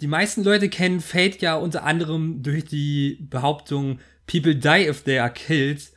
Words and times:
die 0.00 0.06
meisten 0.06 0.44
Leute 0.44 0.68
kennen 0.68 1.00
Fate 1.00 1.40
ja 1.40 1.54
unter 1.54 1.84
anderem 1.84 2.42
durch 2.42 2.64
die 2.64 3.18
Behauptung 3.30 3.98
People 4.26 4.54
die 4.54 4.88
if 4.88 5.02
they 5.02 5.18
are 5.18 5.32
killed 5.32 5.90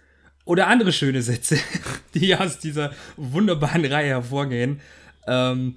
oder 0.45 0.67
andere 0.67 0.91
schöne 0.91 1.21
Sätze, 1.21 1.57
die 2.13 2.35
aus 2.35 2.59
dieser 2.59 2.93
wunderbaren 3.17 3.85
Reihe 3.85 4.09
hervorgehen. 4.09 4.81
Ähm, 5.27 5.75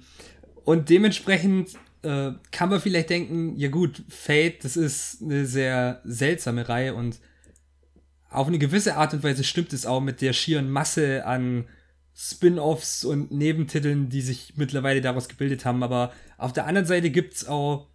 und 0.65 0.89
dementsprechend 0.89 1.73
äh, 2.01 2.31
kann 2.51 2.69
man 2.69 2.81
vielleicht 2.81 3.09
denken, 3.09 3.55
ja 3.57 3.69
gut, 3.69 4.03
Fate, 4.09 4.63
das 4.63 4.77
ist 4.77 5.21
eine 5.21 5.45
sehr 5.45 6.01
seltsame 6.05 6.67
Reihe 6.67 6.95
und 6.95 7.19
auf 8.29 8.47
eine 8.47 8.57
gewisse 8.57 8.95
Art 8.95 9.13
und 9.13 9.23
Weise 9.23 9.43
stimmt 9.43 9.73
es 9.73 9.85
auch 9.85 10.01
mit 10.01 10.21
der 10.21 10.33
schieren 10.33 10.71
Masse 10.71 11.25
an 11.25 11.65
Spin-offs 12.15 13.05
und 13.05 13.31
Nebentiteln, 13.31 14.09
die 14.09 14.21
sich 14.21 14.53
mittlerweile 14.55 15.01
daraus 15.01 15.27
gebildet 15.27 15.65
haben. 15.65 15.83
Aber 15.83 16.11
auf 16.37 16.53
der 16.53 16.65
anderen 16.65 16.87
Seite 16.87 17.11
gibt 17.11 17.33
es 17.35 17.47
auch 17.47 17.92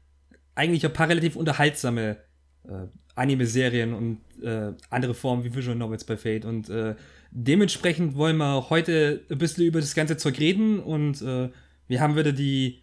eigentlich 0.59 0.85
ein 0.85 0.93
paar 0.93 1.09
relativ 1.09 1.37
unterhaltsame 1.37 2.17
äh, 2.65 2.89
Anime-Serien 3.15 3.95
und 3.95 4.21
äh, 4.43 4.73
andere 4.91 5.15
Formen 5.15 5.45
wie 5.45 5.55
Visual 5.55 5.77
Novels 5.77 6.05
bei 6.05 6.17
Fate. 6.17 6.45
Und 6.45 6.69
äh, 6.69 6.97
dementsprechend 7.31 8.17
wollen 8.17 8.37
wir 8.37 8.69
heute 8.69 9.25
ein 9.31 9.39
bisschen 9.39 9.65
über 9.65 9.81
das 9.81 9.95
ganze 9.95 10.17
Zeug 10.17 10.39
reden 10.41 10.81
und 10.81 11.23
äh, 11.23 11.51
wir 11.87 12.01
haben 12.01 12.17
wieder 12.17 12.33
die 12.33 12.83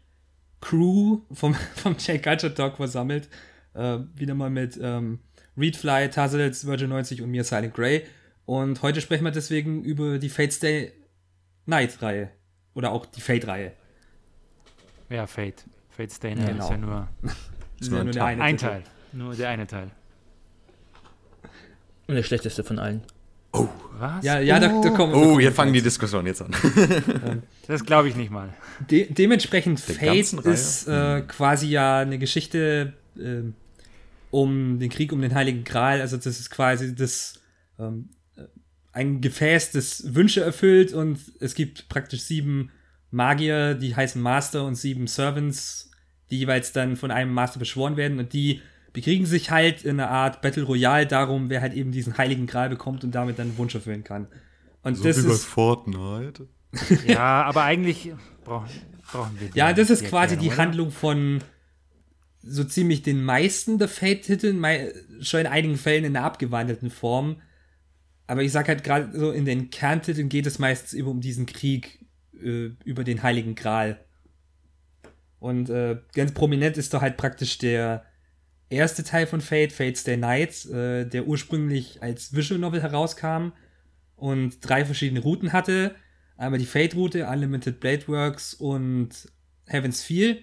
Crew 0.62 1.22
vom, 1.34 1.54
vom 1.76 1.98
J 1.98 2.24
Culture 2.24 2.54
Talk 2.54 2.78
versammelt. 2.78 3.28
Äh, 3.74 4.00
wieder 4.16 4.36
mal 4.36 4.50
mit 4.50 4.80
ähm, 4.82 5.20
Readfly, 5.58 6.10
Tazzles, 6.10 6.66
Virgin 6.66 6.90
90 6.90 7.22
und 7.22 7.30
mir 7.30 7.44
Silent 7.44 7.74
Grey. 7.74 8.04
Und 8.46 8.82
heute 8.84 9.02
sprechen 9.02 9.26
wir 9.26 9.32
deswegen 9.32 9.84
über 9.84 10.18
die 10.18 10.30
Fate 10.30 10.54
Stay 10.54 10.94
Night-Reihe. 11.66 12.30
Oder 12.74 12.92
auch 12.92 13.06
die 13.06 13.22
Fate-Reihe. 13.22 13.74
Ja, 15.10 15.28
Fate. 15.28 15.66
Fate 15.90 16.12
Stay 16.12 16.36
Night 16.36 16.48
genau. 16.48 16.64
ist 16.64 16.72
ja 16.72 16.78
nur, 16.78 17.08
ist 17.80 17.92
nur, 17.92 18.04
nur 18.04 18.14
der 18.14 18.26
eine 18.26 18.42
ein 18.42 18.58
Teil. 18.58 18.84
Nur 19.14 19.34
der 19.36 19.50
eine 19.50 19.68
Teil. 19.68 19.92
Und 22.08 22.16
der 22.16 22.24
schlechteste 22.24 22.64
von 22.64 22.80
allen. 22.80 23.02
Oh. 23.52 23.68
Was? 23.98 24.26
Ja, 24.26 24.40
ja, 24.40 24.60
da, 24.60 24.82
da 24.82 24.90
kommen 24.90 25.14
Oh, 25.14 25.40
jetzt 25.40 25.56
fangen 25.56 25.72
die 25.72 25.82
Diskussionen 25.82 26.28
jetzt 26.28 26.42
an. 26.42 26.52
das 27.68 27.86
glaube 27.86 28.10
ich 28.10 28.16
nicht 28.16 28.30
mal. 28.30 28.54
De 28.92 29.12
dementsprechend, 29.12 29.88
der 29.88 29.96
Fate 29.96 30.46
ist 30.46 30.88
äh, 30.88 31.22
mhm. 31.22 31.28
quasi 31.28 31.68
ja 31.68 32.00
eine 32.00 32.20
Geschichte 32.20 32.94
äh, 33.18 33.44
um 34.32 34.80
den 34.80 34.90
Krieg 34.90 35.14
um 35.14 35.22
den 35.22 35.34
Heiligen 35.34 35.64
Gral. 35.64 36.02
Also, 36.02 36.18
das 36.18 36.40
ist 36.40 36.50
quasi 36.52 36.94
das 36.94 37.40
ähm, 37.80 38.10
ein 38.92 39.22
Gefäß, 39.22 39.72
das 39.72 40.16
Wünsche 40.16 40.42
erfüllt 40.42 40.94
und 40.94 41.20
es 41.40 41.54
gibt 41.56 41.90
praktisch 41.90 42.22
sieben 42.22 42.72
Magier, 43.12 43.76
die 43.76 43.96
heißen 43.96 44.22
Master 44.22 44.66
und 44.66 44.76
sieben 44.76 45.08
Servants, 45.08 45.92
die 46.30 46.40
jeweils 46.40 46.72
dann 46.72 46.96
von 46.96 47.12
einem 47.12 47.34
Master 47.34 47.60
beschworen 47.60 47.98
werden 47.98 48.20
und 48.20 48.34
die 48.34 48.62
bekriegen 48.94 49.26
sich 49.26 49.52
halt 49.52 49.84
in 49.84 50.00
einer 50.00 50.10
Art 50.10 50.42
Battle 50.42 50.64
Royale 50.64 51.06
darum, 51.06 51.50
wer 51.50 51.62
halt 51.62 51.74
eben 51.74 51.92
diesen 51.92 52.18
heiligen 52.18 52.48
Gral 52.48 52.70
bekommt 52.70 53.04
und 53.04 53.14
damit 53.14 53.38
dann 53.38 53.50
einen 53.50 53.58
Wunsch 53.58 53.76
erfüllen 53.76 54.04
kann. 54.04 54.28
Und 54.84 54.96
so 54.96 55.04
das 55.04 55.24
wie 55.24 55.32
ist 55.32 55.46
Fortnite. 55.46 56.48
ja, 57.08 57.44
aber 57.44 57.64
eigentlich 57.64 58.14
brauchen, 58.44 58.70
brauchen 59.12 59.40
wir 59.40 59.50
die 59.50 59.58
Ja, 59.58 59.74
das 59.74 59.90
ist 59.90 60.04
die 60.04 60.08
quasi 60.08 60.38
die 60.38 60.48
oder? 60.48 60.58
Handlung 60.58 60.92
von 60.92 61.42
so 62.42 62.64
ziemlich 62.64 63.02
den 63.02 63.24
meisten 63.24 63.80
der 63.80 63.88
Fate-Titeln, 63.88 64.64
schon 65.22 65.42
in 65.42 65.48
einigen 65.48 65.78
Fällen 65.78 66.06
in 66.06 66.16
einer 66.16 66.26
abgewandelten 66.26 66.90
Form. 66.90 67.42
Aber 68.28 68.44
ich 68.44 68.52
sag 68.52 68.68
halt 68.68 68.84
gerade 68.84 69.18
so, 69.18 69.32
in 69.32 69.46
den 69.46 69.72
Kerntiteln 69.72 70.30
geht 70.30 70.46
es 70.46 70.60
meistens 70.60 70.94
immer 70.94 71.10
um 71.10 71.22
diesen 71.22 71.46
Krieg 71.46 72.06
äh, 72.42 72.70
über 72.84 73.04
den 73.04 73.24
Heiligen 73.24 73.56
Gral. 73.56 74.05
Und 75.40 75.70
äh, 75.70 75.98
ganz 76.14 76.34
prominent 76.34 76.78
ist 76.78 76.94
doch 76.94 77.02
halt 77.02 77.18
praktisch 77.18 77.58
der 77.58 78.06
erste 78.70 79.04
Teil 79.04 79.28
von 79.28 79.42
Fate, 79.42 79.72
Fate's 79.72 80.04
Day 80.04 80.18
Night, 80.18 80.66
äh, 80.66 81.06
der 81.06 81.28
ursprünglich 81.28 82.02
als 82.02 82.34
Visual 82.34 82.60
Novel 82.60 82.82
herauskam 82.82 83.52
und 84.16 84.58
drei 84.62 84.86
verschiedene 84.86 85.22
Routen 85.22 85.54
hatte. 85.54 85.96
Einmal 86.38 86.60
die 86.60 86.66
Fate-Route, 86.66 87.28
Unlimited 87.28 87.80
Blade 87.80 88.08
Works 88.08 88.54
und 88.54 89.10
Heaven's 89.68 90.04
Feel. 90.04 90.40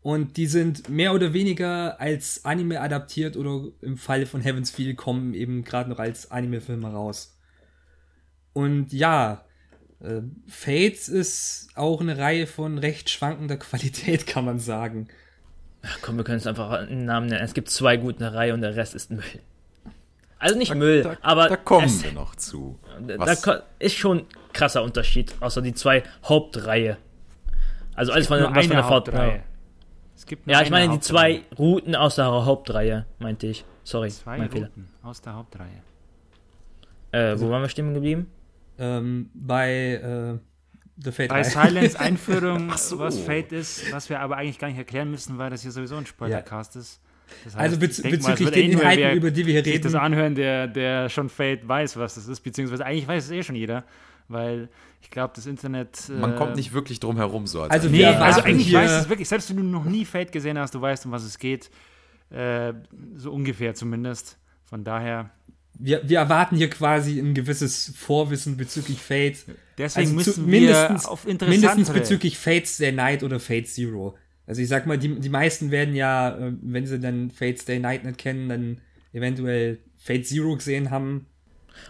Und 0.00 0.36
die 0.36 0.46
sind 0.46 0.88
mehr 0.88 1.12
oder 1.12 1.32
weniger 1.32 2.00
als 2.00 2.44
Anime 2.44 2.80
adaptiert 2.80 3.36
oder 3.36 3.72
im 3.82 3.96
Falle 3.96 4.26
von 4.26 4.40
Heaven's 4.40 4.70
Feel 4.70 4.94
kommen 4.94 5.34
eben 5.34 5.64
gerade 5.64 5.90
noch 5.90 5.98
als 5.98 6.30
Anime-Filme 6.30 6.88
raus. 6.88 7.36
Und 8.52 8.92
ja, 8.92 9.44
äh, 10.00 10.20
Fates 10.46 11.08
ist 11.08 11.68
auch 11.74 12.00
eine 12.00 12.18
Reihe 12.18 12.46
von 12.46 12.78
recht 12.78 13.10
schwankender 13.10 13.56
Qualität, 13.58 14.26
kann 14.26 14.44
man 14.44 14.58
sagen. 14.58 15.08
Ach 15.82 15.98
komm, 16.02 16.16
wir 16.16 16.24
können 16.24 16.38
es 16.38 16.46
einfach 16.46 16.70
einen 16.70 17.04
Namen 17.04 17.28
nennen. 17.28 17.44
Es 17.44 17.54
gibt 17.54 17.70
zwei 17.70 17.96
gute 17.96 18.14
in 18.14 18.20
der 18.20 18.34
Reihe 18.34 18.54
und 18.54 18.60
der 18.60 18.76
Rest 18.76 18.94
ist 18.94 19.10
Müll. 19.10 19.22
Also 20.38 20.58
nicht 20.58 20.72
da, 20.72 20.74
Müll, 20.74 21.02
da, 21.02 21.16
aber. 21.22 21.48
Da 21.48 21.56
kommen 21.56 21.86
es, 21.86 22.04
wir 22.04 22.12
noch 22.12 22.34
zu. 22.34 22.78
Was? 23.16 23.42
Da 23.42 23.62
ist 23.78 23.94
schon 23.94 24.18
ein 24.18 24.26
krasser 24.52 24.82
Unterschied, 24.82 25.34
außer 25.40 25.62
die 25.62 25.74
zwei 25.74 26.02
Hauptreihe. 26.24 26.98
Also 27.94 28.12
alles 28.12 28.26
von, 28.26 28.42
was 28.42 28.66
von 28.66 28.76
der 28.76 28.88
Hauptreihe. 28.88 29.42
Es 30.14 30.26
gibt 30.26 30.46
ja, 30.46 30.60
ich 30.62 30.70
meine 30.70 30.92
die 30.92 31.00
zwei 31.00 31.42
Routen 31.58 31.94
aus 31.94 32.16
der 32.16 32.26
Hauptreihe, 32.26 33.06
meinte 33.18 33.46
ich. 33.46 33.64
Sorry, 33.84 34.10
zwei 34.10 34.38
mein 34.38 34.48
Routen 34.48 34.88
Fehler. 34.88 35.08
aus 35.08 35.22
der 35.22 35.34
Hauptreihe. 35.34 35.82
Äh, 37.12 37.18
also, 37.18 37.46
wo 37.46 37.50
waren 37.50 37.62
wir 37.62 37.68
stehen 37.68 37.94
geblieben? 37.94 38.30
Ähm, 38.78 39.30
bei 39.34 39.94
äh, 39.94 40.38
The 41.02 41.12
Fate 41.12 41.28
Bei 41.28 41.42
Silence 41.42 41.98
Einführung, 42.00 42.72
so. 42.76 42.98
was 42.98 43.18
Fate 43.18 43.52
ist, 43.52 43.92
was 43.92 44.08
wir 44.08 44.20
aber 44.20 44.36
eigentlich 44.36 44.58
gar 44.58 44.68
nicht 44.68 44.78
erklären 44.78 45.10
müssen, 45.10 45.38
weil 45.38 45.50
das 45.50 45.62
hier 45.62 45.70
sowieso 45.70 45.96
ein 45.96 46.06
Spoilercast 46.06 46.74
ja. 46.74 46.80
ist. 46.80 47.00
Das 47.44 47.56
heißt, 47.56 47.56
also 47.56 47.78
bez 47.78 48.02
bezüglich 48.02 48.50
den 48.50 48.72
Inhalten, 48.72 49.04
wer, 49.04 49.14
über 49.14 49.30
die 49.30 49.46
wir 49.46 49.54
hier 49.54 49.66
reden. 49.66 49.82
das 49.82 49.94
anhören, 49.94 50.34
der, 50.34 50.68
der 50.68 51.08
schon 51.08 51.28
Fate 51.28 51.66
weiß, 51.66 51.96
was 51.96 52.14
das 52.14 52.28
ist, 52.28 52.40
beziehungsweise 52.40 52.86
eigentlich 52.86 53.08
weiß 53.08 53.24
es 53.24 53.30
eh 53.30 53.42
schon 53.42 53.56
jeder, 53.56 53.84
weil 54.28 54.68
ich 55.02 55.10
glaube, 55.10 55.32
das 55.34 55.46
Internet. 55.46 56.08
Man 56.08 56.34
äh, 56.34 56.36
kommt 56.36 56.56
nicht 56.56 56.72
wirklich 56.72 57.00
drum 57.00 57.16
herum 57.16 57.46
so. 57.46 57.62
Als 57.62 57.72
also, 57.72 57.88
nee, 57.88 58.04
also 58.04 58.42
eigentlich 58.42 58.72
weiß 58.72 58.90
es 59.02 59.08
wirklich, 59.08 59.28
selbst 59.28 59.50
wenn 59.50 59.56
du 59.56 59.62
noch 59.64 59.84
nie 59.84 60.04
Fate 60.04 60.32
gesehen 60.32 60.58
hast, 60.58 60.74
du 60.74 60.80
weißt, 60.80 61.06
um 61.06 61.12
was 61.12 61.24
es 61.24 61.38
geht. 61.38 61.70
Äh, 62.30 62.72
so 63.16 63.32
ungefähr 63.32 63.74
zumindest. 63.74 64.38
Von 64.64 64.82
daher 64.82 65.30
wir, 65.78 66.08
wir 66.08 66.18
erwarten 66.18 66.56
hier 66.56 66.70
quasi 66.70 67.18
ein 67.18 67.34
gewisses 67.34 67.92
Vorwissen 67.96 68.56
bezüglich 68.56 69.00
Fate. 69.00 69.44
Deswegen 69.78 70.06
also 70.06 70.14
müssen 70.14 70.46
wir 70.46 70.60
mindestens, 70.60 71.06
auf 71.06 71.26
mindestens 71.26 71.90
bezüglich 71.90 72.38
Fates 72.38 72.78
Day 72.78 72.92
Night 72.92 73.22
oder 73.22 73.40
Fate 73.40 73.68
Zero. 73.68 74.16
Also 74.46 74.62
ich 74.62 74.68
sag 74.68 74.86
mal, 74.86 74.96
die, 74.98 75.18
die 75.20 75.28
meisten 75.28 75.70
werden 75.70 75.94
ja, 75.94 76.36
äh, 76.36 76.52
wenn 76.62 76.86
sie 76.86 76.98
dann 76.98 77.30
Fates 77.30 77.64
Day 77.64 77.78
Night 77.78 78.04
nicht 78.04 78.18
kennen, 78.18 78.48
dann 78.48 78.80
eventuell 79.12 79.78
Fate 79.96 80.26
Zero 80.26 80.54
gesehen 80.56 80.90
haben. 80.90 81.26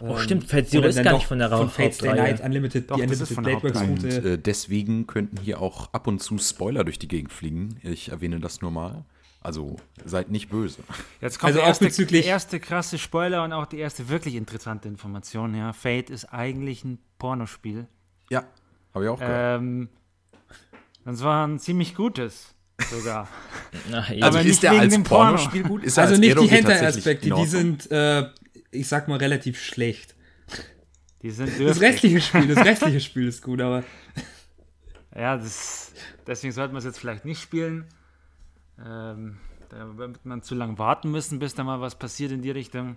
Oh, 0.00 0.10
ähm, 0.10 0.18
stimmt, 0.18 0.44
Fate 0.44 0.68
Zero 0.68 0.86
ist 0.86 1.02
gar 1.02 1.14
nicht 1.14 1.26
von 1.26 1.38
der 1.38 1.50
Von 1.50 1.70
Fates 1.70 1.98
Day 1.98 2.14
Night 2.14 2.40
Unlimited, 2.40 2.90
Doch, 2.90 2.96
die 2.96 3.02
Unlimited 3.02 3.36
Blade 3.36 3.62
Works 3.62 3.80
Route. 3.82 4.20
Und 4.20 4.24
äh, 4.24 4.38
deswegen 4.38 5.06
könnten 5.06 5.38
hier 5.40 5.60
auch 5.60 5.92
ab 5.92 6.06
und 6.06 6.20
zu 6.20 6.38
Spoiler 6.38 6.82
durch 6.82 6.98
die 6.98 7.08
Gegend 7.08 7.32
fliegen. 7.32 7.78
Ich 7.82 8.08
erwähne 8.08 8.40
das 8.40 8.62
nur 8.62 8.70
mal. 8.70 9.04
Also 9.46 9.76
seid 10.04 10.28
nicht 10.28 10.48
böse. 10.48 10.82
Jetzt 11.20 11.38
kommt 11.38 11.54
also 11.54 11.60
der, 11.60 11.68
erste, 11.68 12.06
der 12.06 12.24
erste 12.24 12.58
krasse 12.58 12.98
Spoiler 12.98 13.44
und 13.44 13.52
auch 13.52 13.66
die 13.66 13.78
erste 13.78 14.08
wirklich 14.08 14.34
interessante 14.34 14.88
Information. 14.88 15.54
Ja, 15.54 15.72
Fate 15.72 16.10
ist 16.10 16.24
eigentlich 16.24 16.82
ein 16.82 16.98
Pornospiel. 17.20 17.86
Ja, 18.28 18.42
habe 18.92 19.04
ich 19.04 19.08
auch 19.08 19.20
gehört. 19.20 19.60
Ähm, 19.60 19.88
das 21.04 21.22
war 21.22 21.46
ein 21.46 21.60
ziemlich 21.60 21.94
gutes 21.94 22.56
sogar. 22.90 23.28
Na, 23.88 24.04
also 24.20 24.40
ist 24.40 24.64
der 24.64 24.72
als 24.72 25.00
Pornospiel 25.04 25.62
Porno. 25.62 25.76
gut? 25.76 25.84
Ist 25.84 25.96
also 25.96 26.16
nicht 26.20 26.40
die 26.40 26.48
Hinter-Aspekte, 26.48 27.30
die 27.30 27.46
sind, 27.46 27.88
äh, 27.92 28.28
ich 28.72 28.88
sag 28.88 29.06
mal, 29.06 29.18
relativ 29.18 29.62
schlecht. 29.62 30.16
Die 31.22 31.30
sind 31.30 31.52
das 31.60 31.80
restliche 31.80 32.20
Spiel, 32.20 32.52
das 32.52 32.64
restliche 32.64 33.00
Spiel 33.00 33.28
ist 33.28 33.42
gut, 33.42 33.60
aber. 33.60 33.84
Ja, 35.14 35.36
das, 35.36 35.92
deswegen 36.26 36.52
sollte 36.52 36.72
man 36.72 36.80
es 36.80 36.84
jetzt 36.84 36.98
vielleicht 36.98 37.24
nicht 37.24 37.40
spielen. 37.40 37.86
Ähm, 38.84 39.38
da 39.68 39.96
wird 39.96 40.24
man 40.24 40.42
zu 40.42 40.54
lange 40.54 40.78
warten 40.78 41.10
müssen, 41.10 41.38
bis 41.38 41.54
da 41.54 41.64
mal 41.64 41.80
was 41.80 41.98
passiert 41.98 42.32
in 42.32 42.42
die 42.42 42.50
Richtung. 42.50 42.96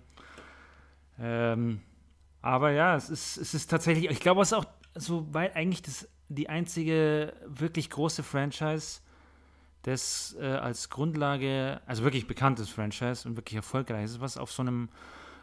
Ähm, 1.20 1.82
aber 2.42 2.72
ja, 2.72 2.96
es 2.96 3.10
ist, 3.10 3.38
es 3.38 3.54
ist 3.54 3.68
tatsächlich, 3.70 4.10
ich 4.10 4.20
glaube, 4.20 4.42
es 4.42 4.52
ist 4.52 4.58
auch 4.58 4.66
so, 4.96 5.28
weil 5.34 5.52
eigentlich 5.54 5.82
das 5.82 6.08
die 6.30 6.48
einzige 6.48 7.34
wirklich 7.46 7.90
große 7.90 8.24
Franchise, 8.24 9.02
das 9.82 10.36
äh, 10.40 10.46
als 10.46 10.90
Grundlage, 10.90 11.82
also 11.86 12.04
wirklich 12.04 12.28
bekanntes 12.28 12.70
Franchise 12.70 13.28
und 13.28 13.36
wirklich 13.36 13.56
erfolgreich 13.56 14.06
ist, 14.06 14.22
was 14.22 14.38
auf 14.38 14.52
so 14.52 14.62
einem, 14.62 14.90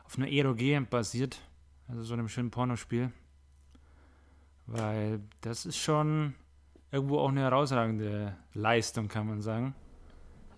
auf 0.05 0.17
einer 0.17 0.29
EROG 0.29 0.89
basiert, 0.89 1.41
also 1.89 2.03
so 2.05 2.15
einem 2.15 2.29
schönen 2.29 2.51
Pornospiel. 2.51 3.11
Weil 4.67 5.21
das 5.41 5.67
ist 5.67 5.79
schon 5.79 6.35
irgendwo 6.91 7.19
auch 7.19 7.29
eine 7.29 7.41
herausragende 7.41 8.37
Leistung, 8.55 9.09
kann 9.09 9.27
man 9.27 9.41
sagen. 9.43 9.75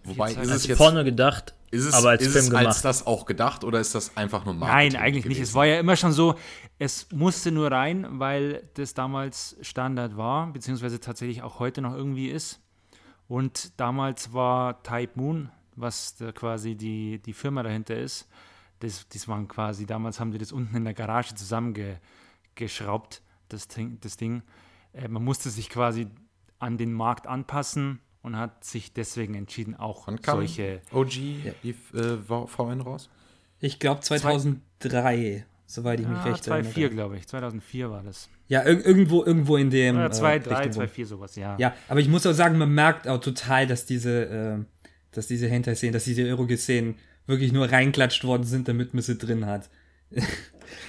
Wobei 0.04 0.32
ist 0.32 0.50
es 0.50 0.66
jetzt 0.66 0.78
Porno 0.78 1.04
gedacht, 1.04 1.54
ist 1.70 1.84
es, 1.84 1.94
aber 1.94 2.10
als 2.10 2.22
ist 2.22 2.32
Film 2.32 2.44
es 2.44 2.50
gemacht. 2.50 2.66
als 2.66 2.82
das 2.82 3.06
auch 3.06 3.26
gedacht 3.26 3.64
oder 3.64 3.78
ist 3.80 3.94
das 3.94 4.16
einfach 4.16 4.44
nur 4.44 4.54
Marketing 4.54 4.92
Nein, 4.92 5.02
eigentlich 5.02 5.24
gewesen? 5.24 5.40
nicht. 5.40 5.48
Es 5.48 5.54
war 5.54 5.66
ja 5.66 5.78
immer 5.78 5.96
schon 5.96 6.12
so, 6.12 6.36
es 6.78 7.08
musste 7.12 7.52
nur 7.52 7.70
rein, 7.70 8.06
weil 8.18 8.68
das 8.74 8.94
damals 8.94 9.56
Standard 9.60 10.16
war, 10.16 10.52
beziehungsweise 10.52 11.00
tatsächlich 11.00 11.42
auch 11.42 11.58
heute 11.58 11.82
noch 11.82 11.94
irgendwie 11.94 12.28
ist. 12.28 12.60
Und 13.26 13.78
damals 13.78 14.32
war 14.32 14.82
Type 14.82 15.12
Moon, 15.16 15.50
was 15.76 16.16
quasi 16.34 16.74
die, 16.74 17.20
die 17.20 17.34
Firma 17.34 17.62
dahinter 17.62 17.96
ist, 17.96 18.28
das, 18.80 19.06
das 19.08 19.28
waren 19.28 19.48
quasi, 19.48 19.86
damals 19.86 20.20
haben 20.20 20.32
die 20.32 20.38
das 20.38 20.52
unten 20.52 20.76
in 20.76 20.84
der 20.84 20.94
Garage 20.94 21.34
zusammengeschraubt, 21.34 23.22
das 23.48 23.68
Ding. 23.68 23.98
Das 24.00 24.16
Ding. 24.16 24.42
Äh, 24.92 25.08
man 25.08 25.24
musste 25.24 25.50
sich 25.50 25.68
quasi 25.68 26.06
an 26.58 26.78
den 26.78 26.92
Markt 26.92 27.26
anpassen 27.26 28.00
und 28.28 28.36
hat 28.36 28.62
sich 28.62 28.92
deswegen 28.92 29.34
entschieden, 29.34 29.74
auch 29.74 30.06
Wann 30.06 30.20
kam 30.20 30.36
solche. 30.36 30.80
OG, 30.92 31.14
ja. 31.16 31.52
die 31.62 31.70
äh, 31.96 32.18
VN 32.46 32.82
raus? 32.82 33.08
Ich 33.58 33.78
glaube 33.78 34.02
2003, 34.02 35.46
soweit 35.66 36.00
ich 36.00 36.06
mich 36.06 36.18
ah, 36.18 36.24
recht 36.24 36.44
2004, 36.44 36.84
erinnere. 36.84 36.86
2004, 36.86 36.88
glaube 36.90 37.16
ich. 37.16 37.26
2004 37.26 37.90
war 37.90 38.02
das. 38.02 38.28
Ja, 38.48 38.62
ir 38.62 38.84
irgendwo, 38.84 39.24
irgendwo 39.24 39.56
in 39.56 39.70
dem. 39.70 39.96
Oder 39.96 40.10
2, 40.10 40.40
3, 40.40 40.68
2, 40.68 40.88
4, 40.88 41.06
sowas, 41.06 41.36
ja. 41.36 41.56
Ja, 41.58 41.74
aber 41.88 42.00
ich 42.00 42.08
muss 42.08 42.26
auch 42.26 42.32
sagen, 42.32 42.58
man 42.58 42.72
merkt 42.72 43.08
auch 43.08 43.20
total, 43.20 43.66
dass 43.66 43.86
diese, 43.86 44.26
äh, 44.26 44.84
dass 45.12 45.26
diese 45.26 45.48
Hentai-Szenen, 45.48 45.94
dass 45.94 46.04
diese 46.04 46.28
Eroge-Szenen 46.28 46.96
wirklich 47.26 47.52
nur 47.52 47.70
reinklatscht 47.72 48.24
worden 48.24 48.44
sind, 48.44 48.68
damit 48.68 48.92
man 48.92 49.02
sie 49.02 49.16
drin 49.16 49.46
hat. 49.46 49.70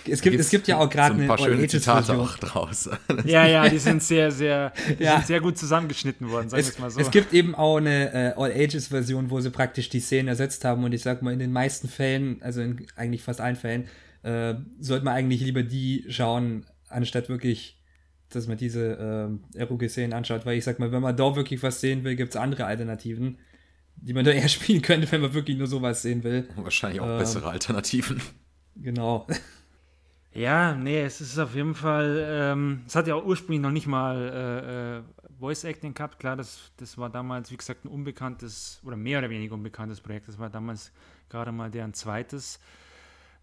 Es, 0.06 0.22
gibt, 0.22 0.40
es 0.40 0.50
gibt 0.50 0.68
ja 0.68 0.78
auch 0.78 0.90
gerade 0.90 1.16
so 1.16 1.22
ein 1.22 1.28
paar 1.28 1.38
eine 1.38 1.48
schöne 1.48 1.68
Zitate 1.68 2.18
auch 2.18 2.38
draus. 2.38 2.90
ja, 3.26 3.46
ja, 3.46 3.68
die 3.68 3.78
sind 3.78 4.02
sehr, 4.04 4.32
sehr, 4.32 4.74
ja. 4.98 5.18
sind 5.18 5.28
sehr 5.28 5.42
gut 5.42 5.58
zusammengeschnitten 5.58 6.30
worden, 6.30 6.50
sagen 6.50 6.64
wir 6.64 6.70
es 6.70 6.80
mal 6.80 6.90
so. 6.90 7.00
Es 7.00 7.12
gibt 7.12 7.34
eben 7.34 7.56
auch 7.56 7.78
eine 7.78 8.14
äh, 8.14 8.34
All-Ages-Version, 8.36 9.30
wo 9.30 9.40
sie 9.40 9.52
praktisch 9.52 9.90
die 9.90 10.00
Szenen 10.00 10.28
ersetzt 10.28 10.66
haben 10.66 10.84
und 10.84 10.94
ich 10.94 11.02
sag 11.02 11.22
mal, 11.22 11.34
in 11.34 11.40
den 11.40 11.52
meisten 11.52 11.88
Fällen, 11.88 12.42
also 12.42 12.62
in 12.62 12.86
eigentlich 12.96 13.24
fast 13.24 13.42
allen 13.42 13.56
Fällen, 13.56 13.88
äh, 14.24 14.56
sollte 14.80 15.06
man 15.06 15.14
eigentlich 15.14 15.42
lieber 15.42 15.64
die 15.64 16.06
schauen, 16.10 16.66
anstatt 16.88 17.30
wirklich 17.30 17.78
dass 18.32 18.46
man 18.46 18.58
diese 18.58 19.40
äh, 19.56 19.58
Eroge-Szenen 19.58 20.14
anschaut, 20.14 20.46
weil 20.46 20.56
ich 20.56 20.64
sag 20.64 20.78
mal, 20.78 20.92
wenn 20.92 21.02
man 21.02 21.18
da 21.18 21.36
wirklich 21.36 21.64
was 21.64 21.82
sehen 21.82 22.04
will, 22.04 22.16
gibt 22.16 22.36
es 22.36 22.40
andere 22.40 22.66
Alternativen 22.66 23.40
die 24.02 24.14
man 24.14 24.26
da 24.26 24.32
eher 24.32 24.48
spielen 24.48 24.82
könnte, 24.82 25.12
wenn 25.12 25.22
man 25.22 25.34
wirklich 25.34 25.58
nur 25.58 25.68
sowas 25.68 26.02
sehen 26.02 26.24
will. 26.24 26.48
Wahrscheinlich 26.56 27.02
auch 27.02 27.08
ähm, 27.08 27.18
bessere 27.18 27.50
Alternativen. 27.50 28.22
Genau. 28.82 29.28
Ja, 30.32 30.76
nee, 30.76 31.02
es 31.02 31.22
ist 31.22 31.40
auf 31.40 31.56
jeden 31.56 31.74
Fall, 31.74 32.24
ähm, 32.30 32.84
es 32.86 32.96
hat 32.96 33.08
ja 33.08 33.16
auch 33.16 33.26
ursprünglich 33.26 33.62
noch 33.62 33.72
nicht 33.72 33.88
mal 33.88 34.16
äh, 34.16 34.98
äh, 35.00 35.04
Voice 35.40 35.64
Acting 35.64 35.94
gehabt. 35.94 36.20
Klar, 36.20 36.36
das, 36.36 36.72
das 36.78 36.98
war 37.00 37.10
damals, 37.10 37.52
wie 37.52 37.58
gesagt, 37.58 37.84
ein 37.84 37.88
unbekanntes 37.88 38.80
oder 38.84 38.96
mehr 38.96 39.20
oder 39.20 39.30
weniger 39.32 39.56
unbekanntes 39.56 40.00
Projekt. 40.00 40.28
Das 40.28 40.38
war 40.38 40.50
damals 40.50 40.92
gerade 41.30 41.52
mal 41.52 41.72
deren 41.72 41.94
zweites. 41.96 42.60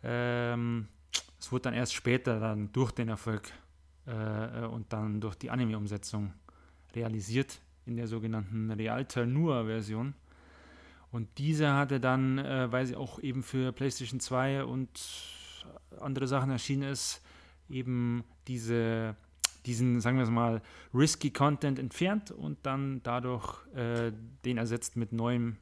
Ähm, 0.04 0.86
es 1.40 1.50
wurde 1.50 1.62
dann 1.62 1.74
erst 1.74 1.92
später 1.92 2.38
dann 2.38 2.70
durch 2.72 2.92
den 2.92 3.08
Erfolg 3.08 3.50
äh, 4.06 4.62
äh 4.62 4.66
und 4.66 4.92
dann 4.92 5.20
durch 5.20 5.34
die 5.34 5.50
Anime-Umsetzung 5.50 6.32
realisiert 6.94 7.58
in 7.84 7.96
der 7.96 8.06
sogenannten 8.06 8.70
Realternua-Version. 8.70 10.14
Und 11.11 11.29
diese 11.38 11.73
hatte 11.73 12.00
dann, 12.00 12.38
äh, 12.38 12.70
weil 12.70 12.87
sie 12.87 12.97
auch 12.97 13.19
eben 13.20 13.43
für 13.43 13.73
PlayStation 13.73 14.20
2 14.20 14.64
und 14.64 14.88
andere 16.00 16.26
Sachen 16.26 16.50
erschienen 16.50 16.91
ist, 16.91 17.23
eben 17.69 18.25
diese, 18.49 19.17
diesen, 19.64 20.00
sagen 20.00 20.17
wir 20.17 20.25
es 20.25 20.31
mal, 20.31 20.62
risky 20.94 21.31
Content 21.31 21.79
entfernt 21.79 22.31
und 22.31 22.58
dann 22.64 23.03
dadurch 23.03 23.67
äh, 23.75 24.12
den 24.44 24.58
ersetzt 24.58 24.97
mit 24.97 25.12
neuem, 25.12 25.56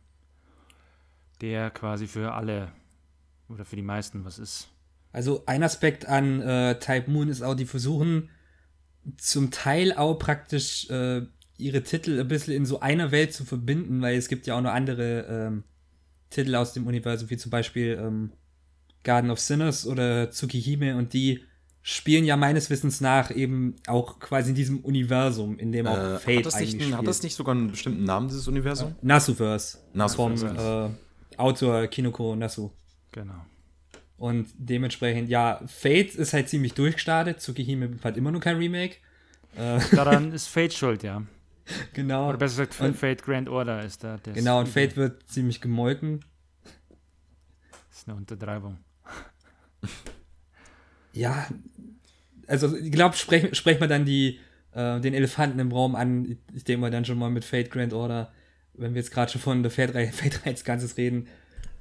der 1.41 1.71
quasi 1.71 2.07
für 2.07 2.33
alle 2.33 2.73
oder 3.49 3.65
für 3.65 3.77
die 3.77 3.83
meisten 3.83 4.25
was 4.25 4.39
ist. 4.39 4.69
Also 5.13 5.45
ein 5.47 5.63
Aspekt 5.63 6.07
an 6.07 6.41
äh, 6.41 6.79
Type 6.79 7.11
Moon 7.11 7.29
ist 7.29 7.43
auch, 7.43 7.55
die 7.55 7.67
versuchen 7.67 8.31
zum 9.17 9.51
Teil 9.51 9.93
auch 9.93 10.15
praktisch 10.15 10.89
äh, 10.91 11.23
ihre 11.57 11.83
Titel 11.83 12.19
ein 12.21 12.29
bisschen 12.29 12.55
in 12.55 12.67
so 12.67 12.81
einer 12.81 13.11
Welt 13.13 13.33
zu 13.33 13.45
verbinden, 13.45 14.03
weil 14.03 14.17
es 14.17 14.29
gibt 14.29 14.47
ja 14.47 14.57
auch 14.57 14.63
noch 14.63 14.73
andere 14.73 15.27
ähm, 15.29 15.65
Titel 16.31 16.55
aus 16.57 16.73
dem 16.73 16.87
Universum, 16.87 17.31
wie 17.31 17.37
zum 17.37 17.51
Beispiel 17.51 17.99
ähm, 18.01 18.33
Garden 19.03 19.31
of 19.31 19.39
Sinners 19.39 19.87
oder 19.87 20.31
Tsukihime 20.31 20.97
und 20.97 21.13
die 21.13 21.43
spielen 21.87 22.25
ja 22.25 22.37
meines 22.39 22.71
Wissens 22.71 23.03
nach 23.03 23.31
eben 23.31 23.77
auch 23.87 24.19
quasi 24.19 24.51
in 24.51 24.55
diesem 24.55 24.79
Universum, 24.81 25.59
in 25.59 25.71
dem 25.71 25.87
auch 25.87 25.99
äh, 25.99 26.19
Fate 26.19 26.39
hat 26.39 26.47
das 26.47 26.55
eigentlich 26.55 26.77
nicht, 26.77 26.97
Hat 26.97 27.07
das 27.07 27.23
nicht 27.23 27.35
sogar 27.35 27.55
einen 27.55 27.71
bestimmten 27.71 28.05
Namen, 28.05 28.29
dieses 28.29 28.49
Universum? 28.49 28.93
Äh, 28.93 29.07
Nasuverse. 29.07 29.79
Nasuverse. 29.93 30.47
Vom 30.49 30.95
äh, 31.37 31.37
Autor 31.37 31.87
Kinoko 31.89 32.35
Nasu. 32.37 32.71
Genau. 33.13 33.45
Und 34.17 34.49
dementsprechend, 34.57 35.29
ja, 35.29 35.61
Fate 35.67 36.15
ist 36.15 36.33
halt 36.33 36.49
ziemlich 36.49 36.73
durchgestartet. 36.73 37.41
Tsukihime 37.41 37.99
hat 38.03 38.17
immer 38.17 38.33
noch 38.33 38.41
kein 38.41 38.57
Remake. 38.57 38.97
Äh, 39.55 39.79
Daran 39.95 40.33
ist 40.33 40.47
Fate 40.47 40.73
schuld, 40.73 41.03
ja. 41.03 41.23
Genau. 41.95 42.29
Oder 42.29 42.39
besser 42.39 42.67
gesagt, 42.67 42.81
und, 42.81 42.97
Fate 42.97 43.23
Grand 43.23 43.49
Order 43.49 43.85
ist 43.85 44.05
da. 44.05 44.19
Genau, 44.35 44.61
und 44.61 44.69
Fate 44.69 44.97
wird 44.97 45.29
ziemlich 45.29 45.61
gemolken. 45.61 46.25
Das 47.89 47.99
ist 47.99 48.09
eine 48.09 48.17
Untertreibung. 48.17 48.79
ja, 51.13 51.47
also 52.47 52.77
ich 52.77 52.93
glaube, 52.93 53.17
sprechen 53.17 53.55
sprech 53.55 53.81
mal 53.81 53.89
dann 53.89 54.05
die, 54.05 54.41
äh, 54.73 55.01
den 55.01 55.15
Elefanten 55.15 55.59
im 55.59 55.73
Raum 55.73 55.95
an. 55.95 56.39
Ich 56.55 56.65
denke 56.65 56.83
mal 56.83 56.91
dann 56.91 57.05
schon 57.05 57.19
mal 57.19 57.31
mit 57.31 57.45
Fate 57.45 57.71
Grand 57.71 57.93
Order, 57.93 58.31
wenn 58.75 58.95
wir 58.95 59.01
jetzt 59.01 59.13
gerade 59.13 59.33
schon 59.33 59.41
von 59.41 59.63
der 59.63 59.71
Fate-Reihe 59.71 60.13
Fate 60.13 60.41
als 60.45 60.65
Ganzes 60.65 60.97
reden. 60.97 61.29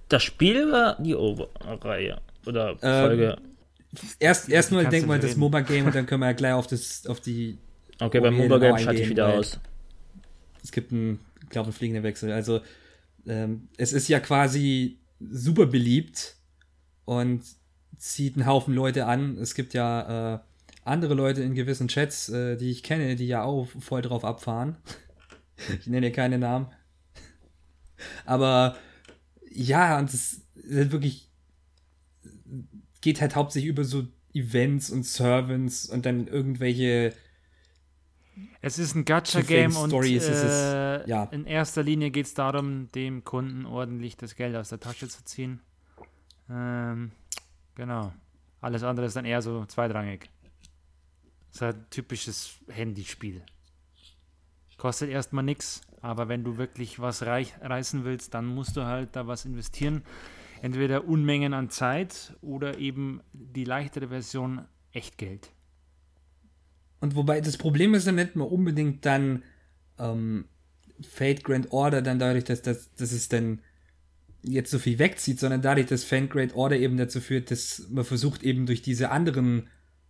Das 0.10 0.24
Spiel 0.24 0.72
war 0.72 1.02
die 1.02 1.16
Oberreihe 1.16 2.22
oder 2.46 2.72
ähm, 2.82 3.06
Folge. 3.06 3.38
Ähm, 3.38 4.10
erst, 4.20 4.50
erst 4.50 4.72
nur, 4.72 4.84
denk 4.84 5.08
mal, 5.08 5.20
das 5.20 5.36
MOBA-Game 5.36 5.88
und 5.88 5.96
dann 5.96 6.06
können 6.06 6.22
wir 6.22 6.28
ja 6.28 6.34
gleich 6.34 6.54
auf, 6.54 6.68
das, 6.68 7.06
auf 7.08 7.20
die. 7.20 7.58
Okay, 8.00 8.20
beim 8.20 8.36
MOBA-Game 8.36 8.78
schalte 8.78 9.02
ich 9.02 9.10
wieder 9.10 9.34
aus 9.34 9.60
es 10.64 10.72
gibt 10.72 10.92
einen, 10.92 11.20
glaube, 11.50 11.68
einen 11.68 11.74
fliegenden 11.74 12.04
Wechsel. 12.04 12.32
Also 12.32 12.62
ähm, 13.26 13.68
es 13.78 13.94
ist 13.94 14.08
ja 14.08 14.20
quasi 14.20 15.00
super 15.20 15.66
beliebt 15.66 16.36
und 17.06 17.44
zieht 17.98 18.36
einen 18.36 18.46
Haufen 18.46 18.74
Leute 18.74 19.06
an. 19.06 19.38
Es 19.38 19.56
gibt 19.56 19.74
ja 19.74 20.36
äh, 20.36 20.40
andere 20.84 21.14
Leute 21.14 21.44
in 21.44 21.56
gewissen 21.56 21.88
Chats, 21.88 22.30
äh, 22.30 22.58
die 22.58 22.72
ich 22.72 22.84
kenne, 22.84 23.16
die 23.16 23.28
ja 23.28 23.44
auch 23.44 23.68
voll 23.80 24.02
drauf 24.02 24.26
abfahren. 24.26 24.78
ich 25.80 25.88
nenne 25.88 26.12
keine 26.12 26.38
Namen. 26.38 26.68
Aber 28.26 28.76
ja, 29.50 30.00
und 30.00 30.14
es 30.14 30.42
ist 30.56 30.92
wirklich 30.92 31.30
geht 33.02 33.20
halt 33.20 33.36
hauptsächlich 33.36 33.70
über 33.70 33.84
so 33.84 34.08
Events 34.34 34.90
und 34.90 35.06
Servants 35.06 35.86
und 35.86 36.06
dann 36.06 36.28
irgendwelche 36.28 37.14
es 38.62 38.80
ist 38.80 38.96
ein 38.96 39.06
Gacha-Game 39.06 39.76
und 39.76 39.94
äh, 39.94 41.08
ja. 41.08 41.26
in 41.26 41.46
erster 41.46 41.84
Linie 41.84 42.12
geht 42.12 42.26
es 42.26 42.34
darum, 42.34 42.92
dem 42.92 43.24
Kunden 43.24 43.66
ordentlich 43.66 44.18
das 44.18 44.36
Geld 44.36 44.56
aus 44.56 44.70
der 44.70 44.80
Tasche 44.80 45.08
zu 45.08 45.24
ziehen. 45.24 45.60
Ähm, 46.50 47.12
genau. 47.76 48.14
Alles 48.62 48.84
andere 48.84 49.06
ist 49.06 49.16
dann 49.16 49.26
eher 49.26 49.42
so 49.42 49.66
zweitrangig. 49.66 50.30
Das 51.52 51.56
ist 51.56 51.62
halt 51.62 51.78
ein 51.78 51.90
typisches 51.90 52.60
Handyspiel. 52.68 53.44
Kostet 54.78 55.10
erstmal 55.10 55.44
nichts, 55.44 55.82
aber 56.02 56.28
wenn 56.28 56.44
du 56.44 56.58
wirklich 56.58 57.00
was 57.00 57.26
reich, 57.26 57.54
reißen 57.62 58.04
willst, 58.04 58.34
dann 58.34 58.46
musst 58.46 58.76
du 58.76 58.86
halt 58.86 59.16
da 59.16 59.28
was 59.28 59.46
investieren. 59.46 60.04
Entweder 60.62 61.06
Unmengen 61.06 61.54
an 61.54 61.70
Zeit 61.70 62.36
oder 62.42 62.78
eben 62.78 63.22
die 63.34 63.66
leichtere 63.66 64.08
Version 64.08 64.66
Echtgeld. 64.92 65.52
Und 67.04 67.18
wobei 67.18 67.42
das 67.42 67.58
Problem 67.58 67.96
ist 67.96 68.08
dann 68.08 68.16
nicht 68.16 68.38
mehr 68.38 68.50
unbedingt 68.50 69.06
dann 69.06 69.44
ähm, 70.00 70.46
Fate 71.02 71.44
Grand 71.44 71.74
Order 71.74 72.02
dann 72.02 72.18
dadurch, 72.18 72.46
dass, 72.46 72.62
dass, 72.62 72.94
dass 72.94 73.12
es 73.12 73.28
dann 73.28 73.60
jetzt 74.42 74.72
so 74.72 74.80
viel 74.80 75.00
wegzieht, 75.00 75.38
sondern 75.38 75.62
dadurch, 75.62 75.88
dass 75.88 76.06
Fate 76.06 76.30
Grand 76.30 76.56
Order 76.56 76.78
eben 76.78 76.96
dazu 76.96 77.20
führt, 77.20 77.52
dass 77.52 77.90
man 77.90 78.06
versucht 78.06 78.42
eben 78.42 78.66
durch 78.66 78.84
diese 78.84 79.12
anderen 79.12 79.68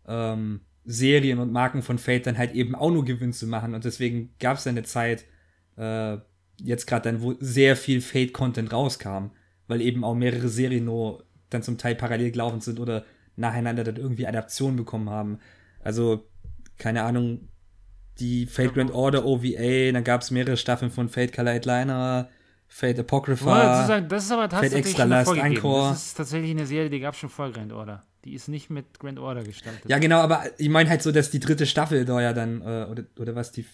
ähm, 0.07 0.59
Serien 0.85 1.39
und 1.39 1.51
Marken 1.51 1.81
von 1.81 1.97
Fate 1.97 2.27
dann 2.27 2.37
halt 2.37 2.53
eben 2.53 2.75
auch 2.75 2.91
nur 2.91 3.05
Gewinn 3.05 3.33
zu 3.33 3.47
machen. 3.47 3.73
Und 3.73 3.85
deswegen 3.85 4.35
gab 4.39 4.59
es 4.59 4.67
eine 4.67 4.83
Zeit, 4.83 5.25
äh, 5.77 6.17
jetzt 6.61 6.85
gerade 6.85 7.09
dann, 7.09 7.23
wo 7.23 7.33
sehr 7.39 7.75
viel 7.75 8.01
Fate-Content 8.01 8.71
rauskam, 8.71 9.31
weil 9.65 9.81
eben 9.81 10.03
auch 10.03 10.13
mehrere 10.13 10.47
Serien 10.47 10.85
nur 10.85 11.25
dann 11.49 11.63
zum 11.63 11.79
Teil 11.79 11.95
parallel 11.95 12.29
gelaufen 12.29 12.61
sind 12.61 12.79
oder 12.79 13.03
nacheinander 13.35 13.83
dann 13.83 13.95
irgendwie 13.95 14.27
Adaptionen 14.27 14.77
bekommen 14.77 15.09
haben. 15.09 15.39
Also 15.79 16.29
keine 16.77 17.03
Ahnung, 17.03 17.47
die 18.19 18.45
Fate 18.45 18.73
Grand 18.73 18.91
Order 18.91 19.25
OVA, 19.25 19.91
dann 19.91 20.03
gab 20.03 20.21
es 20.21 20.31
mehrere 20.31 20.57
Staffeln 20.57 20.91
von 20.91 21.09
Fate 21.09 21.33
Color 21.33 21.59
Liner, 21.61 22.29
Fate 22.67 22.99
Apocrypha, 22.99 23.87
ja, 23.87 24.01
das 24.01 24.25
ist 24.25 24.31
aber 24.31 24.49
tatsächlich 24.49 24.77
Fate 24.77 24.87
Extra 24.87 25.03
Last 25.03 25.37
Encore. 25.37 25.89
Das 25.89 26.07
ist 26.07 26.13
tatsächlich 26.15 26.51
eine 26.51 26.65
Serie, 26.65 26.89
die 26.89 26.99
gab 26.99 27.13
es 27.13 27.19
schon 27.19 27.29
vor 27.29 27.51
Grand 27.51 27.71
Order. 27.71 28.03
Die 28.25 28.33
ist 28.33 28.47
nicht 28.47 28.69
mit 28.69 28.99
Grand 28.99 29.19
Order 29.19 29.43
gestartet. 29.43 29.83
Ja, 29.87 29.99
genau, 29.99 30.19
aber 30.19 30.45
ich 30.57 30.69
meine 30.69 30.89
halt 30.89 31.01
so, 31.01 31.11
dass 31.11 31.29
die 31.29 31.39
dritte 31.39 31.65
Staffel 31.65 32.05
da 32.05 32.21
ja 32.21 32.33
dann, 32.33 32.61
äh, 32.61 32.87
oder, 32.89 33.03
oder 33.19 33.35
was, 33.35 33.51
die, 33.51 33.65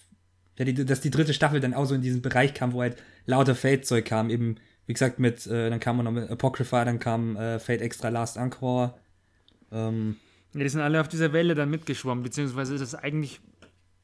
ja, 0.58 0.64
die, 0.64 0.74
dass 0.74 1.00
die 1.00 1.10
dritte 1.10 1.32
Staffel 1.32 1.60
dann 1.60 1.72
auch 1.72 1.86
so 1.86 1.94
in 1.94 2.02
diesen 2.02 2.20
Bereich 2.20 2.52
kam, 2.52 2.72
wo 2.72 2.82
halt 2.82 2.96
lauter 3.26 3.54
Fate-Zeug 3.54 4.04
kam, 4.04 4.28
eben, 4.28 4.56
wie 4.86 4.92
gesagt, 4.92 5.18
mit, 5.18 5.46
äh, 5.46 5.70
dann 5.70 5.80
kam 5.80 5.96
man 5.96 6.04
noch 6.04 6.12
mit 6.12 6.28
Apocrypha, 6.28 6.84
dann 6.84 6.98
kam 6.98 7.36
äh, 7.36 7.58
Fate 7.58 7.80
Extra 7.80 8.08
Last 8.08 8.36
Encore, 8.36 8.94
ähm, 9.72 10.16
ja, 10.54 10.60
die 10.60 10.68
sind 10.68 10.80
alle 10.80 11.00
auf 11.00 11.08
dieser 11.08 11.32
Welle 11.32 11.54
dann 11.54 11.70
mitgeschwommen, 11.70 12.22
beziehungsweise 12.22 12.74
ist 12.74 12.80
es 12.80 12.94
eigentlich 12.94 13.40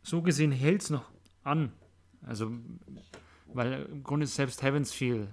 so 0.02 0.22
gesehen 0.22 0.52
hält 0.52 0.82
es 0.82 0.90
noch 0.90 1.10
an. 1.42 1.72
Also 2.22 2.52
weil 3.52 3.86
im 3.90 4.02
Grunde 4.02 4.26
selbst 4.26 4.62
Heaven's 4.62 4.92
Feel, 4.92 5.28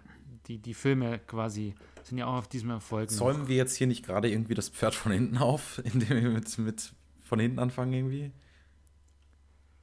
die, 0.48 0.58
die 0.58 0.74
Filme 0.74 1.20
quasi, 1.20 1.76
sind 2.04 2.18
ja 2.18 2.26
auch 2.26 2.38
auf 2.38 2.48
diesem 2.48 2.70
Erfolg. 2.70 3.12
Zäumen 3.12 3.42
noch. 3.42 3.48
wir 3.48 3.56
jetzt 3.56 3.76
hier 3.76 3.88
nicht 3.88 4.06
gerade 4.06 4.30
irgendwie 4.30 4.56
das 4.56 4.70
Pferd 4.70 4.96
von 4.96 5.12
hinten 5.12 5.38
auf, 5.38 5.78
indem 5.84 6.10
wir 6.10 6.30
mit, 6.30 6.58
mit 6.58 6.94
von 7.22 7.40
hinten 7.40 7.60
anfangen 7.60 7.94
irgendwie? 7.94 8.32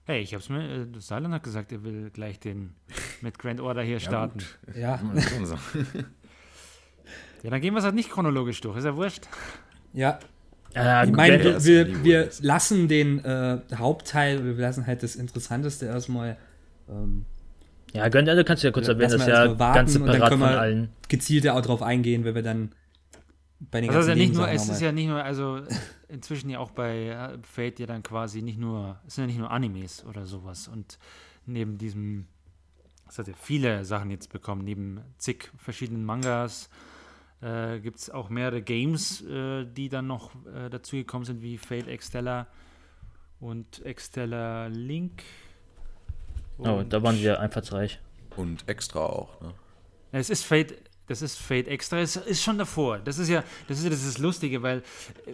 Hey, 0.05 0.23
ich 0.23 0.35
hab's 0.35 0.49
mir, 0.49 0.65
äh, 0.65 0.87
Silent 0.99 1.35
hat 1.35 1.45
gesagt, 1.45 1.73
er 1.73 1.85
will 1.85 2.11
gleich 2.11 2.41
den 2.41 2.75
mit 3.21 3.39
Grand 3.39 3.61
Order 3.61 3.83
hier 3.83 4.01
starten. 4.01 4.41
Ja. 4.75 5.01
ja, 7.43 7.51
dann 7.51 7.61
gehen 7.61 7.75
wir 7.75 7.79
es 7.79 7.85
halt 7.85 7.95
nicht 7.95 8.11
chronologisch 8.11 8.61
durch, 8.61 8.79
ist 8.79 8.85
ja 8.85 8.97
wurscht. 8.97 9.29
Ja. 9.93 10.19
Äh, 10.75 11.07
ich 11.07 11.13
meine, 11.13 11.43
wir, 11.45 11.65
wir, 11.65 12.05
wir, 12.05 12.29
lassen 12.41 12.89
den 12.89 13.25
äh, 13.25 13.59
Hauptteil, 13.75 14.45
wir 14.45 14.55
lassen 14.55 14.87
halt 14.87 15.03
das 15.03 15.17
Interessanteste 15.17 15.87
erstmal. 15.87 16.37
Ähm, 16.89 17.25
ja, 17.93 18.09
gönnt, 18.09 18.29
also 18.29 18.45
kannst 18.45 18.63
du 18.63 18.69
ja 18.69 18.73
kurz 18.73 18.87
erwähnen, 18.87 19.11
das 19.11 19.21
ist 19.23 19.29
ja 19.29 19.53
ganz 19.53 19.93
separat 19.93 20.33
von 20.33 20.43
allen. 20.43 20.89
Gezielter 21.09 21.55
auch 21.55 21.63
drauf 21.63 21.83
eingehen, 21.83 22.25
wenn 22.25 22.35
wir 22.35 22.43
dann 22.43 22.71
bei 23.59 23.81
den 23.81 23.91
also 23.91 23.99
ganzen 23.99 24.11
ja 24.11 24.15
nicht 24.15 24.35
nur, 24.35 24.49
Es 24.49 24.69
ist 24.69 24.81
ja 24.81 24.93
nicht 24.93 25.09
nur, 25.09 25.23
also 25.23 25.61
inzwischen 26.09 26.51
ja 26.51 26.61
auch 26.61 26.71
bei 26.71 27.09
äh, 27.09 27.39
Fate 27.43 27.81
ja 27.81 27.87
dann 27.87 28.03
quasi 28.03 28.43
nicht 28.43 28.59
nur, 28.59 28.99
es 29.07 29.17
sind 29.17 29.25
ja 29.25 29.27
nicht 29.27 29.39
nur 29.39 29.51
Animes 29.51 30.05
oder 30.05 30.25
sowas 30.25 30.69
und 30.69 30.99
neben 31.47 31.79
diesem, 31.79 32.27
es 33.09 33.19
hat 33.19 33.29
ja 33.29 33.35
viele 33.41 33.85
Sachen 33.85 34.11
jetzt 34.11 34.33
bekommen, 34.33 34.65
neben 34.65 35.01
zig 35.19 35.51
verschiedenen 35.59 36.05
Mangas, 36.05 36.71
äh, 37.43 37.81
gibt 37.81 37.99
es 37.99 38.11
auch 38.11 38.29
mehrere 38.29 38.63
Games, 38.63 39.23
äh, 39.23 39.65
die 39.65 39.89
dann 39.89 40.07
noch 40.07 40.31
äh, 40.47 40.69
dazugekommen 40.69 41.25
sind, 41.25 41.43
wie 41.43 41.59
Fate 41.59 41.89
Extella 41.89 42.47
und 43.41 43.85
Extella 43.85 44.67
Link. 44.67 45.23
Und 46.59 46.69
oh, 46.69 46.83
da 46.83 47.03
waren 47.03 47.19
wir 47.19 47.41
einfallsreich. 47.41 48.01
Und 48.37 48.69
extra 48.69 49.01
auch, 49.01 49.41
ne? 49.41 49.55
Es 50.13 50.31
ist 50.31 50.45
Fate, 50.45 50.75
das 51.07 51.23
ist 51.23 51.39
Fate 51.39 51.69
Extra, 51.69 51.99
es 51.99 52.17
ist 52.17 52.43
schon 52.43 52.59
davor. 52.59 52.99
Das 52.99 53.19
ist 53.19 53.29
ja, 53.29 53.43
das 53.69 53.79
ist 53.79 53.85
ja 53.85 53.91
das, 53.91 54.05
ist 54.05 54.19
Lustige, 54.19 54.63
weil 54.63 54.83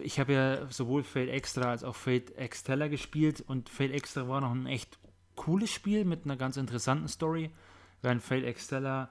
ich 0.03 0.21
habe 0.21 0.33
ja 0.33 0.67
sowohl 0.71 1.03
Fate 1.03 1.29
Extra 1.29 1.71
als 1.71 1.83
auch 1.85 1.95
Fate 1.95 2.37
Extella 2.37 2.89
gespielt 2.89 3.43
und 3.47 3.69
Fate 3.69 3.93
Extra 3.93 4.29
war 4.29 4.41
noch 4.41 4.53
ein 4.53 4.67
echt 4.67 4.99
cooles 5.35 5.71
Spiel 5.71 6.05
mit 6.05 6.25
einer 6.25 6.37
ganz 6.37 6.57
interessanten 6.57 7.09
Story, 7.09 7.51
während 8.03 8.23
Fate 8.23 8.45
Extella 8.45 9.11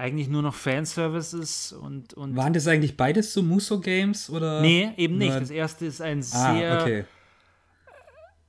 eigentlich 0.00 0.28
nur 0.28 0.42
noch 0.42 0.54
Fanservices 0.54 1.72
und, 1.72 2.14
und. 2.14 2.34
Waren 2.34 2.54
das 2.54 2.66
eigentlich 2.66 2.96
beides 2.96 3.32
so 3.34 3.42
Muso-Games 3.42 4.30
oder? 4.30 4.62
Nee, 4.62 4.92
eben 4.96 5.18
nicht. 5.18 5.34
Das 5.34 5.50
erste 5.50 5.86
ist 5.86 6.00
ein 6.00 6.20
ah, 6.20 6.22
sehr. 6.22 6.80
Okay. 6.80 7.04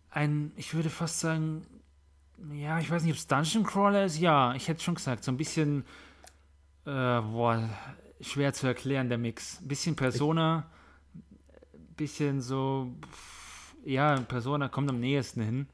Ein, 0.09 0.51
ich 0.55 0.73
würde 0.73 0.89
fast 0.89 1.19
sagen, 1.19 1.65
ja, 2.53 2.79
ich 2.79 2.89
weiß 2.89 3.03
nicht, 3.03 3.11
ob 3.11 3.17
es 3.17 3.27
Dungeon 3.27 3.63
Crawler 3.63 4.05
ist. 4.05 4.19
Ja, 4.19 4.55
ich 4.55 4.67
hätte 4.67 4.81
schon 4.81 4.95
gesagt, 4.95 5.23
so 5.23 5.31
ein 5.31 5.37
bisschen. 5.37 5.83
Äh, 6.85 7.21
boah, 7.21 7.69
schwer 8.21 8.53
zu 8.53 8.67
erklären, 8.67 9.09
der 9.09 9.17
Mix. 9.17 9.59
Ein 9.61 9.67
bisschen 9.67 9.95
Persona, 9.95 10.69
ein 11.13 11.95
bisschen 11.97 12.41
so. 12.41 12.91
Ja, 13.83 14.19
Persona 14.21 14.69
kommt 14.69 14.89
am 14.89 14.99
nächsten 14.99 15.41
hin. 15.41 15.67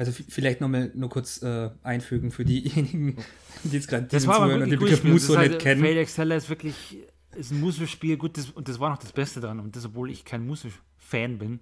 Also 0.00 0.12
vielleicht 0.12 0.62
nochmal 0.62 0.90
nur 0.94 1.10
kurz 1.10 1.42
äh, 1.42 1.68
einfügen 1.82 2.30
für 2.30 2.42
diejenigen, 2.42 3.18
die 3.64 3.76
jetzt 3.76 3.86
gerade 3.86 4.08
zuhören 4.08 4.62
und 4.62 4.70
den 4.70 4.78
Begriff 4.78 5.04
halt, 5.36 5.50
nicht 5.50 5.60
kennen. 5.60 5.82
Fade 5.82 6.00
Exceller 6.00 6.36
ist 6.36 6.48
wirklich 6.48 7.00
ist 7.36 7.50
ein 7.50 7.60
Muso-Spiel, 7.60 8.16
gut, 8.16 8.38
das, 8.38 8.48
und 8.48 8.66
das 8.66 8.80
war 8.80 8.88
noch 8.88 8.96
das 8.96 9.12
Beste 9.12 9.40
daran, 9.40 9.60
und 9.60 9.76
das, 9.76 9.84
obwohl 9.84 10.10
ich 10.10 10.24
kein 10.24 10.46
Muso-Fan 10.46 11.36
bin. 11.36 11.60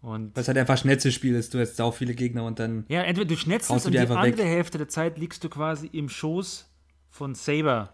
Und 0.00 0.36
Weil 0.36 0.42
es 0.42 0.46
halt 0.46 0.58
einfach 0.58 0.78
Schnetzelspiel 0.78 1.34
ist, 1.34 1.54
du 1.54 1.58
hast 1.58 1.74
sau 1.74 1.90
viele 1.90 2.14
Gegner 2.14 2.44
und 2.44 2.60
dann. 2.60 2.84
Ja, 2.86 3.02
entweder 3.02 3.26
du 3.26 3.36
schnetzelst 3.36 3.84
und 3.84 3.92
die 3.92 3.98
andere 3.98 4.22
weg. 4.22 4.38
Hälfte 4.38 4.78
der 4.78 4.88
Zeit 4.88 5.18
liegst 5.18 5.42
du 5.42 5.48
quasi 5.48 5.88
im 5.88 6.08
Schoß 6.08 6.70
von 7.10 7.34
Saber 7.34 7.92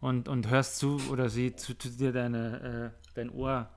und, 0.00 0.28
und 0.28 0.50
hörst 0.50 0.78
zu 0.78 1.00
oder 1.08 1.28
sie 1.28 1.54
zu, 1.54 1.78
zu 1.78 1.88
dir 1.88 2.10
deine, 2.10 2.92
äh, 2.96 3.12
dein 3.14 3.30
Ohr 3.30 3.70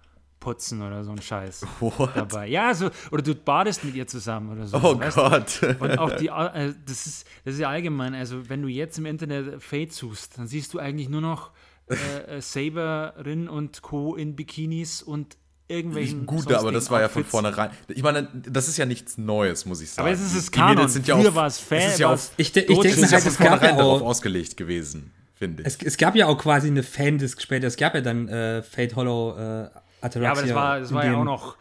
putzen 0.44 0.82
oder 0.82 1.06
so 1.06 1.12
ein 1.12 1.22
Scheiß 1.22 1.66
What? 1.80 2.12
dabei. 2.16 2.48
Ja, 2.48 2.74
so, 2.74 2.90
oder 3.12 3.24
du 3.24 3.34
badest 3.34 3.86
mit 3.86 3.96
ihr 3.96 4.06
zusammen 4.06 4.52
oder 4.52 4.68
so. 4.68 4.78
Oh 4.78 4.96
Gott. 4.96 5.62
Du? 5.62 5.68
Und 5.80 5.98
auch 5.98 6.12
die, 6.18 6.28
äh, 6.28 6.74
das, 6.86 7.08
ist, 7.08 7.26
das 7.46 7.54
ist 7.54 7.60
ja 7.62 7.70
allgemein, 7.70 8.14
also 8.14 8.50
wenn 8.50 8.62
du 8.62 8.68
jetzt 8.68 8.98
im 8.98 9.06
Internet 9.06 9.64
Fade 9.64 9.92
suchst, 9.92 10.38
dann 10.38 10.48
siehst 10.48 10.74
du 10.74 10.80
eigentlich 10.80 11.08
nur 11.08 11.22
noch 11.22 11.52
äh, 11.90 12.38
äh 12.38 12.42
Saberin 12.42 13.48
und 13.48 13.82
Co. 13.82 14.16
in 14.16 14.36
Bikinis 14.36 15.02
und 15.02 15.38
irgendwelchen. 15.70 16.26
Gut, 16.26 16.52
aber 16.52 16.74
das 16.74 16.92
war 16.92 17.00
ja 17.00 17.08
von 17.08 17.24
vornherein. 17.24 17.72
Ich 17.88 18.04
meine, 18.04 18.28
das 18.34 18.68
ist 18.68 18.76
ja 18.76 18.86
nichts 18.86 19.18
Neues, 19.18 19.66
muss 19.66 19.80
ich 19.80 19.92
sagen. 19.92 20.08
Aber 20.08 20.14
es 20.14 20.22
ist 20.22 20.36
es 20.36 20.52
Kanon. 20.52 20.90
Sind 20.90 21.08
ja 21.08 21.18
Früher 21.18 21.34
war 21.34 21.48
es 21.48 21.58
Fan. 21.60 21.78
Es 21.80 21.94
ist 21.94 22.00
ja 22.00 22.10
auf, 22.10 22.32
ich, 22.36 22.54
ich 22.54 22.68
denke 22.68 23.02
es 23.02 23.38
gab 23.38 23.64
ja 23.64 23.78
darauf 23.78 24.02
ausgelegt 24.02 24.58
gewesen, 24.58 25.14
finde 25.36 25.64
ich. 25.64 25.68
Es, 25.68 25.82
es, 25.82 25.98
gab 25.98 26.18
ja 26.18 26.28
auch 26.28 26.38
quasi 26.38 26.68
eine 26.68 26.84
Fandisk 26.84 27.42
später. 27.42 27.68
Es 27.68 27.78
gab 27.78 27.96
ja 27.96 28.02
dann 28.02 28.28
äh, 28.28 28.62
Fate 28.62 28.98
Hollow 28.98 29.38
äh, 29.38 29.70
Ataraxia. 30.04 30.24
Ja, 30.24 30.32
aber 30.32 30.42
das 30.42 30.56
war, 30.56 30.80
das 30.80 30.94
war 30.94 31.06
ja 31.06 31.16
auch 31.16 31.24
noch, 31.24 31.58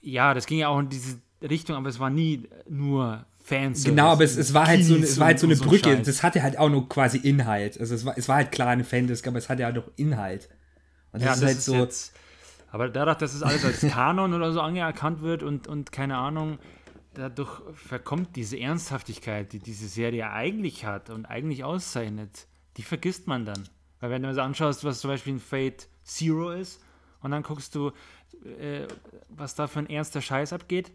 ja, 0.00 0.34
das 0.34 0.46
ging 0.46 0.58
ja 0.58 0.68
auch 0.68 0.78
in 0.78 0.88
diese 0.88 1.18
Richtung, 1.42 1.76
aber 1.76 1.88
es 1.88 1.98
war 1.98 2.10
nie 2.10 2.48
nur 2.68 3.24
Fans. 3.42 3.84
Genau, 3.84 4.08
aber 4.08 4.24
es, 4.24 4.36
es 4.36 4.54
war 4.54 4.66
halt 4.66 4.84
so, 4.84 4.96
es 4.96 5.18
war 5.18 5.26
halt 5.26 5.38
so 5.38 5.46
eine 5.46 5.56
Brücke. 5.56 5.96
So 5.96 6.02
das 6.02 6.22
hatte 6.22 6.42
halt 6.42 6.58
auch 6.58 6.70
nur 6.70 6.88
quasi 6.88 7.18
Inhalt. 7.18 7.78
Also 7.78 7.94
es 7.94 8.04
war, 8.04 8.16
es 8.16 8.28
war 8.28 8.36
halt 8.36 8.52
klar 8.52 8.68
eine 8.68 8.84
Fandisk, 8.84 9.26
aber 9.26 9.38
es 9.38 9.48
hatte 9.48 9.62
ja 9.62 9.70
auch 9.70 9.74
noch 9.74 9.90
Inhalt. 9.96 10.48
Und 11.12 11.22
das 11.22 11.26
ja, 11.26 11.32
ist 11.32 11.42
das 11.42 11.48
halt 11.48 11.58
ist 11.58 11.64
so. 11.66 11.74
Jetzt, 11.74 12.14
aber 12.70 12.88
dadurch, 12.88 13.18
dass 13.18 13.34
es 13.34 13.42
alles 13.42 13.64
als 13.64 13.80
Kanon 13.92 14.34
oder 14.34 14.52
so 14.52 14.60
anerkannt 14.60 15.22
wird 15.22 15.42
und, 15.42 15.68
und 15.68 15.92
keine 15.92 16.16
Ahnung, 16.16 16.58
dadurch 17.12 17.60
verkommt 17.74 18.34
diese 18.34 18.58
Ernsthaftigkeit, 18.58 19.52
die 19.52 19.58
diese 19.58 19.88
Serie 19.88 20.30
eigentlich 20.30 20.84
hat 20.84 21.10
und 21.10 21.26
eigentlich 21.26 21.64
auszeichnet, 21.64 22.46
die 22.76 22.82
vergisst 22.82 23.26
man 23.26 23.44
dann. 23.44 23.68
Weil 24.00 24.10
wenn 24.10 24.22
du 24.22 24.32
dir 24.32 24.42
anschaust, 24.42 24.84
was 24.84 25.00
zum 25.00 25.10
Beispiel 25.10 25.34
ein 25.34 25.40
Fate 25.40 25.88
Zero 26.02 26.50
ist, 26.50 26.80
und 27.24 27.30
dann 27.30 27.42
guckst 27.42 27.74
du, 27.74 27.88
äh, 28.44 28.86
was 29.30 29.54
da 29.54 29.66
für 29.66 29.80
ein 29.80 29.88
ernster 29.88 30.20
Scheiß 30.20 30.52
abgeht. 30.52 30.92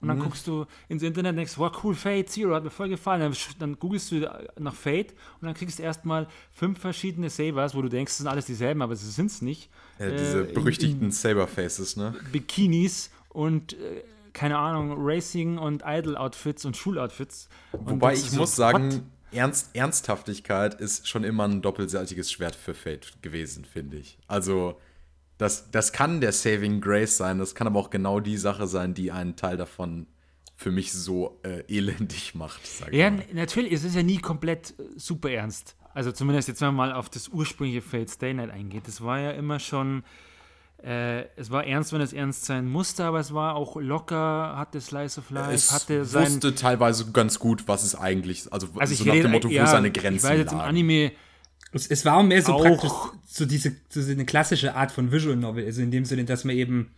Und 0.00 0.08
dann 0.08 0.18
mhm. 0.18 0.22
guckst 0.22 0.48
du 0.48 0.66
ins 0.88 1.04
Internet 1.04 1.30
und 1.30 1.36
denkst, 1.36 1.56
wow, 1.58 1.70
cool, 1.84 1.94
Fate 1.94 2.28
Zero, 2.28 2.54
hat 2.56 2.64
mir 2.64 2.70
voll 2.70 2.88
gefallen. 2.88 3.20
Dann, 3.20 3.36
dann 3.60 3.78
googelst 3.78 4.10
du 4.10 4.28
nach 4.58 4.74
Fate 4.74 5.12
und 5.40 5.46
dann 5.46 5.54
kriegst 5.54 5.78
du 5.78 5.84
erstmal 5.84 6.26
fünf 6.50 6.80
verschiedene 6.80 7.30
Sabers, 7.30 7.74
wo 7.76 7.82
du 7.82 7.88
denkst, 7.88 8.10
es 8.10 8.18
sind 8.18 8.26
alles 8.26 8.46
dieselben, 8.46 8.82
aber 8.82 8.94
es 8.94 9.14
sind 9.14 9.26
es 9.26 9.42
nicht. 9.42 9.70
Ja, 10.00 10.10
diese 10.10 10.48
äh, 10.48 10.52
berüchtigten 10.52 11.12
Saber-Faces, 11.12 11.96
ne? 11.96 12.16
Bikinis 12.32 13.10
und 13.28 13.74
äh, 13.74 14.02
keine 14.32 14.58
Ahnung, 14.58 14.96
Racing 14.98 15.58
und 15.58 15.84
Idol-Outfits 15.86 16.64
und 16.64 16.76
Schuloutfits. 16.76 17.48
Wobei 17.70 18.14
ich 18.14 18.30
so, 18.30 18.38
muss 18.38 18.56
sagen, 18.56 19.08
Ernst, 19.30 19.70
Ernsthaftigkeit 19.74 20.80
ist 20.80 21.08
schon 21.08 21.22
immer 21.22 21.44
ein 21.44 21.62
doppelseitiges 21.62 22.32
Schwert 22.32 22.56
für 22.56 22.74
Fate 22.74 23.22
gewesen, 23.22 23.64
finde 23.64 23.98
ich. 23.98 24.18
Also 24.26 24.80
das, 25.42 25.70
das 25.70 25.92
kann 25.92 26.20
der 26.20 26.32
Saving 26.32 26.80
Grace 26.80 27.16
sein, 27.16 27.38
das 27.38 27.54
kann 27.54 27.66
aber 27.66 27.78
auch 27.78 27.90
genau 27.90 28.20
die 28.20 28.36
Sache 28.36 28.66
sein, 28.66 28.94
die 28.94 29.12
einen 29.12 29.36
Teil 29.36 29.56
davon 29.56 30.06
für 30.56 30.70
mich 30.70 30.92
so 30.92 31.40
äh, 31.42 31.64
elendig 31.68 32.34
macht. 32.34 32.60
ja, 32.92 33.10
mal. 33.10 33.24
natürlich, 33.32 33.72
es 33.72 33.84
ist 33.84 33.96
ja 33.96 34.02
nie 34.02 34.18
komplett 34.18 34.70
äh, 34.78 34.84
super 34.96 35.30
ernst. 35.30 35.76
Also 35.94 36.12
zumindest 36.12 36.48
jetzt, 36.48 36.60
wenn 36.60 36.68
man 36.68 36.90
mal 36.90 36.92
auf 36.92 37.10
das 37.10 37.28
ursprüngliche 37.28 37.82
Fate 37.82 38.08
Stay 38.08 38.32
Night 38.32 38.50
eingeht. 38.50 38.86
Das 38.86 39.02
war 39.02 39.18
ja 39.18 39.32
immer 39.32 39.58
schon, 39.58 40.04
äh, 40.82 41.24
es 41.36 41.50
war 41.50 41.66
ernst, 41.66 41.92
wenn 41.92 42.00
es 42.00 42.12
ernst 42.12 42.44
sein 42.46 42.66
musste, 42.66 43.04
aber 43.04 43.20
es 43.20 43.34
war 43.34 43.56
auch 43.56 43.76
locker, 43.76 44.56
hatte 44.56 44.80
Slice 44.80 45.18
of 45.18 45.30
Life, 45.30 45.52
es 45.52 45.72
hatte 45.72 46.04
sein... 46.04 46.26
wusste 46.26 46.54
teilweise 46.54 47.10
ganz 47.12 47.38
gut, 47.38 47.68
was 47.68 47.82
es 47.84 47.94
eigentlich, 47.94 48.50
also, 48.52 48.68
also 48.76 48.94
so 48.94 49.04
nach 49.04 49.14
dem 49.14 49.32
Motto, 49.32 49.48
ja, 49.48 49.64
wo 49.64 49.66
seine 49.66 49.90
Grenzen 49.90 50.24
Ich 50.26 50.32
weiß 50.32 50.38
jetzt 50.38 50.52
lagen. 50.52 50.62
im 50.62 50.68
Anime 50.68 51.12
es, 51.72 51.86
es 51.86 52.04
war 52.04 52.18
auch 52.18 52.22
mehr 52.22 52.42
so 52.42 52.52
auch 52.52 52.62
praktisch 52.62 52.90
so 53.26 53.46
diese 53.46 53.74
so 53.88 54.00
eine 54.10 54.24
klassische 54.24 54.74
Art 54.74 54.92
von 54.92 55.10
Visual 55.10 55.36
Novel, 55.36 55.64
also 55.64 55.82
in 55.82 55.90
dem 55.90 56.04
Sinne, 56.04 56.24
dass 56.24 56.44
man 56.44 56.56
eben 56.56 56.90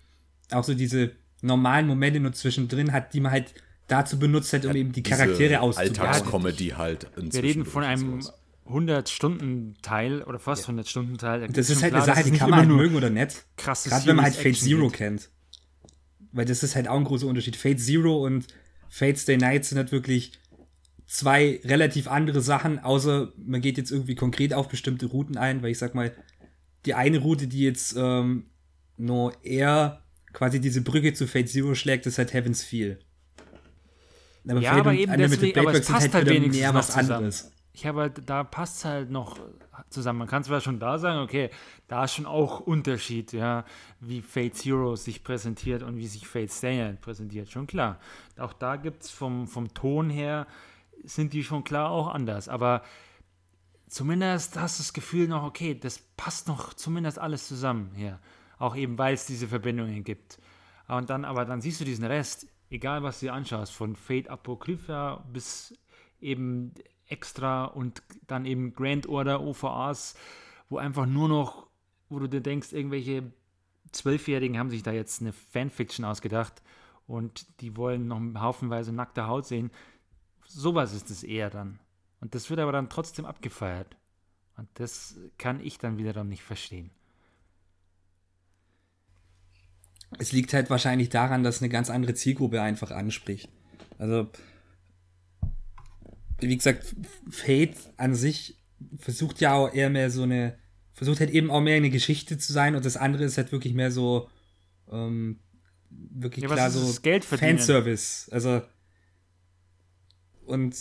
auch 0.50 0.64
so 0.64 0.74
diese 0.74 1.12
normalen 1.42 1.86
Momente 1.86 2.20
nur 2.20 2.32
zwischendrin 2.32 2.92
hat, 2.92 3.14
die 3.14 3.20
man 3.20 3.32
halt 3.32 3.54
dazu 3.86 4.18
benutzt 4.18 4.52
hat, 4.52 4.64
um 4.64 4.72
ja, 4.72 4.78
eben 4.78 4.92
die 4.92 5.02
Charaktere 5.02 5.60
auszubauen. 5.60 5.98
Alltagscomedy 5.98 6.68
halt. 6.70 7.06
Wir 7.16 7.42
reden 7.42 7.64
von 7.66 7.84
einem 7.84 8.20
100-Stunden-Teil 8.66 10.22
oder 10.22 10.38
fast 10.38 10.68
100-Stunden-Teil. 10.68 11.48
Das 11.48 11.68
ist 11.70 11.82
halt 11.82 11.92
klar, 11.92 12.04
eine 12.04 12.14
Sache, 12.14 12.30
die 12.30 12.36
kann 12.36 12.50
man 12.50 12.60
halt 12.60 12.68
mögen 12.68 12.96
oder 12.96 13.10
nicht. 13.10 13.44
Krass. 13.56 13.84
Gerade 13.84 14.06
wenn 14.06 14.16
man 14.16 14.24
halt 14.24 14.34
Fate 14.34 14.56
Zero 14.56 14.88
geht. 14.88 14.96
kennt. 14.96 15.30
Weil 16.32 16.46
das 16.46 16.62
ist 16.62 16.74
halt 16.74 16.88
auch 16.88 16.96
ein 16.96 17.04
großer 17.04 17.26
Unterschied. 17.26 17.56
Fate 17.56 17.78
Zero 17.78 18.24
und 18.24 18.46
Fate 18.88 19.18
Stay 19.18 19.36
Night 19.36 19.66
sind 19.66 19.78
halt 19.78 19.92
wirklich 19.92 20.32
zwei 21.14 21.60
relativ 21.64 22.08
andere 22.08 22.40
Sachen, 22.40 22.80
außer 22.80 23.32
man 23.36 23.60
geht 23.60 23.78
jetzt 23.78 23.92
irgendwie 23.92 24.16
konkret 24.16 24.52
auf 24.52 24.68
bestimmte 24.68 25.06
Routen 25.06 25.36
ein, 25.36 25.62
weil 25.62 25.70
ich 25.70 25.78
sag 25.78 25.94
mal, 25.94 26.12
die 26.86 26.94
eine 26.94 27.18
Route, 27.18 27.46
die 27.46 27.60
jetzt 27.60 27.94
ähm, 27.96 28.46
nur 28.96 29.32
eher 29.44 30.02
quasi 30.32 30.60
diese 30.60 30.82
Brücke 30.82 31.14
zu 31.14 31.28
Fate 31.28 31.48
Zero 31.48 31.76
schlägt, 31.76 32.06
ist 32.06 32.18
halt 32.18 32.34
Heaven's 32.34 32.64
Feel. 32.64 32.98
Aber 34.48 34.60
ja, 34.60 34.72
aber 34.72 34.92
eben 34.92 35.16
deswegen, 35.16 35.58
aber 35.60 35.72
es 35.74 35.86
passt 35.86 36.12
halt, 36.12 36.14
halt 36.14 36.28
wenigstens 36.28 36.56
mehr 36.58 36.74
was 36.74 36.90
anderes. 36.90 37.52
Ich 37.72 37.86
habe 37.86 38.00
halt, 38.02 38.28
da 38.28 38.42
passt 38.42 38.78
es 38.78 38.84
halt 38.84 39.10
noch 39.10 39.38
zusammen. 39.90 40.18
Man 40.18 40.28
kann 40.28 40.42
zwar 40.42 40.60
schon 40.60 40.80
da 40.80 40.98
sagen, 40.98 41.20
okay, 41.20 41.50
da 41.86 42.04
ist 42.04 42.14
schon 42.14 42.26
auch 42.26 42.58
Unterschied, 42.58 43.32
ja, 43.32 43.64
wie 44.00 44.20
Fate 44.20 44.56
Zero 44.56 44.96
sich 44.96 45.22
präsentiert 45.22 45.84
und 45.84 45.96
wie 45.96 46.08
sich 46.08 46.26
Fate 46.26 46.50
Stay 46.50 46.92
präsentiert, 47.00 47.50
schon 47.50 47.68
klar. 47.68 48.00
Auch 48.36 48.52
da 48.52 48.74
gibt 48.74 49.04
es 49.04 49.10
vom, 49.10 49.46
vom 49.46 49.72
Ton 49.74 50.10
her 50.10 50.48
sind 51.04 51.32
die 51.32 51.44
schon 51.44 51.64
klar 51.64 51.90
auch 51.90 52.08
anders. 52.08 52.48
Aber 52.48 52.82
zumindest 53.88 54.58
hast 54.58 54.78
du 54.78 54.82
das 54.82 54.92
Gefühl 54.92 55.28
noch, 55.28 55.44
okay, 55.44 55.74
das 55.74 55.98
passt 56.16 56.48
noch 56.48 56.74
zumindest 56.74 57.18
alles 57.18 57.48
zusammen 57.48 57.92
hier. 57.94 58.18
Auch 58.58 58.76
eben, 58.76 58.98
weil 58.98 59.14
es 59.14 59.26
diese 59.26 59.48
Verbindungen 59.48 60.04
gibt. 60.04 60.38
Und 60.88 61.10
dann, 61.10 61.24
aber 61.24 61.44
dann 61.44 61.60
siehst 61.60 61.80
du 61.80 61.84
diesen 61.84 62.04
Rest, 62.04 62.46
egal 62.70 63.02
was 63.02 63.20
du 63.20 63.26
dir 63.26 63.32
anschaust, 63.32 63.72
von 63.72 63.96
Fate 63.96 64.28
Apocrypha 64.28 65.24
bis 65.32 65.74
eben 66.20 66.74
Extra 67.06 67.66
und 67.66 68.02
dann 68.26 68.46
eben 68.46 68.74
Grand 68.74 69.06
Order 69.06 69.42
OVAs, 69.42 70.14
wo 70.68 70.78
einfach 70.78 71.06
nur 71.06 71.28
noch, 71.28 71.66
wo 72.08 72.18
du 72.18 72.28
dir 72.28 72.40
denkst, 72.40 72.72
irgendwelche 72.72 73.30
Zwölfjährigen 73.92 74.58
haben 74.58 74.70
sich 74.70 74.82
da 74.82 74.92
jetzt 74.92 75.20
eine 75.20 75.32
Fanfiction 75.32 76.04
ausgedacht 76.04 76.62
und 77.06 77.60
die 77.60 77.76
wollen 77.76 78.08
noch 78.08 78.20
haufenweise 78.40 78.92
nackte 78.92 79.26
Haut 79.26 79.46
sehen. 79.46 79.70
Sowas 80.46 80.92
ist 80.92 81.10
es 81.10 81.22
eher 81.22 81.50
dann. 81.50 81.78
Und 82.20 82.34
das 82.34 82.48
wird 82.48 82.60
aber 82.60 82.72
dann 82.72 82.88
trotzdem 82.88 83.26
abgefeiert. 83.26 83.96
Und 84.56 84.68
das 84.74 85.16
kann 85.38 85.60
ich 85.60 85.78
dann 85.78 85.98
wiederum 85.98 86.28
nicht 86.28 86.42
verstehen. 86.42 86.90
Es 90.18 90.32
liegt 90.32 90.52
halt 90.52 90.70
wahrscheinlich 90.70 91.08
daran, 91.08 91.42
dass 91.42 91.60
eine 91.60 91.68
ganz 91.68 91.90
andere 91.90 92.14
Zielgruppe 92.14 92.62
einfach 92.62 92.90
anspricht. 92.90 93.48
Also, 93.98 94.28
wie 96.38 96.56
gesagt, 96.56 96.94
Fate 97.30 97.76
an 97.96 98.14
sich 98.14 98.58
versucht 98.98 99.40
ja 99.40 99.54
auch 99.54 99.72
eher 99.72 99.90
mehr 99.90 100.10
so 100.10 100.22
eine, 100.22 100.56
versucht 100.92 101.20
halt 101.20 101.30
eben 101.30 101.50
auch 101.50 101.60
mehr 101.60 101.76
eine 101.76 101.90
Geschichte 101.90 102.38
zu 102.38 102.52
sein 102.52 102.76
und 102.76 102.84
das 102.84 102.96
andere 102.96 103.24
ist 103.24 103.38
halt 103.38 103.50
wirklich 103.50 103.74
mehr 103.74 103.90
so, 103.90 104.28
ähm, 104.90 105.40
wirklich 105.90 106.44
ja, 106.44 106.50
klar 106.50 106.70
so 106.70 107.00
Geld 107.02 107.24
Fanservice. 107.24 108.28
Also, 108.30 108.62
und 110.46 110.74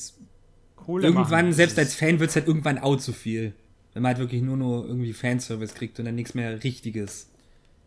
Kohle 0.75 1.08
irgendwann, 1.08 1.46
machen. 1.46 1.53
selbst 1.53 1.77
als 1.79 1.96
Fan 1.96 2.20
wird 2.20 2.29
es 2.29 2.36
halt 2.36 2.48
irgendwann 2.48 2.77
auch 2.77 2.98
zu 2.98 3.13
viel. 3.13 3.53
Wenn 3.93 4.03
man 4.03 4.10
halt 4.10 4.20
wirklich 4.20 4.41
nur 4.41 4.58
nur 4.58 4.88
irgendwie 4.88 5.13
Fanservice 5.13 5.75
kriegt 5.75 6.00
und 6.00 6.05
dann 6.05 6.15
nichts 6.15 6.34
mehr 6.34 6.63
Richtiges. 6.63 7.29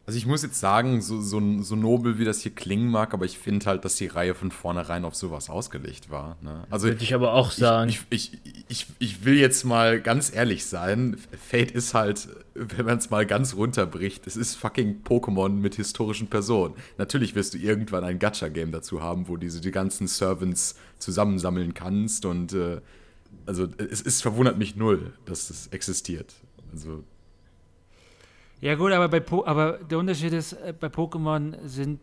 Also 0.07 0.19
ich 0.19 0.27
muss 0.27 0.43
jetzt 0.43 0.61
sagen, 0.61 1.03
so, 1.03 1.21
so, 1.21 1.41
so 1.63 1.75
nobel 1.75 2.19
wie 2.19 2.25
das 2.25 2.41
hier 2.41 2.55
klingen 2.55 2.89
mag, 2.89 3.13
aber 3.13 3.25
ich 3.25 3.39
finde 3.39 3.67
halt, 3.67 3.85
dass 3.85 3.97
die 3.97 4.07
Reihe 4.07 4.37
von 4.37 4.53
vornherein 4.53 5.05
auf 5.05 5.17
sowas 5.17 5.51
ausgelegt 5.51 6.11
war. 6.11 6.37
Ne? 6.43 6.65
Also 6.71 6.87
Würde 6.87 7.03
ich 7.03 7.13
aber 7.13 7.33
auch 7.33 7.51
sagen. 7.51 7.91
Ich, 7.91 8.03
ich, 8.11 8.39
ich, 8.69 8.87
ich, 9.01 9.25
will 9.25 9.35
jetzt 9.35 9.65
mal 9.65 10.01
ganz 10.01 10.33
ehrlich 10.33 10.65
sein. 10.65 11.17
Fate 11.49 11.73
ist 11.73 11.93
halt, 11.93 12.29
wenn 12.55 12.87
man 12.87 12.99
es 12.99 13.11
mal 13.11 13.27
ganz 13.27 13.57
runterbricht, 13.57 14.29
es 14.29 14.37
ist 14.37 14.55
fucking 14.55 15.03
Pokémon 15.03 15.49
mit 15.49 15.75
historischen 15.75 16.29
Personen. 16.29 16.75
Natürlich 16.99 17.35
wirst 17.35 17.55
du 17.55 17.59
irgendwann 17.59 18.05
ein 18.05 18.21
Gacha-Game 18.21 18.71
dazu 18.71 19.03
haben, 19.03 19.27
wo 19.27 19.37
du 19.37 19.49
die 19.49 19.71
ganzen 19.73 20.07
Servants 20.07 20.77
zusammensammeln 21.01 21.75
kannst 21.75 22.27
und 22.27 22.53
äh, 22.53 22.81
also 23.45 23.67
es, 23.79 24.03
es 24.03 24.23
verwundert 24.23 24.57
mich 24.57 24.77
null, 24.77 25.15
dass 25.25 25.49
das 25.49 25.67
existiert. 25.69 26.33
Also 26.73 27.03
ja 28.61 28.75
gut, 28.75 28.93
aber, 28.93 29.09
bei 29.09 29.21
po 29.21 29.45
aber 29.45 29.79
der 29.79 29.99
Unterschied 29.99 30.33
ist, 30.33 30.53
äh, 30.55 30.75
bei 30.79 30.89
Pokémon 30.89 31.57
sind 31.67 32.01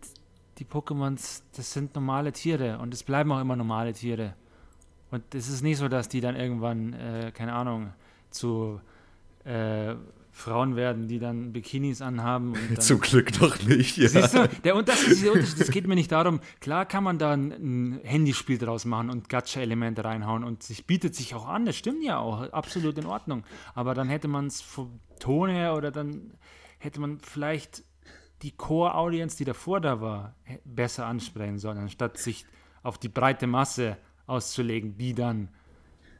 die 0.59 0.65
Pokémons, 0.65 1.41
das 1.55 1.73
sind 1.73 1.95
normale 1.95 2.31
Tiere 2.31 2.77
und 2.79 2.93
es 2.93 3.03
bleiben 3.03 3.31
auch 3.31 3.41
immer 3.41 3.55
normale 3.55 3.93
Tiere. 3.93 4.35
Und 5.11 5.35
es 5.35 5.47
ist 5.47 5.61
nicht 5.61 5.77
so, 5.77 5.87
dass 5.87 6.09
die 6.09 6.21
dann 6.21 6.35
irgendwann, 6.35 6.93
äh, 6.93 7.31
keine 7.33 7.53
Ahnung, 7.53 7.93
zu 8.31 8.81
äh, 9.43 9.95
Frauen 10.31 10.75
werden, 10.75 11.07
die 11.07 11.19
dann 11.19 11.53
Bikinis 11.53 12.01
anhaben. 12.01 12.55
Zum 12.79 12.99
Glück 12.99 13.39
noch 13.39 13.61
nicht, 13.61 13.97
ja. 13.97 14.09
Siehst 14.09 14.33
du, 14.33 14.49
der 14.63 14.75
Unterschied. 14.75 15.23
Es 15.59 15.69
geht 15.69 15.87
mir 15.87 15.93
nicht 15.93 16.11
darum, 16.11 16.39
klar 16.59 16.87
kann 16.87 17.03
man 17.03 17.19
da 17.19 17.33
ein, 17.33 17.51
ein 17.51 17.99
Handyspiel 18.03 18.57
draus 18.57 18.85
machen 18.85 19.11
und 19.11 19.29
Gacha-Elemente 19.29 20.03
reinhauen 20.03 20.43
und 20.43 20.63
sich 20.63 20.87
bietet 20.87 21.13
sich 21.13 21.35
auch 21.35 21.47
an, 21.47 21.65
das 21.65 21.75
stimmt 21.75 22.03
ja 22.03 22.17
auch, 22.17 22.51
absolut 22.51 22.97
in 22.97 23.05
Ordnung. 23.05 23.43
Aber 23.75 23.93
dann 23.93 24.09
hätte 24.09 24.27
man 24.27 24.47
es 24.47 24.61
vom 24.61 24.99
Ton 25.19 25.49
her 25.49 25.75
oder 25.75 25.91
dann 25.91 26.33
hätte 26.83 26.99
man 26.99 27.19
vielleicht 27.19 27.83
die 28.41 28.51
Core-Audience, 28.51 29.37
die 29.37 29.45
davor 29.45 29.79
da 29.79 30.01
war, 30.01 30.35
besser 30.65 31.05
ansprechen 31.05 31.57
sollen, 31.57 31.77
anstatt 31.77 32.17
sich 32.17 32.45
auf 32.83 32.97
die 32.97 33.07
breite 33.07 33.47
Masse 33.47 33.97
auszulegen, 34.27 34.97
die 34.97 35.13
dann 35.13 35.49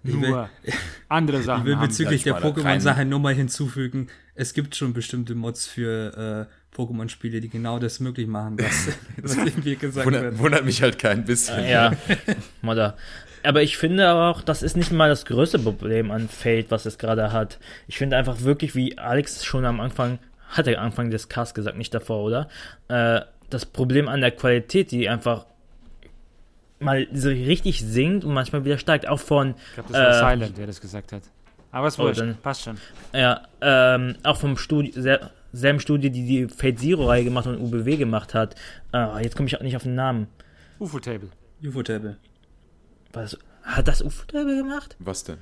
nur 0.04 0.50
will, 0.62 0.74
andere 1.10 1.42
Sachen 1.42 1.62
Ich 1.62 1.68
will 1.68 1.76
bezüglich 1.78 2.24
der 2.24 2.42
Pokémon-Sache 2.42 3.06
nur 3.06 3.20
mal 3.20 3.34
hinzufügen, 3.34 4.08
es 4.36 4.54
gibt 4.54 4.76
schon 4.76 4.94
bestimmte 4.94 5.36
Mods 5.36 5.68
für 5.68 6.50
äh, 6.50 6.76
Pokémon-Spiele, 6.76 7.40
die 7.42 7.50
genau 7.50 7.80
das 7.80 8.00
möglich 8.00 8.28
machen, 8.28 8.58
was, 8.60 8.90
was 9.22 9.38
irgendwie 9.38 9.76
gesagt 9.78 10.06
wundert, 10.06 10.24
wird. 10.24 10.40
Wundert 10.40 10.66
mich 10.66 10.82
halt 10.82 10.98
kein 11.00 11.26
bisschen. 11.26 11.60
Äh, 11.60 11.72
ja, 11.72 11.92
Modder. 12.62 12.98
Aber 13.44 13.62
ich 13.62 13.78
finde 13.78 14.14
auch, 14.14 14.42
das 14.42 14.64
ist 14.64 14.78
nicht 14.78 14.92
mal 14.92 15.10
das 15.10 15.26
größte 15.26 15.60
Problem 15.60 16.12
an 16.12 16.30
Fate, 16.30 16.72
was 16.72 16.86
es 16.86 16.98
gerade 16.98 17.34
hat. 17.34 17.60
Ich 17.88 17.98
finde 17.98 18.16
einfach 18.18 18.42
wirklich, 18.42 18.74
wie 18.76 18.98
Alex 18.98 19.44
schon 19.44 19.66
am 19.66 19.82
Anfang, 19.82 20.20
hat 20.54 20.68
er 20.68 20.82
Anfang 20.82 21.10
des 21.10 21.30
Casts 21.30 21.54
gesagt, 21.54 21.78
nicht 21.78 21.94
davor, 21.94 22.24
oder? 22.24 22.50
Äh, 22.88 23.22
das 23.50 23.66
Problem 23.66 24.08
an 24.08 24.22
der 24.22 24.32
Qualität, 24.32 24.92
die 24.92 25.10
einfach 25.10 25.46
mal 26.80 27.08
so 27.14 27.30
richtig 27.30 27.82
singt 27.82 28.24
und 28.24 28.34
manchmal 28.34 28.66
wieder 28.66 28.78
steigt. 28.78 29.08
Auch 29.08 29.20
von. 29.20 29.56
Ich 29.70 29.74
glaube, 29.74 29.94
das 29.94 30.22
war 30.22 30.32
äh, 30.32 30.36
Silent, 30.36 30.58
der 30.58 30.68
das 30.68 30.82
gesagt 30.82 31.12
hat. 31.12 31.24
Aber 31.72 31.88
es 31.88 31.98
oh, 31.98 32.04
wurscht, 32.04 32.22
dann, 32.22 32.38
passt 32.38 32.64
schon. 32.64 32.78
Ja, 33.14 33.42
ähm, 33.62 34.16
auch 34.24 34.38
vom 34.38 34.58
Studio, 34.58 35.20
selben 35.52 35.80
Studio, 35.80 36.12
die 36.12 36.26
die 36.26 36.48
Fate 36.48 36.80
Zero-Reihe 36.80 37.24
gemacht 37.24 37.48
und 37.48 37.60
UBW 37.60 37.98
gemacht 37.98 38.34
hat. 38.34 38.56
Äh, 38.94 39.24
jetzt 39.24 39.36
komme 39.36 39.48
ich 39.48 39.58
auch 39.58 39.62
nicht 39.62 39.76
auf 39.76 39.84
den 39.84 39.96
Namen. 39.96 40.28
UFO-Table. 40.80 41.30
UFO-Table. 41.64 42.18
Was? 43.14 43.38
Hat 43.64 43.88
das 43.88 44.04
UFO-Table 44.04 44.58
gemacht? 44.58 44.96
Was 45.00 45.24
denn? 45.24 45.38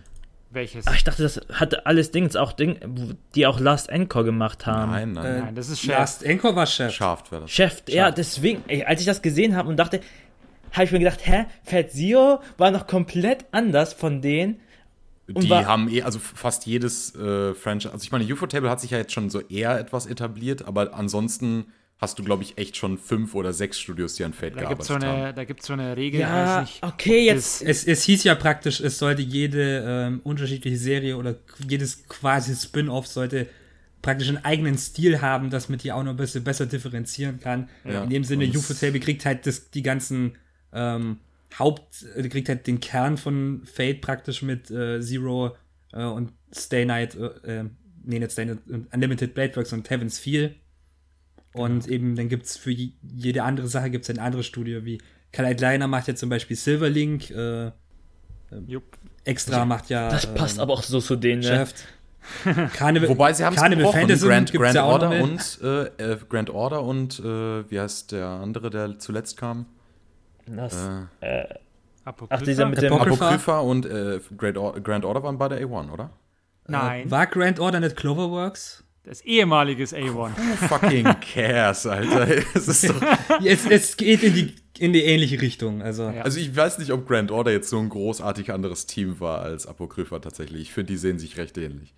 Welches? 0.53 0.85
Ach, 0.87 0.95
ich 0.95 1.03
dachte, 1.03 1.23
das 1.23 1.39
hatte 1.53 1.85
alles 1.85 2.11
Dings, 2.11 2.35
auch 2.35 2.51
Ding, 2.51 3.15
die 3.35 3.47
auch 3.47 3.59
Last 3.59 3.89
Encore 3.89 4.25
gemacht 4.25 4.65
haben. 4.65 4.91
Nein, 4.91 5.11
nein. 5.13 5.25
Äh, 5.25 5.39
nein, 5.39 5.55
das 5.55 5.69
ist 5.69 5.79
Chef. 5.81 5.97
Last 5.97 6.23
Encore 6.23 6.55
war 6.55 6.65
Chef. 6.65 6.93
Shaft 6.93 7.31
war 7.31 7.41
das. 7.41 7.51
Chef, 7.51 7.83
ja, 7.87 8.11
deswegen, 8.11 8.63
ey, 8.67 8.83
als 8.83 8.99
ich 8.99 9.05
das 9.05 9.21
gesehen 9.21 9.55
habe 9.55 9.69
und 9.69 9.77
dachte, 9.77 10.01
habe 10.73 10.83
ich 10.85 10.91
mir 10.91 10.99
gedacht, 10.99 11.25
hä, 11.25 11.45
Fat 11.63 11.91
Zero 11.91 12.41
war 12.57 12.71
noch 12.71 12.87
komplett 12.87 13.45
anders 13.51 13.93
von 13.93 14.21
denen. 14.21 14.59
Die 15.27 15.49
haben 15.53 15.89
eh, 15.89 16.01
also 16.01 16.19
fast 16.19 16.65
jedes 16.65 17.15
äh, 17.15 17.53
Franchise, 17.53 17.93
also 17.93 18.03
ich 18.03 18.11
meine, 18.11 18.25
UFO-Table 18.25 18.69
hat 18.69 18.81
sich 18.81 18.91
ja 18.91 18.97
jetzt 18.97 19.13
schon 19.13 19.29
so 19.29 19.39
eher 19.39 19.79
etwas 19.79 20.05
etabliert, 20.05 20.65
aber 20.65 20.93
ansonsten 20.93 21.67
hast 22.01 22.17
du, 22.17 22.23
glaube 22.23 22.41
ich, 22.41 22.57
echt 22.57 22.75
schon 22.75 22.97
fünf 22.97 23.35
oder 23.35 23.53
sechs 23.53 23.79
Studios, 23.79 24.15
die 24.15 24.23
an 24.23 24.33
Fate 24.33 24.55
da 24.55 24.61
gearbeitet 24.61 24.85
so 24.85 24.95
eine, 24.95 25.05
haben. 25.05 25.35
Da 25.35 25.43
gibt 25.43 25.59
es 25.61 25.67
so 25.67 25.73
eine 25.73 25.95
Regel. 25.95 26.19
Ja, 26.19 26.67
okay, 26.81 27.25
jetzt. 27.25 27.61
Es, 27.61 27.85
es 27.85 28.03
hieß 28.03 28.23
ja 28.23 28.33
praktisch, 28.33 28.81
es 28.81 28.97
sollte 28.97 29.21
jede 29.21 29.85
ähm, 29.87 30.21
unterschiedliche 30.23 30.77
Serie 30.77 31.15
oder 31.15 31.35
jedes 31.67 32.07
quasi 32.07 32.55
Spin-off 32.55 33.05
sollte 33.05 33.47
praktisch 34.01 34.29
einen 34.29 34.43
eigenen 34.43 34.79
Stil 34.79 35.21
haben, 35.21 35.51
dass 35.51 35.69
man 35.69 35.77
die 35.77 35.91
auch 35.91 36.01
noch 36.01 36.11
ein 36.11 36.17
bisschen 36.17 36.43
besser 36.43 36.65
differenzieren 36.65 37.39
kann. 37.39 37.69
Ja. 37.85 38.03
In 38.03 38.09
dem 38.09 38.23
Sinne, 38.23 38.45
UFO-Table 38.45 38.99
kriegt 38.99 39.23
halt 39.25 39.45
das, 39.45 39.69
die 39.69 39.83
ganzen 39.83 40.37
ähm, 40.73 41.19
Haupt, 41.59 42.03
äh, 42.15 42.27
kriegt 42.27 42.49
halt 42.49 42.65
den 42.65 42.79
Kern 42.79 43.17
von 43.17 43.61
Fate 43.65 44.01
praktisch 44.01 44.41
mit 44.41 44.71
äh, 44.71 45.01
Zero 45.01 45.55
äh, 45.93 46.03
und 46.03 46.31
Stay 46.51 46.83
Night, 46.83 47.15
äh, 47.15 47.59
äh 47.59 47.65
nee, 48.03 48.17
nicht 48.17 48.31
Stay 48.31 48.45
Night, 48.45 48.59
Unlimited 48.91 49.35
Blade 49.35 49.55
Works 49.55 49.71
und 49.71 49.87
Heaven's 49.87 50.17
Feel. 50.17 50.55
Und 51.53 51.83
genau. 51.83 51.93
eben, 51.93 52.15
dann 52.15 52.29
gibt 52.29 52.45
es 52.45 52.57
für 52.57 52.71
jede 52.71 53.43
andere 53.43 53.67
Sache 53.67 53.89
gibt's 53.89 54.09
ein 54.09 54.19
anderes 54.19 54.45
Studio, 54.45 54.85
wie 54.85 54.99
Kyle 55.31 55.55
Kleiner 55.55 55.87
macht 55.87 56.07
ja 56.07 56.15
zum 56.15 56.29
Beispiel 56.29 56.55
Silverlink, 56.55 57.29
äh, 57.31 57.67
äh 57.67 57.71
Extra 59.23 59.65
macht 59.65 59.89
ja. 59.89 60.09
Das 60.09 60.33
passt 60.33 60.59
aber 60.59 60.73
auch 60.73 60.83
so 60.83 60.99
zu 60.99 61.15
denen, 61.15 61.41
ne? 61.41 61.67
Carnival, 62.73 63.09
Wobei 63.09 63.33
sie 63.33 63.43
haben 63.43 63.55
Carnival 63.55 63.91
Fantasy 63.91 64.27
Grand, 64.27 64.51
Grand 64.53 64.75
ja 64.75 64.85
Order 64.85 65.09
und 65.23 65.59
äh, 65.63 66.17
Grand 66.29 66.49
Order 66.51 66.83
und 66.83 67.19
wie 67.21 67.79
heißt 67.79 68.11
der 68.11 68.27
andere, 68.27 68.69
der 68.69 68.99
zuletzt 68.99 69.37
kam? 69.37 69.65
Das, 70.45 70.89
äh, 71.21 71.41
äh, 71.41 71.55
Apokrypha? 72.03 72.35
Ach, 72.35 72.41
dieser 72.41 72.65
mit 72.67 72.81
dem 72.81 72.93
Apokrypha 72.93 73.59
und 73.59 73.85
äh, 73.85 74.19
Grand, 74.37 74.57
Or 74.57 74.79
Grand 74.79 75.05
Order 75.05 75.23
waren 75.23 75.37
beide 75.37 75.57
A1, 75.57 75.91
oder? 75.91 76.09
Nein. 76.67 77.07
Äh, 77.07 77.11
war 77.11 77.27
Grand 77.27 77.59
Order 77.59 77.79
nicht 77.79 77.95
Cloverworks? 77.95 78.83
Das 79.03 79.21
ehemaliges 79.21 79.95
A1. 79.95 80.13
Who 80.13 80.67
fucking 80.67 81.05
cares, 81.21 81.87
Alter? 81.87 82.27
Es, 82.53 82.67
ist 82.67 82.89
doch 82.89 83.01
es, 83.43 83.65
es 83.65 83.97
geht 83.97 84.21
in 84.21 84.33
die, 84.35 84.55
in 84.77 84.93
die 84.93 85.01
ähnliche 85.01 85.41
Richtung. 85.41 85.81
Also. 85.81 86.03
Ja. 86.03 86.21
also 86.21 86.39
ich 86.39 86.55
weiß 86.55 86.77
nicht, 86.77 86.91
ob 86.91 87.07
Grand 87.07 87.31
Order 87.31 87.51
jetzt 87.51 87.69
so 87.69 87.79
ein 87.79 87.89
großartig 87.89 88.51
anderes 88.51 88.85
Team 88.85 89.19
war 89.19 89.41
als 89.41 89.65
Apokrypha 89.65 90.19
tatsächlich. 90.19 90.61
Ich 90.61 90.73
finde, 90.73 90.93
die 90.93 90.97
sehen 90.97 91.17
sich 91.17 91.37
recht 91.37 91.57
ähnlich. 91.57 91.95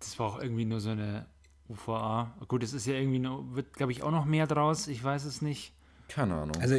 Das 0.00 0.18
war 0.18 0.26
auch 0.26 0.42
irgendwie 0.42 0.64
nur 0.64 0.80
so 0.80 0.90
eine 0.90 1.26
UVA. 1.68 2.34
Gut, 2.48 2.64
es 2.64 2.72
ist 2.72 2.86
ja 2.86 2.94
irgendwie 2.94 3.20
noch, 3.20 3.44
wird, 3.52 3.72
glaube 3.74 3.92
ich, 3.92 4.02
auch 4.02 4.10
noch 4.10 4.24
mehr 4.24 4.48
draus. 4.48 4.88
Ich 4.88 5.02
weiß 5.02 5.24
es 5.24 5.42
nicht. 5.42 5.72
Keine 6.08 6.34
Ahnung. 6.34 6.56
Also 6.60 6.74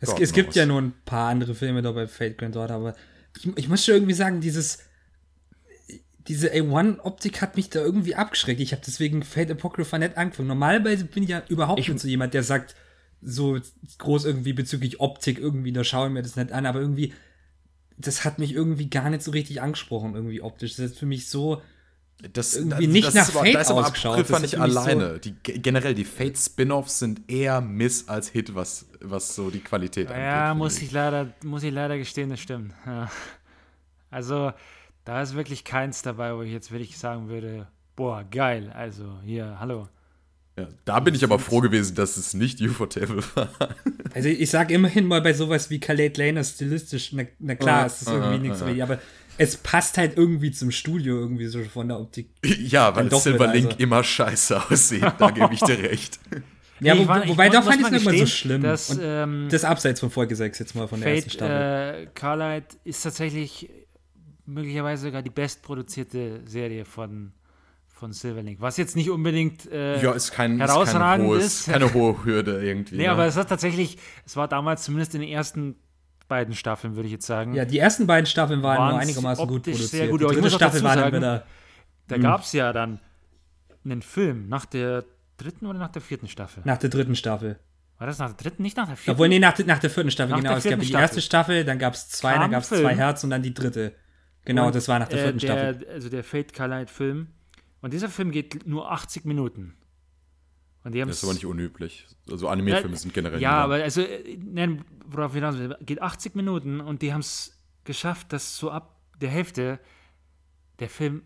es, 0.00 0.12
es 0.18 0.32
gibt 0.32 0.54
ja 0.54 0.66
nur 0.66 0.80
ein 0.80 0.94
paar 1.04 1.28
andere 1.28 1.54
Filme 1.54 1.82
da 1.82 1.92
bei 1.92 2.06
Fate 2.06 2.38
Grand 2.38 2.56
Order, 2.56 2.74
aber 2.74 2.94
ich, 3.36 3.56
ich 3.56 3.68
muss 3.68 3.84
schon 3.84 3.94
irgendwie 3.94 4.14
sagen, 4.14 4.40
dieses 4.40 4.80
diese 6.28 6.52
A1-Optik 6.52 7.42
hat 7.42 7.56
mich 7.56 7.70
da 7.70 7.80
irgendwie 7.80 8.14
abgeschreckt. 8.14 8.60
Ich 8.60 8.72
habe 8.72 8.82
deswegen 8.86 9.22
Fate 9.22 9.50
Apocrypha 9.50 9.98
nicht 9.98 10.16
angefangen. 10.16 10.48
Normalerweise 10.48 11.04
bin 11.04 11.22
ich 11.22 11.28
ja 11.30 11.42
überhaupt 11.48 11.80
ich, 11.80 11.88
nicht 11.88 12.00
so 12.00 12.08
jemand, 12.08 12.34
der 12.34 12.42
sagt, 12.42 12.74
so 13.20 13.58
groß 13.98 14.24
irgendwie 14.24 14.52
bezüglich 14.52 15.00
Optik 15.00 15.38
irgendwie, 15.38 15.72
da 15.72 15.84
schaue 15.84 16.08
ich 16.08 16.12
mir 16.12 16.22
das 16.22 16.36
nicht 16.36 16.52
an, 16.52 16.66
aber 16.66 16.80
irgendwie, 16.80 17.12
das 17.96 18.24
hat 18.24 18.38
mich 18.38 18.52
irgendwie 18.52 18.88
gar 18.88 19.10
nicht 19.10 19.22
so 19.22 19.30
richtig 19.30 19.60
angesprochen, 19.60 20.14
irgendwie 20.14 20.40
optisch. 20.40 20.76
Das 20.76 20.92
ist 20.92 20.98
für 20.98 21.06
mich 21.06 21.28
so 21.28 21.62
das, 22.32 22.56
irgendwie 22.56 22.86
nicht 22.86 23.08
das 23.08 23.14
nach 23.14 23.28
ist 23.28 23.36
aber, 23.36 23.44
Fate 23.44 23.54
das 23.54 23.62
ist 23.62 23.70
aber 23.70 23.80
ausgeschaut. 23.80 24.12
Apocrypha 24.14 24.32
Das 24.34 24.42
nicht 24.42 24.58
alleine. 24.58 25.12
So, 25.12 25.18
die, 25.18 25.34
generell, 25.42 25.94
die 25.94 26.04
Fate-Spin-Offs 26.04 27.00
sind 27.00 27.30
eher 27.30 27.60
Miss 27.60 28.08
als 28.08 28.28
Hit, 28.28 28.54
was, 28.54 28.86
was 29.00 29.34
so 29.34 29.50
die 29.50 29.60
Qualität 29.60 30.08
angeht. 30.08 30.22
Ja, 30.22 30.54
muss 30.54 30.80
ich 30.80 30.92
leider, 30.92 31.34
muss 31.42 31.62
ich 31.62 31.72
leider 31.72 31.98
gestehen, 31.98 32.30
das 32.30 32.40
stimmt. 32.40 32.72
Ja. 32.86 33.10
Also, 34.10 34.52
da 35.04 35.22
ist 35.22 35.34
wirklich 35.34 35.64
keins 35.64 36.02
dabei, 36.02 36.34
wo 36.34 36.42
ich 36.42 36.52
jetzt 36.52 36.70
wirklich 36.72 36.98
sagen 36.98 37.28
würde, 37.28 37.66
boah, 37.96 38.24
geil. 38.30 38.72
Also, 38.74 39.18
hier, 39.24 39.56
hallo. 39.60 39.88
Ja, 40.56 40.68
da 40.84 41.00
bin 41.00 41.14
ich 41.16 41.24
aber 41.24 41.38
froh 41.40 41.60
gewesen, 41.60 41.96
dass 41.96 42.16
es 42.16 42.32
nicht 42.32 42.60
Ufotable 42.62 43.22
war. 43.34 43.48
also 44.14 44.28
ich 44.28 44.50
sag 44.50 44.70
immerhin 44.70 45.06
mal 45.06 45.20
bei 45.20 45.32
sowas 45.32 45.68
wie 45.68 45.80
Khaled 45.80 46.16
Lane 46.16 46.44
stilistisch, 46.44 47.12
na, 47.12 47.24
na 47.40 47.56
klar, 47.56 47.82
Ah, 47.82 47.86
es 47.86 48.02
ist 48.02 48.08
irgendwie 48.08 48.34
ah, 48.34 48.38
nichts 48.38 48.62
ah. 48.62 48.66
richtig, 48.66 48.82
aber 48.84 48.98
es 49.36 49.56
passt 49.56 49.98
halt 49.98 50.16
irgendwie 50.16 50.52
zum 50.52 50.70
Studio 50.70 51.18
irgendwie 51.18 51.46
so 51.46 51.62
von 51.64 51.88
der 51.88 51.98
Optik. 51.98 52.28
ja, 52.44 52.94
weil 52.94 53.10
Silverlink 53.10 53.66
also. 53.66 53.78
immer 53.78 54.04
scheiße 54.04 54.62
aussieht. 54.70 55.04
Da 55.18 55.30
gebe 55.30 55.52
ich 55.54 55.60
dir 55.60 55.78
recht. 55.78 56.18
Ja, 56.80 56.98
wo, 56.98 57.02
ich 57.02 57.08
war- 57.08 57.28
wobei, 57.28 57.48
da 57.48 57.62
fand 57.62 57.80
ich 57.80 57.86
es 57.86 57.90
nicht 57.92 58.04
mal 58.04 58.18
so 58.18 58.26
schlimm. 58.26 58.60
dass, 58.62 58.98
ähm, 59.00 59.46
das 59.48 59.64
abseits 59.64 60.00
von 60.00 60.10
Folge 60.10 60.34
6 60.34 60.58
jetzt 60.58 60.74
mal 60.74 60.88
von 60.88 61.00
der 61.00 61.14
ersten 61.14 61.30
Staffel. 61.30 61.48
Fate, 61.56 62.08
äh, 62.08 62.10
Carlight 62.14 62.64
ist 62.82 63.00
tatsächlich 63.04 63.70
möglicherweise 64.46 65.04
sogar 65.04 65.22
die 65.22 65.30
bestproduzierte 65.30 66.40
Serie 66.46 66.84
von, 66.84 67.32
von 67.86 68.12
Silverlink. 68.12 68.60
Was 68.60 68.76
jetzt 68.76 68.96
nicht 68.96 69.10
unbedingt 69.10 69.70
äh, 69.70 70.00
Ja, 70.02 70.12
ist 70.12 70.32
kein, 70.32 70.52
ist 70.52 70.58
kein 70.58 70.68
herausragend 70.68 71.26
hohes, 71.28 71.44
ist. 71.60 71.66
keine 71.70 71.92
hohe 71.94 72.24
Hürde 72.24 72.64
irgendwie. 72.64 72.96
Nee, 72.96 73.04
ne? 73.04 73.10
aber 73.10 73.26
es 73.26 73.36
hat 73.36 73.48
tatsächlich, 73.48 73.98
es 74.26 74.36
war 74.36 74.48
damals 74.48 74.82
zumindest 74.84 75.14
in 75.14 75.20
den 75.22 75.30
ersten 75.30 75.76
beiden 76.28 76.54
Staffeln, 76.54 76.96
würde 76.96 77.06
ich 77.06 77.12
jetzt 77.12 77.26
sagen. 77.26 77.54
ja, 77.54 77.64
die 77.64 77.78
ersten 77.78 78.06
beiden 78.06 78.26
Staffeln 78.26 78.62
waren 78.62 78.90
nur 78.90 78.98
einigermaßen 79.00 79.46
gut 79.46 79.62
produziert. 79.64 79.88
sehr 79.90 80.08
gut, 80.08 80.20
die 80.20 80.26
dritte 80.26 80.50
Staffel 80.50 80.82
war 80.82 80.96
dann 80.96 81.12
wieder. 81.12 81.46
Da 82.08 82.18
gab 82.18 82.42
es 82.42 82.52
ja 82.52 82.72
dann 82.72 83.00
einen 83.84 84.02
Film 84.02 84.48
nach 84.48 84.64
der 84.66 85.04
dritten 85.36 85.66
oder 85.66 85.78
nach 85.78 85.90
der 85.90 86.02
vierten 86.02 86.28
Staffel. 86.28 86.62
Nach 86.66 86.78
der 86.78 86.90
dritten 86.90 87.16
Staffel. 87.16 87.58
War 87.98 88.06
das 88.06 88.18
nach 88.18 88.28
der 88.32 88.36
dritten, 88.36 88.62
nicht 88.62 88.76
nach 88.76 88.86
der 88.88 88.96
vierten? 88.96 89.10
Obwohl, 89.12 89.28
nee, 89.28 89.38
nach, 89.38 89.52
der- 89.52 89.66
nach 89.66 89.78
der 89.78 89.88
vierten 89.90 90.10
Staffel, 90.10 90.30
Nach 90.32 90.38
genau. 90.38 90.50
Es 90.50 90.56
gab 90.56 90.62
vierten 90.62 90.80
die 90.80 90.86
Staffel. 90.88 91.02
erste 91.02 91.20
Staffel, 91.20 91.64
dann 91.64 91.78
gab 91.78 91.94
es 91.94 92.08
zwei, 92.08 92.32
Kam 92.32 92.40
dann 92.42 92.50
gab 92.50 92.62
es 92.62 92.68
zwei 92.68 92.94
Herz 92.96 93.22
und 93.24 93.30
dann 93.30 93.42
die 93.42 93.54
dritte. 93.54 93.94
Genau, 94.44 94.66
Und, 94.66 94.74
das 94.74 94.88
war 94.88 94.98
nach 94.98 95.08
der 95.08 95.18
äh, 95.18 95.22
vierten 95.22 95.38
der, 95.38 95.72
Staffel. 95.74 95.88
Also 95.88 96.08
der 96.08 96.24
Fate 96.24 96.52
Carlight 96.52 96.90
Film. 96.90 97.28
Und 97.80 97.92
dieser 97.92 98.08
Film 98.08 98.30
geht 98.30 98.66
nur 98.66 98.90
80 98.90 99.24
Minuten. 99.24 99.74
Und 100.84 100.92
die 100.92 101.00
haben 101.00 101.08
Das 101.08 101.18
ist 101.18 101.24
aber 101.24 101.34
nicht 101.34 101.46
unüblich. 101.46 102.06
Also 102.30 102.48
Anime-Filme 102.48 102.96
sind 102.96 103.14
generell 103.14 103.40
Ja, 103.40 103.64
aber 103.64 103.76
also, 103.76 104.02
äh, 104.02 104.38
nein, 104.38 104.84
worauf 105.06 105.32
ich 105.32 105.36
hinaus 105.36 105.58
will, 105.58 105.76
geht 105.80 106.00
80 106.00 106.34
Minuten 106.34 106.80
und 106.80 107.02
die 107.02 107.12
haben 107.12 107.20
es 107.20 107.58
geschafft, 107.84 108.32
dass 108.32 108.56
so 108.56 108.70
ab 108.70 108.96
der 109.20 109.30
Hälfte 109.30 109.78
der 110.78 110.88
Film 110.88 111.22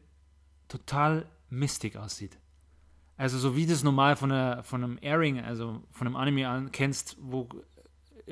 total 0.68 1.26
mistig 1.50 1.96
aussieht. 1.96 2.38
Also 3.16 3.38
so 3.38 3.56
wie 3.56 3.66
du 3.66 3.72
es 3.72 3.82
normal 3.82 4.14
von, 4.14 4.30
einer, 4.30 4.62
von 4.62 4.84
einem 4.84 4.98
Airing, 5.02 5.40
also 5.40 5.82
von 5.90 6.06
einem 6.06 6.16
Anime 6.16 6.48
an, 6.48 6.70
kennst, 6.70 7.16
wo 7.20 7.48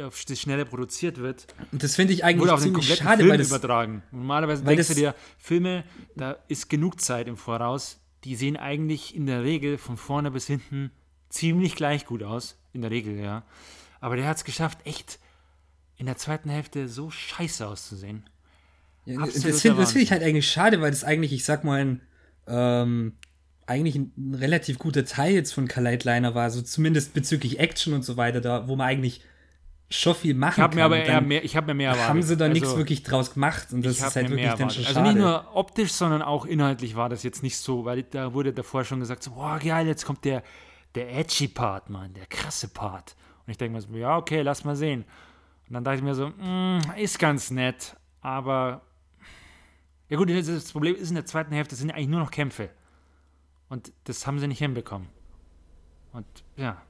auf 0.03 0.25
das 0.25 0.41
schneller 0.41 0.65
produziert 0.65 1.19
wird, 1.19 1.47
Und 1.73 1.83
das 1.83 1.97
finde 1.97 2.13
ich 2.13 2.25
eigentlich 2.25 2.51
auf 2.51 2.61
ziemlich 2.61 2.95
schade, 2.95 3.19
Film 3.19 3.31
weil 3.31 3.39
das, 3.39 3.49
übertragen. 3.49 4.03
Normalerweise 4.11 4.65
weil 4.65 4.77
denkst 4.77 4.89
du 4.89 4.95
dir, 4.95 5.15
Filme, 5.39 5.85
da 6.17 6.37
ist 6.49 6.69
genug 6.69 7.01
Zeit 7.01 7.29
im 7.29 7.37
Voraus, 7.37 8.01
die 8.25 8.35
sehen 8.35 8.57
eigentlich 8.57 9.15
in 9.15 9.27
der 9.27 9.45
Regel 9.45 9.79
von 9.79 9.97
vorne 9.97 10.31
bis 10.31 10.47
hinten 10.47 10.91
ziemlich 11.29 11.77
gleich 11.77 12.07
gut 12.07 12.23
aus. 12.23 12.59
In 12.73 12.83
der 12.83 12.91
Regel, 12.91 13.19
ja. 13.19 13.45
Aber 14.01 14.17
der 14.17 14.27
hat 14.27 14.37
es 14.37 14.45
geschafft, 14.45 14.79
echt 14.85 15.19
in 15.97 16.07
der 16.07 16.17
zweiten 16.17 16.51
Hälfte 16.51 16.89
so 16.89 17.11
scheiße 17.11 17.67
auszusehen. 17.67 18.29
Ja, 19.07 19.25
das 19.25 19.43
finde 19.43 19.87
find 19.87 20.03
ich 20.03 20.11
halt 20.11 20.23
eigentlich 20.23 20.51
schade, 20.51 20.81
weil 20.81 20.91
das 20.91 21.05
eigentlich, 21.05 21.33
ich 21.33 21.45
sag 21.45 21.65
mal, 21.65 21.81
ein, 21.81 22.01
ähm, 22.49 23.15
eigentlich 23.67 23.95
ein, 23.95 24.13
ein 24.17 24.35
relativ 24.35 24.79
guter 24.79 25.05
Teil 25.05 25.35
jetzt 25.35 25.53
von 25.53 25.69
Kalight 25.69 26.05
Liner 26.05 26.35
war, 26.35 26.51
so 26.51 26.61
zumindest 26.61 27.15
bezüglich 27.15 27.59
Action 27.59 27.95
und 27.95 28.03
so 28.03 28.17
weiter, 28.17 28.41
da, 28.41 28.69
wo 28.69 28.77
man 28.77 28.89
eigentlich 28.89 29.23
schon 29.89 30.15
viel 30.15 30.35
machen 30.35 30.55
Ich 30.59 30.63
habe 30.63 30.75
mir 30.75 30.83
kann. 30.83 30.93
aber 30.93 31.01
Und 31.03 31.09
eher 31.09 31.21
mehr, 31.21 31.45
ich 31.45 31.57
habe 31.57 31.67
mir 31.69 31.75
mehr 31.75 31.91
erwartet. 31.91 32.09
haben 32.09 32.23
sie 32.23 32.37
da 32.37 32.49
nichts 32.49 32.69
Also, 32.69 32.79
wirklich 32.79 33.03
draus 33.03 33.35
gemacht 33.35 33.73
und 33.73 33.85
das 33.85 34.01
hab 34.01 34.09
ist 34.09 34.17
halt 34.17 34.29
mir 34.31 34.37
wirklich 34.37 34.55
dann 34.55 34.71
schon 34.71 34.85
schade. 34.85 34.97
Also 34.99 35.01
nicht 35.03 35.19
nur 35.21 35.57
optisch, 35.57 35.93
sondern 35.93 36.23
auch 36.23 36.45
inhaltlich 36.45 36.97
war 36.97 37.09
das 37.09 37.23
jetzt 37.23 37.43
nicht 37.43 37.57
so, 37.59 37.85
weil 37.85 38.03
da 38.03 38.33
wurde 38.35 38.53
davor 38.53 38.85
schon 38.85 39.01
gesagt, 39.01 39.23
so, 39.23 39.33
boah, 39.33 39.59
geil, 39.59 39.87
jetzt 39.87 40.05
kommt 40.05 40.25
der, 40.25 40.43
der 40.95 41.15
edgy 41.17 41.49
Part, 41.49 41.89
Mann, 41.91 42.13
der 42.15 42.27
krasse 42.27 42.69
Part. 42.69 43.15
Und 43.47 43.51
ich 43.53 43.59
denke 43.59 43.75
mir 43.75 43.81
so, 43.81 43.93
ja, 43.95 44.17
okay, 44.17 44.43
lass 44.43 44.65
mal 44.65 44.75
sehen. 44.77 45.05
Und 45.69 45.75
dann 45.75 45.85
dachte 45.85 45.99
ich 45.99 46.03
mir 46.03 46.15
so, 46.15 46.29
mm, 46.31 46.81
ist 46.97 47.19
ganz 47.19 47.51
nett, 47.51 47.97
aber 48.23 48.83
ja 50.09 50.17
gut, 50.17 50.31
das 50.31 50.47
das 50.47 50.73
Problem 50.73 50.95
ist, 50.97 51.09
in 51.11 51.15
der 51.17 51.27
zweiten 51.27 51.53
Hälfte 51.53 51.75
sind 51.77 51.91
eigentlich 51.91 52.09
nur 52.09 52.21
noch 52.21 52.31
Kämpfe. 52.31 52.71
Und 53.69 53.93
das 54.05 54.27
haben 54.27 54.39
sie 54.39 54.47
nicht 54.49 54.59
hinbekommen. 54.61 55.09
Und 56.13 56.27
ja, 56.57 56.81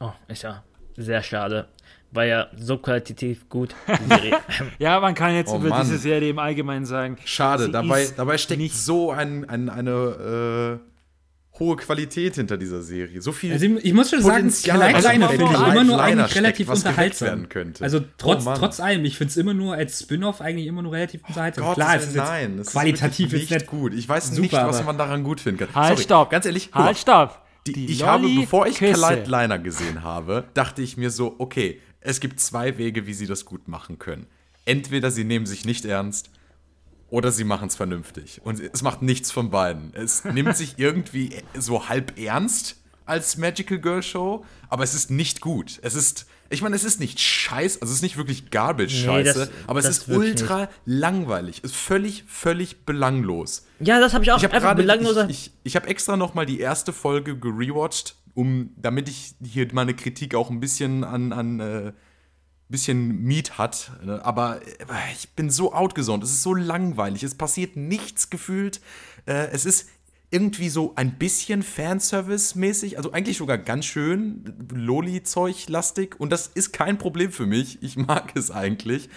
Oh, 0.00 0.12
ist 0.26 0.42
ja 0.42 0.64
sehr 0.96 1.22
schade. 1.22 1.68
War 2.14 2.26
ja 2.26 2.48
so 2.58 2.76
qualitativ 2.76 3.48
gut, 3.48 3.74
ja, 4.78 5.00
man 5.00 5.14
kann 5.14 5.34
jetzt 5.34 5.50
Oh 5.50 5.56
über 5.56 5.70
Mann. 5.70 5.82
diese 5.82 5.96
Serie 5.96 6.28
im 6.28 6.38
Allgemeinen 6.38 6.84
sagen, 6.84 7.16
Schade, 7.24 7.70
dabei, 7.70 8.06
dabei 8.14 8.36
steckt 8.36 8.60
nicht 8.60 8.74
so 8.76 9.10
ein, 9.12 9.48
ein, 9.48 9.70
eine 9.70 10.80
äh, 10.82 11.58
hohe 11.58 11.76
Qualität 11.76 12.34
hinter 12.34 12.56
dieser 12.58 12.82
Serie. 12.82 13.22
So 13.22 13.32
viel 13.32 13.52
Also 13.52 13.64
ich, 13.64 13.92
muss 13.94 14.10
schon 14.10 14.20
sagen, 14.20 14.34
Potenzial, 14.36 14.82
also 14.82 15.08
Liner 15.08 15.28
von 15.28 15.38
finde 15.38 15.54
ich 15.54 15.66
immer 15.68 15.84
nur 15.84 16.02
eigentlich 16.02 16.30
steckt, 16.30 16.44
relativ 16.44 16.68
unterhaltsam. 16.68 17.28
werden 17.28 17.48
könnte. 17.48 17.84
Also 17.84 18.00
trotz, 18.18 18.46
Oh 18.46 18.54
trotz 18.56 18.80
allem, 18.80 19.04
ich 19.04 19.16
finde 19.16 19.30
es 19.30 19.36
immer 19.38 19.54
nur 19.54 19.74
als 19.74 20.00
Spin-off 20.00 20.40
eigentlich 20.40 20.66
immer 20.66 20.82
nur 20.82 20.92
relativ 20.92 21.22
unterhaltsam. 21.26 21.64
Gott, 21.64 21.74
Klar, 21.76 21.96
es 21.96 22.08
ist 22.08 22.16
nein, 22.16 22.62
qualitativ 22.62 23.32
ist 23.32 23.50
nicht 23.50 23.66
gut. 23.66 23.94
Ich 23.94 24.08
weiß 24.08 24.28
super, 24.30 24.40
nicht, 24.42 24.52
was 24.52 24.84
man 24.84 24.98
daran 24.98 25.24
gut 25.24 25.40
finden 25.40 25.60
kann. 25.66 25.74
Halt, 25.74 25.88
Sorry, 25.96 26.02
stopp. 26.02 26.30
Ganz 26.30 26.46
ehrlich, 26.46 26.70
Halt, 26.74 26.98
stopp. 26.98 27.38
Die, 27.66 27.72
Die 27.72 27.86
ich 27.86 28.02
habe, 28.02 28.24
Lolli 28.24 28.40
bevor 28.40 28.66
ich. 28.66 28.76
Kalight 28.78 29.28
Liner 29.28 29.58
gesehen 29.58 30.02
habe, 30.02 30.48
dachte 30.54 30.82
ich 30.82 30.96
mir 30.96 31.10
so, 31.10 31.36
okay, 31.38 31.80
es 32.00 32.20
gibt 32.20 32.40
zwei 32.40 32.78
Wege, 32.78 33.06
wie 33.06 33.14
sie 33.14 33.26
das 33.26 33.44
gut 33.44 33.68
machen 33.68 33.98
können. 33.98 34.26
Entweder 34.64 35.10
sie 35.10 35.24
nehmen 35.24 35.46
sich 35.46 35.64
nicht 35.64 35.84
ernst 35.84 36.30
oder 37.08 37.30
sie 37.30 37.44
machen 37.44 37.68
es 37.68 37.76
vernünftig. 37.76 38.40
Und 38.42 38.58
es 38.60 38.82
macht 38.82 39.02
nichts 39.02 39.30
von 39.30 39.50
beiden. 39.50 39.92
Es 39.94 40.24
nimmt 40.26 40.56
sich 40.56 40.78
irgendwie 40.78 41.36
so 41.56 41.88
halb 41.88 42.18
ernst 42.18 42.82
als 43.04 43.36
Magical 43.36 43.78
Girl 43.78 44.02
Show, 44.02 44.44
aber 44.68 44.84
es 44.84 44.94
ist 44.94 45.10
nicht 45.10 45.40
gut. 45.40 45.78
Es 45.82 45.94
ist, 45.94 46.26
ich 46.52 46.62
meine, 46.62 46.76
es 46.76 46.84
ist 46.84 47.00
nicht 47.00 47.18
scheiße, 47.20 47.80
also 47.82 47.90
es 47.90 47.96
ist 47.98 48.02
nicht 48.02 48.16
wirklich 48.16 48.50
Garbage-Scheiße, 48.50 49.38
das- 49.46 49.50
aber 49.66 49.80
es 49.80 49.86
ist 49.88 50.08
ultra 50.08 50.68
langweilig. 50.84 51.60
Es 51.64 51.70
ist 51.72 51.76
völlig, 51.76 52.24
völlig 52.28 52.84
belanglos. 52.84 53.66
ja, 53.80 53.98
das 54.00 54.14
habe 54.14 54.24
ich 54.24 54.30
auch 54.32 54.38
Ich 54.38 54.44
habe 54.44 54.58
gerade, 54.60 54.82
ich, 55.28 55.46
ich, 55.46 55.50
ich 55.64 55.76
habe 55.76 55.88
extra 55.88 56.16
noch 56.16 56.34
mal 56.34 56.46
die 56.46 56.60
erste 56.60 56.92
Folge 56.92 57.36
gerewatcht, 57.36 58.16
um, 58.34 58.70
damit 58.76 59.08
ich 59.08 59.34
hier 59.44 59.68
meine 59.72 59.94
Kritik 59.94 60.34
auch 60.34 60.50
ein 60.50 60.60
bisschen 60.60 61.04
an, 61.04 61.32
an 61.32 61.60
äh, 61.60 61.92
bisschen 62.68 63.22
Meat 63.24 63.58
hat. 63.58 63.92
ne? 64.02 64.24
Aber 64.24 64.62
äh, 64.62 64.68
ich 65.14 65.28
bin 65.30 65.50
so 65.50 65.74
outgesoned. 65.74 66.24
Es 66.24 66.30
ist 66.30 66.42
so 66.42 66.54
langweilig. 66.54 67.22
Es 67.22 67.34
passiert 67.34 67.76
nichts 67.76 68.30
gefühlt. 68.30 68.80
Äh, 69.26 69.48
es 69.52 69.66
ist 69.66 69.88
irgendwie 70.32 70.70
so 70.70 70.94
ein 70.96 71.18
bisschen 71.18 71.62
Fanservice-mäßig, 71.62 72.96
also 72.96 73.12
eigentlich 73.12 73.36
sogar 73.36 73.58
ganz 73.58 73.84
schön 73.84 74.66
Loli-Zeug-lastig. 74.74 76.18
Und 76.18 76.30
das 76.30 76.46
ist 76.48 76.72
kein 76.72 76.98
Problem 76.98 77.30
für 77.30 77.46
mich. 77.46 77.82
Ich 77.82 77.96
mag 77.96 78.32
es 78.34 78.50
eigentlich. 78.50 79.10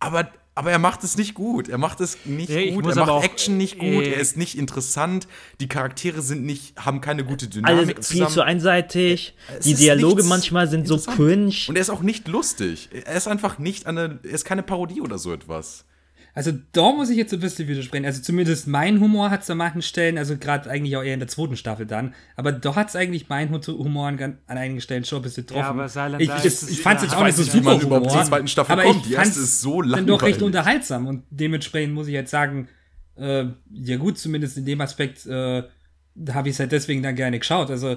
Aber, 0.00 0.30
aber 0.54 0.70
er 0.70 0.78
macht 0.78 1.04
es 1.04 1.18
nicht 1.18 1.34
gut. 1.34 1.68
Er 1.68 1.76
macht 1.76 2.00
es 2.00 2.18
nicht 2.24 2.48
ich 2.48 2.72
gut. 2.74 2.86
Er 2.86 2.94
macht 2.96 3.10
auch, 3.10 3.22
Action 3.22 3.58
nicht 3.58 3.78
gut. 3.78 4.04
äh, 4.04 4.14
er 4.14 4.20
ist 4.20 4.38
nicht 4.38 4.56
interessant. 4.56 5.28
Die 5.60 5.68
Charaktere 5.68 6.22
sind 6.22 6.44
nicht, 6.46 6.76
haben 6.78 7.00
keine 7.02 7.24
gute 7.24 7.44
Alles 7.44 7.54
Dynamik 7.54 7.96
viel 7.96 8.02
zusammen. 8.04 8.30
zu 8.30 8.42
einseitig. 8.42 9.34
Es 9.58 9.66
Die 9.66 9.74
Dialoge 9.74 10.22
manchmal 10.22 10.66
sind 10.68 10.88
so 10.88 10.96
cringe. 10.96 11.54
Und 11.68 11.76
er 11.76 11.82
ist 11.82 11.90
auch 11.90 12.02
nicht 12.02 12.26
lustig. 12.26 12.88
Er 13.04 13.16
ist 13.16 13.28
einfach 13.28 13.58
nicht 13.58 13.86
eine, 13.86 14.18
er 14.22 14.30
ist 14.30 14.46
keine 14.46 14.62
Parodie 14.62 15.02
oder 15.02 15.18
so 15.18 15.30
etwas. 15.32 15.84
Also 16.38 16.52
da 16.70 16.92
muss 16.92 17.10
ich 17.10 17.16
jetzt 17.16 17.34
ein 17.34 17.40
bisschen 17.40 17.66
widersprechen. 17.66 18.06
Also 18.06 18.22
zumindest 18.22 18.68
mein 18.68 19.00
Humor 19.00 19.30
hat 19.30 19.42
es 19.42 19.50
an 19.50 19.58
manchen 19.58 19.82
Stellen, 19.82 20.16
also 20.18 20.36
gerade 20.36 20.70
eigentlich 20.70 20.96
auch 20.96 21.02
eher 21.02 21.14
in 21.14 21.18
der 21.18 21.26
zweiten 21.26 21.56
Staffel 21.56 21.84
dann, 21.84 22.14
aber 22.36 22.52
da 22.52 22.76
hat 22.76 22.90
es 22.90 22.94
eigentlich 22.94 23.28
mein 23.28 23.50
Humor 23.50 24.06
an, 24.06 24.20
an 24.20 24.38
einigen 24.46 24.80
Stellen 24.80 25.04
schon 25.04 25.18
ein 25.18 25.22
bisschen 25.22 25.46
getroffen. 25.46 25.64
Ja, 25.64 25.70
aber 25.70 25.88
Silent 25.88 26.22
ich, 26.22 26.28
ich, 26.28 26.70
ich 26.70 26.80
fand 26.80 26.98
es 26.98 27.06
jetzt 27.06 27.16
auch 27.16 27.26
ich 27.26 27.36
nicht 27.36 27.36
so 27.38 27.42
nicht, 27.42 27.52
super 27.54 27.82
überhaupt 27.82 28.06
Humor, 28.06 28.08
zur 28.10 28.22
zweiten 28.22 28.46
Staffel 28.46 28.70
aber 28.70 28.84
kommt. 28.84 29.04
ich 29.04 29.16
fand's 29.16 29.36
ist 29.36 29.60
so 29.62 29.82
dann 29.82 30.06
doch 30.06 30.22
recht 30.22 30.40
unterhaltsam 30.40 31.08
und 31.08 31.24
dementsprechend 31.28 31.92
muss 31.92 32.06
ich 32.06 32.14
jetzt 32.14 32.30
sagen, 32.30 32.68
äh, 33.16 33.46
ja 33.72 33.96
gut, 33.96 34.16
zumindest 34.16 34.58
in 34.58 34.64
dem 34.64 34.80
Aspekt 34.80 35.26
äh, 35.26 35.64
habe 36.30 36.48
ich 36.48 36.54
es 36.54 36.60
halt 36.60 36.70
deswegen 36.70 37.02
dann 37.02 37.16
gerne 37.16 37.40
geschaut. 37.40 37.68
Also 37.68 37.96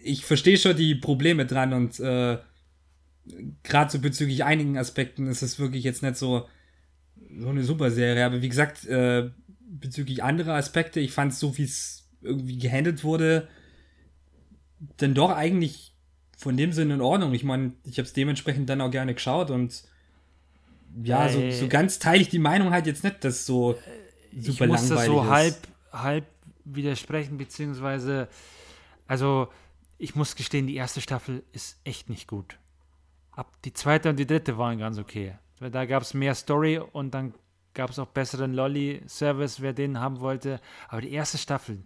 ich 0.00 0.24
verstehe 0.24 0.58
schon 0.58 0.76
die 0.76 0.94
Probleme 0.94 1.44
dran 1.44 1.72
und 1.72 1.98
äh, 1.98 2.38
gerade 3.64 3.90
so 3.90 3.98
bezüglich 3.98 4.44
einigen 4.44 4.78
Aspekten 4.78 5.26
ist 5.26 5.42
es 5.42 5.58
wirklich 5.58 5.82
jetzt 5.82 6.04
nicht 6.04 6.14
so 6.14 6.46
so 7.38 7.48
eine 7.48 7.64
super 7.64 7.90
Serie. 7.90 8.24
Aber 8.26 8.42
wie 8.42 8.48
gesagt, 8.48 8.86
äh, 8.86 9.30
bezüglich 9.60 10.22
anderer 10.22 10.54
Aspekte, 10.54 11.00
ich 11.00 11.12
fand 11.12 11.32
es 11.32 11.40
so, 11.40 11.56
wie 11.58 11.64
es 11.64 12.08
irgendwie 12.20 12.58
gehandelt 12.58 13.04
wurde, 13.04 13.48
dann 14.96 15.14
doch 15.14 15.30
eigentlich 15.30 15.94
von 16.36 16.56
dem 16.56 16.72
Sinne 16.72 16.94
in 16.94 17.00
Ordnung. 17.00 17.34
Ich 17.34 17.44
meine, 17.44 17.72
ich 17.84 17.98
habe 17.98 18.06
es 18.06 18.12
dementsprechend 18.12 18.68
dann 18.68 18.80
auch 18.80 18.90
gerne 18.90 19.14
geschaut 19.14 19.50
und 19.50 19.84
ja, 21.02 21.28
so, 21.28 21.50
so 21.50 21.68
ganz 21.68 21.98
teile 21.98 22.22
ich 22.22 22.28
die 22.28 22.38
Meinung 22.38 22.70
halt 22.70 22.86
jetzt 22.86 23.04
nicht, 23.04 23.22
dass 23.22 23.44
so 23.44 23.78
super 24.36 24.64
ich 24.64 24.70
muss 24.70 24.88
langweilig 24.88 24.88
das 24.88 25.06
so 25.06 25.22
ist. 25.22 25.28
halb, 25.28 25.68
halb 25.92 26.24
widersprechen, 26.64 27.38
beziehungsweise, 27.38 28.28
also 29.06 29.48
ich 29.98 30.14
muss 30.14 30.36
gestehen, 30.36 30.66
die 30.66 30.76
erste 30.76 31.00
Staffel 31.00 31.42
ist 31.52 31.78
echt 31.84 32.08
nicht 32.08 32.28
gut. 32.28 32.58
Ab 33.32 33.52
die 33.64 33.72
zweite 33.72 34.08
und 34.08 34.16
die 34.16 34.26
dritte 34.26 34.58
waren 34.58 34.78
ganz 34.78 34.98
okay. 34.98 35.34
Da 35.60 35.86
gab 35.86 36.02
es 36.02 36.14
mehr 36.14 36.34
Story 36.34 36.78
und 36.78 37.12
dann 37.12 37.34
gab 37.74 37.90
es 37.90 37.98
auch 37.98 38.06
besseren 38.06 38.54
Lolly-Service, 38.54 39.60
wer 39.60 39.72
den 39.72 40.00
haben 40.00 40.20
wollte. 40.20 40.60
Aber 40.88 41.00
die 41.00 41.12
erste 41.12 41.38
Staffel, 41.38 41.82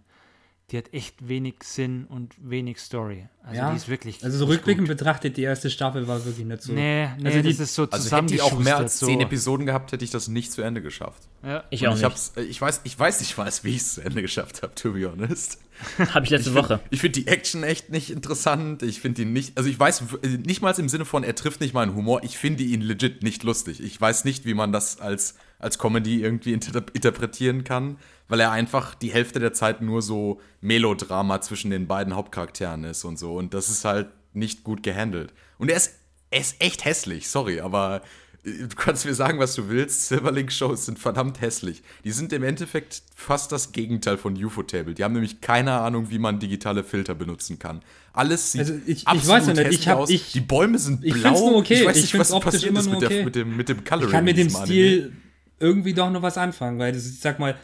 die 0.71 0.77
hat 0.77 0.93
echt 0.93 1.27
wenig 1.27 1.55
Sinn 1.63 2.05
und 2.05 2.33
wenig 2.39 2.79
Story. 2.79 3.27
Also 3.43 3.57
ja, 3.57 3.69
die 3.69 3.77
ist 3.77 3.89
wirklich. 3.89 4.23
Also 4.23 4.39
so 4.39 4.45
rückblickend 4.45 4.87
gut. 4.87 4.97
betrachtet, 4.97 5.37
die 5.37 5.43
erste 5.43 5.69
Staffel 5.69 6.07
war 6.07 6.23
wirklich 6.25 6.45
nicht 6.45 6.63
so. 6.63 6.73
Nee, 6.73 7.09
nee 7.19 7.25
also 7.27 7.41
die, 7.41 7.49
das 7.49 7.59
ist 7.59 7.75
so 7.75 7.87
Also 7.89 8.15
hätte 8.15 8.33
ich 8.33 8.41
auch 8.41 8.57
mehr 8.57 8.77
als 8.77 8.97
zehn 8.97 9.19
so. 9.19 9.25
Episoden 9.25 9.65
gehabt, 9.65 9.91
hätte 9.91 10.03
ich 10.03 10.11
das 10.11 10.27
nicht 10.27 10.51
zu 10.51 10.61
Ende 10.61 10.81
geschafft. 10.81 11.27
Ja. 11.43 11.63
Ich 11.69 11.87
auch 11.87 11.95
ich 11.95 12.01
nicht. 12.01 12.37
Ich 12.49 12.61
weiß, 12.61 12.81
ich 12.85 12.97
weiß 12.97 13.19
nicht 13.19 13.37
mal, 13.37 13.51
wie 13.63 13.69
ich 13.69 13.81
es 13.81 13.95
zu 13.95 14.01
Ende 14.01 14.21
geschafft 14.21 14.63
habe, 14.63 14.73
to 14.73 14.93
be 14.93 15.11
honest. 15.11 15.59
habe 16.13 16.25
ich 16.25 16.31
letzte 16.31 16.49
ich 16.49 16.55
Woche. 16.55 16.79
Find, 16.79 16.87
ich 16.91 17.01
finde 17.01 17.19
die 17.21 17.27
Action 17.27 17.63
echt 17.63 17.89
nicht 17.89 18.09
interessant. 18.09 18.83
Ich 18.83 19.01
finde 19.01 19.23
ihn 19.23 19.33
nicht, 19.33 19.57
also 19.57 19.69
ich 19.69 19.79
weiß 19.79 20.03
nicht 20.45 20.61
mal 20.61 20.73
im 20.77 20.89
Sinne 20.89 21.05
von, 21.05 21.23
er 21.23 21.35
trifft 21.35 21.61
nicht 21.61 21.73
meinen 21.73 21.95
Humor. 21.95 22.23
Ich 22.23 22.37
finde 22.37 22.63
ihn 22.63 22.81
legit 22.81 23.23
nicht 23.23 23.43
lustig. 23.43 23.81
Ich 23.81 23.99
weiß 23.99 24.25
nicht, 24.25 24.45
wie 24.45 24.53
man 24.53 24.71
das 24.71 24.99
als, 24.99 25.35
als 25.59 25.79
Comedy 25.79 26.21
irgendwie 26.21 26.53
inter 26.53 26.83
interpretieren 26.93 27.63
kann 27.63 27.97
weil 28.27 28.39
er 28.39 28.51
einfach 28.51 28.95
die 28.95 29.11
Hälfte 29.11 29.39
der 29.39 29.53
Zeit 29.53 29.81
nur 29.81 30.01
so 30.01 30.41
Melodrama 30.61 31.41
zwischen 31.41 31.71
den 31.71 31.87
beiden 31.87 32.15
Hauptcharakteren 32.15 32.83
ist 32.83 33.03
und 33.03 33.19
so. 33.19 33.35
Und 33.35 33.53
das 33.53 33.69
ist 33.69 33.85
halt 33.85 34.07
nicht 34.33 34.63
gut 34.63 34.83
gehandelt. 34.83 35.33
Und 35.57 35.69
er 35.69 35.77
ist, 35.77 35.93
er 36.31 36.41
ist 36.41 36.59
echt 36.59 36.85
hässlich, 36.85 37.29
sorry, 37.29 37.59
aber 37.59 38.01
du 38.43 38.75
kannst 38.75 39.05
mir 39.05 39.13
sagen, 39.13 39.39
was 39.39 39.55
du 39.55 39.69
willst. 39.69 40.07
Silverlink-Shows 40.07 40.85
sind 40.85 40.99
verdammt 40.99 41.41
hässlich. 41.41 41.81
Die 42.03 42.11
sind 42.11 42.33
im 42.33 42.43
Endeffekt 42.43 43.01
fast 43.15 43.51
das 43.51 43.71
Gegenteil 43.71 44.17
von 44.17 44.35
UFO-Table. 44.35 44.93
Die 44.93 45.03
haben 45.03 45.13
nämlich 45.13 45.41
keine 45.41 45.73
Ahnung, 45.73 46.09
wie 46.09 46.19
man 46.19 46.39
digitale 46.39 46.83
Filter 46.83 47.15
benutzen 47.15 47.57
kann. 47.59 47.81
Alles 48.11 48.51
sieht 48.51 48.61
also 48.61 48.73
ich, 48.85 49.07
absolut 49.07 49.23
ich 49.23 49.29
weiß 49.29 49.47
ja 49.47 49.63
nicht, 49.63 49.79
ich 49.79 49.87
hab, 49.87 49.97
aus. 49.97 50.09
Ich, 50.09 50.33
die 50.33 50.41
Bäume 50.41 50.77
sind 50.77 51.01
blau. 51.01 51.13
Ich 51.13 51.23
nur 51.23 51.55
okay. 51.55 51.73
Ich 51.75 51.85
weiß 51.85 52.01
nicht, 52.01 52.19
was 52.19 52.31
passiert 52.39 52.77
ist 52.77 52.89
mit, 52.89 52.95
okay. 52.97 53.07
der, 53.07 53.25
mit, 53.25 53.35
dem, 53.35 53.57
mit 53.57 53.69
dem 53.69 53.83
Coloring. 53.83 54.07
Ich 54.07 54.13
kann 54.13 54.25
mit 54.25 54.37
dem 54.37 54.49
Stil 54.49 55.13
irgendwie 55.59 55.93
doch 55.93 56.11
noch 56.11 56.21
was 56.21 56.37
anfangen, 56.37 56.79
weil 56.79 56.91
das, 56.91 57.05
ich 57.05 57.19
sag 57.19 57.39
mal, 57.39 57.55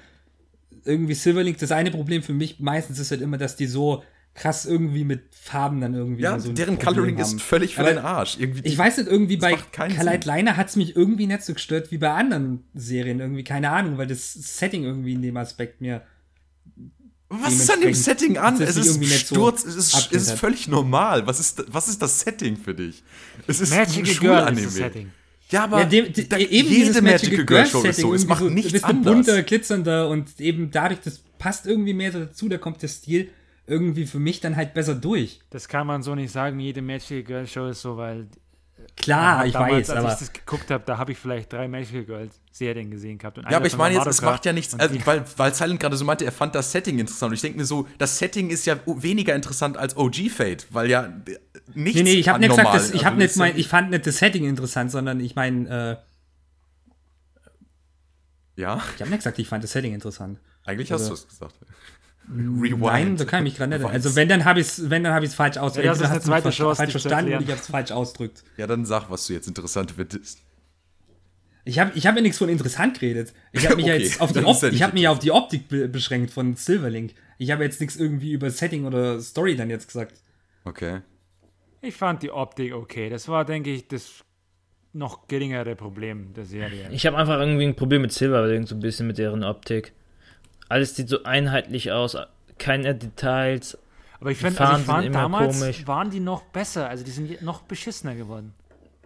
irgendwie 0.85 1.13
Silverlink, 1.13 1.57
das 1.57 1.71
eine 1.71 1.91
Problem 1.91 2.23
für 2.23 2.33
mich 2.33 2.59
meistens 2.59 2.99
ist 2.99 3.11
halt 3.11 3.21
immer, 3.21 3.37
dass 3.37 3.57
die 3.57 3.67
so 3.67 4.03
krass 4.39 4.65
irgendwie 4.65 5.03
mit 5.03 5.35
Farben 5.35 5.81
dann 5.81 5.93
irgendwie. 5.93 6.23
Ja, 6.23 6.39
so 6.39 6.53
deren 6.53 6.79
Coloring 6.79 7.15
haben. 7.15 7.21
ist 7.21 7.41
völlig 7.41 7.75
für 7.75 7.81
Aber 7.81 7.89
den 7.89 7.99
Arsch. 7.99 8.37
Irgendwie, 8.39 8.61
ich 8.63 8.77
weiß 8.77 8.97
nicht, 8.97 9.09
irgendwie 9.09 9.37
bei 9.37 9.57
Kalight 9.71 10.25
Liner 10.25 10.55
hat 10.55 10.69
es 10.69 10.75
mich 10.75 10.95
irgendwie 10.95 11.27
nicht 11.27 11.43
so 11.43 11.53
gestört 11.53 11.91
wie 11.91 11.97
bei 11.97 12.11
anderen 12.11 12.63
Serien. 12.73 13.19
Irgendwie, 13.19 13.43
keine 13.43 13.69
Ahnung, 13.69 13.97
weil 13.97 14.07
das 14.07 14.33
Setting 14.33 14.83
irgendwie 14.83 15.13
in 15.13 15.21
dem 15.21 15.37
Aspekt 15.37 15.81
mir. 15.81 16.01
Was 17.27 17.53
ist 17.53 17.71
an 17.71 17.81
dem 17.81 17.93
Setting 17.93 18.37
an? 18.37 18.59
Es 18.61 18.75
ist 18.75 19.03
Sturz, 19.19 19.63
so 19.63 19.69
es, 19.69 19.75
ist, 19.75 20.11
es 20.13 20.21
ist 20.29 20.31
völlig 20.39 20.67
normal. 20.67 21.27
Was 21.27 21.39
ist, 21.39 21.63
was 21.67 21.89
ist 21.89 22.01
das 22.01 22.21
Setting 22.21 22.57
für 22.57 22.73
dich? 22.73 23.03
Es 23.45 23.59
ist 23.59 23.75
Magic 23.75 23.99
ein 23.99 24.05
Schulanime. 24.05 25.11
Ja, 25.51 25.63
aber 25.63 25.79
ja, 25.79 25.85
dem, 25.85 26.13
die, 26.13 26.21
eben 26.21 26.69
jede 26.69 27.01
Magical 27.01 27.45
Girl 27.45 27.65
Show 27.65 27.83
ist 27.83 27.99
so. 27.99 28.13
Es 28.13 28.25
macht 28.25 28.41
so, 28.41 28.49
nichts 28.49 28.83
ein 28.83 28.97
anders. 28.97 29.13
bunter, 29.13 29.43
glitzernder 29.43 30.07
und 30.07 30.39
eben 30.39 30.71
dadurch, 30.71 31.01
das 31.01 31.21
passt 31.39 31.65
irgendwie 31.65 31.93
mehr 31.93 32.11
dazu, 32.11 32.47
da 32.47 32.57
kommt 32.57 32.81
der 32.81 32.87
Stil 32.87 33.31
irgendwie 33.69 34.05
für 34.05 34.19
mich 34.19 34.39
dann 34.39 34.55
halt 34.55 34.73
besser 34.73 34.95
durch. 34.95 35.39
Das 35.49 35.67
kann 35.67 35.87
man 35.87 36.03
so 36.03 36.15
nicht 36.15 36.31
sagen, 36.31 36.59
jede 36.59 36.81
Magical 36.81 37.23
Girl 37.23 37.47
Show 37.47 37.67
ist 37.67 37.81
so, 37.81 37.97
weil 37.97 38.27
Klar, 38.95 39.45
ich 39.45 39.53
damals, 39.53 39.71
weiß, 39.71 39.89
als 39.91 39.99
aber 39.99 40.13
ich 40.13 40.19
das 40.19 40.33
geguckt 40.33 40.71
habe, 40.71 40.83
da 40.85 40.97
habe 40.97 41.11
ich 41.11 41.17
vielleicht 41.17 41.51
drei 41.53 41.67
Magical 41.67 42.03
Girls 42.03 42.41
Serien 42.51 42.91
gesehen 42.91 43.17
gehabt. 43.17 43.37
ja, 43.37 43.57
aber 43.57 43.65
ich 43.65 43.77
meine 43.77 43.95
jetzt, 43.95 44.07
es 44.07 44.21
macht 44.21 44.45
ja 44.45 44.53
nichts, 44.53 44.77
also, 44.77 44.95
weil, 45.05 45.23
weil 45.37 45.53
Silent 45.53 45.79
gerade 45.79 45.95
so 45.95 46.05
meinte, 46.05 46.25
er 46.25 46.31
fand 46.31 46.55
das 46.55 46.71
Setting 46.71 46.99
interessant. 46.99 47.29
Und 47.29 47.35
ich 47.35 47.41
denke 47.41 47.57
mir 47.57 47.65
so, 47.65 47.87
das 47.97 48.17
Setting 48.17 48.49
ist 48.49 48.65
ja 48.65 48.77
weniger 48.85 49.35
interessant 49.35 49.77
als 49.77 49.95
OG 49.95 50.29
Fate, 50.29 50.67
weil 50.71 50.89
ja 50.89 51.13
nichts 51.73 52.01
Nee, 52.01 52.03
nee, 52.03 52.13
ich 52.13 52.27
habe 52.29 52.39
nicht 52.39 52.49
gesagt, 52.49 52.73
das, 52.73 52.91
ich, 52.91 53.05
also, 53.05 53.17
nicht 53.17 53.35
mein, 53.37 53.57
ich 53.57 53.67
fand 53.67 53.91
nicht 53.91 54.05
das 54.05 54.17
Setting 54.17 54.45
interessant, 54.45 54.91
sondern 54.91 55.19
ich 55.19 55.35
meine, 55.35 55.99
äh, 58.57 58.61
Ja? 58.61 58.81
Ich 58.95 59.01
habe 59.01 59.09
nicht 59.09 59.19
gesagt, 59.19 59.39
ich 59.39 59.47
fand 59.47 59.63
das 59.63 59.71
Setting 59.71 59.93
interessant. 59.93 60.39
Eigentlich 60.65 60.91
also, 60.91 61.11
hast 61.11 61.23
du 61.23 61.27
es 61.27 61.27
gesagt. 61.27 61.55
Rewind. 62.31 62.81
Nein, 62.81 63.17
so 63.17 63.25
kann 63.25 63.45
ich 63.45 63.53
mich 63.53 63.57
gerade 63.57 63.77
nicht. 63.77 63.89
Also 63.89 64.15
wenn, 64.15 64.29
dann 64.29 64.45
habe 64.45 64.59
ich 64.59 64.67
es 64.67 64.89
wenn, 64.89 65.03
dann 65.03 65.13
hab 65.13 65.25
falsch 65.27 65.57
ausgedrückt. 65.57 65.85
Ja, 65.85 65.91
das 65.93 66.01
ist 66.01 66.11
eine 66.11 66.21
zweite 66.21 66.49
Chance, 66.51 66.77
falsch 66.77 66.91
verstanden 66.91 67.33
und 67.33 67.43
ich 67.43 67.49
habe 67.49 67.59
es 67.59 67.67
falsch 67.67 67.91
ausgedrückt. 67.91 68.43
Ja, 68.57 68.67
dann 68.67 68.85
sag, 68.85 69.09
was 69.09 69.25
du 69.27 69.33
jetzt 69.33 69.47
interessant 69.47 69.91
findest. 69.91 70.39
Ich 71.65 71.79
habe 71.79 71.91
ich 71.95 72.07
hab 72.07 72.15
ja 72.15 72.21
nichts 72.21 72.37
von 72.37 72.49
interessant 72.49 72.99
geredet. 72.99 73.33
Ich 73.51 73.65
habe 73.65 73.75
mich 73.75 73.85
okay, 73.85 73.97
ja 73.97 73.99
jetzt 74.01 74.21
auf 74.21 74.31
die, 74.31 74.43
Op 74.43 74.63
ich 74.63 74.81
hab 74.81 74.93
mich 74.93 75.07
auf 75.07 75.19
die 75.19 75.31
Optik 75.31 75.67
be 75.67 75.87
beschränkt 75.87 76.31
von 76.31 76.55
Silverlink. 76.55 77.13
Ich 77.37 77.51
habe 77.51 77.63
jetzt 77.63 77.79
nichts 77.79 77.95
irgendwie 77.95 78.31
über 78.31 78.49
Setting 78.49 78.85
oder 78.85 79.19
Story 79.19 79.55
dann 79.55 79.69
jetzt 79.69 79.87
gesagt. 79.87 80.21
Okay. 80.65 81.01
Ich 81.81 81.95
fand 81.95 82.23
die 82.23 82.31
Optik 82.31 82.73
okay. 82.73 83.09
Das 83.09 83.27
war, 83.27 83.45
denke 83.45 83.71
ich, 83.71 83.87
das 83.87 84.23
noch 84.93 85.27
geringere 85.27 85.75
Problem 85.75 86.33
der 86.33 86.45
Serie. 86.45 86.89
Ich 86.91 87.05
habe 87.05 87.17
einfach 87.17 87.39
irgendwie 87.39 87.65
ein 87.65 87.75
Problem 87.75 88.01
mit 88.01 88.11
Silverlink, 88.11 88.67
so 88.67 88.75
ein 88.75 88.81
bisschen 88.81 89.07
mit 89.07 89.17
deren 89.17 89.43
Optik. 89.43 89.93
Alles 90.69 90.95
sieht 90.95 91.09
so 91.09 91.23
einheitlich 91.23 91.91
aus, 91.91 92.15
keine 92.57 92.95
Details. 92.95 93.77
Aber 94.19 94.31
ich, 94.31 94.37
find, 94.37 94.59
also 94.59 94.79
ich 94.79 94.85
fand, 94.85 95.13
damals 95.15 95.59
komisch. 95.59 95.87
waren 95.87 96.09
die 96.09 96.19
noch 96.19 96.43
besser, 96.43 96.89
also 96.89 97.03
die 97.03 97.11
sind 97.11 97.41
noch 97.41 97.63
beschissener 97.63 98.15
geworden. 98.15 98.53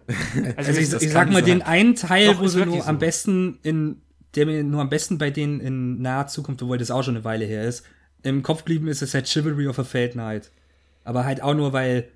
Also, 0.56 0.70
also 0.70 0.96
ich, 0.96 1.02
ich 1.02 1.12
sag 1.12 1.28
mal, 1.28 1.36
sein. 1.36 1.44
den 1.46 1.62
einen 1.62 1.94
Teil, 1.94 2.34
Doch, 2.34 2.40
wo 2.42 2.46
sie 2.46 2.64
nur 2.66 2.82
so. 2.82 2.88
am 2.88 2.98
besten 2.98 3.58
in, 3.62 4.02
der 4.34 4.44
mir 4.44 4.62
nur 4.62 4.82
am 4.82 4.90
besten 4.90 5.16
bei 5.16 5.30
denen 5.30 5.60
in 5.60 6.02
naher 6.02 6.26
Zukunft, 6.26 6.62
obwohl 6.62 6.76
das 6.76 6.90
auch 6.90 7.02
schon 7.02 7.16
eine 7.16 7.24
Weile 7.24 7.46
her 7.46 7.64
ist, 7.64 7.86
im 8.22 8.42
Kopf 8.42 8.58
geblieben 8.58 8.88
ist, 8.88 9.00
ist 9.00 9.14
halt 9.14 9.26
Chivalry 9.26 9.66
of 9.66 9.78
a 9.78 9.84
Fate 9.84 10.14
Night. 10.14 10.50
Aber 11.04 11.24
halt 11.24 11.42
auch 11.42 11.54
nur, 11.54 11.72
weil 11.72 12.10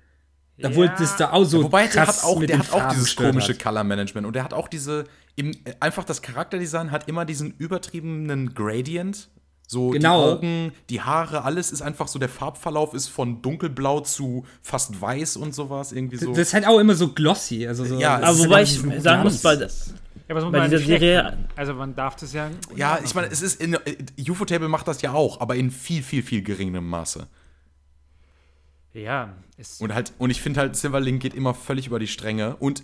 obwohl 0.63 0.87
ja. 0.87 0.95
das 0.97 1.15
da 1.15 1.31
auch 1.31 1.45
so 1.45 1.59
ja, 1.59 1.63
Wobei 1.63 1.87
der 1.87 2.07
hat 2.07 2.23
auch, 2.23 2.43
der 2.43 2.59
hat 2.59 2.71
auch 2.73 2.89
dieses 2.89 3.15
komische 3.15 3.53
hat. 3.53 3.59
Color 3.59 3.83
Management 3.83 4.27
und 4.27 4.35
der 4.35 4.43
hat 4.43 4.53
auch 4.53 4.67
diese 4.67 5.05
im, 5.35 5.51
einfach 5.79 6.03
das 6.03 6.21
Charakterdesign 6.21 6.91
hat 6.91 7.07
immer 7.07 7.23
diesen 7.23 7.53
übertriebenen 7.57 8.53
Gradient. 8.53 9.29
So 9.71 9.91
genau. 9.91 10.31
die 10.31 10.37
Augen, 10.37 10.71
die 10.89 11.01
Haare, 11.01 11.43
alles 11.43 11.71
ist 11.71 11.83
einfach 11.83 12.07
so, 12.07 12.17
der 12.17 12.27
Farbverlauf 12.27 12.95
ist 12.95 13.07
von 13.07 13.43
dunkelblau 13.43 13.99
zu 13.99 14.43
fast 14.63 14.99
weiß 14.99 15.37
und 15.37 15.53
sowas, 15.53 15.91
irgendwie 15.91 16.17
so. 16.17 16.31
Das 16.31 16.39
ist 16.39 16.53
halt 16.55 16.65
auch 16.65 16.79
immer 16.79 16.95
so 16.95 17.09
glossy, 17.09 17.67
also 17.67 17.85
so. 17.85 17.99
Ja, 17.99 18.15
aber 18.15 18.39
wobei 18.39 18.63
ich 18.63 18.73
so 18.73 18.99
sagen 18.99 19.21
muss, 19.21 19.43
bei, 19.43 19.55
das, 19.55 19.93
ja, 20.27 20.35
aber 20.35 20.49
bei 20.49 20.67
dieser 20.67 20.79
Serie. 20.79 21.37
Also 21.55 21.75
man 21.75 21.95
darf 21.95 22.15
das 22.15 22.33
ja. 22.33 22.49
Ja, 22.75 22.97
ich 23.03 23.13
meine, 23.13 23.27
es 23.27 23.43
ist 23.43 23.61
in 23.61 23.77
UFO-Table 24.17 24.67
macht 24.69 24.87
das 24.87 25.03
ja 25.03 25.13
auch, 25.13 25.39
aber 25.39 25.55
in 25.55 25.69
viel, 25.69 26.01
viel, 26.01 26.23
viel 26.23 26.41
geringerem 26.41 26.89
Maße. 26.89 27.27
Ja, 28.95 29.35
und 29.77 29.93
halt, 29.93 30.13
und 30.17 30.31
ich 30.31 30.41
finde 30.41 30.61
halt, 30.61 30.77
Silverlink 30.77 31.21
geht 31.21 31.35
immer 31.35 31.53
völlig 31.53 31.85
über 31.85 31.99
die 31.99 32.07
Stränge. 32.07 32.55
Und 32.55 32.81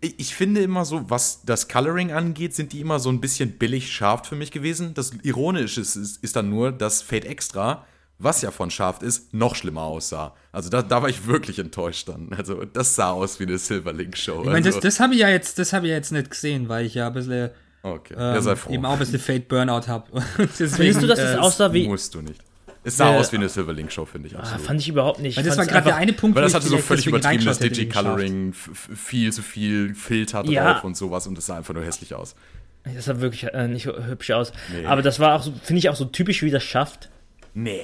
ich, 0.00 0.34
finde 0.34 0.62
immer 0.62 0.84
so, 0.84 1.08
was 1.08 1.42
das 1.44 1.68
Coloring 1.68 2.12
angeht, 2.12 2.54
sind 2.54 2.72
die 2.72 2.80
immer 2.80 2.98
so 2.98 3.08
ein 3.10 3.20
bisschen 3.20 3.52
billig 3.52 3.92
scharf 3.92 4.26
für 4.26 4.36
mich 4.36 4.50
gewesen. 4.50 4.94
Das 4.94 5.12
Ironische 5.22 5.80
ist, 5.80 5.96
ist, 5.96 6.22
ist 6.22 6.36
dann 6.36 6.50
nur, 6.50 6.72
dass 6.72 7.02
Fate 7.02 7.24
Extra, 7.24 7.84
was 8.18 8.42
ja 8.42 8.50
von 8.50 8.70
scharf 8.70 9.02
ist, 9.02 9.32
noch 9.34 9.54
schlimmer 9.54 9.82
aussah. 9.82 10.34
Also 10.52 10.70
da, 10.70 10.82
da 10.82 11.02
war 11.02 11.08
ich 11.08 11.26
wirklich 11.26 11.58
enttäuscht 11.58 12.08
dann. 12.08 12.32
Also 12.36 12.64
das 12.64 12.94
sah 12.94 13.10
aus 13.10 13.40
wie 13.40 13.44
eine 13.44 13.58
Silverlink-Show. 13.58 14.40
Ich 14.40 14.46
meine, 14.46 14.56
also. 14.56 14.70
das, 14.72 14.80
das 14.80 15.00
habe 15.00 15.14
ich 15.14 15.20
ja 15.20 15.28
jetzt, 15.28 15.58
das 15.58 15.72
habe 15.72 15.86
ich 15.86 15.92
jetzt 15.92 16.12
nicht 16.12 16.30
gesehen, 16.30 16.68
weil 16.68 16.86
ich 16.86 16.94
ja 16.94 17.08
ein 17.08 17.12
bisschen 17.14 17.50
Okay, 17.86 18.14
ähm, 18.14 18.34
ja, 18.34 18.42
sei 18.42 18.56
froh. 18.56 18.72
eben 18.72 18.84
auch 18.84 18.94
ein 18.94 18.98
bisschen 18.98 19.20
Fate 19.20 19.46
Burnout 19.46 19.86
habe. 19.86 20.20
Findest 20.48 21.02
du, 21.02 21.06
dass 21.06 21.20
es 21.20 21.36
äh, 21.36 21.38
aussah 21.38 21.72
wie. 21.72 21.86
Musst 21.86 22.14
du 22.14 22.20
nicht. 22.20 22.42
Es 22.86 22.96
sah 22.98 23.12
äh, 23.12 23.18
aus 23.18 23.32
wie 23.32 23.36
eine 23.36 23.48
Silverlink-Show, 23.48 24.04
finde 24.04 24.28
ich. 24.28 24.36
Ah, 24.36 24.40
absolut. 24.40 24.62
Ah, 24.62 24.64
fand 24.64 24.80
ich 24.80 24.88
überhaupt 24.88 25.18
nicht. 25.18 25.36
Weil 25.36 25.42
das 25.42 25.58
war 25.58 25.66
gerade 25.66 25.86
der 25.86 25.96
eine 25.96 26.12
Punkt, 26.12 26.36
weil 26.36 26.44
das 26.44 26.54
hatte 26.54 26.68
so 26.68 26.78
völlig 26.78 27.04
übertriebenes 27.08 27.58
Digi-Coloring, 27.58 28.52
viel 28.52 29.32
zu 29.32 29.42
viel 29.42 29.96
Filter 29.96 30.44
ja. 30.46 30.74
drauf 30.74 30.84
und 30.84 30.96
sowas 30.96 31.26
und 31.26 31.36
das 31.36 31.46
sah 31.46 31.56
einfach 31.56 31.74
nur 31.74 31.84
hässlich 31.84 32.14
aus. 32.14 32.36
Das 32.84 33.06
sah 33.06 33.20
wirklich 33.20 33.52
äh, 33.52 33.66
nicht 33.66 33.86
hübsch 33.86 34.30
aus. 34.30 34.52
Nee. 34.72 34.86
Aber 34.86 35.02
das 35.02 35.18
war 35.18 35.34
auch 35.34 35.42
so, 35.42 35.52
finde 35.64 35.80
ich 35.80 35.88
auch 35.88 35.96
so 35.96 36.04
typisch, 36.04 36.44
wie 36.44 36.50
das 36.52 36.62
schafft. 36.62 37.08
Nee, 37.54 37.82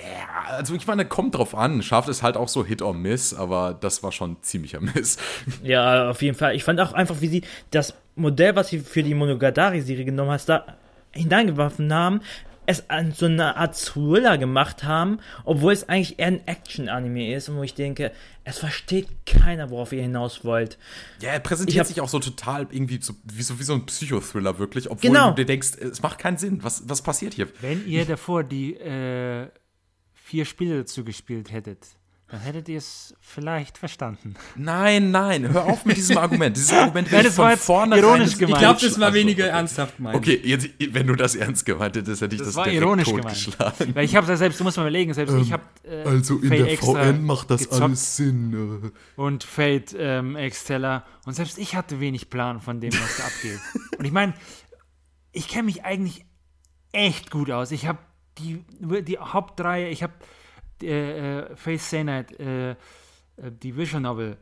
also 0.48 0.74
ich 0.74 0.86
meine, 0.86 1.04
kommt 1.04 1.34
drauf 1.34 1.56
an. 1.56 1.82
Schafft 1.82 2.08
es 2.08 2.22
halt 2.22 2.36
auch 2.36 2.48
so 2.48 2.64
Hit 2.64 2.80
or 2.80 2.94
Miss, 2.94 3.34
aber 3.34 3.76
das 3.80 4.04
war 4.04 4.12
schon 4.12 4.36
ziemlicher 4.42 4.80
Miss. 4.80 5.16
Ja, 5.64 6.10
auf 6.10 6.22
jeden 6.22 6.36
Fall. 6.36 6.54
Ich 6.54 6.62
fand 6.62 6.80
auch 6.80 6.92
einfach, 6.92 7.20
wie 7.20 7.28
sie 7.28 7.42
das 7.72 7.94
Modell, 8.14 8.54
was 8.54 8.68
sie 8.68 8.78
für 8.78 9.02
die 9.02 9.14
Monogatari-Serie 9.14 10.04
genommen 10.04 10.30
hat, 10.30 10.48
da 10.48 10.76
hineingeworfen 11.10 11.92
haben, 11.92 12.20
es 12.66 12.88
an 12.90 13.12
so 13.12 13.26
eine 13.26 13.56
Art 13.56 13.76
Thriller 13.76 14.38
gemacht 14.38 14.84
haben, 14.84 15.18
obwohl 15.44 15.72
es 15.72 15.88
eigentlich 15.88 16.18
eher 16.18 16.28
ein 16.28 16.46
Action-Anime 16.46 17.34
ist 17.34 17.48
und 17.48 17.56
wo 17.56 17.62
ich 17.62 17.74
denke, 17.74 18.12
es 18.44 18.58
versteht 18.58 19.08
keiner, 19.26 19.70
worauf 19.70 19.92
ihr 19.92 20.02
hinaus 20.02 20.44
wollt. 20.44 20.78
Ja, 21.20 21.30
er 21.30 21.40
präsentiert 21.40 21.80
hab, 21.80 21.86
sich 21.86 22.00
auch 22.00 22.08
so 22.08 22.18
total 22.18 22.66
irgendwie 22.70 23.00
so, 23.00 23.14
wie, 23.24 23.42
so, 23.42 23.58
wie 23.58 23.64
so 23.64 23.74
ein 23.74 23.86
Psychothriller 23.86 24.58
wirklich, 24.58 24.90
obwohl 24.90 25.10
genau. 25.10 25.30
du 25.30 25.36
dir 25.36 25.46
denkst, 25.46 25.72
es 25.78 26.02
macht 26.02 26.18
keinen 26.18 26.38
Sinn. 26.38 26.62
Was, 26.62 26.88
was 26.88 27.02
passiert 27.02 27.34
hier? 27.34 27.48
Wenn 27.60 27.86
ihr 27.86 28.04
davor 28.04 28.44
die 28.44 28.74
äh, 28.74 29.48
vier 30.14 30.44
Spiele 30.44 30.78
dazu 30.78 31.04
gespielt 31.04 31.52
hättet, 31.52 31.86
Dann 32.32 32.40
hättet 32.40 32.66
ihr 32.70 32.78
es 32.78 33.14
vielleicht 33.20 33.76
verstanden. 33.76 34.36
Nein, 34.56 35.10
nein, 35.10 35.52
hör 35.52 35.66
auf 35.66 35.84
mit 35.84 35.98
diesem 35.98 36.16
Argument. 36.16 36.56
Dieses 36.56 36.72
Argument 36.72 37.12
wird 37.12 37.26
von 37.26 37.54
vorne 37.58 37.98
ironisch 37.98 38.38
gemeint. 38.38 38.56
Ich 38.56 38.58
glaube, 38.58 38.80
das 38.80 38.98
war 38.98 39.12
weniger 39.12 39.48
ernsthaft 39.48 39.98
gemeint. 39.98 40.16
Okay, 40.16 40.40
jetzt, 40.42 40.70
wenn 40.92 41.06
du 41.08 41.14
das 41.14 41.34
ernst 41.34 41.66
gemeint 41.66 41.94
hättest, 41.94 42.22
hätte 42.22 42.34
ich 42.34 42.38
das, 42.38 42.48
das 42.48 42.56
war 42.56 42.68
ironisch 42.68 43.12
gemeint. 43.12 43.58
Weil 43.94 44.06
ich 44.06 44.16
habe 44.16 44.26
ja 44.26 44.36
selbst, 44.38 44.58
du 44.58 44.64
musst 44.64 44.78
mal 44.78 44.84
überlegen, 44.84 45.12
selbst 45.12 45.34
ähm, 45.34 45.42
ich 45.42 45.52
habe 45.52 45.62
äh, 45.84 46.04
Also 46.04 46.38
in 46.38 46.48
Fate 46.48 46.68
der 46.70 46.78
VN 46.78 47.22
macht 47.22 47.50
das 47.50 47.70
alles 47.70 48.16
Sinn. 48.16 48.82
Äh. 48.82 49.20
Und 49.20 49.44
Fate 49.44 49.94
ähm, 49.98 50.34
Exteller 50.34 51.04
und 51.26 51.34
selbst 51.34 51.58
ich 51.58 51.76
hatte 51.76 52.00
wenig 52.00 52.30
Plan 52.30 52.62
von 52.62 52.80
dem, 52.80 52.94
was 52.94 53.18
da 53.18 53.24
abgeht. 53.24 53.60
Und 53.98 54.06
ich 54.06 54.12
meine, 54.12 54.32
ich 55.32 55.48
kenne 55.48 55.64
mich 55.64 55.84
eigentlich 55.84 56.24
echt 56.92 57.30
gut 57.30 57.50
aus. 57.50 57.72
Ich 57.72 57.86
habe 57.86 57.98
die, 58.38 58.64
die 58.80 59.18
Hauptreihe, 59.18 59.90
ich 59.90 60.02
habe 60.02 60.14
äh, 60.82 61.40
äh, 61.40 61.78
Say 61.78 62.04
Night, 62.04 62.38
äh, 62.38 62.70
äh, 62.70 62.74
die 63.62 63.76
Visual 63.76 64.02
Novel, 64.02 64.36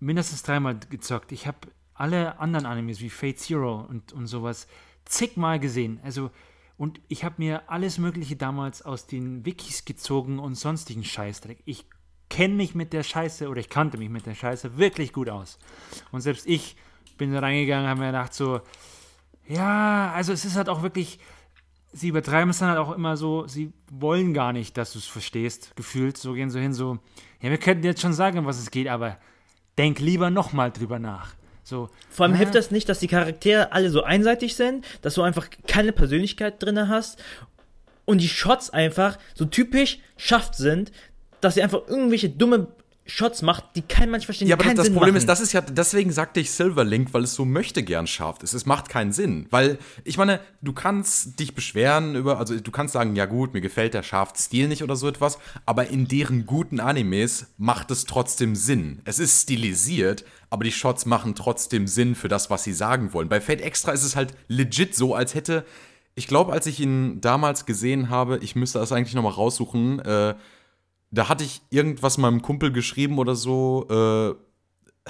mindestens 0.00 0.42
dreimal 0.42 0.78
gezockt. 0.90 1.32
Ich 1.32 1.46
habe 1.46 1.58
alle 1.94 2.38
anderen 2.38 2.66
Animes 2.66 3.00
wie 3.00 3.10
Fate 3.10 3.38
Zero 3.38 3.80
und, 3.88 4.12
und 4.12 4.26
sowas 4.26 4.66
zigmal 5.04 5.58
gesehen. 5.58 6.00
Also, 6.02 6.30
und 6.76 7.00
ich 7.08 7.24
habe 7.24 7.36
mir 7.38 7.70
alles 7.70 7.98
Mögliche 7.98 8.36
damals 8.36 8.82
aus 8.82 9.06
den 9.06 9.46
Wikis 9.46 9.84
gezogen 9.84 10.38
und 10.38 10.56
sonstigen 10.56 11.04
Scheißdreck. 11.04 11.62
Ich 11.64 11.86
kenne 12.28 12.54
mich 12.54 12.74
mit 12.74 12.92
der 12.92 13.02
Scheiße 13.02 13.48
oder 13.48 13.60
ich 13.60 13.70
kannte 13.70 13.98
mich 13.98 14.10
mit 14.10 14.26
der 14.26 14.34
Scheiße 14.34 14.76
wirklich 14.76 15.12
gut 15.12 15.30
aus. 15.30 15.58
Und 16.12 16.20
selbst 16.20 16.46
ich 16.46 16.76
bin 17.16 17.32
da 17.32 17.38
reingegangen, 17.38 17.88
habe 17.88 18.00
mir 18.00 18.06
gedacht 18.06 18.34
so, 18.34 18.60
ja, 19.46 20.12
also 20.12 20.32
es 20.32 20.44
ist 20.44 20.56
halt 20.56 20.68
auch 20.68 20.82
wirklich, 20.82 21.18
sie 21.96 22.08
übertreiben 22.08 22.50
es 22.50 22.58
dann 22.58 22.68
halt 22.68 22.78
auch 22.78 22.92
immer 22.92 23.16
so, 23.16 23.46
sie 23.46 23.72
wollen 23.90 24.34
gar 24.34 24.52
nicht, 24.52 24.76
dass 24.76 24.92
du 24.92 24.98
es 24.98 25.06
verstehst, 25.06 25.74
gefühlt, 25.76 26.16
so 26.16 26.34
gehen 26.34 26.50
so 26.50 26.58
hin, 26.58 26.72
so, 26.72 26.98
ja, 27.40 27.50
wir 27.50 27.58
könnten 27.58 27.84
jetzt 27.84 28.00
schon 28.00 28.12
sagen, 28.12 28.44
was 28.46 28.58
es 28.58 28.70
geht, 28.70 28.88
aber 28.88 29.18
denk 29.78 29.98
lieber 29.98 30.30
nochmal 30.30 30.70
drüber 30.70 30.98
nach. 30.98 31.34
So, 31.62 31.90
Vor 32.10 32.26
allem 32.26 32.34
äh, 32.34 32.38
hilft 32.38 32.54
das 32.54 32.70
nicht, 32.70 32.88
dass 32.88 33.00
die 33.00 33.08
Charaktere 33.08 33.72
alle 33.72 33.90
so 33.90 34.02
einseitig 34.02 34.54
sind, 34.54 34.84
dass 35.02 35.14
du 35.14 35.22
einfach 35.22 35.48
keine 35.66 35.92
Persönlichkeit 35.92 36.62
drin 36.62 36.88
hast 36.88 37.22
und 38.04 38.20
die 38.20 38.28
Shots 38.28 38.70
einfach 38.70 39.18
so 39.34 39.46
typisch 39.46 39.98
schafft 40.16 40.54
sind, 40.54 40.92
dass 41.40 41.54
sie 41.54 41.62
einfach 41.62 41.88
irgendwelche 41.88 42.30
dumme 42.30 42.68
Shots 43.06 43.42
macht, 43.42 43.64
die 43.76 43.82
kein 43.82 44.10
Mensch 44.10 44.24
versteht. 44.24 44.48
Ja, 44.48 44.56
aber 44.56 44.64
das 44.74 44.86
Sinn 44.86 44.94
Problem 44.94 45.14
machen. 45.14 45.18
ist, 45.18 45.28
das 45.28 45.40
ist 45.40 45.52
ja, 45.52 45.60
deswegen 45.60 46.10
sagte 46.10 46.40
ich 46.40 46.50
Silverlink, 46.50 47.14
weil 47.14 47.22
es 47.22 47.34
so 47.34 47.44
möchte 47.44 47.84
gern 47.84 48.06
scharf 48.06 48.42
ist. 48.42 48.52
Es 48.52 48.66
macht 48.66 48.88
keinen 48.88 49.12
Sinn. 49.12 49.46
Weil, 49.50 49.78
ich 50.04 50.18
meine, 50.18 50.40
du 50.60 50.72
kannst 50.72 51.38
dich 51.38 51.54
beschweren 51.54 52.16
über, 52.16 52.38
also 52.38 52.58
du 52.58 52.70
kannst 52.72 52.94
sagen, 52.94 53.14
ja 53.14 53.26
gut, 53.26 53.54
mir 53.54 53.60
gefällt 53.60 53.94
der 53.94 54.02
Stil 54.36 54.66
nicht 54.68 54.82
oder 54.82 54.96
so 54.96 55.08
etwas, 55.08 55.38
aber 55.66 55.88
in 55.88 56.08
deren 56.08 56.46
guten 56.46 56.80
Animes 56.80 57.46
macht 57.58 57.90
es 57.92 58.04
trotzdem 58.04 58.56
Sinn. 58.56 59.00
Es 59.04 59.20
ist 59.20 59.42
stilisiert, 59.42 60.24
aber 60.50 60.64
die 60.64 60.72
Shots 60.72 61.06
machen 61.06 61.34
trotzdem 61.36 61.86
Sinn 61.86 62.16
für 62.16 62.28
das, 62.28 62.50
was 62.50 62.64
sie 62.64 62.72
sagen 62.72 63.12
wollen. 63.12 63.28
Bei 63.28 63.40
Fate 63.40 63.60
Extra 63.60 63.92
ist 63.92 64.04
es 64.04 64.16
halt 64.16 64.34
legit 64.48 64.96
so, 64.96 65.14
als 65.14 65.34
hätte, 65.34 65.64
ich 66.16 66.26
glaube, 66.26 66.52
als 66.52 66.66
ich 66.66 66.80
ihn 66.80 67.20
damals 67.20 67.66
gesehen 67.66 68.10
habe, 68.10 68.38
ich 68.38 68.56
müsste 68.56 68.80
das 68.80 68.90
eigentlich 68.90 69.14
nochmal 69.14 69.32
raussuchen, 69.32 70.00
äh, 70.00 70.34
da 71.10 71.28
hatte 71.28 71.44
ich 71.44 71.62
irgendwas 71.70 72.18
meinem 72.18 72.42
Kumpel 72.42 72.72
geschrieben 72.72 73.18
oder 73.18 73.34
so, 73.34 73.86
äh, 73.90 74.30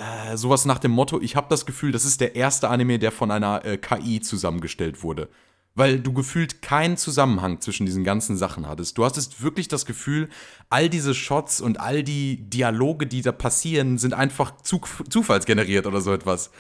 äh, 0.00 0.36
sowas 0.36 0.64
nach 0.66 0.78
dem 0.78 0.90
Motto, 0.90 1.20
ich 1.20 1.36
habe 1.36 1.46
das 1.48 1.66
Gefühl, 1.66 1.92
das 1.92 2.04
ist 2.04 2.20
der 2.20 2.36
erste 2.36 2.68
Anime, 2.68 2.98
der 2.98 3.12
von 3.12 3.30
einer 3.30 3.64
äh, 3.64 3.78
KI 3.78 4.20
zusammengestellt 4.20 5.02
wurde. 5.02 5.28
Weil 5.74 6.00
du 6.00 6.14
gefühlt 6.14 6.62
keinen 6.62 6.96
Zusammenhang 6.96 7.60
zwischen 7.60 7.84
diesen 7.84 8.02
ganzen 8.02 8.38
Sachen 8.38 8.66
hattest. 8.66 8.96
Du 8.96 9.04
hattest 9.04 9.42
wirklich 9.42 9.68
das 9.68 9.84
Gefühl, 9.84 10.30
all 10.70 10.88
diese 10.88 11.14
Shots 11.14 11.60
und 11.60 11.80
all 11.80 12.02
die 12.02 12.48
Dialoge, 12.48 13.06
die 13.06 13.20
da 13.20 13.32
passieren, 13.32 13.98
sind 13.98 14.14
einfach 14.14 14.56
zu 14.62 14.80
zufallsgeneriert 15.10 15.86
oder 15.86 16.00
so 16.00 16.14
etwas. 16.14 16.50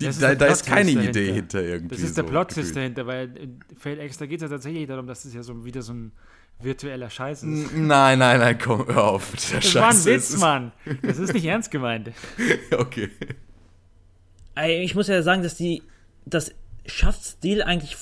Die, 0.00 0.06
ist 0.06 0.22
da, 0.22 0.34
da 0.34 0.46
ist 0.46 0.66
keine 0.66 0.92
dahinter. 0.92 1.20
Idee 1.20 1.32
hinter 1.32 1.62
irgendwie. 1.62 1.94
Das 1.94 2.04
ist 2.04 2.16
der 2.16 2.24
so 2.24 2.30
Plot 2.30 2.56
dahinter, 2.56 3.06
weil 3.06 3.36
in 3.36 3.60
Fail 3.76 3.98
Extra 3.98 4.26
geht 4.26 4.40
es 4.40 4.42
ja 4.42 4.48
tatsächlich 4.48 4.86
darum, 4.86 5.06
dass 5.06 5.24
es 5.24 5.34
ja 5.34 5.42
so 5.42 5.64
wieder 5.64 5.82
so 5.82 5.94
ein 5.94 6.12
virtueller 6.60 7.10
Scheiß 7.10 7.42
ist. 7.42 7.74
Nein, 7.74 8.18
nein, 8.18 8.40
nein, 8.40 8.58
komm, 8.58 8.86
hör 8.86 9.04
auf. 9.04 9.30
Der 9.50 9.60
das 9.60 9.70
Scheiß 9.70 9.74
war 9.74 9.90
ein 9.90 10.04
Witz, 10.04 10.30
ist 10.30 10.40
Mann. 10.40 10.72
Das 11.02 11.18
ist 11.18 11.32
nicht 11.32 11.44
ernst 11.44 11.70
gemeint. 11.70 12.10
okay. 12.76 13.10
Ich 14.66 14.94
muss 14.94 15.06
ja 15.06 15.22
sagen, 15.22 15.42
dass 15.42 15.56
die 15.56 15.82
das 16.26 16.52
Schaffstil 16.86 17.62
eigentlich 17.62 17.96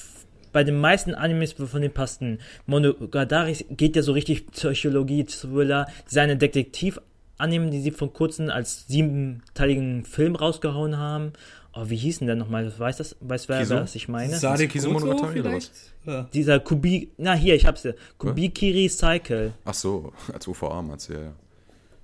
bei 0.52 0.64
den 0.64 0.80
meisten 0.80 1.14
Animes 1.14 1.52
von 1.52 1.82
den 1.82 1.92
passten. 1.92 2.38
Monogatari 2.64 3.66
geht 3.70 3.94
ja 3.94 4.02
so 4.02 4.12
richtig 4.12 4.50
Psychologie, 4.52 5.24
Thriller, 5.24 5.86
seine 6.06 6.38
Detektiv-Anime, 6.38 7.68
die 7.68 7.82
sie 7.82 7.90
vor 7.90 8.10
kurzem 8.10 8.48
als 8.48 8.86
siebenteiligen 8.88 10.06
Film 10.06 10.34
rausgehauen 10.34 10.96
haben. 10.96 11.34
Oh, 11.78 11.90
wie 11.90 11.96
hieß 11.96 12.20
denn 12.20 12.26
der 12.26 12.36
nochmal? 12.36 12.72
Weiß 12.78 12.96
das, 12.96 13.16
weiß 13.20 13.50
wer, 13.50 13.68
wer 13.68 13.80
das 13.80 13.94
ich 13.94 14.08
meine? 14.08 14.38
Sade 14.38 14.66
Kisumonogatari 14.66 15.40
oder 15.40 15.52
was? 15.52 15.70
Ja. 16.06 16.28
Dieser 16.32 16.58
Kubi, 16.58 17.10
na 17.18 17.34
hier, 17.34 17.54
ich 17.54 17.66
hab's 17.66 17.82
ja. 17.82 17.92
Kubikiri 18.16 18.88
Cycle. 18.88 19.52
Ach 19.64 19.74
so, 19.74 20.12
als 20.32 20.46
UVA 20.48 20.80
meinst 20.80 21.10
du, 21.10 21.12
ja, 21.12 21.20
ja. 21.20 21.32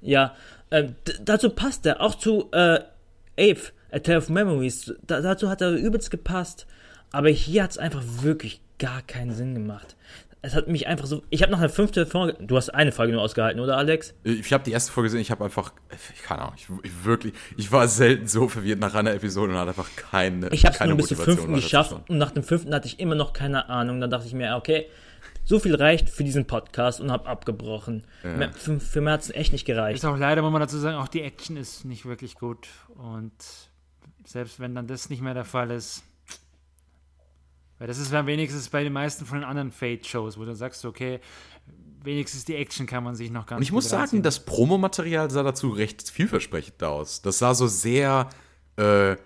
Ja, 0.03 0.35
äh, 0.71 0.89
dazu 1.25 1.51
passt 1.51 1.87
er, 1.87 2.03
auch 2.03 2.17
zu 2.17 2.51
äh, 2.53 2.81
Ape, 3.39 3.63
A 3.91 3.99
Tale 4.01 4.19
of 4.19 4.29
Memories, 4.29 4.93
da, 5.07 5.21
dazu 5.23 5.49
hat 5.49 5.63
er 5.63 5.71
übelst 5.71 6.11
gepasst. 6.11 6.67
Aber 7.11 7.31
hier 7.31 7.63
hat's 7.63 7.79
einfach 7.79 8.03
wirklich 8.23 8.61
gar 8.79 9.01
keinen 9.03 9.33
Sinn 9.33 9.55
gemacht 9.55 9.97
es 10.45 10.57
hat 10.57 10.67
mich 10.67 10.89
einfach 10.89 11.07
so. 11.07 11.23
Ich 11.31 11.41
habe 11.43 11.53
noch 11.53 11.61
eine 11.61 11.69
fünfte 11.69 12.05
Folge. 12.05 12.37
Du 12.45 12.57
hast 12.57 12.71
eine 12.71 12.91
Folge 12.91 13.13
nur 13.13 13.23
ausgehalten, 13.23 13.61
oder 13.61 13.77
Alex? 13.77 14.13
Ich 14.25 14.53
habe 14.53 14.65
die 14.65 14.73
erste 14.73 14.91
Folge 14.91 15.07
gesehen. 15.07 15.21
Ich 15.21 15.31
habe 15.31 15.45
einfach, 15.45 15.73
ich 16.15 16.23
keine 16.23 16.43
Ahnung, 16.43 16.55
ich, 16.57 16.67
ich, 16.83 17.05
wirklich, 17.05 17.33
ich 17.57 17.71
war 17.71 17.87
selten 17.87 18.27
so 18.27 18.49
verwirrt 18.49 18.81
nach 18.81 18.95
einer 18.95 19.15
Episode 19.15 19.53
und 19.53 19.59
hatte 19.59 19.69
einfach 19.69 19.89
keine. 19.95 20.49
Ich 20.49 20.67
habe 20.67 20.77
es 20.79 20.85
nur 20.85 20.97
bis 20.97 21.07
zum 21.07 21.17
fünften 21.19 21.55
geschafft 21.55 21.97
und 22.09 22.19
nach 22.19 22.33
dem 22.33 22.43
fünften 22.43 22.75
hatte 22.75 22.89
ich 22.89 22.99
immer 22.99 23.15
noch 23.15 23.33
keine 23.33 23.69
Ahnung. 23.69 24.01
Dann 24.01 24.11
dachte 24.11 24.27
ich 24.27 24.35
mir, 24.35 24.57
okay, 24.57 24.87
so 25.45 25.61
viel 25.61 25.77
reicht 25.77 26.11
für 26.11 26.25
diesen 26.25 26.47
Podcast 26.47 27.01
und 27.01 27.13
habe 27.13 27.29
abgebrochen. 27.29 28.05
Ja. 28.25 28.51
Für, 28.53 28.81
für 28.81 29.01
mehr 29.01 29.15
hat 29.15 29.23
es 29.23 29.31
echt 29.31 29.53
nicht 29.53 29.65
gereicht. 29.65 29.99
Ist 29.99 30.05
auch 30.05 30.19
leider, 30.19 30.43
muss 30.43 30.51
man 30.51 30.61
dazu 30.61 30.79
sagen, 30.79 30.97
auch 30.97 31.09
die 31.09 31.23
Action 31.23 31.57
ist 31.57 31.85
nicht 31.85 32.05
wirklich 32.05 32.35
gut 32.35 32.67
und 32.97 33.33
selbst 34.25 34.59
wenn 34.59 34.75
dann 34.75 34.89
das 34.89 35.09
nicht 35.09 35.23
mehr 35.23 35.35
der 35.35 35.45
Fall 35.45 35.71
ist 35.71 36.03
weil 37.83 37.89
das 37.89 37.99
ist 37.99 38.13
dann 38.13 38.29
wenigstens 38.29 38.69
bei 38.69 38.85
den 38.85 38.93
meisten 38.93 39.27
von 39.27 39.39
den 39.39 39.45
anderen 39.45 39.73
Fate-Shows, 39.73 40.39
wo 40.39 40.45
du 40.45 40.55
sagst, 40.55 40.85
okay, 40.85 41.19
wenigstens 42.05 42.45
die 42.45 42.55
Action 42.55 42.87
kann 42.87 43.03
man 43.03 43.17
sich 43.17 43.29
noch 43.33 43.45
ganz 43.45 43.59
Und 43.59 43.65
ich 43.65 43.73
muss 43.73 43.89
sagen, 43.89 44.23
das 44.23 44.45
Promomaterial 44.45 45.29
sah 45.33 45.43
dazu 45.43 45.71
recht 45.71 46.09
vielversprechend 46.09 46.81
aus. 46.85 47.23
Das 47.23 47.41
sah 47.41 47.55
so 47.55 47.67
sehr 47.67 48.29
äh, 48.77 49.17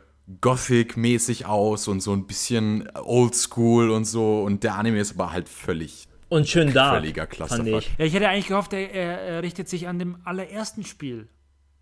Gothic-mäßig 0.41 1.45
aus 1.45 1.87
und 1.87 2.01
so 2.01 2.15
ein 2.15 2.27
bisschen 2.27 2.89
oldschool 2.95 3.91
und 3.91 4.07
so. 4.07 4.41
Und 4.41 4.65
der 4.65 4.77
Anime 4.77 5.01
ist 5.01 5.13
aber 5.13 5.33
halt 5.33 5.51
völlig 5.51 6.09
und 6.31 6.49
schön 6.49 6.73
da. 6.73 6.93
Völliger 6.93 7.27
Clusterfuck. 7.27 7.83
Ich. 7.83 7.99
Ja, 7.99 8.05
ich 8.07 8.15
hätte 8.15 8.31
eigentlich 8.31 8.49
gehofft, 8.49 8.73
er, 8.73 8.91
er, 8.91 9.43
richtet 9.43 9.69
sich 9.69 9.87
an 9.87 9.99
dem 9.99 10.17
allerersten 10.25 10.83
Spiel 10.83 11.29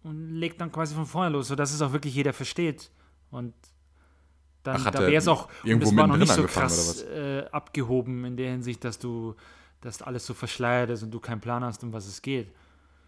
und 0.03 0.35
legt 0.35 0.61
dann 0.61 0.73
quasi 0.73 0.97
von 0.97 1.07
vorne 1.07 1.31
los, 1.31 1.47
sodass 1.47 1.73
es 1.73 1.81
auch 1.83 1.93
wirklich 1.93 2.17
jeder 2.17 2.33
versteht. 2.33 2.91
Und 3.31 3.55
dann 4.65 4.77
Ach, 4.85 4.91
da 4.91 5.01
wäre 5.01 5.17
es 5.17 5.29
auch 5.29 5.49
irgendwo 5.63 5.91
das 5.91 5.97
war 5.97 6.07
noch 6.07 6.17
nicht 6.17 6.33
so 6.33 6.43
krass 6.45 7.03
äh, 7.03 7.45
abgehoben 7.53 8.25
in 8.25 8.37
der 8.37 8.51
Hinsicht, 8.51 8.83
dass 8.85 8.99
du 8.99 9.37
dass 9.81 10.03
alles 10.03 10.27
so 10.27 10.35
verschleiert 10.35 10.91
ist 10.91 11.03
und 11.03 11.11
du 11.11 11.21
keinen 11.21 11.41
Plan 11.41 11.63
hast, 11.63 11.85
um 11.85 11.93
was 11.93 12.07
es 12.07 12.23
geht. 12.23 12.49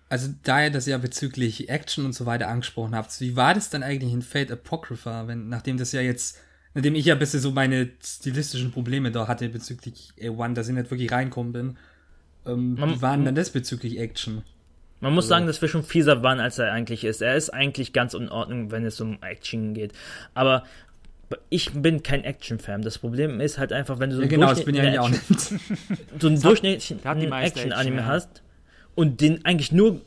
Also 0.08 0.28
da 0.44 0.62
ihr 0.62 0.70
das 0.70 0.86
ja 0.86 0.98
bezüglich 0.98 1.68
Action 1.68 2.04
und 2.04 2.12
so 2.12 2.26
weiter 2.26 2.48
angesprochen 2.48 2.94
habt, 2.94 3.18
wie 3.20 3.34
war 3.34 3.54
das 3.54 3.70
dann 3.70 3.82
eigentlich 3.82 4.12
in 4.12 4.22
Fate 4.22 4.52
Apocrypha, 4.52 5.26
wenn, 5.26 5.48
nachdem 5.48 5.78
das 5.78 5.92
ja 5.92 6.00
jetzt, 6.00 6.38
nachdem 6.74 6.94
ich 6.94 7.06
ja 7.06 7.14
ein 7.14 7.18
bisschen 7.18 7.40
so 7.40 7.50
meine 7.50 7.90
stilistischen 8.04 8.70
Probleme 8.70 9.10
da 9.10 9.26
hatte 9.26 9.48
bezüglich 9.48 10.12
A1, 10.20 10.54
dass 10.54 10.68
ich 10.68 10.74
nicht 10.74 10.90
wirklich 10.90 11.10
reinkommen 11.10 11.52
bin, 11.52 11.78
ähm, 12.44 12.76
wie 12.76 13.02
waren 13.02 13.24
dann 13.24 13.34
das 13.34 13.50
bezüglich 13.50 13.98
Action? 13.98 14.42
Man 15.00 15.12
muss 15.12 15.24
also, 15.24 15.30
sagen, 15.30 15.46
dass 15.46 15.60
wir 15.60 15.68
schon 15.68 15.82
fieser 15.82 16.22
waren, 16.22 16.40
als 16.40 16.58
er 16.58 16.72
eigentlich 16.72 17.04
ist. 17.04 17.20
Er 17.20 17.36
ist 17.36 17.50
eigentlich 17.50 17.92
ganz 17.92 18.14
in 18.14 18.30
Ordnung, 18.30 18.70
wenn 18.70 18.84
es 18.86 19.00
um 19.00 19.22
Action 19.22 19.74
geht. 19.74 19.92
Aber 20.32 20.62
ich 21.50 21.72
bin 21.72 22.02
kein 22.02 22.24
Action-Fan. 22.24 22.82
Das 22.82 22.98
Problem 22.98 23.40
ist 23.40 23.58
halt 23.58 23.72
einfach, 23.72 23.98
wenn 23.98 24.10
du 24.10 24.16
so 24.16 24.22
ja, 24.22 24.28
genau, 24.28 24.54
bin 24.54 24.74
ja 24.74 25.08
nicht. 25.08 25.22
so 26.20 26.26
einen 26.28 26.40
durchschnittlichen 26.40 26.98
Action-Anime 26.98 27.42
Action, 27.42 28.06
hast 28.06 28.42
und 28.94 29.20
den 29.20 29.44
eigentlich 29.44 29.72
nur 29.72 30.00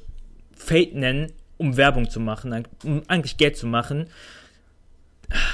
Fate 0.53 0.95
nennen, 0.95 1.31
um 1.57 1.77
Werbung 1.77 2.09
zu 2.09 2.19
machen, 2.19 2.65
um 2.83 3.03
eigentlich 3.07 3.37
Geld 3.37 3.57
zu 3.57 3.67
machen. 3.67 4.07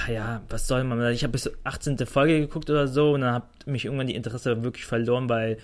Ja, 0.08 0.42
was 0.50 0.68
soll 0.68 0.84
man? 0.84 1.12
Ich 1.12 1.24
habe 1.24 1.32
bis 1.32 1.44
zur 1.44 1.54
18. 1.64 1.98
Folge 2.06 2.40
geguckt 2.40 2.70
oder 2.70 2.88
so 2.88 3.14
und 3.14 3.22
dann 3.22 3.34
hat 3.34 3.68
mich 3.68 3.86
irgendwann 3.86 4.08
die 4.08 4.16
Interesse 4.16 4.64
wirklich 4.64 4.86
verloren, 4.86 5.28
weil 5.30 5.58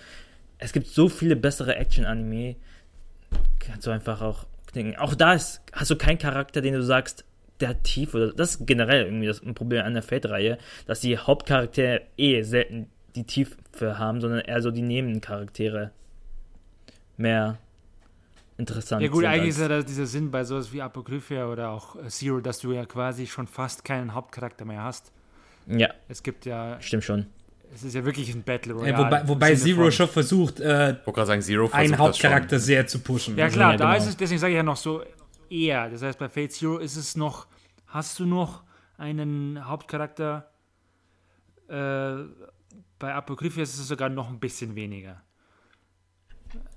es 0.58 0.74
gibt 0.74 0.88
so 0.88 1.10
viele 1.10 1.36
bessere 1.36 1.76
Action-Anime. 1.76 2.56
Kannst 3.60 3.88
du 3.88 3.92
einfach 3.92 4.22
auch 4.22 4.46
denken. 4.76 4.98
Auch 4.98 5.16
da 5.16 5.34
ist, 5.34 5.62
hast 5.72 5.92
du 5.92 5.96
keinen 5.96 6.18
Charakter, 6.18 6.62
den 6.62 6.74
du 6.74 6.84
sagst, 6.84 7.24
der 7.62 7.82
tief 7.84 8.14
oder 8.14 8.34
das 8.34 8.56
ist 8.56 8.68
generell 8.68 9.06
irgendwie 9.06 9.28
das 9.28 9.42
ein 9.42 9.54
Problem 9.54 9.86
an 9.86 9.94
der 9.94 10.04
Feldreihe, 10.04 10.58
dass 10.88 11.00
die 11.00 11.18
Hauptcharaktere 11.18 12.02
eh 12.18 12.42
selten 12.44 12.88
die 13.16 13.26
Tiefe 13.26 13.98
haben, 13.98 14.22
sondern 14.22 14.40
eher 14.40 14.62
so 14.62 14.72
die 14.72 14.82
Nebencharaktere 14.82 15.92
mehr 17.18 17.58
interessant 18.58 19.02
Ja 19.02 19.10
gut, 19.10 19.26
eigentlich 19.26 19.50
ist 19.50 19.60
ja 19.60 19.68
das, 19.68 19.86
dieser 19.86 20.06
Sinn 20.06 20.32
bei 20.32 20.44
sowas 20.44 20.72
wie 20.72 20.82
Apokryphia 20.82 21.48
oder 21.48 21.70
auch 21.70 21.96
äh, 21.96 22.08
Zero, 22.08 22.40
dass 22.40 22.60
du 22.60 22.72
ja 22.72 22.86
quasi 22.86 23.28
schon 23.28 23.48
fast 23.48 23.84
keinen 23.84 24.14
Hauptcharakter 24.14 24.66
mehr 24.66 24.84
hast. 24.84 25.12
Ja. 25.68 25.90
Es 26.08 26.24
gibt 26.24 26.46
ja. 26.46 26.78
Stimmt 26.80 27.04
schon. 27.04 27.26
Es 27.74 27.84
ist 27.84 27.96
ja 27.96 28.04
wirklich 28.04 28.34
ein 28.34 28.44
Battle 28.44 28.74
Royale. 28.74 28.92
Ja, 28.92 29.06
wobei 29.06 29.28
wobei 29.28 29.56
Zero 29.56 29.90
schon 29.92 30.10
versucht, 30.10 30.60
äh, 30.60 30.96
sagen, 31.06 31.42
Zero 31.42 31.70
einen 31.72 31.98
Hauptcharakter 31.98 32.60
sehr 32.60 32.86
zu 32.86 33.00
pushen. 33.00 33.38
Ja 33.38 33.50
klar, 33.50 33.72
Ja, 33.72 33.78
da 33.78 33.94
genau. 33.94 33.98
ist 33.98 34.10
es, 34.10 34.18
deswegen 34.18 34.40
sage 34.40 34.54
ich 34.54 34.58
ja 34.58 34.64
noch 34.64 34.76
so 34.76 35.02
eher. 35.52 35.90
Das 35.90 36.02
heißt, 36.02 36.18
bei 36.18 36.30
Fate 36.30 36.52
Zero 36.52 36.78
ist 36.78 36.96
es 36.96 37.16
noch, 37.16 37.48
hast 37.88 38.18
du 38.20 38.26
noch 38.26 38.64
einen 38.98 39.68
Hauptcharakter. 39.68 40.50
Äh, 41.68 42.24
bei 43.00 43.14
Apokryphia 43.14 43.64
ist 43.64 43.78
es 43.78 43.88
sogar 43.88 44.10
noch 44.10 44.30
ein 44.30 44.40
bisschen 44.40 44.76
weniger. 44.76 45.22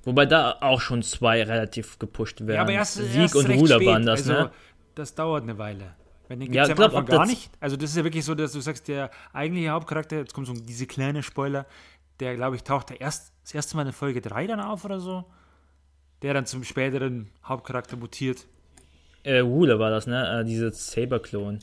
Wobei 0.05 0.27
da 0.27 0.59
auch 0.61 0.81
schon 0.81 1.03
zwei 1.03 1.43
relativ 1.43 1.99
gepusht 1.99 2.41
werden. 2.41 2.55
Ja, 2.55 2.63
aber 2.63 2.73
erst, 2.73 2.95
Sieg 2.95 3.15
erst 3.23 3.37
und 3.37 3.51
Ruler 3.51 3.77
spät. 3.77 3.89
waren 3.89 4.07
das, 4.07 4.21
also, 4.29 4.33
ne? 4.45 4.51
Das 4.95 5.15
dauert 5.15 5.43
eine 5.43 5.59
Weile. 5.59 5.95
Wenn 6.29 6.41
den 6.41 6.53
Ja, 6.53 6.65
gibt's 6.65 6.69
ich 6.81 6.85
am 6.85 6.91
glaub, 6.91 7.01
Anfang 7.01 7.07
gar 7.07 7.27
das- 7.27 7.29
nicht. 7.31 7.51
Also 7.61 7.77
das 7.77 7.91
ist 7.91 7.97
ja 7.97 8.05
wirklich 8.05 8.25
so, 8.25 8.35
dass 8.35 8.53
du 8.53 8.61
sagst, 8.61 8.87
der 8.89 9.11
eigentliche 9.33 9.71
Hauptcharakter, 9.71 10.17
jetzt 10.19 10.33
kommt 10.33 10.47
so 10.47 10.53
diese 10.55 10.87
kleine 10.87 11.23
Spoiler, 11.23 11.67
der, 12.21 12.37
glaube 12.37 12.57
ich, 12.57 12.63
taucht 12.63 12.91
da 12.91 12.95
erst 12.95 13.33
das 13.43 13.55
erste 13.55 13.77
Mal 13.77 13.87
in 13.87 13.93
Folge 13.93 14.21
3 14.21 14.47
dann 14.47 14.61
auf 14.61 14.85
oder 14.85 15.01
so. 15.01 15.25
Der 16.23 16.33
dann 16.33 16.47
zum 16.47 16.63
späteren 16.65 17.31
Hauptcharakter 17.45 17.97
mutiert. 17.97 18.47
Äh, 19.25 19.39
Ruler 19.41 19.79
war 19.79 19.91
das, 19.91 20.07
ne? 20.07 20.41
Äh, 20.41 20.45
diese 20.45 20.71
Saber-Klon. 20.71 21.59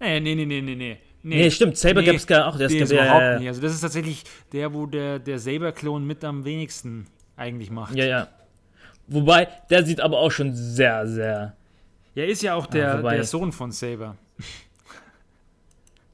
Nee, 0.00 0.20
nee, 0.20 0.34
nee, 0.34 0.44
nee, 0.44 0.60
nee, 0.60 0.74
nee. 0.74 0.98
Nee, 1.22 1.50
stimmt, 1.50 1.78
Saber 1.78 2.02
gab's 2.02 2.26
gar 2.26 2.46
auch. 2.48 2.58
Das 2.58 2.70
nee, 2.70 2.80
ist 2.80 2.92
ja- 2.92 3.02
überhaupt 3.04 3.38
nicht. 3.40 3.48
Also 3.48 3.62
das 3.62 3.72
ist 3.72 3.80
tatsächlich 3.80 4.24
der, 4.52 4.74
wo 4.74 4.84
der, 4.84 5.18
der 5.18 5.38
Saber-Klon 5.38 6.06
mit 6.06 6.22
am 6.24 6.44
wenigsten 6.44 7.06
eigentlich 7.36 7.70
macht. 7.70 7.94
Ja, 7.94 8.04
ja. 8.04 8.28
Wobei, 9.06 9.48
der 9.70 9.84
sieht 9.84 10.00
aber 10.00 10.18
auch 10.18 10.30
schon 10.30 10.54
sehr, 10.54 11.06
sehr. 11.06 11.56
Er 12.14 12.28
ist 12.28 12.42
ja 12.42 12.54
auch 12.54 12.66
der, 12.66 12.98
wobei- 12.98 13.14
der 13.16 13.24
Sohn 13.24 13.52
von 13.52 13.72
Saber. 13.72 14.16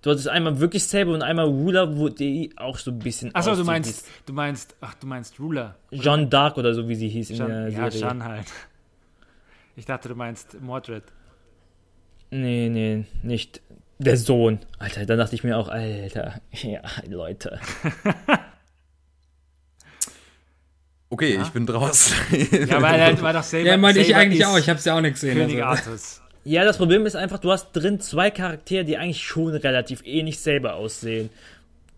Du 0.02 0.10
hattest 0.10 0.28
einmal 0.28 0.58
wirklich 0.60 0.84
Saber 0.84 1.12
und 1.12 1.22
einmal 1.22 1.44
Ruler, 1.46 1.96
wo 1.98 2.08
die 2.08 2.52
auch 2.56 2.78
so 2.78 2.90
ein 2.90 2.98
bisschen. 3.00 3.34
Achso, 3.34 3.54
du 3.54 3.64
meinst, 3.64 4.08
du 4.24 4.32
meinst, 4.32 4.74
ach, 4.80 4.94
du 4.94 5.06
meinst 5.06 5.38
Ruler. 5.38 5.76
Jeanne 5.92 6.26
d'Arc 6.26 6.56
oder 6.56 6.72
so, 6.72 6.88
wie 6.88 6.94
sie 6.94 7.08
hieß 7.08 7.30
in 7.30 7.36
Shan, 7.36 7.48
der 7.48 7.68
ja, 7.68 7.90
Serie. 7.90 8.08
Shan 8.08 8.24
halt. 8.24 8.46
Ich 9.76 9.86
dachte, 9.86 10.08
du 10.08 10.14
meinst 10.14 10.60
Mordred. 10.60 11.04
Nee, 12.30 12.68
nee, 12.68 13.04
nicht 13.22 13.60
der 13.98 14.16
Sohn. 14.16 14.60
Alter, 14.78 15.04
da 15.06 15.16
dachte 15.16 15.34
ich 15.34 15.44
mir 15.44 15.58
auch, 15.58 15.68
Alter, 15.68 16.40
ja, 16.52 16.82
Leute. 17.08 17.58
Okay, 21.12 21.40
ich 21.42 21.48
bin 21.48 21.66
draußen. 21.66 22.16
Ja, 22.68 22.80
weil 22.80 23.00
halt 23.00 23.20
war 23.20 23.32
doch 23.32 23.42
Saber. 23.42 23.64
Ja, 23.64 23.76
meinte 23.76 24.00
ich 24.00 24.14
eigentlich 24.14 24.46
auch. 24.46 24.56
Ich 24.56 24.68
hab's 24.68 24.84
ja 24.84 24.96
auch 24.96 25.00
nicht 25.00 25.14
gesehen. 25.14 25.36
König 25.36 25.62
Also. 25.62 25.90
Artus. 25.90 26.20
Ja, 26.44 26.64
das 26.64 26.78
Problem 26.78 27.04
ist 27.04 27.16
einfach, 27.16 27.38
du 27.38 27.50
hast 27.50 27.72
drin 27.72 28.00
zwei 28.00 28.30
Charaktere, 28.30 28.84
die 28.84 28.96
eigentlich 28.96 29.22
schon 29.22 29.54
relativ 29.54 30.02
ähnlich 30.06 30.38
selber 30.38 30.74
aussehen. 30.74 31.28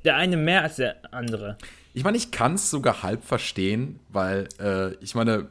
Der 0.04 0.16
eine 0.16 0.36
mehr 0.36 0.62
als 0.62 0.76
der 0.76 0.96
andere. 1.12 1.58
Ich 1.94 2.04
meine, 2.04 2.16
ich 2.16 2.30
kann 2.30 2.54
es 2.54 2.70
sogar 2.70 3.02
halb 3.02 3.22
verstehen, 3.22 4.00
weil 4.08 4.48
äh, 4.58 4.94
ich 4.94 5.14
meine, 5.14 5.48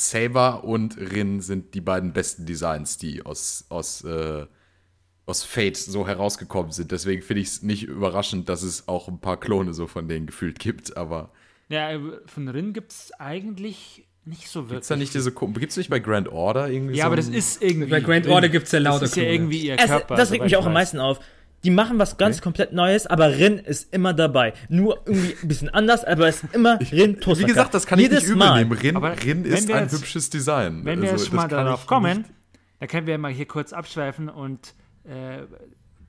Saber 0.00 0.64
und 0.64 0.96
Rin 0.96 1.40
sind 1.40 1.74
die 1.74 1.80
beiden 1.80 2.12
besten 2.12 2.46
Designs, 2.46 2.96
die 2.96 3.24
aus, 3.24 3.66
aus, 3.68 4.02
äh, 4.04 4.46
aus 5.26 5.44
Fate 5.44 5.76
so 5.76 6.06
herausgekommen 6.06 6.72
sind. 6.72 6.90
Deswegen 6.90 7.22
finde 7.22 7.42
ich 7.42 7.48
es 7.48 7.62
nicht 7.62 7.84
überraschend, 7.84 8.48
dass 8.48 8.62
es 8.62 8.88
auch 8.88 9.08
ein 9.08 9.20
paar 9.20 9.38
Klone 9.38 9.74
so 9.74 9.86
von 9.86 10.08
denen 10.08 10.26
gefühlt 10.26 10.58
gibt. 10.58 10.96
Aber 10.96 11.30
Ja, 11.68 11.90
von 12.26 12.48
Rin 12.48 12.72
gibt 12.72 12.92
es 12.92 13.12
eigentlich 13.18 14.06
nicht 14.24 14.48
so 14.48 14.60
wirklich. 14.64 14.76
gibt's 14.76 14.88
da 14.88 14.96
nicht 14.96 15.14
diese 15.14 15.32
Gibt 15.32 15.70
es 15.70 15.76
nicht 15.76 15.90
bei 15.90 15.98
Grand 15.98 16.28
Order 16.28 16.68
irgendwie 16.70 16.96
ja, 16.96 17.04
so 17.04 17.06
aber 17.06 17.16
das 17.16 17.28
ist 17.28 17.62
irgendwie. 17.62 17.90
Bei 17.90 18.00
Grand. 18.00 18.26
Order 18.26 18.48
gibt's 18.48 18.72
ja 18.72 18.78
lauter 18.78 19.00
Das 19.00 19.10
ist 19.10 19.16
ja 19.16 19.24
irgendwie 19.24 19.60
ihr 19.66 19.76
Es, 19.78 19.86
Körper. 19.86 20.16
das 20.16 20.30
regt 20.30 20.42
mich 20.44 20.52
ich 20.52 20.56
auch 20.56 20.66
am 20.66 20.72
meisten 20.72 20.98
auf. 20.98 21.20
Die 21.64 21.70
machen 21.70 21.98
was 21.98 22.16
ganz 22.16 22.40
komplett 22.40 22.72
Neues, 22.72 23.06
aber 23.06 23.36
Rin 23.36 23.58
ist 23.58 23.92
immer 23.92 24.14
dabei. 24.14 24.54
Nur 24.70 25.02
irgendwie 25.04 25.34
ein 25.42 25.48
bisschen 25.48 25.68
anders, 25.68 26.04
aber 26.04 26.26
es 26.28 26.42
ist 26.42 26.54
immer 26.54 26.78
Rin 26.80 27.20
Tosaka. 27.20 27.46
Wie 27.46 27.50
gesagt, 27.52 27.74
das 27.74 27.86
kann 27.86 27.98
ich 27.98 28.04
Jedes 28.04 28.20
nicht 28.22 28.28
übel 28.30 28.38
Mal. 28.38 28.58
nehmen. 28.64 28.72
Rin, 28.72 28.96
Aber 28.96 29.22
Rin 29.22 29.44
ist 29.44 29.70
ein 29.70 29.82
jetzt- 29.84 29.92
hübsches 29.92 30.30
Design. 30.30 30.84
Wenn 30.86 31.02
wir 31.02 31.12
Also, 31.12 31.24
jetzt 31.24 31.34
mal 31.34 31.48
darauf 31.48 31.86
kommen, 31.86 32.24
dann 32.78 32.88
können 32.88 33.06
wir 33.06 33.18
mal 33.18 33.30
hier 33.30 33.46
kurz 33.46 33.72
abschweifen 33.74 34.30
und 34.30 34.74
äh, 35.04 35.42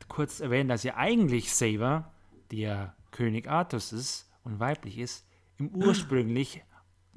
kurz 0.08 0.40
erwähnen, 0.40 0.70
dass 0.70 0.84
ja 0.84 0.96
eigentlich 0.96 1.54
Saber, 1.54 2.12
die 2.52 2.62
ja 2.62 2.94
König 3.12 3.50
Artus 3.50 3.92
ist 3.92 4.30
und 4.46 4.60
weiblich 4.62 4.98
ist, 5.00 5.26
im 5.58 5.68
ursprünglich 5.70 6.64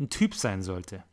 ein 0.01 0.09
Typ 0.11 0.35
sein 0.35 0.63
sollte. 0.63 1.05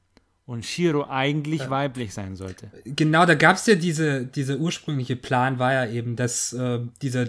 Und 0.52 0.66
Shiro 0.66 1.06
eigentlich 1.08 1.70
weiblich 1.70 2.14
sein 2.14 2.36
sollte. 2.36 2.70
Genau, 2.84 3.26
da 3.26 3.36
gab's 3.36 3.68
ja 3.68 3.76
diese, 3.76 4.26
dieser 4.26 4.58
ursprüngliche 4.58 5.16
Plan, 5.16 5.60
war 5.60 5.72
ja 5.72 5.86
eben, 5.86 6.18
dass 6.18 6.52
äh, 6.52 6.82
dieser. 7.02 7.28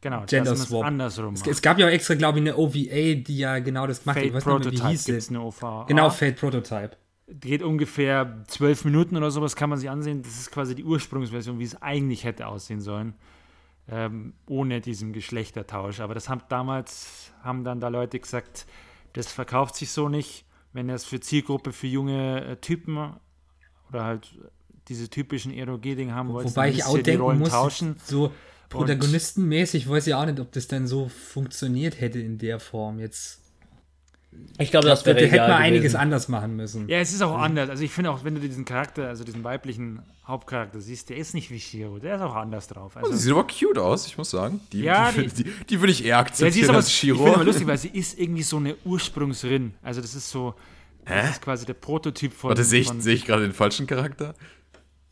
Genau, 0.00 0.24
Gender 0.24 0.52
es 0.52 0.62
Swap. 0.62 0.82
andersrum 0.82 1.34
Es, 1.34 1.40
macht. 1.40 1.50
es 1.50 1.60
gab 1.60 1.78
ja 1.78 1.86
auch 1.86 1.90
extra, 1.90 2.14
glaube 2.14 2.38
ich, 2.38 2.42
eine 2.42 2.56
OVA, 2.56 3.16
die 3.16 3.36
ja 3.36 3.58
genau 3.58 3.86
das 3.86 4.02
gemacht 4.02 4.16
hat. 4.16 4.22
Fate 4.22 4.28
Ich 4.28 4.34
weiß 4.34 4.46
nicht 4.46 4.64
mehr, 4.64 4.72
wie 4.72 4.76
Prototype 4.76 4.88
hieß 4.88 5.08
es 5.10 5.28
eine 5.28 5.42
OVA. 5.42 5.84
Genau, 5.88 6.08
Fate 6.08 6.36
Prototype. 6.36 6.92
geht 7.28 7.62
ungefähr 7.62 8.42
zwölf 8.46 8.86
Minuten 8.86 9.18
oder 9.18 9.30
sowas, 9.30 9.56
kann 9.56 9.68
man 9.68 9.78
sich 9.78 9.90
ansehen. 9.90 10.22
Das 10.22 10.32
ist 10.32 10.50
quasi 10.50 10.74
die 10.74 10.84
Ursprungsversion, 10.84 11.58
wie 11.58 11.64
es 11.64 11.82
eigentlich 11.82 12.24
hätte 12.24 12.46
aussehen 12.46 12.80
sollen. 12.80 13.12
Ähm, 13.90 14.32
ohne 14.48 14.80
diesen 14.80 15.12
Geschlechtertausch. 15.12 16.00
Aber 16.00 16.14
das 16.14 16.30
haben 16.30 16.40
damals, 16.48 17.30
haben 17.42 17.62
dann 17.62 17.80
da 17.80 17.88
Leute 17.88 18.18
gesagt, 18.18 18.64
das 19.12 19.30
verkauft 19.30 19.76
sich 19.76 19.90
so 19.90 20.08
nicht, 20.08 20.46
wenn 20.74 20.88
das 20.88 21.04
für 21.04 21.20
Zielgruppe 21.20 21.72
für 21.72 21.86
junge 21.86 22.44
äh, 22.44 22.56
Typen 22.56 23.14
oder 23.88 24.04
halt 24.04 24.38
diese 24.88 25.08
typischen 25.08 25.52
Eroge-Ding 25.54 26.12
haben 26.12 26.30
wollte. 26.30 26.50
Wobei 26.50 26.68
ich 26.68 26.84
auch 26.84 26.98
denken 26.98 27.38
muss, 27.38 27.52
so 28.04 28.32
protagonistenmäßig 28.68 29.88
weiß 29.88 30.08
ich 30.08 30.14
auch 30.14 30.26
nicht, 30.26 30.40
ob 30.40 30.52
das 30.52 30.68
dann 30.68 30.86
so 30.86 31.08
funktioniert 31.08 32.00
hätte 32.00 32.18
in 32.18 32.36
der 32.36 32.60
Form. 32.60 32.98
Jetzt 32.98 33.40
Ich 34.58 34.70
glaube, 34.70 34.84
da, 34.86 34.90
das 34.92 35.02
da 35.02 35.14
wäre 35.16 35.26
hätte 35.26 35.36
man 35.42 35.50
einiges 35.52 35.82
gewesen. 35.92 35.96
anders 35.96 36.28
machen 36.28 36.54
müssen. 36.56 36.88
Ja, 36.88 36.98
es 36.98 37.12
ist 37.12 37.22
auch 37.22 37.36
anders. 37.36 37.68
Also 37.70 37.82
ich 37.82 37.90
finde 37.90 38.10
auch, 38.10 38.22
wenn 38.22 38.34
du 38.36 38.40
diesen 38.40 38.64
Charakter, 38.64 39.08
also 39.08 39.24
diesen 39.24 39.42
weiblichen 39.42 40.00
Hauptcharakter 40.26 40.80
siehst, 40.80 41.10
der 41.10 41.16
ist 41.16 41.34
nicht 41.34 41.50
wie 41.50 41.58
Shiro, 41.58 41.98
der 41.98 42.16
ist 42.16 42.22
auch 42.22 42.36
anders 42.36 42.68
drauf. 42.68 42.96
Also, 42.96 43.12
Sie 43.12 43.18
sieht 43.18 43.32
aber 43.32 43.46
cute 43.46 43.78
aus, 43.78 44.06
ich 44.06 44.16
muss 44.16 44.30
sagen. 44.30 44.60
Die, 44.72 44.82
Ja, 44.82 45.10
die, 45.10 45.26
die- 45.26 45.44
die, 45.44 45.50
die 45.68 45.80
würde 45.80 45.90
ich 45.92 46.04
eher 46.04 46.16
Ja, 46.18 46.18
sie 46.18 46.22
ist 46.22 46.30
akzeptieren 46.30 46.68
aber, 46.70 46.78
als 46.78 46.88
ich 46.88 46.94
Shiro. 46.94 47.16
finde 47.18 47.34
aber 47.34 47.44
lustig, 47.44 47.66
weil 47.66 47.78
sie 47.78 47.88
ist 47.88 48.18
irgendwie 48.18 48.42
so 48.44 48.58
eine 48.58 48.76
Ursprungsrin. 48.84 49.74
Also 49.82 50.00
das 50.00 50.14
ist 50.14 50.30
so, 50.30 50.54
das 51.04 51.30
ist 51.30 51.42
quasi 51.42 51.66
der 51.66 51.74
Prototyp 51.74 52.32
von, 52.32 52.50
Warte, 52.50 52.62
sehe 52.64 52.80
ich, 52.82 52.86
von 52.86 53.00
sehe 53.00 53.14
ich 53.14 53.24
gerade 53.26 53.42
den 53.42 53.52
falschen 53.52 53.86
Charakter? 53.88 54.34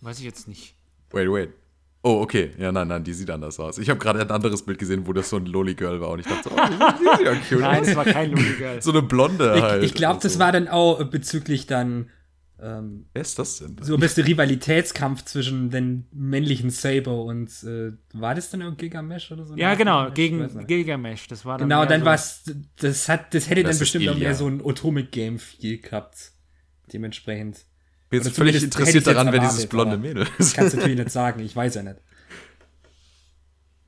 weiß 0.03 0.19
ich 0.19 0.25
jetzt 0.25 0.47
nicht. 0.49 0.75
Wait, 1.11 1.29
wait. 1.31 1.51
Oh, 2.05 2.21
okay. 2.21 2.51
Ja, 2.59 2.73
nein, 2.73 2.89
nein, 2.89 3.05
die 3.05 3.13
sieht 3.13 3.31
anders 3.31 3.61
aus. 3.61 3.79
Ich 3.79 3.89
habe 3.89 3.99
gerade 4.01 4.21
ein 4.21 4.31
anderes 4.31 4.65
Bild 4.65 4.79
gesehen, 4.79 5.07
wo 5.07 5.13
das 5.13 5.31
so 5.31 5.37
ein 5.37 5.47
Loli-Girl 5.47 6.01
war 6.01 6.09
und 6.11 6.19
ich 6.19 6.27
dachte 6.27 6.49
so, 6.49 6.55
oh, 6.57 6.61
die 6.69 7.17
sieht 7.19 7.27
ja 7.27 7.35
cute 7.37 7.61
Nein, 7.61 7.81
aus. 7.83 7.89
es 7.89 7.97
war 7.97 8.05
kein 8.05 8.31
Loli 8.33 8.55
Girl. 8.59 8.79
So 8.83 8.91
eine 8.91 9.03
Blonde 9.03 9.63
halt. 9.63 9.83
Ich, 9.85 9.91
ich 9.91 9.95
glaube, 9.95 10.17
das 10.17 10.33
Also, 10.33 10.39
war 10.41 10.51
dann 10.53 10.67
auch 10.69 11.03
bezüglich 11.05 11.67
dann 11.67 12.11
ähm, 12.61 13.07
Wer 13.13 13.23
ist 13.23 13.39
das 13.39 13.59
denn? 13.59 13.77
so 13.81 13.95
ein 13.95 14.01
bisschen 14.01 14.25
Rivalitätskampf 14.25 15.25
zwischen 15.25 15.71
den 15.71 16.07
männlichen 16.13 16.71
Saber 16.71 17.23
und 17.25 17.49
äh, 17.65 17.93
war 18.15 18.35
das 18.37 18.51
dann 18.51 18.61
irgendwie 18.63 18.87
Gigamesh 18.89 19.31
oder 19.33 19.45
so? 19.45 19.57
Ja, 19.57 19.75
genau, 19.75 20.09
Ich 20.09 20.15
gegen 20.15 20.39
nicht. 20.39 20.69
Gilgamesh. 20.69 21.27
Das 21.29 21.45
war 21.45 21.59
dann 21.59 21.69
Genau, 21.69 21.85
dann 21.87 22.01
so, 22.01 22.07
war's, 22.07 22.45
das 22.81 23.09
hat, 23.09 23.33
das 23.35 23.49
hätte 23.51 23.63
Das 23.63 23.77
dann 23.77 23.81
bestimmt 23.81 24.09
auch 24.09 24.15
Ilya. 24.15 24.29
mehr 24.29 24.35
so 24.37 24.47
ein 24.49 24.61
Atomic 24.65 25.11
Game 25.13 25.39
Feel 25.39 25.79
gehabt. 25.79 26.33
Dementsprechend. 26.93 27.65
Bin 28.13 28.21
oder 28.21 28.29
jetzt 28.29 28.37
völlig 28.37 28.63
interessiert 28.63 29.07
daran, 29.07 29.33
wer 29.33 29.41
dieses 29.41 29.67
blonde 29.67 29.99
Mädel 29.99 30.27
Das 30.39 30.49
ist. 30.49 30.55
kannst 30.55 30.75
du 30.75 30.77
natürlich 30.79 30.99
nicht 30.99 31.11
sagen, 31.11 31.41
ich 31.41 31.57
weiß 31.57 31.75
ja 31.75 31.83
nicht. 31.83 31.97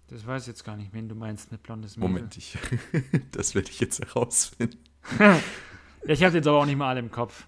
Das 0.08 0.26
weiß 0.26 0.42
ich 0.42 0.48
jetzt 0.48 0.64
gar 0.64 0.76
nicht, 0.76 0.92
wen 0.92 1.08
du 1.08 1.14
meinst 1.14 1.50
mit 1.52 1.62
blondes 1.62 1.96
Mädel. 1.96 2.08
Moment, 2.12 2.36
ich, 2.36 2.56
das 3.32 3.54
werde 3.54 3.70
ich 3.70 3.80
jetzt 3.80 4.00
herausfinden. 4.00 4.78
Ja, 5.18 5.38
ich 6.06 6.22
habe 6.22 6.36
jetzt 6.36 6.46
aber 6.46 6.58
auch 6.58 6.66
nicht 6.66 6.76
mal 6.76 6.88
alle 6.88 7.00
im 7.00 7.10
Kopf. 7.10 7.46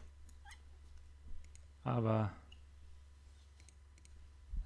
Aber 1.84 2.32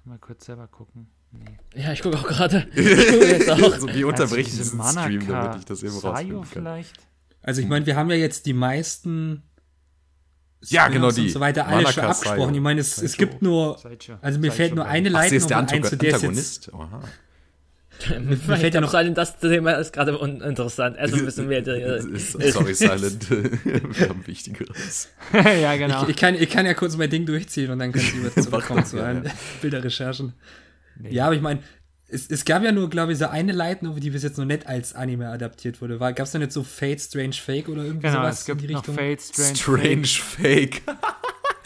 mal 0.05 0.17
kurz 0.19 0.45
selber 0.45 0.67
gucken. 0.67 1.07
Nee. 1.31 1.81
Ja, 1.81 1.93
ich 1.93 2.01
gucke 2.01 2.17
auch 2.17 2.27
gerade. 2.27 2.67
Ich 2.75 3.07
gucke 3.07 3.25
jetzt 3.27 3.49
auch. 3.49 3.77
so, 3.79 3.87
die 3.87 4.03
unterbrechen 4.03 4.37
Also 4.51 4.61
diese 4.61 4.63
diesen 4.63 4.83
Stream, 4.83 5.19
Manaka 5.27 5.43
damit 5.43 5.59
ich 5.59 5.65
das 5.65 5.83
eben 5.83 5.97
rausfinden 5.97 6.35
kann. 6.41 6.45
vielleicht? 6.45 7.07
Also 7.43 7.61
ich 7.61 7.67
meine, 7.67 7.85
wir 7.85 7.95
haben 7.95 8.09
ja 8.09 8.17
jetzt 8.17 8.45
die 8.45 8.53
meisten 8.53 9.43
Ja, 10.67 10.87
genau 10.87 11.11
die. 11.11 11.21
und 11.21 11.29
so 11.29 11.39
weiter 11.39 11.65
alle 11.65 11.77
Manaka 11.83 11.91
schon 11.93 12.03
abgesprochen. 12.03 12.39
Sayo. 12.39 12.55
Ich 12.55 12.61
meine, 12.61 12.81
es, 12.81 13.01
es 13.01 13.17
gibt 13.17 13.41
nur, 13.41 13.79
also 14.21 14.39
mir 14.39 14.51
fällt 14.51 14.75
nur 14.75 14.85
eine 14.85 15.09
Leitung 15.09 15.51
ein, 15.51 15.83
zu 15.83 15.95
der 15.97 16.15
ist 16.15 16.21
jetzt 16.21 16.23
Antagonist. 16.23 16.71
Aha. 16.73 17.01
Mir 18.19 18.35
fällt 18.35 18.73
ja 18.73 18.81
noch- 18.81 18.89
Silent, 18.89 19.17
das 19.17 19.37
Thema 19.37 19.73
ist 19.73 19.93
gerade 19.93 20.17
uninteressant. 20.17 20.97
Erstmal 20.97 21.21
müssen 21.21 21.49
wir. 21.49 21.63
Sorry, 22.51 22.73
Silent. 22.73 23.29
Wir 23.29 24.09
haben 24.09 24.25
Wichtigeres. 24.25 25.09
ja, 25.33 25.75
genau. 25.77 26.03
Ich, 26.03 26.09
ich, 26.09 26.15
kann, 26.15 26.35
ich 26.35 26.49
kann 26.49 26.65
ja 26.65 26.73
kurz 26.73 26.97
mein 26.97 27.09
Ding 27.09 27.25
durchziehen 27.25 27.69
und 27.69 27.79
dann 27.79 27.91
können 27.91 28.03
Sie 28.05 28.19
wieder 28.19 28.33
zurückkommen 28.41 28.85
zu 28.85 28.95
das, 28.95 29.05
ja, 29.05 29.21
ja. 29.21 29.31
Bilderrecherchen. 29.61 30.33
Ja, 31.09 31.25
aber 31.25 31.35
ich 31.35 31.41
meine, 31.41 31.59
es, 32.11 32.29
es 32.29 32.45
gab 32.45 32.63
ja 32.63 32.71
nur, 32.71 32.89
glaube 32.89 33.13
ich, 33.13 33.17
so 33.17 33.27
eine 33.27 33.51
Light 33.51 33.81
Novel, 33.83 33.99
die 33.99 34.09
bis 34.11 34.23
jetzt 34.23 34.37
noch 34.37 34.45
nicht 34.45 34.67
als 34.67 34.93
Anime 34.93 35.29
adaptiert 35.29 35.81
wurde. 35.81 35.97
Gab 35.97 36.19
es 36.19 36.31
da 36.31 36.39
nicht 36.39 36.51
so 36.51 36.63
Fate, 36.63 36.99
Strange 37.01 37.33
Fake 37.33 37.69
oder 37.69 37.83
irgendwie 37.83 38.07
genau, 38.07 38.21
sowas 38.21 38.39
es 38.41 38.45
gibt 38.45 38.61
in 38.61 38.67
die 38.67 38.73
noch 38.73 38.81
Richtung? 38.81 38.95
Fate, 38.95 39.21
Strange, 39.21 39.55
Strange 39.55 40.07
Fake. 40.07 40.81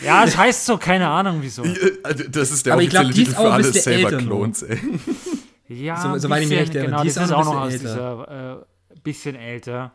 Ja, 0.04 0.24
es 0.26 0.38
heißt 0.38 0.66
so, 0.66 0.78
keine 0.78 1.08
Ahnung 1.08 1.38
wieso. 1.42 1.64
Also, 2.04 2.24
das 2.30 2.52
ist 2.52 2.66
der 2.66 2.74
Aber 2.74 2.82
ich 2.84 2.90
glaub, 2.90 3.06
offizielle 3.06 3.14
die 3.14 3.22
ist 3.22 3.28
Titel 3.30 3.42
für 3.42 3.52
alle 3.52 3.64
bisschen 3.64 4.02
Saber-Clones, 4.04 4.62
ey. 4.64 4.80
Ja, 5.68 6.02
So- 6.02 6.08
ein 6.10 6.20
soweit 6.20 6.44
ich 6.44 6.50
mich 6.50 6.60
bisschen, 6.60 6.74
recht 6.78 6.86
genau, 6.88 7.02
Die 7.02 7.08
das 7.08 7.18
ist 7.18 7.24
ist 7.24 7.32
auch 7.32 7.46
noch 7.46 7.62
aus 7.62 7.72
bisschen 7.74 7.88
dieser 7.88 8.62
äh, 8.62 8.98
bisschen 9.04 9.36
älter. 9.36 9.92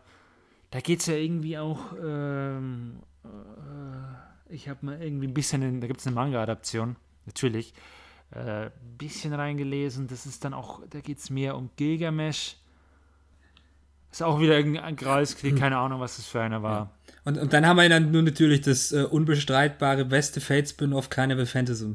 Da 0.73 0.81
geht 0.81 1.01
es 1.01 1.07
ja 1.07 1.15
irgendwie 1.15 1.59
auch, 1.59 1.79
ähm, 2.03 3.01
äh, 3.25 4.55
ich 4.55 4.69
habe 4.69 4.85
mal 4.87 5.01
irgendwie 5.03 5.27
ein 5.29 5.35
bisschen, 5.35 5.63
in, 5.63 5.81
da 5.81 5.87
gibt 5.87 6.01
es 6.01 6.07
eine 6.07 6.15
Manga-Adaption, 6.17 6.97
natürlich, 7.27 7.73
äh, 8.33 8.67
ein 8.67 8.73
bisschen 8.99 9.33
reingelesen. 9.33 10.07
Das 10.07 10.27
ist 10.27 10.45
dann 10.45 10.55
auch, 10.55 10.81
da 10.89 11.01
geht 11.01 11.19
es 11.19 11.31
mehr 11.31 11.57
um 11.57 11.71
Gilgamesh. 11.77 12.57
Ist 14.13 14.23
auch 14.23 14.41
wieder 14.41 14.57
irgendein 14.57 14.97
Gralskrieg, 14.97 15.57
keine 15.57 15.79
Ahnung, 15.79 16.01
was 16.01 16.17
das 16.17 16.27
für 16.27 16.41
einer 16.41 16.63
war. 16.63 16.97
Und, 17.25 17.39
und 17.39 17.53
dann 17.53 17.65
haben 17.65 17.77
wir 17.77 17.89
dann 17.89 18.11
nur 18.11 18.23
natürlich 18.23 18.61
das 18.61 18.91
äh, 18.91 19.05
unbestreitbare 19.05 20.05
beste 20.05 20.41
Fate-Spin-off 20.41 21.11
Carnival 21.11 21.47
Phantasm. 21.47 21.93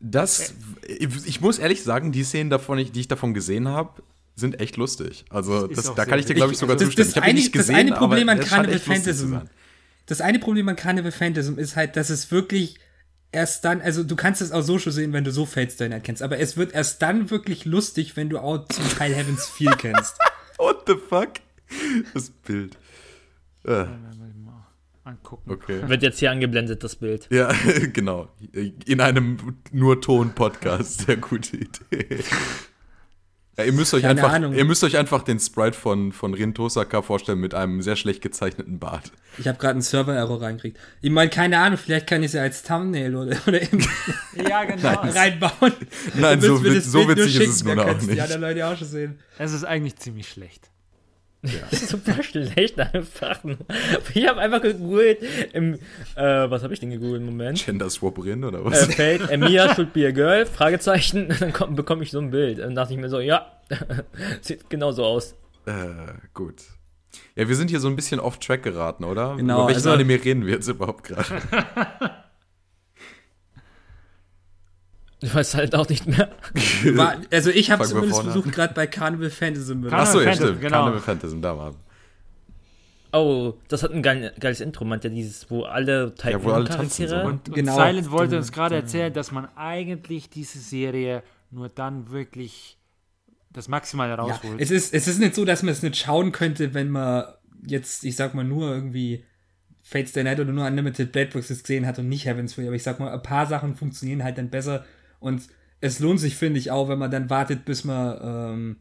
Das, 0.00 0.54
ich 0.86 1.40
muss 1.40 1.58
ehrlich 1.58 1.82
sagen, 1.82 2.12
die 2.12 2.24
Szenen 2.24 2.50
davon, 2.50 2.78
die 2.78 3.00
ich 3.00 3.08
davon 3.08 3.34
gesehen 3.34 3.68
habe, 3.68 4.02
sind 4.34 4.60
echt 4.60 4.76
lustig. 4.76 5.24
Also, 5.30 5.66
Das 5.66 5.94
da 5.94 6.04
kann 6.04 6.18
ich 6.18 6.26
dir, 6.26 6.34
glaube 6.34 6.52
ich, 6.52 6.58
sogar 6.58 6.74
Also, 6.74 6.86
Das, 6.86 6.94
zustimmen. 6.94 7.06
das, 7.06 7.16
ich 7.16 7.16
habe 7.16 7.26
ihn 7.26 7.30
eine, 7.30 7.40
nicht 7.40 7.52
gesehen, 7.52 7.74
das 7.74 7.80
eine 7.80 7.96
Problem 7.96 8.28
aber 8.28 8.40
an 8.40 8.46
Carnival 8.46 8.78
sein. 9.14 9.50
Das 10.06 10.20
eine 10.20 10.38
Problem 10.38 10.68
an 10.68 10.76
Carnival 10.76 11.12
Phantasm 11.12 11.58
ist 11.58 11.76
halt, 11.76 11.96
dass 11.96 12.10
es 12.10 12.30
wirklich 12.30 12.78
erst 13.34 13.64
dann, 13.64 13.80
also 13.82 14.02
du 14.04 14.16
kannst 14.16 14.40
es 14.40 14.52
auch 14.52 14.62
so 14.62 14.78
schon 14.78 14.92
sehen, 14.92 15.12
wenn 15.12 15.24
du 15.24 15.32
so 15.32 15.46
Night 15.88 16.04
kennst, 16.04 16.22
aber 16.22 16.38
es 16.38 16.56
wird 16.56 16.72
erst 16.72 17.02
dann 17.02 17.30
wirklich 17.30 17.64
lustig, 17.64 18.16
wenn 18.16 18.30
du 18.30 18.38
auch 18.38 18.66
zum 18.68 18.88
Teil 18.88 19.14
Heaven's 19.14 19.46
Feel 19.46 19.72
kennst. 19.78 20.18
What 20.58 20.84
the 20.86 20.94
fuck? 20.94 21.34
Das 22.14 22.30
Bild. 22.30 22.78
Äh, 23.64 23.86
angucken. 25.04 25.50
okay. 25.50 25.88
Wird 25.88 26.02
jetzt 26.02 26.18
hier 26.18 26.30
angeblendet, 26.30 26.82
das 26.82 26.96
Bild. 26.96 27.28
Ja, 27.30 27.50
genau. 27.92 28.28
In 28.52 29.00
einem 29.00 29.58
nur 29.70 30.00
Ton-Podcast. 30.00 31.06
Sehr 31.06 31.16
gute 31.16 31.56
Idee. 31.56 32.24
Ja, 33.56 33.64
ihr, 33.64 33.72
müsst 33.72 33.94
euch 33.94 34.02
Keine 34.02 34.20
einfach, 34.20 34.32
Ahnung. 34.34 34.52
ihr 34.54 34.64
müsst 34.64 34.82
euch 34.82 34.96
einfach 34.96 35.22
den 35.22 35.38
Sprite 35.38 35.78
von, 35.78 36.10
von 36.12 36.34
Rin 36.34 36.54
Tosaka 36.54 37.02
vorstellen 37.02 37.38
mit 37.38 37.54
einem 37.54 37.82
sehr 37.82 37.94
schlecht 37.94 38.20
gezeichneten 38.20 38.80
Bart. 38.80 39.12
Ich 39.38 39.46
habe 39.46 39.58
gerade 39.58 39.72
einen 39.74 39.82
Server-Error 39.82 40.42
reingekriegt. 40.42 40.76
Ich 41.02 41.10
meine, 41.10 41.30
keine 41.30 41.58
Ahnung, 41.58 41.78
vielleicht 41.78 42.08
kann 42.08 42.22
ich 42.22 42.26
es 42.28 42.32
ja 42.32 42.42
als 42.42 42.62
Thumbnail 42.64 43.14
oder, 43.14 43.36
oder 43.46 43.60
im 43.62 43.78
Ja, 44.48 44.64
genau. 44.64 44.88
reinbauen. 45.00 45.72
Nein, 46.14 46.40
Du 46.40 46.46
so, 46.46 46.52
willst 46.54 46.64
mir 46.64 46.70
wit- 46.70 46.78
das 46.78 46.84
so 46.92 47.08
witzig 47.08 47.36
ist 47.40 47.48
es 47.48 47.58
schicken, 47.58 47.68
nun 47.68 47.78
auch 47.80 47.86
kannst 47.86 48.06
Die 48.06 48.10
nicht. 48.10 48.20
anderen 48.22 48.42
Leute 48.42 48.66
auch 48.66 48.76
schon 48.76 48.88
sehen. 48.88 49.18
Es 49.38 49.52
ist 49.52 49.64
eigentlich 49.64 49.96
ziemlich 49.96 50.28
schlecht. 50.28 50.70
Super 51.72 52.22
schlecht 52.22 52.78
einfach. 52.80 53.38
Ich 54.14 54.26
habe 54.28 54.40
einfach 54.40 54.62
gegoogelt 54.62 55.18
im, 55.52 55.74
äh, 55.74 55.78
was 56.50 56.62
habe 56.62 56.72
ich 56.74 56.80
denn 56.80 56.90
gegoogelt 56.90 57.20
im 57.20 57.26
Moment? 57.26 57.64
Gender 57.64 57.90
Swap 57.90 58.22
Rin 58.24 58.44
oder 58.44 58.60
Äh, 58.60 58.64
was? 58.64 58.86
Fate, 58.94 59.28
Emilia 59.30 59.74
should 59.74 59.92
be 59.92 60.06
a 60.06 60.10
girl, 60.10 60.46
Fragezeichen, 60.46 61.28
dann 61.40 61.52
komm, 61.52 61.74
bekomme 61.76 62.02
ich 62.02 62.10
so 62.10 62.18
ein 62.18 62.30
Bild. 62.30 62.58
Dann 62.58 62.74
dachte 62.74 62.94
ich 62.94 62.98
mir 62.98 63.08
so, 63.08 63.20
ja, 63.20 63.46
sieht 64.40 64.70
genau 64.70 64.92
so 64.92 65.04
aus. 65.04 65.34
Äh, 65.66 65.72
gut. 66.32 66.62
Ja, 67.36 67.48
wir 67.48 67.56
sind 67.56 67.70
hier 67.70 67.80
so 67.80 67.88
ein 67.88 67.96
bisschen 67.96 68.20
off-track 68.20 68.62
geraten, 68.62 69.04
oder? 69.04 69.36
Genau, 69.36 69.58
Über 69.58 69.66
welchen 69.68 69.78
also- 69.78 69.90
Anime 69.92 70.14
reden 70.24 70.46
wir 70.46 70.54
jetzt 70.54 70.68
überhaupt 70.68 71.04
gerade? 71.04 71.24
Ich 75.24 75.34
weiß 75.34 75.54
halt 75.54 75.74
auch 75.74 75.88
nicht 75.88 76.06
mehr. 76.06 76.30
War, 76.94 77.16
also 77.32 77.50
ich 77.50 77.70
habe 77.70 77.84
zumindest 77.84 78.22
versucht, 78.22 78.52
gerade 78.52 78.74
bei 78.74 78.86
Carnival. 78.86 79.30
Carnival 79.30 79.92
Achso, 79.92 80.18
ja, 80.20 80.26
Phantasm, 80.26 80.44
stimmt. 80.44 80.60
genau. 80.60 80.76
Carnival 80.78 81.00
Phantasm, 81.00 81.40
da 81.40 81.56
war. 81.56 81.74
Oh, 83.12 83.54
das 83.68 83.82
hat 83.84 83.92
ein 83.92 84.02
geil, 84.02 84.32
geiles 84.40 84.60
Intro, 84.60 84.84
meint 84.84 85.04
ja 85.04 85.10
dieses, 85.10 85.48
wo 85.50 85.62
alle 85.62 86.14
Type 86.16 86.32
Ja, 86.32 86.42
wo 86.42 86.50
alle 86.50 86.64
tanzen 86.64 87.06
so. 87.08 87.16
Und, 87.16 87.48
und 87.48 87.54
Genau. 87.54 87.76
Silent 87.76 88.10
wollte 88.10 88.36
uns 88.36 88.50
gerade 88.50 88.74
erzählen, 88.74 89.12
dass 89.12 89.30
man 89.30 89.46
eigentlich 89.56 90.30
diese 90.30 90.58
Serie 90.58 91.22
nur 91.50 91.68
dann 91.68 92.10
wirklich 92.10 92.76
das 93.52 93.68
Maximale 93.68 94.10
Ja, 94.10 94.16
rausholt. 94.16 94.60
es, 94.60 94.72
ist, 94.72 94.92
es 94.92 95.06
ist 95.06 95.20
nicht 95.20 95.36
so, 95.36 95.44
dass 95.44 95.62
man 95.62 95.72
es 95.72 95.82
nicht 95.82 95.96
schauen 95.96 96.32
könnte, 96.32 96.74
wenn 96.74 96.90
man 96.90 97.26
jetzt, 97.66 98.04
ich 98.04 98.16
sag 98.16 98.34
mal, 98.34 98.42
nur 98.44 98.68
irgendwie 98.74 99.24
Fates 99.80 100.12
Day 100.12 100.24
Night 100.24 100.40
oder 100.40 100.50
nur 100.52 100.66
Unlimited 100.66 101.12
Blade 101.12 101.30
Boxes 101.32 101.62
gesehen 101.62 101.86
hat 101.86 101.98
und 102.00 102.08
nicht 102.08 102.26
Heaven's 102.26 102.54
Free. 102.54 102.66
Aber 102.66 102.74
ich 102.74 102.82
sag 102.82 102.98
mal, 102.98 103.12
ein 103.12 103.22
paar 103.22 103.46
Sachen 103.46 103.76
funktionieren 103.76 104.24
halt 104.24 104.38
dann 104.38 104.50
besser 104.50 104.84
und 105.24 105.42
es 105.80 105.98
lohnt 106.00 106.20
sich, 106.20 106.36
finde 106.36 106.58
ich, 106.60 106.70
auch, 106.70 106.88
wenn 106.88 106.98
man 106.98 107.10
dann 107.10 107.28
wartet, 107.30 107.64
bis 107.64 107.84
man 107.84 108.18
ähm, 108.22 108.76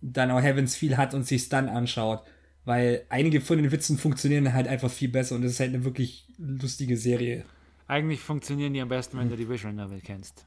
dann 0.00 0.30
auch 0.30 0.42
Heaven's 0.42 0.74
Feel 0.76 0.96
hat 0.96 1.14
und 1.14 1.26
sich's 1.26 1.48
dann 1.48 1.68
anschaut. 1.68 2.22
Weil 2.64 3.04
einige 3.10 3.40
von 3.40 3.58
den 3.58 3.70
Witzen 3.72 3.98
funktionieren 3.98 4.52
halt 4.54 4.66
einfach 4.68 4.90
viel 4.90 5.10
besser 5.10 5.34
und 5.34 5.42
es 5.44 5.52
ist 5.52 5.60
halt 5.60 5.74
eine 5.74 5.84
wirklich 5.84 6.26
lustige 6.38 6.96
Serie. 6.96 7.44
eigentlich 7.86 8.20
funktionieren 8.20 8.72
die 8.72 8.80
am 8.80 8.88
besten, 8.88 9.18
wenn 9.18 9.28
du 9.28 9.36
die 9.36 9.48
Visual 9.48 9.74
Novel 9.74 10.00
kennst. 10.00 10.46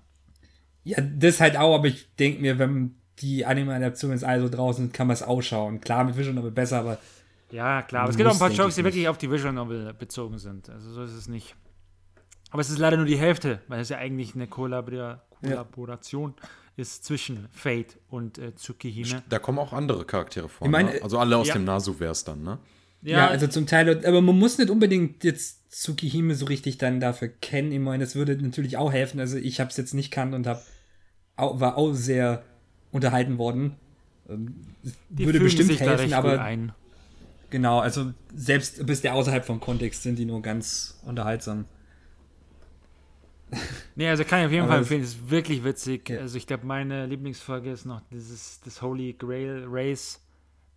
Ja, 0.83 1.01
das 1.01 1.39
halt 1.41 1.57
auch, 1.57 1.75
aber 1.75 1.87
ich 1.87 2.07
denke 2.15 2.41
mir, 2.41 2.57
wenn 2.59 2.95
die 3.19 3.45
Anime-Adaption 3.45 4.11
jetzt 4.11 4.23
also 4.23 4.49
draußen 4.49 4.85
sind, 4.85 4.93
kann 4.93 5.07
man 5.07 5.13
es 5.15 5.23
ausschauen. 5.23 5.81
Klar, 5.81 6.03
mit 6.05 6.17
Vision 6.17 6.37
aber 6.37 6.51
besser, 6.51 6.79
aber 6.79 6.99
Ja, 7.51 7.81
klar. 7.83 8.03
Aber 8.03 8.11
es 8.11 8.17
gibt 8.17 8.27
auch 8.29 8.33
ein 8.33 8.39
paar 8.39 8.51
Jokes, 8.51 8.75
die 8.75 8.83
wirklich 8.83 9.07
auf 9.07 9.17
die 9.17 9.29
Visual 9.31 9.53
Novel 9.53 9.93
bezogen 9.93 10.37
sind. 10.39 10.69
Also 10.69 10.91
so 10.91 11.03
ist 11.03 11.13
es 11.13 11.27
nicht. 11.27 11.55
Aber 12.51 12.61
es 12.61 12.69
ist 12.69 12.77
leider 12.77 12.97
nur 12.97 13.05
die 13.05 13.17
Hälfte, 13.17 13.61
weil 13.67 13.81
es 13.81 13.89
ja 13.89 13.97
eigentlich 13.97 14.35
eine 14.35 14.47
Kollabora 14.47 15.21
Kollaboration 15.41 16.33
ist 16.77 17.05
zwischen 17.05 17.47
Fate 17.51 17.97
und 18.09 18.37
äh, 18.37 18.55
Tsukihime. 18.55 19.23
Da 19.29 19.39
kommen 19.39 19.59
auch 19.59 19.73
andere 19.73 20.05
Charaktere 20.05 20.47
vor. 20.47 20.65
Ich 20.65 20.71
meine, 20.71 20.91
ne? 20.93 21.01
Also 21.01 21.17
alle 21.19 21.37
aus 21.37 21.47
ja. 21.47 21.53
dem 21.53 21.65
Nasu-Vers 21.65 22.23
dann, 22.23 22.43
ne? 22.43 22.59
Ja, 23.01 23.27
also 23.27 23.47
zum 23.47 23.67
Teil, 23.67 24.05
aber 24.05 24.21
man 24.21 24.37
muss 24.37 24.57
nicht 24.57 24.69
unbedingt 24.69 25.23
jetzt 25.23 25.71
Tsukihime 25.71 26.35
so 26.35 26.45
richtig 26.45 26.77
dann 26.77 26.99
dafür 26.99 27.27
kennen. 27.27 27.71
Ich 27.71 27.79
meine, 27.79 28.03
das 28.03 28.15
würde 28.15 28.35
natürlich 28.41 28.77
auch 28.77 28.91
helfen. 28.91 29.19
Also 29.19 29.37
ich 29.37 29.59
habe 29.59 29.69
es 29.69 29.77
jetzt 29.77 29.93
nicht 29.93 30.11
kannt 30.11 30.33
und 30.33 30.47
hab, 30.47 30.63
war 31.35 31.77
auch 31.77 31.93
sehr 31.93 32.43
unterhalten 32.91 33.37
worden. 33.37 33.75
Ähm, 34.29 34.55
die 35.09 35.25
würde 35.25 35.39
bestimmt 35.39 35.69
sich 35.69 35.79
da 35.79 35.85
helfen, 35.85 36.01
recht 36.01 36.13
aber 36.13 36.31
gut 36.31 36.39
ein. 36.39 36.71
genau, 37.49 37.79
also 37.79 38.11
selbst 38.35 38.85
bis 38.85 39.01
der 39.01 39.13
außerhalb 39.13 39.45
vom 39.45 39.59
Kontext 39.59 40.03
sind 40.03 40.17
die 40.17 40.25
nur 40.25 40.41
ganz 40.41 40.99
unterhaltsam. 41.05 41.65
Nee, 43.95 44.09
also 44.09 44.23
kann 44.23 44.41
ich 44.41 44.45
auf 44.47 44.51
jeden 44.51 44.67
Fall 44.67 44.79
empfehlen. 44.79 45.01
Es 45.01 45.09
ist 45.09 45.29
wirklich 45.29 45.63
witzig. 45.63 46.09
Ja. 46.09 46.19
Also 46.19 46.37
ich 46.37 46.47
glaube, 46.47 46.65
meine 46.65 47.05
Lieblingsfolge 47.05 47.71
ist 47.71 47.85
noch 47.85 48.01
dieses 48.11 48.61
das 48.61 48.81
Holy 48.81 49.13
Grail 49.13 49.65
Race. 49.67 50.21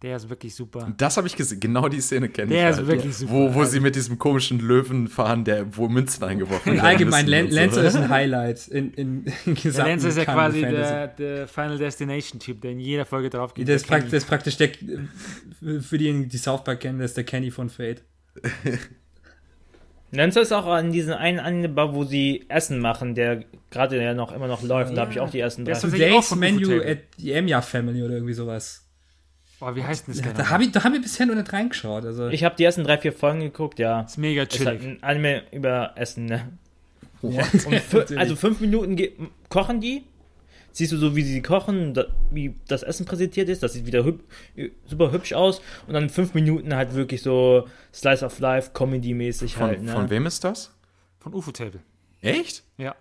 Der 0.03 0.17
ist 0.17 0.31
wirklich 0.31 0.55
super. 0.55 0.91
Das 0.97 1.19
habe 1.19 1.27
ich 1.27 1.37
gesehen. 1.37 1.61
Genau 1.61 1.87
die 1.87 2.01
Szene 2.01 2.31
kenne 2.31 2.55
ich. 2.55 2.59
Der 2.59 2.71
ist 2.71 2.79
halt. 2.79 2.87
wirklich 2.87 3.15
super. 3.15 3.33
Wo, 3.33 3.55
wo 3.55 3.65
sie 3.65 3.81
mit 3.81 3.95
diesem 3.95 4.19
komischen 4.19 4.59
Löwen 4.59 5.09
fahren, 5.09 5.45
der, 5.45 5.77
wo 5.77 5.89
Münzen 5.89 6.25
eingeworfen 6.25 6.73
werden 6.73 6.81
allgemein, 6.81 7.27
müssen 7.27 7.51
Lan 7.51 7.67
und 7.67 7.75
so. 7.75 7.81
Lancer 7.83 7.85
ist 7.85 7.97
ein 7.97 8.09
Highlight 8.09 8.69
in, 8.69 8.95
in, 8.95 9.25
gesamten 9.45 9.91
Lance 9.91 10.09
ist 10.09 10.17
ja 10.17 10.25
quasi 10.25 10.63
der, 10.63 11.09
der 11.09 11.47
Final 11.47 11.77
Destination-Typ, 11.77 12.63
der 12.63 12.71
in 12.71 12.81
jeder 12.81 13.05
Folge 13.05 13.29
drauf 13.29 13.53
geht. 13.53 13.69
Der 13.69 13.77
ist 13.77 13.87
praktisch 14.27 14.57
der, 14.57 14.71
für 15.83 15.99
diejenigen, 15.99 16.31
die 16.31 16.39
South 16.39 16.65
Park 16.65 16.81
kennen, 16.81 16.99
das 16.99 17.11
ist 17.11 17.19
der 17.19 17.25
Kenny 17.25 17.51
von 17.51 17.69
Fate. 17.69 18.03
Lancer 20.13 20.41
ist 20.41 20.53
auch 20.53 20.67
an 20.67 20.91
diesen 20.93 21.13
einen 21.13 21.39
Anbau, 21.39 21.95
wo 21.95 22.05
sie 22.05 22.45
Essen 22.49 22.81
machen, 22.81 23.15
der 23.15 23.45
gerade 23.71 24.03
ja 24.03 24.13
noch 24.15 24.33
immer 24.33 24.49
noch 24.49 24.63
läuft. 24.63 24.97
Da 24.97 25.03
habe 25.03 25.13
ich 25.13 25.21
auch 25.21 25.31
die 25.31 25.39
ersten 25.41 25.65
drei. 25.65 25.73
ist 25.73 25.83
Today's 25.83 26.27
von 26.29 26.39
Menu 26.41 26.81
at 26.83 26.99
the 27.19 27.33
Enya 27.33 27.61
Family 27.63 28.03
oder 28.03 28.15
irgendwie 28.15 28.33
sowas. 28.35 28.87
Boah, 29.61 29.77
wie 29.77 29.85
heißt 29.85 30.07
denn 30.09 30.15
das 30.17 30.25
Ja, 30.25 30.33
da 30.33 30.49
habe 30.49 30.65
ich, 30.65 30.73
da 30.73 30.83
hab 30.83 30.95
ich 30.95 31.03
bisher 31.03 31.27
noch 31.27 31.35
nicht 31.35 31.53
reingeschaut. 31.53 32.05
Also, 32.05 32.29
Ich 32.29 32.45
habe 32.45 32.57
die 32.57 32.65
ersten 32.65 32.83
drei, 32.83 32.97
vier 32.99 33.13
Folgen 33.13 33.41
geguckt, 33.41 33.79
ja. 33.79 34.01
ist 34.03 34.17
mega 34.17 34.43
Ist 34.45 34.65
halt 34.65 34.81
chillig. 34.81 34.97
ein 34.99 35.03
Anime 35.03 35.43
über 35.53 35.93
Essen, 35.97 36.25
ne? 36.25 36.49
ja, 37.23 37.43
Und 37.67 37.75
fü- 37.77 38.17
also 38.17 38.35
fünf 38.37 38.61
Minuten 38.61 38.97
kochen 39.51 39.81
die. 39.81 40.03
Siehst 40.73 40.93
du 40.93 40.97
so, 40.97 41.17
wie 41.17 41.23
sie 41.23 41.43
kochen, 41.43 41.95
da, 41.95 42.07
wie 42.31 42.55
das 42.69 42.83
Essen 42.83 43.07
präsentiert 43.07 43.49
ist. 43.49 43.63
Das 43.63 43.73
sieht 43.73 43.87
wieder 43.87 44.05
hüb 44.05 44.23
super 44.87 45.11
hübsch 45.13 45.33
aus. 45.33 45.61
Und 45.87 45.95
dann 45.95 46.09
fünf 46.11 46.35
Minuten 46.35 46.75
halt 46.75 46.95
wirklich 46.95 47.23
so 47.23 47.67
Slice 47.93 48.25
of 48.25 48.39
Life, 48.39 48.71
Comedy-mäßig 48.73 49.55
Von, 49.55 49.67
halt. 49.67 49.83
Ne? 49.83 49.93
von 49.93 50.11
wem 50.11 50.27
ist 50.27 50.45
das? 50.45 50.75
Von 51.19 51.35
Ufotable. 51.35 51.81
Echt? 52.23 52.63
Ja. 52.79 52.95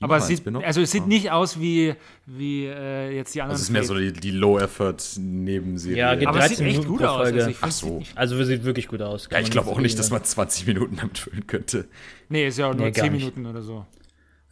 Aber 0.00 0.18
es 0.18 0.26
sieht, 0.26 0.46
also 0.46 0.82
es 0.82 0.90
sieht 0.90 1.04
Ah. 1.04 1.06
nicht 1.06 1.30
aus 1.30 1.58
wie, 1.58 1.94
wie 2.26 2.66
äh, 2.66 3.16
jetzt 3.16 3.34
die 3.34 3.40
anderen. 3.40 3.52
Also 3.52 3.62
es 3.62 3.68
ist 3.68 3.72
mehr 3.72 3.82
so 3.82 3.94
die, 3.96 4.12
die 4.12 4.30
Low-Effort-Nebenserie. 4.30 5.96
Ja, 5.96 6.14
geht 6.14 6.28
Aber 6.28 6.38
es 6.40 6.48
sieht 6.50 6.58
13 6.60 6.66
echt 6.66 6.86
gut 6.86 7.02
aus. 7.02 7.32
Also 7.32 7.50
Ach 7.62 7.70
so. 7.72 8.02
Also 8.14 8.44
sieht 8.44 8.64
wirklich 8.64 8.88
gut 8.88 9.00
aus. 9.00 9.28
Ja, 9.32 9.40
ich 9.40 9.50
glaube 9.50 9.70
auch 9.70 9.80
nicht, 9.80 9.98
dass 9.98 10.10
man 10.10 10.22
20 10.22 10.66
Minuten 10.66 10.96
damit 11.00 11.16
füllen 11.18 11.46
könnte. 11.46 11.86
Nee, 12.28 12.46
ist 12.48 12.58
ja 12.58 12.66
auch 12.68 12.74
nur 12.74 12.86
Nee, 12.86 12.92
gar 12.92 13.04
10 13.04 13.12
nicht. 13.14 13.22
Minuten 13.22 13.46
oder 13.46 13.62
so. 13.62 13.86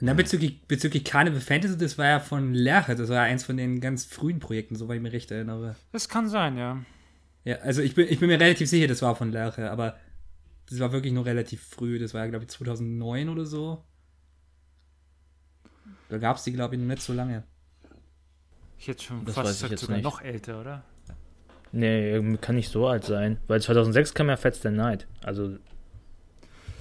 Und 0.01 0.09
dann 0.09 0.17
bezüglich, 0.17 0.61
bezüglich 0.67 1.05
Carnival 1.05 1.41
Fantasy, 1.41 1.79
das 1.79 1.97
war 1.99 2.07
ja 2.07 2.21
von 2.21 2.53
Lerche, 2.53 2.95
das 2.97 3.09
war 3.09 3.17
ja 3.17 3.23
eins 3.23 3.45
von 3.45 3.57
den 3.57 3.81
ganz 3.81 4.05
frühen 4.05 4.41
Projekten, 4.41 4.77
soweit 4.77 4.97
ich 4.97 5.03
mich 5.03 5.13
recht 5.13 5.31
erinnere. 5.31 5.77
Das 5.93 6.09
kann 6.09 6.29
sein, 6.29 6.57
ja. 6.59 6.83
Ja, 7.45 7.57
also 7.57 7.81
ich 7.81 7.95
bin, 7.95 8.09
ich 8.09 8.19
bin 8.19 8.29
mir 8.29 8.41
relativ 8.41 8.69
sicher, 8.69 8.89
das 8.89 9.03
war 9.03 9.15
von 9.15 9.31
Lerche, 9.31 9.71
aber 9.71 9.97
das 10.69 10.81
war 10.81 10.93
wirklich 10.93 11.13
nur 11.13 11.27
relativ 11.27 11.63
früh, 11.63 11.99
das 11.99 12.13
war 12.15 12.25
ja, 12.25 12.31
glaube 12.31 12.45
ich, 12.45 12.51
2009 12.51 13.29
oder 13.29 13.45
so. 13.47 13.85
Da 16.09 16.19
gab 16.19 16.37
es 16.37 16.45
die, 16.45 16.53
glaube 16.53 16.75
ich, 16.75 16.81
noch 16.81 16.89
nicht 16.89 17.03
so 17.03 17.13
lange. 17.13 17.45
Ich 18.79 18.89
hätte 18.89 19.03
schon 19.05 19.25
Das 19.25 19.35
fast 19.35 19.47
weiß 19.49 19.55
ich 19.55 19.57
gesagt, 19.59 19.71
jetzt 19.73 19.81
sogar 19.83 19.97
nicht. 19.97 20.05
noch 20.05 20.21
älter, 20.21 20.61
oder? 20.61 20.85
Nee, 21.73 22.37
kann 22.41 22.57
nicht 22.57 22.71
so 22.71 22.87
alt 22.87 23.05
sein. 23.05 23.39
Weil 23.47 23.61
2006 23.61 24.15
kam 24.15 24.29
ja 24.29 24.37
Fats 24.37 24.63
the 24.63 24.71
Night. 24.71 25.07
Also, 25.23 25.57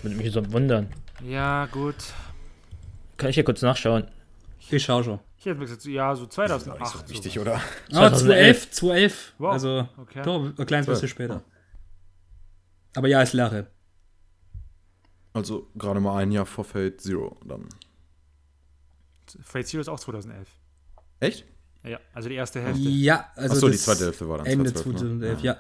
würde 0.01 0.15
mich 0.17 0.31
so 0.31 0.51
wundern. 0.51 0.87
Ja, 1.25 1.65
gut. 1.67 1.95
Kann 3.23 3.29
ich 3.29 3.35
hier 3.35 3.45
kurz 3.45 3.61
nachschauen? 3.61 4.03
Ich 4.69 4.83
schau 4.83 5.01
schon. 5.01 5.17
Ich 5.37 5.45
hätte 5.45 5.57
gesagt, 5.57 5.85
ja, 5.85 6.13
so 6.13 6.25
2008. 6.25 6.77
Nicht 6.81 6.91
so 6.91 7.09
wichtig, 7.09 7.39
oder? 7.39 7.55
Ah, 7.93 8.11
2011, 8.11 8.71
2011. 8.71 9.33
Wow. 9.37 9.53
Also, 9.53 9.87
Okay. 9.95 10.21
doch, 10.23 10.43
ein 10.59 10.65
kleines 10.65 10.87
bisschen 10.87 11.07
später. 11.07 11.41
Aber 12.93 13.07
ja, 13.07 13.23
ich 13.23 13.31
lache. 13.31 13.67
Also 15.31 15.69
gerade 15.75 16.01
mal 16.01 16.17
ein 16.17 16.33
Jahr 16.33 16.45
vor 16.45 16.65
Fate 16.65 16.99
Zero 16.99 17.37
dann. 17.45 17.69
Fate 19.41 19.67
Zero 19.67 19.79
ist 19.79 19.87
auch 19.87 20.01
2011. 20.01 20.49
Echt? 21.21 21.45
Ja, 21.85 22.01
also 22.13 22.27
die 22.27 22.35
erste 22.35 22.61
Hälfte. 22.61 22.81
Ja, 22.81 23.31
also. 23.37 23.55
Achso, 23.55 23.67
die 23.67 23.71
das 23.75 23.85
zweite 23.85 24.03
Hälfte 24.03 24.27
war 24.27 24.39
dann 24.39 24.47
Ende 24.47 24.73
2012, 24.73 25.01
ne? 25.13 25.19
2011, 25.37 25.43
ja. 25.43 25.57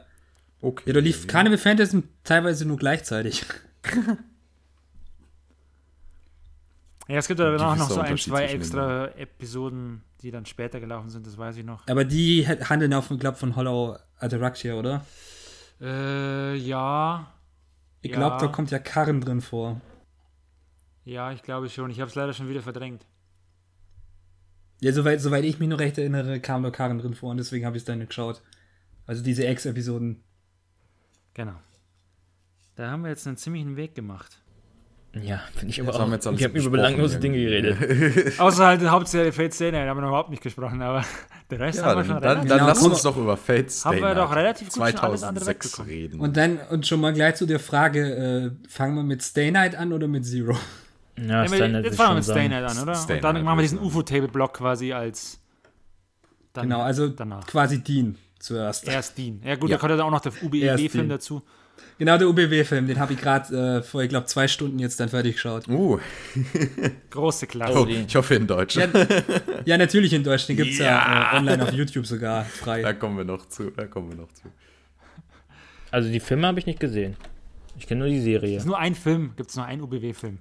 Okay. 0.59 0.83
Ja, 0.87 0.91
da 0.95 0.99
lief 0.99 1.27
Carnival 1.27 1.57
Phantasm 1.57 1.99
teilweise 2.25 2.65
nur 2.65 2.75
gleichzeitig. 2.75 3.45
Ja, 7.07 7.17
es 7.17 7.27
gibt 7.27 7.39
aber 7.41 7.51
danach 7.57 7.75
noch 7.77 7.89
so 7.89 7.99
ein, 7.99 8.17
zwei 8.17 8.45
extra 8.45 9.07
Episoden, 9.17 10.03
die 10.21 10.31
dann 10.31 10.45
später 10.45 10.79
gelaufen 10.79 11.09
sind, 11.09 11.27
das 11.27 11.37
weiß 11.37 11.57
ich 11.57 11.65
noch. 11.65 11.85
Aber 11.87 12.05
die 12.05 12.47
ha- 12.47 12.69
handeln 12.69 12.93
auf 12.93 13.09
dem 13.09 13.19
Club 13.19 13.35
von 13.35 13.55
Hollow 13.57 13.97
Ataraxia, 14.19 14.75
oder? 14.75 15.05
Äh, 15.81 16.55
ja. 16.55 17.33
Ich 18.01 18.11
Ja. 18.11 18.17
glaube, 18.17 18.37
da 18.39 18.47
kommt 18.47 18.71
ja 18.71 18.79
Karren 18.79 19.19
drin 19.19 19.41
vor. 19.41 19.81
Ja, 21.03 21.33
ich 21.33 21.43
glaube 21.43 21.69
schon. 21.69 21.89
Ich 21.91 21.99
habe 21.99 22.07
es 22.09 22.15
leider 22.15 22.31
schon 22.33 22.47
wieder 22.47 22.61
verdrängt. 22.61 23.05
Ja, 24.79 24.93
soweit, 24.93 25.19
soweit 25.21 25.43
ich 25.43 25.59
mich 25.59 25.67
noch 25.69 25.79
recht 25.79 25.97
erinnere, 25.97 26.39
kam 26.39 26.63
da 26.63 26.69
Karren 26.71 26.99
drin 26.99 27.13
vor 27.13 27.31
und 27.31 27.37
deswegen 27.37 27.65
habe 27.65 27.75
ich 27.75 27.81
es 27.81 27.85
dann 27.85 28.05
geschaut. 28.05 28.41
Also 29.05 29.21
diese 29.23 29.45
Ex-Episoden. 29.45 30.23
Genau. 31.33 31.55
Da 32.75 32.89
haben 32.91 33.03
wir 33.03 33.09
jetzt 33.09 33.27
einen 33.27 33.37
ziemlichen 33.37 33.75
Weg 33.75 33.95
gemacht. 33.95 34.41
Ja, 35.21 35.41
finde 35.55 35.69
ich 35.71 35.79
aber 35.79 35.93
auch. 35.93 35.99
haben 35.99 36.11
wir 36.11 36.19
wir 36.39 36.47
haben 36.47 36.55
über 36.55 36.69
belanglose 36.71 37.19
Dinge 37.19 37.37
geredet. 37.37 38.39
Außer 38.39 38.65
halt 38.65 38.81
Hauptserie 38.81 39.31
Fate 39.31 39.53
Stay 39.53 39.71
Night, 39.71 39.87
haben 39.87 39.97
wir 39.97 40.01
noch 40.01 40.07
überhaupt 40.07 40.31
nicht 40.31 40.41
gesprochen, 40.41 40.81
aber 40.81 41.03
der 41.51 41.59
Rest 41.59 41.79
Ja, 41.79 41.85
haben 41.85 41.99
wir 41.99 42.05
schon 42.05 42.13
dann, 42.15 42.23
relativ. 42.23 42.49
dann 42.49 42.57
Genau, 42.57 42.67
lass 42.69 42.81
uns 42.81 43.01
doch 43.03 43.15
über 43.15 43.37
Fate 43.37 43.71
Stay 43.71 43.89
Haben 43.89 44.01
wir 44.01 44.15
doch 44.15 44.29
Night 44.29 44.37
relativ 44.39 44.69
gut 44.69 44.73
schon 44.75 44.81
alles 44.99 45.21
andere 45.23 45.45
2006 45.45 45.65
wegbekommen. 45.65 45.91
reden. 45.91 46.19
Und 46.19 46.35
dann, 46.37 46.57
und 46.71 46.87
schon 46.87 46.99
mal 46.99 47.13
gleich 47.13 47.35
zu 47.35 47.45
der 47.45 47.59
Frage, 47.59 48.55
äh, 48.65 48.67
fangen 48.69 48.95
wir 48.95 49.03
mit 49.03 49.21
Stay 49.21 49.51
Night 49.51 49.75
an 49.75 49.93
oder 49.93 50.07
mit 50.07 50.25
Zero? 50.25 50.57
Ja, 51.19 51.43
Ja, 51.43 51.47
Stay 51.47 51.67
Night 51.67 51.85
jetzt 51.85 51.95
fangen 51.95 52.15
wir 52.17 52.23
schon 52.23 52.33
mit 52.35 52.39
Stay. 52.41 52.49
Night 52.49 52.63
an, 52.71 52.79
oder? 52.83 52.95
Stay 52.95 53.13
Und 53.15 53.23
dann 53.23 53.35
Night, 53.35 53.43
machen 53.45 53.57
wir 53.59 53.61
diesen. 53.61 53.79
UFO-Table-Block 53.79 54.53
quasi 54.55 54.93
als. 54.93 55.39
Dann 56.53 56.69
genau, 56.69 56.81
also 56.81 57.07
danach. 57.09 57.45
quasi 57.45 57.83
Dean 57.83 58.17
zuerst. 58.39 58.87
Erst 58.87 59.15
Dean. 59.17 59.41
Ja, 59.45 59.55
gut, 59.57 59.69
Ja. 59.69 59.75
da 59.75 59.79
kommt 59.79 59.91
ja 59.91 59.97
dann 59.97 60.07
auch 60.07 60.11
noch 60.11 60.21
der 60.21 60.31
UBEW-Film 60.41 60.89
Dean. 60.91 61.09
dazu. 61.09 61.43
Genau, 61.99 62.17
der 62.17 62.27
UBW-Film, 62.27 62.87
den 62.87 62.99
habe 62.99 63.13
ich 63.13 63.21
gerade 63.21 63.77
äh, 63.77 63.81
vor, 63.83 64.01
ich 64.01 64.09
glaube, 64.09 64.25
zwei 64.25 64.47
Stunden 64.47 64.79
jetzt 64.79 64.99
dann 64.99 65.09
fertig 65.09 65.35
geschaut. 65.35 65.67
Uh, 65.67 65.99
Große 67.11 67.47
Klasse. 67.47 67.79
oh, 67.79 67.87
ich 67.87 68.15
hoffe 68.15 68.35
in 68.35 68.47
Deutsch. 68.47 68.75
Ja, 68.75 68.87
ja 69.65 69.77
natürlich 69.77 70.13
in 70.13 70.23
Deutsch, 70.23 70.47
den 70.47 70.57
gibt 70.57 70.71
es 70.71 70.79
ja, 70.79 71.33
äh, 71.33 71.37
online 71.37 71.63
auf 71.63 71.71
YouTube 71.71 72.05
sogar 72.05 72.43
frei. 72.45 72.81
Da 72.81 72.93
kommen 72.93 73.17
wir 73.17 73.25
noch 73.25 73.47
zu, 73.47 73.69
da 73.71 73.85
kommen 73.85 74.09
wir 74.09 74.17
noch 74.17 74.31
zu. 74.33 74.43
Also 75.91 76.11
die 76.11 76.19
Filme 76.19 76.47
habe 76.47 76.59
ich 76.59 76.65
nicht 76.65 76.79
gesehen. 76.79 77.15
Ich 77.77 77.87
kenne 77.87 77.99
nur 77.99 78.09
die 78.09 78.21
Serie. 78.21 78.57
ist 78.57 78.65
nur 78.65 78.79
ein 78.79 78.95
Film, 78.95 79.33
gibt 79.35 79.49
es 79.49 79.55
nur 79.55 79.65
einen 79.65 79.81
UBW-Film. 79.81 80.39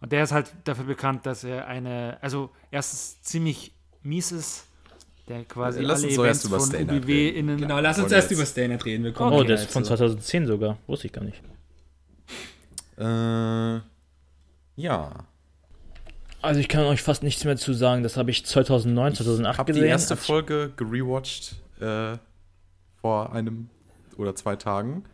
Und 0.00 0.12
der 0.12 0.24
ist 0.24 0.32
halt 0.32 0.52
dafür 0.64 0.84
bekannt, 0.84 1.26
dass 1.26 1.44
er 1.44 1.66
eine, 1.66 2.18
also 2.20 2.50
erstens 2.70 3.20
ziemlich 3.22 3.74
mies 4.02 4.32
ist, 4.32 4.66
der 5.30 5.44
quasi 5.44 5.80
Lass 5.80 6.00
alle 6.00 6.08
uns 6.08 6.18
Events 6.18 6.44
erst 6.52 6.74
über 6.74 6.94
UBW 6.96 7.28
innen. 7.30 7.56
Genau, 7.56 7.78
lass 7.80 7.98
uns 7.98 8.12
erst 8.12 8.30
über 8.32 8.42
Night 8.68 8.84
reden. 8.84 9.04
Wir 9.04 9.12
kommen 9.12 9.32
Oh, 9.32 9.42
das 9.44 9.62
ist 9.62 9.72
von 9.72 9.84
zu. 9.84 9.88
2010 9.88 10.46
sogar. 10.46 10.76
Wusste 10.86 11.06
ich 11.06 11.12
gar 11.12 11.24
nicht. 11.24 11.40
Äh, 12.98 13.80
ja. 14.76 15.12
Also 16.42 16.60
ich 16.60 16.68
kann 16.68 16.84
euch 16.84 17.02
fast 17.02 17.22
nichts 17.22 17.44
mehr 17.44 17.56
zu 17.56 17.72
sagen. 17.72 18.02
Das 18.02 18.16
habe 18.16 18.30
ich 18.30 18.44
2009, 18.44 19.14
2008 19.14 19.58
Hab 19.58 19.66
die 19.66 19.72
gesehen. 19.72 19.88
erste 19.88 20.14
Als 20.14 20.20
ich- 20.22 20.26
Folge 20.26 20.72
gerewatcht 20.76 21.56
äh, 21.80 22.16
vor 23.00 23.32
einem 23.32 23.68
oder 24.16 24.34
zwei 24.34 24.56
Tagen. 24.56 25.04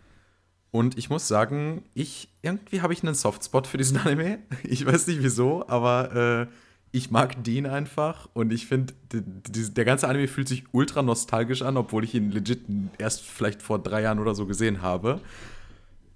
Und 0.70 0.98
ich 0.98 1.10
muss 1.10 1.26
sagen, 1.28 1.84
ich 1.94 2.28
irgendwie 2.42 2.80
habe 2.82 2.92
ich 2.92 3.02
einen 3.02 3.14
Softspot 3.14 3.66
für 3.66 3.76
diesen 3.78 3.96
Anime. 4.04 4.38
Ich 4.62 4.84
weiß 4.86 5.06
nicht 5.08 5.22
wieso, 5.22 5.66
aber 5.68 6.48
äh, 6.50 6.52
ich 6.96 7.10
mag 7.10 7.44
den 7.44 7.66
einfach 7.66 8.28
und 8.32 8.52
ich 8.52 8.66
finde, 8.66 8.94
der 9.12 9.84
ganze 9.84 10.08
Anime 10.08 10.28
fühlt 10.28 10.48
sich 10.48 10.64
ultra 10.72 11.02
nostalgisch 11.02 11.60
an, 11.60 11.76
obwohl 11.76 12.04
ich 12.04 12.14
ihn 12.14 12.30
legit 12.30 12.60
erst 12.96 13.20
vielleicht 13.20 13.60
vor 13.60 13.82
drei 13.82 14.00
Jahren 14.00 14.18
oder 14.18 14.34
so 14.34 14.46
gesehen 14.46 14.80
habe. 14.80 15.20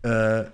Äh, 0.03 0.45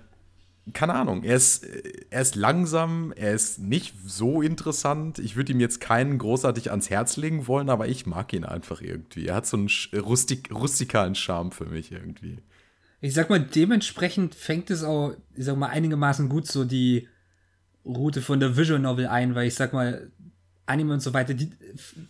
keine 0.73 0.95
Ahnung, 0.95 1.23
er 1.23 1.37
ist, 1.37 1.65
er 2.09 2.21
ist 2.21 2.35
langsam, 2.35 3.13
er 3.15 3.33
ist 3.33 3.59
nicht 3.59 3.95
so 4.05 4.41
interessant. 4.41 5.17
Ich 5.17 5.37
würde 5.37 5.53
ihm 5.53 5.61
jetzt 5.61 5.79
keinen 5.79 6.17
großartig 6.17 6.71
ans 6.71 6.89
Herz 6.89 7.15
legen 7.15 7.47
wollen, 7.47 7.69
aber 7.69 7.87
ich 7.87 8.05
mag 8.05 8.33
ihn 8.33 8.43
einfach 8.43 8.81
irgendwie. 8.81 9.27
Er 9.27 9.35
hat 9.35 9.45
so 9.45 9.55
einen 9.55 9.69
rustik, 9.95 10.53
rustikalen 10.53 11.15
Charme 11.15 11.53
für 11.53 11.67
mich 11.67 11.93
irgendwie. 11.93 12.39
Ich 12.99 13.13
sag 13.13 13.29
mal, 13.29 13.39
dementsprechend 13.39 14.35
fängt 14.35 14.69
es 14.71 14.83
auch, 14.83 15.13
ich 15.35 15.45
sag 15.45 15.55
mal, 15.55 15.69
einigermaßen 15.69 16.27
gut 16.27 16.47
so 16.47 16.65
die 16.65 17.07
Route 17.87 18.21
von 18.21 18.39
der 18.39 18.57
Visual 18.57 18.79
Novel 18.79 19.07
ein, 19.07 19.35
weil 19.35 19.47
ich 19.47 19.55
sag 19.55 19.73
mal, 19.73 20.11
Anime 20.67 20.93
und 20.93 20.99
so 21.01 21.13
weiter, 21.13 21.33
die, 21.33 21.49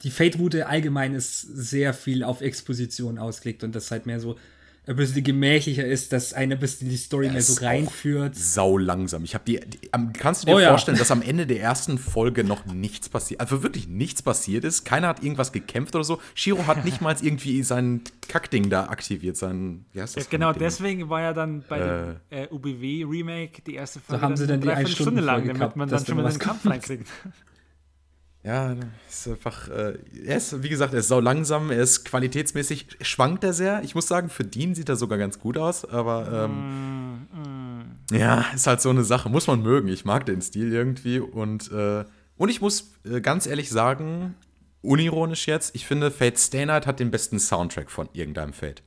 die 0.03 0.12
Fate-Route 0.12 0.68
allgemein 0.68 1.14
ist 1.14 1.41
sehr 1.41 1.93
viel 1.93 2.24
auf 2.24 2.41
Exposition 2.41 3.18
ausgelegt 3.18 3.64
und 3.64 3.76
das 3.76 3.89
halt 3.91 4.05
mehr 4.05 4.20
so 4.20 4.38
ein 4.89 4.95
bisschen 4.95 5.22
gemächlicher 5.22 5.86
ist, 5.86 6.14
dass 6.14 6.32
einer 6.32 6.55
ein 6.55 6.62
bisschen 6.62 6.88
die 6.88 6.95
Story 6.95 7.28
mehr 7.28 7.39
ist 7.39 7.55
so 7.58 7.66
reinführt. 7.66 8.36
Sau 8.38 8.78
langsam. 8.78 9.26
Ich 9.26 9.34
habe 9.36 9.43
die, 9.45 9.60
die 9.60 9.80
kannst 10.18 10.43
du 10.43 10.47
dir 10.47 10.55
Oh 10.55 10.60
ja. 10.60 10.70
vorstellen, 10.70 10.97
dass 10.97 11.12
am 11.12 11.22
Ende 11.22 11.45
der 11.45 11.60
ersten 11.60 11.97
Folge 11.97 12.45
noch 12.45 12.66
nichts 12.66 13.10
passiert, 13.10 13.41
also 13.41 13.64
wirklich 13.64 13.89
nichts 13.89 14.22
passiert 14.22 14.64
ist. 14.64 14.86
Keiner 14.86 15.10
hat 15.10 15.22
irgendwas 15.22 15.51
gekämpft 15.51 15.93
oder 15.95 16.05
so. 16.05 16.22
Shiro 16.36 16.68
hat 16.68 16.86
nicht 16.86 17.01
mal 17.01 17.14
irgendwie 17.22 17.64
sein 17.64 17.99
Kackding 18.30 18.70
da 18.70 18.86
aktiviert, 18.86 19.36
sein, 19.36 19.84
wie 19.91 20.01
heißt 20.01 20.16
Ja, 20.16 20.22
das? 20.22 20.30
genau 20.30 20.53
Ding? 20.53 20.62
deswegen 20.62 21.10
war 21.10 21.20
ja 21.22 21.34
dann 21.34 21.66
bei 21.68 21.80
dem 21.80 22.16
äh, 22.30 22.47
UBW-Remake 22.49 23.64
die 23.64 23.76
erste 23.76 23.99
Folge 23.99 24.22
haben 24.22 24.38
sie 24.38 24.47
dann 24.47 24.62
die 24.62 24.68
dreiviertel 24.68 24.95
Stunde 24.95 25.22
lang, 25.22 25.45
damit 25.47 25.76
man 25.76 25.89
dann 25.89 26.05
schon 26.05 26.16
dann 26.16 26.24
mal 26.24 26.32
den 26.32 26.39
Kampf 26.39 26.66
reinkriegt. 26.66 27.08
Ja, 28.48 28.78
ist 29.10 29.28
einfach, 29.28 29.68
äh, 29.68 29.98
er 30.26 30.38
ist, 30.38 30.64
wie 30.64 30.70
gesagt, 30.70 30.93
er 30.93 31.02
ist 31.02 31.10
sau 31.10 31.20
langsam, 31.20 31.70
er 31.70 31.82
ist 31.82 32.06
qualitätsmäßig, 32.06 32.88
schwankt 33.02 33.43
er 33.43 33.52
sehr. 33.52 33.84
Ich 33.84 33.93
muss 33.93 34.08
sagen, 34.08 34.30
für 34.30 34.45
Dean 34.45 34.74
sieht 34.74 34.88
er 34.88 34.95
sogar 34.95 35.18
ganz 35.18 35.38
gut 35.38 35.58
aus, 35.58 35.84
aber 35.84 36.45
ähm, 36.45 37.28
ja, 38.10 38.45
ist 38.56 38.66
halt 38.66 38.80
so 38.80 38.89
eine 38.89 39.04
Sache, 39.04 39.28
muss 39.28 39.48
man 39.48 39.62
mögen. 39.62 39.89
Ich 39.89 40.06
mag 40.06 40.26
den 40.26 40.41
Stil 40.41 40.72
irgendwie 40.72 41.20
und, 41.20 41.74
äh, 41.74 42.06
und 42.38 42.48
ich 42.48 42.62
muss 42.62 42.93
äh, 43.04 43.20
ganz 43.20 43.48
ehrlich 43.48 43.70
sagen, 43.70 44.36
unironisch 44.82 45.45
jetzt, 45.45 45.76
ich 45.76 45.86
finde, 45.86 46.10
Fate 46.10 46.39
Stay 46.39 46.66
Night 46.66 46.88
hat 46.88 47.02
den 47.02 47.12
besten 47.12 47.39
Soundtrack 47.39 47.91
von 47.91 48.08
irgendeinem 48.14 48.54
Fate. 48.54 48.82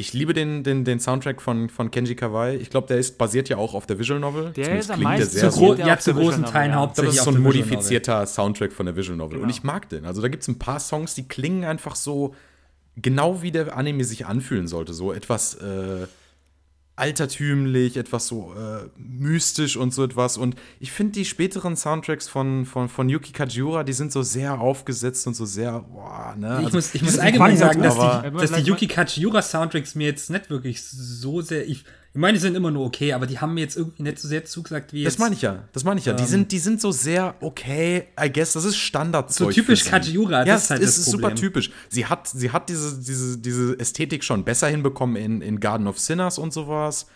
Ich 0.00 0.12
liebe 0.12 0.32
den, 0.32 0.62
den, 0.62 0.84
den 0.84 1.00
Soundtrack 1.00 1.42
von, 1.42 1.68
von 1.68 1.90
Kenji 1.90 2.14
Kawai. 2.14 2.54
Ich 2.54 2.70
glaube, 2.70 2.86
der 2.86 2.98
ist 2.98 3.18
basiert 3.18 3.48
ja 3.48 3.56
auch 3.56 3.74
auf 3.74 3.84
der 3.84 3.98
Visual 3.98 4.20
Novel. 4.20 4.52
Der 4.52 4.64
Zumindest 4.64 4.90
ist 4.90 4.94
am 4.94 5.00
klingt 5.00 5.12
der 5.12 5.18
meisten 5.18 5.38
sehr 5.38 5.50
Zu 5.50 5.56
so 5.58 5.66
gro 5.66 5.74
der 5.74 5.86
ja, 5.88 5.98
zu 5.98 6.14
großen 6.14 6.44
Teilen 6.44 6.70
ja. 6.70 6.76
hauptsächlich 6.78 7.16
das 7.16 7.26
ist 7.26 7.32
so 7.32 7.36
ein 7.36 7.42
modifizierter 7.42 8.24
Soundtrack 8.24 8.72
von 8.72 8.86
der 8.86 8.94
Visual 8.94 9.16
Novel. 9.16 9.38
Und 9.38 9.42
Genau. 9.48 9.50
ich 9.50 9.64
mag 9.64 9.88
den. 9.88 10.04
Also 10.04 10.22
da 10.22 10.28
gibt 10.28 10.44
es 10.44 10.48
ein 10.48 10.60
paar 10.60 10.78
Songs, 10.78 11.16
die 11.16 11.26
klingen 11.26 11.64
einfach 11.64 11.96
so 11.96 12.32
genau 12.94 13.42
wie 13.42 13.50
der 13.50 13.76
Anime 13.76 14.04
sich 14.04 14.24
anfühlen 14.24 14.68
sollte. 14.68 14.92
So 14.94 15.12
etwas 15.12 15.54
äh, 15.54 16.06
altertümlich, 16.98 17.96
etwas 17.96 18.26
so 18.26 18.52
äh, 18.54 18.88
mystisch 18.96 19.76
und 19.76 19.94
so 19.94 20.04
etwas. 20.04 20.36
Und 20.36 20.56
ich 20.80 20.92
finde 20.92 21.12
die 21.12 21.24
späteren 21.24 21.76
Soundtracks 21.76 22.28
von, 22.28 22.66
von, 22.66 22.88
von 22.88 23.08
Yuki 23.08 23.32
Kajiura, 23.32 23.84
die 23.84 23.92
sind 23.92 24.12
so 24.12 24.22
sehr 24.22 24.60
aufgesetzt 24.60 25.26
und 25.26 25.34
so 25.34 25.46
sehr, 25.46 25.80
boah, 25.80 26.34
ne? 26.36 26.58
Ich 26.60 26.66
Also, 26.66 26.76
muss, 26.76 26.94
ich 26.94 27.02
muss 27.02 27.18
allgemein 27.18 27.56
sagen, 27.56 27.82
dass 27.82 27.94
die, 27.94 28.30
dass 28.36 28.52
die 28.52 28.68
Yuki 28.68 28.86
Kajiura 28.88 29.42
Soundtracks 29.42 29.94
mir 29.94 30.06
jetzt 30.08 30.30
nicht 30.30 30.50
wirklich 30.50 30.82
so 30.82 31.40
sehr. 31.40 31.68
Ich, 31.68 31.84
ich 32.18 32.20
meine, 32.20 32.32
die 32.32 32.40
sind 32.40 32.56
immer 32.56 32.72
nur 32.72 32.84
okay, 32.84 33.12
aber 33.12 33.28
die 33.28 33.38
haben 33.38 33.54
mir 33.54 33.60
jetzt 33.60 33.76
irgendwie 33.76 34.02
nicht 34.02 34.18
so 34.18 34.26
sehr 34.26 34.44
zugesagt 34.44 34.92
wie 34.92 35.04
jetzt. 35.04 35.14
Das 35.14 35.18
meine 35.20 35.36
ich 35.36 35.42
ja, 35.42 35.68
das 35.72 35.84
meine 35.84 36.00
ich 36.00 36.06
ja. 36.06 36.14
Die, 36.14 36.24
sind, 36.24 36.50
die 36.50 36.58
sind 36.58 36.80
so 36.80 36.90
sehr 36.90 37.36
okay, 37.40 38.08
I 38.20 38.28
guess, 38.28 38.54
das 38.54 38.64
ist 38.64 38.76
Standard. 38.76 39.32
So 39.32 39.48
typisch 39.52 39.84
Kajiura, 39.84 40.40
ja, 40.40 40.44
das 40.44 40.64
ist 40.64 40.70
halt 40.70 40.82
es 40.82 40.96
das 40.96 40.98
ist 41.06 41.12
super 41.12 41.32
typisch. 41.36 41.70
Sie 41.88 42.06
hat, 42.06 42.26
sie 42.26 42.50
hat 42.50 42.70
diese, 42.70 43.00
diese, 43.00 43.38
diese 43.38 43.78
Ästhetik 43.78 44.24
schon 44.24 44.42
besser 44.42 44.66
hinbekommen 44.66 45.14
in, 45.14 45.42
in 45.42 45.60
Garden 45.60 45.86
of 45.86 46.00
Sinners 46.00 46.40
und 46.40 46.52
sowas. 46.52 47.06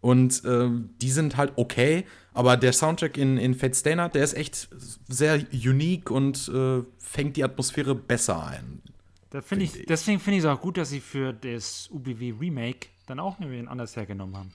Und 0.00 0.42
ähm, 0.44 0.90
die 1.00 1.12
sind 1.12 1.36
halt 1.36 1.52
okay, 1.54 2.04
aber 2.34 2.56
der 2.56 2.72
Soundtrack 2.72 3.16
in, 3.16 3.38
in 3.38 3.54
Fate 3.54 3.76
Stay 3.76 3.94
Night, 3.94 4.16
der 4.16 4.24
ist 4.24 4.34
echt 4.34 4.70
sehr 5.06 5.40
unique 5.52 6.10
und 6.10 6.50
äh, 6.52 6.82
fängt 6.98 7.36
die 7.36 7.44
Atmosphäre 7.44 7.94
besser 7.94 8.44
ein. 8.44 8.82
Da 9.30 9.40
find 9.40 9.62
ich, 9.62 9.86
deswegen 9.86 10.18
finde 10.18 10.38
ich 10.38 10.44
es 10.44 10.50
auch 10.50 10.60
gut, 10.60 10.78
dass 10.78 10.90
sie 10.90 11.00
für 11.00 11.32
das 11.32 11.88
UBW 11.92 12.34
Remake 12.40 12.88
dann 13.08 13.20
auch 13.20 13.36
wen 13.40 13.68
anders 13.68 13.96
hergenommen 13.96 14.36
haben. 14.36 14.54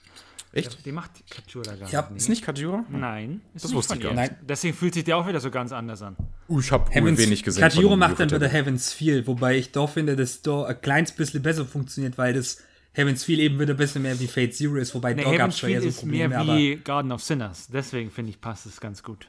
Echt? 0.52 0.86
Die 0.86 0.92
macht 0.92 1.10
Katsura 1.28 1.74
gar 1.74 1.90
Ja, 1.90 2.02
nicht. 2.02 2.22
Ist 2.22 2.28
nicht 2.28 2.44
Kajiura? 2.44 2.84
Nein, 2.88 3.40
ist 3.54 3.64
Das 3.64 3.70
nicht 3.72 3.76
wusste 3.76 3.94
ich 3.96 4.00
gar 4.00 4.14
nicht. 4.14 4.34
Deswegen 4.48 4.74
fühlt 4.74 4.94
sich 4.94 5.02
der 5.02 5.16
auch 5.16 5.26
wieder 5.26 5.40
so 5.40 5.50
ganz 5.50 5.72
anders 5.72 6.00
an. 6.00 6.16
Uh, 6.48 6.60
ich 6.60 6.70
habe 6.70 6.88
Heavens, 6.92 7.18
wenig 7.18 7.42
gesehen. 7.42 7.60
Kajiura 7.60 7.90
von 7.90 7.98
macht 7.98 8.20
dann 8.20 8.30
wieder 8.30 8.48
Heavens 8.48 8.92
Feel, 8.92 9.26
wobei 9.26 9.56
ich 9.56 9.72
doch 9.72 9.90
finde, 9.90 10.14
dass 10.14 10.42
da 10.42 10.66
ein 10.66 10.80
kleines 10.80 11.10
bisschen 11.10 11.42
besser 11.42 11.64
funktioniert, 11.64 12.16
weil 12.18 12.34
das 12.34 12.62
Heaven's 12.92 13.24
Feel 13.24 13.40
eben 13.40 13.58
wieder 13.58 13.74
ein 13.74 13.76
bisschen 13.76 14.02
mehr 14.02 14.18
wie 14.20 14.28
Fate 14.28 14.54
Zero 14.54 14.76
ist, 14.76 14.94
wobei 14.94 15.14
nee, 15.14 15.24
da 15.24 15.36
gab 15.36 15.50
es 15.50 15.58
schon 15.58 15.70
eher 15.70 15.82
so 15.82 15.90
Probleme. 15.90 16.28
mehr 16.28 16.46
wie 16.56 16.76
Garden 16.76 17.10
of 17.10 17.22
Sinners. 17.22 17.66
Deswegen 17.72 18.12
finde 18.12 18.30
ich, 18.30 18.40
passt 18.40 18.66
es 18.66 18.80
ganz 18.80 19.02
gut. 19.02 19.28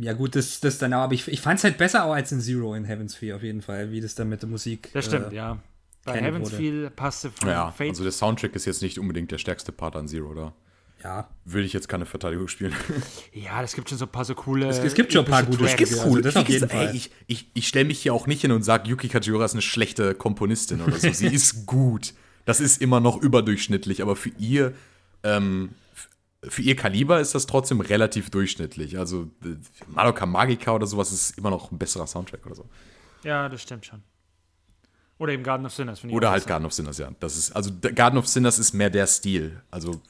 Ja, 0.00 0.12
gut, 0.12 0.36
das, 0.36 0.60
das 0.60 0.78
dann, 0.78 0.92
aber 0.92 1.14
ich, 1.14 1.26
ich 1.26 1.40
fand 1.40 1.58
es 1.58 1.64
halt 1.64 1.78
besser 1.78 2.04
auch 2.04 2.12
als 2.12 2.30
in 2.30 2.40
Zero 2.40 2.74
in 2.74 2.84
Heaven's 2.84 3.16
Feel 3.16 3.34
auf 3.34 3.42
jeden 3.42 3.62
Fall, 3.62 3.90
wie 3.90 4.00
das 4.00 4.14
dann 4.14 4.28
mit 4.28 4.42
der 4.42 4.48
Musik. 4.48 4.90
Das 4.92 5.06
stimmt, 5.06 5.32
äh, 5.32 5.36
ja. 5.36 5.58
Bei 6.12 6.20
Heaven's 6.20 6.50
Feel 6.50 6.90
passte 6.90 7.30
von 7.30 7.48
ja, 7.48 7.70
Fate. 7.70 7.90
Also 7.90 8.02
der 8.02 8.12
Soundtrack 8.12 8.54
ist 8.54 8.64
jetzt 8.64 8.82
nicht 8.82 8.98
unbedingt 8.98 9.30
der 9.30 9.38
stärkste 9.38 9.72
Part 9.72 9.96
an 9.96 10.08
Zero, 10.08 10.28
oder? 10.28 10.54
Ja. 11.02 11.28
Würde 11.44 11.64
ich 11.64 11.72
jetzt 11.72 11.88
keine 11.88 12.06
Verteidigung 12.06 12.48
spielen. 12.48 12.74
Ja, 13.32 13.62
das 13.62 13.74
gibt 13.74 13.88
schon 13.88 13.98
so 13.98 14.06
ein 14.06 14.10
paar 14.10 14.24
so 14.24 14.34
coole. 14.34 14.66
Es, 14.66 14.78
es 14.78 14.94
gibt 14.94 15.12
schon 15.12 15.24
ein 15.24 15.30
paar 15.30 15.44
gute 15.44 15.64
Es 15.64 15.76
gibt 15.76 15.92
cool. 16.04 16.24
Also. 16.24 16.40
Ey, 16.40 16.96
ich 16.96 17.10
ich, 17.26 17.46
ich 17.54 17.68
stelle 17.68 17.84
mich 17.84 18.00
hier 18.00 18.12
auch 18.12 18.26
nicht 18.26 18.40
hin 18.40 18.50
und 18.50 18.62
sage, 18.62 18.88
Yuki 18.88 19.08
Kajiura 19.08 19.44
ist 19.44 19.52
eine 19.52 19.62
schlechte 19.62 20.14
Komponistin 20.14 20.80
oder 20.80 20.98
so. 20.98 21.12
Sie 21.12 21.26
ist 21.32 21.66
gut. 21.66 22.14
Das 22.44 22.60
ist 22.60 22.82
immer 22.82 22.98
noch 22.98 23.20
überdurchschnittlich, 23.22 24.02
aber 24.02 24.16
für 24.16 24.30
ihr, 24.38 24.72
ähm, 25.22 25.70
für 26.42 26.62
ihr 26.62 26.74
Kaliber 26.74 27.20
ist 27.20 27.34
das 27.34 27.46
trotzdem 27.46 27.80
relativ 27.80 28.30
durchschnittlich. 28.30 28.98
Also 28.98 29.30
äh, 29.44 29.56
Madoka 29.86 30.26
Magica 30.26 30.72
oder 30.72 30.86
sowas 30.86 31.12
ist 31.12 31.38
immer 31.38 31.50
noch 31.50 31.70
ein 31.70 31.78
besserer 31.78 32.06
Soundtrack 32.06 32.44
oder 32.44 32.56
so. 32.56 32.64
Ja, 33.22 33.48
das 33.48 33.62
stimmt 33.62 33.86
schon. 33.86 34.02
Oder 35.18 35.32
eben 35.32 35.42
Garden 35.42 35.66
of 35.66 35.74
Sinners. 35.74 36.04
Oder 36.04 36.30
halt 36.30 36.46
Garden 36.46 36.64
of 36.64 36.72
Sinners, 36.72 36.98
ja. 36.98 37.10
Das 37.18 37.36
ist, 37.36 37.52
also 37.52 37.70
Garden 37.94 38.18
of 38.18 38.28
Sinners 38.28 38.58
ist 38.58 38.72
mehr 38.72 38.90
der 38.90 39.06
Stil. 39.06 39.60
Also 39.70 40.00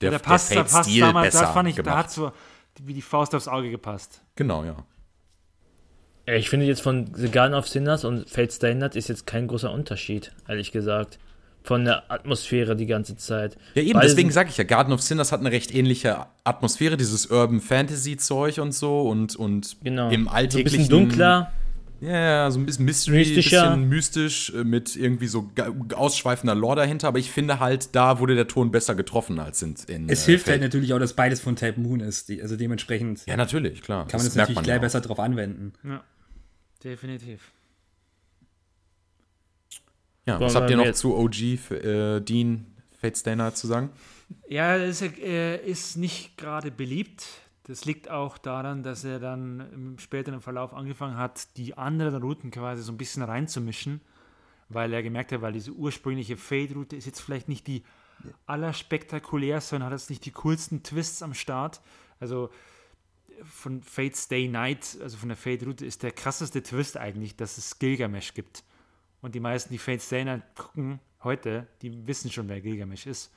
der, 0.00 0.10
der, 0.10 0.18
passt, 0.18 0.50
der 0.50 0.64
passt 0.64 0.88
Stil 0.88 1.00
damals, 1.00 1.34
besser 1.34 1.46
da 1.46 1.52
fand 1.52 1.68
ich, 1.68 1.76
gemacht. 1.76 1.94
da 1.94 1.98
hat 1.98 2.10
so 2.10 2.32
wie 2.82 2.94
die 2.94 3.02
Faust 3.02 3.34
aufs 3.34 3.48
Auge 3.48 3.70
gepasst. 3.70 4.22
Genau, 4.34 4.64
ja. 4.64 4.76
Ich 6.26 6.48
finde 6.48 6.64
jetzt 6.64 6.80
von 6.80 7.10
The 7.14 7.30
Garden 7.30 7.54
of 7.54 7.68
Sinners 7.68 8.04
und 8.04 8.28
Fate 8.28 8.50
Stay 8.50 8.74
Night 8.74 8.96
ist 8.96 9.08
jetzt 9.08 9.26
kein 9.26 9.46
großer 9.46 9.70
Unterschied, 9.70 10.32
ehrlich 10.48 10.72
gesagt. 10.72 11.18
Von 11.62 11.84
der 11.84 12.10
Atmosphäre 12.10 12.76
die 12.76 12.86
ganze 12.86 13.16
Zeit. 13.16 13.56
Ja, 13.74 13.82
eben, 13.82 13.94
Weil 13.94 14.06
deswegen 14.06 14.30
sage 14.30 14.50
ich 14.50 14.56
ja, 14.56 14.64
Garden 14.64 14.92
of 14.92 15.00
Sinners 15.00 15.32
hat 15.32 15.40
eine 15.40 15.50
recht 15.50 15.74
ähnliche 15.74 16.26
Atmosphäre, 16.44 16.96
dieses 16.98 17.26
Urban 17.26 17.60
Fantasy 17.60 18.16
Zeug 18.18 18.58
und 18.58 18.72
so 18.72 19.02
und, 19.02 19.36
und 19.36 19.76
genau. 19.82 20.10
im 20.10 20.28
alltäglichen. 20.28 20.84
So 20.84 20.96
ein 20.96 21.08
bisschen 21.08 21.08
dunkler 21.08 21.52
ja, 22.00 22.50
so 22.50 22.58
ein 22.58 22.66
bisschen 22.66 22.84
Mystery, 22.84 23.22
ein 23.22 23.34
bisschen 23.34 23.88
mystisch 23.88 24.52
äh, 24.54 24.64
mit 24.64 24.96
irgendwie 24.96 25.26
so 25.26 25.50
ausschweifender 25.94 26.54
Lore 26.54 26.76
dahinter, 26.76 27.08
aber 27.08 27.18
ich 27.18 27.30
finde 27.30 27.60
halt, 27.60 27.94
da 27.94 28.18
wurde 28.18 28.34
der 28.34 28.48
Ton 28.48 28.70
besser 28.70 28.94
getroffen 28.94 29.38
als 29.38 29.62
in. 29.62 29.74
in 29.88 30.08
es 30.08 30.24
äh, 30.24 30.32
hilft 30.32 30.48
halt 30.48 30.60
natürlich 30.60 30.92
auch, 30.92 30.98
dass 30.98 31.14
beides 31.14 31.40
von 31.40 31.56
Type 31.56 31.80
Moon 31.80 32.00
ist, 32.00 32.28
die, 32.28 32.42
also 32.42 32.56
dementsprechend. 32.56 33.24
Ja, 33.26 33.36
natürlich, 33.36 33.82
klar. 33.82 34.06
Kann 34.06 34.18
man 34.18 34.26
das, 34.26 34.34
das 34.34 34.36
natürlich 34.36 34.62
gleich 34.62 34.76
ja 34.76 34.80
besser 34.80 35.00
drauf 35.00 35.18
anwenden. 35.18 35.72
Ja, 35.82 36.02
definitiv. 36.82 37.52
Ja, 40.26 40.40
was 40.40 40.54
habt 40.54 40.70
ihr 40.70 40.76
noch 40.76 40.92
zu 40.92 41.16
OG, 41.16 41.58
für, 41.58 42.16
äh, 42.16 42.20
Dean, 42.20 42.66
Fate 42.98 43.16
Stay 43.16 43.36
Night 43.36 43.56
zu 43.56 43.66
sagen? 43.66 43.90
Ja, 44.48 44.76
es 44.76 45.02
äh, 45.02 45.56
ist 45.56 45.96
nicht 45.96 46.36
gerade 46.36 46.70
beliebt 46.70 47.24
das 47.64 47.84
liegt 47.86 48.10
auch 48.10 48.38
daran, 48.38 48.82
dass 48.82 49.04
er 49.04 49.18
dann 49.18 49.60
im 49.72 49.98
späteren 49.98 50.40
Verlauf 50.40 50.74
angefangen 50.74 51.16
hat, 51.16 51.56
die 51.56 51.76
anderen 51.76 52.22
Routen 52.22 52.50
quasi 52.50 52.82
so 52.82 52.92
ein 52.92 52.98
bisschen 52.98 53.22
reinzumischen, 53.22 54.00
weil 54.68 54.92
er 54.92 55.02
gemerkt 55.02 55.32
hat, 55.32 55.40
weil 55.40 55.52
diese 55.52 55.72
ursprüngliche 55.72 56.36
Fade-Route 56.36 56.94
ist 56.94 57.06
jetzt 57.06 57.20
vielleicht 57.20 57.48
nicht 57.48 57.66
die 57.66 57.82
allerspektakulärste 58.46 59.76
und 59.76 59.82
hat 59.82 59.92
jetzt 59.92 60.10
nicht 60.10 60.24
die 60.26 60.32
coolsten 60.32 60.82
Twists 60.82 61.22
am 61.22 61.32
Start. 61.32 61.80
Also 62.20 62.50
von 63.42 63.82
Fade 63.82 64.14
Stay 64.14 64.46
Night, 64.46 64.98
also 65.02 65.16
von 65.16 65.28
der 65.28 65.36
Fade-Route, 65.36 65.86
ist 65.86 66.02
der 66.02 66.12
krasseste 66.12 66.62
Twist 66.62 66.98
eigentlich, 66.98 67.34
dass 67.36 67.56
es 67.56 67.78
Gilgamesh 67.78 68.34
gibt. 68.34 68.62
Und 69.22 69.34
die 69.34 69.40
meisten, 69.40 69.72
die 69.72 69.78
Fade 69.78 70.00
Stay 70.00 70.24
Night 70.24 70.42
gucken 70.54 71.00
heute, 71.22 71.66
die 71.80 72.06
wissen 72.06 72.30
schon, 72.30 72.48
wer 72.48 72.60
Gilgamesh 72.60 73.06
ist. 73.06 73.32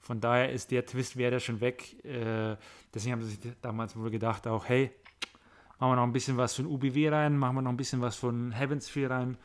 Von 0.00 0.20
daher 0.20 0.50
ist 0.50 0.70
der 0.70 0.86
Twist 0.86 1.16
wäre 1.16 1.40
schon 1.40 1.60
weg. 1.60 2.04
Äh, 2.04 2.56
deswegen 2.94 3.12
haben 3.12 3.22
sie 3.22 3.30
sich 3.30 3.40
damals 3.60 3.96
wohl 3.96 4.10
gedacht, 4.10 4.46
auch 4.46 4.68
hey, 4.68 4.90
machen 5.78 5.92
wir 5.92 5.96
noch 5.96 6.04
ein 6.04 6.12
bisschen 6.12 6.36
was 6.36 6.54
von 6.54 6.66
UBW 6.66 7.08
rein, 7.08 7.36
machen 7.36 7.56
wir 7.56 7.62
noch 7.62 7.70
ein 7.70 7.76
bisschen 7.76 8.00
was 8.00 8.16
von 8.16 8.52
Heaven's 8.52 8.88
Sphere 8.88 9.10
rein. 9.10 9.36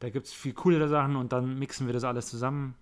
Da 0.00 0.10
gibt 0.10 0.26
es 0.26 0.32
viel 0.32 0.52
coolere 0.52 0.88
Sachen 0.88 1.16
und 1.16 1.32
dann 1.32 1.58
mixen 1.58 1.86
wir 1.86 1.94
das 1.94 2.04
alles 2.04 2.26
zusammen. 2.26 2.74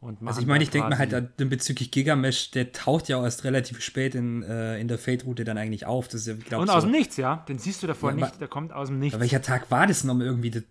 Und 0.00 0.24
also 0.24 0.40
ich 0.40 0.46
meine, 0.46 0.62
ich 0.62 0.70
denke 0.70 0.90
mal 0.90 0.98
halt 0.98 1.36
bezüglich 1.36 1.90
Gigamesh, 1.90 2.52
der 2.52 2.70
taucht 2.70 3.08
ja 3.08 3.16
auch 3.16 3.24
erst 3.24 3.42
relativ 3.42 3.80
spät 3.80 4.14
in, 4.14 4.44
äh, 4.44 4.78
in 4.78 4.86
der 4.86 4.96
Fate-Route 4.96 5.42
dann 5.42 5.58
eigentlich 5.58 5.86
auf. 5.86 6.06
Das 6.06 6.26
ja, 6.26 6.34
glaub, 6.34 6.62
und 6.62 6.70
aus 6.70 6.84
dem 6.84 6.92
Nichts, 6.92 7.16
ja. 7.16 7.44
Den 7.48 7.58
siehst 7.58 7.82
du 7.82 7.88
davor 7.88 8.10
ja, 8.10 8.16
nicht, 8.16 8.40
der 8.40 8.46
kommt 8.46 8.72
aus 8.72 8.88
dem 8.88 9.00
Nichts. 9.00 9.18
welcher 9.18 9.42
Tag 9.42 9.70
war 9.72 9.88
das 9.88 10.04
noch 10.04 10.18
irgendwie? 10.20 10.50
Der 10.50 10.62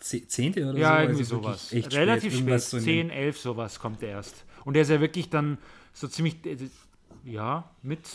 zehnte 0.00 0.68
oder 0.68 0.78
ja, 0.78 0.88
so? 0.88 0.94
Ja, 0.94 1.00
irgendwie 1.00 1.20
also 1.20 1.36
sowas. 1.36 1.72
Relativ 1.72 2.36
spät, 2.36 2.62
spät 2.62 2.82
10, 2.82 3.10
11 3.10 3.38
sowas 3.38 3.78
kommt 3.78 4.02
er 4.02 4.10
erst. 4.10 4.44
Und 4.64 4.74
der 4.74 4.82
ist 4.82 4.90
ja 4.90 5.00
wirklich 5.00 5.30
dann 5.30 5.58
so 5.92 6.08
ziemlich, 6.08 6.44
äh, 6.46 6.56
ja, 7.24 7.70
mit, 7.82 8.08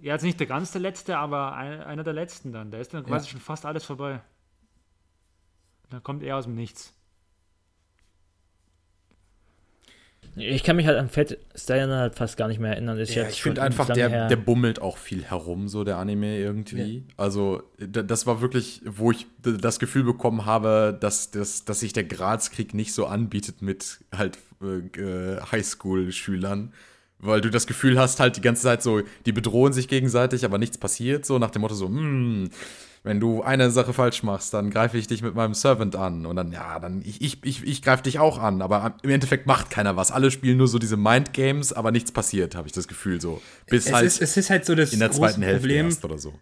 ja, 0.00 0.14
jetzt 0.14 0.22
nicht 0.22 0.40
der 0.40 0.46
ganz 0.46 0.72
der 0.72 0.80
Letzte, 0.80 1.18
aber 1.18 1.54
einer 1.54 2.04
der 2.04 2.12
Letzten 2.12 2.52
dann. 2.52 2.70
Da 2.70 2.78
ist 2.78 2.94
dann 2.94 3.04
quasi 3.04 3.26
ja. 3.26 3.32
schon 3.32 3.40
fast 3.40 3.66
alles 3.66 3.84
vorbei. 3.84 4.20
Dann 5.90 6.02
kommt 6.02 6.22
er 6.22 6.36
aus 6.36 6.44
dem 6.44 6.54
Nichts. 6.54 6.95
Ich 10.36 10.64
kann 10.64 10.76
mich 10.76 10.86
halt 10.86 10.98
an 10.98 11.08
Fett 11.08 11.38
Steiner 11.54 11.96
halt 11.96 12.14
fast 12.14 12.36
gar 12.36 12.46
nicht 12.46 12.60
mehr 12.60 12.72
erinnern. 12.72 12.98
Ist 12.98 13.14
ja, 13.14 13.26
ich 13.26 13.42
finde 13.42 13.62
einfach, 13.62 13.88
der, 13.88 14.28
der 14.28 14.36
bummelt 14.36 14.82
auch 14.82 14.98
viel 14.98 15.24
herum, 15.24 15.68
so 15.68 15.82
der 15.82 15.96
Anime 15.96 16.38
irgendwie. 16.38 16.98
Ja. 16.98 17.14
Also, 17.16 17.62
das 17.78 18.26
war 18.26 18.42
wirklich, 18.42 18.82
wo 18.84 19.10
ich 19.10 19.26
das 19.42 19.78
Gefühl 19.78 20.04
bekommen 20.04 20.44
habe, 20.44 20.96
dass, 21.00 21.30
dass, 21.30 21.64
dass 21.64 21.80
sich 21.80 21.94
der 21.94 22.04
Grazkrieg 22.04 22.74
nicht 22.74 22.92
so 22.92 23.06
anbietet 23.06 23.62
mit 23.62 24.00
halt 24.14 24.38
äh, 24.62 25.40
Highschool-Schülern. 25.50 26.72
Weil 27.18 27.40
du 27.40 27.50
das 27.50 27.66
Gefühl 27.66 27.98
hast, 27.98 28.20
halt 28.20 28.36
die 28.36 28.42
ganze 28.42 28.64
Zeit 28.64 28.82
so, 28.82 29.00
die 29.24 29.32
bedrohen 29.32 29.72
sich 29.72 29.88
gegenseitig, 29.88 30.44
aber 30.44 30.58
nichts 30.58 30.76
passiert, 30.76 31.24
so 31.24 31.38
nach 31.38 31.50
dem 31.50 31.62
Motto 31.62 31.74
so, 31.74 31.88
hm, 31.88 32.50
wenn 33.06 33.20
du 33.20 33.40
eine 33.40 33.70
Sache 33.70 33.92
falsch 33.92 34.24
machst, 34.24 34.52
dann 34.52 34.68
greife 34.68 34.98
ich 34.98 35.06
dich 35.06 35.22
mit 35.22 35.36
meinem 35.36 35.54
Servant 35.54 35.94
an. 35.94 36.26
Und 36.26 36.34
dann, 36.34 36.50
ja, 36.50 36.80
dann 36.80 37.02
ich, 37.02 37.20
ich, 37.20 37.38
ich, 37.44 37.64
ich 37.64 37.80
greife 37.80 38.02
dich 38.02 38.18
auch 38.18 38.36
an. 38.36 38.60
Aber 38.60 38.96
im 39.04 39.10
Endeffekt 39.10 39.46
macht 39.46 39.70
keiner 39.70 39.96
was. 39.96 40.10
Alle 40.10 40.32
spielen 40.32 40.58
nur 40.58 40.66
so 40.66 40.80
diese 40.80 40.96
Mind-Games, 40.96 41.72
aber 41.72 41.92
nichts 41.92 42.10
passiert, 42.10 42.56
habe 42.56 42.66
ich 42.66 42.72
das 42.72 42.88
Gefühl 42.88 43.20
so. 43.20 43.40
Bis 43.68 43.86
es 43.86 43.92
halt 43.92 44.06
ist, 44.06 44.20
es 44.20 44.36
ist 44.36 44.50
halt 44.50 44.64
so 44.64 44.74
das 44.74 44.92
in 44.92 44.98
der 44.98 45.12
zweiten 45.12 45.42
Hälfte 45.42 45.60
Problem, 45.60 45.86
erst 45.86 46.04
oder 46.04 46.18
so. 46.18 46.34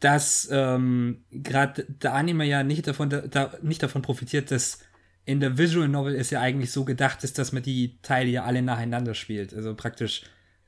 Dass 0.00 0.48
ähm, 0.50 1.22
gerade 1.30 1.84
der 1.86 2.14
Anime 2.14 2.46
ja 2.46 2.64
nicht 2.64 2.88
davon, 2.88 3.08
da, 3.08 3.52
nicht 3.62 3.84
davon 3.84 4.02
profitiert, 4.02 4.50
dass 4.50 4.80
in 5.24 5.38
der 5.38 5.56
Visual 5.56 5.86
Novel 5.86 6.16
es 6.16 6.30
ja 6.30 6.40
eigentlich 6.40 6.72
so 6.72 6.84
gedacht 6.84 7.22
ist, 7.22 7.38
dass 7.38 7.52
man 7.52 7.62
die 7.62 8.00
Teile 8.02 8.28
ja 8.28 8.42
alle 8.42 8.60
nacheinander 8.60 9.14
spielt. 9.14 9.54
Also 9.54 9.72
praktisch 9.76 10.24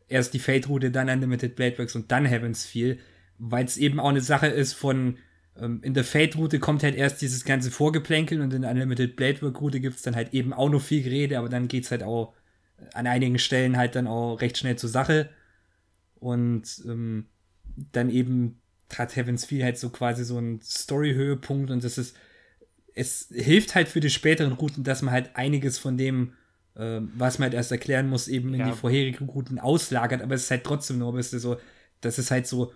erst 0.07 0.32
die 0.32 0.39
Fate-Route, 0.39 0.93
dann 0.93 1.09
Unlimited 1.09 1.57
Blade 1.57 1.76
Works 1.78 1.97
und 1.97 2.12
dann 2.12 2.24
Heaven's 2.24 2.64
Feel 2.64 3.01
weil 3.39 3.64
es 3.64 3.76
eben 3.76 4.01
auch 4.01 4.09
eine 4.09 4.20
Sache 4.20 4.47
ist 4.47 4.74
von, 4.74 5.18
in 5.57 5.94
der 5.94 6.05
Fate-Route 6.05 6.59
kommt 6.59 6.82
halt 6.82 6.96
erst 6.96 7.22
dieses 7.22 7.44
ganze 7.44 7.70
Vorgeplänkel 7.70 8.40
und 8.40 8.52
in 8.52 8.62
der 8.62 8.72
Unlimited 8.72 9.14
Blade 9.14 9.40
Work-Route 9.40 9.80
gibt 9.80 9.96
es 9.96 10.02
dann 10.02 10.16
halt 10.16 10.34
eben 10.34 10.52
auch 10.52 10.68
noch 10.68 10.82
viel 10.82 11.02
Gerede, 11.02 11.38
aber 11.38 11.48
dann 11.48 11.68
geht 11.68 11.84
es 11.84 11.90
halt 11.92 12.02
auch 12.02 12.34
an 12.92 13.07
einigen 13.07 13.38
Stellen 13.38 13.76
halt 13.76 13.94
dann 13.94 14.09
auch 14.09 14.40
recht 14.40 14.59
schnell 14.59 14.76
zur 14.76 14.90
Sache. 14.90 15.30
Und 16.16 16.82
ähm, 16.86 17.26
dann 17.92 18.11
eben 18.11 18.61
hat 18.96 19.16
Heaven's 19.16 19.44
Feel 19.44 19.64
halt 19.64 19.78
so 19.78 19.90
quasi 19.90 20.24
so 20.24 20.38
einen 20.38 20.61
Story-Höhepunkt 20.61 21.70
und 21.70 21.84
das 21.84 21.98
ist, 21.98 22.16
es 22.94 23.28
hilft 23.32 23.74
halt 23.74 23.88
für 23.88 24.00
die 24.00 24.11
späteren 24.11 24.52
Routen, 24.52 24.84
dass 24.84 25.02
man 25.02 25.12
halt 25.12 25.34
einiges 25.34 25.78
von 25.78 25.96
dem, 25.96 26.32
äh, 26.74 27.00
was 27.14 27.38
man 27.38 27.46
halt 27.46 27.55
erst 27.55 27.72
erklären 27.72 28.09
muss, 28.09 28.28
eben 28.28 28.55
in 28.55 28.61
ja. 28.61 28.66
die 28.66 28.76
vorherigen 28.76 29.28
Routen 29.28 29.59
auslagert, 29.59 30.22
aber 30.22 30.34
es 30.34 30.44
ist 30.44 30.50
halt 30.50 30.64
trotzdem 30.64 30.98
nur 30.98 31.12
ein 31.12 31.16
bisschen 31.16 31.40
so, 31.40 31.59
das 32.00 32.18
ist 32.18 32.30
halt 32.30 32.46
so, 32.46 32.72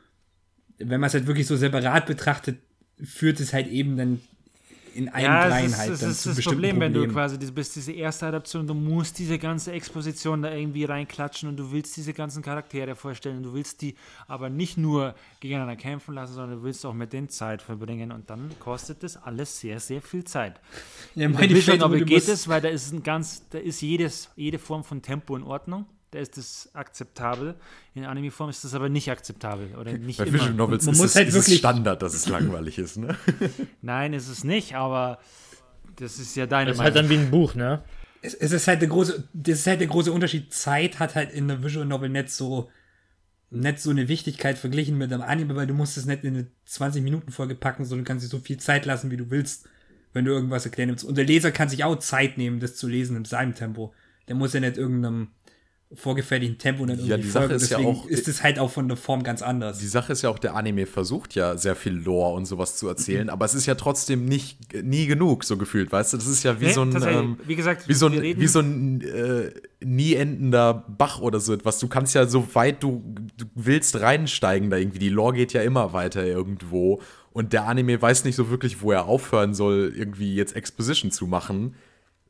wenn 0.79 1.01
man 1.01 1.09
es 1.09 1.15
halt 1.15 1.27
wirklich 1.27 1.47
so 1.47 1.57
separat 1.57 2.07
betrachtet, 2.07 2.59
führt 3.03 3.41
es 3.41 3.53
halt 3.53 3.69
eben 3.69 3.97
dann 3.97 4.21
in 4.95 5.09
allen 5.09 5.25
ja, 5.25 5.49
dreien 5.49 5.77
halt 5.77 5.91
das 5.91 6.03
ist 6.03 6.27
das 6.27 6.41
Problem, 6.43 6.81
wenn 6.81 6.93
du 6.93 7.07
quasi 7.07 7.39
du 7.39 7.51
bist 7.53 7.77
diese 7.77 7.93
erste 7.93 8.27
Adaption, 8.27 8.67
du 8.67 8.75
musst 8.75 9.19
diese 9.19 9.39
ganze 9.39 9.71
Exposition 9.73 10.43
da 10.43 10.53
irgendwie 10.53 10.85
reinklatschen 10.85 11.49
und 11.49 11.57
du 11.57 11.71
willst 11.71 11.97
diese 11.97 12.13
ganzen 12.13 12.43
Charaktere 12.43 12.97
vorstellen, 12.97 13.43
du 13.43 13.55
willst 13.55 13.81
die 13.83 13.95
aber 14.27 14.51
nicht 14.51 14.77
nur 14.77 15.15
gegeneinander 15.41 15.77
kämpfen 15.77 16.15
lassen, 16.15 16.35
sondern 16.35 16.59
du 16.59 16.65
willst 16.65 16.85
auch 16.85 16.95
mit 16.95 17.13
denen 17.13 17.29
Zeit 17.29 17.63
verbringen 17.63 18.11
und 18.11 18.29
dann 18.29 18.51
kostet 18.59 19.03
das 19.05 19.17
alles 19.17 19.61
sehr, 19.61 19.79
sehr 19.79 20.03
viel 20.03 20.25
Zeit. 20.25 20.61
Ja, 21.15 21.29
meine 21.29 21.55
Vision 21.55 21.81
aber 21.81 22.01
geht 22.01 22.29
es, 22.29 22.49
weil 22.49 22.61
da 22.61 22.69
ist 22.69 22.93
ein 22.93 23.03
ganz, 23.03 23.43
da 23.51 23.59
ist 23.59 23.81
jedes, 23.81 24.31
jede 24.35 24.59
Form 24.59 24.83
von 24.83 25.01
Tempo 25.01 25.37
in 25.37 25.45
Ordnung 25.45 25.87
da 26.11 26.19
ist 26.19 26.39
es 26.39 26.71
akzeptabel. 26.75 27.55
In 27.95 28.05
Anime-Form 28.05 28.49
ist 28.51 28.65
das 28.65 28.75
aber 28.75 28.89
nicht 28.89 29.11
akzeptabel. 29.11 29.75
Oder 29.77 29.93
nicht 29.93 30.19
Bei 30.19 30.25
immer. 30.25 30.35
Visual 30.35 30.55
Novels 30.55 30.85
Man 30.87 30.95
ist, 30.95 31.01
muss 31.01 31.11
es, 31.11 31.17
halt 31.17 31.29
ist 31.29 31.35
wirklich 31.35 31.55
es 31.55 31.59
Standard, 31.59 32.03
dass 32.03 32.15
es 32.15 32.29
langweilig 32.29 32.79
ist, 32.79 32.97
ne? 32.97 33.17
Nein, 33.83 34.15
ist 34.15 34.29
es 34.29 34.45
nicht, 34.45 34.75
aber 34.75 35.19
das 35.97 36.19
ist 36.19 36.35
ja 36.37 36.47
deine 36.47 36.71
Das 36.71 36.79
ist 36.79 36.83
halt 36.83 36.97
dann 36.97 37.09
wie 37.11 37.17
ein 37.19 37.31
Buch, 37.31 37.55
ne? 37.55 37.83
Es, 38.23 38.35
es, 38.35 38.53
ist 38.53 38.67
halt 38.67 38.81
der 38.81 38.89
große, 38.89 39.29
das 39.33 39.61
ist 39.61 39.67
halt 39.67 39.81
der 39.81 39.87
große 39.87 40.11
Unterschied. 40.11 40.53
Zeit 40.53 40.99
hat 40.99 41.15
halt 41.15 41.33
in 41.33 41.47
der 41.47 41.63
Visual 41.63 41.87
Novel 41.87 42.09
nicht 42.09 42.31
so, 42.31 42.71
nicht 43.51 43.81
so 43.81 43.91
eine 43.91 44.09
Wichtigkeit 44.09 44.59
verglichen 44.59 44.99
mit 44.99 45.13
einem 45.13 45.23
Anime, 45.23 45.55
weil 45.55 45.67
du 45.67 45.75
musst 45.75 45.97
es 45.97 46.07
nicht 46.07 46.25
in 46.25 46.35
eine 46.35 46.47
20 46.65 47.03
Minuten 47.03 47.31
Folge 47.31 47.55
packen, 47.55 47.85
sondern 47.85 48.05
du 48.05 48.09
kannst 48.09 48.25
dir 48.25 48.31
so 48.31 48.39
viel 48.39 48.59
Zeit 48.59 48.87
lassen, 48.87 49.11
wie 49.11 49.17
du 49.17 49.31
willst. 49.31 49.69
wenn 50.15 50.25
du 50.25 50.33
irgendwas 50.33 50.65
erklären 50.65 50.89
willst. 50.91 51.05
Und 51.05 51.17
der 51.19 51.27
Leser 51.27 51.53
kann 51.53 51.69
sich 51.69 51.85
auch 51.85 51.97
Zeit 51.99 52.39
nehmen, 52.39 52.61
das 52.61 52.77
zu 52.77 52.89
lesen 52.89 53.17
in 53.17 53.25
seinem 53.25 53.55
Tempo. 53.55 53.93
Der 54.27 54.35
muss 54.35 54.53
ja 54.53 54.61
nicht 54.61 54.77
irgendeinem 54.77 55.29
vorgefertigten 55.95 56.59
Tempo 56.59 56.85
dann 56.85 56.99
irgendwie 56.99 57.11
ja, 57.11 57.17
die 57.17 57.23
Sache 57.23 57.49
folgen. 57.49 57.55
Ist 57.55 57.71
Deswegen 57.71 57.89
ja 57.89 57.95
auch, 57.95 58.07
ist 58.07 58.29
es 58.29 58.43
halt 58.43 58.59
auch 58.59 58.71
von 58.71 58.89
der 58.89 58.97
Form 58.99 59.23
ganz 59.23 59.41
anders. 59.41 59.79
Die 59.79 59.87
Sache 59.87 60.13
ist 60.13 60.21
ja 60.21 60.29
auch, 60.29 60.39
der 60.39 60.55
Anime 60.55 60.85
versucht 60.85 61.35
ja 61.35 61.57
sehr 61.57 61.75
viel 61.75 61.95
Lore 61.95 62.35
und 62.35 62.45
sowas 62.45 62.77
zu 62.77 62.89
erzählen, 62.89 63.25
mhm. 63.25 63.31
aber 63.31 63.47
es 63.47 63.55
ist 63.55 63.65
ja 63.65 63.75
trotzdem 63.75 64.27
nicht 64.27 64.59
nie 64.83 65.07
genug, 65.07 65.45
so 65.45 65.57
gefühlt, 65.57 65.91
weißt 65.91 66.13
du? 66.13 66.19
Das 66.19 66.27
ist 66.27 66.43
ja 66.43 66.61
wie 66.61 66.67
nee, 66.67 66.73
so 66.73 66.83
ein, 66.83 67.03
ähm, 67.03 67.39
wie 67.47 67.57
gesagt, 67.57 67.89
wie 67.89 67.95
so 67.95 68.07
ein, 68.07 68.23
wie 68.23 68.47
so 68.47 68.61
ein 68.61 69.01
äh, 69.01 69.51
nie 69.83 70.15
endender 70.15 70.85
Bach 70.89 71.21
oder 71.21 71.41
so 71.41 71.55
etwas. 71.55 71.79
Du 71.79 71.89
kannst 71.89 72.15
ja 72.15 72.27
so 72.27 72.55
weit 72.55 72.83
du, 72.83 73.03
du 73.39 73.47
willst 73.55 73.99
reinsteigen 74.01 74.69
da 74.69 74.77
irgendwie. 74.77 74.99
Die 74.99 75.09
Lore 75.09 75.35
geht 75.35 75.55
ja 75.55 75.63
immer 75.63 75.95
weiter 75.95 76.25
irgendwo 76.25 77.01
und 77.33 77.55
der 77.55 77.67
Anime 77.67 78.01
weiß 78.01 78.25
nicht 78.25 78.37
so 78.37 78.51
wirklich, 78.51 78.83
wo 78.83 78.93
er 78.93 79.07
aufhören 79.07 79.55
soll, 79.55 79.95
irgendwie 79.97 80.35
jetzt 80.35 80.55
Exposition 80.55 81.11
zu 81.11 81.27
machen 81.27 81.75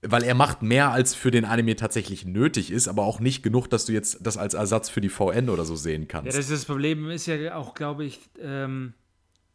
weil 0.02 0.22
er 0.22 0.34
macht 0.34 0.62
mehr, 0.62 0.90
als 0.90 1.14
für 1.14 1.30
den 1.30 1.44
Anime 1.44 1.76
tatsächlich 1.76 2.24
nötig 2.24 2.70
ist, 2.70 2.88
aber 2.88 3.04
auch 3.04 3.20
nicht 3.20 3.42
genug, 3.42 3.68
dass 3.68 3.84
du 3.84 3.92
jetzt 3.92 4.18
das 4.20 4.36
als 4.36 4.54
Ersatz 4.54 4.88
für 4.88 5.00
die 5.00 5.08
VN 5.08 5.48
oder 5.48 5.64
so 5.64 5.76
sehen 5.76 6.08
kannst. 6.08 6.26
Ja, 6.26 6.32
das, 6.32 6.50
ist 6.50 6.52
das 6.52 6.64
Problem 6.64 7.10
ist 7.10 7.26
ja 7.26 7.56
auch, 7.56 7.74
glaube 7.74 8.04
ich, 8.04 8.20
ähm, 8.40 8.94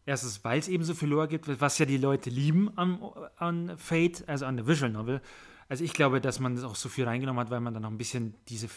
erstens, 0.06 0.44
weil 0.44 0.60
es 0.60 0.68
eben 0.68 0.84
so 0.84 0.94
viel 0.94 1.10
Lore 1.10 1.28
gibt, 1.28 1.50
was 1.62 1.78
ja 1.78 1.86
die 1.86 1.98
Leute 1.98 2.30
lieben 2.30 2.76
an, 2.78 3.00
an 3.38 3.78
Fate, 3.78 4.24
also 4.28 4.46
an 4.46 4.58
der 4.58 4.68
Visual 4.68 4.91
Novel. 4.91 5.22
Also 5.70 5.84
ich 5.84 5.94
glaube, 5.94 6.20
dass 6.20 6.39
man 6.39 6.56
das 6.56 6.66
auch 6.66 6.76
so 6.76 6.89
viel 6.89 7.06
reingenommen 7.06 7.39
hat, 7.39 7.50
weil 7.50 7.62
man 7.62 7.74
dann 7.74 7.84
noch 7.84 7.91
ein 7.91 7.98
bisschen 7.98 8.36
diese 8.50 8.68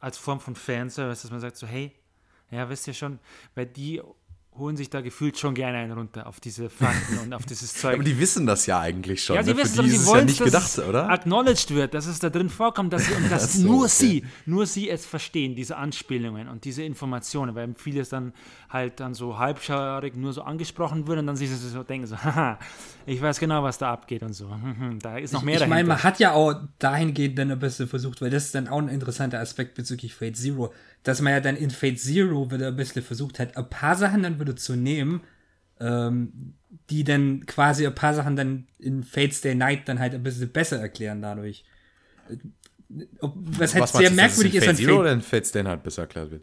als 0.00 0.18
Form 0.18 0.40
von 0.40 0.54
Fanservice, 0.54 1.22
dass 1.22 1.30
man 1.30 1.40
sagt 1.40 1.56
so, 1.56 1.66
hey, 1.66 1.92
ja, 2.50 2.68
wisst 2.68 2.86
ihr 2.86 2.92
schon, 2.92 3.18
weil 3.54 3.66
die 3.66 4.02
holen 4.56 4.76
sich 4.76 4.88
da 4.88 5.00
gefühlt 5.00 5.36
schon 5.36 5.54
gerne 5.54 5.78
einen 5.78 5.92
runter 5.92 6.26
auf 6.26 6.38
diese 6.38 6.70
Fakten 6.70 7.18
und 7.18 7.34
auf 7.34 7.44
dieses 7.44 7.74
Zeug. 7.74 7.94
aber 7.94 8.04
die 8.04 8.18
wissen 8.18 8.46
das 8.46 8.66
ja 8.66 8.78
eigentlich 8.78 9.22
schon. 9.24 9.34
Ja, 9.34 9.42
sie 9.42 9.52
ne? 9.52 9.58
wissen, 9.58 9.80
aber 9.80 9.88
sie 9.88 10.06
wollen, 10.06 10.28
ja 10.28 10.44
dass 10.46 10.76
gedacht, 10.76 10.88
oder? 10.88 11.10
acknowledged 11.10 11.70
wird, 11.74 11.94
dass 11.94 12.06
es 12.06 12.20
da 12.20 12.30
drin 12.30 12.48
vorkommt, 12.48 12.92
dass, 12.92 13.06
sie, 13.06 13.14
und 13.14 13.28
dass 13.30 13.54
so, 13.54 13.66
nur 13.66 13.84
okay. 13.84 13.88
sie, 13.88 14.24
nur 14.46 14.66
sie 14.66 14.88
es 14.88 15.06
verstehen, 15.06 15.56
diese 15.56 15.76
Anspielungen 15.76 16.48
und 16.48 16.64
diese 16.64 16.84
Informationen, 16.84 17.54
weil 17.54 17.74
vieles 17.76 18.10
dann 18.10 18.32
halt 18.70 19.00
dann 19.00 19.14
so 19.14 19.38
halbscharig 19.38 20.14
nur 20.16 20.32
so 20.32 20.42
angesprochen 20.42 21.06
wird 21.08 21.18
und 21.18 21.26
dann 21.26 21.36
sich 21.36 21.50
so 21.50 21.82
denken 21.82 22.06
so, 22.06 22.16
haha, 22.22 22.58
ich 23.06 23.20
weiß 23.20 23.40
genau, 23.40 23.62
was 23.64 23.78
da 23.78 23.92
abgeht 23.92 24.22
und 24.22 24.34
so. 24.34 24.54
Da 25.02 25.18
ist 25.18 25.32
noch 25.32 25.42
mehr 25.42 25.56
ich, 25.56 25.62
ich 25.62 25.68
meine, 25.68 25.88
man 25.88 26.02
hat 26.02 26.20
ja 26.20 26.32
auch 26.32 26.54
dahingehend 26.78 27.38
dann 27.38 27.50
ein 27.50 27.58
bisschen 27.58 27.88
versucht, 27.88 28.22
weil 28.22 28.30
das 28.30 28.46
ist 28.46 28.54
dann 28.54 28.68
auch 28.68 28.78
ein 28.78 28.88
interessanter 28.88 29.40
Aspekt 29.40 29.74
bezüglich 29.74 30.14
Fate 30.14 30.36
Zero, 30.36 30.72
dass 31.04 31.20
man 31.20 31.32
ja 31.32 31.40
dann 31.40 31.56
in 31.56 31.70
Fate 31.70 32.00
Zero 32.00 32.50
wieder 32.50 32.68
ein 32.68 32.76
bisschen 32.76 33.02
versucht 33.02 33.38
hat, 33.38 33.56
ein 33.56 33.70
paar 33.70 33.94
Sachen 33.94 34.22
dann 34.22 34.40
wieder 34.40 34.56
zu 34.56 34.74
nehmen, 34.74 35.20
ähm, 35.78 36.54
die 36.90 37.04
dann 37.04 37.46
quasi 37.46 37.86
ein 37.86 37.94
paar 37.94 38.14
Sachen 38.14 38.36
dann 38.36 38.66
in 38.78 39.04
Fate 39.04 39.34
Stay 39.34 39.54
Night 39.54 39.88
dann 39.88 40.00
halt 40.00 40.14
ein 40.14 40.22
bisschen 40.22 40.50
besser 40.50 40.80
erklären 40.80 41.22
dadurch. 41.22 41.64
Was 42.88 43.74
halt 43.74 43.88
sehr 43.88 44.10
merkwürdig 44.10 44.54
ist, 44.54 44.64
Fate 44.64 44.76
Zero 44.76 45.00
oder 45.00 45.12
in 45.12 45.20
Fate 45.20 45.46
Stay 45.46 45.62
Night 45.62 45.82
besser 45.82 46.02
erklärt 46.02 46.30
wird. 46.30 46.42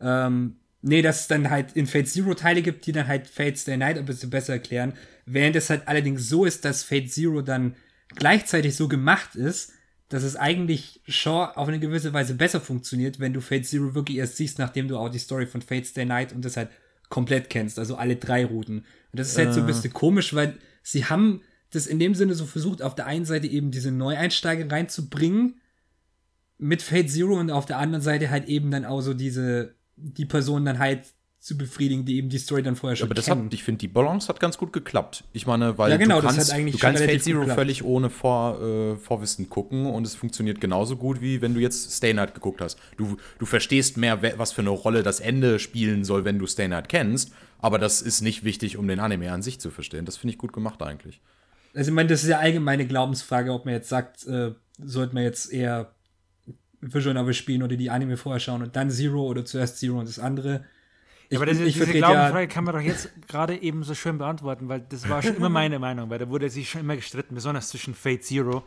Ähm, 0.00 0.56
nee, 0.82 1.00
dass 1.00 1.22
es 1.22 1.26
dann 1.28 1.48
halt 1.48 1.72
in 1.72 1.86
Fate 1.86 2.08
Zero 2.08 2.34
Teile 2.34 2.62
gibt, 2.62 2.86
die 2.86 2.92
dann 2.92 3.06
halt 3.06 3.28
Fate 3.28 3.58
Stay 3.58 3.76
Night 3.76 3.98
ein 3.98 4.04
bisschen 4.04 4.30
besser 4.30 4.54
erklären. 4.54 4.92
Während 5.26 5.56
es 5.56 5.70
halt 5.70 5.88
allerdings 5.88 6.28
so 6.28 6.44
ist, 6.44 6.64
dass 6.64 6.82
Fate 6.82 7.10
Zero 7.10 7.40
dann 7.40 7.76
gleichzeitig 8.14 8.76
so 8.76 8.88
gemacht 8.88 9.36
ist, 9.36 9.72
dass 10.08 10.22
es 10.22 10.36
eigentlich 10.36 11.00
schon 11.08 11.48
auf 11.48 11.68
eine 11.68 11.80
gewisse 11.80 12.12
Weise 12.12 12.34
besser 12.34 12.60
funktioniert, 12.60 13.20
wenn 13.20 13.32
du 13.32 13.40
Fate 13.40 13.66
Zero 13.66 13.94
wirklich 13.94 14.18
erst 14.18 14.36
siehst, 14.36 14.58
nachdem 14.58 14.88
du 14.88 14.98
auch 14.98 15.08
die 15.08 15.18
Story 15.18 15.46
von 15.46 15.62
Fate 15.62 15.86
Stay 15.86 16.04
Night 16.04 16.32
und 16.32 16.44
das 16.44 16.56
halt 16.56 16.70
komplett 17.08 17.50
kennst, 17.50 17.78
also 17.78 17.96
alle 17.96 18.16
drei 18.16 18.44
Routen. 18.44 18.78
Und 18.78 18.86
das 19.18 19.28
ist 19.28 19.38
halt 19.38 19.54
so 19.54 19.60
ein 19.60 19.64
äh. 19.64 19.68
bisschen 19.68 19.92
komisch, 19.92 20.34
weil 20.34 20.58
sie 20.82 21.06
haben 21.06 21.42
das 21.70 21.86
in 21.86 21.98
dem 21.98 22.14
Sinne 22.14 22.34
so 22.34 22.46
versucht, 22.46 22.82
auf 22.82 22.94
der 22.94 23.06
einen 23.06 23.24
Seite 23.24 23.46
eben 23.46 23.70
diese 23.70 23.90
Neueinsteiger 23.90 24.70
reinzubringen 24.70 25.60
mit 26.58 26.82
Fate 26.82 27.10
Zero 27.10 27.38
und 27.38 27.50
auf 27.50 27.66
der 27.66 27.78
anderen 27.78 28.02
Seite 28.02 28.30
halt 28.30 28.46
eben 28.46 28.70
dann 28.70 28.84
auch 28.84 29.00
so 29.00 29.14
diese, 29.14 29.74
die 29.96 30.26
Person 30.26 30.64
dann 30.64 30.78
halt 30.78 31.13
zu 31.44 31.58
befriedigen, 31.58 32.06
die 32.06 32.16
eben 32.16 32.30
die 32.30 32.38
Story 32.38 32.62
dann 32.62 32.74
vorher 32.74 32.96
schon 32.96 33.06
Aber 33.06 33.14
das 33.14 33.26
kennen. 33.26 33.44
hat, 33.44 33.52
ich 33.52 33.62
finde, 33.62 33.80
die 33.80 33.88
Balance 33.88 34.28
hat 34.28 34.40
ganz 34.40 34.56
gut 34.56 34.72
geklappt. 34.72 35.24
Ich 35.34 35.46
meine, 35.46 35.76
weil 35.76 35.90
ja, 35.90 35.98
genau, 35.98 36.22
du 36.22 36.26
kannst, 36.26 36.50
du 36.50 36.78
kannst 36.78 37.04
Fate 37.04 37.22
Zero 37.22 37.40
geklappt. 37.40 37.60
völlig 37.60 37.84
ohne 37.84 38.08
Vor, 38.08 38.62
äh, 38.62 38.96
Vorwissen 38.96 39.50
gucken 39.50 39.84
und 39.84 40.06
es 40.06 40.14
funktioniert 40.14 40.58
genauso 40.58 40.96
gut, 40.96 41.20
wie 41.20 41.42
wenn 41.42 41.52
du 41.52 41.60
jetzt 41.60 41.92
Stay 41.92 42.14
Night 42.14 42.32
geguckt 42.32 42.62
hast. 42.62 42.78
Du, 42.96 43.18
du 43.38 43.44
verstehst 43.44 43.98
mehr, 43.98 44.22
was 44.38 44.52
für 44.52 44.62
eine 44.62 44.70
Rolle 44.70 45.02
das 45.02 45.20
Ende 45.20 45.58
spielen 45.58 46.04
soll, 46.04 46.24
wenn 46.24 46.38
du 46.38 46.46
Stay 46.46 46.66
Night 46.66 46.88
kennst, 46.88 47.32
aber 47.58 47.78
das 47.78 48.00
ist 48.00 48.22
nicht 48.22 48.44
wichtig, 48.44 48.78
um 48.78 48.88
den 48.88 48.98
Anime 48.98 49.30
an 49.30 49.42
sich 49.42 49.60
zu 49.60 49.70
verstehen. 49.70 50.06
Das 50.06 50.16
finde 50.16 50.32
ich 50.32 50.38
gut 50.38 50.54
gemacht 50.54 50.82
eigentlich. 50.82 51.20
Also 51.74 51.90
ich 51.90 51.94
meine, 51.94 52.08
das 52.08 52.22
ist 52.22 52.30
ja 52.30 52.38
allgemeine 52.38 52.86
Glaubensfrage, 52.86 53.52
ob 53.52 53.66
man 53.66 53.74
jetzt 53.74 53.90
sagt, 53.90 54.26
äh, 54.26 54.52
sollte 54.82 55.12
man 55.12 55.24
jetzt 55.24 55.52
eher 55.52 55.92
Visual 56.80 57.12
Novel 57.14 57.34
spielen 57.34 57.62
oder 57.62 57.76
die 57.76 57.90
Anime 57.90 58.16
vorher 58.16 58.40
schauen 58.40 58.62
und 58.62 58.76
dann 58.76 58.90
Zero 58.90 59.24
oder 59.26 59.44
zuerst 59.44 59.78
Zero 59.78 59.98
und 59.98 60.08
das 60.08 60.18
andere 60.18 60.64
ja, 61.30 61.38
aber 61.38 61.46
das, 61.46 61.58
ich 61.58 61.74
diese 61.74 61.92
Glaubensfrage 61.92 62.40
ja, 62.40 62.46
kann 62.46 62.64
man 62.64 62.74
doch 62.74 62.80
jetzt 62.80 63.10
gerade 63.26 63.60
eben 63.60 63.82
so 63.82 63.94
schön 63.94 64.18
beantworten, 64.18 64.68
weil 64.68 64.80
das 64.80 65.08
war 65.08 65.22
schon 65.22 65.36
immer 65.36 65.48
meine 65.48 65.78
Meinung, 65.78 66.10
weil 66.10 66.18
da 66.18 66.28
wurde 66.28 66.50
sich 66.50 66.70
schon 66.70 66.82
immer 66.82 66.96
gestritten, 66.96 67.34
besonders 67.34 67.68
zwischen 67.68 67.94
Fate 67.94 68.24
Zero 68.24 68.62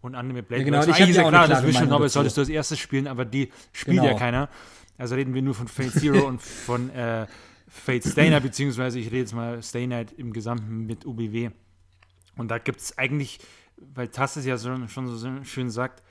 und 0.00 0.14
Anime 0.14 0.42
Blade. 0.42 0.62
Ja, 0.62 0.64
genau, 0.64 0.78
also 0.78 0.90
ich 0.90 1.14
ja 1.14 1.28
klar, 1.28 1.48
das 1.48 1.66
Visual 1.66 1.86
Novel 1.86 2.08
solltest 2.08 2.36
du 2.36 2.42
als 2.42 2.48
erstes 2.48 2.78
spielen, 2.78 3.06
aber 3.06 3.24
die 3.24 3.50
spielt 3.72 3.98
genau. 3.98 4.10
ja 4.10 4.18
keiner. 4.18 4.48
Also 4.98 5.14
reden 5.14 5.34
wir 5.34 5.42
nur 5.42 5.54
von 5.54 5.68
Fate 5.68 5.92
Zero 5.92 6.26
und 6.26 6.40
von 6.40 6.90
äh, 6.90 7.26
Fate 7.68 8.04
Stay 8.04 8.30
Night, 8.30 8.42
beziehungsweise 8.42 8.98
ich 8.98 9.06
rede 9.06 9.18
jetzt 9.18 9.34
mal 9.34 9.62
Stay 9.62 9.86
Night 9.86 10.12
im 10.12 10.32
Gesamten 10.32 10.86
mit 10.86 11.04
UBW. 11.04 11.50
Und 12.36 12.50
da 12.50 12.58
gibt 12.58 12.80
es 12.80 12.96
eigentlich, 12.96 13.40
weil 13.76 14.08
Tass 14.08 14.36
es 14.36 14.46
ja 14.46 14.56
so, 14.56 14.74
schon 14.88 15.08
so 15.08 15.44
schön 15.44 15.70
sagt, 15.70 16.02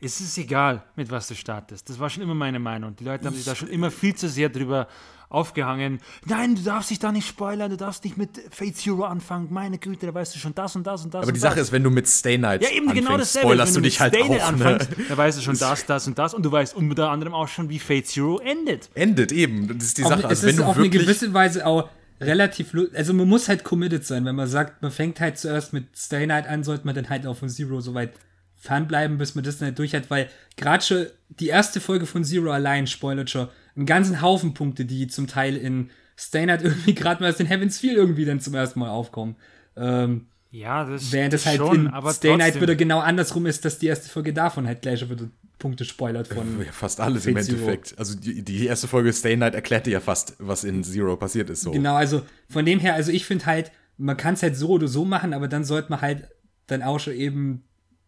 es 0.00 0.20
ist 0.20 0.36
egal, 0.36 0.82
mit 0.96 1.10
was 1.10 1.28
du 1.28 1.34
startest. 1.34 1.88
Das 1.88 1.98
war 1.98 2.10
schon 2.10 2.22
immer 2.22 2.34
meine 2.34 2.58
Meinung. 2.58 2.94
Die 2.96 3.04
Leute 3.04 3.26
haben 3.26 3.34
sich 3.34 3.44
da 3.44 3.54
schon 3.54 3.68
immer 3.68 3.90
viel 3.90 4.14
zu 4.14 4.28
sehr 4.28 4.50
drüber 4.50 4.88
aufgehangen. 5.34 6.00
Nein, 6.26 6.54
du 6.54 6.62
darfst 6.62 6.90
dich 6.90 6.98
da 6.98 7.12
nicht 7.12 7.28
spoilern, 7.28 7.70
du 7.70 7.76
darfst 7.76 8.04
nicht 8.04 8.16
mit 8.16 8.40
Fate 8.50 8.76
Zero 8.76 9.04
anfangen. 9.04 9.48
Meine 9.50 9.78
Güte, 9.78 10.06
da 10.06 10.14
weißt 10.14 10.34
du 10.34 10.38
schon 10.38 10.54
das 10.54 10.76
und 10.76 10.86
das 10.86 11.04
und 11.04 11.12
das. 11.12 11.22
Aber 11.22 11.28
und 11.28 11.34
die 11.34 11.40
Sache 11.40 11.56
das. 11.56 11.68
ist, 11.68 11.72
wenn 11.72 11.82
du 11.82 11.90
mit 11.90 12.08
Stay 12.08 12.38
Night 12.38 12.62
ja, 12.62 12.70
eben 12.70 12.92
genau 12.92 13.10
anfängst, 13.10 13.34
genau 13.34 13.44
spoilerst 13.44 13.76
du 13.76 13.80
dich 13.80 14.00
halt 14.00 14.14
Stay 14.14 14.22
auch. 14.22 14.48
Anfängst, 14.48 14.96
ne? 14.96 15.04
Da 15.08 15.16
weißt 15.16 15.38
du 15.38 15.42
schon 15.42 15.58
das, 15.58 15.86
das 15.86 16.06
und 16.06 16.18
das 16.18 16.34
und 16.34 16.42
du 16.42 16.52
weißt 16.52 16.74
unter 16.74 17.10
anderem 17.10 17.34
auch 17.34 17.48
schon, 17.48 17.68
wie 17.68 17.78
Fate 17.78 18.06
Zero 18.06 18.38
endet. 18.38 18.88
Endet 18.94 19.32
eben, 19.32 19.68
das 19.68 19.88
ist 19.88 19.98
die 19.98 20.02
Sache. 20.02 20.24
Auch, 20.24 20.30
also, 20.30 20.46
es 20.46 20.54
ist 20.54 20.60
auf 20.60 20.76
eine 20.76 20.88
gewisse 20.88 21.34
Weise 21.34 21.66
auch 21.66 21.88
relativ, 22.20 22.74
also 22.94 23.12
man 23.12 23.28
muss 23.28 23.48
halt 23.48 23.64
committed 23.64 24.06
sein, 24.06 24.24
wenn 24.24 24.36
man 24.36 24.48
sagt, 24.48 24.82
man 24.82 24.90
fängt 24.90 25.20
halt 25.20 25.38
zuerst 25.38 25.72
mit 25.72 25.96
Stay 25.96 26.26
Night 26.26 26.46
an, 26.46 26.64
sollte 26.64 26.86
man 26.86 26.94
dann 26.94 27.08
halt 27.08 27.26
auch 27.26 27.36
von 27.36 27.48
Zero 27.48 27.80
soweit 27.80 28.12
fernbleiben, 28.56 29.18
bis 29.18 29.34
man 29.34 29.44
das 29.44 29.58
dann 29.58 29.68
halt 29.68 29.78
durch 29.78 29.94
hat, 29.94 30.10
weil 30.10 30.30
gerade 30.56 30.82
schon 30.82 31.06
die 31.28 31.48
erste 31.48 31.80
Folge 31.80 32.06
von 32.06 32.24
Zero 32.24 32.50
allein 32.50 32.86
spoilert 32.86 33.30
schon 33.30 33.48
einen 33.76 33.86
ganzen 33.86 34.22
Haufen 34.22 34.54
Punkte, 34.54 34.84
die 34.84 35.06
zum 35.06 35.26
Teil 35.26 35.56
in 35.56 35.90
Stay 36.18 36.46
Night 36.46 36.62
irgendwie 36.64 36.94
gerade 36.94 37.22
mal 37.22 37.30
aus 37.30 37.38
den 37.38 37.46
Heavens 37.46 37.78
Feel 37.78 37.94
irgendwie 37.94 38.24
dann 38.24 38.40
zum 38.40 38.54
ersten 38.54 38.80
Mal 38.80 38.90
aufkommen. 38.90 39.36
Ähm, 39.76 40.26
ja, 40.50 40.84
das 40.84 41.10
Während 41.10 41.32
das 41.32 41.46
halt 41.46 41.56
schon, 41.56 41.86
in 41.86 41.88
aber 41.88 42.12
Stay 42.12 42.36
Night 42.36 42.60
wieder 42.60 42.76
genau 42.76 43.00
andersrum 43.00 43.46
ist, 43.46 43.64
dass 43.64 43.80
die 43.80 43.88
erste 43.88 44.08
Folge 44.08 44.32
davon 44.32 44.68
halt 44.68 44.82
gleich 44.82 45.00
schon 45.00 45.10
wieder 45.10 45.28
Punkte 45.58 45.84
spoilert 45.84 46.28
von. 46.28 46.60
Ja, 46.64 46.70
fast 46.70 47.00
alles 47.00 47.26
im 47.26 47.36
Endeffekt. 47.36 47.88
Zero. 47.88 47.98
Also 47.98 48.16
die, 48.16 48.42
die, 48.42 48.66
erste 48.66 48.86
Folge 48.86 49.12
Stay 49.12 49.34
Night 49.34 49.54
erklärte 49.54 49.90
ja 49.90 49.98
fast, 49.98 50.36
was 50.38 50.62
in 50.62 50.84
Zero 50.84 51.16
passiert 51.16 51.50
ist. 51.50 51.62
So. 51.62 51.72
Genau, 51.72 51.96
also 51.96 52.22
von 52.48 52.64
dem 52.64 52.78
her, 52.78 52.94
also 52.94 53.10
ich 53.10 53.24
finde 53.24 53.46
halt, 53.46 53.72
man 53.96 54.16
kann 54.16 54.34
es 54.34 54.42
halt 54.42 54.56
so 54.56 54.68
oder 54.68 54.86
so 54.86 55.04
machen, 55.04 55.32
aber 55.32 55.48
dann 55.48 55.64
sollte 55.64 55.90
man 55.90 56.00
halt 56.00 56.28
dann 56.66 56.82
auch 56.82 57.00
schon 57.00 57.14
eben 57.14 57.64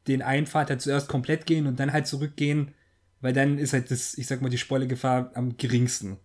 den 0.06 0.22
einen 0.22 0.46
halt 0.46 0.80
zuerst 0.80 1.08
komplett 1.08 1.46
gehen 1.46 1.66
und 1.66 1.80
dann 1.80 1.92
halt 1.92 2.06
zurückgehen, 2.06 2.74
weil 3.26 3.32
dann 3.32 3.58
ist 3.58 3.72
halt 3.72 3.90
das, 3.90 4.16
ich 4.16 4.28
sag 4.28 4.40
mal, 4.40 4.50
die 4.50 4.58
Spoilergefahr 4.58 5.32
am 5.34 5.56
geringsten 5.56 6.18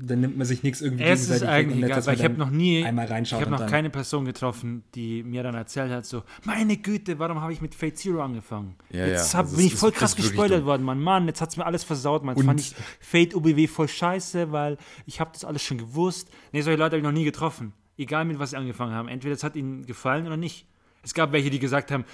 dann 0.00 0.20
nimmt 0.20 0.36
man 0.36 0.46
sich 0.46 0.62
nichts 0.62 0.80
irgendwie 0.80 1.04
es 1.04 1.28
ist 1.28 1.42
eigentlich 1.42 1.82
egal, 1.84 2.06
weil 2.06 2.14
ich 2.14 2.24
habe 2.24 2.34
noch 2.34 2.50
nie 2.50 2.84
einmal 2.84 3.06
reinschaut 3.06 3.40
ich 3.40 3.46
habe 3.46 3.56
noch 3.64 3.68
keine 3.68 3.90
Person 3.90 4.24
getroffen, 4.24 4.84
die 4.94 5.24
mir 5.24 5.42
dann 5.42 5.54
erzählt 5.54 5.90
hat 5.90 6.06
so, 6.06 6.22
meine 6.44 6.76
Güte, 6.76 7.18
warum 7.18 7.40
habe 7.40 7.52
ich 7.52 7.60
mit 7.60 7.74
Fate 7.74 7.98
Zero 7.98 8.22
angefangen? 8.22 8.76
Ja, 8.90 9.06
jetzt 9.06 9.34
hab, 9.34 9.46
also 9.46 9.56
bin 9.56 9.66
ich 9.66 9.74
voll 9.74 9.92
krass 9.92 10.14
gespoilert 10.14 10.64
worden, 10.64 10.84
Mann, 10.84 11.00
Mann, 11.00 11.26
jetzt 11.26 11.40
hat 11.40 11.50
es 11.50 11.56
mir 11.56 11.66
alles 11.66 11.82
versaut, 11.82 12.22
man. 12.22 12.36
Jetzt 12.36 12.46
fand 12.46 12.60
ich 12.60 12.74
Fate 13.00 13.34
UBW 13.34 13.66
voll 13.66 13.88
scheiße, 13.88 14.52
weil 14.52 14.78
ich 15.06 15.20
habe 15.20 15.30
das 15.32 15.44
alles 15.44 15.62
schon 15.62 15.78
gewusst. 15.78 16.30
Nee, 16.52 16.60
solche 16.60 16.78
Leute 16.78 16.92
habe 16.92 16.98
ich 16.98 17.04
noch 17.04 17.12
nie 17.12 17.24
getroffen. 17.24 17.72
Egal 17.96 18.24
mit 18.24 18.38
was 18.38 18.50
sie 18.50 18.56
angefangen 18.56 18.92
haben. 18.92 19.08
Entweder 19.08 19.34
es 19.34 19.42
hat 19.42 19.56
ihnen 19.56 19.84
gefallen 19.84 20.26
oder 20.26 20.36
nicht. 20.36 20.68
Es 21.02 21.14
gab 21.14 21.32
welche, 21.32 21.50
die 21.50 21.58
gesagt 21.58 21.90
haben, 21.90 22.04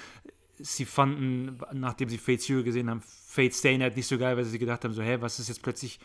sie 0.64 0.84
fanden, 0.84 1.58
nachdem 1.72 2.08
sie 2.08 2.18
Fate 2.18 2.40
Zero 2.40 2.62
gesehen 2.62 2.88
haben, 2.88 3.02
Fate 3.26 3.54
Stay 3.54 3.76
Night 3.76 3.96
nicht 3.96 4.06
so 4.06 4.18
geil, 4.18 4.36
weil 4.36 4.44
sie 4.44 4.58
gedacht 4.58 4.84
haben, 4.84 4.94
so, 4.94 5.02
hä, 5.02 5.18
was 5.20 5.38
ist 5.38 5.48
jetzt 5.48 5.62
plötzlich 5.62 6.00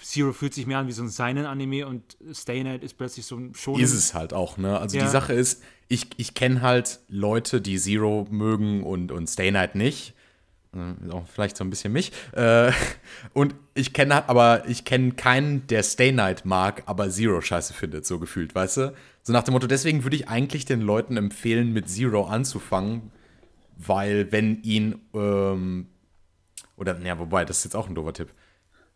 Zero 0.00 0.32
fühlt 0.32 0.54
sich 0.54 0.66
mehr 0.66 0.78
an 0.78 0.86
wie 0.86 0.92
so 0.92 1.02
ein 1.02 1.08
Seinen-Anime 1.08 1.86
und 1.88 2.16
Stay 2.32 2.62
Night 2.62 2.84
ist 2.84 2.94
plötzlich 2.94 3.26
so 3.26 3.36
ein 3.36 3.54
Shonen. 3.54 3.82
Ist 3.82 3.94
es 3.94 4.14
halt 4.14 4.32
auch, 4.32 4.58
ne? 4.58 4.78
Also 4.78 4.96
ja. 4.96 5.04
die 5.04 5.10
Sache 5.10 5.32
ist, 5.32 5.62
ich, 5.88 6.06
ich 6.18 6.34
kenne 6.34 6.62
halt 6.62 7.00
Leute, 7.08 7.60
die 7.60 7.78
Zero 7.78 8.28
mögen 8.30 8.84
und, 8.84 9.10
und 9.10 9.28
Stay 9.28 9.50
Night 9.50 9.74
nicht. 9.74 10.14
äh, 10.72 11.10
auch 11.10 11.26
vielleicht 11.26 11.56
so 11.56 11.64
ein 11.64 11.70
bisschen 11.70 11.92
mich. 11.92 12.12
Äh, 12.32 12.70
und 13.32 13.56
ich 13.74 13.92
kenne 13.92 14.28
aber, 14.28 14.68
ich 14.68 14.84
kenne 14.84 15.12
keinen, 15.12 15.66
der 15.66 15.82
Stay 15.82 16.12
Night 16.12 16.44
mag, 16.44 16.84
aber 16.86 17.10
Zero 17.10 17.40
scheiße 17.40 17.74
findet, 17.74 18.06
so 18.06 18.20
gefühlt, 18.20 18.54
weißt 18.54 18.76
du? 18.76 18.94
So 19.22 19.32
nach 19.32 19.42
dem 19.42 19.52
Motto, 19.52 19.66
deswegen 19.66 20.04
würde 20.04 20.14
ich 20.14 20.28
eigentlich 20.28 20.64
den 20.64 20.80
Leuten 20.80 21.16
empfehlen, 21.16 21.72
mit 21.72 21.88
Zero 21.88 22.26
anzufangen, 22.26 23.10
weil 23.76 24.32
wenn 24.32 24.62
ihn, 24.62 25.00
ähm, 25.14 25.86
oder, 26.76 26.98
ja, 27.00 27.18
wobei, 27.18 27.44
das 27.44 27.58
ist 27.58 27.64
jetzt 27.64 27.76
auch 27.76 27.88
ein 27.88 27.94
doofer 27.94 28.12
Tipp. 28.12 28.32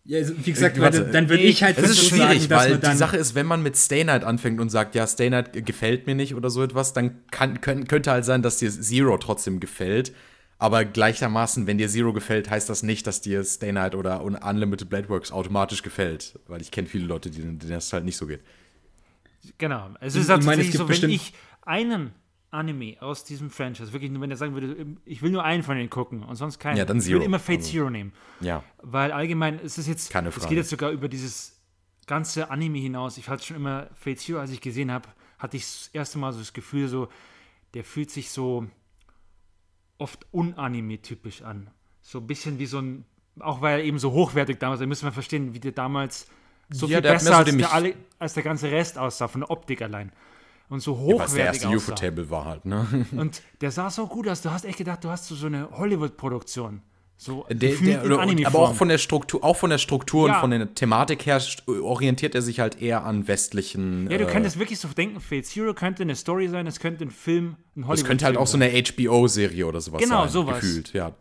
Ja, 0.04 0.18
also, 0.18 0.34
wie 0.44 0.52
gesagt, 0.52 0.78
äh, 0.78 0.80
Warte, 0.80 1.04
dann 1.04 1.28
würde 1.28 1.42
ich 1.42 1.62
halt 1.62 1.76
Das 1.76 1.90
ist 1.90 2.08
schwierig, 2.08 2.48
sagen, 2.48 2.50
weil 2.50 2.78
die 2.78 2.96
Sache 2.96 3.16
ist, 3.16 3.34
wenn 3.34 3.46
man 3.46 3.62
mit 3.62 3.76
Stay 3.76 4.02
Night 4.02 4.24
anfängt 4.24 4.60
und 4.60 4.70
sagt, 4.70 4.94
ja, 4.94 5.06
Stay 5.06 5.28
Night 5.28 5.66
gefällt 5.66 6.06
mir 6.06 6.14
nicht 6.14 6.34
oder 6.34 6.48
so 6.50 6.62
etwas, 6.62 6.94
dann 6.94 7.26
kann, 7.30 7.60
können, 7.60 7.86
könnte 7.86 8.10
halt 8.10 8.24
sein, 8.24 8.42
dass 8.42 8.58
dir 8.58 8.70
Zero 8.70 9.18
trotzdem 9.18 9.60
gefällt. 9.60 10.12
Aber 10.58 10.84
gleichermaßen, 10.84 11.66
wenn 11.66 11.78
dir 11.78 11.88
Zero 11.88 12.12
gefällt, 12.12 12.50
heißt 12.50 12.68
das 12.68 12.82
nicht, 12.82 13.06
dass 13.06 13.20
dir 13.20 13.44
Stay 13.44 13.72
Night 13.72 13.94
oder 13.94 14.22
Unlimited 14.22 14.90
Blade 14.90 15.08
Works 15.08 15.32
automatisch 15.32 15.82
gefällt. 15.82 16.38
Weil 16.48 16.60
ich 16.60 16.70
kenne 16.70 16.86
viele 16.86 17.06
Leute, 17.06 17.30
denen, 17.30 17.58
denen 17.58 17.72
das 17.72 17.92
halt 17.92 18.04
nicht 18.04 18.16
so 18.16 18.26
geht. 18.26 18.40
Genau. 19.58 19.90
Es 20.00 20.16
ist 20.16 20.28
halt 20.28 20.44
tatsächlich 20.44 20.76
so, 20.76 20.88
wenn 20.88 21.10
ich 21.10 21.32
einen 21.62 22.12
Anime 22.50 22.96
aus 23.00 23.24
diesem 23.24 23.50
Franchise, 23.50 23.92
wirklich 23.92 24.10
nur, 24.10 24.20
wenn 24.22 24.30
er 24.30 24.36
sagen 24.36 24.54
würde, 24.54 24.86
ich 25.04 25.22
will 25.22 25.30
nur 25.30 25.44
einen 25.44 25.62
von 25.62 25.76
denen 25.76 25.90
gucken 25.90 26.22
und 26.22 26.34
sonst 26.36 26.58
keinen. 26.58 26.76
Ja, 26.76 26.84
dann 26.84 27.00
Zero. 27.00 27.16
Ich 27.16 27.20
will 27.20 27.26
immer 27.26 27.38
Fate 27.38 27.58
also, 27.58 27.70
Zero 27.70 27.90
nehmen. 27.90 28.12
Ja. 28.40 28.64
Weil 28.82 29.12
allgemein 29.12 29.58
ist 29.60 29.78
es 29.78 29.86
jetzt, 29.86 30.10
Keine 30.10 30.32
Frage. 30.32 30.44
es 30.44 30.48
geht 30.48 30.58
jetzt 30.58 30.70
sogar 30.70 30.90
über 30.90 31.08
dieses 31.08 31.60
ganze 32.06 32.50
Anime 32.50 32.78
hinaus. 32.78 33.18
Ich 33.18 33.28
hatte 33.28 33.44
schon 33.44 33.56
immer 33.56 33.88
Fate 33.94 34.18
Zero, 34.18 34.40
als 34.40 34.50
ich 34.50 34.60
gesehen 34.60 34.90
habe, 34.90 35.08
hatte 35.38 35.56
ich 35.56 35.62
das 35.62 35.90
erste 35.92 36.18
Mal 36.18 36.32
so 36.32 36.40
das 36.40 36.52
Gefühl, 36.52 36.88
so, 36.88 37.08
der 37.74 37.84
fühlt 37.84 38.10
sich 38.10 38.30
so 38.30 38.66
oft 39.98 40.26
unanime-typisch 40.32 41.42
an. 41.42 41.70
So 42.00 42.18
ein 42.18 42.26
bisschen 42.26 42.58
wie 42.58 42.66
so 42.66 42.78
ein, 42.80 43.04
auch 43.38 43.60
weil 43.60 43.80
er 43.80 43.84
eben 43.84 43.98
so 43.98 44.12
hochwertig 44.12 44.58
damals, 44.58 44.80
da 44.80 44.86
müssen 44.86 45.04
wir 45.04 45.12
verstehen, 45.12 45.54
wie 45.54 45.60
der 45.60 45.72
damals 45.72 46.26
so 46.70 46.86
ja, 46.86 46.98
viel 46.98 47.10
besser 47.10 47.36
als 47.36 47.56
der, 47.56 47.72
alle, 47.72 47.94
als 48.18 48.34
der 48.34 48.42
ganze 48.42 48.70
Rest 48.70 48.98
aussah, 48.98 49.28
von 49.28 49.42
der 49.42 49.50
Optik 49.50 49.82
allein. 49.82 50.12
Und 50.70 50.80
so 50.80 50.96
hochwertig 50.96 51.18
ja, 51.18 51.24
was 51.24 51.34
der 51.34 51.44
erste 51.46 51.68
UFO-Table 51.68 52.30
war 52.30 52.44
halt, 52.44 52.64
ne? 52.64 52.86
Und 53.16 53.42
der 53.60 53.72
sah 53.72 53.90
so 53.90 54.06
gut 54.06 54.28
aus, 54.28 54.40
du 54.40 54.50
hast 54.50 54.64
echt 54.64 54.78
gedacht, 54.78 55.04
du 55.04 55.10
hast 55.10 55.26
so 55.26 55.46
eine 55.46 55.68
Hollywood-Produktion. 55.72 56.80
So 57.16 57.44
der, 57.50 57.74
der, 57.74 58.02
und, 58.02 58.46
aber 58.46 58.60
auch 58.60 58.74
von 58.74 58.88
der 58.88 58.96
Struktur, 58.96 59.44
auch 59.44 59.56
von 59.56 59.68
der 59.68 59.76
Struktur 59.76 60.28
ja. 60.28 60.36
und 60.36 60.40
von 60.40 60.50
der 60.52 60.72
Thematik 60.72 61.26
her 61.26 61.38
orientiert 61.66 62.34
er 62.34 62.40
sich 62.40 62.60
halt 62.60 62.80
eher 62.80 63.04
an 63.04 63.28
westlichen. 63.28 64.08
Ja, 64.10 64.16
du 64.16 64.24
äh, 64.24 64.26
könntest 64.26 64.58
wirklich 64.58 64.78
so 64.78 64.88
denken, 64.88 65.20
Fate 65.20 65.44
Zero 65.44 65.74
könnte 65.74 66.02
eine 66.02 66.16
Story 66.16 66.48
sein, 66.48 66.66
es 66.66 66.80
könnte 66.80 67.04
ein 67.04 67.10
Film, 67.10 67.56
ein 67.76 67.86
Hollywood. 67.86 67.98
Es 67.98 68.04
könnte 68.04 68.24
halt 68.24 68.38
auch 68.38 68.46
so 68.46 68.56
eine 68.56 68.70
HBO-Serie 68.70 69.66
oder 69.66 69.82
sowas 69.82 70.00
genau, 70.00 70.22
sein. 70.22 70.32
Genau, 70.32 70.46
sowas. 70.46 70.60
Gefühlt, 70.60 70.94
ja. 70.94 71.12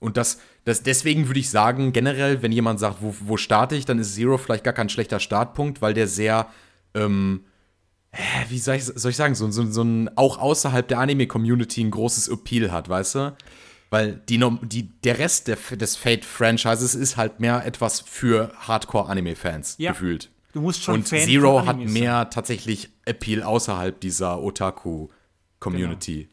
Und 0.00 0.16
das, 0.16 0.40
das, 0.64 0.82
deswegen 0.82 1.28
würde 1.28 1.38
ich 1.38 1.50
sagen, 1.50 1.92
generell, 1.92 2.42
wenn 2.42 2.50
jemand 2.50 2.80
sagt, 2.80 2.96
wo, 3.00 3.14
wo 3.20 3.36
starte 3.36 3.76
ich, 3.76 3.84
dann 3.84 4.00
ist 4.00 4.16
Zero 4.16 4.38
vielleicht 4.38 4.64
gar 4.64 4.74
kein 4.74 4.88
schlechter 4.88 5.20
Startpunkt, 5.20 5.80
weil 5.80 5.94
der 5.94 6.08
sehr, 6.08 6.48
ähm, 6.94 7.44
wie 8.48 8.58
soll 8.58 8.76
ich, 8.76 8.84
soll 8.84 9.10
ich 9.10 9.16
sagen, 9.16 9.34
so, 9.34 9.50
so, 9.50 9.70
so 9.70 9.82
ein 9.82 10.10
auch 10.16 10.38
außerhalb 10.38 10.86
der 10.86 10.98
Anime-Community 10.98 11.82
ein 11.82 11.90
großes 11.90 12.28
Appeal 12.28 12.72
hat, 12.72 12.88
weißt 12.88 13.14
du? 13.16 13.36
Weil 13.90 14.20
die, 14.28 14.42
die, 14.62 14.88
der 15.04 15.18
Rest 15.18 15.48
der, 15.48 15.56
des 15.72 15.96
Fate-Franchises 15.96 16.94
ist 16.94 17.16
halt 17.16 17.40
mehr 17.40 17.64
etwas 17.64 18.00
für 18.00 18.52
Hardcore-Anime-Fans 18.56 19.76
ja. 19.78 19.92
gefühlt. 19.92 20.30
Du 20.52 20.60
musst 20.60 20.82
schon 20.82 20.96
Und 20.96 21.08
Fan 21.08 21.20
Zero 21.20 21.66
hat 21.66 21.78
mehr 21.78 22.22
sein. 22.22 22.30
tatsächlich 22.30 22.90
Appeal 23.04 23.42
außerhalb 23.42 24.00
dieser 24.00 24.40
Otaku-Community. 24.42 26.22
Genau. 26.22 26.28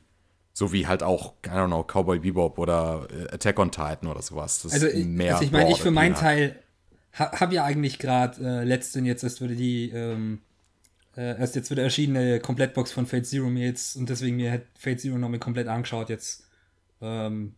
So 0.53 0.73
wie 0.73 0.86
halt 0.86 1.01
auch, 1.01 1.34
I 1.45 1.49
don't 1.49 1.67
know, 1.67 1.84
Cowboy 1.84 2.19
Bebop 2.19 2.59
oder 2.59 3.07
äh, 3.09 3.34
Attack 3.34 3.57
on 3.57 3.71
Titan 3.71 4.07
oder 4.07 4.21
sowas. 4.21 4.61
Das 4.61 4.73
also, 4.73 4.88
mehr 5.05 5.34
also 5.34 5.45
ich 5.45 5.51
meine, 5.51 5.71
ich 5.71 5.82
für 5.82 5.91
meinen 5.91 6.13
Teil 6.13 6.59
ha, 7.13 7.39
habe 7.39 7.55
ja 7.55 7.63
eigentlich 7.63 7.99
gerade 7.99 8.43
äh, 8.43 8.63
letztens 8.63 9.07
jetzt 9.07 9.23
erst 9.23 9.41
würde 9.41 9.55
die 9.55 9.89
ähm, 9.89 10.39
äh, 11.16 11.39
erst 11.39 11.55
jetzt 11.55 11.72
wieder 11.72 11.84
erschienene 11.84 12.39
Komplettbox 12.39 12.91
von 12.91 13.05
Fate 13.05 13.26
Zero 13.26 13.49
mir 13.49 13.66
jetzt 13.66 13.95
und 13.95 14.09
deswegen 14.09 14.38
mir 14.38 14.51
hat 14.51 14.64
Fate 14.78 14.99
Zero 14.99 15.18
noch 15.18 15.30
mal 15.30 15.39
komplett 15.39 15.68
angeschaut 15.68 16.09
jetzt 16.09 16.47
ähm, 17.01 17.55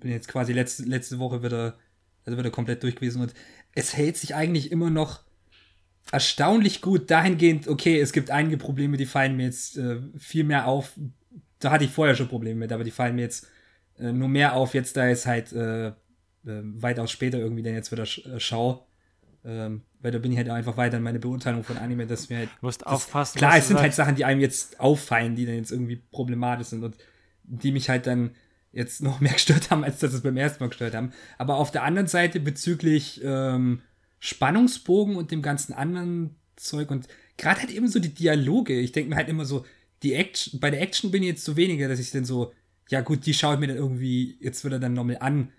bin 0.00 0.10
jetzt 0.12 0.28
quasi 0.28 0.52
letzte, 0.52 0.84
letzte 0.84 1.18
Woche 1.18 1.42
wieder, 1.42 1.76
also 2.24 2.38
wieder 2.38 2.50
komplett 2.50 2.82
durch 2.82 2.96
gewesen 2.96 3.22
und 3.22 3.34
es 3.74 3.96
hält 3.96 4.16
sich 4.16 4.34
eigentlich 4.34 4.70
immer 4.70 4.90
noch 4.90 5.22
erstaunlich 6.10 6.80
gut 6.80 7.10
dahingehend, 7.10 7.68
okay, 7.68 8.00
es 8.00 8.12
gibt 8.12 8.30
einige 8.30 8.56
Probleme, 8.56 8.96
die 8.96 9.06
fallen 9.06 9.36
mir 9.36 9.44
jetzt 9.44 9.76
äh, 9.76 10.00
viel 10.16 10.44
mehr 10.44 10.66
auf. 10.66 10.98
Da 11.58 11.70
hatte 11.70 11.84
ich 11.84 11.90
vorher 11.90 12.14
schon 12.14 12.28
Probleme 12.28 12.60
mit, 12.60 12.72
aber 12.72 12.84
die 12.84 12.90
fallen 12.90 13.16
mir 13.16 13.22
jetzt 13.22 13.46
äh, 13.98 14.12
nur 14.12 14.28
mehr 14.28 14.54
auf, 14.54 14.74
jetzt 14.74 14.96
da 14.96 15.08
ist 15.08 15.26
halt 15.26 15.52
äh, 15.52 15.88
äh 15.88 15.92
weitaus 16.44 17.10
später 17.10 17.38
irgendwie 17.38 17.62
dann 17.62 17.74
jetzt 17.74 17.92
wieder 17.92 18.06
sch 18.06 18.24
äh, 18.26 18.40
schau. 18.40 18.87
Ähm, 19.44 19.82
weil 20.00 20.12
da 20.12 20.18
bin 20.18 20.32
ich 20.32 20.38
halt 20.38 20.48
einfach 20.48 20.76
weiter 20.76 20.96
in 20.96 21.02
meine 21.02 21.18
Beurteilung 21.18 21.64
von 21.64 21.76
Anime, 21.76 22.06
dass 22.06 22.28
mir 22.28 22.38
halt. 22.38 22.50
Du 22.60 22.66
musst 22.66 22.86
aufpassen. 22.86 23.38
Klar, 23.38 23.56
es 23.56 23.68
sind 23.68 23.80
halt 23.80 23.94
Sachen, 23.94 24.14
die 24.14 24.24
einem 24.24 24.40
jetzt 24.40 24.80
auffallen, 24.80 25.36
die 25.36 25.46
dann 25.46 25.56
jetzt 25.56 25.72
irgendwie 25.72 25.96
problematisch 25.96 26.68
sind 26.68 26.84
und 26.84 26.96
die 27.44 27.72
mich 27.72 27.88
halt 27.88 28.06
dann 28.06 28.32
jetzt 28.72 29.02
noch 29.02 29.20
mehr 29.20 29.32
gestört 29.32 29.70
haben, 29.70 29.84
als 29.84 29.98
dass 29.98 30.12
es 30.12 30.22
beim 30.22 30.36
ersten 30.36 30.62
Mal 30.62 30.68
gestört 30.68 30.94
haben. 30.94 31.12
Aber 31.38 31.56
auf 31.56 31.70
der 31.70 31.84
anderen 31.84 32.08
Seite 32.08 32.40
bezüglich 32.40 33.20
ähm, 33.24 33.82
Spannungsbogen 34.18 35.16
und 35.16 35.30
dem 35.30 35.42
ganzen 35.42 35.72
anderen 35.72 36.36
Zeug 36.56 36.90
und 36.90 37.08
gerade 37.36 37.60
halt 37.60 37.70
eben 37.70 37.88
so 37.88 38.00
die 38.00 38.12
Dialoge. 38.12 38.78
Ich 38.78 38.92
denke 38.92 39.10
mir 39.10 39.16
halt 39.16 39.28
immer 39.28 39.44
so, 39.44 39.64
die 40.02 40.14
Action, 40.14 40.60
bei 40.60 40.70
der 40.70 40.80
Action 40.80 41.10
bin 41.10 41.22
ich 41.22 41.28
jetzt 41.28 41.44
so 41.44 41.56
weniger, 41.56 41.88
dass 41.88 41.98
ich 41.98 42.10
dann 42.10 42.24
so, 42.24 42.52
ja 42.88 43.00
gut, 43.00 43.26
die 43.26 43.34
schaue 43.34 43.54
ich 43.54 43.60
mir 43.60 43.68
dann 43.68 43.76
irgendwie 43.76 44.36
jetzt 44.40 44.64
wieder 44.64 44.78
dann 44.78 44.94
nochmal 44.94 45.18
an. 45.20 45.52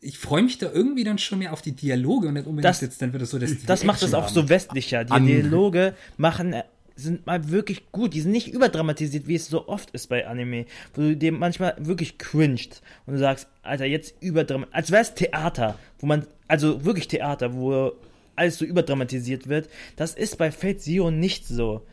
Ich 0.00 0.18
freue 0.18 0.42
mich 0.42 0.58
da 0.58 0.70
irgendwie 0.72 1.04
dann 1.04 1.18
schon 1.18 1.40
mehr 1.40 1.52
auf 1.52 1.62
die 1.62 1.72
Dialoge 1.72 2.28
und 2.28 2.34
nicht 2.34 2.46
unbedingt 2.46 2.64
das, 2.64 2.80
jetzt 2.80 3.02
dann 3.02 3.12
wieder 3.12 3.26
so, 3.26 3.38
dass 3.38 3.50
die 3.50 3.66
Das 3.66 3.84
macht 3.84 4.02
es 4.02 4.14
auch 4.14 4.28
so 4.28 4.48
westlicher. 4.48 5.04
Die 5.04 5.20
Dialoge 5.20 5.94
machen 6.16 6.54
sind 6.96 7.26
mal 7.26 7.50
wirklich 7.50 7.90
gut. 7.90 8.14
Die 8.14 8.20
sind 8.20 8.32
nicht 8.32 8.48
überdramatisiert, 8.48 9.26
wie 9.26 9.34
es 9.34 9.48
so 9.48 9.68
oft 9.68 9.90
ist 9.90 10.08
bei 10.08 10.26
Anime, 10.26 10.66
wo 10.94 11.02
du 11.02 11.16
dir 11.16 11.32
manchmal 11.32 11.74
wirklich 11.78 12.18
cringed 12.18 12.82
und 13.06 13.14
du 13.14 13.18
sagst, 13.18 13.48
Alter, 13.62 13.84
jetzt 13.84 14.14
überdramatisiert, 14.20 14.76
als 14.76 14.90
wäre 14.90 15.02
es 15.02 15.14
Theater, 15.14 15.78
wo 15.98 16.06
man, 16.06 16.26
also 16.46 16.84
wirklich 16.84 17.08
Theater, 17.08 17.54
wo 17.54 17.92
alles 18.36 18.58
so 18.58 18.64
überdramatisiert 18.64 19.48
wird. 19.48 19.68
Das 19.96 20.14
ist 20.14 20.38
bei 20.38 20.50
Fate 20.50 20.80
Zero 20.80 21.10
nicht 21.10 21.46
so. 21.46 21.84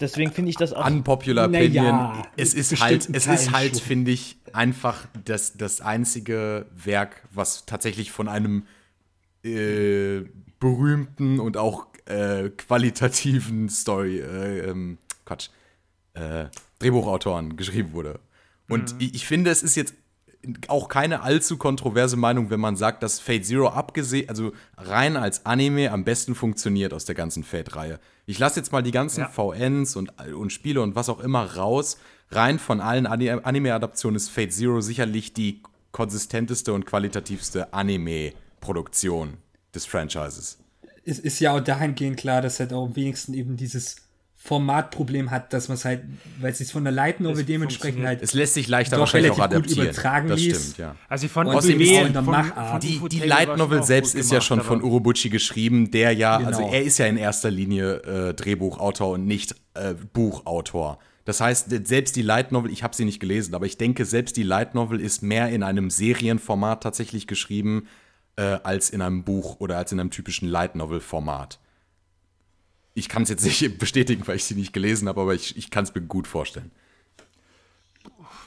Deswegen 0.00 0.32
finde 0.32 0.50
ich 0.50 0.56
das 0.56 0.72
auch. 0.72 0.86
Unpopular 0.86 1.48
Opinion. 1.48 1.84
Ja, 1.84 2.22
es 2.36 2.54
ist 2.54 2.80
halt, 2.80 3.08
es 3.12 3.26
ist 3.26 3.52
halt, 3.52 3.80
finde 3.80 4.12
ich, 4.12 4.38
einfach 4.52 5.06
das, 5.24 5.56
das 5.56 5.80
einzige 5.80 6.66
Werk, 6.72 7.22
was 7.32 7.66
tatsächlich 7.66 8.12
von 8.12 8.28
einem 8.28 8.64
äh, 9.44 10.22
berühmten 10.60 11.40
und 11.40 11.56
auch 11.56 11.86
äh, 12.06 12.50
qualitativen 12.50 13.68
Story, 13.68 14.18
äh, 14.18 14.70
ähm, 14.70 14.98
Quatsch, 15.24 15.48
äh, 16.14 16.46
Drehbuchautoren 16.78 17.56
geschrieben 17.56 17.92
wurde. 17.92 18.20
Und 18.68 18.94
mhm. 18.94 19.00
ich, 19.00 19.14
ich 19.14 19.26
finde, 19.26 19.50
es 19.50 19.62
ist 19.62 19.74
jetzt 19.74 19.94
auch 20.68 20.88
keine 20.88 21.22
allzu 21.22 21.56
kontroverse 21.56 22.16
Meinung, 22.16 22.50
wenn 22.50 22.60
man 22.60 22.76
sagt, 22.76 23.02
dass 23.02 23.20
Fate 23.20 23.44
Zero 23.44 23.68
abgesehen, 23.68 24.28
also 24.28 24.52
rein 24.76 25.16
als 25.16 25.46
Anime 25.46 25.90
am 25.90 26.04
besten 26.04 26.34
funktioniert 26.34 26.92
aus 26.92 27.04
der 27.04 27.14
ganzen 27.14 27.44
Fate-Reihe. 27.44 27.98
Ich 28.26 28.38
lasse 28.38 28.60
jetzt 28.60 28.72
mal 28.72 28.82
die 28.82 28.90
ganzen 28.90 29.20
ja. 29.20 29.28
VNs 29.28 29.96
und, 29.96 30.12
und 30.32 30.52
Spiele 30.52 30.82
und 30.82 30.94
was 30.94 31.08
auch 31.08 31.20
immer 31.20 31.56
raus. 31.56 31.98
Rein 32.30 32.58
von 32.58 32.80
allen 32.80 33.06
Anime-Adaptionen 33.06 34.16
ist 34.16 34.28
Fate 34.28 34.52
Zero 34.52 34.80
sicherlich 34.80 35.32
die 35.32 35.62
konsistenteste 35.92 36.72
und 36.72 36.86
qualitativste 36.86 37.72
Anime-Produktion 37.72 39.38
des 39.74 39.86
Franchises 39.86 40.58
ist, 41.08 41.20
ist 41.20 41.40
ja 41.40 41.56
auch 41.56 41.60
dahingehend 41.60 42.18
klar, 42.18 42.42
dass 42.42 42.60
halt 42.60 42.72
auch 42.72 42.86
am 42.86 42.96
wenigsten 42.96 43.32
eben 43.32 43.56
dieses 43.56 43.96
Formatproblem 44.48 45.30
hat, 45.30 45.52
dass 45.52 45.68
man 45.68 45.76
es 45.76 45.84
halt, 45.84 46.00
weil 46.40 46.52
es 46.52 46.58
sich 46.58 46.72
von 46.72 46.82
der 46.82 46.92
Light 46.92 47.20
Novel 47.20 47.44
dementsprechend 47.44 48.06
halt. 48.06 48.22
Es 48.22 48.32
lässt 48.32 48.54
sich 48.54 48.66
leichter 48.66 48.98
wahrscheinlich 48.98 49.32
auch 49.32 49.38
adaptieren. 49.38 49.88
Übertragen 49.88 50.28
das 50.28 50.40
ließ. 50.40 50.58
stimmt, 50.58 50.78
ja. 50.78 50.94
Also 51.06 51.28
von 51.28 51.48
Außerdem 51.48 51.80
ist 51.80 52.14
von, 52.14 52.24
von 52.24 52.80
die, 52.80 52.98
die 53.10 53.20
Light 53.20 53.54
Novel 53.58 53.82
selbst 53.82 54.14
ist 54.14 54.32
ja 54.32 54.40
schon 54.40 54.62
von 54.62 54.82
Urobuchi 54.82 55.28
geschrieben, 55.28 55.90
der 55.90 56.12
ja, 56.12 56.38
genau. 56.38 56.48
also 56.48 56.62
er 56.62 56.82
ist 56.82 56.96
ja 56.96 57.06
in 57.06 57.18
erster 57.18 57.50
Linie 57.50 57.96
äh, 58.30 58.34
Drehbuchautor 58.34 59.10
und 59.10 59.26
nicht 59.26 59.54
äh, 59.74 59.94
Buchautor. 60.14 60.98
Das 61.26 61.42
heißt, 61.42 61.68
selbst 61.86 62.16
die 62.16 62.22
Light 62.22 62.52
Novel, 62.52 62.72
ich 62.72 62.82
habe 62.82 62.96
sie 62.96 63.04
nicht 63.04 63.20
gelesen, 63.20 63.54
aber 63.54 63.66
ich 63.66 63.76
denke, 63.76 64.06
selbst 64.06 64.38
die 64.38 64.44
Light 64.44 64.74
Novel 64.74 64.98
ist 64.98 65.22
mehr 65.22 65.50
in 65.50 65.62
einem 65.62 65.90
Serienformat 65.90 66.82
tatsächlich 66.82 67.26
geschrieben, 67.26 67.86
äh, 68.36 68.58
als 68.62 68.88
in 68.88 69.02
einem 69.02 69.24
Buch 69.24 69.60
oder 69.60 69.76
als 69.76 69.92
in 69.92 70.00
einem 70.00 70.10
typischen 70.10 70.48
Light 70.48 70.74
Novel-Format. 70.74 71.58
Ich 72.98 73.08
kann 73.08 73.22
es 73.22 73.28
jetzt 73.28 73.44
nicht 73.44 73.78
bestätigen, 73.78 74.26
weil 74.26 74.36
ich 74.36 74.44
sie 74.44 74.54
nicht 74.54 74.72
gelesen 74.72 75.08
habe, 75.08 75.20
aber 75.20 75.34
ich, 75.34 75.56
ich 75.56 75.70
kann 75.70 75.84
es 75.84 75.94
mir 75.94 76.02
gut 76.02 76.26
vorstellen. 76.26 76.70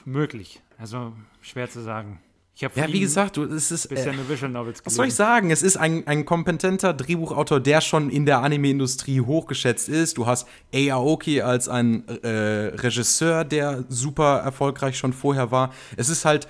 Möglich. 0.04 0.60
Also 0.78 1.12
schwer 1.40 1.70
zu 1.70 1.80
sagen. 1.80 2.20
ja, 2.56 2.70
wie 2.74 3.00
gesagt, 3.00 3.36
du, 3.36 3.44
es 3.44 3.70
ist. 3.70 3.88
Bisher 3.88 4.12
äh, 4.12 4.16
nur 4.16 4.28
Visual 4.28 4.50
Novels 4.50 4.82
gelesen. 4.82 4.86
Was 4.86 4.94
soll 4.94 5.06
ich 5.06 5.14
sagen? 5.14 5.50
Es 5.50 5.62
ist 5.62 5.76
ein, 5.76 6.06
ein 6.06 6.24
kompetenter 6.24 6.92
Drehbuchautor, 6.92 7.60
der 7.60 7.80
schon 7.80 8.10
in 8.10 8.26
der 8.26 8.40
Anime-Industrie 8.40 9.20
hochgeschätzt 9.20 9.88
ist. 9.88 10.18
Du 10.18 10.26
hast 10.26 10.48
Aoki 10.74 11.40
als 11.40 11.68
ein 11.68 12.06
äh, 12.08 12.28
Regisseur, 12.28 13.44
der 13.44 13.84
super 13.88 14.38
erfolgreich 14.38 14.98
schon 14.98 15.12
vorher 15.12 15.50
war. 15.50 15.72
Es 15.96 16.08
ist 16.08 16.24
halt 16.24 16.48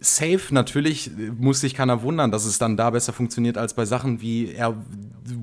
safe, 0.00 0.52
natürlich 0.52 1.10
muss 1.38 1.60
sich 1.60 1.74
keiner 1.74 2.02
wundern, 2.02 2.30
dass 2.30 2.44
es 2.44 2.58
dann 2.58 2.76
da 2.76 2.90
besser 2.90 3.12
funktioniert 3.12 3.56
als 3.56 3.74
bei 3.74 3.84
Sachen, 3.84 4.20
wie 4.20 4.48
eher 4.48 4.76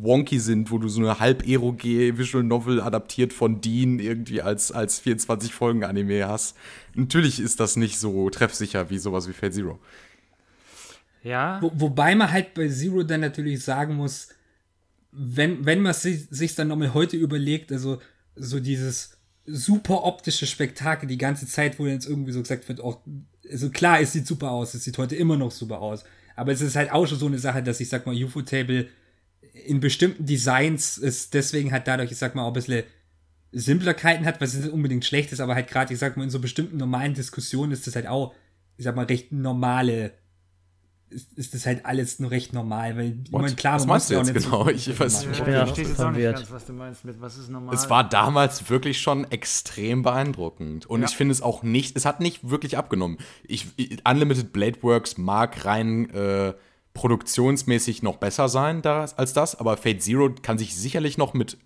wonky 0.02 0.40
sind, 0.40 0.72
wo 0.72 0.78
du 0.78 0.88
so 0.88 1.02
eine 1.02 1.20
halb 1.20 1.48
eroge 1.48 2.18
Visual 2.18 2.44
Novel 2.44 2.82
adaptiert 2.82 3.34
von 3.34 3.62
Dean 3.62 4.00
irgendwie 4.00 4.42
als, 4.42 4.72
als 4.72 5.00
24 5.00 5.54
Folgen 5.54 5.84
Anime 5.84 6.28
hast. 6.28 6.56
Natürlich 6.94 7.40
ist 7.40 7.60
das 7.60 7.76
nicht 7.76 7.98
so 7.98 8.30
treffsicher 8.30 8.90
wie 8.90 9.00
sowas 9.00 9.28
wie 9.28 9.34
Fate 9.34 9.54
Zero. 9.54 9.80
Ja. 11.24 11.60
Wo, 11.62 11.72
wobei 11.76 12.16
man 12.16 12.32
halt 12.32 12.54
bei 12.54 12.68
Zero 12.70 13.04
dann 13.04 13.22
natürlich 13.22 13.64
sagen 13.64 13.96
muss, 13.96 14.30
wenn, 15.12 15.66
wenn 15.66 15.82
man 15.82 15.94
sich, 15.94 16.28
sich 16.30 16.56
dann 16.56 16.68
nochmal 16.68 16.94
heute 16.94 17.18
überlegt, 17.18 17.72
also 17.72 18.00
so 18.36 18.60
dieses 18.60 19.18
super 19.46 20.04
optische 20.04 20.46
Spektakel 20.46 21.08
die 21.08 21.18
ganze 21.18 21.48
Zeit, 21.48 21.80
wo 21.80 21.88
jetzt 21.88 22.08
irgendwie 22.08 22.32
so 22.32 22.42
gesagt 22.42 22.70
wird, 22.70 22.82
auch, 22.82 23.02
also 23.50 23.70
klar, 23.70 24.00
es 24.00 24.14
sieht 24.14 24.28
super 24.28 24.52
aus, 24.52 24.74
es 24.74 24.84
sieht 24.84 24.98
heute 24.98 25.16
immer 25.16 25.38
noch 25.38 25.52
super 25.52 25.82
aus, 25.82 26.04
aber 26.36 26.52
es 26.52 26.62
ist 26.62 26.76
halt 26.76 26.92
auch 26.92 27.08
schon 27.08 27.20
so 27.20 27.28
eine 27.28 27.40
Sache, 27.40 27.64
dass 27.64 27.80
ich 27.80 27.90
sag 27.90 28.06
mal, 28.06 28.16
UFO-Table 28.16 28.88
in 29.66 29.80
bestimmten 29.80 30.26
Designs 30.26 30.98
ist 30.98 31.34
deswegen 31.34 31.72
halt 31.72 31.88
dadurch, 31.88 32.12
ich 32.12 32.18
sag 32.18 32.36
mal, 32.36 32.44
auch 32.44 32.48
ein 32.48 32.54
bisschen 32.54 32.84
Simplerkeiten 33.52 34.26
hat, 34.26 34.40
was 34.42 34.54
nicht 34.54 34.70
unbedingt 34.70 35.06
schlecht 35.06 35.32
ist, 35.32 35.40
aber 35.40 35.56
halt 35.56 35.68
gerade, 35.68 35.94
ich 35.94 36.00
sag 36.00 36.18
mal, 36.18 36.24
in 36.24 36.30
so 36.30 36.40
bestimmten 36.40 36.78
normalen 36.78 37.14
Diskussionen 37.14 37.72
ist 37.72 37.88
das 37.88 37.96
halt 37.96 38.08
auch, 38.08 38.34
ich 38.78 38.86
sag 38.86 38.96
mal, 38.96 39.06
recht 39.06 39.32
normale 39.32 40.14
ist, 41.12 41.38
ist 41.38 41.54
das 41.54 41.66
halt 41.66 41.86
alles 41.86 42.20
nur 42.20 42.32
recht 42.32 42.54
normal, 42.54 42.98
weil 42.98 43.18
ich 43.24 43.32
meine, 43.32 43.56
klar, 43.56 43.76
was 43.76 43.86
meinst 43.86 44.10
du 44.10 44.16
jetzt 44.16 44.34
genau? 44.34 44.66
So 44.66 44.70
ich 44.70 45.00
weiß 45.00 45.26
nicht. 45.26 45.40
Ich 45.40 45.44
bin 45.44 45.54
ja 45.54 45.66
jetzt 45.66 46.00
auch 46.02 46.12
nicht 46.12 46.24
ganz, 46.24 46.52
was 46.52 46.66
du 46.66 46.74
meinst 46.74 47.06
mit 47.06 47.20
was 47.22 47.38
ist 47.38 47.50
normal. 47.50 47.74
Es 47.74 47.90
war 47.90 48.08
damals 48.08 48.70
wirklich 48.70 49.00
schon 49.00 49.30
extrem 49.32 50.04
beeindruckend 50.04 50.86
und 50.86 51.02
ja. 51.02 51.08
ich 51.08 51.16
finde 51.16 51.32
es 51.32 51.42
auch 51.42 51.64
nicht, 51.64 51.96
es 51.98 52.06
hat 52.06 52.20
nicht 52.20 52.50
wirklich 52.50 52.78
abgenommen. 52.78 53.18
Ich, 53.44 53.68
Unlimited 54.08 54.54
Blade 54.54 54.82
Works 54.82 55.18
mag 55.18 55.66
rein 55.66 56.10
äh, 56.12 56.54
produktionsmäßig 56.94 58.04
noch 58.04 58.18
besser 58.18 58.50
sein 58.50 58.82
da, 58.82 59.06
als 59.16 59.34
das, 59.34 59.60
aber 59.60 59.78
Fate 59.78 60.02
Zero 60.02 60.30
kann 60.42 60.58
sich 60.58 60.76
sicherlich 60.76 61.18
noch 61.18 61.34
mit 61.34 61.58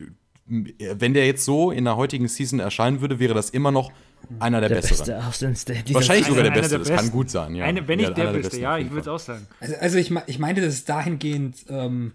wenn 0.45 1.13
der 1.13 1.25
jetzt 1.25 1.45
so 1.45 1.71
in 1.71 1.85
der 1.85 1.95
heutigen 1.95 2.27
Season 2.27 2.59
erscheinen 2.59 2.99
würde, 2.99 3.19
wäre 3.19 3.33
das 3.33 3.49
immer 3.49 3.71
noch 3.71 3.91
einer 4.39 4.59
der, 4.59 4.69
der 4.69 4.75
besseren. 4.77 5.23
Beste 5.51 5.75
Wahrscheinlich 5.93 6.27
sogar 6.27 6.43
der 6.43 6.51
Beste, 6.51 6.79
das 6.79 6.89
kann 6.89 7.11
gut 7.11 7.29
sein. 7.29 7.55
Ja. 7.55 7.65
Eine, 7.65 7.87
wenn 7.87 7.99
nicht 7.99 8.17
der, 8.17 8.31
der 8.31 8.39
Beste, 8.39 8.59
ja, 8.59 8.77
ich 8.77 8.89
würde 8.89 9.01
es 9.01 9.07
auch 9.07 9.19
sagen. 9.19 9.47
Also, 9.59 9.75
also 9.75 9.97
ich, 9.97 10.11
ich 10.27 10.39
meinte, 10.39 10.61
dass 10.61 10.73
es 10.73 10.85
dahingehend 10.85 11.65
ähm, 11.69 12.13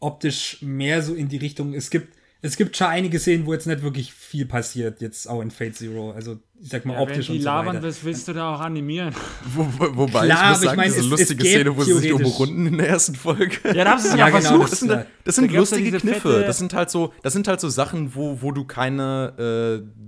optisch 0.00 0.58
mehr 0.62 1.02
so 1.02 1.14
in 1.14 1.28
die 1.28 1.36
Richtung, 1.36 1.74
es 1.74 1.90
gibt 1.90 2.14
es 2.44 2.58
gibt 2.58 2.76
schon 2.76 2.88
einige 2.88 3.18
Szenen, 3.18 3.46
wo 3.46 3.54
jetzt 3.54 3.66
nicht 3.66 3.80
wirklich 3.80 4.12
viel 4.12 4.44
passiert, 4.44 5.00
jetzt 5.00 5.26
auch 5.30 5.40
in 5.40 5.50
Fate 5.50 5.74
Zero. 5.74 6.10
Also, 6.10 6.36
ich 6.60 6.68
sag 6.68 6.84
mal, 6.84 6.92
ja, 6.92 7.00
optisch 7.00 7.28
wenn 7.28 7.36
die 7.36 7.38
und 7.38 7.42
so 7.42 7.48
labern 7.48 7.82
willst, 7.82 8.04
willst 8.04 8.28
du 8.28 8.34
da 8.34 8.54
auch 8.54 8.60
animieren. 8.60 9.14
Wo, 9.54 9.66
wo, 9.78 9.96
wobei, 9.96 10.26
Klar, 10.26 10.42
ich 10.42 10.48
muss 10.50 10.60
sagen, 10.60 10.70
ich 10.72 10.76
mein, 10.76 10.86
diese 10.88 11.00
es, 11.00 11.06
lustige 11.06 11.42
es 11.42 11.50
Szene, 11.50 11.74
wo 11.74 11.82
sie 11.82 11.94
sich 11.94 12.12
umrunden 12.12 12.66
in 12.66 12.76
der 12.76 12.90
ersten 12.90 13.14
Folge. 13.14 13.56
Ja, 13.74 13.84
da 13.84 13.92
haben 13.92 13.98
sie 13.98 14.08
es 14.08 14.14
ja, 14.14 14.28
genau, 14.28 14.40
versucht. 14.42 14.72
Das, 14.72 14.80
sind, 14.80 15.06
das 15.24 15.36
sind 15.36 15.54
da 15.54 15.58
lustige 15.58 15.98
Kniffe. 15.98 16.44
Das 16.46 16.58
sind 16.58 16.74
halt 16.74 16.90
so, 16.90 17.14
das 17.22 17.32
sind 17.32 17.48
halt 17.48 17.60
so 17.60 17.70
Sachen, 17.70 18.14
wo, 18.14 18.42
wo 18.42 18.52
du 18.52 18.64
keine, 18.64 19.82
äh, 19.82 20.04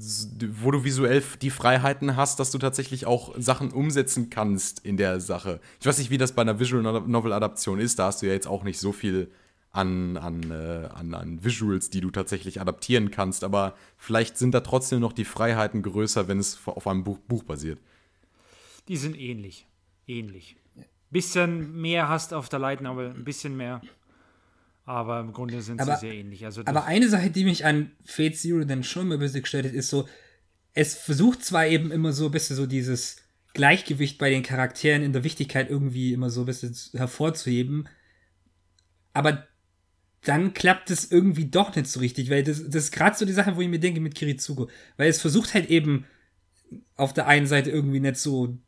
wo 0.63 0.71
du 0.73 0.85
visuell 0.85 1.23
die 1.41 1.51
Freiheiten 1.51 2.17
hast, 2.17 2.39
dass 2.39 2.51
du 2.51 2.59
tatsächlich 2.59 3.07
auch 3.07 3.35
Sachen 3.39 3.73
umsetzen 3.73 4.29
kannst 4.29 4.85
in 4.85 4.99
der 4.99 5.21
Sache. 5.21 5.59
Ich 5.81 5.87
weiß 5.87 5.97
nicht, 5.97 6.11
wie 6.11 6.19
das 6.19 6.33
bei 6.33 6.43
einer 6.43 6.61
Visual 6.61 6.83
Novel 6.83 7.33
Adaption 7.33 7.81
ist. 7.81 7.99
Da 7.99 8.09
hast 8.09 8.21
du 8.21 8.27
ja 8.27 8.35
jetzt 8.35 8.47
auch 8.47 8.63
nicht 8.63 8.79
so 8.79 8.93
viel 8.93 9.31
an, 9.77 10.17
an, 10.17 10.51
äh, 10.51 10.89
an, 10.95 11.15
an 11.15 11.45
Visuals, 11.45 11.91
die 11.91 12.01
du 12.01 12.11
tatsächlich 12.11 12.61
adaptieren 12.61 13.11
kannst. 13.11 13.45
Aber 13.45 13.77
vielleicht 13.99 14.39
sind 14.39 14.53
da 14.53 14.61
trotzdem 14.61 15.01
noch 15.01 15.13
die 15.13 15.25
Freiheiten 15.25 15.83
größer, 15.83 16.29
wenn 16.29 16.39
es 16.39 16.59
auf 16.67 16.87
einem 16.87 17.05
Buch, 17.05 17.19
Buch 17.29 17.43
basiert. 17.43 17.79
Die 18.89 18.97
sind 18.97 19.19
ähnlich. 19.19 19.67
Ähnlich. 20.07 20.57
Bisschen 21.11 21.81
mehr 21.81 22.09
hast 22.09 22.33
auf 22.33 22.49
der 22.49 22.59
Light 22.59 22.81
Novel, 22.81 23.11
ein 23.11 23.25
bisschen 23.25 23.57
mehr. 23.57 23.81
Aber 24.85 25.21
im 25.21 25.33
Grunde 25.33 25.61
sind 25.63 25.81
aber, 25.81 25.97
sie 25.97 26.07
sehr 26.09 26.15
ähnlich. 26.15 26.45
Also 26.45 26.63
aber 26.65 26.85
eine 26.85 27.09
Sache, 27.09 27.31
die 27.31 27.45
mich 27.45 27.65
an 27.65 27.91
Fate 28.05 28.37
Zero 28.37 28.65
dann 28.65 28.85
schon 28.85 29.13
ein 29.13 29.19
bisschen 29.19 29.43
gestört 29.43 29.67
hat, 29.67 29.73
ist 29.73 29.91
so, 29.91 30.09
es 30.73 30.95
versucht 30.95 31.45
zwar 31.45 31.67
eben 31.67 31.91
immer 31.91 32.13
so 32.13 32.27
ein 32.27 32.31
bisschen 32.31 32.57
so 32.57 32.67
dieses 32.67 33.17
Gleichgewicht 33.53 34.19
bei 34.19 34.31
den 34.31 34.43
Charakteren 34.43 35.03
in 35.03 35.13
der 35.13 35.25
Wichtigkeit 35.25 35.71
irgendwie 35.71 36.13
immer 36.13 36.31
so 36.31 36.41
ein 36.41 36.47
bisschen 36.47 36.75
hervorzuheben, 36.93 37.89
aber 39.13 39.47
dann 40.27 40.55
klappt 40.55 40.91
es 40.91 41.11
irgendwie 41.11 41.47
doch 41.47 41.75
nicht 41.77 41.87
so 41.87 42.01
richtig, 42.01 42.31
weil 42.31 42.43
das, 42.43 42.63
das 42.65 42.85
ist 42.85 42.93
gerade 42.93 43.17
so 43.17 43.25
die 43.25 43.33
Sache, 43.33 43.57
wo 43.57 43.61
ich 43.61 43.69
mir 43.69 43.79
denke 43.79 44.01
mit 44.01 44.15
Kirizugo, 44.15 44.69
weil 44.97 45.09
es 45.09 45.21
versucht 45.21 45.55
halt 45.55 45.71
eben 45.71 46.05
auf 46.97 47.13
der 47.13 47.29
einen 47.29 47.47
Seite 47.47 47.71
irgendwie 47.71 48.01
nicht 48.01 48.17
so 48.17 48.59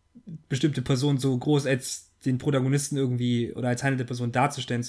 bestimmte 0.49 0.83
Personen 0.83 1.19
so 1.19 1.37
groß 1.37 1.67
als 1.67 2.13
den 2.25 2.39
Protagonisten 2.39 2.97
irgendwie 2.97 3.53
oder 3.53 3.69
als 3.69 3.83
handelnde 3.83 4.05
Person 4.05 4.31
darzustellen, 4.31 4.87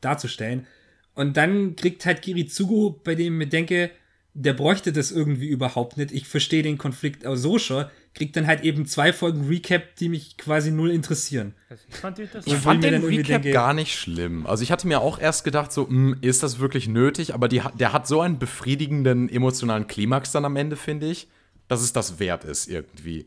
darzustellen. 0.00 0.66
Und 1.14 1.36
dann 1.36 1.76
kriegt 1.76 2.06
halt 2.06 2.22
Kirizugo, 2.22 3.00
bei 3.04 3.14
dem 3.14 3.34
ich 3.34 3.38
mir 3.38 3.48
denke, 3.48 3.90
der 4.34 4.52
bräuchte 4.52 4.92
das 4.92 5.12
irgendwie 5.12 5.46
überhaupt 5.46 5.96
nicht. 5.96 6.10
Ich 6.10 6.26
verstehe 6.26 6.64
den 6.64 6.78
Konflikt 6.78 7.24
auch 7.24 7.36
so 7.36 7.58
schon. 7.58 7.86
Kriegt 8.14 8.36
dann 8.36 8.46
halt 8.46 8.62
eben 8.62 8.86
zwei 8.86 9.12
Folgen 9.12 9.48
Recap, 9.48 9.96
die 9.96 10.08
mich 10.08 10.36
quasi 10.36 10.70
null 10.70 10.90
interessieren. 10.90 11.54
Also 11.68 11.84
ich 11.88 11.96
fand, 11.96 12.18
ich 12.18 12.54
fand 12.54 12.84
den 12.84 13.04
Recap 13.04 13.42
denke, 13.42 13.50
gar 13.50 13.74
nicht 13.74 13.98
schlimm. 13.98 14.46
Also 14.46 14.62
ich 14.62 14.70
hatte 14.70 14.86
mir 14.86 15.00
auch 15.00 15.18
erst 15.18 15.42
gedacht, 15.42 15.72
so, 15.72 15.82
mh, 15.82 15.88
hm, 15.88 16.18
ist 16.20 16.42
das 16.42 16.60
wirklich 16.60 16.86
nötig? 16.86 17.34
Aber 17.34 17.48
die, 17.48 17.60
der 17.78 17.92
hat 17.92 18.06
so 18.06 18.20
einen 18.20 18.38
befriedigenden 18.38 19.28
emotionalen 19.28 19.88
Klimax 19.88 20.30
dann 20.30 20.44
am 20.44 20.54
Ende, 20.56 20.76
finde 20.76 21.10
ich, 21.10 21.28
dass 21.66 21.82
es 21.82 21.92
das 21.92 22.20
wert 22.20 22.44
ist 22.44 22.68
irgendwie. 22.68 23.26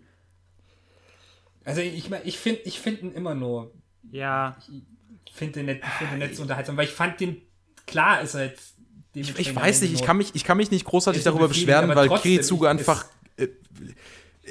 Also 1.66 1.82
ich, 1.82 2.10
ich 2.24 2.38
finde 2.38 2.62
ich 2.64 2.80
find 2.80 3.02
ihn 3.02 3.12
immer 3.12 3.36
nur. 3.36 3.74
Ja. 4.10 4.58
Ich 5.26 5.34
finde 5.34 5.54
den, 5.56 5.66
nicht, 5.66 5.86
find 5.86 6.12
den 6.14 6.20
nicht 6.20 6.36
so 6.36 6.44
unterhaltsam, 6.44 6.78
weil 6.78 6.86
ich 6.86 6.94
fand 6.94 7.20
den, 7.20 7.42
klar 7.86 8.22
ist 8.22 8.36
er 8.36 8.46
jetzt 8.46 8.78
ich, 9.14 9.40
ich 9.40 9.56
weiß 9.56 9.82
nicht, 9.82 9.94
ich 9.94 10.04
kann, 10.04 10.18
mich, 10.18 10.36
ich 10.36 10.44
kann 10.44 10.58
mich 10.58 10.72
nicht 10.72 10.86
großartig 10.86 11.24
darüber 11.24 11.48
beschweren, 11.48 11.94
weil 11.96 12.10
Kirizuge 12.20 12.70
einfach. 12.70 13.06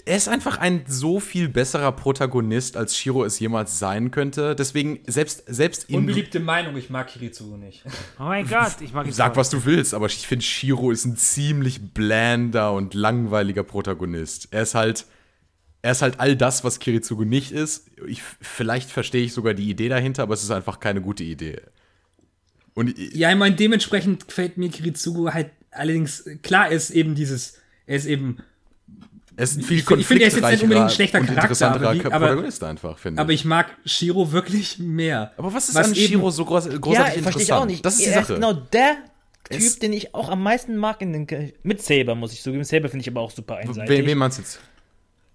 Er 0.08 0.16
ist 0.16 0.28
einfach 0.28 0.58
ein 0.58 0.84
so 0.86 1.18
viel 1.18 1.48
besserer 1.48 1.90
Protagonist, 1.90 2.76
als 2.76 2.96
Shiro 2.96 3.24
es 3.24 3.40
jemals 3.40 3.80
sein 3.80 4.12
könnte. 4.12 4.54
Deswegen, 4.54 5.00
selbst, 5.08 5.42
selbst 5.48 5.90
Unbeliebte 5.90 6.38
Meinung, 6.38 6.76
ich 6.76 6.90
mag 6.90 7.08
Kirizuge 7.08 7.58
nicht. 7.58 7.82
Oh 8.20 8.22
mein 8.22 8.46
Gott, 8.48 8.76
ich 8.80 8.92
mag 8.92 9.06
ihn 9.06 9.12
Sag, 9.12 9.34
was 9.34 9.50
du 9.50 9.64
willst, 9.64 9.94
aber 9.94 10.06
ich 10.06 10.24
finde, 10.26 10.44
Shiro 10.44 10.92
ist 10.92 11.06
ein 11.06 11.16
ziemlich 11.16 11.92
blander 11.92 12.72
und 12.72 12.94
langweiliger 12.94 13.64
Protagonist. 13.64 14.48
Er 14.52 14.62
ist 14.62 14.76
halt. 14.76 15.06
Er 15.82 15.92
ist 15.92 16.02
halt 16.02 16.18
all 16.18 16.34
das, 16.34 16.64
was 16.64 16.80
Kirizuge 16.80 17.26
nicht 17.26 17.52
ist. 17.52 17.90
Ich, 18.08 18.20
vielleicht 18.40 18.90
verstehe 18.90 19.24
ich 19.24 19.32
sogar 19.32 19.54
die 19.54 19.70
Idee 19.70 19.88
dahinter, 19.88 20.24
aber 20.24 20.34
es 20.34 20.42
ist 20.42 20.50
einfach 20.50 20.80
keine 20.80 21.00
gute 21.00 21.22
Idee. 21.22 21.60
Und 22.74 22.98
ja, 22.98 23.30
ich 23.30 23.36
meine, 23.36 23.54
dementsprechend 23.54 24.26
gefällt 24.26 24.56
mir 24.56 24.68
Kirizugo 24.68 25.32
halt 25.32 25.50
allerdings, 25.70 26.24
klar 26.42 26.70
ist 26.70 26.90
eben 26.90 27.14
dieses, 27.14 27.58
er 27.86 27.96
ist 27.96 28.06
eben. 28.06 28.38
Er 29.36 29.44
ist 29.44 29.58
ein 29.58 29.62
viel 29.62 29.78
ich, 29.78 29.90
ich 29.90 30.06
finde, 30.06 30.22
er 30.22 30.28
ist 30.28 30.36
jetzt 30.36 30.50
nicht 30.50 30.62
unbedingt 30.62 30.86
ein 30.86 30.90
schlechter 30.90 31.20
Charakter, 31.20 31.70
aber, 31.70 31.94
wie, 31.94 32.04
aber, 32.06 32.68
einfach, 32.68 32.98
finde 32.98 33.20
aber 33.20 33.32
ich 33.32 33.44
mag 33.44 33.76
Shiro 33.84 34.32
wirklich 34.32 34.78
mehr. 34.78 35.32
Aber 35.36 35.52
was 35.52 35.68
ist 35.68 35.74
was 35.74 35.88
an 35.88 35.94
Shiro 35.94 36.30
so 36.30 36.44
groß, 36.46 36.68
großartig 36.80 36.94
ja, 36.94 37.18
interessant? 37.18 37.42
Ich 37.42 37.52
auch 37.52 37.66
nicht. 37.66 37.84
Das 37.84 37.94
ist 37.94 38.06
die 38.06 38.08
er 38.08 38.22
Sache. 38.22 38.32
Ist 38.32 38.40
genau 38.40 38.54
der 38.54 38.96
Typ, 39.50 39.58
es 39.58 39.78
den 39.78 39.92
ich 39.92 40.14
auch 40.14 40.30
am 40.30 40.42
meisten 40.42 40.76
mag 40.76 41.02
in 41.02 41.12
den, 41.12 41.52
mit 41.62 41.82
Saber, 41.82 42.14
muss 42.14 42.32
ich 42.32 42.42
zugeben. 42.42 42.64
Saber 42.64 42.88
finde 42.88 43.02
ich 43.02 43.10
aber 43.10 43.20
auch 43.20 43.30
super 43.30 43.56
einseitig. 43.56 43.90
Wen, 43.90 44.06
wen 44.06 44.18
meinst 44.18 44.38
du 44.38 44.42
jetzt? 44.42 44.60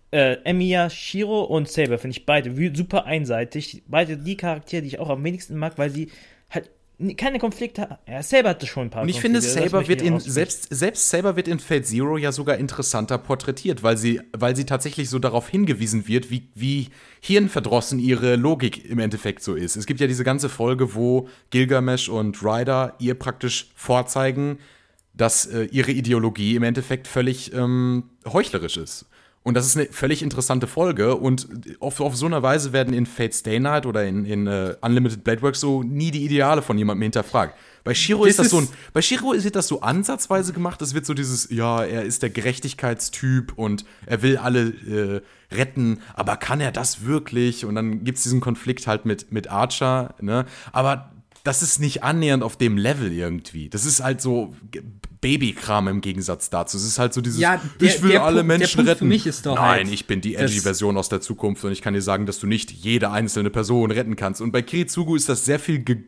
Äh, 0.10 0.38
Emiya, 0.44 0.90
Shiro 0.90 1.44
und 1.44 1.70
Saber 1.70 2.00
finde 2.00 2.18
ich 2.18 2.26
beide 2.26 2.76
super 2.76 3.06
einseitig. 3.06 3.84
Beide 3.88 4.18
die 4.18 4.36
Charaktere, 4.36 4.82
die 4.82 4.90
ich 4.90 5.00
auch 5.00 5.10
am 5.10 5.24
wenigsten 5.24 5.56
mag, 5.58 5.78
weil 5.78 5.92
sie 5.92 6.12
halt 6.50 6.72
keine 7.18 7.40
Konflikte. 7.40 7.98
Ja, 8.08 8.22
Saber 8.24 8.50
hatte 8.50 8.68
schon 8.68 8.84
ein 8.84 8.90
paar 8.90 9.04
Und 9.04 9.10
ich 9.10 9.20
finde, 9.20 9.42
Saber 9.42 9.88
wird 9.88 10.02
in, 10.02 10.20
selbst, 10.20 10.68
selbst 10.70 11.10
Saber 11.10 11.36
wird 11.36 11.48
in 11.48 11.60
Fate 11.60 11.86
Zero 11.86 12.18
ja 12.18 12.32
sogar 12.32 12.58
interessanter 12.58 13.18
porträtiert, 13.18 13.84
weil 13.84 13.98
sie, 13.98 14.22
weil 14.38 14.56
sie 14.56 14.66
tatsächlich 14.66 15.10
so 15.10 15.20
darauf 15.20 15.50
hingewiesen 15.50 16.08
wird, 16.08 16.30
wie, 16.30 16.50
wie 16.56 16.90
hirnverdrossen 17.22 18.00
ihre 18.00 18.36
Logik 18.36 18.90
im 18.90 19.00
Endeffekt 19.00 19.44
so 19.44 19.56
ist. 19.56 19.76
Es 19.76 19.86
gibt 19.86 20.00
ja 20.00 20.08
diese 20.08 20.24
ganze 20.24 20.50
Folge, 20.50 20.96
wo 20.96 21.28
Gilgamesh 21.50 22.10
und 22.10 22.44
Ryder 22.44 22.96
ihr 23.00 23.16
praktisch 23.16 23.72
vorzeigen, 23.76 24.60
dass 25.14 25.46
äh, 25.46 25.66
ihre 25.66 25.92
Ideologie 25.92 26.56
im 26.56 26.64
Endeffekt 26.64 27.08
völlig 27.08 27.54
ähm, 27.54 28.12
heuchlerisch 28.26 28.78
ist. 28.78 29.06
Und 29.44 29.56
das 29.56 29.66
ist 29.66 29.76
eine 29.76 29.88
völlig 29.88 30.22
interessante 30.22 30.68
Folge. 30.68 31.16
Und 31.16 31.48
auf, 31.80 32.00
auf 32.00 32.16
so 32.16 32.28
einer 32.28 32.44
Weise 32.44 32.74
werden 32.74 32.94
in 32.94 33.08
Fate 33.08 33.34
Stay 33.34 33.60
Night 33.60 33.88
oder 33.88 34.06
in, 34.06 34.26
in 34.26 34.48
uh, 34.48 34.74
Unlimited 34.82 35.24
Blade 35.24 35.42
Works 35.42 35.60
so 35.60 35.82
nie 35.82 36.12
die 36.12 36.24
Ideale 36.24 36.62
von 36.62 36.78
jemandem 36.78 37.04
hinterfragt. 37.04 37.58
Bei 37.84 37.96
Shiro 37.96 38.26
ist 38.26 38.38
das 38.38 38.52
so 38.52 38.60
ein, 38.60 38.68
bei 38.94 39.02
Shiro 39.02 39.32
ist 39.32 39.56
das 39.56 39.68
so 39.68 39.82
ansatzweise 39.82 40.54
gemacht. 40.54 40.82
Es 40.84 40.94
wird 40.94 41.08
so 41.08 41.16
dieses, 41.16 41.50
ja, 41.50 41.84
er 41.84 42.04
ist 42.04 42.22
der 42.22 42.30
Gerechtigkeitstyp 42.30 43.54
und 43.56 43.86
er 44.06 44.22
will 44.22 44.38
alle 44.38 44.70
äh, 44.70 45.22
retten, 45.52 46.00
aber 46.14 46.38
kann 46.38 46.62
er 46.62 46.72
das 46.72 47.06
wirklich? 47.06 47.66
Und 47.66 47.74
dann 47.74 48.04
gibt 48.04 48.20
es 48.20 48.24
diesen 48.24 48.40
Konflikt 48.40 48.86
halt 48.86 49.06
mit, 49.06 49.32
mit 49.32 49.50
Archer, 49.50 50.14
ne? 50.22 50.46
Aber 50.72 51.11
das 51.44 51.64
ist 51.64 51.80
nicht 51.80 52.04
annähernd 52.04 52.44
auf 52.44 52.56
dem 52.56 52.78
Level 52.78 53.12
irgendwie. 53.12 53.70
Das 53.70 53.86
ist 53.86 54.04
halt 54.04 54.22
so 54.22 54.54
Babykram 55.22 55.88
im 55.88 56.02
Gegensatz 56.02 56.50
dazu. 56.50 56.78
Es 56.78 56.84
ist 56.84 57.00
halt 57.00 57.14
so 57.14 57.22
dieses, 57.22 57.40
ja, 57.40 57.62
der, 57.80 57.88
ich 57.88 58.02
will 58.04 58.18
alle 58.18 58.44
Punkt, 58.44 58.60
Menschen 58.60 58.88
retten. 58.88 59.08
Nein, 59.08 59.58
halt, 59.58 59.92
ich 59.92 60.08
bin 60.08 60.22
die 60.22 60.36
edgy 60.36 60.60
Version 60.60 60.98
aus 60.98 61.10
der 61.10 61.22
Zukunft 61.22 61.64
und 61.64 61.72
ich 61.72 61.82
kann 61.82 61.94
dir 61.94 62.02
sagen, 62.02 62.26
dass 62.26 62.40
du 62.40 62.48
nicht 62.48 62.72
jede 62.72 63.12
einzelne 63.12 63.50
Person 63.50 63.92
retten 63.92 64.16
kannst. 64.16 64.42
Und 64.42 64.52
bei 64.52 64.62
Kiritsugu 64.62 65.16
ist 65.16 65.30
das 65.30 65.46
sehr 65.46 65.60
viel 65.60 65.80
ge 65.80 66.04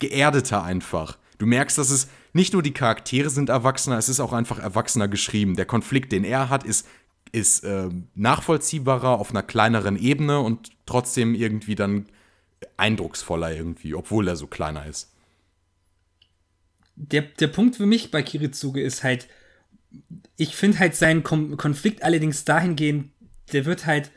geerdeter 0.00 0.64
einfach. 0.64 1.16
Du 1.38 1.46
merkst, 1.46 1.78
dass 1.78 1.90
es 1.90 2.08
nicht 2.32 2.52
nur 2.52 2.62
die 2.62 2.72
Charaktere 2.72 3.30
sind 3.30 3.50
erwachsener, 3.50 3.96
es 3.96 4.08
ist 4.08 4.18
auch 4.18 4.32
einfach 4.32 4.58
erwachsener 4.58 5.06
geschrieben. 5.06 5.54
Der 5.54 5.64
Konflikt, 5.64 6.10
den 6.10 6.24
er 6.24 6.48
hat, 6.48 6.64
ist, 6.64 6.88
ist 7.30 7.62
äh, 7.62 7.88
nachvollziehbarer 8.16 9.10
auf 9.20 9.30
einer 9.30 9.44
kleineren 9.44 9.96
Ebene 9.96 10.40
und 10.40 10.70
trotzdem 10.86 11.36
irgendwie 11.36 11.76
dann 11.76 12.06
eindrucksvoller 12.76 13.54
irgendwie, 13.54 13.94
obwohl 13.94 14.28
er 14.28 14.36
so 14.36 14.46
kleiner 14.46 14.86
ist 14.86 15.10
der, 16.98 17.22
der 17.22 17.46
Punkt 17.46 17.76
für 17.76 17.86
mich 17.86 18.10
bei 18.10 18.22
Kiritsuge 18.22 18.82
ist 18.82 19.04
halt, 19.04 19.28
ich 20.36 20.56
finde 20.56 20.78
halt 20.80 20.94
seinen 20.96 21.22
Konflikt 21.22 22.02
allerdings 22.02 22.44
dahingehend, 22.44 23.10
der 23.52 23.64
wird 23.64 23.86
halt, 23.86 24.10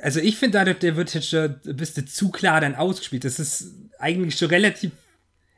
also 0.00 0.20
ich 0.20 0.36
finde 0.36 0.58
dadurch, 0.58 0.78
der 0.78 0.96
wird 0.96 1.12
jetzt 1.14 1.30
schon 1.30 1.56
ein 1.66 1.76
bisschen 1.76 2.06
zu 2.06 2.30
klar 2.30 2.60
dann 2.60 2.76
ausgespielt. 2.76 3.24
Das 3.24 3.40
ist 3.40 3.74
eigentlich 3.98 4.36
schon 4.36 4.48
relativ, 4.48 4.92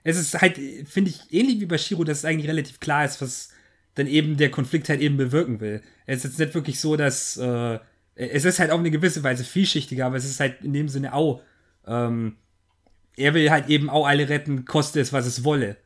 es 0.05 0.17
ist 0.17 0.41
halt, 0.41 0.59
finde 0.89 1.11
ich, 1.11 1.21
ähnlich 1.31 1.61
wie 1.61 1.67
bei 1.67 1.77
Shiro, 1.77 2.05
dass 2.05 2.19
es 2.19 2.25
eigentlich 2.25 2.49
relativ 2.49 2.81
klar 2.81 3.05
ist, 3.05 3.21
was 3.21 3.51
dann 3.95 4.07
eben 4.07 4.37
der 4.37 4.51
Konflikt 4.51 4.89
halt 4.89 5.01
eben 5.01 5.17
bewirken 5.17 5.61
will. 5.61 5.83
Es 6.07 6.19
ist 6.19 6.25
jetzt 6.25 6.39
nicht 6.39 6.55
wirklich 6.55 6.81
so, 6.81 6.97
dass, 6.97 7.37
äh, 7.37 7.81
es 8.29 8.45
ist 8.45 8.59
halt 8.59 8.71
auf 8.71 8.79
eine 8.79 8.91
gewisse 8.91 9.23
Weise 9.23 9.45
vielschichtiger, 9.45 10.07
aber 10.07 10.17
es 10.17 10.25
ist 10.25 10.41
halt 10.41 10.63
in 10.63 10.73
dem 10.73 10.89
Sinne 10.89 11.15
auch, 11.15 11.41
ähm, 11.87 12.37
er 13.17 13.35
will 13.35 13.51
halt 13.51 13.69
eben 13.69 13.89
auch 13.89 14.07
alle 14.07 14.29
retten, 14.29 14.65
koste 14.65 15.01
es, 15.01 15.13
was 15.13 15.27
es 15.27 15.43
wolle. 15.45 15.77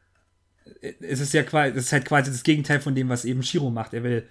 Es 1.01 1.21
ist 1.21 1.33
ja 1.33 1.43
quasi, 1.43 1.77
es 1.79 1.87
ist 1.87 1.93
halt 1.93 2.05
quasi 2.05 2.31
das 2.31 2.43
Gegenteil 2.43 2.81
von 2.81 2.95
dem, 2.95 3.09
was 3.09 3.25
eben 3.25 3.43
Shiro 3.43 3.71
macht. 3.71 3.95
Er 3.95 4.03
will, 4.03 4.27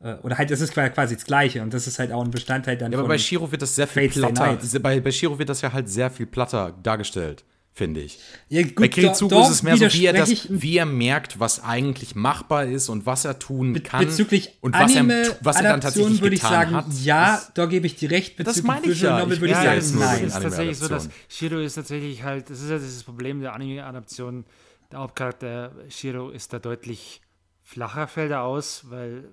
äh, 0.00 0.14
oder 0.14 0.38
halt, 0.38 0.50
es 0.50 0.60
ist 0.60 0.72
quasi 0.72 1.16
das 1.16 1.24
Gleiche 1.24 1.62
und 1.62 1.74
das 1.74 1.86
ist 1.86 1.98
halt 1.98 2.12
auch 2.12 2.24
ein 2.24 2.30
Bestandteil 2.30 2.76
dann. 2.76 2.92
Ja, 2.92 2.98
aber 2.98 3.08
bei 3.08 3.18
Shiro 3.18 3.50
wird 3.50 3.62
das 3.62 3.74
sehr 3.74 3.88
viel 3.88 4.08
Fates 4.08 4.22
platter. 4.22 4.80
Bei, 4.80 5.00
bei 5.00 5.10
Shiro 5.10 5.38
wird 5.38 5.48
das 5.48 5.60
ja 5.60 5.72
halt 5.72 5.88
sehr 5.88 6.10
viel 6.10 6.26
platter 6.26 6.78
dargestellt 6.82 7.44
finde 7.78 8.00
ich. 8.00 8.18
Ja, 8.48 8.62
gut, 8.62 8.74
Bei 8.74 8.88
Kiritsugu 8.88 9.40
ist 9.40 9.48
es 9.48 9.62
mehr 9.62 9.76
so, 9.76 9.92
wie 9.92 10.04
er, 10.04 10.12
das, 10.12 10.48
wie 10.50 10.76
er 10.76 10.84
merkt, 10.84 11.38
was 11.38 11.62
eigentlich 11.62 12.16
machbar 12.16 12.66
ist 12.66 12.88
und 12.88 13.06
was 13.06 13.24
er 13.24 13.38
tun 13.38 13.80
kann. 13.82 14.04
Bezüglich 14.04 14.50
und 14.60 14.74
was 14.74 14.94
er, 14.94 15.06
was 15.40 15.56
er 15.56 15.62
dann 15.62 15.80
tatsächlich 15.80 16.20
würde 16.20 16.34
ich 16.34 16.42
sagen, 16.42 16.74
hat. 16.74 16.86
Ja, 17.02 17.40
da 17.54 17.66
gebe 17.66 17.86
ich 17.86 17.94
dir 17.94 18.10
recht. 18.10 18.36
Bezüglich 18.36 18.56
das 18.56 18.64
meine 18.64 18.86
ich 18.86 19.00
ja. 19.00 19.20
Novel 19.20 19.40
würde 19.40 19.52
ich 19.52 19.56
sagen, 19.56 19.98
nein. 19.98 20.24
Es 20.24 20.34
ist 20.34 20.42
tatsächlich 20.42 20.78
so, 20.78 20.88
dass 20.88 21.08
Shiro 21.28 21.60
ist 21.60 21.74
tatsächlich 21.74 22.22
halt, 22.24 22.50
das 22.50 22.60
ist 22.60 22.68
ja 22.68 22.78
das 22.78 23.04
Problem 23.04 23.40
der 23.40 23.54
Anime-Adaption. 23.54 24.44
Der 24.90 24.98
Hauptcharakter 24.98 25.72
Shiro 25.88 26.30
ist 26.30 26.52
da 26.52 26.58
deutlich 26.58 27.20
flacher, 27.62 28.08
fällt 28.08 28.32
er 28.32 28.42
aus, 28.42 28.86
weil 28.88 29.30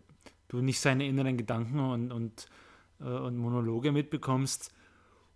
du 0.50 0.62
nicht 0.62 0.80
seine 0.80 1.08
inneren 1.08 1.38
Gedanken 1.38 1.80
und, 1.80 2.12
und, 2.12 2.46
äh, 3.02 3.06
und 3.06 3.38
Monologe 3.38 3.92
mitbekommst. 3.92 4.72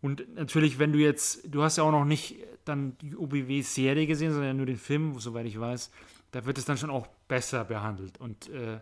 Und 0.01 0.35
natürlich, 0.35 0.79
wenn 0.79 0.91
du 0.91 0.99
jetzt, 0.99 1.41
du 1.47 1.61
hast 1.61 1.77
ja 1.77 1.83
auch 1.83 1.91
noch 1.91 2.05
nicht 2.05 2.35
dann 2.65 2.97
die 3.01 3.15
OBW-Serie 3.15 4.07
gesehen, 4.07 4.31
sondern 4.31 4.57
nur 4.57 4.65
den 4.65 4.77
Film, 4.77 5.19
soweit 5.19 5.45
ich 5.45 5.59
weiß, 5.59 5.91
da 6.31 6.45
wird 6.45 6.57
es 6.57 6.65
dann 6.65 6.77
schon 6.77 6.89
auch 6.89 7.07
besser 7.27 7.65
behandelt 7.65 8.19
und 8.19 8.49
äh, 8.49 8.79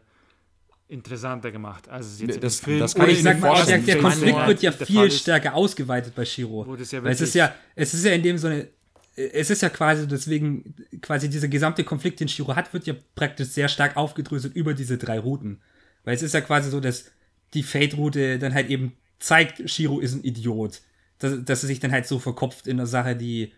interessanter 0.89 1.51
gemacht. 1.51 1.89
Also 1.89 2.23
jetzt 2.23 2.43
das, 2.43 2.59
Film, 2.59 2.79
das 2.79 2.95
kann 2.95 3.09
ich 3.09 3.23
sag 3.23 3.39
mal, 3.39 3.65
der, 3.65 3.79
der 3.79 3.97
Konflikt 3.97 4.47
wird 4.47 4.61
ja 4.61 4.71
viel 4.71 5.11
stärker 5.11 5.53
ausgeweitet 5.53 6.13
bei 6.15 6.25
Shiro. 6.25 6.65
Ja 6.91 7.03
es 7.05 7.21
ist 7.21 7.35
ja, 7.35 7.55
es 7.75 7.93
ist 7.93 8.05
ja 8.05 8.11
in 8.11 8.23
dem 8.23 8.37
so 8.37 8.47
eine, 8.47 8.67
es 9.15 9.49
ist 9.49 9.61
ja 9.61 9.69
quasi 9.69 10.07
deswegen, 10.07 10.75
quasi 11.01 11.29
dieser 11.29 11.47
gesamte 11.47 11.83
Konflikt, 11.83 12.19
den 12.19 12.27
Shiro 12.27 12.55
hat, 12.55 12.73
wird 12.73 12.85
ja 12.85 12.93
praktisch 13.15 13.49
sehr 13.49 13.67
stark 13.67 13.97
aufgedröselt 13.97 14.55
über 14.55 14.73
diese 14.73 14.97
drei 14.97 15.19
Routen. 15.19 15.61
Weil 16.03 16.15
es 16.15 16.21
ist 16.21 16.33
ja 16.33 16.41
quasi 16.41 16.69
so, 16.69 16.79
dass 16.79 17.11
die 17.53 17.63
Fate-Route 17.63 18.37
dann 18.37 18.53
halt 18.53 18.69
eben 18.69 18.93
zeigt, 19.19 19.69
Shiro 19.69 19.99
ist 19.99 20.13
ein 20.13 20.23
Idiot 20.23 20.81
dass, 21.19 21.43
dass 21.43 21.63
er 21.63 21.67
sich 21.67 21.79
dann 21.79 21.91
halt 21.91 22.07
so 22.07 22.19
verkopft 22.19 22.67
in 22.67 22.77
einer 22.77 22.87
Sache, 22.87 23.15
die 23.15 23.51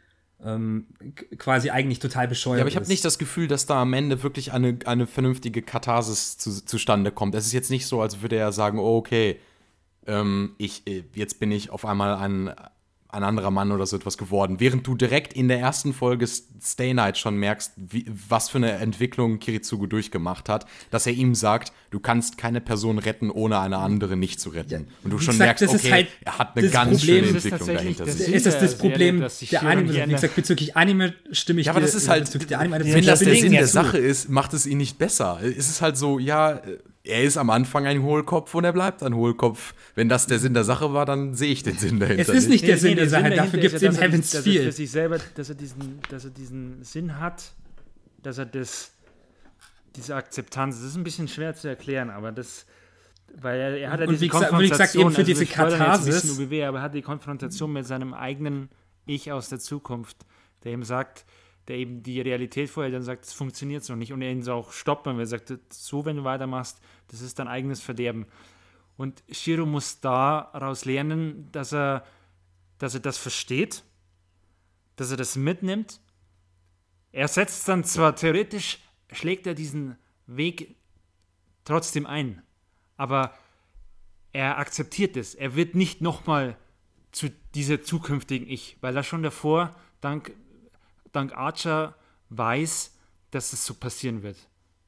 ähm, 0.44 0.88
quasi 1.38 1.70
eigentlich 1.70 2.00
total 2.00 2.28
bescheuert 2.28 2.56
ist. 2.56 2.60
Ja, 2.60 2.64
aber 2.64 2.70
ich 2.70 2.76
habe 2.76 2.88
nicht 2.88 3.04
das 3.04 3.18
Gefühl, 3.18 3.48
dass 3.48 3.66
da 3.66 3.82
am 3.82 3.94
Ende 3.94 4.24
wirklich 4.24 4.54
eine, 4.54 4.78
eine 4.86 5.06
vernünftige 5.06 5.62
Katharsis 5.62 6.38
zu, 6.38 6.66
zustande 6.66 7.12
kommt. 7.12 7.36
Es 7.36 7.46
ist 7.46 7.54
jetzt 7.54 7.70
nicht 7.70 7.88
so, 7.88 8.02
als 8.02 8.22
würde 8.22 8.38
er 8.38 8.52
sagen, 8.52 8.80
oh, 8.80 8.98
okay, 8.98 9.40
ähm, 10.08 10.56
ich, 10.58 10.88
äh, 10.88 11.04
jetzt 11.14 11.40
bin 11.40 11.52
ich 11.52 11.70
auf 11.70 11.86
einmal 11.86 12.16
ein 12.16 12.54
ein 13.12 13.24
anderer 13.24 13.50
Mann 13.50 13.72
oder 13.72 13.88
so 13.88 13.96
etwas 13.96 14.20
geworden. 14.20 14.60
Während 14.60 14.86
du 14.86 14.96
direkt 14.96 15.34
in 15.34 15.48
der 15.48 15.60
ersten 15.60 15.94
Folge 15.94 16.28
Stay 16.28 16.94
Night 16.94 17.18
schon 17.18 17.38
merkst, 17.38 17.74
wie, 17.76 18.06
was 18.08 18.50
für 18.50 18.60
eine 18.60 18.74
Entwicklung 18.74 19.40
Kiritsugu 19.40 19.88
durchgemacht 19.88 20.48
hat, 20.48 20.68
dass 20.92 21.08
er 21.08 21.14
ihm 21.14 21.34
sagt, 21.34 21.74
du 21.90 22.00
kannst 22.00 22.38
keine 22.38 22.62
Person 22.62 23.00
retten, 23.00 23.32
ohne 23.32 23.60
eine 23.60 23.78
andere 23.78 24.16
nicht 24.16 24.40
zu 24.40 24.50
retten. 24.50 24.70
Ja, 24.88 24.96
Und 25.04 25.12
du 25.12 25.18
schon 25.18 25.34
gesagt, 25.34 25.62
merkst, 25.62 25.76
okay, 25.76 25.92
halt 25.92 26.08
er 26.22 26.38
hat 26.38 26.56
eine 26.56 26.70
ganz 26.70 27.00
Problem, 27.00 27.26
schöne 27.26 27.38
Entwicklung 27.38 27.68
dahinter. 27.74 28.06
Das 28.06 28.20
ist 28.20 28.46
das, 28.46 28.60
das 28.60 28.78
Problem 28.78 29.26
der 29.52 29.64
Anime. 29.64 30.08
Wie 30.08 30.12
gesagt, 30.12 30.36
bezüglich 30.36 30.78
Anime 30.78 31.16
stimme 31.32 31.62
ich 31.62 31.66
Ja, 31.66 31.74
aber 31.74 31.82
das 31.82 31.96
ist 31.96 32.10
halt, 32.10 32.50
der 32.50 32.60
Anime, 32.60 32.86
wenn 32.86 33.06
das 33.06 33.20
der 33.20 33.36
Sinn 33.36 33.54
der 33.54 33.66
Sache 33.66 33.98
ist, 33.98 34.30
macht 34.30 34.54
es 34.54 34.68
ihn 34.68 34.78
nicht 34.78 35.00
besser. 35.00 35.40
Es 35.42 35.68
ist 35.68 35.82
halt 35.82 35.98
so, 35.98 36.20
ja, 36.20 36.62
er 37.10 37.24
ist 37.24 37.38
am 37.38 37.50
Anfang 37.50 37.86
ein 37.86 38.04
Hohlkopf 38.04 38.54
und 38.56 38.64
er 38.64 38.74
bleibt 38.74 39.04
ein 39.04 39.16
Hohlkopf. 39.16 39.74
Wenn 39.96 40.10
das 40.10 40.28
der 40.28 40.40
Sinn 40.40 40.54
der 40.54 40.64
Sache 40.64 40.94
war, 40.94 41.06
dann 41.06 41.34
sehe 41.34 41.52
ich 41.52 41.64
den 41.64 41.78
Sinn 41.78 42.00
dahinter. 42.00 42.22
Es 42.22 42.30
ist 42.30 42.50
nicht 42.50 42.68
der 42.68 42.78
Sinn 42.78 42.96
der 42.96 43.10
Sache, 43.10 43.32
dafür 43.32 43.60
gibt 43.60 43.76
es 43.76 43.82
eben 43.82 43.96
Heavens 43.96 44.32
dass 44.32 44.44
viel. 44.44 44.64
Für 44.64 44.72
sich 44.72 44.92
selber, 44.92 45.18
dass 45.36 45.50
er, 45.50 45.56
diesen, 45.56 46.00
dass 46.10 46.26
er 46.26 46.32
diesen 46.32 46.84
Sinn 46.84 47.20
hat, 47.20 47.52
dass 48.22 48.38
er 48.38 48.46
das, 48.46 48.92
diese 49.96 50.16
Akzeptanz, 50.16 50.78
das 50.78 50.86
ist 50.86 50.96
ein 50.96 51.04
bisschen 51.04 51.28
schwer 51.28 51.56
zu 51.56 51.68
erklären, 51.68 52.10
aber 52.10 52.32
das, 52.32 52.66
weil 53.36 53.60
er, 53.60 53.78
er 53.78 53.92
hat 53.92 54.00
ja 54.00 54.06
diese 54.06 54.22
wie 54.22 54.28
Konfrontation. 54.28 54.64
Wie 54.64 54.70
gesagt, 54.70 54.96
eben 54.96 55.12
für 55.12 55.18
also 55.18 55.34
diese 55.34 55.46
Katharsis. 55.46 56.40
UBW, 56.40 56.66
aber 56.66 56.78
er 56.80 56.84
hat 56.84 56.94
die 56.94 57.02
Konfrontation 57.02 57.74
mit 57.74 57.86
seinem 57.86 58.14
eigenen 58.14 58.70
Ich 59.06 59.32
aus 59.32 59.50
der 59.50 59.60
Zukunft, 59.60 60.18
der 60.64 60.74
ihm 60.74 60.84
sagt, 60.84 61.26
der 61.70 61.78
eben 61.78 62.02
die 62.02 62.20
Realität 62.20 62.70
vorher 62.70 62.92
dann 62.92 63.04
sagt, 63.04 63.26
es 63.26 63.34
funktioniert 63.34 63.84
so 63.84 63.96
nicht 63.96 64.12
und 64.12 64.24
er 64.24 64.32
ihn 64.32 64.42
so 64.42 64.54
auch 64.54 64.72
stoppt, 64.72 65.06
weil 65.06 65.20
er 65.20 65.28
sagt, 65.28 65.54
so 65.72 66.04
wenn 66.04 66.18
du 66.18 66.24
weitermachst, 66.24 66.82
das 67.10 67.22
ist 67.22 67.38
dein 67.38 67.48
eigenes 67.48 67.80
Verderben. 67.80 68.26
Und 68.98 69.24
Shiro 69.32 69.68
muss 69.68 70.02
daraus 70.02 70.86
lernen, 70.86 71.48
dass 71.52 71.72
er, 71.72 72.06
dass 72.80 72.96
er 72.96 73.00
das 73.02 73.20
versteht, 73.20 73.84
dass 74.96 75.12
er 75.12 75.18
das 75.18 75.36
mitnimmt. 75.36 76.02
Er 77.12 77.28
setzt 77.28 77.68
dann 77.68 77.84
zwar 77.84 78.16
theoretisch, 78.16 78.80
schlägt 79.12 79.46
er 79.46 79.54
diesen 79.54 79.96
Weg 80.26 80.76
trotzdem 81.66 82.08
ein, 82.08 82.42
aber 82.98 83.34
er 84.34 84.58
akzeptiert 84.58 85.16
es. 85.18 85.36
Er 85.36 85.56
wird 85.56 85.76
nicht 85.76 86.02
nochmal 86.02 86.58
zu 87.12 87.30
dieser 87.54 87.84
zukünftigen 87.84 88.50
Ich, 88.50 88.78
weil 88.82 88.98
er 88.98 89.04
schon 89.04 89.22
davor, 89.22 89.76
dank 90.02 90.34
dank 91.12 91.34
Archer 91.34 91.96
weiß, 92.30 92.96
dass 93.32 93.54
es 93.54 93.66
so 93.66 93.74
passieren 93.74 94.24
wird. 94.24 94.38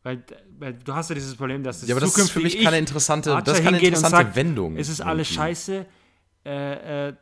Weil, 0.03 0.23
weil 0.57 0.73
du 0.73 0.93
hast 0.93 1.09
ja 1.09 1.15
dieses 1.15 1.35
Problem, 1.35 1.63
dass 1.63 1.83
es 1.83 1.87
Ja, 1.87 1.95
aber 1.95 2.01
das 2.01 2.17
ist 2.17 2.31
für 2.31 2.39
mich 2.39 2.63
keine 2.63 2.79
interessante, 2.79 3.33
Archer 3.33 3.43
das 3.43 3.59
ist 3.59 3.63
keine 3.63 3.79
interessante 3.79 4.17
sagt, 4.17 4.35
Wendung. 4.35 4.77
Es 4.77 4.89
ist 4.89 5.01
alles 5.01 5.27
scheiße. 5.27 5.85
Äh, 6.43 7.09
äh, 7.09 7.13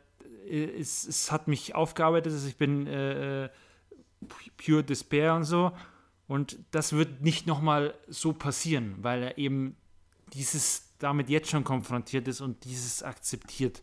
es, 0.78 1.06
es, 1.06 1.30
hat 1.30 1.46
mich 1.46 1.74
aufgearbeitet, 1.74 2.32
also 2.32 2.48
ich 2.48 2.56
bin 2.56 2.86
äh, 2.86 3.44
äh, 3.44 3.48
pure 4.56 4.82
Despair 4.82 5.34
und 5.34 5.44
so. 5.44 5.72
Und 6.26 6.58
das 6.70 6.92
wird 6.92 7.22
nicht 7.22 7.46
nochmal 7.46 7.94
so 8.08 8.32
passieren, 8.32 8.94
weil 9.02 9.22
er 9.22 9.38
eben 9.38 9.76
dieses 10.32 10.90
damit 11.00 11.28
jetzt 11.28 11.50
schon 11.50 11.64
konfrontiert 11.64 12.28
ist 12.28 12.40
und 12.40 12.64
dieses 12.64 13.02
akzeptiert. 13.02 13.82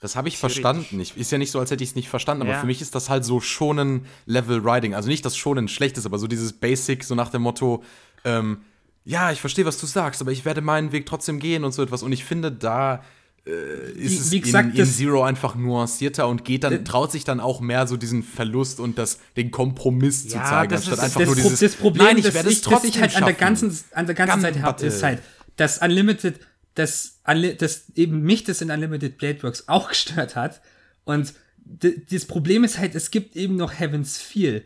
Das 0.00 0.14
habe 0.14 0.28
ich 0.28 0.38
verstanden. 0.38 1.00
Ich, 1.00 1.16
ist 1.16 1.32
ja 1.32 1.38
nicht 1.38 1.50
so, 1.50 1.58
als 1.58 1.70
hätte 1.70 1.82
ich 1.82 1.90
es 1.90 1.96
nicht 1.96 2.08
verstanden, 2.08 2.42
aber 2.42 2.52
ja. 2.52 2.60
für 2.60 2.66
mich 2.66 2.80
ist 2.80 2.94
das 2.94 3.10
halt 3.10 3.24
so 3.24 3.40
schonen 3.40 4.06
Level 4.26 4.60
Riding. 4.60 4.94
Also 4.94 5.08
nicht, 5.08 5.24
dass 5.24 5.36
schonen 5.36 5.66
schlecht 5.66 5.98
ist, 5.98 6.06
aber 6.06 6.18
so 6.18 6.28
dieses 6.28 6.52
Basic, 6.52 7.02
so 7.02 7.14
nach 7.16 7.30
dem 7.30 7.42
Motto, 7.42 7.82
ähm, 8.24 8.58
ja, 9.04 9.32
ich 9.32 9.40
verstehe, 9.40 9.64
was 9.64 9.78
du 9.78 9.86
sagst, 9.86 10.20
aber 10.20 10.30
ich 10.30 10.44
werde 10.44 10.60
meinen 10.60 10.92
Weg 10.92 11.06
trotzdem 11.06 11.40
gehen 11.40 11.64
und 11.64 11.72
so 11.72 11.82
etwas. 11.82 12.02
Und 12.02 12.12
ich 12.12 12.24
finde, 12.24 12.52
da 12.52 13.02
äh, 13.48 13.92
ist 13.92 14.20
es 14.20 14.30
wie 14.30 14.40
gesagt, 14.40 14.74
in, 14.74 14.80
in 14.80 14.86
Zero 14.86 15.24
einfach 15.24 15.54
nuancierter 15.54 16.28
und 16.28 16.44
geht 16.44 16.64
dann, 16.64 16.72
äh, 16.74 16.84
traut 16.84 17.10
sich 17.10 17.24
dann 17.24 17.40
auch 17.40 17.60
mehr 17.60 17.86
so 17.86 17.96
diesen 17.96 18.22
Verlust 18.22 18.78
und 18.78 18.98
das, 18.98 19.18
den 19.36 19.50
Kompromiss 19.50 20.24
ja, 20.24 20.30
zu 20.30 20.50
zeigen, 20.50 20.74
anstatt 20.74 20.94
ist, 20.94 21.00
einfach 21.00 21.20
das, 21.20 21.26
nur 21.26 21.36
dieses. 21.36 21.58
Das 21.58 21.74
Problem, 21.74 22.06
nein, 22.06 22.18
ich 22.18 22.34
werde 22.34 22.50
es 22.50 22.60
trotzdem 22.60 22.90
ich 22.90 23.00
halt 23.00 23.16
an 23.16 23.24
der 23.24 23.34
ganzen, 23.34 23.76
an 23.92 24.06
der 24.06 24.14
ganzen 24.14 24.40
Seite 24.42 24.62
habe, 24.62 24.86
ist 24.86 25.02
halt, 25.02 25.22
dass 25.56 25.78
Unlimited 25.78 26.38
dass, 26.78 27.20
dass 27.58 27.90
eben 27.94 28.22
mich 28.22 28.44
das 28.44 28.60
in 28.60 28.70
Unlimited 28.70 29.18
Blade 29.18 29.42
Works 29.42 29.64
auch 29.68 29.88
gestört 29.88 30.36
hat. 30.36 30.60
Und 31.04 31.34
das 31.64 32.24
Problem 32.24 32.64
ist 32.64 32.78
halt, 32.78 32.94
es 32.94 33.10
gibt 33.10 33.36
eben 33.36 33.56
noch 33.56 33.78
Heavens 33.78 34.18
Feel. 34.18 34.64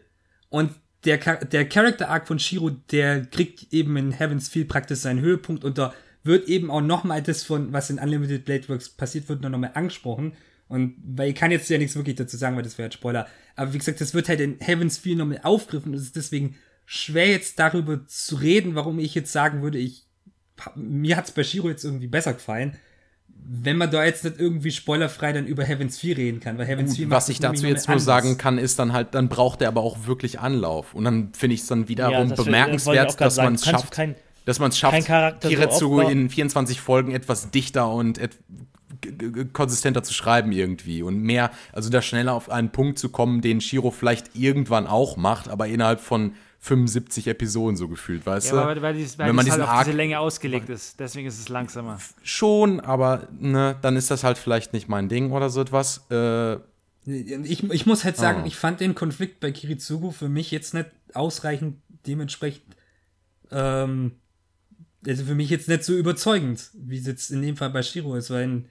Und 0.49 0.73
der, 1.05 1.19
der 1.45 1.69
Character 1.69 2.09
Arc 2.09 2.29
von 2.29 2.39
Shiro, 2.39 2.71
der 2.71 3.25
kriegt 3.27 3.73
eben 3.73 3.97
in 3.97 4.13
Heavens 4.13 4.49
Feel 4.49 4.65
praktisch 4.65 5.01
seinen 5.01 5.21
Höhepunkt 5.21 5.65
und 5.65 5.79
da 5.79 5.93
wird 6.23 6.49
eben 6.49 6.71
auch 6.71 6.81
nochmal 6.81 7.23
das 7.23 7.43
von, 7.43 7.73
was 7.73 7.91
in 7.91 7.99
Unlimited 7.99 8.45
Blade 8.45 8.69
Works 8.69 8.91
passiert 8.91 9.29
wird, 9.29 9.41
noch 9.41 9.51
mal 9.51 9.73
angesprochen. 9.75 10.35
Und 10.69 10.95
weil 11.05 11.31
ich 11.31 11.35
kann 11.35 11.51
jetzt 11.51 11.69
ja 11.69 11.79
nichts 11.79 11.97
wirklich 11.97 12.17
dazu 12.17 12.37
sagen, 12.37 12.55
weil 12.55 12.63
das 12.63 12.79
wäre 12.79 12.85
halt 12.85 12.95
Spoiler. 12.95 13.27
Aber 13.57 13.73
wie 13.73 13.79
gesagt, 13.79 14.01
das 14.01 14.15
wird 14.15 14.29
halt 14.29 14.41
in 14.41 14.59
Heavens 14.61 14.99
4 14.99 15.17
nochmal 15.17 15.41
aufgriffen. 15.43 15.93
Es 15.93 16.03
ist 16.03 16.17
deswegen 16.17 16.55
schwer 16.87 17.29
jetzt 17.29 17.59
darüber 17.59 18.07
zu 18.07 18.37
reden, 18.37 18.75
warum 18.75 18.99
ich 18.99 19.15
jetzt 19.15 19.33
sagen 19.33 19.63
würde, 19.63 19.79
ich 19.79 20.07
mir 20.75 21.17
hat 21.17 21.27
es 21.27 21.31
bei 21.31 21.45
Shiro 21.45 21.69
jetzt 21.69 21.85
irgendwie 21.85 22.07
besser 22.07 22.35
gefallen 22.35 22.77
wenn 23.45 23.77
man 23.77 23.91
da 23.91 24.05
jetzt 24.05 24.25
nicht 24.25 24.39
irgendwie 24.39 24.71
spoilerfrei 24.71 25.33
dann 25.33 25.47
über 25.47 25.65
Heavens 25.65 25.99
4 25.99 26.17
reden 26.17 26.41
kann, 26.41 26.59
weil 26.59 26.67
Heavens 26.67 26.97
4 26.97 27.11
Was 27.11 27.29
ich 27.29 27.41
dazu 27.41 27.67
jetzt 27.67 27.89
nur 27.89 27.95
anders. 27.95 28.05
sagen 28.05 28.39
kann, 28.39 28.59
ist 28.59 28.79
dann 28.79 28.93
halt, 28.93 29.15
dann 29.15 29.29
braucht 29.29 29.63
er 29.63 29.69
aber 29.69 29.83
auch 29.83 30.07
wirklich 30.07 30.41
Anlauf. 30.41 30.95
Und 30.95 31.05
dann 31.05 31.33
finde 31.33 31.55
ich 31.55 31.63
es 31.63 31.67
dann 31.67 31.89
wiederum 31.89 32.29
ja, 32.29 32.35
bemerkenswert, 32.35 33.21
dass 33.21 33.37
man 33.37 33.55
es 33.55 33.65
schafft, 33.65 33.93
kein, 33.93 34.15
dass 34.45 34.59
man 34.59 34.71
es 34.71 34.79
schafft, 34.79 35.07
Kiretsu 35.41 35.79
so 35.79 36.01
in 36.01 36.31
24 36.31 36.81
Folgen 36.81 37.13
etwas 37.13 37.51
dichter 37.51 37.93
und 37.93 38.19
et 38.19 38.39
konsistenter 39.53 40.05
zu 40.05 40.15
schreiben 40.15 40.53
irgendwie 40.53 41.03
und 41.03 41.19
mehr, 41.23 41.51
also 41.73 41.91
da 41.91 42.03
schneller 42.03 42.35
auf 42.35 42.51
einen 42.51 42.71
Punkt 42.71 43.01
zu 43.01 43.09
kommen, 43.09 43.41
den 43.41 43.61
Shiro 43.61 43.91
vielleicht 43.91 44.37
irgendwann 44.37 44.87
auch 44.87 45.17
macht, 45.17 45.49
aber 45.49 45.67
innerhalb 45.67 45.99
von 45.99 46.35
75 46.65 47.27
Episoden 47.27 47.77
so 47.77 47.89
gefühlt, 47.89 48.25
weißt 48.25 48.53
ja, 48.53 48.53
du? 48.53 48.67
Weil, 48.69 48.83
weil, 48.83 48.95
dies, 48.95 49.19
weil 49.19 49.29
Wenn 49.29 49.35
man 49.35 49.51
halt 49.51 49.61
auf 49.61 49.85
diese 49.85 49.97
Länge 49.97 50.21
ausgelegt 50.21 50.69
ist, 50.69 50.99
deswegen 51.01 51.27
ist 51.27 51.41
es 51.41 51.49
langsamer. 51.49 51.99
Schon, 52.23 52.79
aber 52.79 53.27
ne, 53.39 53.77
dann 53.83 53.97
ist 53.97 54.13
das 54.13 54.23
halt 54.23 54.39
vielleicht 54.39 54.73
nicht 54.73 54.89
mein 54.89 55.09
Ding 55.09 55.33
oder 55.33 55.51
so 55.51 55.61
etwas. 55.61 56.07
Äh, 56.09 56.55
ich, 57.05 57.69
ich 57.69 57.87
muss 57.87 58.05
halt 58.05 58.17
sagen, 58.17 58.43
oh. 58.45 58.47
ich 58.47 58.55
fand 58.55 58.79
den 58.79 58.95
Konflikt 58.95 59.41
bei 59.41 59.51
Kiritsugu 59.51 60.13
für 60.13 60.29
mich 60.29 60.53
jetzt 60.53 60.73
nicht 60.73 60.89
ausreichend 61.15 61.79
dementsprechend 62.07 62.77
ähm, 63.51 64.13
also 65.05 65.25
für 65.25 65.35
mich 65.35 65.51
jetzt 65.51 65.69
nicht 65.69 65.83
so 65.83 65.97
überzeugend, 65.97 66.71
wie 66.75 66.99
es 66.99 67.07
jetzt 67.07 67.31
in 67.31 67.43
dem 67.43 67.57
Fall 67.57 67.71
bei 67.71 67.83
Shiro 67.83 68.15
ist, 68.15 68.31
weil 68.31 68.67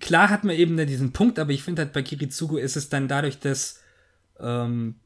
klar 0.00 0.28
hat 0.28 0.42
man 0.42 0.56
eben 0.56 0.76
diesen 0.88 1.12
Punkt, 1.12 1.38
aber 1.38 1.52
ich 1.52 1.62
finde 1.62 1.82
halt 1.82 1.92
bei 1.92 2.02
Kiritsugu 2.02 2.56
ist 2.56 2.76
es 2.76 2.88
dann 2.88 3.06
dadurch, 3.08 3.38
dass 3.38 3.80
ähm, 4.40 4.96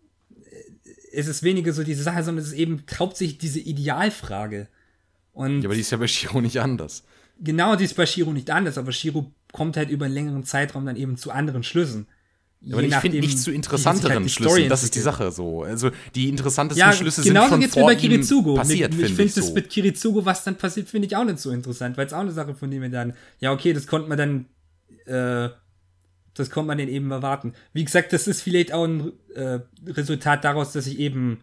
es 1.12 1.26
ist 1.26 1.42
weniger 1.42 1.72
so 1.72 1.82
diese 1.82 2.02
Sache, 2.02 2.22
sondern 2.22 2.44
es 2.44 2.52
ist 2.52 2.58
eben 2.58 2.82
hauptsächlich 2.98 3.38
diese 3.38 3.60
Idealfrage. 3.60 4.68
Und 5.32 5.62
ja, 5.62 5.68
aber 5.68 5.74
die 5.74 5.80
ist 5.80 5.90
ja 5.90 5.98
bei 5.98 6.08
Shiro 6.08 6.40
nicht 6.40 6.60
anders. 6.60 7.04
Genau, 7.40 7.76
die 7.76 7.84
ist 7.84 7.94
bei 7.94 8.06
Shiro 8.06 8.32
nicht 8.32 8.50
anders, 8.50 8.78
aber 8.78 8.92
Shiro 8.92 9.32
kommt 9.52 9.76
halt 9.76 9.90
über 9.90 10.06
einen 10.06 10.14
längeren 10.14 10.44
Zeitraum 10.44 10.84
dann 10.86 10.96
eben 10.96 11.16
zu 11.16 11.30
anderen 11.30 11.62
Schlüssen. 11.62 12.06
Ja, 12.60 12.74
aber 12.74 12.82
ich 12.82 12.94
finde 12.96 13.20
nicht 13.20 13.38
zu 13.38 13.52
interessanteren 13.52 14.14
halt 14.14 14.30
Schlüssen. 14.30 14.68
Das 14.68 14.82
ist 14.82 14.96
die 14.96 15.00
Sache 15.00 15.30
so. 15.30 15.62
Also 15.62 15.90
die 16.16 16.28
interessantesten 16.28 16.80
ja, 16.80 16.92
Schlüsse 16.92 17.22
sind 17.22 17.36
schon 17.36 17.62
vor 17.68 17.84
bei 17.84 17.94
Kirizugo. 17.94 18.54
passiert, 18.54 18.92
Ich 18.94 19.14
finde 19.14 19.32
das 19.32 19.52
mit 19.52 19.70
Kirizugo, 19.70 20.24
was 20.24 20.42
dann 20.42 20.56
passiert, 20.56 20.88
finde 20.88 21.06
ich 21.06 21.16
auch 21.16 21.24
nicht 21.24 21.38
so 21.38 21.50
interessant, 21.50 21.96
weil 21.96 22.06
es 22.06 22.12
auch 22.12 22.18
eine 22.18 22.32
Sache 22.32 22.54
von 22.54 22.70
dem 22.70 22.82
wir 22.82 22.88
dann, 22.88 23.14
ja 23.38 23.52
okay, 23.52 23.72
das 23.72 23.86
konnte 23.86 24.08
man 24.08 24.18
dann 24.18 24.46
äh, 25.06 25.50
das 26.38 26.50
konnte 26.50 26.68
man 26.68 26.78
denn 26.78 26.88
eben 26.88 27.10
erwarten. 27.10 27.54
Wie 27.72 27.84
gesagt, 27.84 28.12
das 28.12 28.26
ist 28.26 28.42
vielleicht 28.42 28.72
auch 28.72 28.84
ein 28.84 29.12
äh, 29.34 29.60
Resultat 29.86 30.44
daraus, 30.44 30.72
dass 30.72 30.86
ich 30.86 30.98
eben 30.98 31.40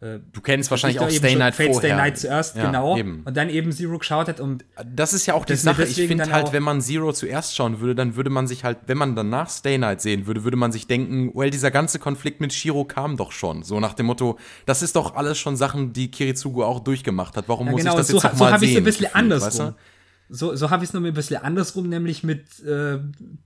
äh, 0.00 0.18
Du 0.32 0.42
kennst 0.42 0.70
wahrscheinlich 0.70 1.00
auch 1.00 1.10
Stay 1.10 1.34
Night 1.36 1.54
vorher. 1.54 1.74
Stay 1.74 1.94
Night 1.94 2.18
zuerst, 2.18 2.56
ja, 2.56 2.66
genau. 2.66 2.96
Eben. 2.98 3.22
Und 3.24 3.36
dann 3.36 3.48
eben 3.48 3.72
Zero 3.72 3.98
geschaut 3.98 4.28
hat. 4.28 4.40
Und 4.40 4.64
das 4.84 5.14
ist 5.14 5.24
ja 5.26 5.34
auch 5.34 5.46
die 5.46 5.56
Sache. 5.56 5.84
Ich 5.84 5.96
finde 5.96 6.30
halt, 6.30 6.52
wenn 6.52 6.62
man 6.62 6.82
Zero 6.82 7.12
zuerst 7.12 7.56
schauen 7.56 7.80
würde, 7.80 7.94
dann 7.94 8.14
würde 8.14 8.28
man 8.28 8.46
sich 8.46 8.64
halt, 8.64 8.78
wenn 8.86 8.98
man 8.98 9.16
danach 9.16 9.48
Stay 9.48 9.78
Night 9.78 10.02
sehen 10.02 10.26
würde, 10.26 10.44
würde 10.44 10.58
man 10.58 10.70
sich 10.70 10.86
denken, 10.86 11.30
well, 11.34 11.50
dieser 11.50 11.70
ganze 11.70 11.98
Konflikt 11.98 12.40
mit 12.40 12.52
Shiro 12.52 12.84
kam 12.84 13.16
doch 13.16 13.32
schon. 13.32 13.62
So 13.62 13.80
nach 13.80 13.94
dem 13.94 14.06
Motto, 14.06 14.38
das 14.66 14.82
ist 14.82 14.96
doch 14.96 15.16
alles 15.16 15.38
schon 15.38 15.56
Sachen, 15.56 15.94
die 15.94 16.10
Kirizugu 16.10 16.62
auch 16.62 16.80
durchgemacht 16.80 17.36
hat. 17.36 17.48
Warum 17.48 17.66
ja, 17.66 17.72
muss 17.72 17.80
genau, 17.80 17.92
ich 17.92 17.98
das 17.98 18.08
so, 18.08 18.14
jetzt 18.14 18.24
noch 18.24 18.34
so 18.34 18.44
mal 18.44 18.50
sehen? 18.50 18.50
So 18.50 18.54
habe 18.54 18.64
ich 18.66 18.70
es 18.72 18.76
ein 18.76 18.84
bisschen 18.84 19.14
andersrum. 19.14 19.46
Weißt 19.46 19.58
du? 19.60 19.74
So, 20.28 20.56
so 20.56 20.70
habe 20.70 20.84
ich 20.84 20.90
es 20.90 20.94
noch 20.94 21.02
ein 21.02 21.14
bisschen 21.14 21.42
andersrum, 21.42 21.88
nämlich 21.88 22.24
mit, 22.24 22.60
äh, 22.64 22.98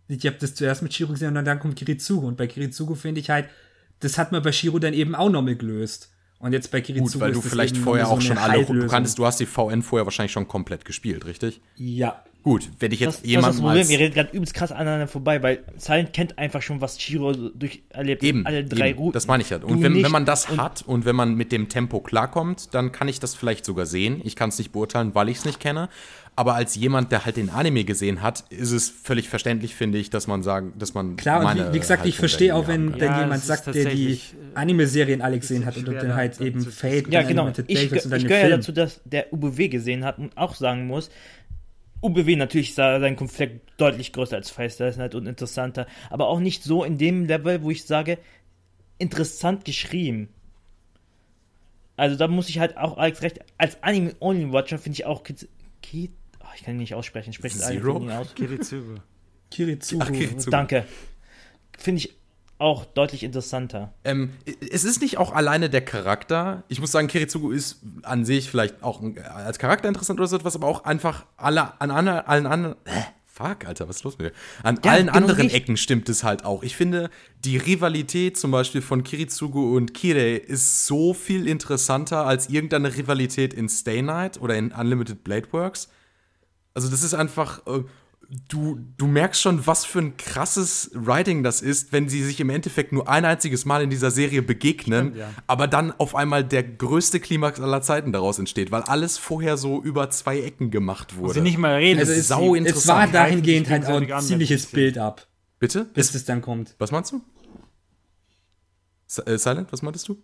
ich 0.09 0.27
habe 0.27 0.36
das 0.40 0.55
zuerst 0.55 0.82
mit 0.82 0.94
Shiro 0.94 1.12
gesehen 1.12 1.36
und 1.36 1.44
dann 1.44 1.61
kommt 1.61 1.77
Kirizugo. 1.77 2.27
Und 2.27 2.36
bei 2.36 2.47
Kirizugo 2.47 2.94
finde 2.94 3.20
ich 3.20 3.31
halt, 3.31 3.48
das 4.01 4.16
hat 4.16 4.32
man 4.32 4.43
bei 4.43 4.52
Shiro 4.52 4.78
dann 4.78 4.94
eben 4.94 5.15
auch 5.15 5.31
noch 5.31 5.43
mal 5.43 5.57
gelöst. 5.57 6.11
Und 6.39 6.55
jetzt 6.55 6.70
bei 6.70 6.81
Kirizugo 6.81 7.12
Gut, 7.12 7.20
weil 7.20 7.32
du 7.32 7.43
vielleicht 7.43 7.77
vorher 7.77 8.07
so 8.07 8.12
auch 8.12 8.20
schon 8.23 8.39
alle, 8.39 8.65
kanntest, 8.89 9.19
du 9.19 9.27
hast 9.27 9.40
die 9.40 9.47
VN 9.47 9.82
vorher 9.82 10.07
wahrscheinlich 10.07 10.32
schon 10.32 10.48
komplett 10.48 10.86
gespielt, 10.86 11.27
richtig? 11.27 11.61
Ja. 11.77 12.24
Gut, 12.43 12.71
wenn 12.79 12.91
ich 12.91 13.01
jetzt 13.01 13.27
jemanden. 13.27 13.47
Das 13.47 13.57
ist 13.57 13.62
das 13.62 13.67
Problem, 13.67 13.91
ihr 13.91 13.99
redet 13.99 14.15
gerade 14.15 14.37
übelst 14.37 14.55
krass 14.55 14.73
aneinander 14.73 15.09
vorbei, 15.09 15.43
weil 15.43 15.62
Silent 15.77 16.15
kennt 16.15 16.39
einfach 16.39 16.62
schon, 16.62 16.81
was 16.81 17.01
Shiro 17.01 17.33
durcherlebt 17.33 18.23
eben, 18.23 18.47
alle 18.47 18.65
drei 18.65 18.91
eben, 18.91 18.99
Routen. 18.99 19.12
Das 19.12 19.27
meine 19.27 19.43
ich 19.43 19.51
ja. 19.51 19.59
Und 19.59 19.83
wenn, 19.83 20.03
wenn, 20.03 20.11
man 20.11 20.25
das 20.25 20.49
und 20.49 20.61
hat 20.61 20.83
und 20.83 21.05
wenn 21.05 21.17
man 21.17 21.35
mit 21.35 21.53
dem 21.53 21.69
Tempo 21.69 22.01
klarkommt, 22.01 22.75
dann 22.75 22.93
kann 22.93 23.09
ich 23.09 23.21
das 23.21 23.35
vielleicht 23.35 23.67
sogar 23.67 23.85
sehen. 23.85 24.23
Ich 24.25 24.37
kann 24.37 24.49
es 24.49 24.59
nicht 24.59 24.73
beurteilen, 24.73 25.15
weil 25.15 25.29
ich 25.29 25.39
es 25.39 25.45
nicht 25.45 25.61
kenne. 25.61 25.91
Aber 26.37 26.55
als 26.55 26.75
jemand, 26.75 27.12
der 27.12 27.27
halt 27.27 27.37
den 27.37 27.51
Anime 27.51 27.85
gesehen 27.85 28.23
hat, 28.23 28.45
ist 28.49 28.71
es 28.71 28.89
völlig 28.89 29.29
verständlich, 29.29 29.75
finde 29.75 29.99
ich, 29.99 30.09
dass 30.09 30.27
man 30.27 30.43
sagen, 30.43 30.73
dass 30.79 30.95
man. 30.95 31.17
Klar, 31.17 31.45
und 31.45 31.59
wie, 31.59 31.75
wie 31.75 31.79
gesagt, 31.79 32.07
ich 32.07 32.17
verstehe 32.17 32.55
auch, 32.55 32.67
wenn, 32.67 32.95
wenn 32.95 33.11
ja, 33.11 33.21
jemand 33.21 33.45
sagt, 33.45 33.67
der 33.67 33.85
die 33.87 34.12
äh, 34.12 34.19
Anime-Serien 34.55 35.21
alle 35.21 35.39
gesehen 35.39 35.67
hat 35.67 35.77
und 35.77 35.87
dann 35.87 36.15
halt 36.15 36.41
eben 36.41 36.62
Fate 36.62 37.09
ja, 37.12 37.23
genau. 37.23 37.53
Ich, 37.67 37.93
ich 37.93 38.09
gehöre 38.09 38.49
ja 38.49 38.57
dazu, 38.57 38.73
dass 38.73 39.03
der 39.05 39.31
UBW 39.33 39.69
gesehen 39.69 40.05
hat 40.05 40.19
und 40.19 40.35
auch 40.39 40.55
sagen 40.55 40.87
muss, 40.87 41.11
UBW 42.02 42.36
natürlich 42.36 42.74
sah 42.74 42.98
sein 43.01 43.16
Konflikt 43.16 43.72
deutlich 43.77 44.12
größer 44.12 44.36
als 44.36 44.56
Night 44.97 45.14
und 45.14 45.27
interessanter, 45.27 45.86
aber 46.09 46.28
auch 46.28 46.40
nicht 46.40 46.62
so 46.62 46.85
in 46.85 46.98
dem 46.98 47.27
Level, 47.27 47.62
wo 47.62 47.70
ich 47.70 47.85
sage, 47.85 48.18
interessant 48.98 49.64
geschrieben. 49.64 50.28
Also 51.97 52.16
da 52.16 52.28
muss 52.28 52.48
ich 52.48 52.59
halt 52.59 52.77
auch 52.78 52.97
Alex 52.97 53.22
recht, 53.22 53.40
als 53.59 53.82
Anime-Only-Watcher 53.82 54.78
finde 54.78 54.94
ich 54.94 55.05
auch 55.05 55.22
Kid, 55.22 55.48
Kid, 55.82 56.12
oh, 56.40 56.47
ich 56.55 56.62
kann 56.62 56.74
ihn 56.74 56.78
nicht 56.78 56.94
aussprechen, 56.94 57.32
spreche 57.32 57.59
es 57.59 57.62
eigentlich 57.62 57.85
aus. 57.85 58.35
Kirizugu. 58.35 58.94
Kirizugu. 59.51 60.02
Ach, 60.02 60.12
Kirizugu. 60.12 60.51
Danke. 60.51 60.86
Finde 61.77 61.98
ich 61.98 62.20
auch 62.61 62.85
deutlich 62.85 63.23
interessanter. 63.23 63.93
Ähm, 64.05 64.31
es 64.70 64.85
ist 64.85 65.01
nicht 65.01 65.19
auch 65.19 65.32
alleine 65.32 65.70
der 65.70 65.81
Charakter. 65.81 66.62
Ich 66.69 66.81
muss 66.81 66.93
sagen, 66.93 67.09
Kirizugu 67.09 67.51
ist 67.51 67.81
an 68.03 68.24
sich 68.24 68.51
vielleicht 68.51 68.82
auch 68.82 69.03
als 69.35 69.59
Charakter 69.59 69.89
interessant 69.89 70.20
oder 70.20 70.28
so 70.28 70.37
etwas, 70.37 70.57
aber 70.57 70.66
auch 70.66 70.85
einfach 70.85 71.27
alle, 71.37 71.81
an 71.81 71.91
allen 71.91 72.47
anderen. 72.47 72.77
Äh, 72.85 73.03
fuck, 73.27 73.66
Alter, 73.66 73.89
was 73.89 73.97
ist 73.97 74.05
los 74.05 74.19
mit 74.19 74.28
dir? 74.28 74.35
An 74.62 74.78
ja, 74.85 74.93
allen 74.93 75.07
genau 75.07 75.19
anderen 75.19 75.45
nicht. 75.45 75.55
Ecken 75.55 75.77
stimmt 75.77 76.09
es 76.09 76.23
halt 76.23 76.45
auch. 76.45 76.62
Ich 76.62 76.77
finde, 76.77 77.09
die 77.45 77.57
Rivalität 77.57 78.37
zum 78.37 78.51
Beispiel 78.51 78.82
von 78.82 79.05
Kirizugu 79.05 79.77
und 79.77 79.95
Kirei 79.95 80.35
ist 80.35 80.87
so 80.87 81.15
viel 81.15 81.49
interessanter 81.49 82.27
als 82.27 82.51
irgendeine 82.51 82.95
Rivalität 82.95 83.55
in 83.55 83.69
Stay 83.69 84.03
Night 84.03 84.41
oder 84.41 84.57
in 84.57 84.73
Unlimited 84.73 85.24
Blade 85.24 85.49
Works. 85.53 85.89
Also, 86.74 86.89
das 86.89 87.03
ist 87.03 87.15
einfach. 87.15 87.66
Äh, 87.66 87.85
du, 88.48 88.78
du 88.97 89.07
merkst 89.07 89.40
schon, 89.40 89.66
was 89.66 89.85
für 89.85 89.98
ein 89.98 90.16
krasses 90.16 90.90
Writing 90.94 91.43
das 91.43 91.61
ist, 91.61 91.93
wenn 91.93 92.09
sie 92.09 92.23
sich 92.23 92.40
im 92.40 92.51
Endeffekt 92.51 92.93
nur 92.93 93.09
ein 93.09 93.24
einziges 93.24 93.65
Mal 93.65 93.82
in 93.82 93.90
dieser 93.90 94.11
Serie 94.11 94.43
begegnen, 94.43 95.09
Stimmt, 95.09 95.16
ja. 95.16 95.31
aber 95.47 95.66
dann 95.66 95.93
auf 95.93 96.15
einmal 96.15 96.44
der 96.44 96.62
größte 96.62 97.19
Klimax 97.19 97.61
aller 97.61 97.82
Zeiten 97.82 98.12
daraus 98.12 98.39
entsteht, 98.39 98.70
weil 98.70 98.82
alles 98.82 99.19
vorher 99.19 99.57
so 99.57 99.82
über 99.82 100.11
zwei 100.11 100.40
Ecken 100.40 100.70
gemacht 100.70 101.16
wurde. 101.16 101.35
sie 101.35 101.40
nicht 101.40 101.59
mal 101.59 101.77
reden. 101.77 101.98
Also 101.98 102.12
es, 102.12 102.28
sau 102.28 102.55
es 102.55 102.86
war 102.86 103.09
dahingehend 103.09 103.69
halt 103.69 103.86
auch 103.86 104.01
ein 104.01 104.23
ziemliches 104.23 104.66
Bild 104.66 104.98
ab. 104.98 105.27
Bitte? 105.59 105.85
Bis 105.93 106.15
es 106.15 106.24
dann 106.24 106.40
kommt. 106.40 106.74
Was 106.78 106.93
meinst 106.93 107.12
du? 107.12 107.20
Äh, 109.27 109.39
Silent, 109.39 109.73
was 109.73 109.82
meintest 109.82 110.09
du? 110.09 110.23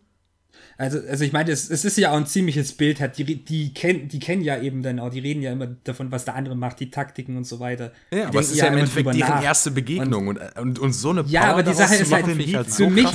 Also, 0.78 0.98
also 1.08 1.24
ich 1.24 1.32
meine, 1.32 1.50
es, 1.52 1.70
es 1.70 1.86
ist 1.86 1.96
ja 1.96 2.12
auch 2.12 2.16
ein 2.16 2.26
ziemliches 2.26 2.72
Bild, 2.72 3.00
hat 3.00 3.16
die, 3.16 3.44
die, 3.44 3.72
kennen, 3.72 4.08
die 4.08 4.18
kennen 4.18 4.42
ja 4.42 4.60
eben 4.60 4.82
dann 4.82 4.98
auch, 4.98 5.08
die 5.08 5.20
reden 5.20 5.40
ja 5.40 5.52
immer 5.52 5.68
davon, 5.84 6.12
was 6.12 6.26
der 6.26 6.34
andere 6.34 6.54
macht, 6.54 6.80
die 6.80 6.90
Taktiken 6.90 7.38
und 7.38 7.44
so 7.44 7.60
weiter. 7.60 7.92
Ja, 8.10 8.18
die 8.18 8.22
aber 8.24 8.40
es 8.40 8.50
ist 8.50 8.58
ja 8.58 8.66
im 8.66 8.74
Endeffekt 8.78 9.06
deren 9.06 9.18
nach. 9.18 9.42
erste 9.42 9.70
Begegnung 9.70 10.28
und, 10.28 10.38
und, 10.38 10.58
und, 10.58 10.78
und 10.78 10.92
so 10.92 11.10
eine 11.10 11.22
Power 11.22 11.32
Ja, 11.32 11.44
aber 11.44 11.62
die 11.62 11.72
Sache 11.72 11.94
ist 11.94 12.12
halt, 12.12 12.26
halt 12.26 12.66
für, 12.66 12.90
mich, 12.90 13.08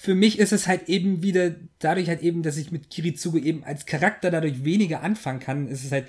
für 0.00 0.14
mich 0.14 0.38
ist 0.38 0.52
es 0.52 0.66
halt 0.66 0.88
eben 0.88 1.22
wieder, 1.22 1.54
dadurch 1.78 2.08
halt 2.08 2.22
eben, 2.22 2.42
dass 2.42 2.56
ich 2.56 2.72
mit 2.72 2.88
Kirizuge 2.88 3.38
eben 3.38 3.64
als 3.64 3.84
Charakter 3.84 4.30
dadurch 4.30 4.64
weniger 4.64 5.02
anfangen 5.02 5.40
kann, 5.40 5.68
ist 5.68 5.84
es 5.84 5.92
halt, 5.92 6.06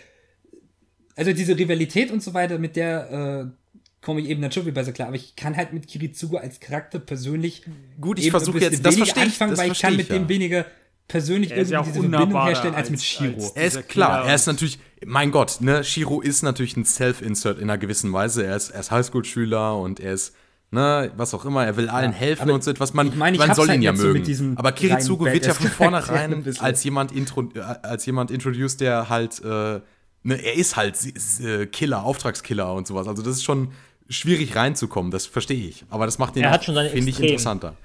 also 1.17 1.33
diese 1.33 1.57
Rivalität 1.57 2.09
und 2.09 2.23
so 2.23 2.33
weiter, 2.33 2.57
mit 2.57 2.77
der 2.77 3.51
äh, 3.51 3.68
komme 4.01 4.21
ich 4.21 4.29
eben 4.29 4.41
dann 4.41 4.51
schon 4.51 4.63
viel 4.63 4.71
besser 4.71 4.91
klar. 4.91 5.07
Aber 5.07 5.17
ich 5.17 5.35
kann 5.35 5.57
halt 5.57 5.73
mit 5.73 5.87
Kirizugo 5.87 6.37
als 6.37 6.59
Charakter 6.59 6.99
persönlich 6.99 7.63
gut, 7.99 8.19
ich 8.19 8.31
versuche 8.31 8.59
jetzt 8.59 8.85
das 8.85 8.95
verstehe 8.95 9.23
ich, 9.23 9.29
anfangen, 9.29 9.51
das 9.51 9.59
weil 9.59 9.71
ich 9.71 9.79
kann 9.79 9.95
mit 9.95 10.09
ja. 10.09 10.17
dem 10.17 10.29
weniger 10.29 10.65
persönlich 11.07 11.51
irgendwie 11.51 11.73
ja 11.73 11.81
diese 11.81 11.99
Verbindung 11.99 12.43
herstellen 12.43 12.75
als, 12.75 12.83
als 12.83 12.91
mit 12.91 13.01
Shiro. 13.01 13.51
er 13.55 13.65
ist 13.65 13.89
klar, 13.89 14.25
er 14.25 14.35
ist 14.35 14.45
natürlich, 14.45 14.79
mein 15.05 15.31
Gott, 15.31 15.57
ne, 15.59 15.83
Shiro 15.83 16.21
ist 16.21 16.43
natürlich 16.43 16.77
ein 16.77 16.85
Self-Insert 16.85 17.57
in 17.57 17.63
einer 17.63 17.79
gewissen 17.79 18.13
Weise. 18.13 18.45
Er 18.45 18.55
ist, 18.55 18.69
er 18.69 18.79
ist 18.79 18.91
Highschool-Schüler 18.91 19.75
und 19.77 19.99
er 19.99 20.13
ist 20.13 20.35
ne, 20.71 21.11
was 21.17 21.33
auch 21.33 21.45
immer, 21.45 21.65
er 21.65 21.77
will 21.77 21.89
allen 21.89 22.11
ja, 22.11 22.17
helfen 22.17 22.51
und 22.51 22.63
so 22.63 22.71
etwas. 22.71 22.93
Man, 22.93 23.07
ich 23.07 23.15
mein, 23.15 23.33
ich 23.33 23.39
man 23.39 23.53
soll 23.53 23.69
ihn 23.71 23.81
ja 23.81 23.91
mögen. 23.91 24.23
So 24.33 24.53
aber 24.55 24.71
Kirizugo 24.71 25.25
wird 25.25 25.45
ja 25.45 25.53
von 25.53 25.67
vornherein 25.67 26.45
als 26.59 26.83
jemand, 26.83 27.11
intro, 27.11 27.49
äh, 27.55 27.59
als 27.59 28.05
jemand 28.05 28.31
introduced, 28.31 28.79
der 28.81 29.09
halt, 29.09 29.41
äh, 29.43 29.81
ne, 30.23 30.35
er 30.35 30.53
ist 30.55 30.75
halt 30.75 30.95
äh, 31.41 31.65
Killer, 31.65 32.03
Auftragskiller 32.03 32.73
und 32.73 32.87
sowas. 32.87 33.07
Also 33.07 33.23
das 33.23 33.37
ist 33.37 33.43
schon 33.43 33.71
schwierig 34.09 34.55
reinzukommen, 34.55 35.11
das 35.11 35.25
verstehe 35.25 35.67
ich. 35.67 35.85
Aber 35.89 36.05
das 36.05 36.17
macht 36.17 36.35
ihn, 36.35 36.45
finde 36.61 37.09
ich, 37.09 37.19
interessanter. 37.19 37.75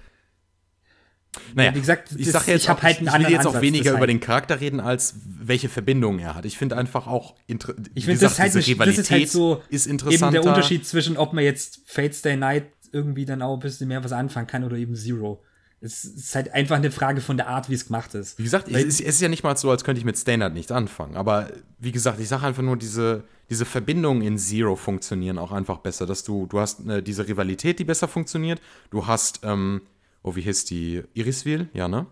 Naja, 1.55 1.74
wie 1.74 1.80
gesagt, 1.80 2.10
ich 2.16 2.30
sage 2.30 2.52
jetzt, 2.52 2.64
ich, 2.64 2.70
auch, 2.70 2.82
halt 2.82 3.01
ich 3.01 3.12
will 3.12 3.30
jetzt 3.30 3.46
auch 3.46 3.60
weniger 3.60 3.92
über 3.92 4.06
den 4.06 4.20
Charakter 4.20 4.60
reden, 4.60 4.80
als 4.80 5.14
welche 5.24 5.68
Verbindungen 5.68 6.20
er 6.20 6.34
hat. 6.34 6.44
Ich 6.44 6.59
finde 6.59 6.76
einfach 6.76 7.06
auch, 7.06 7.34
ich 7.46 8.05
finde 8.05 8.20
das, 8.20 8.38
halt, 8.38 8.55
das 8.55 8.66
ist 8.68 9.10
halt 9.10 9.28
so 9.28 9.62
ist 9.68 9.86
interessanter. 9.86 10.26
eben 10.26 10.42
der 10.42 10.52
Unterschied 10.52 10.86
zwischen, 10.86 11.16
ob 11.16 11.32
man 11.32 11.44
jetzt 11.44 11.80
Fate 11.86 12.14
Stay 12.14 12.36
Night 12.36 12.66
irgendwie 12.92 13.24
dann 13.24 13.42
auch 13.42 13.55
ein 13.55 13.60
bisschen 13.60 13.88
mehr 13.88 14.05
was 14.05 14.12
anfangen 14.12 14.46
kann 14.46 14.64
oder 14.64 14.76
eben 14.76 14.94
Zero. 14.94 15.42
Es 15.85 16.05
ist 16.06 16.35
halt 16.35 16.55
einfach 16.55 16.77
eine 16.77 16.90
Frage 16.90 17.20
von 17.20 17.36
der 17.36 17.48
Art, 17.48 17.69
wie 17.69 17.74
es 17.74 17.86
gemacht 17.86 18.15
ist. 18.15 18.39
Wie 18.39 18.43
gesagt, 18.43 18.69
es 18.69 18.85
ist, 18.85 19.01
es 19.02 19.16
ist, 19.16 19.20
ja 19.20 19.28
nicht 19.28 19.44
mal 19.44 19.55
so, 19.55 19.70
als 19.70 19.85
könnte 19.85 19.98
ich 19.98 20.06
mit 20.06 20.16
Standard 20.16 20.55
nichts 20.55 20.73
anfangen. 20.73 21.15
Aber 21.15 21.51
wie 21.78 21.93
gesagt, 21.93 22.20
ich 22.20 22.28
sage 22.28 22.47
einfach 22.47 22.62
nur, 22.62 22.78
diese, 22.78 23.24
diese 23.51 23.66
Verbindungen 23.66 24.23
in 24.23 24.39
Zero 24.39 24.77
funktionieren 24.77 25.36
auch 25.36 25.52
einfach 25.52 25.78
besser. 25.78 26.06
Dass 26.06 26.24
du, 26.24 26.47
du 26.47 26.59
hast 26.59 26.86
äh, 26.89 27.02
diese 27.02 27.28
Rivalität, 27.28 27.78
die 27.78 27.85
besser 27.85 28.09
funktioniert. 28.09 28.62
Du 28.89 29.06
hast, 29.06 29.40
ähm, 29.43 29.82
oh, 30.23 30.35
wie 30.36 30.40
hieß 30.40 30.65
die? 30.65 31.02
Irisville? 31.12 31.69
Ja, 31.74 31.86
ne? 31.86 32.06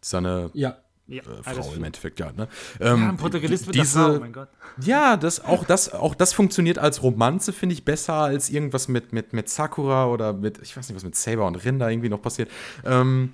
Seine 0.00 0.50
ja. 0.54 0.78
Ja, 1.08 1.22
äh, 1.22 1.54
Frau 1.54 1.72
im 1.74 1.84
Endeffekt, 1.84 2.20
ja. 2.20 2.32
Ne? 2.32 2.48
Ähm, 2.80 3.00
ja, 3.00 3.08
ein 3.08 3.16
Protagonist 3.16 3.66
mit 3.66 3.74
diese, 3.74 3.98
Frau, 3.98 4.16
oh 4.16 4.20
mein 4.20 4.32
Gott. 4.32 4.48
Ja, 4.82 5.16
das, 5.16 5.42
auch, 5.42 5.64
das, 5.64 5.92
auch 5.92 6.14
das 6.14 6.34
funktioniert 6.34 6.78
als 6.78 7.02
Romanze, 7.02 7.54
finde 7.54 7.72
ich, 7.72 7.84
besser 7.84 8.14
als 8.14 8.50
irgendwas 8.50 8.88
mit, 8.88 9.14
mit, 9.14 9.32
mit 9.32 9.48
Sakura 9.48 10.06
oder 10.06 10.34
mit, 10.34 10.60
ich 10.62 10.76
weiß 10.76 10.86
nicht, 10.86 10.96
was 10.96 11.04
mit 11.04 11.16
Saber 11.16 11.46
und 11.46 11.56
Rinder 11.56 11.90
irgendwie 11.90 12.10
noch 12.10 12.20
passiert. 12.20 12.50
Ähm, 12.84 13.32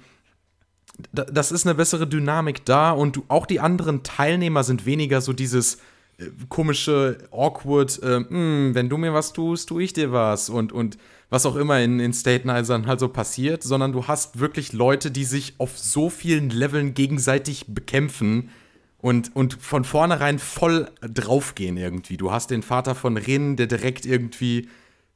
das 1.12 1.50
ist 1.50 1.66
eine 1.66 1.74
bessere 1.74 2.06
Dynamik 2.06 2.64
da 2.64 2.92
und 2.92 3.16
du, 3.16 3.24
auch 3.26 3.46
die 3.46 3.58
anderen 3.58 4.04
Teilnehmer 4.04 4.62
sind 4.62 4.86
weniger 4.86 5.20
so 5.20 5.32
dieses 5.32 5.78
äh, 6.18 6.26
komische, 6.48 7.18
awkward, 7.32 8.00
äh, 8.04 8.20
hm, 8.20 8.70
wenn 8.74 8.88
du 8.88 8.98
mir 8.98 9.12
was 9.12 9.32
tust, 9.32 9.68
tue 9.68 9.82
ich 9.82 9.92
dir 9.92 10.12
was 10.12 10.48
und, 10.48 10.72
und 10.72 10.96
was 11.30 11.46
auch 11.46 11.56
immer 11.56 11.80
in, 11.80 12.00
in 12.00 12.12
State 12.12 12.46
Nisern 12.46 12.86
halt 12.86 13.00
so 13.00 13.08
passiert, 13.08 13.62
sondern 13.62 13.92
du 13.92 14.06
hast 14.06 14.38
wirklich 14.40 14.72
Leute, 14.72 15.10
die 15.10 15.24
sich 15.24 15.54
auf 15.58 15.78
so 15.78 16.10
vielen 16.10 16.50
Leveln 16.50 16.94
gegenseitig 16.94 17.66
bekämpfen 17.68 18.50
und, 18.98 19.34
und 19.36 19.54
von 19.60 19.84
vornherein 19.84 20.38
voll 20.38 20.90
draufgehen 21.02 21.76
irgendwie. 21.76 22.16
Du 22.16 22.32
hast 22.32 22.50
den 22.50 22.62
Vater 22.62 22.94
von 22.94 23.16
Rin, 23.16 23.56
der 23.56 23.66
direkt 23.66 24.06
irgendwie 24.06 24.68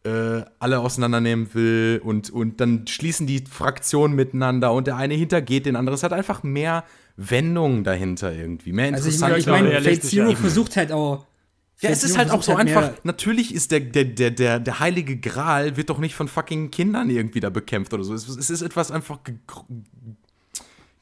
äh, 0.04 0.42
alle 0.58 0.80
auseinandernehmen 0.80 1.54
will 1.54 2.00
und, 2.04 2.30
und 2.30 2.60
dann 2.60 2.86
schließen 2.86 3.26
die 3.26 3.44
Fraktionen 3.50 4.14
miteinander 4.14 4.72
und 4.72 4.86
der 4.86 4.96
eine 4.96 5.14
hintergeht 5.14 5.66
den 5.66 5.76
anderen. 5.76 5.94
Es 5.94 6.02
hat 6.02 6.12
einfach 6.12 6.42
mehr 6.42 6.84
Wendungen 7.16 7.82
dahinter 7.82 8.32
irgendwie, 8.32 8.72
mehr 8.72 8.88
interessant. 8.88 9.22
Also 9.22 9.36
ich 9.36 9.46
meine, 9.46 9.68
ich 9.68 9.74
mein, 9.74 9.82
Fate 9.82 10.04
Zero 10.04 10.34
versucht 10.34 10.76
halt 10.76 10.92
auch 10.92 11.26
ja, 11.80 11.90
es 11.90 12.02
ist 12.02 12.18
halt 12.18 12.30
auch 12.30 12.42
so 12.42 12.56
halt 12.56 12.68
einfach. 12.68 12.92
Natürlich 13.04 13.54
ist 13.54 13.70
der, 13.70 13.80
der, 13.80 14.04
der, 14.04 14.30
der, 14.30 14.58
der 14.58 14.80
heilige 14.80 15.16
Gral 15.16 15.76
wird 15.76 15.90
doch 15.90 15.98
nicht 15.98 16.14
von 16.14 16.26
fucking 16.26 16.70
Kindern 16.70 17.08
irgendwie 17.08 17.40
da 17.40 17.50
bekämpft 17.50 17.94
oder 17.94 18.02
so. 18.02 18.14
Es, 18.14 18.28
es 18.28 18.50
ist 18.50 18.62
etwas 18.62 18.90
einfach 18.90 19.22
ge 19.22 19.36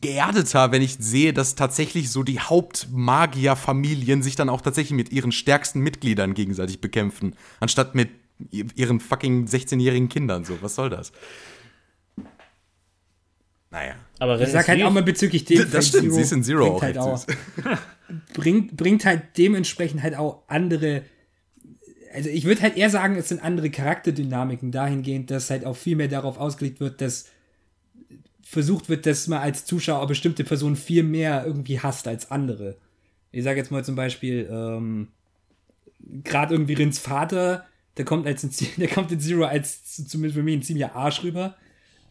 geerdeter, 0.03 0.73
wenn 0.73 0.83
ich 0.83 0.99
sehe, 1.01 1.33
dass 1.33 1.55
tatsächlich 1.55 2.11
so 2.11 2.23
die 2.23 2.39
Hauptmagierfamilien 2.39 4.23
sich 4.23 4.37
dann 4.37 4.51
auch 4.51 4.61
tatsächlich 4.61 4.95
mit 4.95 5.11
ihren 5.11 5.33
stärksten 5.33 5.81
Mitgliedern 5.81 6.35
gegenseitig 6.35 6.83
bekämpfen, 6.83 7.35
anstatt 7.61 7.95
mit 7.95 8.11
ihren 8.51 9.01
fucking 9.01 9.47
16-jährigen 9.47 10.11
Kindern. 10.11 10.45
So, 10.45 10.59
was 10.61 10.75
soll 10.75 10.91
das? 10.91 11.13
Naja. 13.77 13.95
Aber 14.19 14.41
ich 14.41 14.49
sag 14.49 14.67
halt 14.69 14.83
auch 14.83 14.91
mal 14.91 15.03
bezüglich 15.03 15.45
dem. 15.45 15.71
Das 15.71 15.89
stimmt, 15.89 16.15
sie 16.15 16.23
ist 16.23 16.33
in 16.33 16.43
Zero 16.43 16.77
auch. 16.77 16.83
Halt 16.83 16.97
auch 16.97 17.27
bringt, 18.33 18.75
bringt 18.75 19.05
halt 19.05 19.37
dementsprechend 19.37 20.03
halt 20.03 20.17
auch 20.17 20.45
andere. 20.49 21.03
Also 22.15 22.31
ich 22.31 22.47
würde 22.47 22.63
halt 22.63 22.79
eher 22.79 22.89
sagen, 22.89 23.17
es 23.17 23.29
sind 23.29 23.45
andere 23.45 23.69
Charakterdynamiken 23.69 24.73
dahingehend, 24.73 25.31
dass 25.31 25.51
halt 25.51 25.67
auch 25.67 25.77
viel 25.77 25.95
mehr 25.95 26.09
darauf 26.09 26.39
ausgelegt 26.39 26.81
wird, 26.81 27.03
dass 27.03 27.27
versucht 28.43 28.89
wird, 28.89 29.05
dass 29.05 29.29
man 29.29 29.41
als 29.41 29.67
Zuschauer 29.67 30.07
bestimmte 30.07 30.43
Personen 30.43 30.77
viel 30.77 31.03
mehr 31.03 31.45
irgendwie 31.45 31.79
hasst 31.79 32.09
als 32.09 32.31
andere. 32.31 32.79
Ich 33.31 33.45
sage 33.45 33.59
jetzt 33.59 33.71
mal 33.71 33.85
zum 33.85 33.97
Beispiel, 33.97 34.49
ähm, 34.51 35.09
gerade 36.25 36.55
irgendwie 36.55 36.75
Rins 36.75 36.99
Vater, 36.99 37.67
der 37.99 38.07
kommt 38.07 38.27
als 38.27 38.43
ein, 38.43 38.51
der 38.79 38.89
kommt 38.89 39.13
in 39.13 39.21
Zero 39.21 39.45
als 39.45 39.97
zumindest 40.07 40.37
für 40.39 40.43
mich 40.43 40.57
ein 40.57 40.63
ziemlicher 40.63 40.95
Arsch 40.95 41.23
rüber. 41.23 41.57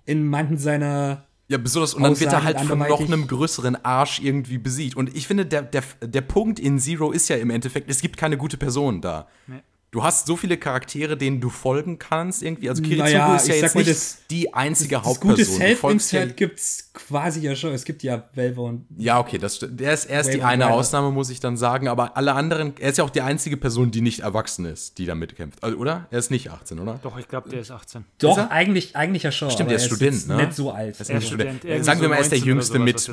In 0.06 0.28
manchen 0.28 0.60
seiner 0.60 1.26
ja, 1.48 1.58
besonders, 1.58 1.94
und 1.94 2.04
dann 2.04 2.20
wird 2.20 2.34
er 2.34 2.44
halt 2.44 2.60
von 2.62 2.80
noch 2.80 3.00
einem 3.00 3.28
größeren 3.28 3.84
Arsch 3.86 4.20
irgendwie 4.20 4.58
besiegt. 4.58 4.98
Und 4.98 5.16
ich 5.16 5.28
finde, 5.28 5.46
der, 5.46 5.62
der, 5.62 5.84
der 6.02 6.22
Punkt 6.22 6.60
in 6.60 6.80
Zero 6.80 7.12
ist 7.12 7.28
ja 7.30 7.36
im 7.36 7.52
Endeffekt, 7.52 7.90
es 7.90 8.02
gibt 8.02 8.18
keine 8.18 8.38
gute 8.38 8.58
Person 8.58 9.02
da. 9.02 9.28
Nee 9.48 9.62
du 9.96 10.04
hast 10.04 10.28
so 10.28 10.36
viele 10.36 10.58
Charaktere, 10.58 11.16
denen 11.16 11.40
du 11.40 11.50
folgen 11.50 11.98
kannst 11.98 12.44
irgendwie. 12.44 12.70
Also 12.70 12.84
Kiritsugu 12.84 13.10
naja, 13.10 13.36
ist 13.38 13.48
ja 13.48 13.56
jetzt 13.56 13.76
nicht 13.76 13.90
das, 13.90 14.18
die 14.30 14.54
einzige 14.54 14.96
das, 14.96 15.06
Hauptperson. 15.06 15.38
Das 15.38 15.48
gute 15.48 15.58
Self-Insert 15.58 16.38
gibt 16.38 16.60
es 16.60 16.92
quasi 16.94 17.40
ja 17.40 17.56
schon. 17.56 17.72
Es 17.72 17.86
gibt 17.86 18.04
ja 18.04 18.24
Velva 18.34 18.64
und 18.64 18.86
Ja, 18.98 19.20
okay, 19.20 19.38
das, 19.38 19.60
der 19.62 19.94
ist, 19.94 20.06
er 20.06 20.20
ist 20.20 20.34
die 20.34 20.44
eine 20.44 20.70
Ausnahme, 20.70 21.12
muss 21.12 21.30
ich 21.30 21.40
dann 21.40 21.56
sagen. 21.56 21.88
Aber 21.88 22.18
alle 22.18 22.34
anderen, 22.34 22.74
er 22.78 22.90
ist 22.90 22.98
ja 22.98 23.06
auch 23.06 23.10
die 23.10 23.22
einzige 23.22 23.56
Person, 23.56 23.92
die 23.92 24.02
nicht 24.02 24.20
erwachsen 24.20 24.66
ist, 24.66 24.98
die 24.98 25.06
da 25.06 25.16
mitkämpft. 25.16 25.64
Also, 25.64 25.78
oder? 25.78 26.08
Er 26.12 26.20
ist 26.20 26.30
nicht 26.30 26.52
18, 26.52 26.78
oder? 26.80 27.00
Doch, 27.02 27.18
ich 27.18 27.30
glaube, 27.30 27.48
der 27.48 27.62
ist 27.62 27.72
18. 27.72 28.04
Doch, 28.18 28.38
ist 28.38 28.52
eigentlich, 28.52 28.98
eigentlich 28.98 29.24
ja 29.24 29.32
schon. 29.32 29.50
Stimmt, 29.50 29.72
er 29.72 29.78
ist 29.78 29.86
Student, 29.86 30.14
ist 30.14 30.28
ne? 30.28 30.36
Nicht 30.36 30.56
so 30.56 30.72
alt. 30.72 30.96
Er 31.00 31.18
ist 31.18 31.28
Student. 31.28 31.60
Student. 31.60 31.86
Sagen 31.86 32.02
wir 32.02 32.10
mal, 32.10 32.16
er 32.16 32.22
ist 32.22 32.32
der 32.34 32.40
Jüngste 32.40 32.80
mit. 32.80 33.10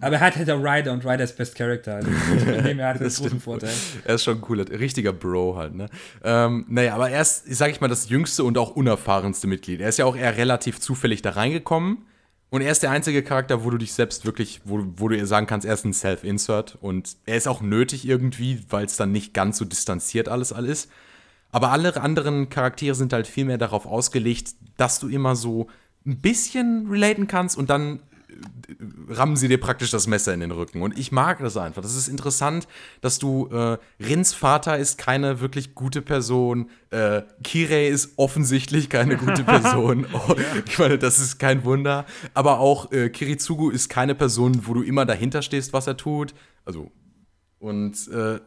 Aber 0.00 0.14
er 0.16 0.20
hat 0.20 0.36
halt 0.36 0.48
der 0.48 0.56
Ryder 0.56 0.92
und 0.92 1.04
Ryder 1.04 1.24
ist 1.24 1.36
Best 1.36 1.54
Character. 1.56 1.96
Also, 1.96 2.10
er 2.10 2.88
hat 2.88 3.00
einen 3.00 3.10
großen 3.10 3.40
Vorteil. 3.40 3.70
Er 4.04 4.14
ist 4.14 4.24
schon 4.24 4.38
ein 4.38 4.40
cooler, 4.40 4.66
richtiger 4.70 5.12
Bro 5.12 5.56
halt, 5.56 5.74
ne? 5.74 5.90
Ähm, 6.24 6.66
naja, 6.68 6.94
aber 6.94 7.10
er 7.10 7.20
ist, 7.20 7.44
sag 7.54 7.70
ich 7.70 7.80
mal, 7.80 7.88
das 7.88 8.08
jüngste 8.08 8.44
und 8.44 8.56
auch 8.58 8.76
unerfahrenste 8.76 9.46
Mitglied. 9.46 9.80
Er 9.80 9.88
ist 9.88 9.98
ja 9.98 10.04
auch 10.04 10.16
eher 10.16 10.36
relativ 10.36 10.80
zufällig 10.80 11.22
da 11.22 11.30
reingekommen. 11.30 12.06
Und 12.50 12.60
er 12.60 12.70
ist 12.70 12.82
der 12.82 12.90
einzige 12.90 13.22
Charakter, 13.22 13.64
wo 13.64 13.70
du 13.70 13.78
dich 13.78 13.94
selbst 13.94 14.26
wirklich, 14.26 14.60
wo, 14.64 14.84
wo 14.96 15.08
du 15.08 15.16
ihr 15.16 15.26
sagen 15.26 15.46
kannst, 15.46 15.66
er 15.66 15.74
ist 15.74 15.84
ein 15.84 15.94
Self-Insert. 15.94 16.76
Und 16.80 17.16
er 17.24 17.36
ist 17.36 17.48
auch 17.48 17.60
nötig 17.62 18.06
irgendwie, 18.06 18.62
weil 18.68 18.84
es 18.84 18.96
dann 18.96 19.10
nicht 19.10 19.34
ganz 19.34 19.58
so 19.58 19.64
distanziert 19.64 20.28
alles 20.28 20.52
alles 20.52 20.84
ist. 20.84 20.90
Aber 21.50 21.70
alle 21.70 22.00
anderen 22.00 22.48
Charaktere 22.48 22.94
sind 22.94 23.12
halt 23.12 23.26
viel 23.26 23.44
mehr 23.44 23.58
darauf 23.58 23.86
ausgelegt, 23.86 24.54
dass 24.76 24.98
du 24.98 25.08
immer 25.08 25.36
so 25.36 25.68
ein 26.06 26.20
bisschen 26.20 26.88
relaten 26.90 27.26
kannst 27.26 27.56
und 27.56 27.70
dann 27.70 28.00
rammen 29.08 29.36
sie 29.36 29.48
dir 29.48 29.58
praktisch 29.58 29.90
das 29.90 30.06
Messer 30.06 30.32
in 30.34 30.40
den 30.40 30.50
Rücken. 30.50 30.82
Und 30.82 30.98
ich 30.98 31.12
mag 31.12 31.38
das 31.40 31.56
einfach. 31.56 31.82
Das 31.82 31.94
ist 31.94 32.08
interessant, 32.08 32.66
dass 33.00 33.18
du, 33.18 33.48
äh, 33.48 33.78
Rins 34.02 34.34
Vater 34.34 34.78
ist 34.78 34.98
keine 34.98 35.40
wirklich 35.40 35.74
gute 35.74 36.02
Person, 36.02 36.70
äh, 36.90 37.22
Kirei 37.42 37.88
ist 37.88 38.12
offensichtlich 38.16 38.88
keine 38.90 39.16
gute 39.16 39.44
Person. 39.44 40.06
oh, 40.12 40.34
ich 40.66 40.78
meine, 40.78 40.98
das 40.98 41.18
ist 41.18 41.38
kein 41.38 41.64
Wunder. 41.64 42.06
Aber 42.34 42.60
auch 42.60 42.92
äh, 42.92 43.10
Kiritsugu 43.10 43.70
ist 43.70 43.88
keine 43.88 44.14
Person, 44.14 44.66
wo 44.66 44.74
du 44.74 44.82
immer 44.82 45.06
dahinter 45.06 45.42
stehst, 45.42 45.72
was 45.72 45.86
er 45.86 45.96
tut. 45.96 46.34
Also, 46.64 46.90
und 47.58 48.08
äh, 48.08 48.40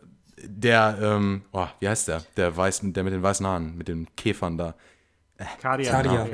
der, 0.43 0.97
ähm, 1.01 1.43
oh, 1.51 1.67
wie 1.79 1.87
heißt 1.87 2.07
der? 2.07 2.23
Der, 2.35 2.55
weißen, 2.55 2.93
der 2.93 3.03
mit 3.03 3.13
den 3.13 3.23
weißen 3.23 3.45
Haaren, 3.45 3.77
mit 3.77 3.87
den 3.87 4.07
Käfern 4.15 4.57
da. 4.57 4.75
Äh, 5.37 5.45
Kadia. 5.61 5.91
Kadia. 5.91 6.27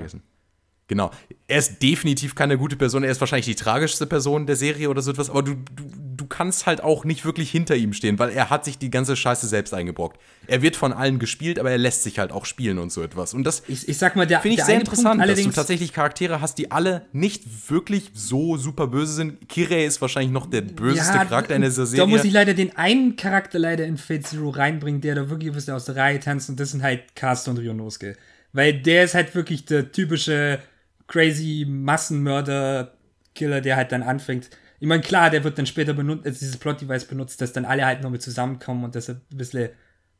Genau. 0.92 1.10
Er 1.48 1.60
ist 1.60 1.82
definitiv 1.82 2.36
keine 2.36 2.58
gute 2.58 2.76
Person. 2.76 3.06
Er 3.06 3.12
ist 3.12 3.22
wahrscheinlich 3.22 3.46
die 3.46 3.56
tragischste 3.56 4.06
Person 4.06 4.46
der 4.46 4.58
Serie 4.58 4.90
oder 4.90 5.02
so 5.02 5.12
etwas. 5.12 5.30
Aber 5.30 5.42
du, 5.42 5.54
du, 5.54 5.86
du 6.18 6.26
kannst 6.26 6.66
halt 6.66 6.84
auch 6.84 7.06
nicht 7.06 7.24
wirklich 7.24 7.50
hinter 7.50 7.78
ihm 7.78 7.94
stehen, 7.94 8.20
weil 8.20 8.30
er 8.32 8.50
hat 8.50 8.66
sich 8.66 8.78
die 8.78 8.90
ganze 8.90 9.16
Scheiße 9.16 9.48
selbst 9.48 9.74
eingebrockt. 9.74 10.20
Er 10.48 10.62
wird 10.62 10.76
von 10.76 10.92
allen 10.92 11.18
gespielt, 11.18 11.60
aber 11.60 11.72
er 11.72 11.78
lässt 11.78 12.04
sich 12.04 12.20
halt 12.20 12.34
auch 12.34 12.44
spielen 12.44 12.78
und 12.78 12.92
so 12.92 13.02
etwas. 13.04 13.34
Und 13.34 13.46
das 13.46 13.64
ich, 13.70 13.88
ich 13.88 13.98
sag 13.98 14.18
mal, 14.18 14.28
finde 14.28 14.50
ich 14.58 14.66
sehr 14.66 14.82
interessant, 14.82 15.22
Punkt, 15.22 15.38
dass 15.38 15.42
du 15.42 15.52
tatsächlich 15.52 15.94
Charaktere 15.94 16.42
hast, 16.42 16.58
die 16.58 16.72
alle 16.72 17.06
nicht 17.14 17.70
wirklich 17.70 18.12
so 18.14 18.58
super 18.58 18.88
böse 18.88 19.14
sind. 19.14 19.48
Kirei 19.48 19.86
ist 19.86 20.02
wahrscheinlich 20.02 20.34
noch 20.34 20.48
der 20.48 20.64
böseste 20.64 21.16
ja, 21.16 21.24
Charakter 21.24 21.56
in 21.56 21.62
dieser 21.62 21.86
Serie. 21.86 22.06
Da 22.06 22.10
muss 22.10 22.26
ich 22.26 22.34
leider 22.34 22.54
den 22.54 22.76
einen 22.76 23.16
Charakter 23.16 23.60
leider 23.60 23.86
in 23.86 23.96
Fate 23.96 24.28
Zero 24.28 24.50
reinbringen, 24.50 25.00
der 25.00 25.16
da 25.16 25.30
wirklich 25.30 25.52
ein 25.52 25.56
bisschen 25.56 25.74
aus 25.74 25.86
der 25.86 25.96
Reihe 25.96 26.20
tanzt. 26.20 26.50
Und 26.50 26.60
das 26.60 26.72
sind 26.72 26.84
halt 26.84 27.16
Cast 27.16 27.48
und 27.48 27.60
Rionosuke. 27.60 28.18
Weil 28.52 28.74
der 28.74 29.06
ist 29.06 29.16
halt 29.16 29.34
wirklich 29.34 29.64
der 29.64 29.94
typische 29.94 30.60
crazy 31.12 31.66
Massenmörder-Killer, 31.68 33.62
der 33.62 33.76
halt 33.76 33.92
dann 33.92 34.02
anfängt. 34.02 34.50
Ich 34.80 34.88
meine, 34.88 35.02
klar, 35.02 35.30
der 35.30 35.44
wird 35.44 35.58
dann 35.58 35.66
später 35.66 35.94
benutzt, 35.94 36.26
also 36.26 36.40
dieses 36.40 36.58
Plot-Device 36.58 37.06
benutzt, 37.06 37.42
dass 37.42 37.52
dann 37.54 37.66
alle 37.66 37.86
halt 37.86 38.02
noch 38.02 38.10
mit 38.10 38.22
zusammenkommen 38.22 38.86
und 38.86 38.96
dass 38.96 39.10
er 39.10 39.16
ein 39.16 39.38
bisschen 39.38 39.70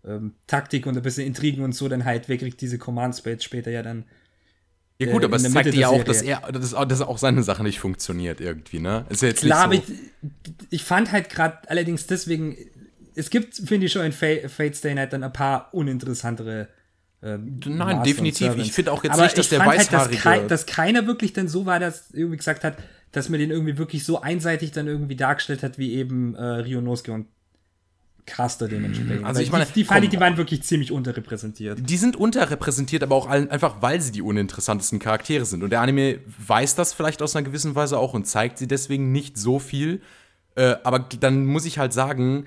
ähm, 0.06 0.34
Taktik 0.48 0.86
und 0.86 0.98
ein 0.98 1.02
bisschen 1.02 1.26
Intrigen 1.26 1.64
und 1.64 1.74
so 1.74 1.88
dann 1.88 2.04
halt 2.04 2.28
wegkriegt, 2.28 2.60
diese 2.60 2.78
Command-Space 2.78 3.44
später 3.44 3.72
ja 3.72 3.84
dann. 3.84 4.04
Ja 5.00 5.12
gut, 5.12 5.24
äh, 5.24 5.26
aber 5.26 5.38
es 5.38 5.52
zeigt 5.52 5.74
ja 5.74 5.88
auch, 5.88 6.04
dass 6.04 6.22
er, 6.22 6.42
dass, 6.52 6.72
dass 6.72 7.02
auch 7.02 7.18
seine 7.18 7.42
Sache 7.42 7.64
nicht 7.64 7.80
funktioniert 7.80 8.42
irgendwie, 8.42 8.80
ne? 8.80 9.06
Ist 9.10 9.22
ja 9.22 9.30
jetzt 9.30 9.42
Klar, 9.42 9.70
nicht 9.70 9.88
so. 9.88 9.94
ich, 9.94 10.68
ich 10.70 10.84
fand 10.84 11.12
halt 11.12 11.30
gerade 11.30 11.58
allerdings 11.70 12.06
deswegen, 12.06 12.58
es 13.16 13.30
gibt, 13.30 13.56
finde 13.56 13.86
ich 13.86 13.94
schon 13.94 14.06
in 14.06 14.12
Fate 14.12 14.76
Stay 14.76 14.94
Night 14.94 15.14
dann 15.14 15.24
ein 15.24 15.34
paar 15.34 15.74
uninteressantere 15.74 16.68
ähm, 17.24 17.60
Nein, 17.66 17.78
Master 17.78 18.04
definitiv. 18.04 18.56
Ich 18.58 18.72
finde 18.72 18.92
auch 18.92 19.04
jetzt 19.04 19.14
Aber 19.14 19.24
nicht, 19.24 19.38
dass 19.38 19.50
der 19.50 19.60
Weißhaarige... 19.60 20.24
Halt, 20.24 20.52
dass, 20.52 20.66
dass, 20.66 20.76
keiner 20.76 21.06
wirklich 21.08 21.34
dann 21.34 21.48
so 21.48 21.66
war, 21.66 21.80
dass 21.80 22.12
irgendwie 22.12 22.38
gesagt 22.38 22.64
hat, 22.64 22.78
dass 23.12 23.30
man 23.30 23.40
den 23.40 23.52
irgendwie 23.52 23.78
wirklich 23.78 24.06
so 24.06 24.22
einseitig 24.22 24.72
dann 24.72 24.88
irgendwie 24.88 25.16
dargestellt 25.16 25.64
hat, 25.64 25.78
wie 25.78 25.94
eben 25.94 26.36
äh, 26.36 26.44
Rionosuke 26.44 27.12
und 27.12 27.28
Caster 28.26 28.68
dementsprechend. 28.68 29.26
Also 29.26 29.42
ich 29.42 29.52
meine, 29.52 29.66
die, 29.66 29.74
die 29.74 29.84
fand 29.84 30.04
ich, 30.04 30.10
die 30.10 30.20
waren 30.20 30.38
wirklich 30.38 30.64
ziemlich 30.64 30.92
unterrepräsentiert. 30.92 31.80
Die 31.82 31.98
sind 31.98 32.16
unterrepräsentiert, 32.16 33.04
aber 33.04 33.16
auch 33.16 33.28
einfach, 33.28 33.82
weil 33.82 34.00
sie 34.00 34.12
die 34.12 34.22
uninteressantesten 34.22 35.00
Charaktere 35.00 35.46
sind. 35.46 35.64
Und 35.64 35.72
der 35.72 35.82
Anime 35.82 36.20
weiß 36.46 36.76
das 36.76 36.94
vielleicht 36.94 37.22
aus 37.22 37.36
einer 37.36 37.46
gewissen 37.46 37.76
Weise 37.76 37.98
auch 37.98 38.14
und 38.14 38.26
zeigt 38.26 38.58
sie 38.58 38.68
deswegen 38.68 39.12
nicht 39.12 39.38
so 39.38 39.60
viel. 39.60 40.02
Äh, 40.56 40.76
aber 40.84 41.00
dann 41.00 41.46
muss 41.46 41.66
ich 41.66 41.78
halt 41.78 41.94
sagen, 41.94 42.46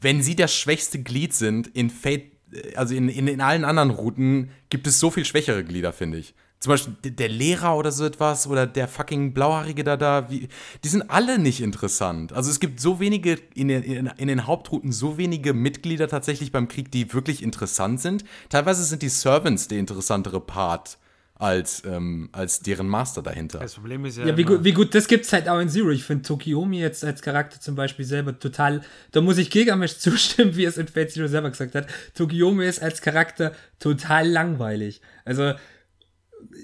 wenn 0.00 0.22
sie 0.22 0.36
das 0.36 0.54
schwächste 0.54 1.02
Glied 1.02 1.34
sind 1.34 1.68
in 1.68 1.90
Fate, 1.90 2.37
also 2.76 2.94
in, 2.94 3.08
in, 3.08 3.28
in 3.28 3.40
allen 3.40 3.64
anderen 3.64 3.90
Routen, 3.90 4.50
gibt 4.70 4.86
es 4.86 4.98
so 5.00 5.10
viel 5.10 5.24
schwächere 5.24 5.64
Glieder, 5.64 5.92
finde 5.92 6.18
ich. 6.18 6.34
Zum 6.60 6.70
Beispiel 6.70 7.12
der 7.12 7.28
Lehrer 7.28 7.76
oder 7.76 7.92
so 7.92 8.04
etwas 8.04 8.48
oder 8.48 8.66
der 8.66 8.88
fucking 8.88 9.32
Blauhaarige 9.32 9.84
da 9.84 9.96
da, 9.96 10.28
wie, 10.28 10.48
die 10.82 10.88
sind 10.88 11.08
alle 11.08 11.38
nicht 11.38 11.60
interessant. 11.60 12.32
Also 12.32 12.50
es 12.50 12.58
gibt 12.58 12.80
so 12.80 12.98
wenige, 12.98 13.38
in 13.54 13.68
den, 13.68 13.84
in, 13.84 14.10
in 14.16 14.26
den 14.26 14.46
Hauptrouten 14.46 14.90
so 14.90 15.18
wenige 15.18 15.54
Mitglieder 15.54 16.08
tatsächlich 16.08 16.50
beim 16.50 16.66
Krieg, 16.66 16.90
die 16.90 17.12
wirklich 17.14 17.44
interessant 17.44 18.00
sind. 18.00 18.24
Teilweise 18.48 18.82
sind 18.82 19.02
die 19.02 19.08
Servants 19.08 19.68
der 19.68 19.78
interessantere 19.78 20.40
Part 20.40 20.98
als, 21.38 21.82
ähm, 21.86 22.28
als 22.32 22.60
deren 22.60 22.88
Master 22.88 23.22
dahinter. 23.22 23.60
Das 23.60 23.74
Problem 23.74 24.04
ist 24.04 24.18
ja. 24.18 24.26
Ja, 24.26 24.36
wie, 24.36 24.42
gut, 24.42 24.64
wie 24.64 24.72
gut, 24.72 24.94
das 24.94 25.06
gibt's 25.06 25.32
halt 25.32 25.48
auch 25.48 25.60
in 25.60 25.68
Zero. 25.68 25.90
Ich 25.90 26.02
finde 26.02 26.22
Tokiomi 26.24 26.80
jetzt 26.80 27.04
als 27.04 27.22
Charakter 27.22 27.60
zum 27.60 27.76
Beispiel 27.76 28.04
selber 28.04 28.38
total. 28.38 28.82
Da 29.12 29.20
muss 29.20 29.38
ich 29.38 29.50
Gigamesh 29.50 29.98
zustimmen, 29.98 30.56
wie 30.56 30.64
es 30.64 30.78
in 30.78 30.88
Fate 30.88 31.12
Zero 31.12 31.28
selber 31.28 31.50
gesagt 31.50 31.76
hat. 31.76 31.86
Tokiomi 32.14 32.66
ist 32.66 32.82
als 32.82 33.00
Charakter 33.00 33.52
total 33.78 34.28
langweilig. 34.28 35.00
Also 35.24 35.54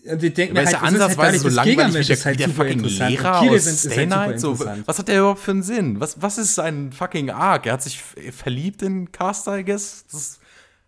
und 0.06 0.22
ich 0.22 0.34
denke 0.34 0.54
mir 0.54 0.64
halt, 0.64 0.82
ansatzweise 0.82 1.20
halt 1.20 1.40
so 1.40 1.48
langweilig 1.48 2.08
wie 2.08 2.14
der, 2.14 2.24
halt 2.24 2.40
der 2.40 2.48
fucking 2.48 2.80
Lehrer 2.80 3.40
aus 3.40 3.80
Stay 3.80 4.06
Night. 4.06 4.40
So, 4.40 4.58
was 4.58 4.98
hat 4.98 5.08
der 5.08 5.18
überhaupt 5.18 5.40
für 5.40 5.50
einen 5.52 5.62
Sinn? 5.62 6.00
Was, 6.00 6.20
was 6.20 6.38
ist 6.38 6.54
sein 6.54 6.92
fucking 6.92 7.30
Arc? 7.30 7.66
Er 7.66 7.74
hat 7.74 7.82
sich 7.82 8.00
verliebt 8.00 8.82
in 8.82 9.10
Caster, 9.12 9.58
I 9.58 9.64
guess. 9.64 10.04
Das, 10.10 10.40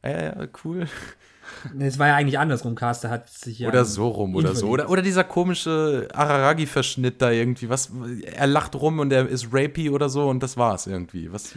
ja, 0.05 0.23
ja, 0.23 0.49
cool. 0.65 0.87
Es 1.79 1.99
war 1.99 2.09
ja 2.09 2.17
eigentlich 2.17 2.39
andersrum, 2.39 2.75
Caster 2.75 3.11
hat 3.11 3.29
sich 3.29 3.61
ja. 3.61 3.69
Oder 3.69 3.85
so 3.85 4.09
rum 4.09 4.35
oder 4.35 4.55
so. 4.55 4.69
Oder, 4.69 4.91
oder 4.91 5.03
dieser 5.03 5.25
komische 5.25 6.09
Araragi-Verschnitt 6.13 7.21
da 7.23 7.31
irgendwie. 7.31 7.69
Was, 7.69 7.91
er 8.25 8.47
lacht 8.47 8.75
rum 8.75 8.99
und 8.99 9.13
er 9.13 9.29
ist 9.29 9.49
rapey 9.53 9.91
oder 9.91 10.09
so 10.09 10.29
und 10.29 10.43
das 10.43 10.57
war's 10.57 10.87
irgendwie. 10.87 11.33
Was, 11.33 11.55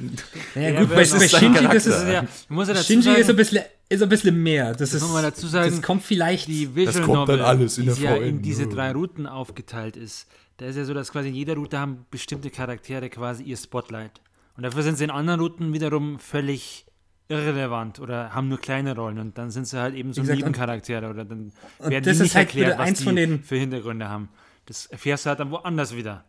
ja, 0.56 0.80
gut, 0.80 0.90
bei, 0.90 0.96
bei 0.96 1.06
Shinji, 1.06 1.68
das 1.68 1.86
ist, 1.86 2.08
ja, 2.08 2.24
muss 2.50 2.68
ja 2.68 2.76
Shinji 2.76 3.04
sagen, 3.04 3.22
ist 3.22 3.30
ein 3.30 3.36
bisschen 3.36 3.62
ist 3.90 4.04
ein 4.04 4.10
bisschen 4.10 4.42
mehr. 4.42 4.70
Das, 4.70 4.92
das 4.92 4.94
ist, 4.94 5.02
muss 5.02 5.22
dazu 5.22 5.48
sagen, 5.48 5.72
das 5.72 5.82
kommt 5.82 6.04
vielleicht. 6.04 6.48
Die 6.48 6.76
Visual 6.76 6.86
das 6.86 7.02
kommt 7.02 7.20
Novel, 7.20 7.38
dann 7.38 7.46
alles 7.46 7.78
in 7.78 7.88
der 7.88 7.96
die 7.96 8.04
ja 8.04 8.16
in 8.16 8.42
diese 8.42 8.68
drei 8.68 8.92
Routen 8.92 9.26
aufgeteilt 9.26 9.98
ist. 9.98 10.28
Da 10.58 10.66
ist 10.66 10.76
ja 10.76 10.86
so, 10.86 10.94
dass 10.94 11.12
quasi 11.12 11.30
in 11.30 11.36
jeder 11.36 11.56
Route 11.56 11.80
haben 11.80 12.06
bestimmte 12.12 12.50
Charaktere 12.50 13.10
quasi 13.10 13.44
ihr 13.44 13.58
Spotlight. 13.58 14.22
Und 14.56 14.64
dafür 14.64 14.84
sind 14.84 14.98
sie 14.98 15.06
in 15.06 15.10
anderen 15.10 15.40
Routen 15.40 15.74
wiederum 15.74 16.20
völlig 16.20 16.86
irrelevant 17.30 18.00
oder 18.00 18.34
haben 18.34 18.50
nur 18.50 18.60
kleine 18.60 18.96
Rollen 18.96 19.20
und 19.20 19.38
dann 19.38 19.52
sind 19.52 19.68
sie 19.68 19.80
halt 19.80 19.96
eben 19.96 20.14
so 20.14 20.22
gesagt, 20.22 20.40
Nebencharaktere 20.40 21.10
oder 21.10 21.26
dann 21.26 21.52
werden 21.80 22.04
die 22.04 22.22
nicht 22.22 22.36
halt 22.36 22.48
erklärt, 22.48 22.78
was 22.78 22.94
die 22.94 23.40
für 23.44 23.56
Hintergründe 23.56 24.10
haben. 24.10 24.30
Das 24.66 24.88
erfährst 24.88 25.26
du 25.26 25.30
halt 25.30 25.40
dann 25.40 25.52
woanders 25.52 25.96
wieder. 25.96 26.26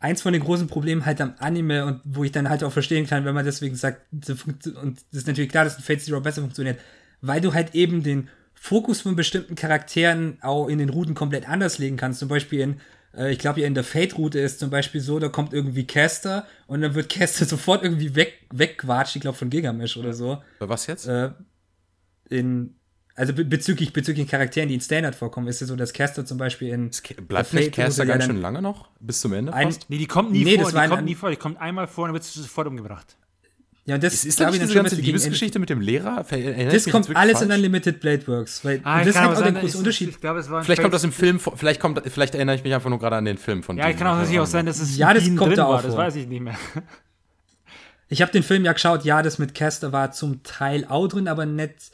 Eins 0.00 0.20
von 0.20 0.32
den 0.32 0.42
großen 0.42 0.66
Problemen 0.66 1.06
halt 1.06 1.20
am 1.20 1.34
Anime 1.38 1.84
und 1.86 2.00
wo 2.04 2.24
ich 2.24 2.32
dann 2.32 2.48
halt 2.48 2.64
auch 2.64 2.72
verstehen 2.72 3.06
kann, 3.06 3.24
wenn 3.24 3.34
man 3.34 3.44
deswegen 3.44 3.76
sagt, 3.76 4.00
und 4.12 4.28
das 4.28 5.04
ist 5.12 5.28
natürlich 5.28 5.50
klar, 5.50 5.64
dass 5.64 5.78
ein 5.78 5.82
Fate 5.82 6.02
Zero 6.02 6.20
besser 6.20 6.40
funktioniert, 6.40 6.80
weil 7.20 7.40
du 7.40 7.54
halt 7.54 7.76
eben 7.76 8.02
den 8.02 8.28
Fokus 8.54 9.00
von 9.00 9.14
bestimmten 9.14 9.54
Charakteren 9.54 10.38
auch 10.42 10.66
in 10.66 10.78
den 10.78 10.88
Routen 10.88 11.14
komplett 11.14 11.48
anders 11.48 11.78
legen 11.78 11.96
kannst. 11.96 12.18
Zum 12.18 12.28
Beispiel 12.28 12.60
in 12.60 12.80
ich 13.14 13.38
glaube, 13.38 13.60
ja, 13.60 13.66
in 13.66 13.74
der 13.74 13.84
Fate-Route 13.84 14.38
ist 14.40 14.58
zum 14.58 14.70
Beispiel 14.70 15.00
so, 15.00 15.18
da 15.18 15.28
kommt 15.28 15.52
irgendwie 15.52 15.86
Caster 15.86 16.46
und 16.66 16.80
dann 16.80 16.94
wird 16.94 17.10
Caster 17.10 17.44
sofort 17.46 17.82
irgendwie 17.82 18.14
weg, 18.14 18.46
wegquatscht, 18.52 19.16
ich 19.16 19.22
glaube, 19.22 19.36
von 19.36 19.50
Gigamesh 19.50 19.96
oder 19.96 20.14
so. 20.14 20.42
Bei 20.58 20.68
was 20.68 20.86
jetzt? 20.86 21.06
Äh, 21.06 21.30
in, 22.30 22.76
also 23.14 23.34
bezüglich, 23.34 23.92
bezüglich 23.92 24.26
Charakteren, 24.26 24.68
die 24.68 24.74
in 24.74 24.80
Standard 24.80 25.14
vorkommen, 25.14 25.46
ist 25.48 25.60
es 25.60 25.68
so, 25.68 25.76
dass 25.76 25.92
Caster 25.92 26.24
zum 26.24 26.38
Beispiel 26.38 26.68
in. 26.68 26.90
Bleibt 27.28 27.52
nicht 27.52 27.72
Caster 27.72 28.06
ganz 28.06 28.24
schön 28.24 28.40
lange 28.40 28.62
noch? 28.62 28.88
Bis 29.00 29.20
zum 29.20 29.34
Ende? 29.34 29.52
Ein, 29.52 29.74
nee, 29.88 29.98
die 29.98 30.06
kommt 30.06 30.32
nie 30.32 30.44
nee, 30.44 30.58
vor. 30.58 30.72
die 30.72 30.88
kommt 30.88 31.04
nie 31.04 31.14
vor. 31.14 31.30
Die 31.30 31.36
kommt 31.36 31.60
einmal 31.60 31.88
vor 31.88 32.04
und 32.04 32.08
dann 32.08 32.14
wird 32.14 32.24
sie 32.24 32.40
sofort 32.40 32.66
umgebracht. 32.66 33.16
Ja, 33.84 33.96
und 33.96 34.04
das 34.04 34.14
ist, 34.14 34.24
ist 34.26 34.40
das 34.40 34.52
nicht 34.52 34.62
diese 34.62 34.74
ganze 34.74 34.94
Liebesgeschichte 34.94 35.58
mit 35.58 35.68
dem 35.68 35.80
Lehrer? 35.80 36.24
Das 36.70 36.86
kommt 36.88 37.14
alles 37.16 37.38
falsch? 37.38 37.50
in 37.50 37.50
Unlimited 37.50 38.00
Blade 38.00 38.24
Works. 38.28 38.64
Weil 38.64 38.80
ah, 38.84 39.00
das 39.00 39.08
ist 39.08 39.20
halt 39.20 39.36
auch 39.36 39.42
der 39.42 39.52
große 39.52 39.78
Unterschied. 39.78 40.10
Ich 40.10 40.20
glaub, 40.20 40.36
vielleicht 40.64 40.82
kommt 40.82 40.94
das 40.94 41.02
im 41.02 41.12
Film, 41.12 41.40
vielleicht, 41.40 41.80
kommt, 41.80 42.00
vielleicht 42.06 42.34
erinnere 42.36 42.54
ich 42.54 42.62
mich 42.62 42.72
einfach 42.74 42.90
nur 42.90 43.00
gerade 43.00 43.16
an 43.16 43.24
den 43.24 43.38
Film 43.38 43.64
von 43.64 43.76
Ja, 43.76 43.88
ich 43.88 43.96
kann 43.96 44.06
auch 44.06 44.16
natürlich 44.16 44.38
auch 44.38 44.46
sein, 44.46 44.66
dass 44.66 44.78
es 44.80 44.96
ja, 44.96 45.12
das 45.12 45.24
kommt 45.34 45.58
da 45.58 45.64
auch 45.64 45.74
war, 45.74 45.82
das 45.82 45.96
weiß 45.96 46.14
ich 46.16 46.28
nicht 46.28 46.40
mehr. 46.40 46.56
Ich 48.08 48.20
habe 48.20 48.30
den 48.30 48.42
Film 48.42 48.64
ja 48.66 48.74
geschaut, 48.74 49.06
ja, 49.06 49.22
das 49.22 49.38
mit 49.38 49.54
Caster 49.54 49.90
war 49.90 50.12
zum 50.12 50.42
Teil 50.42 50.84
auch 50.84 51.08
drin, 51.08 51.28
aber 51.28 51.46
nicht 51.46 51.92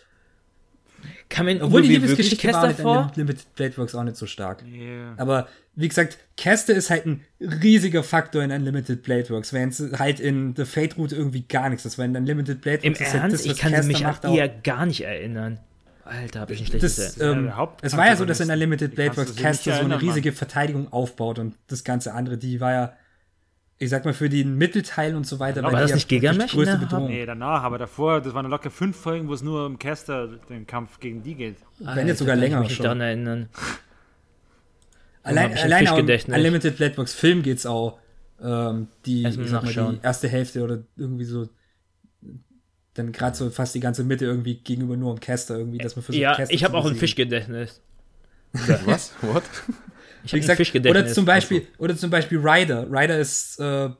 kann 1.28 1.46
man, 1.46 1.60
obwohl 1.60 1.82
die 1.82 1.88
Liebesgeschichte 1.88 2.52
war 2.52 2.70
vor? 2.74 3.12
Limited 3.14 3.54
Blade 3.54 3.76
Works 3.76 3.94
auch 3.94 4.02
nicht 4.02 4.16
so 4.16 4.26
stark. 4.26 4.64
Yeah. 4.64 5.14
Aber 5.18 5.48
wie 5.74 5.88
gesagt, 5.88 6.18
Caster 6.36 6.74
ist 6.74 6.90
halt 6.90 7.06
ein 7.06 7.24
riesiger 7.40 8.02
Faktor 8.02 8.42
in 8.42 8.50
Unlimited 8.50 9.02
Blade 9.02 9.28
Works, 9.30 9.52
während 9.52 9.78
es 9.78 9.98
halt 9.98 10.20
in 10.20 10.54
The 10.56 10.64
Fate 10.64 10.96
Route 10.96 11.14
irgendwie 11.14 11.42
gar 11.42 11.68
nichts 11.68 11.84
ist. 11.84 11.98
Weil 11.98 12.06
in 12.06 12.16
Unlimited 12.16 12.60
Blade 12.60 12.78
Works 12.78 12.84
Im 12.84 12.92
ist 12.94 13.00
halt 13.00 13.08
Ernst? 13.14 13.22
Halt 13.22 13.32
das, 13.32 13.44
ich 13.44 13.58
kann 13.58 13.72
Caster 13.72 13.86
mich 13.86 14.06
an 14.06 14.34
ihr 14.34 14.48
gar 14.48 14.86
nicht 14.86 15.02
erinnern. 15.02 15.60
Alter, 16.04 16.40
habe 16.40 16.54
ich 16.54 16.60
ein 16.60 16.66
schlechtes 16.66 16.96
das, 16.96 17.20
ähm, 17.20 17.46
ja, 17.46 17.76
Es 17.82 17.96
war 17.96 18.06
ja 18.06 18.16
so, 18.16 18.24
dass 18.24 18.40
in 18.40 18.50
Unlimited 18.50 18.94
Blade 18.94 19.16
Works 19.16 19.36
Caster 19.36 19.74
so 19.74 19.84
eine 19.84 20.00
riesige 20.00 20.32
Verteidigung 20.32 20.90
aufbaut 20.92 21.38
und 21.38 21.54
das 21.66 21.84
ganze 21.84 22.14
andere, 22.14 22.38
die 22.38 22.60
war 22.60 22.72
ja 22.72 22.92
ich 23.78 23.90
sag 23.90 24.04
mal, 24.04 24.14
für 24.14 24.28
den 24.28 24.56
Mittelteil 24.56 25.14
und 25.14 25.26
so 25.26 25.38
weiter. 25.38 25.60
Aber 25.62 25.72
war 25.72 25.80
das 25.80 25.94
nicht 25.94 26.08
Gigamesh? 26.08 26.52
Größte 26.52 26.78
Bedrohung. 26.78 27.08
Nee, 27.08 27.24
danach, 27.24 27.62
aber 27.62 27.78
davor, 27.78 28.20
das 28.20 28.34
waren 28.34 28.46
locker 28.46 28.70
fünf 28.70 28.96
Folgen, 28.96 29.28
wo 29.28 29.34
es 29.34 29.42
nur 29.42 29.66
um 29.66 29.78
Caster, 29.78 30.28
den 30.48 30.66
Kampf 30.66 30.98
gegen 30.98 31.22
die 31.22 31.34
geht. 31.34 31.56
Wenn 31.78 32.08
jetzt 32.08 32.18
sogar 32.18 32.36
länger 32.36 32.62
ich 32.62 32.68
mich 32.68 32.76
schon. 32.76 32.84
daran 32.84 33.00
erinnern. 33.00 33.48
Allein, 35.24 35.52
allein 35.58 35.86
um 35.88 36.34
Unlimited 36.34 36.78
Blackbox 36.78 37.12
Film 37.12 37.42
geht's 37.42 37.66
auch. 37.66 37.98
Ähm, 38.40 38.86
die, 39.04 39.26
ich 39.26 39.34
sag 39.50 39.62
mal, 39.62 39.74
die 39.74 39.98
erste 40.02 40.26
Hälfte 40.26 40.62
oder 40.62 40.78
irgendwie 40.96 41.24
so 41.24 41.48
dann 42.94 43.12
gerade 43.12 43.36
so 43.36 43.50
fast 43.50 43.74
die 43.74 43.80
ganze 43.80 44.04
Mitte 44.04 44.24
irgendwie 44.24 44.56
gegenüber 44.56 44.96
nur 44.96 45.12
um 45.12 45.20
Caster 45.20 45.58
irgendwie, 45.58 45.78
dass 45.78 45.96
man 45.96 46.02
versucht, 46.02 46.22
Ja, 46.22 46.34
Caster 46.34 46.54
ich 46.54 46.64
habe 46.64 46.78
auch 46.78 46.86
ein 46.86 46.94
Fischgedächtnis. 46.94 47.82
Was? 48.86 49.12
What? 49.20 49.42
Ich 50.24 50.32
Wie 50.32 50.40
gesagt, 50.40 50.60
oder 50.86 51.06
zum 51.06 51.24
Beispiel, 51.24 51.60
also. 51.60 51.70
oder 51.78 51.96
zum 51.96 52.10
Beispiel 52.10 52.38
Ryder. 52.38 52.86
Ryder 52.90 53.18
ist 53.18 53.58
äh, 53.60 53.90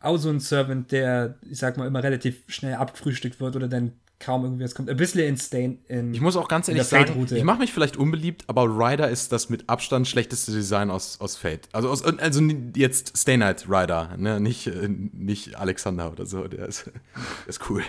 auch 0.00 0.16
so 0.16 0.30
ein 0.30 0.40
Servant, 0.40 0.92
der, 0.92 1.38
ich 1.50 1.58
sag 1.58 1.76
mal, 1.76 1.86
immer 1.86 2.02
relativ 2.02 2.42
schnell 2.48 2.74
abgefrühstückt 2.74 3.40
wird 3.40 3.56
oder 3.56 3.68
dann 3.68 3.92
kaum 4.18 4.44
irgendwie 4.44 4.64
was 4.64 4.74
kommt. 4.74 4.88
Ein 4.88 4.96
bisschen 4.96 5.20
in 5.20 5.36
Stain. 5.36 5.78
In, 5.88 6.14
ich 6.14 6.20
muss 6.20 6.36
auch 6.36 6.48
ganz 6.48 6.68
ehrlich 6.68 6.84
sagen, 6.84 7.26
ich 7.30 7.44
mache 7.44 7.58
mich 7.58 7.72
vielleicht 7.72 7.96
unbeliebt, 7.96 8.44
aber 8.46 8.64
Ryder 8.64 9.10
ist 9.10 9.32
das 9.32 9.50
mit 9.50 9.68
Abstand 9.68 10.08
schlechteste 10.08 10.52
Design 10.52 10.90
aus, 10.90 11.20
aus 11.20 11.36
Fate. 11.36 11.68
Also, 11.72 11.90
aus, 11.90 12.02
also 12.02 12.42
jetzt 12.74 13.16
Stay 13.16 13.36
Night 13.36 13.66
Ryder, 13.68 14.16
ne? 14.16 14.40
nicht, 14.40 14.66
äh, 14.66 14.88
nicht 14.88 15.56
Alexander 15.56 16.10
oder 16.12 16.26
so. 16.26 16.48
Der 16.48 16.66
ist, 16.66 16.86
der 16.86 16.92
ist 17.46 17.68
cool. 17.68 17.82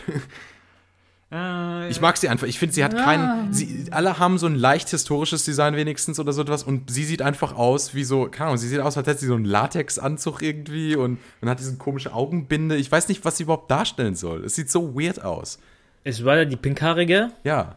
Äh, 1.31 1.89
ich 1.89 1.99
mag 1.99 2.17
sie 2.17 2.29
einfach. 2.29 2.47
Ich 2.47 2.57
finde, 2.57 2.73
sie 2.73 2.83
hat 2.83 2.93
ja. 2.93 3.03
keinen. 3.03 3.53
Sie, 3.53 3.87
alle 3.91 4.17
haben 4.17 4.37
so 4.37 4.47
ein 4.47 4.55
leicht 4.55 4.89
historisches 4.89 5.43
Design 5.43 5.75
wenigstens 5.75 6.19
oder 6.19 6.31
so 6.31 6.41
etwas 6.41 6.63
und 6.63 6.89
sie 6.89 7.03
sieht 7.03 7.21
einfach 7.21 7.55
aus 7.55 7.93
wie 7.93 8.03
so, 8.03 8.27
keine 8.27 8.47
Ahnung, 8.47 8.57
sie 8.57 8.69
sieht 8.69 8.79
aus, 8.79 8.97
als 8.97 9.07
hätte 9.07 9.19
sie 9.19 9.27
so 9.27 9.35
einen 9.35 9.45
Latexanzug 9.45 10.41
irgendwie 10.41 10.95
und, 10.95 11.19
und 11.41 11.49
hat 11.49 11.59
diese 11.59 11.75
komische 11.75 12.13
Augenbinde. 12.13 12.77
Ich 12.77 12.91
weiß 12.91 13.09
nicht, 13.09 13.25
was 13.25 13.37
sie 13.37 13.43
überhaupt 13.43 13.69
darstellen 13.69 14.15
soll. 14.15 14.45
Es 14.45 14.55
sieht 14.55 14.71
so 14.71 14.95
weird 14.95 15.23
aus. 15.23 15.59
Ist 16.03 16.21
Ryder 16.21 16.45
die 16.45 16.55
pinkhaarige? 16.55 17.31
Ja. 17.43 17.75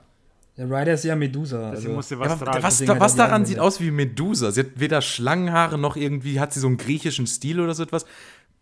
Der 0.57 0.67
Ryder 0.67 0.93
ist 0.93 1.05
ja 1.05 1.17
Medusa. 1.17 1.71
Also. 1.71 1.97
was, 1.97 2.11
ja, 2.11 2.21
was, 2.21 2.87
was 2.87 3.17
daran 3.17 3.47
sieht 3.47 3.59
aus 3.59 3.81
wie 3.81 3.91
Medusa? 3.91 4.53
Sie 4.53 4.61
hat 4.61 4.67
weder 4.77 5.03
Schlangenhaare 5.03 5.79
noch 5.79 5.97
irgendwie 5.97 6.39
hat 6.39 6.53
sie 6.53 6.61
so 6.61 6.69
einen 6.69 6.77
griechischen 6.77 7.27
Stil 7.27 7.59
oder 7.61 7.75
so 7.75 7.83
etwas. 7.83 8.07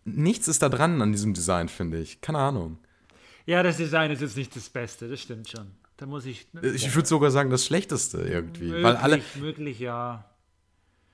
Nichts 0.05 0.47
ist 0.47 0.63
da 0.63 0.69
dran 0.69 1.01
an 1.01 1.11
diesem 1.11 1.33
Design, 1.33 1.67
finde 1.67 1.99
ich. 1.99 2.21
Keine 2.21 2.39
Ahnung. 2.39 2.77
Ja, 3.49 3.63
das 3.63 3.77
Design 3.77 4.11
ist 4.11 4.21
jetzt 4.21 4.37
nicht 4.37 4.55
das 4.55 4.69
Beste, 4.69 5.09
das 5.09 5.21
stimmt 5.21 5.49
schon. 5.49 5.71
Da 5.97 6.05
muss 6.05 6.27
ich. 6.27 6.53
Ne? 6.53 6.67
Ich 6.67 6.93
würde 6.93 7.07
sogar 7.07 7.31
sagen, 7.31 7.49
das 7.49 7.65
Schlechteste 7.65 8.19
irgendwie. 8.19 8.65
Möglich, 8.65 8.83
weil 8.83 8.95
alle, 8.97 9.21
möglich, 9.39 9.79
ja. 9.79 10.23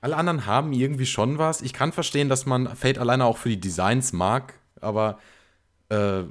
Alle 0.02 0.18
anderen 0.18 0.44
haben 0.44 0.74
irgendwie 0.74 1.06
schon 1.06 1.38
was. 1.38 1.62
Ich 1.62 1.72
kann 1.72 1.92
verstehen, 1.92 2.28
dass 2.28 2.44
man 2.44 2.76
Fate 2.76 2.98
alleine 2.98 3.24
auch 3.24 3.38
für 3.38 3.48
die 3.48 3.58
Designs 3.58 4.12
mag, 4.12 4.52
aber 4.82 5.18
äh, 5.88 6.20
I 6.20 6.24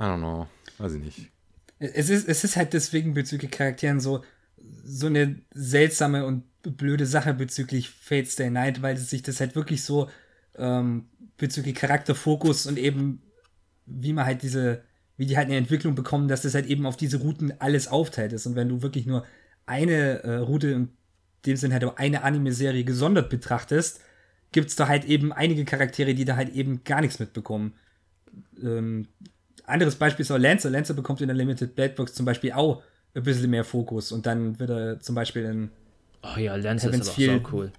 don't 0.00 0.18
know. 0.18 0.48
Weiß 0.78 0.94
ich 0.94 1.00
nicht. 1.00 1.30
Es 1.78 2.10
ist, 2.10 2.26
es 2.28 2.42
ist 2.42 2.56
halt 2.56 2.72
deswegen 2.72 3.14
bezüglich 3.14 3.52
Charakteren 3.52 4.00
so, 4.00 4.24
so 4.84 5.06
eine 5.06 5.40
seltsame 5.52 6.26
und 6.26 6.42
blöde 6.62 7.06
Sache 7.06 7.32
bezüglich 7.32 7.90
Fate 7.90 8.26
Stay 8.26 8.50
Night, 8.50 8.82
weil 8.82 8.96
sich 8.96 9.22
das 9.22 9.38
halt 9.38 9.54
wirklich 9.54 9.84
so 9.84 10.10
ähm, 10.56 11.06
bezüglich 11.36 11.76
Charakterfokus 11.76 12.66
und 12.66 12.76
eben, 12.76 13.22
wie 13.86 14.12
man 14.12 14.26
halt 14.26 14.42
diese 14.42 14.82
wie 15.16 15.26
die 15.26 15.36
halt 15.36 15.46
eine 15.46 15.56
Entwicklung 15.56 15.94
bekommen, 15.94 16.28
dass 16.28 16.42
das 16.42 16.54
halt 16.54 16.66
eben 16.66 16.86
auf 16.86 16.96
diese 16.96 17.18
Routen 17.18 17.52
alles 17.60 17.88
aufteilt 17.88 18.32
ist. 18.32 18.46
Und 18.46 18.56
wenn 18.56 18.68
du 18.68 18.82
wirklich 18.82 19.06
nur 19.06 19.24
eine 19.66 20.22
äh, 20.24 20.36
Route, 20.36 20.68
in 20.68 20.88
dem 21.46 21.56
Sinne 21.56 21.74
halt 21.74 21.84
auch 21.84 21.96
eine 21.96 22.22
Anime-Serie 22.22 22.84
gesondert 22.84 23.30
betrachtest, 23.30 24.00
gibt 24.52 24.70
es 24.70 24.76
da 24.76 24.88
halt 24.88 25.04
eben 25.04 25.32
einige 25.32 25.64
Charaktere, 25.64 26.14
die 26.14 26.24
da 26.24 26.36
halt 26.36 26.54
eben 26.54 26.84
gar 26.84 27.00
nichts 27.00 27.18
mitbekommen. 27.18 27.74
Ähm, 28.62 29.08
anderes 29.66 29.96
Beispiel 29.96 30.24
ist 30.24 30.30
auch 30.30 30.38
Lancer. 30.38 30.70
Lancer 30.70 30.94
bekommt 30.94 31.20
in 31.20 31.28
der 31.28 31.36
Limited 31.36 31.74
Blade 31.74 31.94
Box 31.94 32.14
zum 32.14 32.26
Beispiel 32.26 32.52
auch 32.52 32.82
ein 33.14 33.22
bisschen 33.22 33.50
mehr 33.50 33.64
Fokus 33.64 34.12
und 34.12 34.26
dann 34.26 34.58
wird 34.58 34.70
er 34.70 35.00
zum 35.00 35.14
Beispiel 35.14 35.44
in 35.44 35.70
Oh 36.24 36.38
ja, 36.38 36.56
Lancer 36.56 36.90
ist 36.90 37.08
aber 37.08 37.10
viel, 37.10 37.42
cool. 37.52 37.72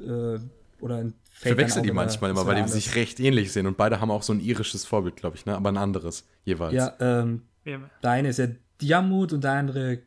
Äh, 0.00 0.38
oder 0.82 1.00
in 1.00 1.14
verwechsel 1.40 1.82
die 1.82 1.92
manchmal 1.92 2.30
immer, 2.30 2.46
weil 2.46 2.62
die 2.62 2.68
sich 2.68 2.94
recht 2.94 3.18
ähnlich 3.20 3.52
sehen 3.52 3.66
und 3.66 3.76
beide 3.76 4.00
haben 4.00 4.10
auch 4.10 4.22
so 4.22 4.32
ein 4.32 4.40
irisches 4.40 4.84
Vorbild, 4.84 5.16
glaube 5.16 5.36
ich, 5.36 5.46
ne? 5.46 5.56
aber 5.56 5.70
ein 5.70 5.78
anderes 5.78 6.26
jeweils. 6.44 6.74
Ja, 6.74 6.94
ähm, 7.00 7.42
der 7.64 8.10
eine 8.10 8.28
ist 8.28 8.38
ja 8.38 8.48
Diamut 8.80 9.32
und 9.32 9.44
der 9.44 9.52
andere 9.52 10.00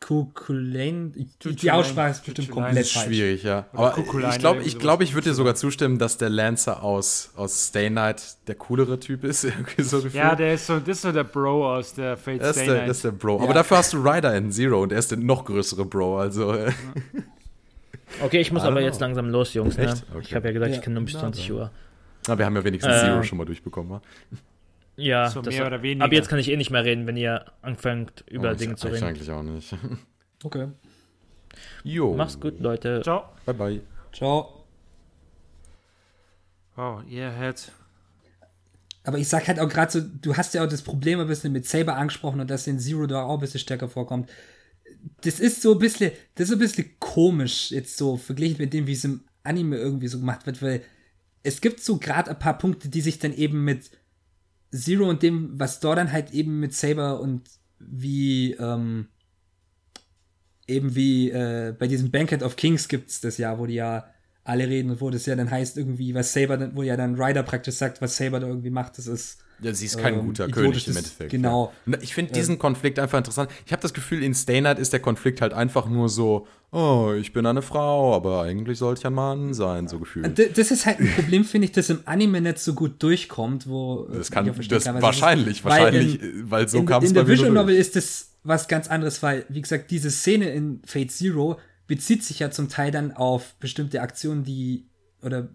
Kukulane. 0.00 1.12
Die 1.44 1.70
Aussprache 1.70 2.10
ist 2.10 2.24
bestimmt 2.24 2.50
komplett 2.50 2.78
das 2.78 2.86
ist 2.86 3.02
schwierig, 3.02 3.42
ja. 3.42 3.66
Aber 3.72 3.96
ich 3.98 4.38
glaube, 4.38 4.62
ich, 4.62 4.78
glaub, 4.78 5.00
ich 5.02 5.14
würde 5.14 5.28
dir 5.28 5.34
sogar 5.34 5.54
zustimmen, 5.54 5.98
dass 5.98 6.16
der 6.16 6.30
Lancer 6.30 6.82
aus, 6.82 7.32
aus 7.36 7.68
Stay 7.68 7.90
Night 7.90 8.38
der 8.46 8.54
coolere 8.54 8.98
Typ 8.98 9.24
ist. 9.24 9.46
so 9.78 9.98
ja, 10.08 10.34
der 10.34 10.54
ist 10.54 10.66
so, 10.66 10.80
das 10.80 10.88
ist 10.88 11.02
so 11.02 11.12
der 11.12 11.24
Bro 11.24 11.76
aus 11.76 11.94
der 11.94 12.16
Fate 12.16 12.40
das 12.40 12.56
Stay 12.56 12.66
der, 12.66 12.74
Night. 12.76 12.88
Das 12.88 12.96
ist 12.96 13.04
der 13.04 13.12
Bro. 13.12 13.38
Ja. 13.38 13.44
Aber 13.44 13.54
dafür 13.54 13.76
hast 13.76 13.92
du 13.92 13.98
Ryder 13.98 14.34
in 14.36 14.50
Zero 14.50 14.82
und 14.82 14.90
er 14.90 14.98
ist 14.98 15.10
der 15.10 15.18
noch 15.18 15.44
größere 15.44 15.84
Bro. 15.84 16.18
Also. 16.18 16.56
Okay, 18.22 18.40
ich 18.40 18.52
muss 18.52 18.62
aber 18.62 18.76
know. 18.76 18.80
jetzt 18.80 19.00
langsam 19.00 19.28
los, 19.28 19.54
Jungs. 19.54 19.76
Ne? 19.76 19.94
Okay. 20.10 20.20
Ich 20.22 20.34
habe 20.34 20.48
ja 20.48 20.52
gesagt, 20.52 20.72
ja. 20.72 20.78
ich 20.78 20.82
kann 20.82 20.94
nur 20.94 21.04
bis 21.04 21.14
20 21.14 21.52
Uhr. 21.52 21.70
Na, 22.26 22.38
wir 22.38 22.44
haben 22.44 22.56
ja 22.56 22.64
wenigstens 22.64 22.94
äh, 22.94 23.00
Zero 23.06 23.22
schon 23.22 23.38
mal 23.38 23.44
durchbekommen. 23.44 23.90
Wa? 23.90 24.02
Ja, 24.96 25.30
so 25.30 25.40
mehr 25.42 25.66
oder 25.66 25.82
weniger. 25.82 26.04
Aber 26.04 26.14
jetzt 26.14 26.28
kann 26.28 26.38
ich 26.38 26.50
eh 26.50 26.56
nicht 26.56 26.70
mehr 26.70 26.84
reden, 26.84 27.06
wenn 27.06 27.16
ihr 27.16 27.46
anfängt, 27.62 28.24
über 28.28 28.52
oh, 28.52 28.54
Dinge 28.54 28.76
zu 28.76 28.88
reden. 28.88 28.96
Ich 28.96 29.04
eigentlich 29.04 29.30
auch 29.30 29.42
nicht. 29.42 29.74
Okay. 30.42 30.68
Jo. 31.84 32.14
Mach's 32.14 32.40
gut, 32.40 32.60
Leute. 32.60 33.02
Ciao. 33.02 33.24
Bye, 33.44 33.54
bye. 33.54 33.80
Ciao. 34.10 34.64
Wow, 36.76 37.02
ihr 37.06 37.30
hättet. 37.30 37.72
Aber 39.04 39.18
ich 39.18 39.28
sag 39.28 39.48
halt 39.48 39.60
auch 39.60 39.68
gerade 39.68 39.92
so, 39.92 40.00
du 40.00 40.36
hast 40.36 40.54
ja 40.54 40.64
auch 40.64 40.68
das 40.68 40.80
Problem 40.80 41.20
ein 41.20 41.26
bisschen 41.26 41.52
mit 41.52 41.66
Saber 41.66 41.96
angesprochen 41.96 42.40
und 42.40 42.50
dass 42.50 42.66
in 42.66 42.78
Zero 42.78 43.06
da 43.06 43.24
auch 43.24 43.34
ein 43.34 43.40
bisschen 43.40 43.60
stärker 43.60 43.88
vorkommt. 43.88 44.30
Das 45.22 45.40
ist 45.40 45.62
so 45.62 45.72
ein 45.72 45.78
bisschen, 45.78 46.12
das 46.34 46.48
ist 46.48 46.54
ein 46.54 46.58
bisschen 46.58 46.90
komisch, 46.98 47.70
jetzt 47.70 47.96
so 47.96 48.16
verglichen 48.16 48.58
mit 48.58 48.72
dem, 48.72 48.86
wie 48.86 48.92
es 48.92 49.04
im 49.04 49.22
Anime 49.42 49.76
irgendwie 49.76 50.08
so 50.08 50.18
gemacht 50.18 50.46
wird, 50.46 50.62
weil 50.62 50.82
es 51.42 51.60
gibt 51.60 51.80
so 51.80 51.98
gerade 51.98 52.30
ein 52.30 52.38
paar 52.38 52.58
Punkte, 52.58 52.88
die 52.88 53.00
sich 53.00 53.18
dann 53.18 53.32
eben 53.32 53.64
mit 53.64 53.90
Zero 54.72 55.08
und 55.08 55.22
dem, 55.22 55.58
was 55.58 55.80
dort 55.80 55.98
dann 55.98 56.12
halt 56.12 56.32
eben 56.32 56.60
mit 56.60 56.74
Saber 56.74 57.20
und 57.20 57.42
wie, 57.78 58.52
ähm, 58.52 59.08
eben 60.68 60.94
wie 60.94 61.30
äh, 61.30 61.74
bei 61.76 61.88
diesem 61.88 62.10
Banquet 62.10 62.42
of 62.42 62.56
Kings 62.56 62.88
gibt 62.88 63.10
es 63.10 63.20
das 63.20 63.38
ja, 63.38 63.58
wo 63.58 63.66
die 63.66 63.74
ja 63.74 64.06
alle 64.44 64.68
reden 64.68 64.90
und 64.90 65.00
wo 65.00 65.10
das 65.10 65.26
ja 65.26 65.34
dann 65.36 65.50
heißt 65.50 65.76
irgendwie, 65.76 66.14
was 66.14 66.32
Saber, 66.32 66.74
wo 66.74 66.82
ja 66.82 66.96
dann 66.96 67.20
Ryder 67.20 67.42
praktisch 67.42 67.74
sagt, 67.74 68.00
was 68.00 68.16
Saber 68.16 68.40
da 68.40 68.46
irgendwie 68.46 68.70
macht, 68.70 68.98
das 68.98 69.06
ist 69.06 69.42
ja, 69.62 69.74
sie 69.74 69.86
ist 69.86 69.98
kein 69.98 70.14
ähm, 70.14 70.26
guter 70.26 70.48
König 70.48 70.86
im 70.88 70.96
Endeffekt. 70.96 71.30
Genau. 71.30 71.72
Ja. 71.86 71.98
Ich 72.00 72.14
finde 72.14 72.32
diesen 72.32 72.58
Konflikt 72.58 72.98
einfach 72.98 73.18
interessant. 73.18 73.50
Ich 73.66 73.72
habe 73.72 73.82
das 73.82 73.92
Gefühl, 73.92 74.22
in 74.22 74.34
Stay 74.34 74.60
Night 74.60 74.78
ist 74.78 74.92
der 74.92 75.00
Konflikt 75.00 75.40
halt 75.40 75.52
einfach 75.52 75.88
nur 75.88 76.08
so, 76.08 76.46
oh, 76.72 77.12
ich 77.18 77.32
bin 77.32 77.46
eine 77.46 77.62
Frau, 77.62 78.14
aber 78.14 78.42
eigentlich 78.42 78.78
sollte 78.78 79.00
ich 79.00 79.06
ein 79.06 79.14
Mann 79.14 79.54
sein, 79.54 79.88
so 79.88 79.98
gefühlt. 79.98 80.38
Das 80.56 80.70
ist 80.70 80.86
halt 80.86 81.00
ein 81.00 81.12
Problem, 81.14 81.44
finde 81.44 81.66
ich, 81.66 81.72
das 81.72 81.90
im 81.90 82.00
Anime 82.04 82.40
nicht 82.40 82.58
so 82.58 82.74
gut 82.74 83.02
durchkommt, 83.02 83.68
wo. 83.68 84.08
Das 84.12 84.30
kann, 84.30 84.46
das 84.46 84.84
kann, 84.84 85.02
wahrscheinlich, 85.02 85.58
ist, 85.58 85.64
wahrscheinlich, 85.64 86.20
weil, 86.20 86.28
in, 86.28 86.50
weil 86.50 86.68
so 86.68 86.82
kam 86.84 87.02
es 87.02 87.12
bei 87.12 87.14
mir. 87.14 87.20
In 87.20 87.26
der 87.26 87.28
Visual 87.28 87.52
Novel 87.52 87.74
ist 87.74 87.96
das 87.96 88.30
was 88.42 88.68
ganz 88.68 88.88
anderes, 88.88 89.22
weil, 89.22 89.44
wie 89.48 89.60
gesagt, 89.60 89.90
diese 89.90 90.10
Szene 90.10 90.50
in 90.50 90.80
Fate 90.86 91.10
Zero 91.10 91.58
bezieht 91.86 92.24
sich 92.24 92.38
ja 92.38 92.50
zum 92.50 92.68
Teil 92.68 92.90
dann 92.90 93.12
auf 93.12 93.54
bestimmte 93.56 94.00
Aktionen, 94.00 94.44
die, 94.44 94.86
oder 95.22 95.50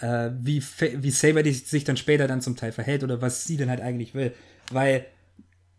äh, 0.00 0.30
wie, 0.40 0.62
wie 0.62 1.10
Saber 1.10 1.44
sich 1.44 1.84
dann 1.84 1.96
später 1.96 2.28
dann 2.28 2.40
zum 2.40 2.56
Teil 2.56 2.72
verhält 2.72 3.02
oder 3.02 3.20
was 3.20 3.44
sie 3.44 3.56
denn 3.56 3.70
halt 3.70 3.80
eigentlich 3.80 4.14
will. 4.14 4.32
Weil 4.70 5.06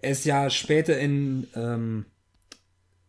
es 0.02 0.26
ja 0.26 0.50
später 0.50 0.98
in, 0.98 1.48
ähm, 1.56 2.06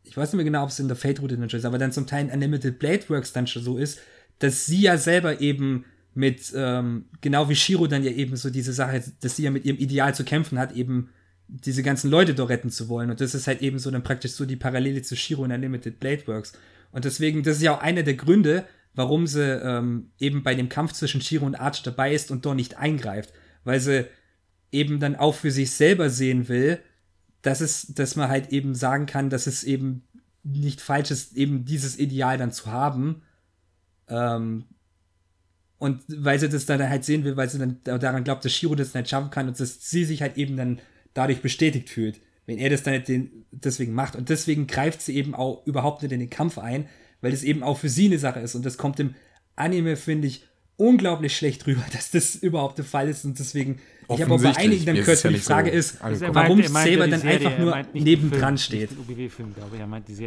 ich 0.02 0.16
weiß 0.16 0.32
nicht 0.32 0.36
mehr 0.36 0.44
genau, 0.44 0.62
ob 0.62 0.70
es 0.70 0.78
in 0.78 0.88
der 0.88 0.96
Fate-Route 0.96 1.36
dann 1.36 1.50
schon 1.50 1.58
ist, 1.58 1.66
aber 1.66 1.78
dann 1.78 1.92
zum 1.92 2.06
Teil 2.06 2.26
in 2.26 2.30
Unlimited 2.30 2.78
Blade 2.78 3.08
Works 3.08 3.32
dann 3.32 3.46
schon 3.46 3.62
so 3.62 3.76
ist, 3.76 4.00
dass 4.38 4.66
sie 4.66 4.82
ja 4.82 4.96
selber 4.96 5.40
eben 5.40 5.84
mit, 6.14 6.52
ähm, 6.54 7.06
genau 7.20 7.48
wie 7.48 7.56
Shiro 7.56 7.86
dann 7.86 8.04
ja 8.04 8.12
eben 8.12 8.36
so 8.36 8.50
diese 8.50 8.72
Sache, 8.72 9.02
dass 9.20 9.36
sie 9.36 9.42
ja 9.42 9.50
mit 9.50 9.64
ihrem 9.64 9.78
Ideal 9.78 10.14
zu 10.14 10.24
kämpfen 10.24 10.58
hat, 10.58 10.72
eben 10.72 11.10
diese 11.48 11.82
ganzen 11.82 12.10
Leute 12.10 12.34
da 12.34 12.44
retten 12.44 12.70
zu 12.70 12.88
wollen. 12.88 13.10
Und 13.10 13.20
das 13.20 13.34
ist 13.34 13.46
halt 13.46 13.62
eben 13.62 13.78
so 13.78 13.90
dann 13.90 14.04
praktisch 14.04 14.32
so 14.32 14.46
die 14.46 14.56
Parallele 14.56 15.02
zu 15.02 15.16
Shiro 15.16 15.44
in 15.44 15.52
Unlimited 15.52 15.98
Blade 15.98 16.26
Works. 16.26 16.52
Und 16.92 17.04
deswegen, 17.04 17.42
das 17.42 17.56
ist 17.56 17.62
ja 17.62 17.76
auch 17.76 17.82
einer 17.82 18.04
der 18.04 18.14
Gründe, 18.14 18.64
warum 18.94 19.26
sie 19.26 19.42
ähm, 19.42 20.10
eben 20.18 20.42
bei 20.42 20.54
dem 20.54 20.68
Kampf 20.68 20.92
zwischen 20.92 21.20
Shiro 21.20 21.44
und 21.46 21.56
Arch 21.56 21.82
dabei 21.82 22.14
ist 22.14 22.30
und 22.30 22.44
dort 22.44 22.56
nicht 22.56 22.76
eingreift, 22.76 23.32
weil 23.64 23.80
sie 23.80 24.06
eben 24.72 25.00
dann 25.00 25.16
auch 25.16 25.34
für 25.34 25.50
sich 25.50 25.72
selber 25.72 26.10
sehen 26.10 26.48
will, 26.48 26.80
dass 27.42 27.60
es, 27.60 27.88
dass 27.94 28.16
man 28.16 28.28
halt 28.28 28.52
eben 28.52 28.74
sagen 28.74 29.06
kann, 29.06 29.30
dass 29.30 29.46
es 29.46 29.64
eben 29.64 30.04
nicht 30.42 30.80
falsch 30.80 31.10
ist, 31.10 31.36
eben 31.36 31.64
dieses 31.64 31.98
Ideal 31.98 32.38
dann 32.38 32.52
zu 32.52 32.66
haben. 32.66 33.22
Ähm, 34.08 34.64
und 35.78 36.02
weil 36.08 36.38
sie 36.38 36.48
das 36.48 36.66
dann 36.66 36.88
halt 36.88 37.04
sehen 37.04 37.24
will, 37.24 37.36
weil 37.36 37.48
sie 37.48 37.58
dann 37.58 37.80
daran 37.84 38.24
glaubt, 38.24 38.44
dass 38.44 38.52
Shiro 38.52 38.74
das 38.74 38.94
nicht 38.94 39.08
schaffen 39.08 39.30
kann 39.30 39.48
und 39.48 39.58
dass 39.58 39.90
sie 39.90 40.04
sich 40.04 40.22
halt 40.22 40.36
eben 40.36 40.56
dann 40.56 40.80
dadurch 41.14 41.42
bestätigt 41.42 41.90
fühlt, 41.90 42.20
wenn 42.46 42.58
er 42.58 42.70
das 42.70 42.82
dann 42.82 43.02
deswegen 43.50 43.92
macht. 43.92 44.16
Und 44.16 44.28
deswegen 44.28 44.66
greift 44.66 45.02
sie 45.02 45.16
eben 45.16 45.34
auch 45.34 45.66
überhaupt 45.66 46.02
nicht 46.02 46.12
in 46.12 46.20
den 46.20 46.30
Kampf 46.30 46.58
ein, 46.58 46.88
weil 47.24 47.32
es 47.32 47.42
eben 47.42 47.62
auch 47.62 47.78
für 47.78 47.88
sie 47.88 48.06
eine 48.06 48.18
Sache 48.18 48.40
ist. 48.40 48.54
Und 48.54 48.64
das 48.64 48.76
kommt 48.76 49.00
im 49.00 49.14
Anime, 49.56 49.96
finde 49.96 50.28
ich, 50.28 50.46
unglaublich 50.76 51.36
schlecht 51.36 51.66
rüber, 51.66 51.82
dass 51.92 52.10
das 52.10 52.36
überhaupt 52.36 52.78
der 52.78 52.84
Fall 52.84 53.08
ist. 53.08 53.24
Und 53.24 53.38
deswegen, 53.38 53.80
ich 54.12 54.20
habe 54.20 54.34
auch 54.34 54.42
bei 54.42 54.56
einigen 54.56 54.84
dann 54.84 54.96
gehört, 54.96 55.24
ja 55.24 55.30
die 55.30 55.38
Frage 55.38 55.70
so 55.70 55.76
ist, 55.76 55.98
warum 56.02 56.62
Saber 56.62 57.08
dann 57.08 57.20
Serie, 57.20 57.46
einfach 57.46 57.58
nur 57.58 57.82
nebendran 57.94 58.58
steht. 58.58 58.90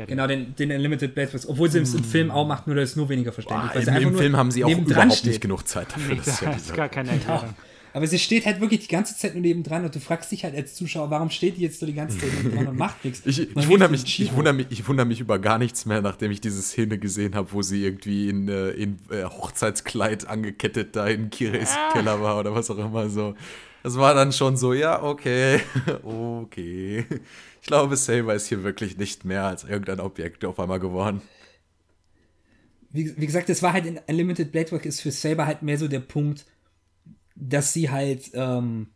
Genau, 0.07 0.25
den, 0.25 0.55
den 0.55 0.71
Unlimited 0.71 1.13
Blade 1.13 1.29
obwohl 1.47 1.69
sie 1.69 1.79
es 1.79 1.93
im 1.93 2.03
Film 2.03 2.31
auch 2.31 2.47
macht, 2.47 2.65
nur 2.65 2.75
das 2.75 2.91
ist 2.91 2.95
nur 2.95 3.09
weniger 3.09 3.31
verständlich. 3.31 3.85
Boah, 3.85 3.95
im, 3.95 4.09
Im 4.09 4.17
Film 4.17 4.35
haben 4.35 4.51
sie 4.51 4.63
auch 4.63 4.69
überhaupt 4.69 5.13
steht. 5.13 5.31
nicht 5.31 5.41
genug 5.41 5.67
Zeit 5.67 5.87
dafür. 5.93 6.15
Nee, 6.15 6.21
das, 6.25 6.39
das 6.39 6.55
ist 6.57 6.73
gar 6.73 6.89
keine 6.89 7.11
Erklärung. 7.11 7.53
Aber 7.93 8.05
sie 8.07 8.19
steht 8.19 8.45
halt 8.45 8.61
wirklich 8.61 8.81
die 8.81 8.87
ganze 8.87 9.17
Zeit 9.17 9.33
nur 9.33 9.41
nebendran 9.41 9.83
und 9.85 9.95
du 9.95 9.99
fragst 9.99 10.31
dich 10.31 10.43
halt 10.43 10.55
als 10.55 10.75
Zuschauer, 10.75 11.09
warum 11.09 11.29
steht 11.29 11.57
die 11.57 11.61
jetzt 11.61 11.79
so 11.79 11.85
die 11.85 11.93
ganze 11.93 12.19
Zeit 12.19 12.29
nebendran 12.33 12.67
und 12.67 12.77
macht 12.77 13.03
nichts? 13.03 13.21
Ich, 13.25 13.55
ich 13.55 13.67
wundere 13.67 13.89
mich, 13.89 14.19
ich, 14.19 14.35
wundere 14.35 14.53
mich, 14.53 14.67
ich 14.69 14.87
wundere 14.87 15.05
mich 15.05 15.19
über 15.19 15.39
gar 15.39 15.57
nichts 15.57 15.85
mehr, 15.85 16.01
nachdem 16.01 16.31
ich 16.31 16.41
diese 16.41 16.61
Szene 16.61 16.97
gesehen 16.97 17.35
habe, 17.35 17.51
wo 17.53 17.61
sie 17.61 17.83
irgendwie 17.83 18.29
in, 18.29 18.47
äh, 18.47 18.69
in 18.69 18.97
äh, 19.09 19.23
Hochzeitskleid 19.23 20.27
angekettet 20.27 20.95
da 20.95 21.07
in 21.07 21.29
Kires 21.29 21.71
ah. 21.75 21.93
Keller 21.93 22.21
war 22.21 22.39
oder 22.39 22.53
was 22.53 22.69
auch 22.69 22.77
immer 22.77 23.09
so. 23.09 23.35
Das 23.83 23.97
war 23.97 24.13
dann 24.13 24.33
schon 24.33 24.57
so, 24.57 24.73
ja, 24.73 25.01
okay, 25.01 25.61
okay. 26.03 27.05
Ich 27.61 27.67
glaube, 27.67 27.95
Saber 27.95 28.35
ist 28.35 28.47
hier 28.47 28.63
wirklich 28.63 28.97
nicht 28.97 29.25
mehr 29.25 29.45
als 29.45 29.63
irgendein 29.63 29.99
Objekt 29.99 30.43
auf 30.45 30.59
einmal 30.59 30.79
geworden. 30.79 31.21
Wie, 32.89 33.15
wie 33.17 33.25
gesagt, 33.25 33.49
das 33.49 33.61
war 33.63 33.73
halt 33.73 33.85
in 33.85 33.99
Unlimited 34.07 34.51
Blade 34.51 34.71
Work 34.71 34.85
ist 34.85 35.01
für 35.01 35.11
Saber 35.11 35.45
halt 35.45 35.61
mehr 35.61 35.77
so 35.77 35.87
der 35.87 35.99
Punkt, 35.99 36.45
dass 37.39 37.73
sie 37.73 37.89
halt 37.89 38.31
ähm, 38.33 38.87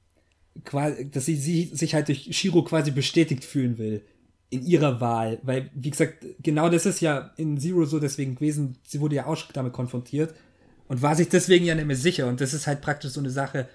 quasi, 0.66 1.10
dass 1.10 1.26
sie, 1.26 1.36
sie 1.36 1.66
sich 1.74 1.94
halt 1.94 2.08
durch 2.08 2.30
Shiro 2.32 2.64
quasi 2.64 2.92
bestätigt 2.92 3.46
fühlen 3.46 3.78
will 3.78 4.04
in 4.50 4.66
ihrer 4.66 5.00
Wahl, 5.00 5.40
weil 5.44 5.70
wie 5.74 5.92
gesagt, 5.92 6.26
genau 6.44 6.68
das 6.70 6.86
ist 6.86 7.00
ja 7.00 7.32
in 7.38 7.58
Zero 7.58 7.86
so 7.86 8.00
deswegen 8.00 8.36
gewesen, 8.36 8.78
sie 8.84 9.00
wurde 9.00 9.16
ja 9.16 9.26
auch 9.26 9.38
damit 9.54 9.72
konfrontiert 9.72 10.36
und 10.90 11.02
war 11.02 11.16
sich 11.16 11.30
deswegen 11.30 11.66
ja 11.66 11.74
nicht 11.74 11.88
mehr 11.88 11.96
sicher 11.96 12.28
und 12.28 12.42
das 12.42 12.54
ist 12.54 12.68
halt 12.68 12.82
praktisch 12.82 13.12
so 13.12 13.22
eine 13.22 13.30
Sache, 13.30 13.70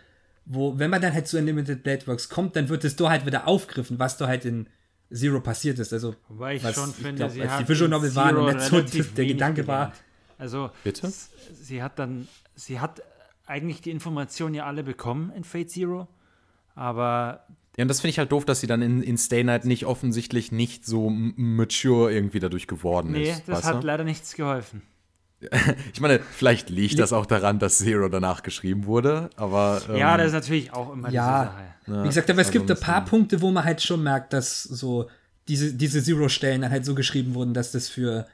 wo 0.44 0.78
wenn 0.78 0.90
man 0.90 1.00
dann 1.00 1.14
halt 1.14 1.28
zu 1.28 1.38
Unlimited 1.38 1.82
Blade 1.82 2.06
Works 2.06 2.28
kommt, 2.28 2.56
dann 2.56 2.68
wird 2.68 2.84
es 2.84 2.94
da 2.94 3.08
halt 3.08 3.24
wieder 3.24 3.48
aufgriffen, 3.48 3.98
was 3.98 4.18
da 4.18 4.26
halt 4.26 4.44
in 4.44 4.68
Zero 5.10 5.40
passiert 5.40 5.78
ist, 5.78 5.92
also 5.94 6.14
Wobei 6.28 6.56
ich 6.56 6.64
was, 6.64 6.74
schon 6.74 6.92
finde, 6.92 7.14
glaub, 7.14 7.30
sie 7.30 7.42
als 7.42 7.56
die 7.56 7.68
Visual 7.68 7.88
Novel 7.88 8.14
waren 8.14 8.36
und 8.36 8.54
nicht 8.54 8.66
so 8.68 8.82
der 8.82 9.26
Gedanke 9.26 9.62
gelernt. 9.62 9.92
war. 9.92 9.92
Also 10.36 10.70
Bitte? 10.84 11.10
sie 11.54 11.82
hat 11.82 11.98
dann, 11.98 12.28
sie 12.54 12.80
hat 12.80 13.00
eigentlich 13.46 13.80
die 13.80 13.90
Informationen 13.90 14.54
ja 14.54 14.66
alle 14.66 14.82
bekommen 14.82 15.32
in 15.34 15.44
Fate 15.44 15.70
Zero, 15.70 16.08
aber 16.74 17.46
ja, 17.76 17.82
und 17.82 17.88
das 17.88 18.00
finde 18.00 18.10
ich 18.10 18.18
halt 18.18 18.32
doof, 18.32 18.44
dass 18.44 18.60
sie 18.60 18.66
dann 18.66 18.80
in, 18.80 19.02
in 19.02 19.18
Stay 19.18 19.44
Night 19.44 19.66
nicht 19.66 19.84
offensichtlich 19.84 20.50
nicht 20.50 20.86
so 20.86 21.10
mature 21.10 22.10
irgendwie 22.10 22.40
dadurch 22.40 22.66
geworden 22.66 23.12
nee, 23.12 23.30
ist. 23.30 23.46
Nee, 23.46 23.54
das 23.54 23.64
hat 23.64 23.82
du? 23.82 23.86
leider 23.86 24.02
nichts 24.04 24.34
geholfen. 24.34 24.82
ich 25.92 26.00
meine, 26.00 26.20
vielleicht 26.20 26.70
liegt 26.70 26.98
das 26.98 27.12
auch 27.12 27.26
daran, 27.26 27.58
dass 27.58 27.78
Zero 27.78 28.08
danach 28.08 28.42
geschrieben 28.42 28.86
wurde, 28.86 29.28
aber. 29.36 29.82
Ähm, 29.90 29.96
ja, 29.96 30.16
das 30.16 30.28
ist 30.28 30.32
natürlich 30.32 30.72
auch 30.72 30.90
immer 30.92 31.10
ja, 31.10 31.54
diese 31.86 31.94
Sache. 31.94 32.02
Wie 32.02 32.08
gesagt, 32.08 32.30
aber 32.30 32.40
es 32.40 32.50
gibt 32.50 32.70
ein 32.70 32.80
paar 32.80 33.04
Punkte, 33.04 33.42
wo 33.42 33.50
man 33.50 33.62
halt 33.62 33.82
schon 33.82 34.02
merkt, 34.02 34.32
dass 34.32 34.62
so 34.62 35.10
diese, 35.46 35.74
diese 35.74 36.02
Zero-Stellen 36.02 36.62
dann 36.62 36.70
halt 36.70 36.86
so 36.86 36.94
geschrieben 36.94 37.34
wurden, 37.34 37.52
dass 37.52 37.70
das 37.70 37.88
für 37.88 38.26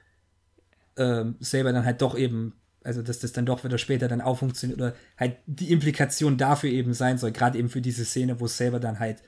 ähm, 0.97 1.35
Saber 1.41 1.73
dann 1.73 1.85
halt 1.85 2.01
doch 2.01 2.17
eben 2.17 2.55
also 2.85 3.03
dass 3.03 3.19
das 3.19 3.33
dann 3.33 3.47
doch 3.47 3.65
wieder 3.65 3.79
später 3.79 4.09
dann 4.09 4.21
auch 4.21 4.39
funktioniert 4.39 4.81
oder 4.81 4.95
halt 5.17 5.37
die 5.47 5.71
Implikation 5.71 6.37
dafür 6.37 6.71
eben 6.71 6.95
sein 6.95 7.19
soll, 7.19 7.33
gerade 7.33 7.59
eben 7.59 7.69
für 7.69 7.81
diese 7.81 8.05
Szene, 8.05 8.41
wo 8.41 8.47
es 8.47 8.57
selber 8.57 8.81
dann 8.81 8.99
halt 8.99 9.23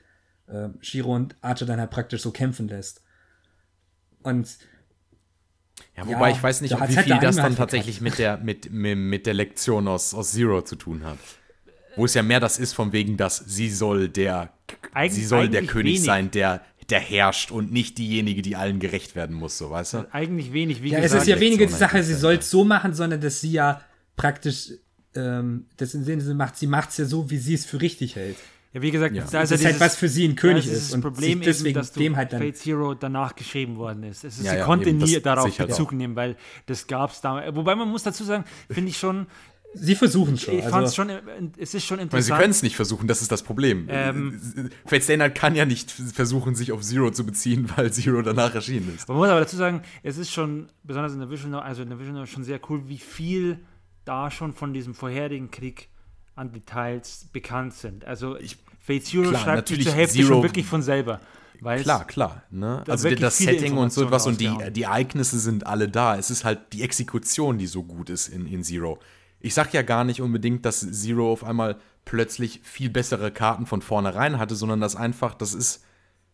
äh, 0.47 0.69
Shiro 0.81 1.15
und 1.15 1.35
Archer 1.41 1.65
dann 1.65 1.79
halt 1.79 1.91
praktisch 1.91 2.21
so 2.21 2.31
kämpfen 2.31 2.67
lässt. 2.67 3.01
Und 4.23 4.57
ja, 5.97 6.05
wobei 6.07 6.29
ja, 6.29 6.35
ich 6.35 6.43
weiß 6.43 6.61
nicht, 6.61 6.73
wie 6.73 6.79
halt 6.79 6.91
viel 6.91 7.19
das 7.19 7.35
dann 7.35 7.45
halt 7.45 7.57
tatsächlich 7.57 8.01
mit 8.01 8.17
der, 8.17 8.37
mit, 8.37 8.71
mit, 8.71 8.97
mit 8.97 9.25
der 9.25 9.33
Lektion 9.33 9.87
aus, 9.87 10.13
aus 10.13 10.31
Zero 10.31 10.61
zu 10.61 10.75
tun 10.75 11.03
hat. 11.03 11.17
Wo 11.95 12.05
es 12.05 12.13
ja 12.13 12.23
mehr 12.23 12.41
das 12.41 12.59
ist, 12.59 12.73
von 12.73 12.91
wegen, 12.91 13.15
dass 13.15 13.37
sie 13.37 13.69
soll 13.69 14.09
der, 14.09 14.51
Eig 14.93 15.11
sie 15.11 15.23
soll 15.23 15.47
der 15.47 15.65
König 15.65 15.95
wenig. 15.95 16.03
sein, 16.03 16.31
der, 16.31 16.65
der 16.89 16.99
herrscht 16.99 17.51
und 17.51 17.71
nicht 17.71 17.97
diejenige, 17.97 18.41
die 18.41 18.55
allen 18.55 18.79
gerecht 18.79 19.15
werden 19.15 19.35
muss, 19.35 19.57
so, 19.57 19.69
weißt 19.69 19.93
du? 19.93 20.13
Eigentlich 20.13 20.53
wenig, 20.53 20.83
wie 20.83 20.91
ja, 20.91 20.99
gesagt. 20.99 21.21
es 21.21 21.27
ist 21.27 21.27
ja 21.27 21.39
weniger 21.39 21.65
die 21.65 21.73
Sache, 21.73 22.03
sie 22.03 22.13
soll 22.13 22.35
es 22.35 22.49
so 22.49 22.63
machen, 22.63 22.93
sondern 22.93 23.21
dass 23.21 23.41
sie 23.41 23.51
ja 23.51 23.81
praktisch 24.15 24.71
ähm, 25.15 25.65
das 25.77 25.93
in 25.93 26.05
dem 26.05 26.19
Sinne 26.19 26.35
macht, 26.35 26.57
sie 26.57 26.67
macht 26.67 26.89
es 26.89 26.97
ja 26.97 27.05
so, 27.05 27.29
wie 27.29 27.37
sie 27.37 27.53
es 27.53 27.65
für 27.65 27.81
richtig 27.81 28.15
hält. 28.15 28.37
Ja, 28.73 28.81
wie 28.81 28.91
gesagt, 28.91 29.15
ja. 29.15 29.23
das, 29.23 29.51
ist, 29.51 29.63
halt, 29.63 29.79
was 29.79 29.95
für 29.95 30.09
sie 30.09 30.27
ein 30.27 30.35
König 30.35 30.67
ist. 30.67 30.91
Das 30.91 30.99
Problem 30.99 31.39
ist, 31.39 31.45
deswegen 31.45 31.75
dass 31.75 31.93
dem 31.93 32.17
halt 32.17 32.33
dann 32.33 32.41
Fate 32.41 32.57
Zero 32.57 32.93
danach 32.93 33.33
geschrieben 33.33 33.77
worden 33.77 34.03
ist. 34.03 34.25
ist 34.25 34.43
ja, 34.43 34.51
sie 34.51 34.61
konnte 34.63 34.91
nie 34.91 35.21
darauf 35.21 35.57
Bezug 35.57 35.93
nehmen, 35.93 36.17
weil 36.17 36.35
das 36.65 36.85
gab 36.85 37.11
es 37.11 37.21
damals. 37.21 37.55
Wobei 37.55 37.73
man 37.75 37.87
muss 37.87 38.03
dazu 38.03 38.25
sagen, 38.25 38.43
finde 38.69 38.89
ich 38.89 38.97
schon, 38.97 39.27
Sie 39.75 39.95
versuchen 39.95 40.37
schon. 40.37 40.55
Ich 40.55 40.63
also. 40.63 40.75
fand 40.75 40.87
es 40.87 40.95
schon, 40.95 41.09
es 41.57 41.73
ist 41.73 41.85
schon 41.85 41.99
interessant. 41.99 42.23
Sie 42.23 42.41
können 42.41 42.51
es 42.51 42.63
nicht 42.63 42.75
versuchen, 42.75 43.07
das 43.07 43.21
ist 43.21 43.31
das 43.31 43.43
Problem. 43.43 43.87
Ähm, 43.89 44.39
Fate 44.85 45.03
Stay 45.03 45.17
Night 45.17 45.35
kann 45.35 45.55
ja 45.55 45.65
nicht 45.65 45.91
versuchen, 45.91 46.55
sich 46.55 46.71
auf 46.71 46.81
Zero 46.81 47.11
zu 47.11 47.25
beziehen, 47.25 47.69
weil 47.75 47.91
Zero 47.91 48.21
danach 48.21 48.55
erschienen 48.55 48.93
ist. 48.95 49.07
Man 49.07 49.17
muss 49.17 49.29
aber 49.29 49.41
dazu 49.41 49.57
sagen, 49.57 49.81
es 50.03 50.17
ist 50.17 50.31
schon, 50.31 50.67
besonders 50.83 51.13
in 51.13 51.19
der 51.19 51.29
Vision, 51.29 51.53
also 51.53 51.83
in 51.83 51.89
der 51.89 51.99
Vision 51.99 52.25
schon 52.27 52.43
sehr 52.43 52.59
cool, 52.69 52.87
wie 52.87 52.97
viel 52.97 53.59
da 54.05 54.31
schon 54.31 54.53
von 54.53 54.73
diesem 54.73 54.93
vorherigen 54.93 55.51
Krieg 55.51 55.89
an 56.35 56.51
Details 56.51 57.27
bekannt 57.31 57.73
sind. 57.73 58.05
Also 58.05 58.37
ich, 58.37 58.57
Fate 58.79 59.05
Zero 59.05 59.29
klar, 59.29 59.41
schreibt 59.41 59.67
sich 59.67 59.83
zur 59.83 59.93
Hälfte 59.93 60.17
Zero, 60.17 60.27
schon 60.27 60.43
wirklich 60.43 60.65
von 60.65 60.81
selber. 60.81 61.19
Klar, 61.81 62.05
klar. 62.05 62.43
Ne? 62.51 62.83
Da 62.85 62.91
also 62.91 63.09
das 63.09 63.37
Setting 63.37 63.77
und 63.77 63.91
so 63.91 64.03
etwas 64.03 64.27
und 64.27 64.39
die, 64.39 64.51
die 64.71 64.83
Ereignisse 64.83 65.39
sind 65.39 65.65
alle 65.65 65.87
da. 65.87 66.17
Es 66.17 66.29
ist 66.29 66.45
halt 66.45 66.73
die 66.73 66.83
Exekution, 66.83 67.57
die 67.57 67.67
so 67.67 67.83
gut 67.83 68.09
ist 68.09 68.27
in, 68.27 68.45
in 68.45 68.63
Zero. 68.63 68.99
Ich 69.45 69.53
sag 69.53 69.73
ja 69.73 69.83
gar 69.83 70.03
nicht 70.03 70.21
unbedingt, 70.21 70.65
dass 70.65 70.79
Zero 70.91 71.31
auf 71.31 71.43
einmal 71.43 71.77
plötzlich 72.03 72.61
viel 72.63 72.89
bessere 72.89 73.29
Karten 73.29 73.67
von 73.67 73.83
vornherein 73.83 74.39
hatte, 74.39 74.55
sondern 74.55 74.81
dass 74.81 74.95
einfach, 74.95 75.35
das 75.35 75.53
ist 75.53 75.83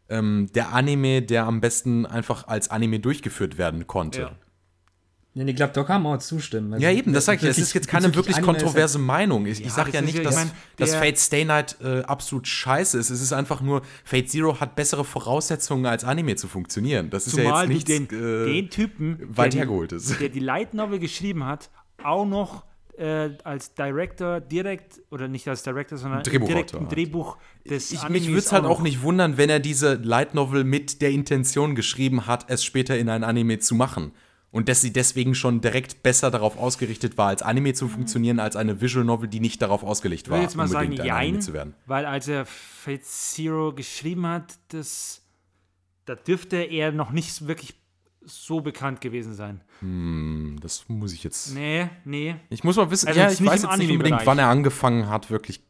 ähm, 0.08 0.50
der 0.56 0.74
Anime, 0.74 1.22
der 1.22 1.46
am 1.46 1.60
besten 1.60 2.06
einfach 2.06 2.48
als 2.48 2.70
Anime 2.70 3.02
durchgeführt 3.02 3.58
werden 3.58 3.86
konnte. 3.86 4.22
Ja. 4.22 4.32
Ja, 5.34 5.46
ich 5.46 5.56
glaube, 5.56 5.72
da 5.74 5.84
kann 5.84 6.04
man 6.04 6.18
auch 6.18 6.22
zustimmen. 6.22 6.74
Also, 6.74 6.86
ja, 6.86 6.92
eben, 6.92 7.14
das 7.14 7.26
sage 7.26 7.40
ich. 7.42 7.50
Es 7.50 7.58
ist 7.58 7.74
jetzt 7.74 7.88
keine 7.88 8.14
wirklich 8.16 8.42
kontroverse 8.42 9.00
Meinung. 9.00 9.46
Ich, 9.46 9.60
ja, 9.60 9.68
ich 9.68 9.72
sage 9.72 9.92
ja 9.92 10.02
nicht, 10.02 10.26
dass, 10.26 10.36
ich 10.36 10.46
mein, 10.46 10.52
dass 10.76 10.96
Fate 10.96 11.18
Stay 11.18 11.46
Night 11.46 11.78
äh, 11.82 12.02
absolut 12.02 12.48
scheiße 12.48 12.98
ist. 12.98 13.10
Es 13.10 13.22
ist 13.22 13.32
einfach 13.32 13.62
nur, 13.62 13.82
Fate 14.04 14.30
Zero 14.30 14.60
hat 14.60 14.76
bessere 14.76 15.06
Voraussetzungen 15.06 15.86
als 15.86 16.04
Anime 16.04 16.36
zu 16.36 16.50
funktionieren. 16.50 17.10
Das 17.10 17.28
ist 17.28 17.38
ja 17.38 17.62
jetzt 17.62 17.70
nicht 17.70 17.88
den, 17.88 18.06
äh, 18.06 18.46
den 18.46 18.70
Typen, 18.70 19.20
weit 19.30 19.56
hergeholt 19.56 19.94
ist. 19.94 20.20
Der 20.20 20.28
die 20.28 20.40
Light 20.40 20.74
Novel 20.74 21.00
geschrieben 21.00 21.46
hat, 21.46 21.70
auch 22.04 22.26
noch 22.26 22.66
äh, 23.02 23.36
als 23.44 23.74
Director 23.74 24.40
direkt, 24.40 25.02
oder 25.10 25.28
nicht 25.28 25.48
als 25.48 25.64
Director, 25.64 25.98
sondern 25.98 26.22
direkt 26.22 26.74
im 26.74 26.88
Drehbuch 26.88 27.38
des 27.68 27.92
ich, 27.92 28.08
Mich 28.10 28.28
würde 28.28 28.40
es 28.40 28.52
halt 28.52 28.66
auch. 28.66 28.82
nicht 28.82 29.02
wundern, 29.02 29.38
wenn 29.38 29.50
er 29.50 29.60
diese 29.60 29.96
Light 29.96 30.36
Novel 30.36 30.64
mit 30.64 31.02
der 31.02 31.10
Intention 31.10 31.74
geschrieben 31.74 32.28
hat, 32.28 32.46
es 32.50 32.64
später 32.64 32.98
in 32.98 33.10
ein 33.10 33.24
Anime 33.24 33.58
zu 33.58 33.74
machen. 33.74 34.12
Und 34.52 34.68
dass 34.68 34.82
sie 34.82 34.92
deswegen 34.92 35.34
schon 35.34 35.62
direkt 35.62 36.04
besser 36.04 36.30
darauf 36.30 36.58
ausgerichtet 36.58 37.18
war, 37.18 37.30
als 37.30 37.42
Anime 37.42 37.74
zu 37.74 37.88
funktionieren, 37.88 38.40
als 38.40 38.58
eine 38.58 38.82
Visual 38.82 39.06
Novel, 39.06 39.30
die 39.30 39.40
nicht 39.40 39.62
darauf 39.62 39.82
ausgelegt 39.84 40.30
war, 40.30 40.40
unbedingt 40.40 40.70
sagen, 40.70 41.00
ein 41.00 41.10
Anime 41.10 41.40
zu 41.40 41.54
werden. 41.54 41.74
Weil 41.86 42.06
als 42.06 42.28
er 42.28 42.46
Fate 42.46 43.06
Zero 43.06 43.74
geschrieben 43.74 44.28
hat, 44.28 44.60
das, 44.68 45.22
da 46.06 46.16
dürfte 46.16 46.58
er 46.58 46.92
noch 46.92 47.12
nicht 47.12 47.48
wirklich 47.48 47.81
so 48.24 48.62
bekannt 48.62 49.02
gewesen 49.02 49.34
sein. 49.34 49.62
Hm, 49.80 50.58
das 50.62 50.88
muss 50.88 51.14
ich 51.14 51.24
jetzt. 51.24 51.54
Nee, 51.54 51.90
nee. 52.06 52.36
Ich 52.50 52.64
muss 52.64 52.76
mal 52.76 52.90
wissen, 52.92 53.08
also 53.08 53.20
ja, 53.20 53.32
ich 53.32 53.44
weiß 53.44 53.64
jetzt 53.64 53.78
nicht 53.78 53.92
unbedingt, 53.92 54.26
wann 54.26 54.40
er 54.40 54.48
angefangen 54.48 55.10
hat, 55.10 55.30
wirklich 55.30 55.64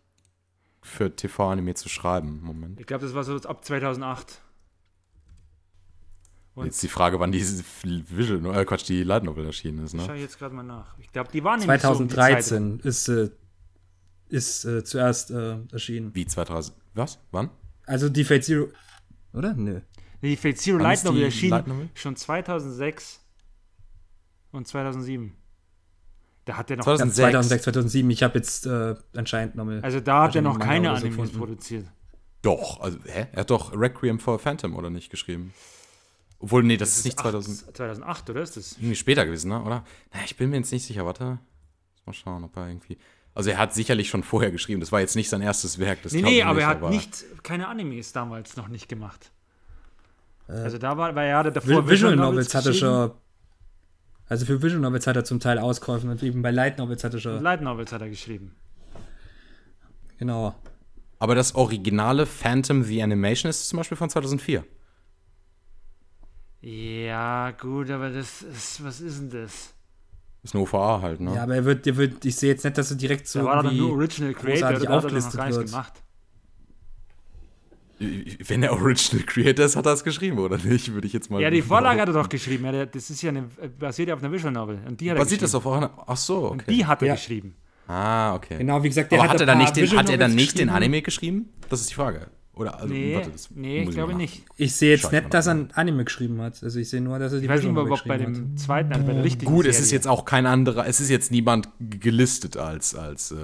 für 0.81 1.15
TV-Anime 1.15 1.73
zu 1.75 1.89
schreiben. 1.89 2.41
Moment. 2.43 2.79
Ich 2.79 2.87
glaube, 2.87 3.05
das 3.05 3.13
war 3.13 3.23
so 3.23 3.35
ab 3.35 3.63
2008. 3.63 4.41
Und 6.53 6.65
jetzt 6.65 6.83
die 6.83 6.89
Frage, 6.89 7.19
wann 7.19 7.31
diese 7.31 7.63
Visual, 7.83 8.55
äh, 8.55 8.65
Quatsch, 8.65 8.87
die 8.87 9.03
Light 9.03 9.23
Novel 9.23 9.45
erschienen 9.45 9.85
ist, 9.85 9.93
ne? 9.93 10.03
Schau 10.05 10.13
ich 10.13 10.21
jetzt 10.21 10.37
gerade 10.37 10.53
mal 10.53 10.63
nach. 10.63 10.97
Ich 10.99 11.11
glaube, 11.11 11.31
die 11.31 11.43
waren 11.43 11.61
2013 11.61 12.81
so 12.81 12.87
ist, 12.87 13.07
äh, 13.07 13.29
ist 14.27 14.65
äh, 14.65 14.83
zuerst 14.83 15.31
äh, 15.31 15.57
erschienen. 15.71 16.13
Wie 16.13 16.25
2000? 16.25 16.77
Was? 16.93 17.19
Wann? 17.31 17.49
Also 17.85 18.09
die 18.09 18.23
Fate 18.25 18.43
Zero, 18.43 18.67
oder? 19.33 19.53
Nö. 19.53 19.81
Die 20.21 20.35
Fate 20.35 20.57
Zero 20.57 20.77
wann 20.77 20.83
Light 20.83 21.03
Novel 21.03 21.23
erschien 21.23 21.49
Novel? 21.49 21.89
schon 21.93 22.15
2006 22.15 23.19
und 24.51 24.67
2007. 24.67 25.35
Da 26.45 26.57
hat 26.57 26.69
er 26.69 26.77
noch 26.77 26.85
2006, 26.85 27.15
2006 27.15 27.63
2007. 27.63 28.09
Ich 28.09 28.23
habe 28.23 28.37
jetzt 28.37 28.65
äh, 28.65 28.95
anscheinend 29.15 29.55
nochmal. 29.55 29.81
Also 29.81 29.99
da 29.99 30.23
hat 30.23 30.35
er 30.35 30.41
noch 30.41 30.59
keine 30.59 30.91
Animes 30.91 31.31
produziert. 31.31 31.85
Doch, 32.41 32.79
also 32.81 32.97
hä? 33.05 33.27
Er 33.31 33.41
hat 33.41 33.49
doch 33.51 33.73
Requiem 33.77 34.19
for 34.19 34.35
a 34.35 34.37
Phantom 34.37 34.75
oder 34.75 34.89
nicht 34.89 35.11
geschrieben? 35.11 35.53
Obwohl, 36.39 36.63
nee, 36.63 36.77
das, 36.77 36.89
das 36.89 36.97
ist 36.99 37.05
nicht 37.05 37.19
2000. 37.19 37.75
2008, 37.75 38.29
oder 38.31 38.41
ist 38.41 38.57
das? 38.57 38.73
Irgendwie 38.73 38.95
später 38.95 39.25
gewesen, 39.25 39.49
ne? 39.49 39.61
Oder? 39.61 39.85
Na, 40.11 40.21
ich 40.25 40.35
bin 40.37 40.49
mir 40.49 40.57
jetzt 40.57 40.71
nicht 40.71 40.85
sicher. 40.85 41.05
Warte. 41.05 41.37
Mal 42.05 42.13
schauen, 42.13 42.43
ob 42.43 42.57
er 42.57 42.67
irgendwie. 42.67 42.97
Also, 43.35 43.51
er 43.51 43.59
hat 43.59 43.75
sicherlich 43.75 44.09
schon 44.09 44.23
vorher 44.23 44.49
geschrieben. 44.49 44.79
Das 44.79 44.91
war 44.91 44.99
jetzt 44.99 45.15
nicht 45.15 45.29
sein 45.29 45.41
erstes 45.41 45.77
Werk. 45.77 46.01
Das 46.01 46.13
nee, 46.13 46.21
nee, 46.23 46.41
aber 46.41 46.55
nicht, 46.55 46.63
er 46.63 46.67
hat 46.67 46.77
aber 46.77 46.89
nicht, 46.89 47.25
keine 47.43 47.67
Animes 47.67 48.11
damals 48.11 48.57
noch 48.57 48.69
nicht 48.69 48.89
gemacht. 48.89 49.31
Äh, 50.51 50.63
also, 50.63 50.77
da 50.77 50.97
war, 50.97 51.15
war 51.15 51.23
ja 51.23 51.43
davor. 51.43 51.67
Visual, 51.67 51.89
Visual 51.89 52.15
Novels 52.15 52.53
hatte 52.53 52.73
schon. 52.73 53.11
Also, 54.27 54.45
für 54.45 54.61
Visual 54.61 54.81
Novels 54.81 55.07
hat 55.07 55.15
er 55.15 55.23
zum 55.23 55.39
Teil 55.39 55.59
ausgeholfen 55.59 56.09
und 56.09 56.21
eben 56.23 56.41
bei 56.41 56.51
Light 56.51 56.77
Novels 56.77 57.03
hat 57.03 57.13
er 57.13 57.19
schon. 57.19 57.41
Light 57.41 57.61
Novels 57.61 57.91
hat 57.91 58.01
er 58.01 58.09
geschrieben. 58.09 58.55
Genau. 60.17 60.55
Aber 61.19 61.35
das 61.35 61.55
originale 61.55 62.25
Phantom 62.25 62.83
the 62.83 63.01
Animation 63.01 63.49
ist 63.49 63.69
zum 63.69 63.77
Beispiel 63.77 63.97
von 63.97 64.09
2004. 64.09 64.63
Ja, 66.61 67.51
gut, 67.51 67.89
aber 67.89 68.09
das 68.09 68.41
ist, 68.41 68.83
was 68.83 69.01
ist 69.01 69.19
denn 69.19 69.29
das? 69.29 69.73
Ist 70.43 70.55
eine 70.55 70.63
OVA 70.63 71.01
halt, 71.01 71.19
ne? 71.19 71.35
Ja, 71.35 71.43
aber 71.43 71.55
er 71.55 71.65
wird, 71.65 71.85
er 71.85 71.97
wird, 71.97 72.25
ich 72.25 72.35
sehe 72.35 72.49
jetzt 72.49 72.63
nicht, 72.63 72.77
dass 72.77 72.89
er 72.91 72.97
direkt 72.97 73.27
so. 73.27 73.39
Da 73.39 73.45
war 73.45 73.63
dann 73.63 73.77
nur 73.77 73.91
Original 73.91 74.33
Creator, 74.33 74.73
der 74.73 74.91
aufgelistet 74.91 75.39
hat 75.39 75.47
er 75.47 75.49
noch 75.49 75.57
wird. 75.57 75.67
gemacht. 75.67 75.93
Wenn 78.47 78.63
er 78.63 78.73
Original 78.73 79.23
Creator 79.25 79.65
ist, 79.65 79.75
hat 79.75 79.85
er 79.85 79.93
es 79.93 80.03
geschrieben, 80.03 80.39
oder 80.39 80.57
nicht? 80.57 80.91
Würde 80.93 81.05
ich 81.05 81.13
jetzt 81.13 81.29
mal. 81.29 81.41
Ja, 81.41 81.49
die 81.49 81.61
Vorlage 81.61 82.01
hat 82.01 82.09
er 82.09 82.13
doch 82.13 82.29
geschrieben. 82.29 82.65
Ja, 82.65 82.85
das 82.85 83.09
ist 83.09 83.21
ja 83.21 83.29
eine, 83.29 83.43
basiert 83.77 84.09
ja 84.09 84.15
auf 84.15 84.23
einer 84.23 84.31
Visual 84.31 84.51
Novel. 84.51 84.79
Und 84.87 84.99
die 84.99 85.11
hat 85.11 85.17
basiert 85.17 85.41
das 85.41 85.53
auf 85.53 85.67
einer. 85.67 85.91
Ach 86.07 86.17
so, 86.17 86.45
okay. 86.45 86.51
Und 86.51 86.69
die 86.69 86.85
hat 86.85 87.01
er 87.01 87.09
ja. 87.09 87.13
geschrieben. 87.13 87.55
Ah, 87.87 88.35
okay. 88.35 88.57
Genau, 88.57 88.81
wie 88.83 88.87
gesagt, 88.87 89.11
der 89.11 89.19
Aber 89.19 89.29
hat, 89.29 89.33
hat 89.35 89.41
er 89.41 89.45
dann 89.45 89.57
nicht 89.57 89.75
den, 89.75 89.97
hat 89.97 90.09
er 90.09 90.17
dann 90.17 90.33
nicht 90.33 90.57
den 90.57 90.69
Anime 90.69 91.01
geschrieben? 91.01 91.49
Das 91.69 91.81
ist 91.81 91.91
die 91.91 91.95
Frage. 91.95 92.27
Oder, 92.53 92.79
also, 92.79 92.93
nee, 92.93 93.15
warte, 93.15 93.31
nee 93.55 93.83
ich 93.83 93.89
glaube 93.91 94.13
nicht. 94.13 94.43
Ich 94.57 94.75
sehe 94.75 94.91
jetzt 94.91 95.11
nicht, 95.11 95.33
dass 95.33 95.47
er 95.47 95.55
ein 95.55 95.71
Anime 95.73 96.03
geschrieben 96.03 96.41
hat. 96.41 96.61
Also 96.63 96.79
ich 96.79 96.89
sehe 96.89 97.01
nur, 97.01 97.17
dass 97.17 97.33
er 97.33 97.39
die 97.39 97.45
Ich 97.45 97.51
weiß 97.51 97.63
nicht, 97.63 97.77
ob 97.77 98.07
bei 98.07 98.17
dem 98.17 98.57
zweiten, 98.57 98.91
also 98.93 99.05
bei 99.05 99.13
der 99.13 99.23
richtigen 99.23 99.51
Gut, 99.51 99.63
Serie. 99.63 99.77
es 99.77 99.79
ist 99.79 99.91
jetzt 99.91 100.07
auch 100.07 100.25
kein 100.25 100.45
anderer, 100.45 100.85
es 100.85 100.99
ist 100.99 101.09
jetzt 101.09 101.31
niemand 101.31 101.69
gelistet 101.79 102.57
als, 102.57 102.93
als, 102.93 103.31
äh, 103.31 103.35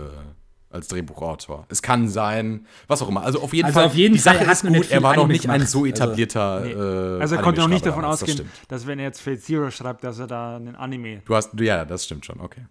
als 0.78 0.88
Drehbuchautor. 0.88 1.66
Es 1.70 1.82
kann 1.82 2.08
sein, 2.08 2.66
was 2.88 3.02
auch 3.02 3.10
immer. 3.10 3.24
Also 3.24 3.42
auf 3.42 3.54
jeden 3.54 3.66
also 3.66 3.80
Fall, 3.80 3.88
auf 3.88 3.96
jeden 3.96 4.14
die 4.14 4.20
Sache 4.20 4.46
Fall 4.46 4.54
ist 4.54 4.66
gut, 4.66 4.90
er 4.90 5.04
war 5.04 5.16
noch 5.16 5.28
nicht 5.28 5.42
gemacht. 5.42 5.62
ein 5.62 5.68
so 5.68 5.80
also, 5.80 5.86
etablierter 5.86 6.42
Also, 6.42 6.68
nee. 6.68 7.18
äh, 7.18 7.22
also 7.22 7.36
er 7.36 7.42
konnte 7.42 7.62
noch 7.62 7.68
nicht 7.68 7.86
davon 7.86 8.06
ausgehen, 8.06 8.38
das 8.38 8.48
dass 8.68 8.88
wenn 8.88 9.00
er 9.00 9.06
jetzt 9.06 9.22
Fate 9.22 9.42
Zero 9.42 9.70
schreibt, 9.70 10.04
dass 10.04 10.20
er 10.20 10.28
da 10.28 10.56
einen 10.56 10.76
Anime. 10.76 11.22
Du 11.26 11.36
hast, 11.36 11.60
ja, 11.60 11.84
das 11.84 12.06
stimmt 12.06 12.26
schon, 12.26 12.40
okay. 12.40 12.66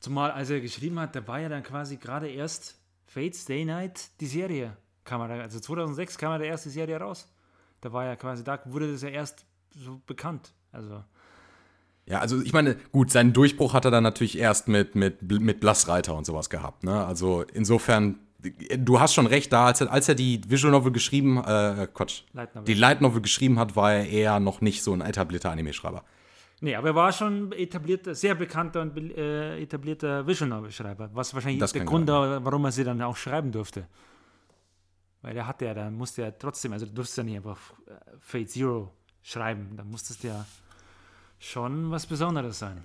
Zumal, 0.00 0.30
als 0.30 0.50
er 0.50 0.60
geschrieben 0.60 1.00
hat, 1.00 1.16
da 1.16 1.26
war 1.26 1.40
ja 1.40 1.48
dann 1.48 1.62
quasi 1.62 1.96
gerade 1.96 2.28
erst 2.28 2.76
Fate 3.06 3.34
Stay 3.34 3.64
Night, 3.64 4.10
die 4.20 4.26
Serie 4.26 4.76
kam 5.04 5.22
er, 5.22 5.42
also 5.42 5.58
2006 5.58 6.18
kam 6.18 6.32
er 6.32 6.38
der 6.38 6.48
erste 6.48 6.70
Serie 6.70 6.98
raus. 6.98 7.26
Da 7.80 7.92
war 7.92 8.04
ja 8.04 8.16
quasi, 8.16 8.44
da 8.44 8.60
wurde 8.66 8.92
das 8.92 9.02
ja 9.02 9.08
erst 9.08 9.46
so 9.70 10.00
bekannt. 10.06 10.52
Also. 10.70 11.02
Ja, 12.08 12.20
also 12.20 12.40
ich 12.40 12.52
meine, 12.54 12.76
gut, 12.90 13.10
seinen 13.10 13.34
Durchbruch 13.34 13.74
hat 13.74 13.84
er 13.84 13.90
dann 13.90 14.02
natürlich 14.02 14.38
erst 14.38 14.66
mit, 14.66 14.94
mit, 14.94 15.20
mit 15.22 15.60
Blassreiter 15.60 16.14
und 16.14 16.24
sowas 16.24 16.48
gehabt. 16.48 16.82
Ne? 16.82 17.04
Also 17.04 17.44
insofern, 17.52 18.18
du 18.78 18.98
hast 18.98 19.12
schon 19.12 19.26
recht, 19.26 19.52
da, 19.52 19.66
als 19.66 19.82
er, 19.82 19.92
als 19.92 20.08
er 20.08 20.14
die 20.14 20.40
Visual 20.48 20.72
Novel 20.72 20.90
geschrieben, 20.90 21.36
äh, 21.36 21.86
Quatsch, 21.92 22.22
Light 22.32 22.50
die 22.66 22.74
Light 22.74 23.02
Novel 23.02 23.20
geschrieben 23.20 23.58
hat, 23.58 23.76
war 23.76 23.92
er 23.92 24.08
eher 24.08 24.40
noch 24.40 24.62
nicht 24.62 24.82
so 24.82 24.94
ein 24.94 25.02
etablierter 25.02 25.50
Anime-Schreiber. 25.50 26.02
Nee, 26.60 26.74
aber 26.74 26.88
er 26.88 26.94
war 26.94 27.12
schon 27.12 27.52
etablierter, 27.52 28.14
sehr 28.14 28.34
bekannter 28.34 28.80
und 28.80 28.96
äh, 28.96 29.60
etablierter 29.60 30.26
Visual 30.26 30.48
Novel-Schreiber, 30.48 31.10
was 31.12 31.34
wahrscheinlich 31.34 31.60
das 31.60 31.72
der 31.72 31.84
Grund 31.84 32.08
war, 32.08 32.42
warum 32.42 32.64
er 32.64 32.72
sie 32.72 32.84
dann 32.84 33.02
auch 33.02 33.16
schreiben 33.16 33.52
durfte. 33.52 33.86
Weil 35.20 35.34
der 35.34 35.46
hatte 35.46 35.66
ja, 35.66 35.74
da 35.74 35.90
musste 35.90 36.22
ja 36.22 36.30
trotzdem, 36.30 36.72
also 36.72 36.86
du 36.86 36.92
durfst 36.92 37.18
ja 37.18 37.22
nicht 37.22 37.36
einfach 37.36 37.58
äh, 37.86 37.92
Fate 38.18 38.50
Zero 38.50 38.94
schreiben, 39.20 39.74
da 39.76 39.84
musstest 39.84 40.24
ja 40.24 40.46
schon 41.38 41.90
was 41.90 42.06
Besonderes 42.06 42.58
sein. 42.58 42.84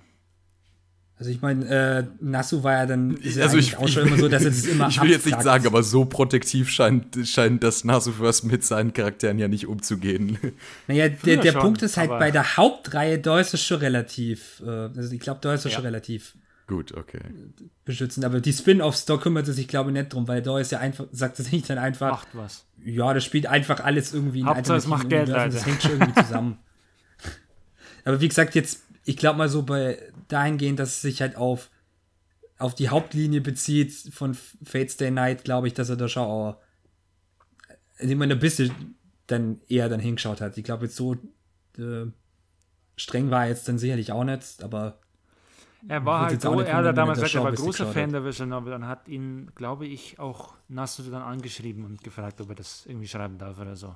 Also 1.16 1.30
ich 1.30 1.40
meine, 1.40 1.64
äh, 1.66 2.04
Nasu 2.20 2.64
war 2.64 2.72
ja 2.72 2.86
dann 2.86 3.16
also 3.40 3.56
ich, 3.56 3.76
auch 3.76 3.86
schon 3.86 4.08
immer 4.08 4.18
so, 4.18 4.28
dass 4.28 4.42
das 4.42 4.64
immer 4.64 4.88
Ich 4.88 5.00
will 5.00 5.10
jetzt 5.10 5.26
nicht 5.26 5.42
sagen, 5.42 5.64
aber 5.64 5.84
so 5.84 6.06
protektiv 6.06 6.70
scheint, 6.70 7.16
scheint 7.24 7.62
das 7.62 7.84
Nasuverse 7.84 8.46
mit 8.48 8.64
seinen 8.64 8.92
Charakteren 8.92 9.38
ja 9.38 9.46
nicht 9.46 9.66
umzugehen. 9.68 10.38
Naja, 10.88 11.08
der, 11.08 11.36
der 11.36 11.52
schon, 11.52 11.60
Punkt 11.60 11.82
ist 11.82 11.96
halt, 11.96 12.10
bei 12.10 12.30
der 12.30 12.56
Hauptreihe, 12.56 13.18
da 13.18 13.38
ist 13.38 13.54
es 13.54 13.62
schon 13.64 13.78
relativ, 13.78 14.60
äh, 14.66 14.68
also 14.68 15.14
ich 15.14 15.20
glaube, 15.20 15.38
da 15.40 15.54
ist 15.54 15.64
es 15.64 15.72
ja. 15.72 15.76
schon 15.76 15.84
relativ 15.84 16.34
Gut, 16.66 16.92
okay. 16.96 17.20
beschützen. 17.84 18.24
Aber 18.24 18.40
die 18.40 18.52
Spin-offs, 18.52 19.04
da 19.04 19.16
kümmert 19.16 19.46
es 19.46 19.56
sich, 19.56 19.68
glaube 19.68 19.90
ich, 19.90 19.94
nicht 19.94 20.12
drum, 20.12 20.26
weil 20.26 20.42
da 20.42 20.58
ist 20.58 20.72
ja 20.72 20.78
einfach, 20.78 21.06
sagt 21.12 21.38
es 21.38 21.52
nicht 21.52 21.68
dann 21.70 21.78
einfach. 21.78 22.10
Macht 22.10 22.28
was. 22.32 22.64
Ja, 22.84 23.14
das 23.14 23.24
spielt 23.24 23.46
einfach 23.46 23.80
alles 23.80 24.14
irgendwie 24.14 24.40
in 24.40 24.46
Hauptsache, 24.46 24.78
es 24.78 24.86
macht 24.86 25.08
Geld, 25.08 25.28
Universum. 25.28 25.52
Das 25.52 25.66
hängt 25.66 25.82
schon 25.82 25.92
irgendwie 25.92 26.14
zusammen. 26.22 26.58
Aber 28.04 28.20
wie 28.20 28.28
gesagt, 28.28 28.54
jetzt, 28.54 28.84
ich 29.04 29.16
glaube 29.16 29.38
mal 29.38 29.48
so 29.48 29.62
bei 29.62 29.98
dahingehend, 30.28 30.78
dass 30.78 30.90
es 30.90 31.02
sich 31.02 31.20
halt 31.20 31.36
auf, 31.36 31.70
auf 32.58 32.74
die 32.74 32.88
Hauptlinie 32.88 33.40
bezieht 33.40 33.92
von 34.12 34.34
Fate 34.34 34.90
Stay 34.90 35.10
Night, 35.10 35.44
glaube 35.44 35.66
ich, 35.68 35.74
dass 35.74 35.88
er 35.88 35.96
da 35.96 36.08
schon 36.08 36.24
auch 36.24 36.56
immer 37.98 38.24
ein 38.24 38.38
bisschen 38.38 38.96
dann 39.26 39.60
eher 39.68 39.88
dann 39.88 40.00
hingeschaut 40.00 40.40
hat. 40.40 40.58
Ich 40.58 40.64
glaube, 40.64 40.84
jetzt 40.86 40.96
so 40.96 41.14
äh, 41.78 42.06
streng 42.96 43.30
war 43.30 43.44
er 43.44 43.50
jetzt 43.50 43.68
dann 43.68 43.78
sicherlich 43.78 44.12
auch 44.12 44.24
nicht, 44.24 44.62
aber 44.62 45.00
Er 45.88 46.04
war 46.04 46.26
halt 46.26 46.40
so, 46.40 46.60
er 46.60 46.76
hat 46.76 46.96
damals 46.96 47.18
gesagt, 47.18 47.34
er 47.34 47.42
war 47.44 47.52
großer 47.52 47.86
Fan 47.86 48.12
der 48.12 48.24
Visual 48.24 48.48
Novel. 48.48 48.72
Dann 48.72 48.86
hat 48.86 49.08
ihn, 49.08 49.50
glaube 49.54 49.86
ich, 49.86 50.18
auch 50.18 50.54
Nasu 50.68 51.02
dann 51.10 51.22
angeschrieben 51.22 51.84
und 51.84 52.02
gefragt, 52.02 52.40
ob 52.40 52.48
er 52.50 52.54
das 52.54 52.86
irgendwie 52.86 53.08
schreiben 53.08 53.38
darf 53.38 53.58
oder 53.58 53.76
so. 53.76 53.94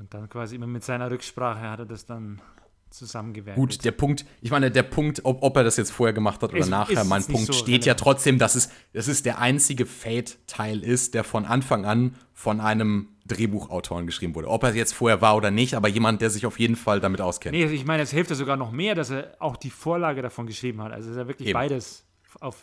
Und 0.00 0.12
dann 0.14 0.28
quasi 0.28 0.56
immer 0.56 0.66
mit 0.66 0.82
seiner 0.82 1.10
Rücksprache 1.10 1.60
hat 1.60 1.80
er 1.80 1.86
das 1.86 2.06
dann 2.06 2.40
zusammengewerkt. 2.88 3.56
Gut, 3.58 3.84
der 3.84 3.92
Punkt, 3.92 4.24
ich 4.40 4.50
meine, 4.50 4.70
der 4.70 4.82
Punkt, 4.82 5.24
ob, 5.24 5.42
ob 5.42 5.56
er 5.56 5.62
das 5.62 5.76
jetzt 5.76 5.92
vorher 5.92 6.12
gemacht 6.12 6.42
hat 6.42 6.50
oder 6.50 6.58
Ist- 6.60 6.68
nachher, 6.70 7.02
ist 7.02 7.08
mein 7.08 7.22
Punkt 7.24 7.46
so 7.46 7.52
steht 7.52 7.84
ja 7.84 7.92
relevant. 7.92 8.00
trotzdem, 8.00 8.38
dass 8.38 8.54
es, 8.56 8.70
dass 8.94 9.06
es 9.06 9.22
der 9.22 9.38
einzige 9.38 9.86
Fate-Teil 9.86 10.82
ist, 10.82 11.14
der 11.14 11.22
von 11.22 11.44
Anfang 11.44 11.84
an 11.84 12.16
von 12.32 12.60
einem 12.60 13.08
Drehbuchautoren 13.26 14.06
geschrieben 14.06 14.34
wurde. 14.34 14.48
Ob 14.48 14.64
er 14.64 14.74
jetzt 14.74 14.92
vorher 14.94 15.20
war 15.20 15.36
oder 15.36 15.52
nicht, 15.52 15.74
aber 15.74 15.86
jemand, 15.88 16.20
der 16.20 16.30
sich 16.30 16.46
auf 16.46 16.58
jeden 16.58 16.74
Fall 16.74 16.98
damit 16.98 17.20
auskennt. 17.20 17.54
Nee, 17.54 17.66
ich 17.66 17.84
meine, 17.84 18.02
es 18.02 18.10
hilft 18.10 18.30
ja 18.30 18.36
sogar 18.36 18.56
noch 18.56 18.72
mehr, 18.72 18.96
dass 18.96 19.10
er 19.10 19.36
auch 19.38 19.56
die 19.56 19.70
Vorlage 19.70 20.20
davon 20.22 20.46
geschrieben 20.46 20.80
hat. 20.82 20.90
Also 20.92 21.10
ist 21.10 21.16
ja 21.16 21.28
wirklich 21.28 21.48
Eben. 21.50 21.54
beides 21.58 22.06
auf, 22.40 22.56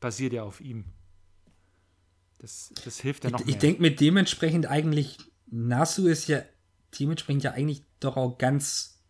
basiert 0.00 0.32
ja 0.32 0.44
auf 0.44 0.60
ihm. 0.62 0.84
Das, 2.38 2.72
das 2.84 3.00
hilft 3.00 3.24
ja 3.24 3.30
noch 3.30 3.40
ich, 3.40 3.46
mehr. 3.46 3.54
ich 3.54 3.60
denke 3.60 3.82
mir 3.82 3.94
dementsprechend 3.94 4.64
eigentlich, 4.66 5.18
Nasu 5.50 6.06
ist 6.06 6.26
ja 6.28 6.40
dementsprechend 6.98 7.44
ja 7.44 7.52
eigentlich 7.52 7.82
doch 8.00 8.16
auch 8.16 8.38
ganz 8.38 9.02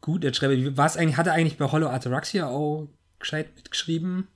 gut 0.00 0.24
als 0.24 0.36
Schreiber. 0.36 0.76
Was 0.76 0.96
eigentlich, 0.96 1.16
hat 1.16 1.26
er 1.26 1.34
eigentlich 1.34 1.58
bei 1.58 1.70
Hollow 1.70 1.88
Ataraxia 1.88 2.48
auch 2.48 2.88
gescheit 3.18 3.54
mitgeschrieben? 3.56 4.28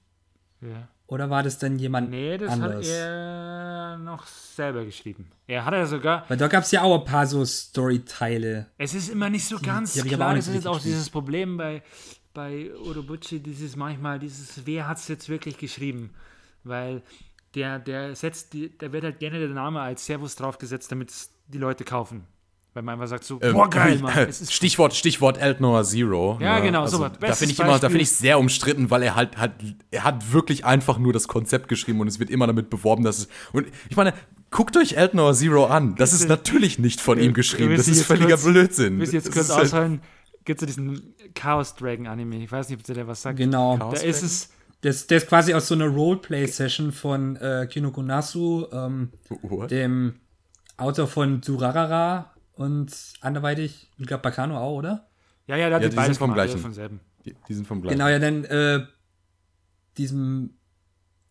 ja. 0.61 0.89
Oder 1.11 1.29
war 1.29 1.43
das 1.43 1.59
dann 1.59 1.77
jemand 1.77 2.11
Nee, 2.11 2.39
das 2.39 2.53
anders? 2.53 2.87
hat 2.87 2.95
er 2.95 3.99
noch 3.99 4.29
selber 4.29 4.85
geschrieben. 4.85 5.29
Er 5.49 5.65
hat 5.65 5.75
ja 5.75 5.85
sogar. 5.85 6.25
Weil 6.29 6.37
da 6.37 6.47
gab 6.47 6.63
es 6.63 6.71
ja 6.71 6.83
auch 6.83 7.01
ein 7.01 7.05
paar 7.05 7.27
so 7.27 7.45
Storyteile. 7.45 8.67
Es 8.79 8.95
ist 8.95 9.09
immer 9.09 9.29
nicht 9.29 9.45
so 9.45 9.59
ganz 9.59 9.95
die 9.95 9.99
ich 9.99 10.05
aber 10.05 10.17
klar. 10.17 10.35
Das 10.37 10.47
ist 10.47 10.55
jetzt 10.55 10.69
auch 10.69 10.79
dieses 10.79 11.11
Problem 11.11 11.57
bei, 11.57 11.83
bei 12.33 12.71
Urobuchi, 12.77 13.41
dieses 13.41 13.75
manchmal, 13.75 14.21
dieses, 14.21 14.65
wer 14.67 14.87
hat 14.87 14.99
es 14.99 15.09
jetzt 15.09 15.29
wirklich 15.29 15.59
geschrieben? 15.59 16.15
Weil 16.63 17.03
der, 17.57 17.81
der 17.81 18.15
setzt, 18.15 18.53
die, 18.53 18.79
der 18.79 18.93
wird 18.93 19.03
halt 19.03 19.19
gerne 19.19 19.41
der 19.41 19.49
Name 19.49 19.81
als 19.81 20.07
Servus 20.07 20.37
draufgesetzt, 20.37 20.93
damit 20.93 21.11
es 21.11 21.33
die 21.53 21.59
Leute 21.59 21.85
kaufen. 21.85 22.25
Weil 22.73 22.85
man 22.85 22.93
einfach 22.95 23.09
sagt 23.09 23.25
so, 23.25 23.41
Ähm, 23.43 23.55
boah, 23.55 23.69
geil, 23.69 23.99
Mann. 24.03 24.17
Es 24.29 24.41
ist 24.41 24.53
Stichwort, 24.53 24.95
Stichwort 24.95 25.39
Eltnoir 25.39 25.83
Zero. 25.85 26.39
Ja, 26.41 26.57
ne? 26.61 26.63
genau, 26.67 26.83
Also, 26.83 26.99
so, 26.99 27.09
da 27.09 27.33
finde 27.33 27.53
ich 27.53 27.59
immer, 27.59 27.67
da 27.69 27.73
Beispiel. 27.73 27.89
finde 27.91 28.03
ich 28.05 28.11
sehr 28.13 28.39
umstritten, 28.39 28.91
weil 28.91 29.03
er 29.03 29.17
halt, 29.17 29.37
halt, 29.39 29.53
er 29.91 30.05
hat 30.05 30.33
wirklich 30.33 30.65
einfach 30.65 30.97
nur 30.99 31.13
das 31.13 31.27
Konzept 31.27 31.67
geschrieben 31.69 31.99
und 32.01 32.07
es 32.07 32.21
wird 32.21 32.31
immer 32.31 32.47
damit 32.47 32.71
beworben, 32.71 33.03
dass 33.03 33.19
es. 33.19 33.29
Und 33.53 33.67
ich 33.89 33.97
meine, 33.97 34.15
guckt 34.53 34.77
euch 34.77 34.93
Eltnoir 34.93 35.35
Zero 35.35 35.67
an. 35.67 35.97
Das 35.97 36.13
ist 36.13 36.29
natürlich 36.29 36.79
nicht 36.79 37.01
von 37.01 37.19
ihm 37.19 37.35
geschrieben. 37.35 37.71
willst 37.71 37.89
Das 37.89 37.97
ist 37.97 38.07
völliger 38.07 38.29
kurz- 38.37 38.45
Blödsinn. 38.45 38.99
Willst 39.01 39.13
du 39.15 39.17
jetzt 39.17 39.33
kurz 39.33 39.51
halt- 39.51 39.65
ausholen? 39.65 40.01
Gibt 40.45 40.63
es 40.63 40.67
diesen 40.69 41.15
Chaos 41.35 41.75
Dragon 41.75 42.07
Anime? 42.07 42.37
Ich 42.43 42.51
weiß 42.53 42.69
nicht, 42.69 42.79
ob 42.89 42.95
der 42.95 43.07
was 43.09 43.21
sagt. 43.23 43.37
Genau. 43.37 43.77
Da 43.79 43.91
ist 43.93 44.23
es, 44.23 44.49
Das, 44.81 45.07
das 45.09 45.25
ist 45.25 45.29
quasi 45.29 45.53
aus 45.55 45.67
so 45.67 45.75
einer 45.75 45.89
Roleplay-Session 45.89 46.93
von 46.93 47.37
äh, 47.37 47.67
Kinoko 47.71 48.01
Nasu, 48.03 48.67
ähm, 48.73 49.11
What? 49.43 49.71
dem 49.73 50.15
Autor 50.81 51.07
von 51.07 51.41
Durarara 51.41 52.33
und 52.53 52.93
anderweitig, 53.21 53.91
ich 53.99 54.07
glaube 54.07 54.23
Bakano 54.23 54.59
auch, 54.59 54.77
oder? 54.77 55.09
ja, 55.47 55.57
ja, 55.57 55.69
der 55.69 55.77
hat 55.77 55.83
Ja, 55.83 55.89
die 55.89 55.97
die 55.97 56.03
sind 56.03 56.17
vom 56.17 56.31
gemacht, 56.31 56.47
gleichen. 56.47 56.61
Vom 56.61 56.73
selben. 56.73 57.01
Die, 57.25 57.35
die 57.49 57.55
sind 57.55 57.67
vom 57.67 57.83
gleichen. 57.83 57.99
Genau, 57.99 58.09
ja, 58.09 58.19
dann 58.19 58.45
äh, 58.45 58.87
diesem 59.97 60.55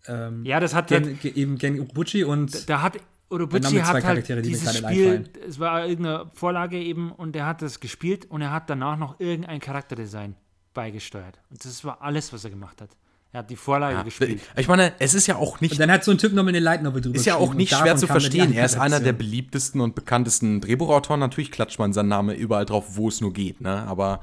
ähm, 0.07 0.45
Ja, 0.45 0.59
das 0.59 0.73
hat 0.73 0.87
Gen, 0.87 1.19
Gen, 1.19 1.35
eben 1.35 1.57
Gen 1.57 1.79
Ubuchi 1.79 2.23
und 2.23 2.69
Da 2.69 2.81
hat 2.81 2.97
Urobuchi 3.29 3.77
hat 3.77 3.93
halt 3.93 4.03
Charaktere, 4.03 4.41
die 4.41 4.49
dieses 4.49 4.77
Spiel, 4.77 5.29
es 5.47 5.59
war 5.59 5.85
irgendeine 5.85 6.31
Vorlage 6.33 6.77
eben 6.77 7.11
und 7.11 7.35
er 7.35 7.45
hat 7.45 7.61
das 7.61 7.79
gespielt 7.79 8.25
und 8.25 8.41
er 8.41 8.51
hat 8.51 8.69
danach 8.69 8.97
noch 8.97 9.19
irgendein 9.19 9.59
Charakterdesign 9.59 10.35
beigesteuert. 10.73 11.39
Und 11.49 11.63
das 11.63 11.83
war 11.83 12.01
alles, 12.01 12.33
was 12.33 12.43
er 12.43 12.49
gemacht 12.49 12.81
hat. 12.81 12.89
Er 13.31 13.39
hat 13.39 13.49
die 13.51 13.55
Vorlage 13.55 13.95
Ja, 13.95 14.03
gespielt. 14.03 14.41
ich 14.55 14.67
meine, 14.67 14.93
es 14.97 15.13
ist 15.13 15.27
ja 15.27 15.35
auch 15.35 15.61
nicht 15.61 15.73
Und 15.73 15.79
dann 15.79 15.91
hat 15.91 16.03
so 16.03 16.09
ein 16.11 16.17
Typ 16.17 16.33
nochmal 16.33 16.49
eine 16.49 16.59
Light 16.59 16.81
Novel 16.81 16.99
drüber 17.01 17.15
Ist 17.15 17.25
ja 17.25 17.35
auch 17.35 17.53
nicht 17.53 17.73
schwer 17.75 17.95
zu 17.95 18.07
verstehen. 18.07 18.51
Er 18.53 18.65
ist 18.65 18.75
einer 18.77 18.99
der 18.99 19.13
beliebtesten 19.13 19.81
und 19.81 19.93
bekanntesten 19.93 20.61
Drehbuchautoren. 20.61 21.19
Natürlich 21.19 21.51
klatscht 21.51 21.77
man 21.77 21.93
seinen 21.93 22.09
Namen 22.09 22.35
überall 22.35 22.65
drauf, 22.65 22.85
wo 22.97 23.07
es 23.07 23.21
nur 23.21 23.31
geht. 23.31 23.61
Ne? 23.61 23.83
Aber 23.87 24.21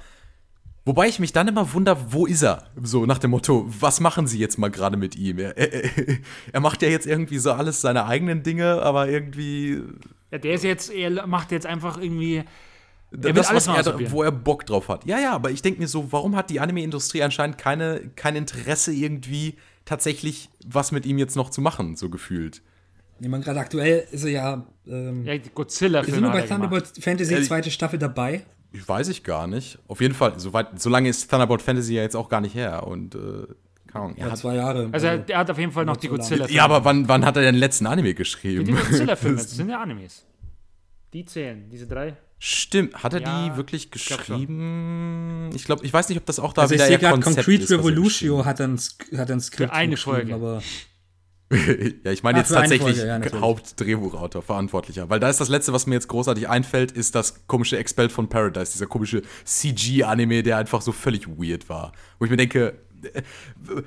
wobei 0.84 1.06
ich 1.06 1.20
mich 1.20 1.32
dann 1.32 1.46
immer 1.46 1.72
wundere, 1.72 1.98
wo 2.12 2.26
ist 2.26 2.42
er? 2.42 2.64
So 2.82 3.06
nach 3.06 3.18
dem 3.18 3.30
Motto, 3.30 3.64
was 3.68 4.00
machen 4.00 4.26
sie 4.26 4.40
jetzt 4.40 4.58
mal 4.58 4.70
gerade 4.72 4.96
mit 4.96 5.14
ihm? 5.14 5.38
Er, 5.38 5.56
er, 5.56 5.88
er 6.52 6.60
macht 6.60 6.82
ja 6.82 6.88
jetzt 6.88 7.06
irgendwie 7.06 7.38
so 7.38 7.52
alles 7.52 7.80
seine 7.80 8.06
eigenen 8.06 8.42
Dinge, 8.42 8.82
aber 8.82 9.08
irgendwie 9.08 9.82
Ja, 10.32 10.38
der 10.38 10.54
ist 10.54 10.64
jetzt, 10.64 10.90
er 10.90 11.28
macht 11.28 11.52
jetzt 11.52 11.66
einfach 11.66 11.96
irgendwie. 11.96 12.42
Das, 13.10 13.34
will 13.34 13.42
alles 13.42 13.68
was 13.68 13.86
er, 13.86 14.10
wo 14.10 14.22
er 14.22 14.32
Bock 14.32 14.66
drauf 14.66 14.88
hat. 14.88 15.06
Ja, 15.06 15.18
ja, 15.18 15.32
aber 15.32 15.50
ich 15.50 15.62
denke 15.62 15.80
mir 15.80 15.88
so, 15.88 16.12
warum 16.12 16.36
hat 16.36 16.50
die 16.50 16.60
Anime-Industrie 16.60 17.22
anscheinend 17.22 17.58
keine, 17.58 18.10
kein 18.16 18.36
Interesse 18.36 18.92
irgendwie 18.92 19.56
tatsächlich 19.84 20.50
was 20.66 20.92
mit 20.92 21.06
ihm 21.06 21.18
jetzt 21.18 21.36
noch 21.36 21.50
zu 21.50 21.60
machen, 21.60 21.96
so 21.96 22.10
gefühlt? 22.10 22.62
Ich 23.20 23.28
meine, 23.28 23.42
gerade 23.44 23.60
aktuell 23.60 24.06
ist 24.10 24.24
er 24.24 24.30
ja. 24.30 24.66
Ähm, 24.86 25.24
Ja, 25.24 25.32
die 25.32 25.38
wir 25.38 25.44
sind 25.44 25.54
Godzilla-Filme 25.54 26.20
nur 26.20 26.30
bei 26.32 26.40
er 26.40 26.46
gemacht. 26.46 26.60
Thunderbolt 26.60 26.92
Fantasy 27.02 27.34
Äh, 27.34 27.42
zweite 27.42 27.70
Staffel 27.70 27.98
dabei. 27.98 28.44
Ich 28.72 28.86
weiß 28.86 29.08
ich 29.08 29.22
gar 29.24 29.46
nicht. 29.46 29.78
Auf 29.88 30.00
jeden 30.00 30.12
Fall, 30.14 30.38
so, 30.38 30.52
weit, 30.52 30.78
so 30.80 30.90
lange 30.90 31.08
ist 31.08 31.30
Thunderbolt 31.30 31.62
Fantasy 31.62 31.94
ja 31.94 32.02
jetzt 32.02 32.16
auch 32.16 32.28
gar 32.28 32.40
nicht 32.42 32.54
her. 32.54 32.86
Und, 32.86 33.14
äh, 33.14 33.18
keine 33.86 34.04
Ahnung. 34.04 34.16
Er 34.16 34.26
Ja, 34.26 34.32
hat, 34.32 34.38
zwei 34.38 34.56
Jahre. 34.56 34.90
Also 34.92 35.06
er, 35.06 35.28
er 35.28 35.38
hat 35.38 35.50
auf 35.50 35.58
jeden 35.58 35.72
Fall 35.72 35.86
noch 35.86 35.96
die. 35.96 36.08
Godzilla-Filme. 36.08 36.52
ja, 36.54 36.64
aber 36.64 36.84
wann, 36.84 37.08
wann 37.08 37.24
hat 37.24 37.36
er 37.36 37.42
den 37.42 37.54
letzten 37.54 37.86
Anime 37.86 38.08
die 38.08 38.14
geschrieben? 38.16 38.76
Godzilla-Filme, 38.76 39.36
das 39.38 39.50
sind 39.52 39.70
ja 39.70 39.80
Animes. 39.80 40.26
Die 41.14 41.24
zählen, 41.24 41.70
diese 41.70 41.86
drei. 41.86 42.16
Stimmt, 42.38 43.02
hat 43.02 43.14
er 43.14 43.22
Ja, 43.22 43.48
die 43.48 43.56
wirklich 43.56 43.86
ich 43.86 43.90
geschrieben? 43.90 45.50
Ich 45.54 45.64
glaube, 45.64 45.84
ich 45.86 45.92
weiß 45.92 46.08
nicht, 46.10 46.18
ob 46.18 46.26
das 46.26 46.38
auch 46.38 46.52
da 46.52 46.62
also 46.62 46.74
ich 46.74 46.78
wieder 46.78 46.86
sehe 46.86 46.94
eher 46.96 47.10
gerade 47.10 47.20
Concrete 47.20 47.62
ist, 47.62 47.62
was 47.64 47.70
er 47.70 47.78
Revolutio 47.78 48.44
hat 48.44 48.60
ein, 48.60 48.78
hat 49.16 49.30
ein 49.30 49.40
Skript 49.40 49.72
eine 49.72 49.92
geschrieben, 49.92 50.16
Folge. 50.16 50.34
aber 50.34 50.62
ja, 52.04 52.10
ich 52.10 52.22
meine 52.24 52.38
Ah, 52.38 52.40
jetzt 52.40 52.48
für 52.48 52.58
eine 52.58 52.68
tatsächlich 52.68 52.98
Folge, 52.98 53.30
ja. 53.32 53.40
Hauptdrehbuchautor, 53.40 54.42
Verantwortlicher. 54.42 55.08
Weil 55.08 55.20
da 55.20 55.30
ist 55.30 55.40
das 55.40 55.48
Letzte, 55.48 55.72
was 55.72 55.86
mir 55.86 55.94
jetzt 55.94 56.08
großartig 56.08 56.48
einfällt, 56.48 56.90
ist 56.90 57.14
das 57.14 57.46
komische 57.46 57.78
Expelled 57.78 58.10
von 58.10 58.28
Paradise, 58.28 58.72
dieser 58.72 58.86
komische 58.86 59.22
CG-Anime, 59.44 60.42
der 60.42 60.58
einfach 60.58 60.82
so 60.82 60.90
völlig 60.90 61.28
weird 61.28 61.68
war. 61.68 61.92
Wo 62.18 62.24
ich 62.24 62.30
mir 62.30 62.36
denke, 62.36 62.78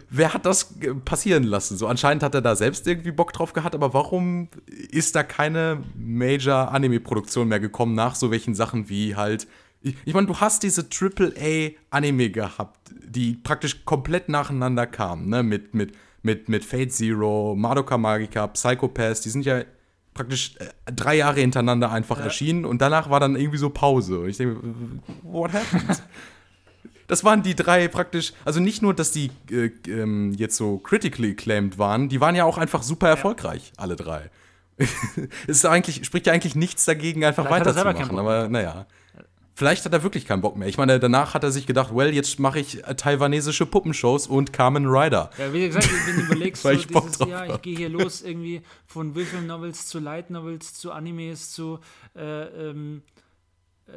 wer 0.10 0.34
hat 0.34 0.46
das 0.46 0.74
passieren 1.06 1.44
lassen? 1.44 1.78
So 1.78 1.88
anscheinend 1.88 2.24
hat 2.24 2.36
er 2.36 2.42
da 2.42 2.56
selbst 2.56 2.88
irgendwie 2.88 3.12
Bock 3.12 3.34
drauf 3.34 3.54
gehabt, 3.54 3.76
aber 3.76 3.94
warum 3.94 4.50
ist 4.68 5.16
da 5.16 5.24
keine 5.24 5.84
Major-Anime-Produktion 5.96 7.48
mehr 7.48 7.60
gekommen 7.60 7.96
nach 7.96 8.16
so 8.16 8.32
welchen 8.32 8.56
Sachen 8.56 8.90
wie 8.90 9.16
halt. 9.16 9.48
Ich, 9.82 9.96
ich 10.06 10.14
meine, 10.14 10.28
du 10.28 10.38
hast 10.38 10.64
diese 10.64 10.86
AAA-Anime 10.90 12.30
gehabt, 12.30 12.92
die 13.06 13.34
praktisch 13.34 13.86
komplett 13.86 14.30
nacheinander 14.30 14.88
kamen, 14.88 15.30
ne? 15.30 15.42
Mit, 15.42 15.74
mit, 15.74 15.94
mit, 16.22 16.50
mit 16.50 16.66
Fate 16.66 16.92
Zero, 16.92 17.56
Madoka 17.56 17.98
Magica, 17.98 18.48
Psychopaths, 18.48 19.22
die 19.22 19.30
sind 19.30 19.46
ja 19.46 19.64
praktisch 20.14 20.56
äh, 20.58 20.92
drei 20.92 21.16
Jahre 21.16 21.40
hintereinander 21.40 21.92
einfach 21.92 22.20
erschienen 22.20 22.66
und 22.66 22.82
danach 22.82 23.10
war 23.10 23.22
dann 23.22 23.38
irgendwie 23.38 23.58
so 23.58 23.70
Pause. 23.70 24.20
Und 24.20 24.30
ich 24.30 24.38
denke, 24.38 24.60
what 25.24 25.54
happened? 25.54 26.04
Das 27.10 27.24
waren 27.24 27.42
die 27.42 27.56
drei 27.56 27.88
praktisch, 27.88 28.34
also 28.46 28.60
nicht 28.60 28.84
nur, 28.84 28.94
dass 28.94 29.12
die 29.12 29.32
äh, 29.52 29.72
ähm, 29.88 30.32
jetzt 30.38 30.56
so 30.56 30.78
critically 30.78 31.32
acclaimed 31.32 31.80
waren, 31.80 32.08
die 32.08 32.22
waren 32.22 32.36
ja 32.36 32.46
auch 32.46 32.60
einfach 32.60 32.84
super 32.84 33.10
erfolgreich, 33.10 33.74
alle 33.78 33.96
drei. 33.96 34.30
es 34.78 34.88
ist 35.48 35.66
eigentlich, 35.66 36.06
spricht 36.06 36.28
ja 36.28 36.34
eigentlich 36.34 36.56
nichts 36.56 36.86
dagegen, 36.86 37.26
einfach 37.26 37.48
Vielleicht 37.48 37.66
er 37.66 37.76
weiterzumachen, 37.76 38.20
aber 38.20 38.48
naja. 38.48 38.86
Vielleicht 39.56 39.84
hat 39.84 39.92
er 39.92 40.04
wirklich 40.04 40.26
keinen 40.26 40.42
Bock 40.42 40.56
mehr. 40.56 40.70
Ich 40.70 40.78
meine, 40.78 41.00
danach 41.00 41.34
hat 41.34 41.44
er 41.44 41.52
sich 41.52 41.66
gedacht, 41.66 41.94
well, 41.94 42.14
jetzt 42.14 42.40
mache 42.40 42.60
ich 42.60 42.88
äh, 42.88 42.96
taiwanesische 42.96 43.66
Puppenshows 43.66 44.28
und 44.28 44.54
Carmen 44.54 44.86
Rider. 44.86 45.32
Ja, 45.38 45.52
wie 45.52 45.68
gesagt, 45.68 45.90
wenn 46.08 46.16
du 46.16 46.22
überlegst, 46.32 46.62
so 46.62 46.70
dieses, 46.72 47.20
ja, 47.28 47.56
ich 47.56 47.62
gehe 47.64 47.76
hier 47.76 47.90
los 47.90 48.22
irgendwie 48.22 48.62
von 48.86 49.16
Visual 49.16 49.44
Novels 49.44 49.88
zu 49.88 50.00
Light 50.00 50.30
Novels 50.30 50.76
zu 50.76 50.92
Animes 50.92 51.52
zu 51.52 51.80
äh, 52.16 52.70
ähm, 52.70 53.02
äh, 53.18 53.19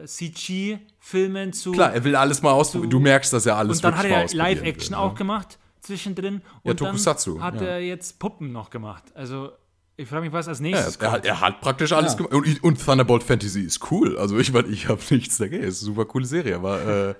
CG-Filmen 0.05 1.52
zu. 1.52 1.73
Klar, 1.73 1.93
er 1.93 2.05
will 2.05 2.16
alles 2.16 2.43
mal 2.43 2.52
ausprobieren. 2.52 2.90
Du 2.90 3.01
merkst, 3.01 3.32
dass 3.32 3.47
er 3.47 3.56
alles 3.56 3.78
und 3.78 3.85
dann 3.85 3.97
hat 3.97 4.05
er 4.05 4.24
ja 4.24 4.27
Live-Action 4.32 4.93
ne? 4.93 4.98
auch 4.98 5.14
gemacht 5.14 5.59
zwischendrin. 5.81 6.43
Ja, 6.64 6.70
Und 6.70 6.77
Tokusatzu, 6.78 7.35
dann 7.35 7.43
hat 7.43 7.60
ja. 7.60 7.66
er 7.69 7.81
jetzt 7.81 8.19
Puppen 8.19 8.52
noch 8.52 8.70
gemacht. 8.70 9.05
Also, 9.14 9.52
ich 9.97 10.09
frage 10.09 10.23
mich, 10.24 10.32
was 10.32 10.48
als 10.48 10.59
Ja, 10.60 10.62
nächstes 10.64 10.97
er, 10.97 11.12
hat, 11.12 11.27
er 11.27 11.40
hat 11.40 11.60
praktisch 11.60 11.93
alles 11.93 12.12
Ja. 12.12 12.19
gemacht. 12.19 12.32
Und, 12.35 12.64
und 12.64 12.85
Thunderbolt 12.85 13.23
Fantasy 13.23 13.60
ist 13.62 13.90
cool. 13.90 14.16
Also 14.16 14.39
ich 14.39 14.52
meine, 14.52 14.69
ich 14.69 14.89
habe 14.89 15.01
nichts 15.10 15.39
dagegen. 15.39 15.62
Ist 15.62 15.82
eine 15.82 15.86
super 15.94 16.06
coole 16.06 16.24
Serie, 16.24 16.56
aber 16.56 17.14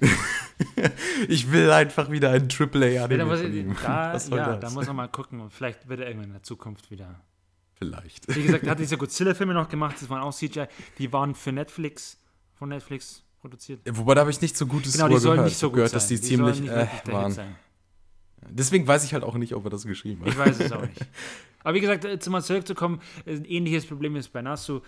äh, 0.00 0.06
ich 1.28 1.50
will 1.52 1.70
einfach 1.70 2.10
wieder 2.10 2.30
einen 2.30 2.48
Ja, 2.50 3.06
da, 3.06 3.24
muss, 3.24 3.40
von 3.40 3.54
ihm. 3.54 3.76
da, 3.82 4.18
soll 4.18 4.38
ja, 4.38 4.56
da 4.56 4.70
muss 4.70 4.86
man 4.86 4.96
mal 4.96 5.08
gucken. 5.08 5.40
Und 5.40 5.52
vielleicht 5.52 5.88
wird 5.88 6.00
er 6.00 6.06
irgendwann 6.06 6.28
in 6.28 6.34
der 6.34 6.42
Zukunft 6.42 6.90
wieder. 6.90 7.20
Vielleicht. 7.74 8.34
Wie 8.34 8.42
gesagt, 8.42 8.64
er 8.64 8.70
hat 8.70 8.78
diese 8.78 8.96
Godzilla-Filme 8.96 9.52
noch 9.54 9.68
gemacht. 9.68 9.96
Das 10.00 10.08
waren 10.08 10.22
auch 10.22 10.32
CGI. 10.34 10.66
Die 10.98 11.12
waren 11.12 11.34
für 11.34 11.52
Netflix, 11.52 12.18
von 12.54 12.68
Netflix 12.68 13.22
produziert. 13.40 13.80
Wobei, 13.90 14.14
da 14.14 14.20
habe 14.22 14.30
ich 14.30 14.40
nicht 14.40 14.56
so 14.56 14.66
Gutes 14.66 14.92
Genau, 14.94 15.08
die 15.08 15.18
sollen 15.18 15.36
gehört. 15.36 15.50
nicht 15.50 15.58
so 15.58 15.68
gut 15.68 15.74
gehört, 15.76 15.90
sein. 15.90 15.96
dass 15.98 16.08
die, 16.08 16.16
sollen 16.16 16.54
ziemlich 16.54 16.60
nicht 16.60 16.70
äh, 16.72 17.12
waren. 17.12 17.32
sein. 17.32 17.56
Deswegen 18.48 18.86
weiß 18.86 19.04
ich 19.04 19.12
halt 19.14 19.24
auch 19.24 19.34
nicht, 19.36 19.54
ob 19.54 19.64
er 19.64 19.70
das 19.70 19.84
geschrieben 19.86 20.22
hat. 20.22 20.28
Ich 20.28 20.38
weiß 20.38 20.60
es 20.60 20.72
auch 20.72 20.82
nicht. 20.82 21.00
Aber 21.62 21.74
wie 21.74 21.80
gesagt, 21.80 22.04
jetzt 22.04 22.28
mal 22.28 22.42
zurückzukommen, 22.42 23.00
ein 23.26 23.44
ähnliches 23.46 23.86
Problem 23.86 24.16
ist 24.16 24.28
bei 24.28 24.42
Nasu. 24.42 24.80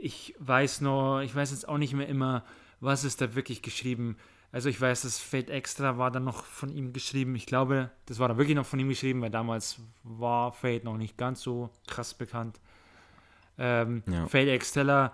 Ich 0.00 0.34
weiß 0.38 0.80
noch, 0.80 1.20
ich 1.20 1.34
weiß 1.34 1.52
jetzt 1.52 1.68
auch 1.68 1.78
nicht 1.78 1.94
mehr 1.94 2.08
immer, 2.08 2.44
was 2.80 3.04
ist 3.04 3.20
da 3.20 3.34
wirklich 3.34 3.62
geschrieben. 3.62 4.16
Also 4.54 4.68
ich 4.68 4.80
weiß, 4.80 5.02
das 5.02 5.18
Fate 5.18 5.50
Extra 5.50 5.98
war 5.98 6.12
dann 6.12 6.22
noch 6.22 6.44
von 6.44 6.70
ihm 6.70 6.92
geschrieben. 6.92 7.34
Ich 7.34 7.44
glaube, 7.44 7.90
das 8.06 8.20
war 8.20 8.28
dann 8.28 8.36
wirklich 8.36 8.54
noch 8.54 8.64
von 8.64 8.78
ihm 8.78 8.88
geschrieben, 8.88 9.20
weil 9.20 9.30
damals 9.30 9.80
war 10.04 10.52
Fate 10.52 10.84
noch 10.84 10.96
nicht 10.96 11.18
ganz 11.18 11.42
so 11.42 11.70
krass 11.88 12.14
bekannt. 12.14 12.60
Ähm, 13.58 14.04
Ja. 14.06 14.28
Fate 14.28 14.50
Extella, 14.50 15.12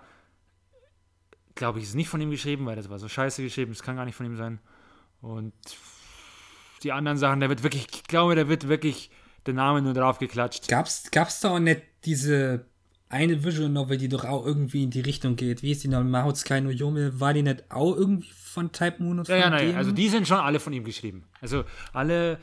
glaube 1.55 1.79
ich, 1.79 1.85
ist 1.85 1.95
nicht 1.95 2.07
von 2.07 2.21
ihm 2.21 2.29
geschrieben, 2.29 2.67
weil 2.67 2.75
das 2.75 2.91
war 2.91 2.99
so 2.99 3.09
scheiße 3.09 3.41
geschrieben. 3.41 3.71
Das 3.71 3.81
kann 3.81 3.95
gar 3.95 4.05
nicht 4.05 4.13
von 4.13 4.27
ihm 4.27 4.37
sein. 4.37 4.59
Und 5.21 5.55
die 6.83 6.91
anderen 6.91 7.17
Sachen, 7.17 7.39
da 7.39 7.49
wird 7.49 7.63
wirklich, 7.63 7.87
ich 7.91 8.03
glaube, 8.03 8.35
da 8.35 8.47
wird 8.47 8.67
wirklich 8.67 9.09
der 9.47 9.55
Name 9.55 9.81
nur 9.81 9.95
drauf 9.95 10.19
geklatscht. 10.19 10.67
Gab's, 10.67 11.09
gab's 11.09 11.39
da 11.39 11.49
auch 11.55 11.59
nicht 11.59 11.81
diese 12.05 12.67
eine 13.11 13.43
Visual 13.43 13.69
Novel, 13.69 13.97
die 13.97 14.07
doch 14.09 14.25
auch 14.25 14.45
irgendwie 14.45 14.83
in 14.83 14.89
die 14.89 15.01
Richtung 15.01 15.35
geht? 15.35 15.61
Wie 15.63 15.71
ist 15.71 15.83
die 15.83 15.87
noch? 15.87 16.03
Mahotsukai 16.03 16.61
no 16.61 16.69
Yome, 16.69 17.19
war 17.19 17.33
die 17.33 17.43
nicht 17.43 17.69
auch 17.69 17.95
irgendwie 17.95 18.29
von 18.31 18.71
Type 18.71 19.03
Moon 19.03 19.19
und 19.19 19.27
Ja, 19.27 19.35
von 19.35 19.41
ja, 19.43 19.49
nein, 19.49 19.67
dem? 19.67 19.75
also 19.77 19.91
die 19.91 20.07
sind 20.09 20.27
schon 20.27 20.37
alle 20.39 20.59
von 20.59 20.73
ihm 20.73 20.83
geschrieben. 20.83 21.25
Also 21.39 21.63
alle 21.93 22.39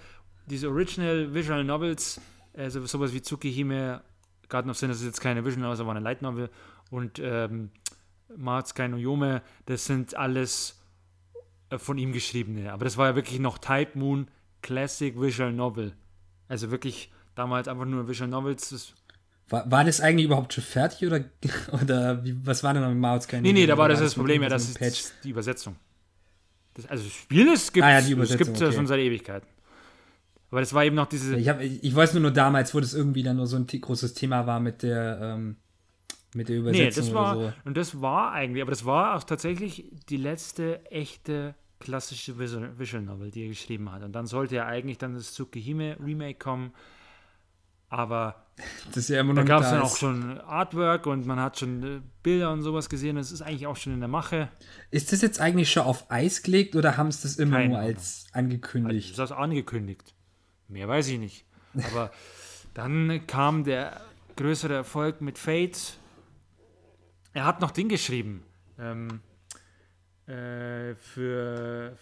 diese 0.46 0.68
Original 0.68 1.34
Visual 1.34 1.64
Novels, 1.64 2.20
also 2.54 2.84
sowas 2.86 3.12
wie 3.12 3.20
Tsukihime, 3.22 4.02
Garden 4.48 4.70
of 4.70 4.78
Sin, 4.78 4.88
das 4.88 4.98
ist 5.00 5.06
jetzt 5.06 5.20
keine 5.20 5.44
Visual 5.44 5.62
Novel, 5.62 5.86
war 5.86 5.94
eine 5.94 6.04
Light 6.04 6.22
Novel 6.22 6.50
und 6.90 7.18
ähm, 7.22 7.70
Mahotsukai 8.36 8.88
no 8.88 8.96
Yome, 8.96 9.42
das 9.66 9.86
sind 9.86 10.14
alles 10.14 10.80
äh, 11.70 11.78
von 11.78 11.98
ihm 11.98 12.12
geschriebene. 12.12 12.72
Aber 12.72 12.84
das 12.84 12.96
war 12.96 13.08
ja 13.08 13.16
wirklich 13.16 13.40
noch 13.40 13.58
Type 13.58 13.98
Moon 13.98 14.28
Classic 14.62 15.18
Visual 15.20 15.52
Novel. 15.52 15.94
Also 16.48 16.70
wirklich 16.70 17.10
damals 17.34 17.68
einfach 17.68 17.84
nur 17.84 18.08
Visual 18.08 18.28
Novels. 18.28 18.70
Das, 18.70 18.94
War, 19.48 19.70
war 19.70 19.84
das 19.84 20.00
eigentlich 20.00 20.26
überhaupt 20.26 20.52
schon 20.52 20.64
fertig 20.64 21.06
oder, 21.06 21.24
oder 21.82 22.24
wie, 22.24 22.36
was 22.44 22.62
war 22.62 22.74
denn 22.74 22.82
noch 22.82 22.90
mit 22.90 22.98
Mahotsukai 22.98 23.38
no 23.38 23.42
nee, 23.42 23.52
nee, 23.52 23.66
da 23.66 23.78
war 23.78 23.88
das 23.88 24.00
das 24.00 24.14
Problem, 24.14 24.42
ja, 24.42 24.48
das 24.48 24.68
ist 24.68 24.78
Patch? 24.78 25.02
das, 25.02 25.14
die 25.24 25.30
Übersetzung. 25.30 25.76
Das, 26.74 26.86
also 26.86 27.04
das 27.04 27.12
Spiel 27.12 27.48
ist, 27.48 27.72
gibt 27.72 27.84
Ah 27.86 27.90
ja, 27.90 27.98
es 27.98 28.06
die 28.06 28.12
Übersetzung, 28.12 28.46
gibt 28.46 28.60
ja 28.60 28.66
okay. 28.66 28.76
schon 28.76 28.86
seit 28.86 29.00
Ewigkeiten. 29.00 29.48
Aber 30.50 30.60
das 30.60 30.72
war 30.72 30.84
eben 30.84 30.96
noch 30.96 31.06
diese. 31.06 31.36
Ich, 31.36 31.48
hab, 31.48 31.60
ich 31.60 31.94
weiß 31.94 32.14
nur, 32.14 32.22
nur 32.22 32.30
damals, 32.30 32.74
wo 32.74 32.80
das 32.80 32.94
irgendwie 32.94 33.22
dann 33.22 33.36
nur 33.36 33.46
so 33.46 33.56
ein 33.56 33.66
großes 33.66 34.14
Thema 34.14 34.46
war 34.46 34.60
mit 34.60 34.82
der, 34.82 35.18
ähm, 35.20 35.56
mit 36.34 36.48
der 36.48 36.56
Übersetzung 36.56 36.84
Nee, 36.86 36.94
das 36.94 37.14
war, 37.14 37.34
so. 37.34 37.52
und 37.64 37.76
das 37.76 38.00
war 38.00 38.32
eigentlich, 38.32 38.62
aber 38.62 38.70
das 38.70 38.84
war 38.84 39.16
auch 39.16 39.24
tatsächlich 39.24 39.90
die 40.08 40.16
letzte 40.16 40.84
echte 40.90 41.54
klassische 41.80 42.38
Visual, 42.38 42.78
Visual 42.78 43.02
Novel, 43.02 43.30
die 43.30 43.42
er 43.42 43.48
geschrieben 43.48 43.92
hat. 43.92 44.02
Und 44.02 44.12
dann 44.12 44.26
sollte 44.26 44.56
ja 44.56 44.66
eigentlich 44.66 44.98
dann 44.98 45.14
das 45.14 45.32
Tsukihime 45.34 45.96
Remake 46.04 46.38
kommen, 46.38 46.72
aber 47.88 48.44
Das 48.88 48.96
ist 48.96 49.08
ja 49.08 49.20
immer 49.20 49.34
da 49.34 49.42
noch 49.42 49.42
nicht 49.44 49.48
gab 49.48 49.62
es 49.62 49.68
da 49.70 49.76
dann 49.76 49.84
ist. 49.84 49.92
auch 49.92 49.96
schon 49.96 50.40
Artwork 50.40 51.06
und 51.06 51.26
man 51.26 51.40
hat 51.40 51.58
schon 51.58 51.82
äh, 51.82 52.00
Bilder 52.22 52.52
und 52.52 52.62
sowas 52.62 52.88
gesehen. 52.88 53.16
Das 53.16 53.30
ist 53.32 53.42
eigentlich 53.42 53.66
auch 53.66 53.76
schon 53.76 53.94
in 53.94 54.00
der 54.00 54.08
Mache. 54.08 54.48
Ist 54.90 55.12
das 55.12 55.22
jetzt 55.22 55.40
eigentlich 55.40 55.70
schon 55.70 55.84
auf 55.84 56.10
Eis 56.10 56.42
gelegt 56.42 56.74
oder 56.74 56.96
haben 56.96 57.10
sie 57.12 57.22
das 57.22 57.36
immer 57.36 57.58
Keine 57.58 57.68
nur 57.70 57.78
als 57.78 58.26
angekündigt? 58.32 59.10
ist 59.10 59.18
das 59.18 59.32
angekündigt. 59.32 60.14
Mehr 60.68 60.88
weiß 60.88 61.08
ich 61.08 61.18
nicht. 61.18 61.44
Aber 61.92 62.10
dann 62.74 63.26
kam 63.26 63.64
der 63.64 64.00
größere 64.36 64.74
Erfolg 64.74 65.20
mit 65.20 65.38
Fate. 65.38 65.98
Er 67.32 67.44
hat 67.44 67.60
noch 67.60 67.70
Ding 67.70 67.88
geschrieben. 67.88 68.42
Ähm, 68.78 69.20
äh, 70.26 70.94
für 70.96 71.96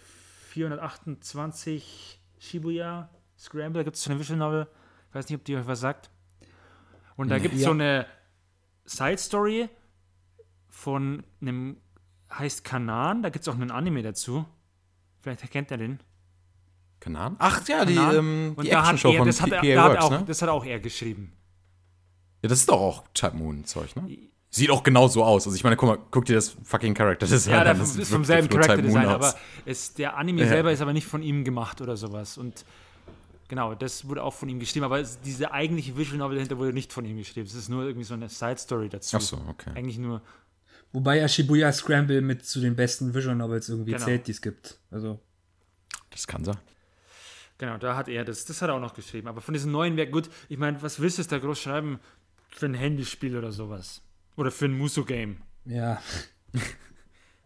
428 0.49 2.19
Shibuya 2.39 3.09
Scramble 3.37 3.83
gibt 3.83 3.95
es 3.95 4.03
so 4.03 4.09
eine 4.11 4.19
Visual 4.19 4.39
Novel. 4.39 4.67
Ich 5.09 5.15
weiß 5.15 5.29
nicht, 5.29 5.37
ob 5.39 5.45
die 5.45 5.55
euch 5.55 5.67
was 5.67 5.79
sagt. 5.79 6.09
Und 7.15 7.29
da 7.29 7.39
gibt 7.39 7.55
es 7.55 7.61
Ja. 7.61 7.65
so 7.67 7.71
eine 7.71 8.05
Side 8.85 9.17
Story 9.17 9.69
von 10.69 11.23
einem, 11.41 11.77
heißt 12.31 12.63
Kanan. 12.63 13.23
Da 13.23 13.29
gibt 13.29 13.43
es 13.43 13.47
auch 13.49 13.55
einen 13.55 13.71
Anime 13.71 14.03
dazu. 14.03 14.45
Vielleicht 15.21 15.41
erkennt 15.41 15.71
er 15.71 15.77
den. 15.77 15.99
Kanan? 16.99 17.35
Ach 17.39 17.67
ja, 17.67 17.85
die, 17.85 17.95
Kanan. 17.95 18.15
ähm, 18.15 18.53
Und 18.55 18.65
die 18.65 18.69
da 18.71 18.77
hat 18.85 18.93
Action-Show 18.93 19.11
er, 19.13 19.17
von 19.19 19.27
das 19.27 19.41
hat, 19.41 19.51
er, 19.51 19.61
PA 19.61 19.65
da 19.75 19.83
hat 19.83 19.91
Works, 19.91 20.03
auch, 20.05 20.11
ne? 20.11 20.23
das 20.27 20.41
hat 20.41 20.49
auch 20.49 20.65
er 20.65 20.79
geschrieben. 20.79 21.33
Ja, 22.43 22.49
das 22.49 22.59
ist 22.59 22.69
doch 22.69 22.79
auch 22.79 23.03
Type 23.13 23.35
Moon-Zeug, 23.35 23.95
ne? 23.95 24.17
Sieht 24.49 24.69
auch 24.71 24.81
genau 24.83 25.07
so 25.07 25.23
aus. 25.23 25.45
Also 25.45 25.55
ich 25.55 25.63
meine, 25.63 25.75
guck 25.75 25.89
mal, 25.89 25.97
guck 26.11 26.25
dir 26.25 26.35
das 26.35 26.55
fucking 26.63 26.93
Character 26.93 27.27
Design 27.27 27.53
Ja, 27.53 27.59
an. 27.59 27.65
der 27.65 27.73
Das 27.75 27.95
ist 27.95 28.11
vom 28.11 28.23
selben 28.23 28.47
Character 28.47 28.81
Design, 28.81 29.07
aber 29.07 29.35
es, 29.65 29.93
der 29.93 30.15
Anime 30.17 30.41
Ja. 30.43 30.47
selber 30.47 30.71
ist 30.71 30.81
aber 30.81 30.93
nicht 30.93 31.05
von 31.07 31.21
ihm 31.21 31.43
gemacht 31.43 31.81
oder 31.81 31.97
sowas. 31.97 32.37
Und 32.37 32.63
genau, 33.47 33.75
das 33.75 34.07
wurde 34.07 34.23
auch 34.23 34.33
von 34.33 34.49
ihm 34.49 34.59
geschrieben, 34.59 34.85
aber 34.85 34.99
es, 34.99 35.19
diese 35.21 35.51
eigentliche 35.51 35.97
Visual 35.97 36.17
Novel 36.17 36.35
dahinter 36.35 36.57
wurde 36.57 36.73
nicht 36.73 36.91
von 36.93 37.05
ihm 37.05 37.17
geschrieben. 37.17 37.47
Es 37.47 37.53
ist 37.55 37.69
nur 37.69 37.83
irgendwie 37.83 38.03
so 38.05 38.13
eine 38.13 38.29
Side 38.29 38.57
Story 38.57 38.89
dazu. 38.89 39.17
Ach 39.17 39.21
so, 39.21 39.37
okay. 39.49 39.71
Eigentlich 39.75 39.97
nur, 39.97 40.21
Wobei 40.93 41.17
ja 41.17 41.27
Shibuya 41.27 41.71
Scramble 41.73 42.21
mit 42.21 42.45
zu 42.45 42.61
den 42.61 42.75
besten 42.75 43.13
Visual 43.13 43.35
Novels 43.35 43.67
irgendwie 43.67 43.91
Genau. 43.91 44.05
zählt, 44.05 44.25
die 44.27 44.31
es 44.31 44.41
gibt. 44.41 44.79
Also, 44.89 45.19
Das 46.11 46.25
kann 46.25 46.45
sein. 46.45 46.57
genau, 47.57 47.77
da 47.77 47.95
hat 47.97 48.07
er 48.07 48.23
das, 48.23 48.45
das 48.45 48.61
hat 48.61 48.69
er 48.69 48.75
auch 48.75 48.79
noch 48.79 48.93
geschrieben. 48.93 49.27
Aber 49.27 49.41
von 49.41 49.53
diesen 49.53 49.71
neuen 49.71 49.97
Werken, 49.97 50.13
gut, 50.13 50.29
ich 50.47 50.57
meine, 50.57 50.81
was 50.81 50.99
willst 51.01 51.19
du 51.19 51.23
da 51.23 51.39
groß 51.39 51.59
schreiben 51.61 51.99
für 52.49 52.67
ein 52.67 52.73
Handyspiel 52.73 53.37
oder 53.37 53.51
sowas? 53.51 54.01
Oder 54.37 54.49
für 54.51 54.65
ein 54.65 54.77
Muso-Game? 54.77 55.37
ja. 55.65 56.01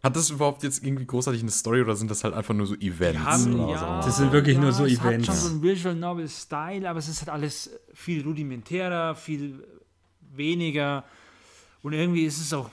Hat 0.04 0.16
das 0.16 0.32
überhaupt 0.32 0.64
jetzt 0.64 0.84
irgendwie 0.84 1.06
großartig 1.06 1.42
eine 1.42 1.52
Story 1.52 1.82
oder 1.82 1.96
sind 1.96 2.10
das 2.10 2.24
halt 2.24 2.34
einfach 2.34 2.56
nur 2.56 2.66
so 2.66 2.76
Events? 2.76 3.20
haben, 3.20 3.60
oder 3.60 3.74
ja, 3.74 4.02
so? 4.02 4.08
Das 4.08 4.18
sind 4.18 4.32
wirklich 4.32 4.58
nur 4.58 4.72
so 4.72 4.86
es 4.86 5.00
Events. 5.00 5.28
hat 5.28 5.36
schon 5.38 5.50
so 5.50 5.56
ein 5.56 5.62
Visual 5.62 5.96
Novel 5.96 6.28
Style, 6.28 6.90
aber 6.90 6.98
es 6.98 7.08
ist 7.08 7.22
halt 7.22 7.30
alles 7.30 7.70
viel 7.94 8.24
rudimentärer, 8.24 9.16
viel 9.16 9.64
weniger 10.34 11.04
und 11.84 11.94
irgendwie 11.94 12.26
ist 12.26 12.40
es 12.40 12.52
auch 12.54 12.70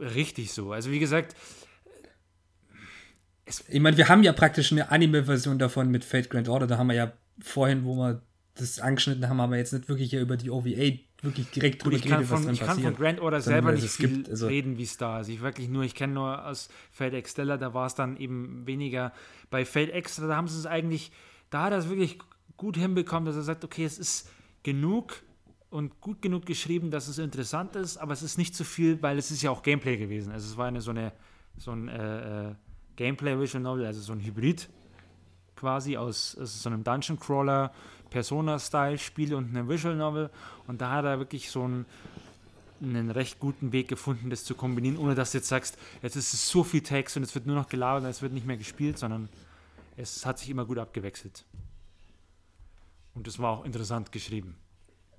richtig 0.00 0.52
so. 0.52 0.72
Also 0.72 0.90
wie 0.90 1.00
gesagt, 1.00 1.36
Ich 3.68 3.80
meine, 3.80 3.96
wir 3.96 4.08
haben 4.08 4.22
ja 4.22 4.32
praktisch 4.32 4.72
eine 4.72 4.90
Anime-Version 4.90 5.58
davon 5.58 5.90
mit 5.90 6.04
Fate 6.04 6.30
Grand 6.30 6.48
Order. 6.48 6.66
Da 6.66 6.78
haben 6.78 6.88
wir 6.88 6.94
ja 6.94 7.12
vorhin, 7.40 7.84
wo 7.84 7.94
wir 7.96 8.22
das 8.54 8.80
angeschnitten 8.80 9.28
haben, 9.28 9.40
aber 9.40 9.56
jetzt 9.56 9.72
nicht 9.72 9.88
wirklich 9.88 10.10
hier 10.10 10.20
über 10.20 10.36
die 10.36 10.50
OVA 10.50 10.98
wirklich 11.22 11.50
direkt 11.50 11.84
drüber 11.84 11.96
ich 11.96 12.02
kann, 12.02 12.10
geredet, 12.10 12.30
was 12.30 12.38
von, 12.38 12.44
drin 12.44 12.54
ich 12.54 12.60
kann 12.60 12.68
von 12.68 12.76
passiert. 12.76 12.98
Grand 12.98 13.20
Order 13.20 13.40
selber 13.40 13.72
nicht 13.72 13.88
viel 13.88 14.08
gibt, 14.08 14.30
also- 14.30 14.46
reden, 14.46 14.78
wie 14.78 14.82
es 14.82 14.96
da 14.96 15.20
ist. 15.20 15.28
Ich 15.28 15.40
wirklich 15.40 15.68
nur, 15.68 15.82
ich 15.84 15.94
kenne 15.94 16.14
nur 16.14 16.46
aus 16.46 16.68
Fate 16.92 17.14
Extella, 17.14 17.56
da 17.56 17.74
war 17.74 17.86
es 17.86 17.94
dann 17.94 18.16
eben 18.16 18.66
weniger. 18.66 19.12
Bei 19.50 19.64
Fate 19.64 19.90
Extra, 19.90 20.26
da 20.26 20.36
haben 20.36 20.48
sie 20.48 20.58
es 20.58 20.66
eigentlich, 20.66 21.12
da 21.50 21.64
hat 21.64 21.72
er 21.72 21.78
es 21.78 21.88
wirklich 21.88 22.18
gut 22.56 22.76
hinbekommen, 22.76 23.26
dass 23.26 23.36
er 23.36 23.42
sagt, 23.42 23.64
okay, 23.64 23.84
es 23.84 23.98
ist 23.98 24.30
genug 24.62 25.22
und 25.70 26.00
gut 26.00 26.22
genug 26.22 26.46
geschrieben, 26.46 26.90
dass 26.90 27.08
es 27.08 27.18
interessant 27.18 27.76
ist, 27.76 27.96
aber 27.96 28.12
es 28.12 28.22
ist 28.22 28.38
nicht 28.38 28.54
zu 28.54 28.64
viel, 28.64 29.02
weil 29.02 29.18
es 29.18 29.30
ist 29.30 29.42
ja 29.42 29.50
auch 29.50 29.62
Gameplay 29.62 29.96
gewesen. 29.96 30.32
Also 30.32 30.48
es 30.48 30.56
war 30.56 30.66
eine 30.66 30.80
so 30.80 30.90
eine 30.90 31.12
so 31.58 31.72
ein 31.72 31.88
äh, 31.88 32.50
äh, 32.50 32.54
Gameplay 32.96 33.38
Visual 33.38 33.62
Novel, 33.62 33.86
also 33.86 34.00
so 34.00 34.12
ein 34.12 34.20
Hybrid 34.20 34.68
quasi 35.54 35.96
aus, 35.96 36.36
aus 36.36 36.62
so 36.62 36.68
einem 36.68 36.84
Dungeon 36.84 37.18
Crawler 37.18 37.72
Persona-Style 38.16 38.96
Spiel 38.96 39.34
und 39.34 39.50
einem 39.50 39.68
Visual 39.68 39.94
Novel 39.94 40.30
und 40.66 40.80
da 40.80 40.90
hat 40.90 41.04
er 41.04 41.18
wirklich 41.18 41.50
so 41.50 41.64
einen, 41.64 41.84
einen 42.80 43.10
recht 43.10 43.38
guten 43.38 43.72
Weg 43.72 43.88
gefunden, 43.88 44.30
das 44.30 44.42
zu 44.42 44.54
kombinieren, 44.54 44.96
ohne 44.96 45.14
dass 45.14 45.32
du 45.32 45.38
jetzt 45.38 45.48
sagst, 45.48 45.76
jetzt 46.00 46.16
ist 46.16 46.32
es 46.32 46.48
so 46.48 46.64
viel 46.64 46.80
Text 46.80 47.18
und 47.18 47.22
es 47.24 47.34
wird 47.34 47.44
nur 47.44 47.56
noch 47.56 47.68
gelabert 47.68 48.04
und 48.04 48.08
es 48.08 48.22
wird 48.22 48.32
nicht 48.32 48.46
mehr 48.46 48.56
gespielt, 48.56 48.96
sondern 48.96 49.28
es 49.98 50.24
hat 50.24 50.38
sich 50.38 50.48
immer 50.48 50.64
gut 50.64 50.78
abgewechselt. 50.78 51.44
Und 53.12 53.28
es 53.28 53.38
war 53.38 53.50
auch 53.50 53.66
interessant 53.66 54.12
geschrieben, 54.12 54.56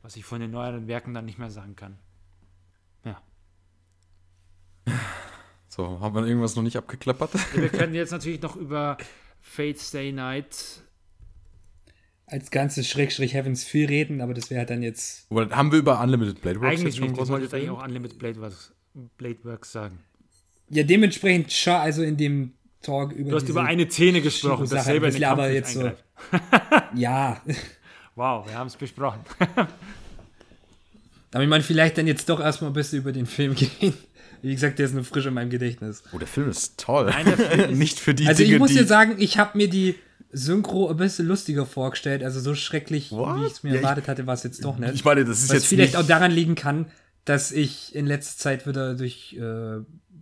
was 0.02 0.16
ich 0.16 0.26
von 0.26 0.42
den 0.42 0.50
neueren 0.50 0.88
Werken 0.88 1.14
dann 1.14 1.26
nicht 1.26 1.38
mehr 1.38 1.52
sagen 1.52 1.76
kann. 1.76 2.00
Ja. 3.06 3.22
So, 5.70 6.00
haben 6.00 6.16
wir 6.16 6.26
irgendwas 6.26 6.56
noch 6.56 6.64
nicht 6.64 6.78
abgeklappert? 6.78 7.34
Wir 7.56 7.70
können 7.70 7.94
jetzt 7.94 8.10
natürlich 8.10 8.42
noch 8.42 8.56
über 8.56 8.98
Fate 9.42 9.80
Stay 9.80 10.12
Night 10.12 10.82
Als 12.30 12.52
ganzes 12.52 12.90
Schrägstrich 12.90 13.34
Heavens 13.34 13.64
4 13.64 13.90
reden, 13.90 14.22
aber 14.22 14.34
das 14.34 14.50
wäre 14.50 14.60
halt 14.60 14.70
dann 14.70 14.84
jetzt. 14.84 15.26
Oder 15.30 15.50
haben 15.50 15.72
wir 15.72 15.80
über 15.80 16.02
Unlimited 16.02 16.42
Blade 16.42 16.60
Works 16.60 16.68
Eigentlich 16.68 16.84
nicht, 16.84 16.96
ich 16.96 17.02
wollte 17.02 17.14
großartig 17.16 17.44
jetzt 17.46 17.54
eigentlich 17.54 17.70
auch 17.70 17.84
Unlimited 17.84 18.20
Blade 18.20 18.42
Works, 18.42 18.74
Blade 19.18 19.38
Works 19.44 19.72
sagen. 19.72 20.00
Ja, 20.70 20.84
dementsprechend 20.84 21.54
schon, 21.54 21.74
also 21.74 22.04
in 22.04 22.18
dem 22.18 22.52
Talk 22.82 23.14
über. 23.14 23.30
Du 23.32 23.36
hast 23.38 23.48
über 23.48 23.64
eine 23.64 23.90
Szene 23.90 24.22
gesprochen, 24.22 24.68
das 24.70 24.86
selber 24.86 25.10
den 25.10 25.24
aber 25.24 25.48
nicht 25.48 25.56
jetzt 25.56 25.74
so-. 25.74 25.92
Ja. 26.96 27.42
Wow, 28.16 28.48
wir 28.48 28.56
haben 28.56 28.68
es 28.68 28.76
besprochen. 28.76 29.22
Aber 31.32 31.44
ich 31.44 31.50
meine, 31.50 31.64
vielleicht 31.64 31.98
dann 31.98 32.08
jetzt 32.08 32.28
doch 32.30 32.40
erstmal 32.40 32.72
ein 32.72 32.74
bisschen 32.74 33.00
über 33.00 33.12
den 33.12 33.26
Film 33.26 33.56
gehen. 33.80 33.94
wie 34.42 34.54
gesagt, 34.54 34.80
der 34.80 34.88
ist 34.88 34.96
nur 34.96 35.04
frisch 35.04 35.26
in 35.26 35.34
meinem 35.34 35.50
Gedächtnis. 35.50 36.04
Oh, 36.12 36.18
der 36.18 36.28
Film 36.28 36.50
ist 36.50 36.80
toll. 36.80 37.14
Nicht 37.72 38.00
für 38.00 38.14
die 38.14 38.28
Also 38.28 38.44
Dinge, 38.44 38.56
ich 38.56 38.60
muss 38.60 38.74
dir 38.74 38.86
sagen, 38.86 39.16
ich 39.18 39.38
habe 39.38 39.58
mir 39.58 39.70
die 39.70 39.96
Synchro 40.32 40.90
ein 40.90 40.98
bisschen 40.98 41.28
lustiger 41.28 41.66
vorgestellt. 41.66 42.24
Also 42.24 42.40
so 42.40 42.54
schrecklich, 42.56 43.12
What? 43.12 43.38
wie 43.42 43.46
ich 43.46 43.54
es 43.54 43.64
mir 43.64 43.70
Ja, 43.70 43.76
ich- 43.76 43.82
erwartet 43.82 44.08
hatte, 44.08 44.28
war 44.28 44.34
es 44.34 44.44
jetzt 44.44 44.64
doch 44.64 44.78
nicht. 44.78 44.94
Ich 44.94 45.06
meine, 45.06 45.24
das 45.26 45.40
ist 45.40 45.50
Was 45.50 45.54
jetzt 45.56 45.68
vielleicht 45.68 45.96
auch 45.96 46.06
daran 46.06 46.32
liegen 46.32 46.56
kann, 46.56 46.88
dass 47.26 47.52
ich 47.52 47.94
in 47.96 48.06
letzter 48.06 48.38
Zeit 48.38 48.68
wieder 48.68 48.96
durch 48.96 49.34
äh, 49.40 49.80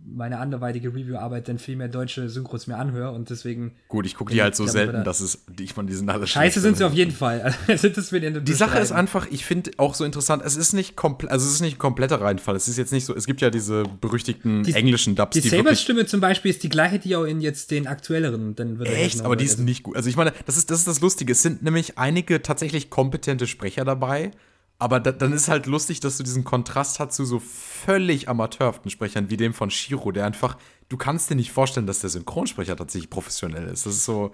meine 0.08 0.38
anderweitige 0.38 0.88
Review-Arbeit 0.88 1.48
dann 1.48 1.58
viel 1.58 1.76
mehr 1.76 1.88
deutsche 1.88 2.28
Synchros 2.28 2.66
mir 2.66 2.76
anhöre 2.76 3.10
und 3.12 3.28
deswegen 3.30 3.72
Gut, 3.88 4.06
ich 4.06 4.14
gucke 4.14 4.32
die 4.32 4.40
halt 4.40 4.54
so 4.54 4.64
Ich 4.64 4.70
selten, 4.70 5.04
dass 5.04 5.20
es, 5.20 5.44
ich 5.58 5.76
meine, 5.76 5.88
die 5.88 5.94
sind 5.96 6.08
alle 6.08 6.26
scheiße 6.26 6.60
sind 6.60 6.76
sie 6.76 6.84
auf 6.84 6.92
jeden 6.94 7.10
Fall. 7.12 7.54
Also 7.68 7.88
das 7.88 8.10
Die 8.10 8.52
Sache 8.52 8.78
ist 8.78 8.92
einfach, 8.92 9.26
ich 9.30 9.44
finde 9.44 9.72
auch 9.78 9.94
so 9.94 10.04
interessant, 10.04 10.42
es 10.44 10.56
ist 10.56 10.72
nicht 10.72 10.96
komplett, 10.96 11.30
also 11.32 11.46
es 11.46 11.54
ist 11.54 11.60
nicht 11.60 11.76
ein 11.76 11.78
kompletter 11.78 12.20
Reinfall. 12.20 12.54
Es 12.56 12.68
ist 12.68 12.76
jetzt 12.78 12.92
nicht 12.92 13.04
so, 13.04 13.14
es 13.14 13.26
gibt 13.26 13.40
ja 13.40 13.50
diese 13.50 13.84
berüchtigten 14.00 14.62
Die- 14.62 14.72
englischen 14.72 15.14
Dubs, 15.16 15.32
Die 15.34 15.40
die, 15.40 15.50
wirklich 15.50 15.64
Saber-Stimme 15.64 16.06
zum 16.06 16.20
Beispiel 16.20 16.50
ist 16.50 16.62
die 16.62 16.68
gleiche, 16.68 16.98
die 16.98 17.16
auch 17.16 17.24
in 17.24 17.40
jetzt 17.40 17.70
den 17.70 17.86
aktuelleren. 17.86 18.54
Dann 18.54 18.78
wird 18.78 18.88
Echt, 18.88 19.22
aber 19.22 19.36
die 19.36 19.44
ist 19.44 19.58
nicht 19.58 19.82
gut. 19.82 19.96
Also 19.96 20.08
ich 20.08 20.16
meine, 20.16 20.32
das 20.46 20.56
ist, 20.56 20.70
das 20.70 20.78
ist 20.78 20.88
das 20.88 21.00
Lustige. 21.00 21.32
Es 21.32 21.42
sind 21.42 21.62
nämlich 21.62 21.98
einige 21.98 22.42
tatsächlich 22.42 22.90
kompetente 22.90 23.46
Sprecher 23.46 23.84
dabei. 23.84 24.30
Aber 24.78 25.00
da, 25.00 25.12
dann 25.12 25.32
ist 25.32 25.48
halt 25.48 25.66
lustig, 25.66 26.00
dass 26.00 26.18
du 26.18 26.22
diesen 26.22 26.44
Kontrast 26.44 27.00
hast 27.00 27.14
zu 27.16 27.24
so 27.24 27.38
völlig 27.38 28.28
amateurhaften 28.28 28.90
Sprechern 28.90 29.30
wie 29.30 29.36
dem 29.36 29.54
von 29.54 29.70
Shiro, 29.70 30.12
der 30.12 30.26
einfach, 30.26 30.58
du 30.88 30.96
kannst 30.96 31.30
dir 31.30 31.34
nicht 31.34 31.50
vorstellen, 31.50 31.86
dass 31.86 32.00
der 32.00 32.10
Synchronsprecher 32.10 32.76
tatsächlich 32.76 33.08
professionell 33.08 33.68
ist. 33.68 33.86
Das 33.86 33.94
ist 33.94 34.04
so, 34.04 34.32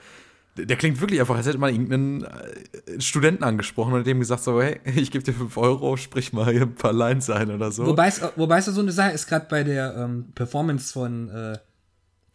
der 0.56 0.76
klingt 0.76 1.00
wirklich 1.00 1.20
einfach, 1.20 1.36
als 1.36 1.46
hätte 1.46 1.58
man 1.58 1.72
irgendeinen 1.72 2.24
äh, 2.24 3.00
Studenten 3.00 3.44
angesprochen 3.44 3.94
und 3.94 4.06
dem 4.06 4.20
gesagt 4.20 4.42
so, 4.42 4.60
hey, 4.60 4.80
ich 4.96 5.10
gebe 5.10 5.24
dir 5.24 5.32
5 5.32 5.56
Euro, 5.56 5.96
sprich 5.96 6.32
mal 6.32 6.50
hier 6.50 6.62
ein 6.62 6.74
paar 6.74 6.92
Lines 6.92 7.30
ein 7.30 7.50
oder 7.50 7.70
so. 7.72 7.86
Wobei 7.86 8.08
es, 8.08 8.20
wobei 8.36 8.58
es 8.58 8.66
so 8.66 8.80
eine 8.80 8.92
Sache 8.92 9.12
ist, 9.12 9.28
gerade 9.28 9.46
bei 9.48 9.62
der 9.64 9.96
ähm, 9.96 10.32
Performance 10.34 10.92
von 10.92 11.30
äh, 11.30 11.58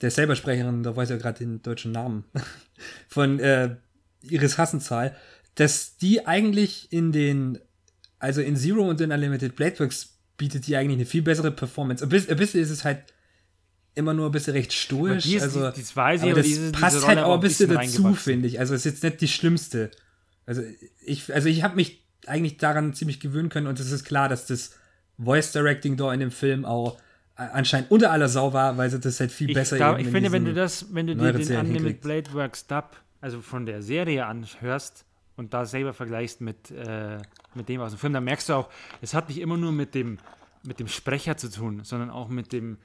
der 0.01 0.11
Selber-Sprecherin, 0.11 0.83
da 0.83 0.95
weiß 0.95 1.09
ich 1.09 1.15
ja 1.15 1.21
gerade 1.21 1.39
den 1.39 1.61
deutschen 1.61 1.91
Namen, 1.91 2.23
von 3.07 3.39
äh, 3.39 3.75
Iris 4.21 4.57
Hassenzahl, 4.57 5.15
dass 5.55 5.97
die 5.97 6.25
eigentlich 6.25 6.91
in 6.91 7.11
den, 7.11 7.59
also 8.19 8.41
in 8.41 8.55
Zero 8.55 8.87
und 8.89 8.99
in 9.01 9.11
Unlimited 9.11 9.55
Blade 9.55 9.79
Works 9.79 10.17
bietet 10.37 10.67
die 10.67 10.75
eigentlich 10.75 10.97
eine 10.97 11.05
viel 11.05 11.21
bessere 11.21 11.51
Performance. 11.51 12.03
Ein 12.03 12.09
bisschen, 12.09 12.31
ein 12.31 12.37
bisschen 12.37 12.61
ist 12.61 12.69
es 12.69 12.83
halt 12.83 12.99
immer 13.95 14.13
nur 14.13 14.27
ein 14.27 14.31
bisschen 14.31 14.53
recht 14.53 14.73
stoisch. 14.73 15.23
die 15.23 15.35
ist- 15.35 15.43
also, 15.43 15.71
die- 15.71 15.81
das 15.81 15.95
weiß 15.95 16.21
ich, 16.21 16.23
aber 16.23 16.31
aber 16.31 16.39
das 16.41 16.47
diese- 16.47 16.59
diese 16.59 16.71
passt 16.71 16.95
Rolle 16.97 17.07
halt 17.07 17.19
auch 17.19 17.33
ein 17.35 17.39
bisschen 17.39 17.69
bisschen 17.69 18.03
dazu, 18.03 18.13
finde 18.15 18.47
ich. 18.47 18.59
Also 18.59 18.73
es 18.75 18.85
ist 18.85 18.91
jetzt 18.93 19.03
nicht 19.03 19.21
die 19.21 19.27
schlimmste. 19.27 19.89
Also 20.45 20.61
ich, 21.03 21.33
also 21.33 21.49
ich 21.49 21.63
habe 21.63 21.75
mich 21.75 22.03
eigentlich 22.27 22.57
daran 22.57 22.93
ziemlich 22.93 23.19
gewöhnen 23.19 23.49
können 23.49 23.67
und 23.67 23.79
es 23.79 23.91
ist 23.91 24.03
klar, 24.05 24.29
dass 24.29 24.45
das 24.45 24.75
Voice 25.17 25.51
Directing 25.51 25.97
da 25.97 26.13
in 26.13 26.19
dem 26.19 26.31
Film 26.31 26.63
auch 26.65 26.99
anscheinend 27.35 27.89
unter 27.91 28.11
aller 28.11 28.29
Sau 28.29 28.53
war, 28.53 28.77
weil 28.77 28.89
sie 28.89 28.99
das 28.99 29.19
halt 29.19 29.31
viel 29.31 29.49
Ich, 29.49 29.55
besser 29.55 29.77
eben 29.77 29.99
ich 29.99 30.05
in 30.07 30.11
finde, 30.11 30.31
wenn 30.31 30.45
du 30.45 30.53
das, 30.53 30.93
wenn 30.93 31.07
du 31.07 31.15
dir 31.15 31.33
den 31.33 31.57
Unlimited. 31.57 32.01
Blade 32.01 32.33
Works 32.33 32.67
Dub, 32.67 32.97
also 33.21 33.41
von 33.41 33.65
der 33.65 33.81
Serie 33.81 34.25
anhörst 34.25 35.05
und 35.37 35.53
da 35.53 35.65
selber 35.65 35.93
vergleichst 35.93 36.41
mit, 36.41 36.71
äh, 36.71 37.17
mit 37.55 37.69
dem 37.69 37.79
aus 37.81 37.91
dem 37.91 37.99
Film, 37.99 38.13
dann 38.13 38.23
merkst 38.25 38.49
du 38.49 38.53
auch, 38.53 38.69
es 39.01 39.13
hat 39.13 39.29
nicht 39.29 39.39
immer 39.39 39.55
nur 39.57 39.71
mit 39.71 39.95
dem, 39.95 40.17
mit 40.65 40.79
dem 40.79 40.87
Sprecher 40.87 41.37
zu 41.37 41.49
tun, 41.49 41.81
sondern 41.83 42.09
auch 42.09 42.27
mit 42.27 42.51
dem 42.51 42.77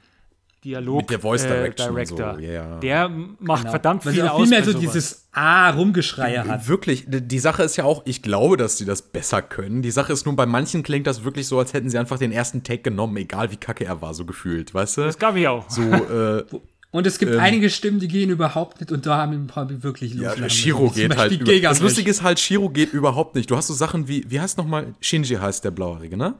Dialog 0.65 0.99
Mit 1.01 1.11
der 1.11 1.19
Voice 1.19 1.43
äh, 1.45 1.49
Direction 1.49 1.89
und 1.89 1.95
Director. 1.97 2.35
so, 2.35 2.41
ja. 2.41 2.79
Der 2.79 3.09
macht 3.09 3.63
Genau. 3.63 3.71
verdammt 3.71 4.05
viel 4.05 4.23
aus. 4.29 4.41
viel 4.41 4.49
mehr 4.49 4.63
so 4.63 4.71
sowas. 4.71 4.81
dieses 4.81 5.29
Ah-Rumgeschreie 5.33 6.47
hat. 6.47 6.69
Wirklich, 6.69 7.05
die 7.09 7.21
die 7.21 7.39
Sache 7.41 7.65
ist 7.65 7.75
ja 7.77 7.83
auch, 7.85 8.03
ich 8.05 8.23
glaube, 8.23 8.57
dass 8.57 8.79
sie 8.79 8.85
das 8.85 9.03
besser 9.03 9.43
können. 9.43 9.83
Die 9.83 9.91
Sache 9.91 10.13
ist 10.13 10.25
nun, 10.25 10.37
bei 10.37 10.47
manchen 10.47 10.85
klingt 10.85 11.09
das 11.09 11.25
wirklich 11.25 11.49
so, 11.49 11.59
als 11.59 11.73
hätten 11.73 11.91
sie 11.91 11.99
einfach 11.99 12.19
den 12.19 12.31
ersten 12.31 12.63
Take 12.63 12.83
genommen, 12.83 13.17
egal 13.17 13.51
wie 13.51 13.57
kacke 13.57 13.85
er 13.85 14.01
war, 14.03 14.15
so 14.15 14.25
gefühlt, 14.25 14.73
weißt 14.73 14.99
du? 14.99 15.01
Das 15.03 15.19
gab 15.19 15.35
ich 15.35 15.49
auch. 15.49 15.69
So, 15.69 15.83
äh, 15.83 16.45
Und 16.93 17.07
es 17.07 17.19
gibt 17.19 17.33
Ähm, 17.33 17.41
einige 17.41 17.69
Stimmen, 17.71 17.99
die 18.01 18.07
gehen 18.07 18.31
überhaupt 18.31 18.79
nicht 18.81 18.93
und 18.93 19.05
da 19.07 19.17
haben 19.17 19.33
ein 19.33 19.47
paar 19.49 19.69
wirklich 19.83 20.15
ja, 20.15 20.29
loslachen 20.31 20.51
Shiro 20.51 20.91
geht 20.91 21.09
halt 21.17 21.31
Beispiel 21.31 21.41
über, 21.59 21.69
Das. 21.69 21.81
Lustige 21.81 22.11
ist 22.11 22.23
halt, 22.23 22.39
Shiro 22.39 22.69
geht 22.69 22.93
überhaupt 22.93 23.35
nicht. 23.35 23.51
Du 23.51 23.57
hast 23.57 23.67
so 23.67 23.75
Sachen 23.75 24.07
wie, 24.09 24.25
wie 24.31 24.39
heißt 24.41 24.59
nochmal, 24.59 24.95
Shinji 25.01 25.37
heißt 25.37 25.65
der 25.65 25.71
Blauhaarige, 25.73 26.17
ne? 26.17 26.35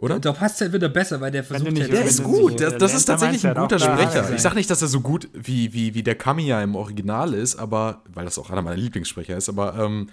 oder? 0.00 0.18
Da 0.20 0.32
passt 0.34 0.60
halt 0.60 0.74
wieder 0.74 0.90
besser, 0.90 1.22
weil 1.22 1.30
der 1.30 1.42
versucht 1.42 1.70
nicht- 1.72 1.80
halt 1.82 1.92
Der 1.92 2.04
ist 2.04 2.22
gut, 2.22 2.52
so- 2.52 2.58
das, 2.58 2.68
der 2.70 2.78
das 2.78 2.94
ist 2.94 3.06
tatsächlich 3.06 3.46
ein 3.46 3.54
guter 3.54 3.78
Sprecher. 3.78 4.30
Ich 4.34 4.42
sag 4.42 4.54
nicht, 4.54 4.68
dass 4.70 4.82
er 4.82 4.88
so 4.88 5.00
gut 5.00 5.28
wie, 5.32 5.72
wie, 5.72 5.94
wie 5.94 6.02
der 6.02 6.16
Kamiya 6.16 6.62
im 6.62 6.74
Original 6.74 7.32
ist, 7.32 7.56
aber, 7.56 8.02
weil 8.12 8.26
das 8.26 8.38
auch 8.38 8.50
einer 8.50 8.60
meiner 8.60 8.76
Lieblingssprecher 8.76 9.38
ist, 9.38 9.48
aber 9.48 9.74
ähm, 9.78 10.10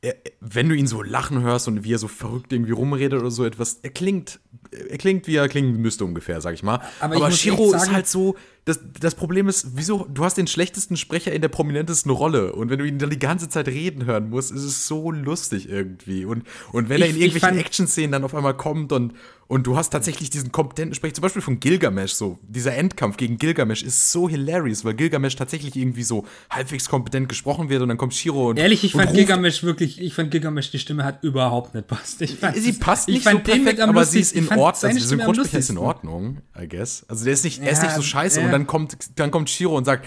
er, 0.00 0.14
wenn 0.40 0.68
du 0.68 0.76
ihn 0.76 0.86
so 0.86 1.02
lachen 1.02 1.42
hörst 1.42 1.66
und 1.68 1.82
wie 1.84 1.92
er 1.92 1.98
so 1.98 2.08
verrückt 2.08 2.52
irgendwie 2.52 2.70
rumredet 2.72 3.18
oder 3.20 3.30
so 3.30 3.44
etwas, 3.44 3.80
er 3.82 3.90
klingt, 3.90 4.38
er 4.70 4.96
klingt, 4.98 5.26
wie 5.26 5.36
er 5.36 5.48
klingen 5.48 5.80
müsste 5.80 6.04
ungefähr, 6.04 6.40
sag 6.40 6.54
ich 6.54 6.62
mal. 6.62 6.80
Aber 7.00 7.16
Aber, 7.16 7.30
Shiro 7.32 7.64
echt 7.66 7.74
ist 7.74 7.80
sagen- 7.82 7.92
halt 7.94 8.06
so, 8.06 8.36
das, 8.68 8.80
das 9.00 9.14
Problem 9.14 9.48
ist, 9.48 9.68
wieso, 9.76 10.06
du 10.12 10.24
hast 10.24 10.36
den 10.36 10.46
schlechtesten 10.46 10.96
Sprecher 10.96 11.32
in 11.32 11.40
der 11.40 11.48
prominentesten 11.48 12.10
Rolle 12.12 12.52
und 12.52 12.70
wenn 12.70 12.78
du 12.78 12.84
ihn 12.84 12.98
dann 12.98 13.10
die 13.10 13.18
ganze 13.18 13.48
Zeit 13.48 13.66
reden 13.68 14.04
hören 14.04 14.30
musst, 14.30 14.50
ist 14.52 14.62
es 14.62 14.86
so 14.86 15.10
lustig 15.10 15.68
irgendwie 15.68 16.24
und, 16.24 16.44
und 16.72 16.88
wenn 16.88 17.00
er 17.00 17.08
Ich- 17.08 17.14
in 17.14 17.16
ich 17.16 17.22
irgendwelchen 17.34 17.58
Action-Szenen 17.58 18.12
dann 18.12 18.24
auf 18.24 18.34
einmal 18.34 18.56
kommt 18.56 18.92
und, 18.92 19.14
und 19.46 19.66
du 19.66 19.76
hast 19.78 19.90
tatsächlich 19.90 20.28
diesen 20.28 20.52
kompetenten 20.52 20.94
Sprecher, 20.94 21.14
zum 21.14 21.22
Beispiel 21.22 21.40
von 21.40 21.58
Gilgamesh, 21.58 22.12
so, 22.12 22.38
dieser 22.46 22.74
Endkampf 22.76 23.16
gegen 23.16 23.38
Gilgamesh 23.38 23.82
ist 23.82 24.12
so 24.12 24.28
hilarious, 24.28 24.84
weil 24.84 24.92
Gilgamesh 24.94 25.36
tatsächlich 25.36 25.74
irgendwie 25.74 26.02
so 26.02 26.26
halbwegs 26.50 26.88
kompetent 26.90 27.30
gesprochen 27.30 27.70
wird 27.70 27.80
und 27.80 27.88
dann 27.88 27.96
kommt 27.96 28.12
Shiro 28.14 28.50
und. 28.50 28.58
Ehrlich, 28.58 28.84
ich 28.84 28.94
und 28.94 29.02
fand 29.04 29.14
Gilgamesh 29.14 29.62
wirklich, 29.62 30.00
ich 30.02 30.12
fand 30.12 30.30
Gilgamesh, 30.30 30.70
die 30.70 30.78
Stimme 30.78 31.04
hat 31.04 31.24
überhaupt 31.24 31.74
nicht 31.74 31.86
passt. 31.86 32.20
Ich 32.20 32.36
fand, 32.36 32.56
Sie 32.56 32.72
passt 32.74 33.08
ich 33.08 33.14
nicht 33.24 33.28
so 33.30 33.38
perfekt, 33.38 33.80
aber 33.80 33.92
lustigsten- 34.02 34.10
sie 34.12 34.20
ist 34.20 34.32
in 34.52 34.58
Ordnung. 34.58 34.68
Also 34.68 34.86
am 34.86 34.98
Synchronsprecher 35.18 35.58
ist 35.58 35.70
in. 35.70 35.78
Ordnung, 35.78 36.38
I 36.60 36.68
guess. 36.68 37.06
Also 37.08 37.24
der 37.24 37.32
ist 37.32 37.44
nicht, 37.44 37.62
er 37.62 37.70
ist 37.72 37.82
nicht 37.82 37.94
so 37.94 38.02
scheiße 38.02 38.40
ja. 38.40 38.46
und 38.46 38.52
dann 38.58 38.66
kommt, 38.66 38.96
dann 39.18 39.30
kommt 39.30 39.50
Shiro 39.50 39.76
und 39.76 39.84
sagt, 39.84 40.06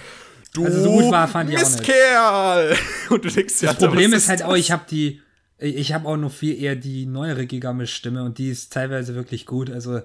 du 0.54 0.66
Also 0.66 0.84
so 0.84 0.92
gut 0.92 1.12
war, 1.12 1.28
fand 1.28 1.50
ich 1.50 1.58
auch 1.58 1.62
nicht. 1.62 1.78
Mistkerl! 1.80 2.76
Und 3.10 3.26
du 3.26 3.30
denkst 3.30 3.62
ja, 3.62 3.74
Das 3.74 3.78
Problem 3.78 4.14
ist 4.14 4.30
halt 4.30 4.44
auch, 4.44 4.56
ich 4.56 4.72
habe 4.72 4.84
die, 4.90 5.22
ich 5.58 5.94
habe 5.94 6.08
auch 6.08 6.18
noch 6.18 6.32
viel 6.32 6.62
eher 6.62 6.76
die 6.76 7.06
neuere 7.06 7.46
Gilgamesh-Stimme 7.46 8.24
und 8.24 8.38
die 8.40 8.50
ist 8.50 8.74
teilweise 8.74 9.14
wirklich 9.16 9.46
gut. 9.46 9.70
Also, 9.70 10.02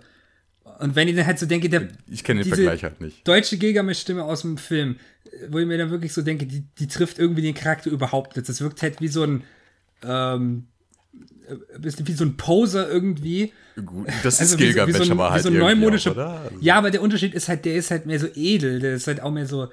und 0.80 0.94
wenn 0.94 1.08
ich 1.08 1.16
dann 1.16 1.26
halt 1.26 1.38
so 1.38 1.46
denke, 1.46 1.68
der 1.68 1.88
Ich 2.10 2.24
kenne 2.24 2.42
den 2.42 2.48
Vergleich 2.52 2.82
halt 2.84 3.00
nicht. 3.00 3.26
deutsche 3.26 3.56
Gilgamesh-Stimme 3.56 4.22
aus 4.22 4.42
dem 4.42 4.58
Film, 4.58 4.96
wo 5.48 5.58
ich 5.58 5.66
mir 5.66 5.78
dann 5.78 5.90
wirklich 5.90 6.12
so 6.12 6.22
denke, 6.22 6.46
die, 6.46 6.64
die 6.78 6.88
trifft 6.88 7.18
irgendwie 7.18 7.42
den 7.42 7.54
Charakter 7.54 7.90
überhaupt 7.90 8.36
nicht. 8.36 8.48
Das 8.48 8.60
wirkt 8.60 8.82
halt 8.82 9.00
wie 9.00 9.08
so 9.08 9.22
ein, 9.22 9.44
ähm, 10.04 10.66
ein 11.74 11.80
bisschen 11.80 12.06
wie 12.08 12.12
so 12.12 12.24
ein 12.24 12.36
Poser 12.36 12.88
irgendwie. 12.90 13.52
Gut, 13.84 14.06
das 14.22 14.40
Also 14.40 14.54
ist 14.54 14.60
wie, 14.60 14.66
so- 14.68 14.74
Gilgamesh 14.74 14.94
wie 14.94 14.98
so 14.98 15.04
ein, 15.04 15.10
aber 15.12 15.30
halt 15.30 15.44
wie 15.44 15.48
so 15.58 15.64
auch, 15.64 16.12
oder? 16.12 16.28
Also- 16.40 16.56
ja, 16.60 16.74
aber 16.76 16.90
der 16.90 17.02
Unterschied 17.02 17.34
ist 17.34 17.48
halt, 17.48 17.64
der 17.64 17.76
ist 17.76 17.90
halt 17.90 18.06
mehr 18.06 18.18
so 18.18 18.26
edel, 18.34 18.80
der 18.80 18.94
ist 18.94 19.06
halt 19.06 19.20
auch 19.20 19.30
mehr 19.30 19.46
so. 19.46 19.68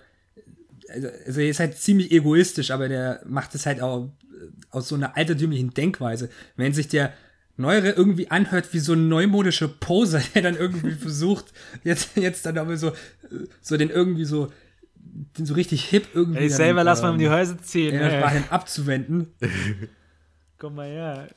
Also, 0.90 1.08
also 1.26 1.42
er 1.42 1.50
ist 1.50 1.60
halt 1.60 1.78
ziemlich 1.78 2.12
egoistisch, 2.12 2.70
aber 2.72 2.88
der 2.90 3.22
macht 3.26 3.56
es 3.56 3.66
halt 3.66 3.82
auch 3.82 4.06
äh, 4.06 4.52
aus 4.70 4.88
so 4.90 4.96
einer 4.96 5.18
altertümlichen 5.18 5.74
Denkweise. 5.74 6.30
Wenn 6.56 6.74
sich 6.74 6.88
der 6.90 7.14
Neuere 7.58 7.92
irgendwie 7.92 8.30
anhört 8.30 8.74
wie 8.74 8.80
so 8.80 8.94
ein 8.94 9.08
neumodischer 9.08 9.68
Poser, 9.68 10.22
der 10.36 10.42
dann 10.44 10.58
irgendwie 10.58 10.92
versucht, 10.92 11.46
jetzt, 11.84 12.16
jetzt 12.18 12.46
dann 12.46 12.58
aber 12.58 12.78
so, 12.78 12.90
äh, 12.90 12.94
so 13.62 13.78
den 13.78 13.90
irgendwie 13.90 14.26
so, 14.26 14.52
den 15.38 15.46
so 15.46 15.54
richtig 15.56 15.86
hip 15.86 16.08
irgendwie. 16.14 16.40
Ey, 16.42 16.50
dann, 16.50 16.58
selber 16.58 16.84
lass 16.84 17.02
mal 17.02 17.10
um 17.10 17.16
ähm, 17.16 17.20
die 17.22 17.30
Häuser 17.30 17.58
ziehen. 17.60 17.96
ja, 17.96 18.02
ey. 18.02 18.42
Abzuwenden. 18.50 19.28
Komm 20.64 20.76
mal 20.76 20.88
her. 20.88 21.28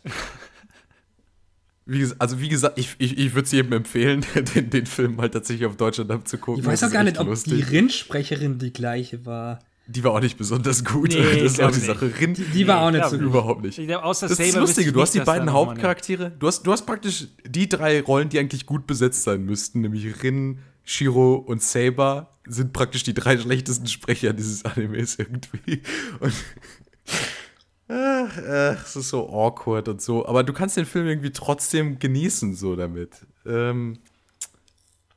Wie, 1.85 2.09
also 2.20 2.40
wie 2.40 2.48
gesagt, 2.48 2.78
ich, 2.78 2.94
ich, 2.98 3.19
ich 3.19 3.35
würde 3.35 3.47
es 3.47 3.51
jedem 3.51 3.73
empfehlen, 3.73 4.24
den, 4.55 4.70
den 4.70 4.86
Film 4.86 5.20
halt 5.20 5.32
tatsächlich 5.32 5.66
auf 5.66 5.77
Deutschland 5.77 6.12
abzugucken. 6.12 6.62
Ich 6.62 6.66
weiß 6.69 6.85
auch 6.85 6.93
gar 6.93 7.03
nicht, 7.03 7.19
ob 7.19 7.27
lustig. 7.27 7.55
die 7.55 7.62
Rindsprecherin 7.62 8.61
die 8.61 8.73
gleiche 8.73 9.27
war. 9.27 9.59
Die 9.89 10.05
war 10.05 10.12
auch 10.12 10.20
nicht 10.20 10.39
besonders 10.39 10.85
gut. 10.85 11.09
Nee, 11.09 11.43
das 11.43 11.55
ist 11.55 11.55
auch 11.55 11.57
glaub 11.59 11.70
die 11.73 11.77
nicht. 11.78 11.86
Sache. 11.86 12.12
Rind, 12.20 12.40
Die 12.55 12.69
war 12.69 12.82
auch 12.82 12.93
nicht 12.93 13.05
so 13.07 13.16
gut. 13.19 13.27
überhaupt 13.27 13.62
nicht. 13.62 13.78
Ich 13.81 13.89
glaub, 13.89 14.05
außer 14.05 14.28
Das 14.28 14.39
ist 14.39 14.47
das 14.47 14.53
Saber 14.53 14.61
Lustige, 14.61 14.93
du 14.93 15.01
hast 15.01 15.15
die 15.16 15.20
beiden 15.20 15.53
Hauptcharaktere, 15.53 16.31
du 16.31 16.47
hast, 16.47 16.65
du 16.65 16.70
hast 16.70 16.86
praktisch 16.86 17.27
die 17.44 17.69
drei 17.69 18.01
Rollen, 18.03 18.28
die 18.28 18.39
eigentlich 18.39 18.65
gut 18.65 18.86
besetzt 18.86 19.24
sein 19.24 19.44
müssten, 19.44 19.81
nämlich 19.81 20.23
Rin, 20.23 20.61
Shiro 20.85 21.35
und 21.35 21.62
Saber, 21.65 22.31
sind 22.47 22.73
praktisch 22.73 23.03
die 23.03 23.15
drei 23.15 23.36
schlechtesten 23.36 23.89
Sprecher 23.89 24.32
dieses 24.32 24.65
Animes 24.65 25.19
irgendwie. 25.19 25.82
Und 26.20 26.32
ach, 27.88 28.38
ach, 28.38 28.84
es 28.84 28.96
ist 28.96 29.08
so 29.10 29.28
awkward 29.28 29.88
und 29.88 30.00
so, 30.02 30.26
aber 30.26 30.42
du 30.44 30.52
kannst 30.52 30.76
den 30.76 30.86
Film 30.86 31.06
irgendwie 31.06 31.30
trotzdem 31.32 31.98
genießen 31.98 32.54
so 32.54 32.76
damit. 32.76 33.10
Ähm, 33.46 33.98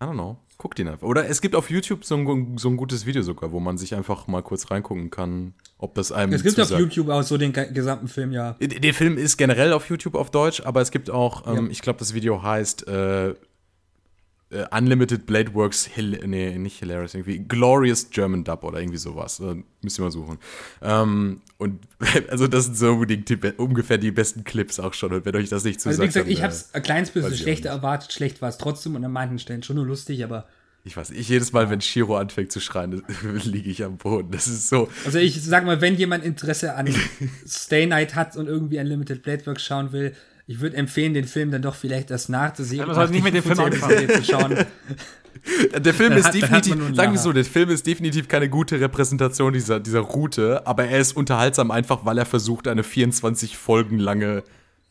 I 0.02 0.06
don't 0.06 0.14
know. 0.14 0.38
Guck 0.58 0.76
den 0.76 0.90
einfach. 0.90 1.08
Oder 1.08 1.28
es 1.30 1.40
gibt 1.40 1.56
auf 1.56 1.70
YouTube 1.70 2.04
so 2.04 2.16
ein, 2.18 2.58
so 2.58 2.68
ein 2.70 2.76
gutes 2.76 3.06
Video 3.06 3.22
sogar, 3.22 3.54
wo 3.54 3.62
man 3.62 3.78
sich 3.78 3.96
einfach 3.96 4.28
mal 4.28 4.42
kurz 4.44 4.70
reingucken 4.70 5.10
kann, 5.10 5.54
ob 5.78 5.96
das 5.96 6.12
einem 6.12 6.34
Es 6.34 6.44
gibt 6.44 6.60
auf 6.60 6.68
zusagt. 6.68 6.82
YouTube 6.82 7.08
auch 7.10 7.22
so 7.24 7.38
den 7.38 7.54
ge- 7.54 7.72
gesamten 7.72 8.10
Film, 8.10 8.34
ja. 8.34 8.58
Der 8.60 8.94
Film 8.94 9.18
ist 9.18 9.38
generell 9.38 9.72
auf 9.72 9.88
YouTube 9.90 10.16
auf 10.16 10.32
Deutsch, 10.32 10.62
aber 10.66 10.82
es 10.82 10.92
gibt 10.92 11.10
auch, 11.10 11.48
ähm, 11.48 11.66
Ja. 11.68 11.72
ich 11.72 11.82
glaube, 11.82 12.00
das 12.00 12.14
Video 12.14 12.44
heißt 12.44 12.88
äh, 12.90 13.36
äh, 14.52 14.66
Unlimited 14.76 15.26
Blade 15.26 15.54
Works, 15.54 15.86
Hil 15.86 16.20
nee, 16.26 16.58
nicht 16.58 16.80
Hilarious, 16.80 17.14
irgendwie 17.14 17.40
Glorious 17.40 18.10
German 18.10 18.44
Dub 18.44 18.64
oder 18.64 18.80
irgendwie 18.80 18.98
sowas. 18.98 19.40
Äh, 19.40 19.64
müsst 19.82 20.00
ihr 20.00 20.04
mal 20.04 20.12
suchen. 20.12 20.40
Ähm, 20.82 21.42
und 21.58 21.80
also 22.30 22.48
das 22.48 22.66
sind 22.66 22.78
so 22.78 22.94
unbedingt 22.94 23.30
die, 23.30 23.38
ungefähr 23.58 23.98
die 23.98 24.12
besten 24.12 24.44
Clips 24.44 24.80
auch 24.80 24.94
schon. 24.94 25.14
Und 25.14 25.26
wenn 25.26 25.36
euch 25.36 25.50
das 25.50 25.64
nicht 25.64 25.80
zu 25.80 25.90
Also 25.90 26.02
wie 26.02 26.08
gesagt, 26.08 26.30
ich 26.30 26.42
habe 26.42 26.54
es 26.54 26.74
ein 26.74 26.82
kleines 26.82 27.12
bisschen 27.12 27.36
schlechter 27.36 27.70
erwartet. 27.70 28.12
Schlecht 28.12 28.42
war 28.42 28.50
es 28.50 28.58
trotzdem 28.58 28.96
und 28.96 29.06
an 29.06 29.12
manchen 29.12 29.40
Stellen 29.40 29.64
schon 29.64 29.76
nur 29.76 29.86
lustig, 29.86 30.24
aber 30.24 30.48
ich 30.86 30.96
weiß, 30.96 31.12
ich 31.12 31.28
jedes 31.28 31.52
Mal, 31.52 31.70
wenn 31.70 31.82
Shiro 31.82 32.18
anfängt 32.18 32.52
zu 32.52 32.60
schreien, 32.60 33.04
liege 33.44 33.70
ich 33.70 33.84
am 33.84 33.98
Boden. 33.98 34.32
Das 34.32 34.48
ist 34.48 34.70
so. 34.70 34.90
Also 35.06 35.20
ich 35.20 35.42
sag 35.44 35.66
mal, 35.66 35.82
wenn 35.82 35.96
jemand 35.96 36.24
Interesse 36.24 36.76
an 36.76 36.88
Stay 37.48 37.86
Night 37.86 38.16
hat 38.16 38.38
und 38.38 38.48
irgendwie 38.48 38.80
Unlimited 38.80 39.22
Blade 39.22 39.46
Works 39.46 39.64
schauen 39.64 39.92
will, 39.92 40.16
ich 40.50 40.62
würde 40.62 40.78
empfehlen, 40.78 41.14
den 41.14 41.26
Film 41.26 41.52
dann 41.52 41.62
doch 41.62 41.76
vielleicht 41.76 42.10
erst 42.10 42.28
nachzusehen. 42.28 42.84
Man 42.88 42.96
sollte 42.96 43.14
nicht 43.14 43.24
mit 43.24 43.36
dem 43.36 43.44
Film 43.44 43.60
anfangen. 43.60 44.10
Zu 44.10 44.24
schauen. 44.24 44.58
Der 45.78 45.94
Film 45.94 46.14
ist 46.14 46.26
hat, 46.26 46.34
definitiv, 46.34 46.76
sagen 46.96 47.14
wir 47.14 47.20
so, 47.20 47.32
der 47.32 47.46
Film 47.46 47.70
ist 47.70 47.88
definitiv 47.88 48.28
keine 48.28 48.50
gute 48.50 48.82
Repräsentation 48.82 49.54
dieser, 49.54 49.80
dieser 49.80 50.02
Route, 50.02 50.68
aber 50.68 50.86
er 50.86 51.00
ist 51.00 51.16
unterhaltsam 51.16 51.72
einfach, 51.72 52.04
weil 52.04 52.18
er 52.18 52.26
versucht, 52.26 52.68
eine 52.68 52.84
24 52.84 53.56
Folgen 53.56 54.00
lange 54.00 54.44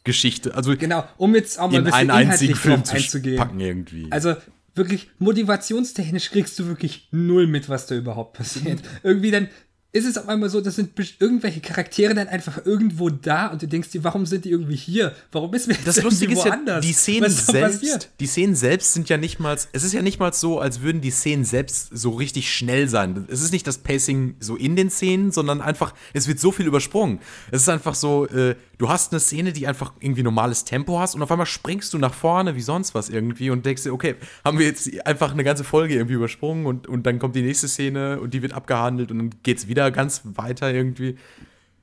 Geschichte, 0.04 0.54
also 0.54 0.74
genau, 0.74 1.04
um 1.18 1.34
jetzt 1.34 1.60
auch 1.60 1.70
mal 1.70 1.78
ein 1.78 1.84
bisschen 1.84 2.10
einen 2.10 2.30
einzigen 2.30 2.54
Film 2.54 2.82
zu 2.82 2.94
einzugehen. 2.94 3.36
packen 3.36 3.60
irgendwie. 3.60 4.06
Also 4.10 4.36
wirklich 4.74 5.10
motivationstechnisch 5.18 6.30
kriegst 6.30 6.58
du 6.58 6.66
wirklich 6.66 7.08
null 7.10 7.46
mit, 7.46 7.68
was 7.68 7.86
da 7.86 7.96
überhaupt 7.96 8.38
passiert. 8.38 8.80
Irgendwie 9.02 9.30
dann 9.30 9.48
ist 9.90 10.04
es 10.04 10.18
auf 10.18 10.28
einmal 10.28 10.50
so, 10.50 10.60
das 10.60 10.76
sind 10.76 10.90
irgendwelche 11.18 11.60
Charaktere 11.60 12.14
dann 12.14 12.28
einfach 12.28 12.66
irgendwo 12.66 13.08
da 13.08 13.46
und 13.46 13.62
du 13.62 13.66
denkst 13.66 13.88
dir, 13.88 14.04
warum 14.04 14.26
sind 14.26 14.44
die 14.44 14.50
irgendwie 14.50 14.76
hier? 14.76 15.14
Warum 15.32 15.54
ist 15.54 15.66
mir 15.66 15.74
das 15.82 15.96
Das 15.96 16.04
Lustige 16.04 16.34
ist 16.34 16.44
ja, 16.44 16.52
anders? 16.52 16.84
die 16.84 16.92
Szenen 16.92 17.30
selbst, 17.30 18.10
die 18.20 18.26
Szenen 18.26 18.54
selbst 18.54 18.92
sind 18.92 19.08
ja 19.08 19.16
nicht 19.16 19.40
mal, 19.40 19.54
es 19.54 19.84
ist 19.84 19.94
ja 19.94 20.02
nicht 20.02 20.20
mal 20.20 20.32
so, 20.34 20.60
als 20.60 20.82
würden 20.82 21.00
die 21.00 21.10
Szenen 21.10 21.46
selbst 21.46 21.88
so 21.90 22.10
richtig 22.10 22.52
schnell 22.52 22.86
sein. 22.88 23.26
Es 23.30 23.40
ist 23.40 23.50
nicht 23.50 23.66
das 23.66 23.78
Pacing 23.78 24.36
so 24.40 24.56
in 24.56 24.76
den 24.76 24.90
Szenen, 24.90 25.32
sondern 25.32 25.62
einfach, 25.62 25.94
es 26.12 26.28
wird 26.28 26.38
so 26.38 26.52
viel 26.52 26.66
übersprungen. 26.66 27.20
Es 27.50 27.62
ist 27.62 27.68
einfach 27.70 27.94
so, 27.94 28.26
äh, 28.26 28.56
du 28.78 28.88
hast 28.88 29.12
eine 29.12 29.20
Szene, 29.20 29.52
die 29.52 29.66
einfach 29.66 29.94
irgendwie 30.00 30.22
normales 30.22 30.64
Tempo 30.64 30.98
hast 30.98 31.14
und 31.14 31.22
auf 31.22 31.30
einmal 31.30 31.46
springst 31.46 31.94
du 31.94 31.98
nach 31.98 32.14
vorne 32.14 32.56
wie 32.56 32.60
sonst 32.60 32.94
was 32.94 33.08
irgendwie 33.08 33.50
und 33.50 33.64
denkst 33.64 33.84
dir, 33.84 33.92
okay, 33.92 34.16
haben 34.44 34.58
wir 34.58 34.66
jetzt 34.66 34.88
einfach 35.06 35.32
eine 35.32 35.44
ganze 35.44 35.64
Folge 35.64 35.94
irgendwie 35.94 36.14
übersprungen 36.14 36.66
und, 36.66 36.86
und 36.86 37.06
dann 37.06 37.18
kommt 37.18 37.34
die 37.36 37.42
nächste 37.42 37.68
Szene 37.68 38.20
und 38.20 38.34
die 38.34 38.42
wird 38.42 38.52
abgehandelt 38.52 39.10
und 39.10 39.18
dann 39.18 39.30
geht's 39.42 39.66
wieder 39.66 39.78
wieder 39.78 39.90
ganz 39.90 40.22
weiter 40.24 40.72
irgendwie. 40.72 41.16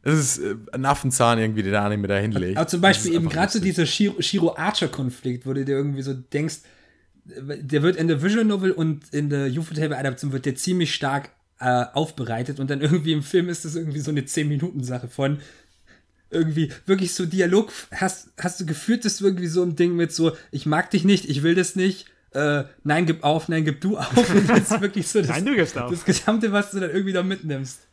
Es 0.03 0.13
ist 0.13 0.37
äh, 0.39 0.55
ein 0.73 0.85
Affenzahn 0.85 1.39
irgendwie, 1.39 1.63
der 1.63 1.71
der 1.71 1.81
Anime 1.81 2.07
da 2.07 2.17
hinlegt. 2.17 2.57
Aber 2.57 2.67
zum 2.67 2.81
Beispiel 2.81 3.13
eben 3.13 3.29
gerade 3.29 3.51
so 3.51 3.59
dieser 3.59 3.85
Shiro, 3.85 4.21
Shiro 4.21 4.55
Archer-Konflikt, 4.55 5.45
wo 5.45 5.53
du 5.53 5.65
dir 5.65 5.75
irgendwie 5.77 6.01
so 6.01 6.13
denkst, 6.13 6.57
der 7.25 7.81
wird 7.81 7.95
in 7.95 8.07
der 8.07 8.21
Visual 8.21 8.45
Novel 8.45 8.71
und 8.71 9.11
in 9.11 9.29
der 9.29 9.47
Ufotable-Adaption 9.47 10.31
wird 10.31 10.45
der 10.45 10.55
ziemlich 10.55 10.93
stark 10.93 11.31
äh, 11.59 11.85
aufbereitet 11.93 12.59
und 12.59 12.69
dann 12.69 12.81
irgendwie 12.81 13.13
im 13.13 13.23
Film 13.23 13.49
ist 13.49 13.65
das 13.65 13.75
irgendwie 13.75 13.99
so 13.99 14.11
eine 14.11 14.21
10-Minuten-Sache 14.21 15.07
von 15.07 15.39
irgendwie 16.35 16.71
wirklich 16.85 17.13
so 17.13 17.25
Dialog 17.25 17.71
hast, 17.91 18.29
hast 18.37 18.59
du 18.59 18.65
geführt, 18.65 19.05
das 19.05 19.21
irgendwie 19.21 19.47
so 19.47 19.63
ein 19.63 19.75
Ding 19.75 19.95
mit 19.95 20.13
so, 20.13 20.35
ich 20.51 20.65
mag 20.65 20.91
dich 20.91 21.03
nicht, 21.03 21.29
ich 21.29 21.41
will 21.41 21.55
das 21.55 21.75
nicht, 21.75 22.05
äh, 22.31 22.65
nein, 22.83 23.05
gib 23.05 23.23
auf, 23.23 23.47
nein, 23.47 23.65
gib 23.65 23.81
du 23.81 23.97
auf. 23.97 24.29
Und 24.29 24.49
das 24.49 24.71
ist 24.71 24.81
wirklich 24.81 25.07
so 25.07 25.19
das, 25.21 25.29
nein, 25.29 25.45
du 25.45 25.55
gibst 25.55 25.77
auf. 25.77 25.89
das 25.89 26.05
Gesamte, 26.05 26.51
was 26.51 26.71
du 26.71 26.79
dann 26.79 26.91
irgendwie 26.91 27.13
da 27.13 27.23
mitnimmst. 27.23 27.87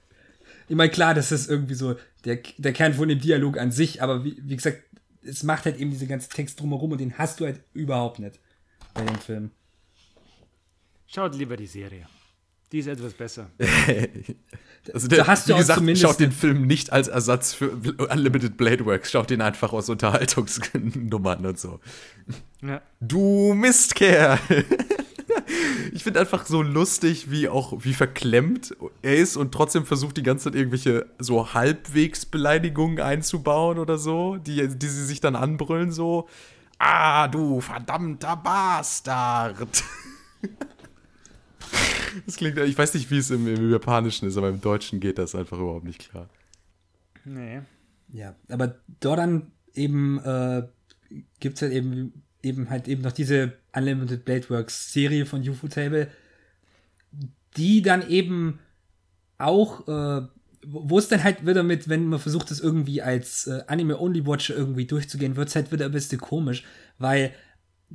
Ich 0.68 0.76
meine, 0.76 0.90
klar, 0.90 1.14
das 1.14 1.32
ist 1.32 1.48
irgendwie 1.48 1.74
so 1.74 1.96
der, 2.24 2.40
der 2.58 2.72
Kern 2.72 2.94
von 2.94 3.08
dem 3.08 3.20
Dialog 3.20 3.58
an 3.58 3.70
sich, 3.70 4.02
aber 4.02 4.24
wie, 4.24 4.36
wie 4.42 4.56
gesagt, 4.56 4.82
es 5.24 5.42
macht 5.42 5.64
halt 5.64 5.78
eben 5.78 5.90
diese 5.90 6.06
ganze 6.06 6.28
Text 6.28 6.60
drumherum 6.60 6.92
und 6.92 7.00
den 7.00 7.16
hast 7.18 7.40
du 7.40 7.44
halt 7.44 7.60
überhaupt 7.72 8.18
nicht 8.18 8.40
bei 8.94 9.04
dem 9.04 9.18
Film. 9.18 9.50
Schaut 11.06 11.34
lieber 11.36 11.56
die 11.56 11.66
Serie. 11.66 12.06
Die 12.72 12.78
ist 12.78 12.86
etwas 12.86 13.12
besser. 13.12 13.50
also 14.92 15.06
der, 15.06 15.18
da 15.18 15.26
hast 15.28 15.48
du 15.48 15.54
wie 15.54 15.58
gesagt, 15.58 15.98
schaut 15.98 16.20
den 16.20 16.32
Film 16.32 16.66
nicht 16.66 16.92
als 16.92 17.08
Ersatz 17.08 17.54
für 17.54 17.70
Unlimited 17.70 18.56
Blade 18.56 18.84
Works, 18.84 19.12
schaut 19.12 19.30
den 19.30 19.40
einfach 19.40 19.72
aus 19.72 19.88
Unterhaltungsnummern 19.88 21.46
und 21.46 21.58
so. 21.58 21.80
Ja. 22.62 22.80
Du 23.00 23.54
Mistkerl! 23.54 24.38
ich 25.92 26.02
finde 26.02 26.20
einfach 26.20 26.46
so 26.46 26.62
lustig, 26.62 27.30
wie 27.30 27.48
auch, 27.48 27.84
wie 27.84 27.94
verklemmt 27.94 28.74
er 29.02 29.16
ist 29.16 29.36
und 29.36 29.52
trotzdem 29.52 29.86
versucht 29.86 30.16
die 30.16 30.22
ganze 30.22 30.44
Zeit 30.44 30.56
irgendwelche 30.56 31.06
so 31.18 31.54
Halbwegsbeleidigungen 31.54 33.00
einzubauen 33.00 33.78
oder 33.78 33.98
so, 33.98 34.36
die, 34.36 34.66
die 34.66 34.88
sie 34.88 35.04
sich 35.04 35.20
dann 35.20 35.36
anbrüllen, 35.36 35.92
so. 35.92 36.28
Ah, 36.78 37.28
du 37.28 37.60
verdammter 37.60 38.36
Bastard! 38.36 39.84
Das 42.26 42.36
klingt, 42.36 42.58
ich 42.58 42.76
weiß 42.76 42.94
nicht, 42.94 43.10
wie 43.10 43.18
es 43.18 43.30
im, 43.30 43.46
im, 43.46 43.70
Japanischen 43.70 44.28
ist, 44.28 44.36
aber 44.36 44.48
im 44.48 44.60
Deutschen 44.60 45.00
geht 45.00 45.18
das 45.18 45.34
einfach 45.34 45.58
überhaupt 45.58 45.84
nicht 45.84 46.10
klar. 46.10 46.28
Nee. 47.24 47.60
Ja, 48.12 48.34
aber 48.48 48.80
dort 49.00 49.18
dann 49.18 49.52
eben 49.74 50.18
äh, 50.18 50.62
gibt 51.40 51.56
es 51.56 51.62
halt 51.62 51.72
eben, 51.72 52.22
eben 52.42 52.70
halt 52.70 52.88
eben 52.88 53.02
noch 53.02 53.12
diese 53.12 53.54
Unlimited 53.74 54.24
Blade 54.24 54.48
Works 54.50 54.92
Serie 54.92 55.26
von 55.26 55.48
UFO 55.48 55.68
Table, 55.68 56.08
die 57.56 57.82
dann 57.82 58.08
eben 58.08 58.58
auch, 59.38 59.88
äh, 59.88 60.26
wo 60.64 60.98
es 60.98 61.08
dann 61.08 61.24
halt 61.24 61.46
wieder 61.46 61.62
mit, 61.62 61.88
wenn 61.88 62.06
man 62.06 62.20
versucht, 62.20 62.50
das 62.50 62.60
irgendwie 62.60 63.02
als 63.02 63.46
äh, 63.46 63.62
Anime-Only-Watcher 63.66 64.54
irgendwie 64.54 64.86
durchzugehen, 64.86 65.36
wird 65.36 65.48
es 65.48 65.56
halt 65.56 65.72
wieder 65.72 65.86
ein 65.86 65.92
bisschen 65.92 66.20
komisch, 66.20 66.64
weil 66.98 67.32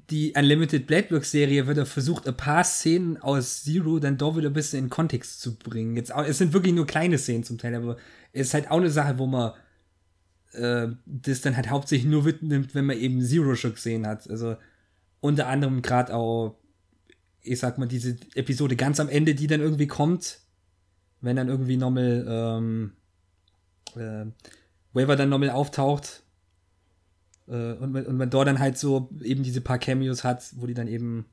die 0.09 0.33
Unlimited 0.35 0.85
Blade 0.85 1.11
Works 1.11 1.31
Serie 1.31 1.65
wird 1.67 1.77
er 1.77 1.85
versucht, 1.85 2.27
ein 2.27 2.37
paar 2.37 2.63
Szenen 2.63 3.17
aus 3.17 3.63
Zero 3.63 3.99
dann 3.99 4.17
doch 4.17 4.37
wieder 4.37 4.49
ein 4.49 4.53
bisschen 4.53 4.85
in 4.85 4.89
Kontext 4.89 5.41
zu 5.41 5.57
bringen. 5.57 5.95
Jetzt, 5.95 6.11
es 6.11 6.37
sind 6.37 6.53
wirklich 6.53 6.73
nur 6.73 6.85
kleine 6.85 7.17
Szenen 7.17 7.43
zum 7.43 7.57
Teil, 7.57 7.75
aber 7.75 7.97
es 8.31 8.47
ist 8.47 8.53
halt 8.53 8.69
auch 8.69 8.77
eine 8.77 8.91
Sache, 8.91 9.17
wo 9.17 9.25
man 9.25 9.53
äh, 10.53 10.87
das 11.05 11.41
dann 11.41 11.55
halt 11.55 11.69
hauptsächlich 11.69 12.09
nur 12.09 12.23
mitnimmt, 12.23 12.75
wenn 12.75 12.85
man 12.85 12.97
eben 12.97 13.21
Zero 13.21 13.55
schon 13.55 13.73
gesehen 13.73 14.05
hat. 14.05 14.29
Also 14.29 14.57
unter 15.19 15.47
anderem 15.47 15.81
gerade 15.81 16.13
auch, 16.13 16.55
ich 17.41 17.59
sag 17.59 17.77
mal, 17.77 17.87
diese 17.87 18.17
Episode 18.35 18.75
ganz 18.75 18.99
am 18.99 19.09
Ende, 19.09 19.35
die 19.35 19.47
dann 19.47 19.61
irgendwie 19.61 19.87
kommt, 19.87 20.41
wenn 21.21 21.35
dann 21.37 21.49
irgendwie 21.49 21.77
nochmal 21.77 22.25
ähm, 22.29 22.91
äh, 23.95 24.25
Waver 24.93 25.15
dann 25.15 25.29
nochmal 25.29 25.49
auftaucht 25.49 26.23
äh, 27.47 27.73
und, 27.73 27.95
und 27.95 28.17
man 28.17 28.29
dort 28.29 28.47
dann 28.47 28.59
halt 28.59 28.77
so 28.77 29.09
eben 29.23 29.43
diese 29.43 29.61
paar 29.61 29.79
Cameos 29.79 30.23
hat, 30.23 30.43
wo 30.55 30.67
die 30.67 30.73
dann 30.73 30.87
eben 30.87 31.25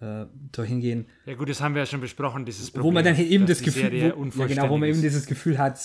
äh, 0.00 0.26
dahin 0.52 0.80
gehen. 0.80 1.06
Ja 1.26 1.34
gut, 1.34 1.48
das 1.48 1.60
haben 1.60 1.74
wir 1.74 1.82
ja 1.82 1.86
schon 1.86 2.00
besprochen, 2.00 2.44
dieses 2.44 2.70
Problem. 2.70 2.84
Wo 2.84 2.90
man 2.92 3.04
dann 3.04 3.16
eben 3.18 3.46
das 3.46 3.62
Gefühl, 3.62 4.14
wo, 4.16 4.40
ja 4.42 4.46
genau, 4.46 4.68
wo 4.68 4.78
man 4.78 4.88
eben 4.88 5.00
dieses 5.00 5.26
Gefühl 5.26 5.58
hat. 5.58 5.80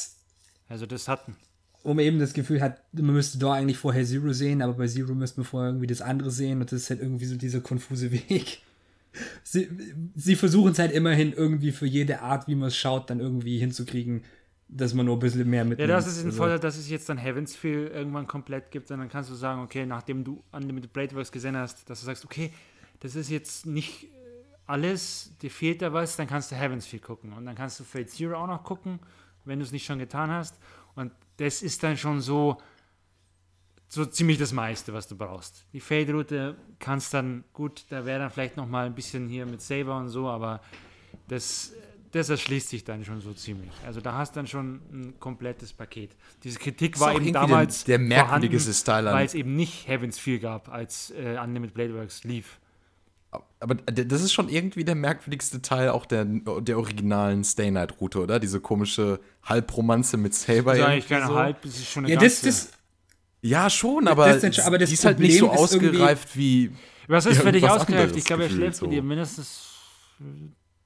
Also 0.68 0.86
das 0.86 1.08
hatten. 1.08 1.36
Wo 1.84 1.94
man 1.94 2.04
eben 2.04 2.20
das 2.20 2.34
Gefühl 2.34 2.62
hat, 2.62 2.82
man 2.94 3.14
müsste 3.14 3.38
da 3.38 3.54
eigentlich 3.54 3.78
vorher 3.78 4.04
Zero 4.04 4.34
sehen, 4.34 4.62
aber 4.62 4.74
bei 4.74 4.88
Zero 4.88 5.14
müsste 5.14 5.40
man 5.40 5.46
vorher 5.46 5.70
irgendwie 5.70 5.88
das 5.88 6.02
andere 6.02 6.32
sehen 6.32 6.60
und 6.60 6.72
das 6.72 6.82
ist 6.82 6.90
halt 6.90 7.00
irgendwie 7.00 7.26
so 7.26 7.38
dieser 7.38 7.62
konfuse 7.62 8.12
Weg. 8.30 8.62
Sie, 9.44 9.70
sie 10.16 10.36
versuchen 10.36 10.72
es 10.72 10.80
halt 10.80 10.92
immerhin 10.92 11.34
irgendwie 11.34 11.72
für 11.72 11.88
jede 11.88 12.22
Art, 12.22 12.48
wie 12.48 12.56
man 12.56 12.68
es 12.68 12.78
schaut, 12.78 13.10
dann 13.10 13.20
irgendwie 13.20 13.58
hinzukriegen, 13.58 14.24
dass 14.70 14.94
man 14.94 15.06
nur 15.06 15.16
ein 15.16 15.20
bisschen 15.20 15.50
mehr 15.50 15.64
mit. 15.64 15.80
Ja, 15.80 15.88
das 15.88 16.08
ist 16.08 16.20
ein 16.20 16.28
also. 16.28 16.38
Vorteil, 16.38 16.60
dass 16.60 16.78
es 16.78 16.90
jetzt 16.90 17.08
dann 17.10 17.18
Heavensfield 17.18 17.94
irgendwann 17.94 18.28
komplett 18.28 18.72
gibt, 18.72 18.92
und 18.92 19.00
dann 19.00 19.10
kannst 19.10 19.30
du 19.30 19.36
sagen, 19.36 19.62
okay, 19.62 19.86
nachdem 19.86 20.24
du 20.24 20.44
Unlimited 20.52 20.92
Blade 20.92 21.16
Works 21.16 21.32
gesehen 21.32 21.56
hast, 21.56 21.90
dass 21.90 22.02
du 22.02 22.06
sagst, 22.06 22.26
okay, 22.26 22.52
das 23.00 23.16
ist 23.16 23.30
jetzt 23.30 23.66
nicht 23.66 24.08
alles, 24.66 25.32
dir 25.42 25.50
fehlt 25.52 25.82
da 25.82 25.94
was, 25.94 26.18
dann 26.18 26.28
kannst 26.28 26.52
du 26.52 26.56
Heavensfield 26.56 27.04
gucken 27.04 27.32
und 27.34 27.46
dann 27.46 27.56
kannst 27.56 27.80
du 27.80 27.84
Fate 27.84 28.10
Zero 28.10 28.36
auch 28.36 28.48
noch 28.48 28.64
gucken, 28.64 29.00
wenn 29.46 29.60
du 29.60 29.66
es 29.66 29.72
nicht 29.72 29.86
schon 29.86 30.00
getan 30.00 30.30
hast 30.30 30.56
und 30.96 31.12
das 31.38 31.62
ist 31.62 31.84
dann 31.84 31.96
schon 31.96 32.20
so 32.20 32.58
so 33.90 34.06
ziemlich 34.06 34.38
das 34.38 34.52
meiste, 34.52 34.94
was 34.94 35.08
du 35.08 35.16
brauchst. 35.16 35.66
Die 35.72 35.80
Fade-Route 35.80 36.58
kannst 36.80 37.14
dann, 37.14 37.46
gut, 37.54 37.86
da 37.90 38.06
wäre 38.06 38.20
dann 38.20 38.30
vielleicht 38.30 38.58
noch 38.58 38.68
mal 38.68 38.86
ein 38.86 38.96
bisschen 38.96 39.30
hier 39.30 39.46
mit 39.46 39.62
Saber 39.62 39.98
und 39.98 40.10
so, 40.10 40.28
aber 40.28 40.62
das 41.28 41.74
das 42.18 42.30
erschließt 42.30 42.70
sich 42.70 42.84
dann 42.84 43.06
schon 43.06 43.22
so 43.22 43.34
ziemlich. 43.34 43.72
Also 43.86 44.02
da 44.02 44.14
hast 44.14 44.36
du 44.36 44.40
dann 44.40 44.48
schon 44.48 44.82
ein 44.92 45.14
komplettes 45.20 45.74
Paket. 45.74 46.12
Diese 46.44 46.60
Kritik 46.60 47.00
war 47.00 47.16
eben 47.16 47.32
damals 47.32 47.84
der, 47.84 47.98
der 47.98 48.08
merkwürdigste 48.08 48.74
Style 48.74 49.12
weil 49.12 49.26
es 49.26 49.34
eben 49.34 49.56
nicht 49.56 49.88
Heavens 49.88 50.20
4 50.20 50.40
gab, 50.40 50.70
als 50.70 51.12
äh, 51.12 51.38
Unlimited 51.42 51.74
Blade 51.74 51.96
Works 51.96 52.24
lief. 52.24 52.60
Aber 53.60 53.76
das 53.76 54.22
ist 54.22 54.34
schon 54.34 54.50
irgendwie 54.50 54.84
der 54.84 54.96
merkwürdigste 54.96 55.62
Teil 55.62 55.90
auch 55.90 56.06
der, 56.06 56.26
der 56.26 56.78
originalen 56.78 57.44
Stay 57.44 57.72
Night 57.72 58.00
Route, 58.00 58.22
oder? 58.22 58.40
Diese 58.40 58.62
komische 58.62 59.20
Halbromanze 59.44 60.18
mit 60.18 60.34
Saber. 60.34 60.76
Ist 60.76 60.84
eigentlich 60.84 61.08
keine 61.08 61.28
so. 61.28 61.36
Halb, 61.36 61.62
das 61.62 61.76
ist 61.76 61.90
schon 61.90 62.06
eine 62.06 62.14
ja, 62.14 62.20
ganze. 62.20 62.46
Das, 62.46 62.68
das, 62.68 62.78
ja, 63.42 63.70
schon, 63.70 64.08
aber, 64.08 64.28
das, 64.28 64.42
das, 64.42 64.60
aber 64.66 64.78
das 64.78 64.90
die 64.90 64.96
ist 64.96 65.06
halt 65.06 65.20
nicht 65.20 65.38
so 65.38 65.50
ausgereift 65.50 66.38
wie. 66.38 66.72
Was 67.08 67.26
ist 67.26 67.42
für 67.42 67.52
dich 67.52 67.68
ausgereift? 67.68 68.16
Ich 68.16 68.26
glaube, 68.26 68.44
er 68.44 68.50
schläft 68.50 68.78
so. 68.78 68.86
mit 68.86 68.96
dir 68.96 69.04
mindestens 69.04 69.68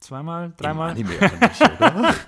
Zweimal? 0.02 0.52
Dreimal? 0.57 0.98
Im 0.98 1.07
Anime 1.07 1.32
nicht, 1.40 1.61
oder? 1.61 2.15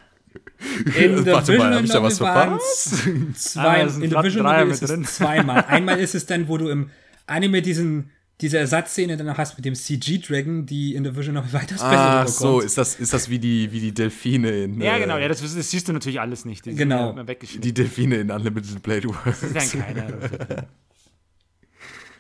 In 0.96 1.26
Warte 1.26 1.58
mal, 1.58 1.76
hab 1.76 1.84
ich 1.84 1.92
da 1.92 2.02
was 2.02 2.18
verpasst? 2.18 3.04
Zwei, 3.36 3.86
ah, 3.86 4.02
in 4.02 4.10
der 4.10 4.24
Vision 4.24 4.44
Novel 4.44 4.70
ist 4.70 4.82
es 4.82 5.16
zweimal. 5.16 5.66
Einmal 5.66 6.00
ist 6.00 6.16
es 6.16 6.26
dann, 6.26 6.48
wo 6.48 6.58
du 6.58 6.70
im 6.70 6.90
Anime 7.28 7.62
diesen 7.62 8.12
diese 8.42 8.58
Ersatzszene 8.58 9.16
danach 9.16 9.38
hast 9.38 9.56
mit 9.58 9.64
dem 9.64 9.76
CG-Dragon, 9.76 10.66
die 10.66 10.96
in 10.96 11.04
der 11.04 11.16
Vision 11.16 11.36
noch 11.36 11.54
weiter 11.54 11.76
Ah, 11.80 12.28
so, 12.28 12.60
ist 12.60 12.78
das, 12.78 12.96
ist 12.96 13.14
das 13.14 13.30
wie 13.30 13.40
die, 13.40 13.72
wie 13.72 13.80
die 13.80 13.94
Delfine 13.94 14.64
in. 14.64 14.82
Ja, 14.82 14.98
genau, 14.98 15.18
ja, 15.18 15.28
das, 15.28 15.42
das 15.42 15.70
siehst 15.70 15.88
du 15.88 15.94
natürlich 15.94 16.20
alles 16.20 16.44
nicht. 16.44 16.66
Die 16.66 16.76
genau. 16.76 17.14
Die 17.14 17.74
Delfine 17.74 18.18
in 18.18 18.32
Unlimited 18.32 18.82
Blade 18.82 19.08
Works. 19.08 19.42
Das 19.54 19.66
ist 19.66 19.74
ja 19.76 19.82
keiner. 19.82 20.68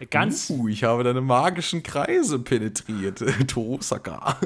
Ganz. 0.10 0.50
Uh, 0.50 0.68
ich 0.68 0.84
habe 0.84 1.04
deine 1.04 1.22
magischen 1.22 1.82
Kreise 1.82 2.40
penetriert, 2.40 3.24
Torosaka. 3.48 4.38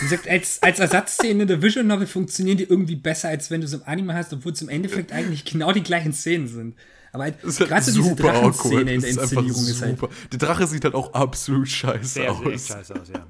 Gesagt, 0.00 0.28
als, 0.28 0.62
als 0.62 0.78
Ersatzszene 0.78 1.42
in 1.42 1.48
der 1.48 1.60
Visual 1.62 1.84
Novel 1.84 2.06
funktionieren 2.06 2.56
die 2.56 2.64
irgendwie 2.64 2.96
besser, 2.96 3.28
als 3.28 3.50
wenn 3.50 3.60
du 3.60 3.66
es 3.66 3.72
im 3.72 3.82
Anime 3.84 4.14
hast, 4.14 4.32
obwohl 4.32 4.52
es 4.52 4.62
im 4.62 4.68
Endeffekt 4.68 5.12
eigentlich 5.12 5.44
genau 5.44 5.72
die 5.72 5.82
gleichen 5.82 6.12
Szenen 6.12 6.48
sind. 6.48 6.76
Aber 7.12 7.24
halt, 7.24 7.42
halt 7.42 7.56
gerade 7.56 7.82
so 7.82 8.02
diese 8.02 8.16
Drachenszene 8.16 8.92
in 8.92 9.00
der 9.00 9.10
Inszenierung 9.10 9.62
ist, 9.62 9.68
ist 9.68 9.82
halt. 9.82 9.98
Der 10.32 10.38
Drache 10.38 10.66
sieht 10.66 10.84
halt 10.84 10.94
auch 10.94 11.12
absolut 11.14 11.68
scheiße 11.68 12.04
sehr, 12.04 12.32
aus. 12.32 12.42
Sehr 12.44 12.76
scheiße 12.76 13.00
aus, 13.00 13.08
ja. 13.12 13.26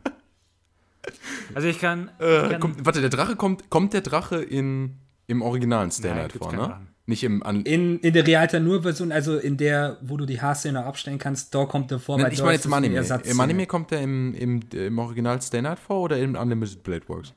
Also 1.54 1.68
ich 1.68 1.78
kann. 1.78 2.10
Äh, 2.20 2.44
ich 2.44 2.50
kann 2.50 2.60
kommt, 2.60 2.84
warte, 2.84 3.00
der 3.00 3.10
Drache 3.10 3.36
kommt, 3.36 3.70
kommt 3.70 3.92
der 3.92 4.00
Drache 4.00 4.42
in, 4.42 4.98
im 5.26 5.42
originalen 5.42 5.92
Night 6.02 6.32
vor, 6.32 6.52
ne? 6.52 6.86
Nicht 7.08 7.22
im 7.22 7.42
An 7.44 7.62
in, 7.62 8.00
in 8.00 8.12
der 8.12 8.26
Realta 8.26 8.58
nur 8.58 8.82
Version, 8.82 9.12
also 9.12 9.38
in 9.38 9.56
der, 9.56 9.96
wo 10.00 10.16
du 10.16 10.26
die 10.26 10.40
Haarszene 10.40 10.84
abstellen 10.84 11.18
kannst, 11.18 11.54
da 11.54 11.64
kommt 11.64 11.92
der 11.92 12.00
vor. 12.00 12.18
Nein, 12.18 12.32
ich 12.32 12.42
meine 12.42 12.54
jetzt 12.54 12.66
im 12.66 12.72
Anime. 12.72 13.06
Im 13.24 13.40
Anime 13.40 13.66
kommt 13.66 13.92
der 13.92 14.00
im, 14.00 14.34
im, 14.34 14.60
im 14.72 14.98
Original 14.98 15.40
Stay 15.40 15.62
Night 15.62 15.78
vor 15.78 16.02
oder 16.02 16.18
im 16.18 16.34
Unlimited 16.34 16.82
Blade 16.82 17.08
Works? 17.08 17.32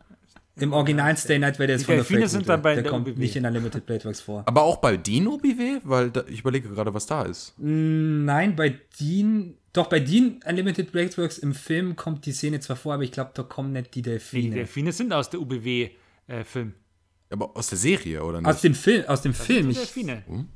Im 0.55 0.73
Original 0.73 1.15
Stay 1.17 1.37
Night 1.37 1.59
wäre 1.59 1.67
der 1.67 1.75
jetzt 1.77 1.85
von 1.85 1.95
der 1.95 2.03
Delfine 2.03 2.27
sind 2.27 2.49
dann 2.49 2.63
bei 2.63 2.73
der, 2.73 2.83
der 2.83 2.91
kommt 2.91 3.07
OBW. 3.07 3.19
nicht 3.19 3.35
in 3.35 3.45
Unlimited 3.45 3.85
Blade 3.85 4.05
Works 4.05 4.21
vor. 4.21 4.43
Aber 4.47 4.63
auch 4.63 4.77
bei 4.77 4.97
Dean 4.97 5.27
OBW? 5.27 5.81
Weil 5.83 6.09
da, 6.09 6.23
ich 6.27 6.39
überlege 6.39 6.67
gerade, 6.69 6.91
was 6.93 7.05
da 7.05 7.21
ist. 7.23 7.53
Mm, 7.57 8.25
nein, 8.25 8.55
bei 8.55 8.75
Dean, 8.99 9.53
doch 9.71 9.87
bei 9.87 9.99
Dean 9.99 10.39
Unlimited 10.47 10.91
Blade 10.91 11.15
Works 11.17 11.37
im 11.37 11.53
Film 11.53 11.95
kommt 11.95 12.25
die 12.25 12.31
Szene 12.31 12.59
zwar 12.59 12.75
vor, 12.75 12.95
aber 12.95 13.03
ich 13.03 13.11
glaube, 13.11 13.31
da 13.35 13.43
kommen 13.43 13.71
nicht 13.71 13.93
die 13.93 14.01
Delfine. 14.01 14.49
Die 14.49 14.55
Delfine 14.55 14.91
sind 14.91 15.13
aus 15.13 15.29
der 15.29 15.39
UBW-Film. 15.39 16.69
Äh, 16.69 16.88
aber 17.29 17.55
aus 17.55 17.67
der 17.67 17.77
Serie, 17.77 18.23
oder 18.23 18.41
nicht? 18.41 18.49
Aus 18.49 18.61
dem 18.61 18.73
Film, 18.73 19.05
aus 19.07 19.21
dem 19.21 19.33
das 19.33 19.45
Film. 19.45 19.69
Ich, 19.69 19.77
Delfine. 19.77 20.23
Hm? 20.27 20.47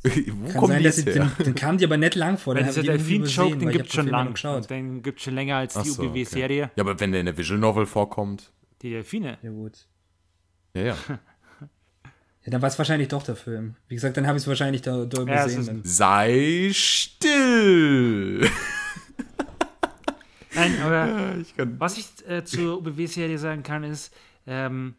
Wo 0.04 0.46
Kann 0.48 0.56
kommen 0.56 0.72
sein, 0.72 0.78
die 0.78 0.84
jetzt 0.84 1.06
her? 1.06 1.32
Den, 1.38 1.44
den 1.44 1.54
kam 1.54 1.76
die 1.76 1.84
aber 1.84 1.96
nicht 1.96 2.14
lang 2.14 2.38
vor. 2.38 2.54
Weil 2.54 2.64
dieser 2.64 2.82
Delfin-Joke, 2.82 3.56
den 3.56 3.70
gibt 3.70 3.86
es 3.86 3.94
schon 3.94 4.06
lang. 4.06 4.34
Den 4.68 5.02
gibt 5.02 5.18
es 5.18 5.24
schon 5.24 5.34
länger 5.34 5.56
als 5.56 5.74
die 5.74 5.88
so, 5.88 6.02
UBW-Serie. 6.02 6.64
Okay. 6.64 6.72
Ja, 6.76 6.84
aber 6.84 7.00
wenn 7.00 7.10
der 7.10 7.20
in 7.20 7.26
der 7.26 7.36
Visual 7.36 7.58
Novel 7.58 7.86
vorkommt. 7.86 8.52
Die 8.82 8.90
Delfine. 8.90 9.38
Ja, 9.42 9.50
gut. 9.50 9.86
Ja, 10.74 10.82
ja. 10.82 10.96
Ja, 12.44 12.52
dann 12.52 12.62
war 12.62 12.68
es 12.70 12.78
wahrscheinlich 12.78 13.08
doch 13.08 13.22
der 13.24 13.36
Film. 13.36 13.74
Wie 13.88 13.94
gesagt, 13.94 14.16
dann 14.16 14.26
habe 14.26 14.38
ich 14.38 14.44
es 14.44 14.48
wahrscheinlich 14.48 14.80
da, 14.80 15.04
da 15.04 15.18
ja, 15.18 15.44
übersehen. 15.44 15.82
Sei 15.84 16.70
still! 16.72 18.48
Nein, 20.54 20.80
aber 20.82 21.36
ich 21.42 21.52
was 21.78 21.98
ich 21.98 22.06
äh, 22.26 22.44
zur 22.44 22.78
UBW-Serie 22.78 23.36
sagen 23.36 23.62
kann, 23.62 23.84
ist, 23.84 24.14
ähm, 24.46 24.94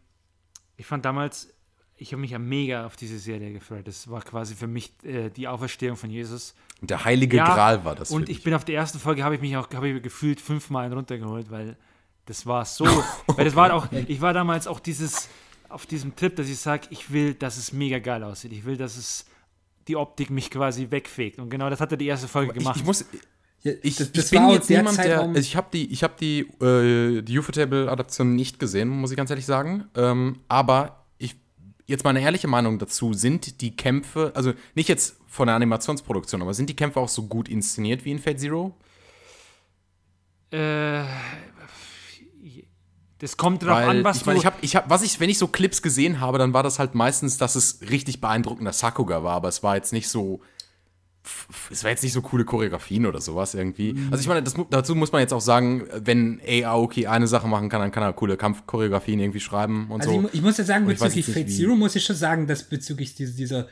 ich 0.79 0.85
fand 0.85 1.03
damals, 1.03 1.53
ich 1.97 2.13
habe 2.13 2.21
mich 2.21 2.31
ja 2.31 2.39
mega 2.39 2.85
auf 2.85 2.95
diese 2.95 3.19
Serie 3.19 3.51
gefreut. 3.51 3.85
Das 3.85 4.09
war 4.09 4.21
quasi 4.21 4.55
für 4.55 4.65
mich 4.65 4.93
äh, 5.03 5.29
die 5.29 5.49
Auferstehung 5.49 5.97
von 5.97 6.09
Jesus. 6.09 6.55
Und 6.79 6.89
der 6.89 7.03
heilige 7.03 7.35
ja, 7.35 7.53
Gral 7.53 7.83
war 7.83 7.95
das. 7.95 8.11
Und 8.11 8.29
ich 8.29 8.43
bin 8.43 8.53
auf 8.53 8.63
der 8.63 8.75
ersten 8.75 8.97
Folge, 8.97 9.25
habe 9.25 9.35
ich 9.35 9.41
mich 9.41 9.57
auch, 9.57 9.69
habe 9.73 9.89
ich 9.89 10.01
gefühlt 10.01 10.39
fünfmal 10.39 10.91
runtergeholt, 10.93 11.51
weil 11.51 11.75
das 12.25 12.45
war 12.45 12.63
so, 12.63 12.85
weil 13.27 13.43
das 13.43 13.57
war 13.57 13.73
auch, 13.73 13.91
ich 13.91 14.21
war 14.21 14.33
damals 14.33 14.67
auch 14.67 14.79
dieses, 14.79 15.27
auf 15.67 15.85
diesem 15.85 16.15
Trip, 16.15 16.33
dass 16.33 16.47
ich 16.47 16.59
sage, 16.59 16.87
ich 16.91 17.11
will, 17.11 17.33
dass 17.33 17.57
es 17.57 17.73
mega 17.73 17.99
geil 17.99 18.23
aussieht. 18.23 18.53
Ich 18.53 18.63
will, 18.63 18.77
dass 18.77 18.95
es 18.95 19.25
die 19.89 19.97
Optik 19.97 20.29
mich 20.29 20.49
quasi 20.49 20.91
wegfegt. 20.91 21.39
Und 21.39 21.49
genau 21.49 21.69
das 21.69 21.81
hat 21.81 21.91
er 21.91 21.97
die 21.97 22.07
erste 22.07 22.29
Folge 22.29 22.53
gemacht. 22.53 22.77
Ich, 22.77 22.83
ich 22.83 22.87
muss, 22.87 23.05
ja, 23.61 23.73
ich, 23.81 23.97
das, 23.97 24.11
das 24.11 24.25
ich 24.25 24.31
bin 24.31 24.49
jetzt 24.49 24.69
niemand, 24.69 24.97
der. 24.97 25.21
Also 25.21 25.39
ich 25.39 25.55
habe 25.55 25.67
die, 25.73 25.91
ich 25.91 26.03
hab 26.03 26.17
die, 26.17 26.41
äh, 26.61 27.21
die 27.21 27.37
Ufotable-Adaption 27.37 28.35
nicht 28.35 28.57
gesehen, 28.59 28.87
muss 28.87 29.11
ich 29.11 29.17
ganz 29.17 29.29
ehrlich 29.29 29.45
sagen. 29.45 29.85
Ähm, 29.95 30.37
aber 30.47 31.05
ich, 31.17 31.35
jetzt 31.85 32.05
meine 32.05 32.21
ehrliche 32.21 32.47
Meinung 32.47 32.79
dazu: 32.79 33.13
sind 33.13 33.59
die 33.59 33.75
Kämpfe, 33.75 34.31
also 34.33 34.53
nicht 34.75 34.87
jetzt 34.87 35.17
von 35.27 35.47
der 35.47 35.55
Animationsproduktion, 35.55 36.41
aber 36.41 36.53
sind 36.53 36.69
die 36.69 36.75
Kämpfe 36.75 37.01
auch 37.01 37.09
so 37.09 37.23
gut 37.23 37.49
inszeniert 37.49 38.05
wie 38.05 38.11
in 38.11 38.19
Fate 38.19 38.39
Zero? 38.39 38.75
Äh. 40.51 41.03
Das 43.21 43.35
kommt 43.35 43.63
drauf 43.63 43.75
Weil, 43.75 43.89
an, 43.89 44.03
was 44.05 44.17
ich 44.17 44.25
mein, 44.25 44.35
du. 44.35 44.39
Ich 44.39 44.45
hab, 44.45 44.63
ich 44.63 44.75
hab, 44.77 44.89
was 44.89 45.01
ich, 45.01 45.19
wenn 45.19 45.29
ich 45.29 45.37
so 45.37 45.47
Clips 45.47 45.81
gesehen 45.81 46.21
habe, 46.21 46.37
dann 46.37 46.53
war 46.53 46.63
das 46.63 46.79
halt 46.79 46.95
meistens, 46.95 47.37
dass 47.37 47.55
es 47.55 47.81
richtig 47.89 48.21
beeindruckender 48.21 48.71
Sakuga 48.71 49.23
war, 49.23 49.35
aber 49.35 49.49
es 49.49 49.61
war 49.61 49.75
jetzt 49.75 49.91
nicht 49.91 50.07
so 50.07 50.39
es 51.69 51.83
war 51.83 51.91
jetzt 51.91 52.03
nicht 52.03 52.13
so 52.13 52.21
coole 52.21 52.45
Choreografien 52.45 53.05
oder 53.05 53.21
sowas 53.21 53.53
irgendwie. 53.53 53.93
Mhm. 53.93 54.07
Also 54.11 54.21
ich 54.21 54.27
meine, 54.27 54.41
das, 54.41 54.55
dazu 54.69 54.95
muss 54.95 55.11
man 55.11 55.21
jetzt 55.21 55.33
auch 55.33 55.41
sagen, 55.41 55.87
wenn 55.93 56.41
Aoki 56.63 57.07
eine 57.07 57.27
Sache 57.27 57.47
machen 57.47 57.69
kann, 57.69 57.81
dann 57.81 57.91
kann 57.91 58.03
er 58.03 58.13
coole 58.13 58.37
Kampfchoreografien 58.37 59.19
irgendwie 59.19 59.39
schreiben 59.39 59.87
und 59.89 60.01
also 60.01 60.21
so. 60.21 60.27
Ich, 60.27 60.35
ich 60.35 60.41
muss 60.41 60.57
ja 60.57 60.63
sagen, 60.63 60.85
bezüglich 60.85 61.25
Fate 61.25 61.49
Zero 61.49 61.75
muss 61.75 61.95
ich 61.95 62.03
schon 62.03 62.15
sagen, 62.15 62.47
dass 62.47 62.63
bezüglich 62.63 63.15
dieser 63.15 63.67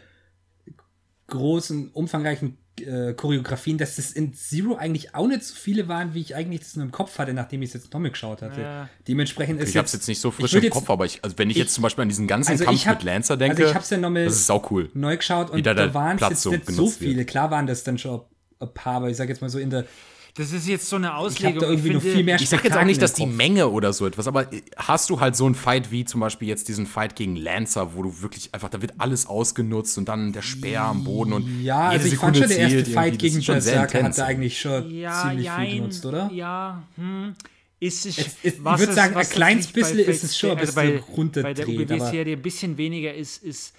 großen, 1.28 1.90
umfangreichen 1.92 2.58
äh, 2.82 3.14
Choreografien, 3.14 3.78
dass 3.78 3.96
das 3.96 4.12
in 4.12 4.34
Zero 4.34 4.76
eigentlich 4.76 5.16
auch 5.16 5.28
nicht 5.28 5.44
so 5.44 5.56
viele 5.56 5.88
waren, 5.88 6.14
wie 6.14 6.22
ich 6.22 6.36
eigentlich 6.36 6.62
das 6.62 6.76
nur 6.76 6.86
im 6.86 6.92
Kopf 6.92 7.18
hatte, 7.20 7.34
nachdem 7.34 7.62
ich 7.62 7.70
es 7.70 7.74
jetzt 7.74 7.94
nochmal 7.94 8.12
geschaut 8.12 8.42
hatte. 8.42 8.62
Ja. 8.62 8.90
Dementsprechend 9.08 9.60
ist 9.62 9.70
Ich 9.70 9.78
hab's 9.78 9.94
jetzt 9.94 10.08
nicht 10.08 10.22
so 10.22 10.32
frisch 10.32 10.54
im 10.54 10.64
jetzt, 10.64 10.74
Kopf, 10.74 10.90
aber 10.90 11.06
ich, 11.06 11.24
also 11.24 11.38
wenn 11.38 11.50
ich, 11.50 11.58
ich, 11.58 11.64
jetzt 11.64 11.74
zum 11.74 11.82
Beispiel 11.82 12.04
an 12.04 12.10
diesen 12.10 12.28
ganzen 12.28 12.52
also 12.52 12.66
Kampf 12.66 12.86
hab, 12.86 12.96
mit 12.98 13.04
Lancer 13.04 13.38
denke, 13.38 13.58
also 13.58 13.70
ich 13.70 13.76
hab's 13.76 13.90
ja 13.90 13.98
nochmal 13.98 14.26
das 14.26 14.36
ist 14.36 14.48
sau 14.48 14.66
cool. 14.70 14.90
neu 14.94 15.18
geschaut 15.18 15.50
und 15.50 15.66
da 15.66 15.94
waren 15.94 16.18
es 16.18 16.44
jetzt 16.44 16.68
nicht 16.68 16.76
so 16.76 16.88
viele. 16.88 17.18
Wird. 17.18 17.30
Klar 17.30 17.52
waren 17.52 17.68
das 17.68 17.84
dann 17.84 17.98
schon 17.98 18.22
ein 18.60 18.74
paar, 18.74 18.96
aber 18.96 19.10
ich 19.10 19.18
sag 19.18 19.30
jetzt 19.30 19.42
mal 19.42 19.50
so 19.50 19.60
in 19.60 19.70
der 19.70 19.86
das 20.38 20.52
ist 20.52 20.68
jetzt 20.68 20.88
so 20.88 20.98
eine 20.98 21.16
Auslegung. 21.16 21.56
Ich, 21.56 21.62
da 21.62 21.68
irgendwie 21.68 21.90
ich, 21.90 21.94
finde, 21.96 22.16
viel 22.16 22.24
mehr 22.24 22.36
ich 22.36 22.48
sag 22.48 22.64
jetzt 22.64 22.78
auch 22.78 22.84
nicht, 22.84 23.02
dass 23.02 23.14
die 23.14 23.26
Menge 23.26 23.70
oder 23.70 23.92
so 23.92 24.06
etwas, 24.06 24.28
aber 24.28 24.48
hast 24.76 25.10
du 25.10 25.20
halt 25.20 25.36
so 25.36 25.48
einen 25.48 25.56
Fight 25.56 25.90
wie 25.90 26.06
zum 26.06 26.22
Beispiel 26.22 26.48
jetzt 26.48 26.68
diesen 26.68 26.86
Fight 26.86 27.16
gegen 27.16 27.36
Lancer, 27.36 27.96
wo 27.96 28.04
du 28.04 28.22
wirklich 28.22 28.54
einfach, 28.54 28.70
da 28.70 28.80
wird 28.80 28.94
alles 29.00 29.26
ausgenutzt 29.26 29.98
und 29.98 30.08
dann 30.08 30.34
der 30.34 30.44
Speer 30.44 30.84
am 30.84 31.04
Boden 31.04 31.34
und 31.34 31.64
Ja, 31.64 31.90
also 31.90 32.06
ich 32.06 32.12
Sekunde 32.12 32.42
fand 32.42 32.52
schon 32.52 32.58
der 32.60 32.70
erste 32.72 32.92
Fight 32.92 33.18
gegen 33.18 33.44
Berserker 33.44 34.04
hat 34.04 34.16
da 34.16 34.26
eigentlich 34.26 34.62
schon 34.62 34.92
ja, 34.92 35.24
ziemlich 35.24 35.46
jein, 35.48 35.68
viel 35.68 35.76
genutzt, 35.78 36.06
oder? 36.06 36.30
Ja, 36.32 36.84
hm. 36.98 37.34
Ist 37.80 38.06
es, 38.06 38.18
es, 38.20 38.36
es 38.44 38.64
was 38.64 38.80
ich 38.80 38.88
würde 38.88 38.94
sagen, 38.94 39.16
ein 39.16 39.30
kleines 39.30 39.68
bisschen 39.68 40.00
ist 40.00 40.24
es 40.24 40.38
schon 40.38 40.52
ein 40.52 40.58
bisschen 40.58 40.78
also 40.78 41.04
bei, 41.04 41.16
runterdreht. 41.16 41.58
Bei 41.58 41.64
der 41.64 41.68
UBW-Serie 41.68 42.36
ein 42.36 42.42
bisschen 42.44 42.78
weniger 42.78 43.14
ist, 43.14 43.44
ist 43.44 43.74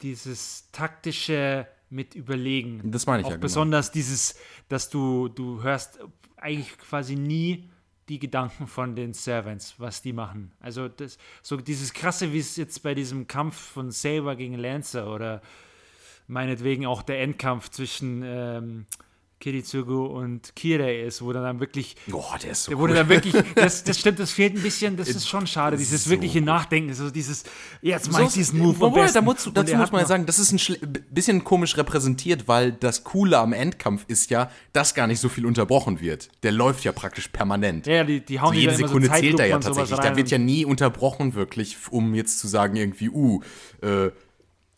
dieses 0.00 0.64
taktische 0.72 1.66
mit 1.92 2.14
überlegen. 2.14 2.90
Das 2.90 3.06
meine 3.06 3.20
ich 3.20 3.26
auch 3.26 3.30
ja. 3.30 3.36
Genau. 3.36 3.42
Besonders 3.42 3.92
dieses, 3.92 4.34
dass 4.68 4.88
du, 4.88 5.28
du 5.28 5.62
hörst 5.62 5.98
eigentlich 6.36 6.76
quasi 6.78 7.14
nie 7.14 7.70
die 8.08 8.18
Gedanken 8.18 8.66
von 8.66 8.96
den 8.96 9.14
Servants, 9.14 9.74
was 9.78 10.02
die 10.02 10.12
machen. 10.12 10.52
Also 10.58 10.88
das, 10.88 11.18
so 11.42 11.56
dieses 11.56 11.92
krasse, 11.92 12.32
wie 12.32 12.38
es 12.38 12.56
jetzt 12.56 12.82
bei 12.82 12.94
diesem 12.94 13.26
Kampf 13.26 13.56
von 13.56 13.90
Saber 13.90 14.34
gegen 14.34 14.54
Lancer 14.54 15.12
oder 15.12 15.40
meinetwegen 16.26 16.86
auch 16.86 17.02
der 17.02 17.20
Endkampf 17.20 17.68
zwischen 17.68 18.22
ähm, 18.24 18.86
Kiritsugu 19.42 20.04
und 20.04 20.54
Kirei 20.54 21.00
ist, 21.00 21.20
wo 21.20 21.32
dann 21.32 21.58
wirklich. 21.58 21.96
Boah, 22.06 22.38
der 22.40 22.52
ist 22.52 22.64
so. 22.64 22.70
Der 22.70 22.78
wurde 22.78 22.92
cool. 22.92 22.98
dann 23.00 23.08
wirklich. 23.08 23.34
Das, 23.56 23.82
das 23.82 23.98
stimmt, 23.98 24.20
das 24.20 24.30
fehlt 24.30 24.54
ein 24.54 24.62
bisschen, 24.62 24.96
das 24.96 25.08
ist 25.08 25.28
schon 25.28 25.46
schade, 25.48 25.76
dieses 25.76 26.04
so 26.04 26.10
wirkliche. 26.10 26.40
Nachdenken, 26.40 26.94
so 26.94 27.10
dieses, 27.10 27.44
jetzt 27.82 28.10
mach 28.10 28.20
so, 28.20 28.26
ich 28.26 28.32
diesen 28.32 28.58
Move. 28.60 28.78
Wobei, 28.80 29.10
da 29.10 29.20
muss, 29.20 29.48
dazu 29.52 29.76
muss 29.76 29.92
man 29.92 30.00
ja 30.00 30.06
sagen, 30.06 30.26
das 30.26 30.38
ist 30.38 30.52
ein 30.52 30.92
bisschen 31.10 31.44
komisch 31.44 31.76
repräsentiert, 31.76 32.48
weil 32.48 32.72
das 32.72 33.04
Coole 33.04 33.38
am 33.38 33.52
Endkampf 33.52 34.04
ist 34.08 34.30
ja, 34.30 34.50
dass 34.72 34.94
gar 34.94 35.06
nicht 35.06 35.20
so 35.20 35.28
viel 35.28 35.44
unterbrochen 35.44 36.00
wird. 36.00 36.28
Der 36.42 36.52
läuft 36.52 36.84
ja 36.84 36.92
praktisch 36.92 37.28
permanent. 37.28 37.86
Ja, 37.86 38.04
die, 38.04 38.20
die 38.24 38.40
hauen 38.40 38.54
so 38.54 38.60
jede 38.60 38.74
Sekunde 38.74 39.08
so 39.08 39.14
zählt 39.14 39.40
er 39.40 39.46
ja 39.46 39.58
tatsächlich. 39.58 39.98
Da 39.98 40.16
wird 40.16 40.30
ja 40.30 40.38
nie 40.38 40.64
unterbrochen, 40.64 41.34
wirklich, 41.34 41.76
um 41.90 42.14
jetzt 42.14 42.38
zu 42.38 42.48
sagen, 42.48 42.76
irgendwie, 42.76 43.08
uh, 43.10 43.40
äh, 43.82 44.10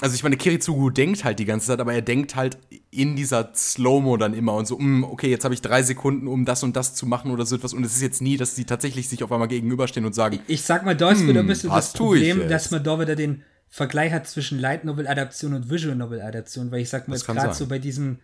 also 0.00 0.14
ich 0.14 0.22
meine, 0.22 0.36
Kiritsugu 0.36 0.90
denkt 0.90 1.24
halt 1.24 1.38
die 1.38 1.44
ganze 1.44 1.68
Zeit, 1.68 1.80
aber 1.80 1.94
er 1.94 2.02
denkt 2.02 2.34
halt 2.34 2.58
in 2.90 3.14
dieser 3.14 3.52
Slow-Mo 3.54 4.16
dann 4.16 4.34
immer 4.34 4.54
und 4.54 4.66
so, 4.66 4.78
mm, 4.78 5.04
okay, 5.04 5.30
jetzt 5.30 5.44
habe 5.44 5.54
ich 5.54 5.62
drei 5.62 5.82
Sekunden, 5.82 6.26
um 6.26 6.44
das 6.44 6.62
und 6.62 6.74
das 6.74 6.94
zu 6.94 7.06
machen 7.06 7.30
oder 7.30 7.46
so 7.46 7.56
etwas. 7.56 7.72
Und 7.72 7.84
es 7.84 7.94
ist 7.94 8.02
jetzt 8.02 8.20
nie, 8.20 8.36
dass 8.36 8.56
sie 8.56 8.64
tatsächlich 8.64 9.08
sich 9.08 9.22
auf 9.22 9.30
einmal 9.30 9.48
gegenüberstehen 9.48 10.04
und 10.04 10.14
sagen. 10.14 10.40
Ich 10.48 10.62
sag 10.62 10.84
mal, 10.84 10.96
da 10.96 11.12
ist 11.12 11.26
wieder 11.26 11.40
ein 11.40 11.46
bisschen 11.46 11.70
das 11.70 11.92
Problem, 11.92 12.48
dass 12.48 12.70
man 12.70 12.82
da 12.82 12.98
wieder 12.98 13.14
den 13.14 13.42
Vergleich 13.68 14.12
hat 14.12 14.26
zwischen 14.26 14.58
Light 14.58 14.84
Novel-Adaption 14.84 15.54
und 15.54 15.70
Visual 15.70 15.96
Novel-Adaption, 15.96 16.70
weil 16.70 16.80
ich 16.80 16.88
sag 16.88 17.08
mal, 17.08 17.18
gerade 17.18 17.54
so 17.54 17.66
bei 17.66 17.78
diesen 17.78 18.20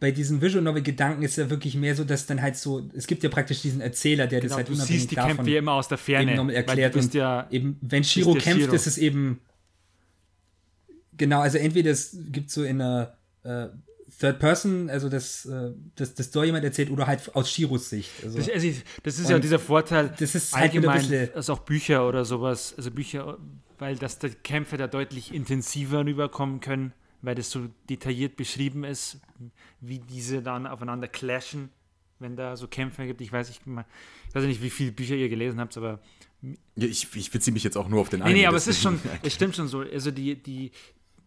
bei 0.00 0.10
diesen 0.10 0.40
Visual 0.40 0.64
Novel 0.64 0.82
Gedanken 0.82 1.22
ist 1.22 1.36
ja 1.36 1.50
wirklich 1.50 1.74
mehr 1.74 1.94
so, 1.94 2.04
dass 2.04 2.24
dann 2.24 2.40
halt 2.40 2.56
so, 2.56 2.88
es 2.94 3.06
gibt 3.06 3.22
ja 3.22 3.28
praktisch 3.28 3.60
diesen 3.60 3.82
Erzähler, 3.82 4.26
der 4.26 4.40
genau, 4.40 4.48
das 4.48 4.56
halt 4.56 4.68
du 4.68 4.72
unabhängig 4.72 5.00
siehst 5.00 5.10
die 5.10 5.16
davon 5.16 5.36
Kämpfe 5.36 5.56
immer 5.56 5.72
aus 5.72 5.88
der 5.88 5.98
Ferne 5.98 6.32
eben 6.32 6.48
erklärt 6.48 6.96
und 6.96 7.12
ja, 7.12 7.46
eben 7.50 7.76
wenn 7.82 8.02
Shiro 8.02 8.32
kämpft, 8.32 8.62
Shiro. 8.62 8.74
ist 8.74 8.86
es 8.86 8.96
eben 8.96 9.40
Genau, 11.18 11.40
also 11.40 11.58
entweder 11.58 11.90
es 11.90 12.16
gibt 12.30 12.50
so 12.50 12.64
in 12.64 12.80
einer 12.80 13.16
äh, 13.42 13.68
Third 14.18 14.38
Person, 14.38 14.88
also 14.88 15.08
das, 15.08 15.44
äh, 15.44 15.72
das, 15.96 16.14
das 16.14 16.26
Story 16.26 16.46
jemand 16.46 16.64
erzählt, 16.64 16.90
oder 16.90 17.06
halt 17.06 17.34
aus 17.36 17.50
Shiros 17.50 17.90
Sicht. 17.90 18.10
Also, 18.24 18.38
das, 18.38 18.48
also, 18.48 18.68
das 19.02 19.18
ist 19.18 19.30
ja 19.30 19.38
dieser 19.38 19.58
Vorteil, 19.58 20.14
das 20.18 20.34
ist 20.34 20.54
halt 20.54 20.74
allgemein, 20.74 21.02
halt 21.08 21.36
also 21.36 21.52
auch 21.52 21.60
Bücher 21.60 22.08
oder 22.08 22.24
sowas, 22.24 22.74
also 22.76 22.90
Bücher, 22.90 23.38
weil 23.78 23.96
das 23.96 24.18
die 24.18 24.30
Kämpfe 24.30 24.76
da 24.76 24.86
deutlich 24.86 25.32
intensiver 25.34 26.04
rüberkommen 26.04 26.60
können, 26.60 26.92
weil 27.22 27.34
das 27.34 27.50
so 27.50 27.68
detailliert 27.88 28.36
beschrieben 28.36 28.84
ist, 28.84 29.18
wie 29.80 29.98
diese 29.98 30.42
dann 30.42 30.66
aufeinander 30.66 31.08
clashen, 31.08 31.68
wenn 32.18 32.36
da 32.36 32.56
so 32.56 32.66
Kämpfe 32.66 33.06
gibt. 33.06 33.20
Ich 33.20 33.32
weiß, 33.32 33.50
ich, 33.50 33.60
ich 33.66 34.34
weiß 34.34 34.44
nicht, 34.44 34.62
wie 34.62 34.70
viele 34.70 34.92
Bücher 34.92 35.14
ihr 35.14 35.28
gelesen 35.28 35.60
habt, 35.60 35.76
aber. 35.76 36.00
Ja, 36.40 36.86
ich, 36.86 37.08
ich 37.16 37.30
beziehe 37.30 37.52
mich 37.52 37.64
jetzt 37.64 37.76
auch 37.76 37.88
nur 37.88 38.00
auf 38.00 38.08
den 38.08 38.22
einen. 38.22 38.32
Nee, 38.32 38.40
nee, 38.40 38.46
aber 38.46 38.56
es 38.56 38.68
ist 38.68 38.80
schon, 38.80 39.00
es 39.22 39.34
stimmt 39.34 39.56
schon 39.56 39.68
so. 39.68 39.80
Also 39.80 40.10
die, 40.10 40.40
die, 40.40 40.70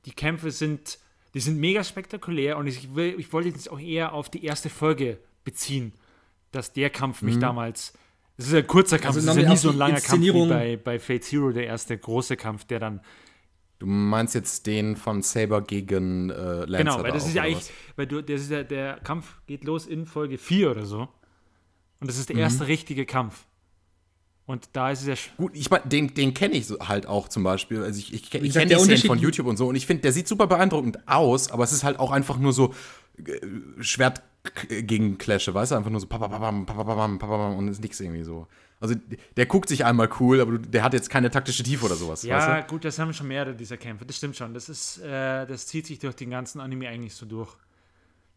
die 0.05 0.11
Kämpfe 0.11 0.51
sind, 0.51 0.99
die 1.33 1.39
sind 1.39 1.59
mega 1.59 1.83
spektakulär 1.83 2.57
und 2.57 2.67
ich, 2.67 2.95
will, 2.95 3.15
ich 3.19 3.31
wollte 3.33 3.49
jetzt 3.49 3.71
auch 3.71 3.79
eher 3.79 4.13
auf 4.13 4.29
die 4.29 4.43
erste 4.43 4.69
Folge 4.69 5.19
beziehen, 5.43 5.93
dass 6.51 6.73
der 6.73 6.89
Kampf 6.89 7.21
mich 7.21 7.35
mhm. 7.35 7.41
damals. 7.41 7.93
Das 8.37 8.47
ist 8.47 8.53
ein 8.53 8.67
kurzer 8.67 8.97
Kampf, 8.97 9.17
also 9.17 9.27
das 9.27 9.37
ist 9.37 9.43
ja 9.43 9.49
nie 9.49 9.57
so 9.57 9.69
ein 9.69 9.77
langer 9.77 10.01
Kampf 10.01 10.21
wie 10.21 10.47
bei, 10.47 10.77
bei 10.77 10.99
Fate 10.99 11.23
Zero, 11.23 11.51
der 11.51 11.67
erste 11.67 11.97
große 11.97 12.37
Kampf, 12.37 12.65
der 12.65 12.79
dann 12.79 13.01
Du 13.81 13.87
meinst 13.87 14.35
jetzt 14.35 14.67
den 14.67 14.95
von 14.95 15.23
Saber 15.23 15.63
gegen 15.63 16.29
äh, 16.29 16.65
Lancer? 16.65 16.77
Genau, 16.77 17.01
weil 17.01 17.11
das 17.13 17.25
ist 17.25 17.33
ja 17.33 17.41
eigentlich, 17.41 17.57
was? 17.57 17.71
weil 17.95 18.05
du, 18.05 18.21
das 18.21 18.41
ist 18.41 18.51
ja, 18.51 18.61
der 18.61 18.99
Kampf 18.99 19.41
geht 19.47 19.63
los 19.63 19.87
in 19.87 20.05
Folge 20.05 20.37
4 20.37 20.69
oder 20.69 20.85
so. 20.85 21.09
Und 21.99 22.07
das 22.07 22.19
ist 22.19 22.29
der 22.29 22.35
mhm. 22.35 22.43
erste 22.43 22.67
richtige 22.67 23.07
Kampf. 23.07 23.47
Und 24.45 24.69
da 24.73 24.91
ist 24.91 25.01
es 25.01 25.07
ja. 25.07 25.15
Gut, 25.37 25.55
ich 25.55 25.69
meine, 25.69 25.85
den, 25.85 26.13
den 26.13 26.33
kenne 26.33 26.55
ich 26.55 26.67
halt 26.81 27.05
auch 27.05 27.29
zum 27.29 27.43
Beispiel. 27.43 27.83
Also 27.83 27.99
ich, 27.99 28.13
ich, 28.13 28.23
ich, 28.23 28.23
ich 28.23 28.53
kenne 28.53 28.67
die 28.67 28.75
Szenen 28.75 28.97
von 28.97 29.19
YouTube 29.19 29.47
und 29.47 29.57
so 29.57 29.67
und 29.67 29.75
ich 29.75 29.85
finde, 29.85 30.01
der 30.01 30.11
sieht 30.11 30.27
super 30.27 30.47
beeindruckend 30.47 31.07
aus, 31.07 31.51
aber 31.51 31.63
es 31.63 31.71
ist 31.71 31.83
halt 31.83 31.99
auch 31.99 32.11
einfach 32.11 32.37
nur 32.37 32.51
so 32.51 32.73
äh, 33.17 33.39
Schwert 33.79 34.23
gegen 34.67 35.17
Clashe, 35.17 35.53
weißt 35.53 35.71
du? 35.71 35.75
Einfach 35.75 35.91
nur 35.91 35.99
so 35.99 36.07
papapam, 36.07 36.65
papapam, 36.65 37.19
papapam 37.19 37.55
und 37.57 37.67
ist 37.67 37.81
nichts 37.81 37.99
irgendwie 37.99 38.23
so. 38.23 38.47
Also 38.79 38.95
der 39.37 39.45
guckt 39.45 39.69
sich 39.69 39.85
einmal 39.85 40.09
cool, 40.19 40.41
aber 40.41 40.57
der 40.57 40.83
hat 40.83 40.93
jetzt 40.93 41.11
keine 41.11 41.29
taktische 41.29 41.61
Tiefe 41.61 41.85
oder 41.85 41.95
sowas. 41.95 42.23
Ja, 42.23 42.37
weißt 42.37 42.63
du? 42.63 42.73
gut, 42.73 42.83
das 42.83 42.97
haben 42.97 43.13
schon 43.13 43.27
mehrere 43.27 43.53
dieser 43.53 43.77
Kämpfe. 43.77 44.05
Das 44.05 44.17
stimmt 44.17 44.35
schon. 44.35 44.55
Das 44.55 44.69
ist, 44.69 44.97
äh, 44.97 45.45
das 45.45 45.67
zieht 45.67 45.85
sich 45.85 45.99
durch 45.99 46.15
den 46.15 46.31
ganzen 46.31 46.59
Anime 46.59 46.89
eigentlich 46.89 47.13
so 47.13 47.27
durch. 47.27 47.55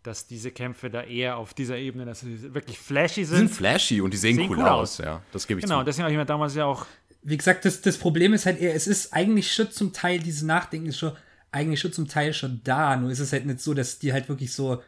Dass 0.05 0.29
diese 0.29 0.53
Kämpfe 0.53 0.89
da 0.91 1.03
eher 1.03 1.37
auf 1.37 1.53
dieser 1.53 1.77
Ebene, 1.77 2.05
dass 2.05 2.21
sie 2.21 2.55
wirklich 2.55 2.79
flashy 2.79 3.25
sind. 3.25 3.41
Die 3.41 3.47
sind 3.49 3.57
flashy 3.57 4.01
und 4.01 4.13
die 4.13 4.17
sehen, 4.19 4.37
sehen 4.37 4.51
cool, 4.51 4.59
cool 4.59 4.69
aus. 4.69 5.01
aus. 5.01 5.05
ja. 5.05 5.23
Das 5.33 5.47
gebe 5.49 5.59
ich 5.59 5.65
Genau, 5.65 5.81
zu. 5.81 5.85
deswegen 5.87 6.05
habe 6.05 6.13
ich 6.13 6.19
mir 6.19 6.25
damals 6.27 6.55
ja 6.55 6.67
auch. 6.67 6.87
Wie 7.23 7.37
gesagt, 7.37 7.65
das, 7.65 7.81
das 7.81 7.99
Problem 7.99 8.33
ist 8.35 8.47
halt 8.47 8.61
eher, 8.61 8.75
es 8.75 8.87
ist 8.87 9.13
eigentlich 9.13 9.53
schon 9.53 9.71
zum 9.73 9.93
Teil, 9.93 10.21
dieses 10.21 10.43
Nachdenken 10.43 10.87
ist 10.91 10.99
schon 10.99 11.13
eigentlich 11.51 11.81
schon 11.81 11.93
zum 11.93 12.07
Teil 12.07 12.33
schon 12.35 12.61
da. 12.65 12.97
Nur 12.97 13.11
ist 13.11 13.19
es 13.19 13.33
halt 13.33 13.47
nicht 13.47 13.61
so, 13.61 13.75
dass 13.75 13.99
die 13.99 14.13
halt 14.13 14.29
wirklich 14.29 14.53
so 14.53 14.83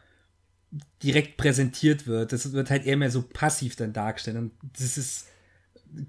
direkt 1.01 1.37
präsentiert 1.37 2.07
wird. 2.07 2.31
Das 2.31 2.53
wird 2.53 2.69
halt 2.69 2.85
eher 2.85 2.97
mehr 2.97 3.11
so 3.11 3.21
passiv 3.23 3.75
dann 3.75 3.93
dargestellt. 3.93 4.37
Und 4.37 4.51
das 4.77 4.97
ist 4.97 5.27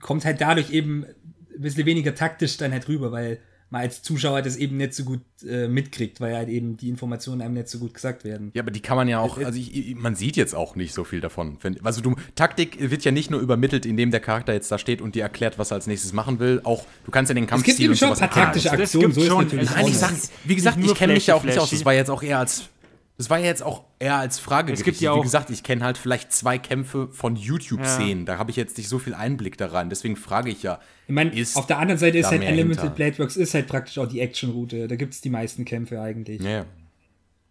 kommt 0.00 0.24
halt 0.24 0.40
dadurch 0.40 0.70
eben 0.70 1.04
ein 1.04 1.60
bisschen 1.62 1.86
weniger 1.86 2.14
taktisch 2.14 2.56
dann 2.56 2.72
halt 2.72 2.88
rüber, 2.88 3.12
weil 3.12 3.40
man 3.70 3.82
als 3.82 4.02
Zuschauer 4.02 4.42
das 4.42 4.56
eben 4.56 4.76
nicht 4.76 4.94
so 4.94 5.04
gut 5.04 5.20
äh, 5.46 5.68
mitkriegt, 5.68 6.20
weil 6.20 6.34
halt 6.34 6.48
eben 6.48 6.76
die 6.76 6.88
Informationen 6.88 7.42
einem 7.42 7.54
nicht 7.54 7.68
so 7.68 7.78
gut 7.78 7.94
gesagt 7.94 8.24
werden. 8.24 8.50
Ja, 8.54 8.62
aber 8.62 8.70
die 8.70 8.80
kann 8.80 8.96
man 8.96 9.08
ja 9.08 9.20
auch, 9.20 9.38
also 9.38 9.58
ich, 9.58 9.94
man 9.94 10.14
sieht 10.14 10.36
jetzt 10.36 10.54
auch 10.54 10.74
nicht 10.74 10.94
so 10.94 11.04
viel 11.04 11.20
davon. 11.20 11.58
Also 11.82 12.00
du, 12.00 12.16
Taktik 12.34 12.90
wird 12.90 13.04
ja 13.04 13.10
nicht 13.10 13.30
nur 13.30 13.40
übermittelt, 13.40 13.84
indem 13.84 14.10
der 14.10 14.20
Charakter 14.20 14.54
jetzt 14.54 14.72
da 14.72 14.78
steht 14.78 15.02
und 15.02 15.14
dir 15.14 15.22
erklärt, 15.22 15.58
was 15.58 15.70
er 15.70 15.76
als 15.76 15.86
nächstes 15.86 16.12
machen 16.12 16.38
will. 16.38 16.60
Auch 16.64 16.84
du 17.04 17.10
kannst 17.10 17.28
ja 17.28 17.34
den 17.34 17.46
Kampfstil 17.46 17.72
Es 17.72 17.78
gibt 17.78 17.86
eben 17.88 17.96
schon 17.96 18.12
ein 18.12 18.18
paar 18.18 18.44
taktische 18.44 18.70
Aktionen, 18.70 19.12
so 19.12 19.20
ist 19.20 19.28
natürlich 19.28 19.70
Nein, 19.70 19.86
ich 19.86 19.98
sag, 19.98 20.12
wie 20.44 20.54
gesagt, 20.54 20.78
ich 20.82 20.94
kenne 20.94 21.12
mich 21.12 21.26
ja 21.26 21.34
auch 21.34 21.44
nicht 21.44 21.58
aus. 21.58 21.70
Das 21.70 21.84
war 21.84 21.94
jetzt 21.94 22.10
auch 22.10 22.22
eher 22.22 22.38
als 22.38 22.70
das 23.18 23.28
war 23.30 23.38
ja 23.38 23.46
jetzt 23.46 23.64
auch 23.64 23.82
eher 23.98 24.14
als 24.14 24.38
Frage. 24.38 24.72
Es 24.72 24.84
gibt 24.84 25.00
ja 25.00 25.10
auch, 25.10 25.18
Wie 25.18 25.22
gesagt, 25.22 25.50
ich 25.50 25.64
kenne 25.64 25.84
halt 25.84 25.98
vielleicht 25.98 26.32
zwei 26.32 26.56
Kämpfe 26.56 27.08
von 27.10 27.34
YouTube-Szenen. 27.34 28.20
Ja. 28.20 28.24
Da 28.26 28.38
habe 28.38 28.52
ich 28.52 28.56
jetzt 28.56 28.78
nicht 28.78 28.88
so 28.88 29.00
viel 29.00 29.12
Einblick 29.12 29.58
daran. 29.58 29.90
Deswegen 29.90 30.14
frage 30.14 30.50
ich 30.50 30.62
ja. 30.62 30.80
Ich 31.08 31.14
meine, 31.14 31.32
auf 31.54 31.66
der 31.66 31.78
anderen 31.78 31.98
Seite 31.98 32.18
ist 32.18 32.30
halt 32.30 32.44
Unlimited 32.44 32.94
Blade 32.94 33.18
Works 33.18 33.36
ist 33.36 33.54
halt 33.54 33.66
praktisch 33.66 33.98
auch 33.98 34.06
die 34.06 34.20
Action-Route. 34.20 34.86
Da 34.86 34.94
gibt 34.94 35.14
es 35.14 35.20
die 35.20 35.30
meisten 35.30 35.64
Kämpfe 35.64 36.00
eigentlich. 36.00 36.40
Ja. 36.40 36.64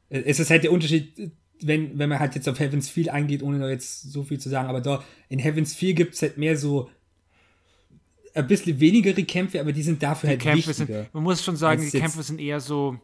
Es 0.09 0.39
ist 0.39 0.49
halt 0.49 0.63
der 0.63 0.71
Unterschied, 0.71 1.33
wenn, 1.61 1.99
wenn 1.99 2.07
man 2.07 2.19
halt 2.19 2.35
jetzt 2.35 2.47
auf 2.47 2.59
Heaven's 2.59 2.87
Feel 2.87 3.09
eingeht, 3.09 3.43
ohne 3.43 3.59
da 3.59 3.69
jetzt 3.69 4.09
so 4.09 4.23
viel 4.23 4.39
zu 4.39 4.47
sagen. 4.47 4.69
Aber 4.69 4.79
da 4.79 5.03
in 5.27 5.39
Heaven's 5.39 5.75
Feel 5.75 5.93
gibt 5.93 6.13
es 6.13 6.21
halt 6.21 6.37
mehr 6.37 6.55
so 6.55 6.89
ein 8.33 8.47
bisschen 8.47 8.79
wenigere 8.79 9.21
Kämpfe, 9.23 9.59
aber 9.59 9.73
die 9.73 9.81
sind 9.81 10.01
dafür 10.01 10.29
die 10.29 10.31
halt 10.35 10.41
Kämpfe 10.41 10.69
wichtiger. 10.69 11.01
Sind, 11.01 11.13
man 11.13 11.23
muss 11.23 11.43
schon 11.43 11.57
sagen, 11.57 11.81
die 11.81 11.99
Kämpfe 11.99 12.23
sind 12.23 12.39
eher 12.39 12.61
so 12.61 12.97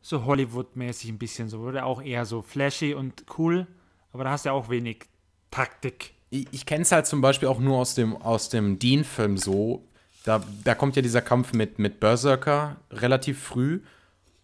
so 0.00 0.24
Hollywood-mäßig 0.24 1.10
ein 1.10 1.18
bisschen 1.18 1.48
so, 1.48 1.60
oder 1.60 1.86
auch 1.86 2.02
eher 2.02 2.24
so 2.24 2.42
flashy 2.42 2.94
und 2.94 3.24
cool, 3.38 3.66
aber 4.12 4.24
da 4.24 4.30
hast 4.30 4.44
du 4.44 4.50
ja 4.50 4.52
auch 4.52 4.68
wenig 4.68 5.06
Taktik. 5.50 6.14
Ich, 6.30 6.46
ich 6.50 6.66
kenne 6.66 6.82
es 6.82 6.92
halt 6.92 7.06
zum 7.06 7.20
Beispiel 7.20 7.48
auch 7.48 7.58
nur 7.58 7.78
aus 7.78 7.94
dem, 7.94 8.16
aus 8.16 8.48
dem 8.48 8.78
Dean-Film 8.78 9.38
so. 9.38 9.84
Da, 10.24 10.42
da 10.64 10.74
kommt 10.74 10.96
ja 10.96 11.02
dieser 11.02 11.22
Kampf 11.22 11.52
mit, 11.52 11.78
mit 11.78 12.00
Berserker 12.00 12.76
relativ 12.90 13.40
früh. 13.40 13.80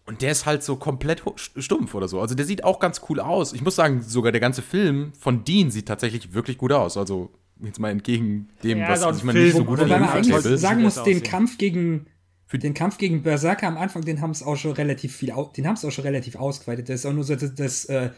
Und 0.07 0.21
der 0.21 0.31
ist 0.31 0.45
halt 0.45 0.63
so 0.63 0.75
komplett 0.75 1.23
stumpf 1.35 1.95
oder 1.95 2.07
so. 2.07 2.21
Also 2.21 2.35
der 2.35 2.45
sieht 2.45 2.63
auch 2.63 2.79
ganz 2.79 3.01
cool 3.09 3.19
aus. 3.19 3.53
Ich 3.53 3.61
muss 3.63 3.75
sagen, 3.75 4.01
sogar 4.01 4.31
der 4.31 4.41
ganze 4.41 4.61
Film 4.61 5.13
von 5.19 5.43
Dean 5.43 5.71
sieht 5.71 5.87
tatsächlich 5.87 6.33
wirklich 6.33 6.57
gut 6.57 6.71
aus. 6.71 6.95
Also 6.95 7.31
jetzt 7.61 7.79
mal 7.79 7.89
entgegen 7.89 8.49
dem, 8.63 8.79
ja, 8.79 8.89
was 8.89 9.01
also 9.01 9.19
ich 9.19 9.23
meine 9.23 9.39
nicht 9.39 9.55
so 9.55 9.63
gut 9.63 9.79
Wobei 9.79 9.99
man 9.99 10.09
eigentlich 10.09 10.59
sagen 10.59 10.83
muss, 10.83 11.01
den 11.03 11.23
Kampf 11.23 11.57
gegen 11.57 12.07
für 12.47 12.59
den 12.59 12.73
Kampf 12.73 12.97
gegen 12.97 13.23
Berserker 13.23 13.67
am 13.67 13.77
Anfang, 13.77 14.03
den 14.03 14.21
haben 14.21 14.31
es 14.31 14.43
auch 14.43 14.55
schon 14.55 14.73
relativ 14.73 15.15
viel, 15.15 15.33
den 15.57 15.67
haben 15.67 15.75
es 15.75 15.83
auch 15.83 15.91
schon 15.91 16.03
relativ 16.03 16.35
ausgeweitet. 16.35 16.89
Das 16.89 17.01
ist 17.01 17.05
auch 17.05 17.13
nur 17.13 17.23
so, 17.23 17.35
dass, 17.35 17.55
dass 17.55 17.85
äh, 17.85 18.11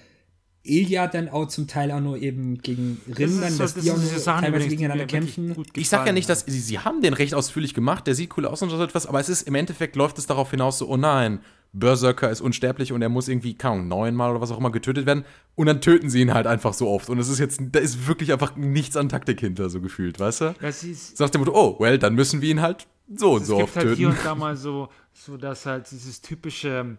Ilya 0.63 1.07
dann 1.07 1.29
auch 1.29 1.47
zum 1.47 1.67
Teil 1.67 1.91
auch 1.91 2.01
nur 2.01 2.17
eben 2.17 2.57
gegen 2.57 3.01
Rin, 3.07 3.39
dann, 3.39 3.57
dass 3.57 3.73
das 3.73 3.83
die 3.83 3.89
auch 3.89 3.97
nur 3.97 4.23
teilweise 4.23 4.67
gegeneinander 4.67 5.05
kämpfen. 5.05 5.55
Ich 5.73 5.87
sag 5.89 6.05
ja 6.05 6.11
nicht, 6.11 6.27
dass 6.27 6.41
sie, 6.41 6.59
sie 6.59 6.79
haben 6.79 7.01
den 7.01 7.13
recht 7.13 7.33
ausführlich 7.33 7.73
gemacht, 7.73 8.05
der 8.05 8.15
sieht 8.15 8.37
cool 8.37 8.45
aus 8.45 8.61
und 8.61 8.69
so 8.69 8.81
etwas, 8.83 9.07
aber 9.07 9.19
es 9.19 9.29
ist 9.29 9.43
im 9.43 9.55
Endeffekt 9.55 9.95
läuft 9.95 10.17
es 10.17 10.27
darauf 10.27 10.51
hinaus 10.51 10.79
so, 10.79 10.89
oh 10.89 10.97
nein, 10.97 11.39
Berserker 11.79 12.29
ist 12.29 12.41
unsterblich 12.41 12.91
und 12.91 13.01
er 13.01 13.09
muss 13.09 13.27
irgendwie, 13.27 13.55
keine 13.55 13.83
neunmal 13.83 14.31
oder 14.31 14.41
was 14.41 14.51
auch 14.51 14.57
immer 14.57 14.71
getötet 14.71 15.05
werden. 15.05 15.25
Und 15.55 15.67
dann 15.67 15.81
töten 15.81 16.09
sie 16.09 16.21
ihn 16.21 16.33
halt 16.33 16.47
einfach 16.47 16.73
so 16.73 16.87
oft. 16.89 17.09
Und 17.09 17.19
es 17.19 17.29
ist 17.29 17.39
jetzt, 17.39 17.61
da 17.71 17.79
ist 17.79 18.07
wirklich 18.07 18.31
einfach 18.31 18.55
nichts 18.55 18.97
an 18.97 19.09
Taktik 19.09 19.39
hinter, 19.39 19.69
so 19.69 19.81
gefühlt, 19.81 20.19
weißt 20.19 20.41
du? 20.41 20.55
Das 20.61 20.83
ist, 20.83 21.17
Sagt 21.17 21.33
dem 21.33 21.41
Motto, 21.41 21.53
oh, 21.53 21.79
well, 21.79 21.97
dann 21.97 22.15
müssen 22.15 22.41
wir 22.41 22.49
ihn 22.49 22.61
halt 22.61 22.87
so 23.13 23.33
und 23.33 23.45
so 23.45 23.57
oft 23.57 23.73
töten. 23.73 23.77
Es 23.77 23.83
gibt 23.83 23.87
halt 23.87 23.97
hier 23.97 24.09
und 24.09 24.25
da 24.25 24.35
mal 24.35 24.55
so, 24.55 24.89
so 25.13 25.37
dass 25.37 25.65
halt 25.65 25.89
dieses 25.91 26.21
typische 26.21 26.97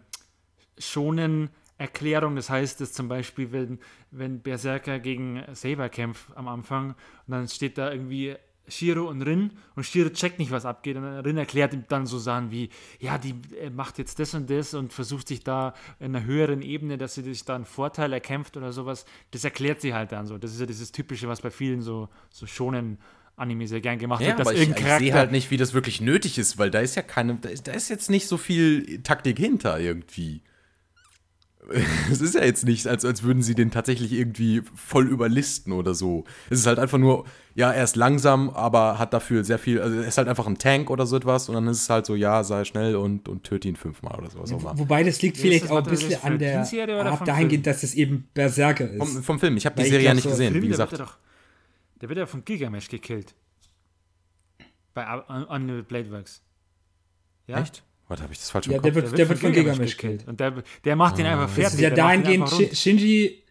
schonen 0.79 1.51
Erklärung, 1.79 2.35
das 2.35 2.51
heißt, 2.51 2.81
dass 2.81 2.93
zum 2.93 3.09
Beispiel, 3.09 3.53
wenn, 3.53 3.79
wenn 4.11 4.41
Berserker 4.41 4.99
gegen 4.99 5.45
Saber 5.53 5.89
kämpft 5.89 6.37
am 6.37 6.49
Anfang 6.49 6.91
und 7.27 7.33
dann 7.33 7.47
steht 7.47 7.79
da 7.79 7.93
irgendwie 7.93 8.35
Shiro 8.69 9.09
und 9.09 9.23
Rin 9.23 9.53
und 9.75 9.85
Shiro 9.85 10.11
checkt 10.11 10.39
nicht, 10.39 10.51
was 10.51 10.65
abgeht 10.65 10.97
und 10.97 11.05
Rin 11.05 11.37
erklärt 11.37 11.73
ihm 11.73 11.85
dann 11.89 12.07
so 12.07 12.19
Sachen 12.19 12.51
wie, 12.51 12.71
ja, 12.99 13.19
die 13.19 13.35
macht 13.75 13.99
jetzt 13.99 14.19
das 14.19 14.35
und 14.35 14.49
das 14.51 14.75
und 14.75 14.93
versucht 14.93 15.29
sich 15.29 15.43
da 15.43 15.75
in 16.01 16.15
einer 16.15 16.25
höheren 16.25 16.63
Ebene, 16.63 16.99
dass 16.99 17.15
sie 17.15 17.23
sich 17.23 17.45
da 17.45 17.55
einen 17.55 17.65
Vorteil 17.65 18.13
erkämpft 18.13 18.57
oder 18.57 18.73
sowas. 18.73 19.05
Das 19.31 19.45
erklärt 19.45 19.81
sie 19.81 19.95
halt 19.95 20.13
dann 20.13 20.27
so. 20.27 20.39
Das 20.39 20.53
ist 20.53 20.61
ja 20.61 20.67
dieses 20.67 20.93
Typische, 20.93 21.29
was 21.29 21.41
bei 21.41 21.51
vielen 21.51 21.83
so, 21.83 22.09
so 22.31 22.47
schonen 22.47 22.99
Anime 23.39 23.69
sehr 23.69 23.81
gern 23.81 23.99
gemacht 23.99 24.21
ja, 24.21 24.29
wird, 24.29 24.41
dass 24.41 24.49
aber 24.49 24.57
irgendein 24.57 24.85
ich, 24.85 24.93
ich 24.93 24.99
sehe 24.99 25.15
halt 25.15 25.33
nicht, 25.33 25.51
wie 25.51 25.57
das 25.57 25.73
wirklich 25.73 26.01
nötig 26.01 26.39
ist, 26.39 26.59
weil 26.59 26.71
da 26.71 26.81
ist 26.81 26.97
ja 26.97 27.03
keine, 27.03 27.37
da 27.37 27.49
ist, 27.49 27.69
da 27.69 27.73
ist 27.73 27.89
jetzt 27.89 28.11
nicht 28.11 28.27
so 28.27 28.37
viel 28.37 29.03
Taktik 29.03 29.39
hinter 29.39 29.79
irgendwie. 29.79 30.43
es 32.11 32.21
ist 32.21 32.35
ja 32.35 32.45
jetzt 32.45 32.65
nicht, 32.65 32.87
als, 32.87 33.05
als 33.05 33.23
würden 33.23 33.43
sie 33.43 33.55
den 33.55 33.71
tatsächlich 33.71 34.13
irgendwie 34.13 34.63
voll 34.75 35.07
überlisten 35.07 35.73
oder 35.73 35.95
so. 35.95 36.25
Es 36.49 36.61
ist 36.61 36.67
halt 36.67 36.79
einfach 36.79 36.99
nur, 36.99 37.27
ja, 37.55 37.71
er 37.73 37.85
ist 37.85 37.97
langsam, 37.97 38.51
aber 38.51 38.99
hat 38.99 39.13
dafür 39.13 39.45
sehr 39.45 39.59
viel, 39.59 39.81
also 39.81 39.97
er 39.97 40.07
ist 40.07 40.17
halt 40.17 40.29
einfach 40.29 40.47
ein 40.47 40.57
Tank 40.57 40.89
oder 40.89 41.07
so 41.07 41.17
etwas 41.17 41.49
und 41.49 41.57
dann 41.57 41.67
ist 41.69 41.83
es 41.83 41.91
halt 41.91 42.07
so, 42.07 42.15
ja, 42.15 42.43
sei 42.43 42.65
schnell 42.65 42.97
und, 42.97 43.29
und 43.29 43.45
töte 43.45 43.69
ihn 43.69 43.77
fünfmal 43.77 44.19
oder 44.19 44.31
sowas. 44.31 44.51
Ja, 44.51 44.79
wobei 44.79 45.03
das 45.05 45.21
liegt 45.21 45.37
vielleicht 45.37 45.65
das, 45.65 45.71
auch 45.71 45.79
ein 45.79 45.85
bisschen 45.85 46.23
an 46.23 46.39
der 46.39 46.61
Art 47.07 47.29
dahingehend, 47.29 47.67
dass 47.67 47.83
es 47.83 47.95
eben 47.95 48.29
Berserker 48.33 48.91
ist. 48.91 48.99
Vom, 48.99 49.23
vom 49.23 49.41
Film, 49.41 49.57
ich 49.57 49.67
habe 49.67 49.83
die 49.83 49.89
Serie 49.89 50.07
ja 50.07 50.15
nicht 50.15 50.25
so 50.25 50.31
gesehen, 50.31 50.53
Film, 50.53 50.65
wie 50.65 50.69
gesagt. 50.69 50.93
Der 50.93 50.99
wird, 50.99 51.09
doch, 51.09 51.19
der 52.01 52.09
wird 52.09 52.19
ja 52.19 52.27
von 52.27 52.45
Gilgamesh 52.45 52.89
gekillt. 52.89 53.35
Bei 54.95 55.19
Unlimited 55.19 55.89
Blade 55.89 56.11
Works. 56.11 56.43
Ja? 57.47 57.61
Echt? 57.61 57.83
Warte, 58.09 58.23
habe 58.23 58.33
ich 58.33 58.39
das 58.39 58.51
falsch 58.51 58.67
ja, 58.67 58.79
der 58.79 58.95
wird, 58.95 59.07
der, 59.07 59.13
der 59.13 59.29
wird 59.29 59.39
von, 59.39 59.53
Gilgamesh 59.53 59.97
gekillt. 59.97 60.27
Und 60.27 60.41
der, 60.41 60.63
der 60.85 60.97
macht 60.97 61.19
ihn 61.19 61.27
ah. 61.27 61.33
einfach 61.33 61.49
fertig. 61.49 61.65
Das 61.65 61.75
ist 61.75 61.81
ja 61.81 61.91
dahingehend, 61.91 62.49
Shinji, 62.73 63.45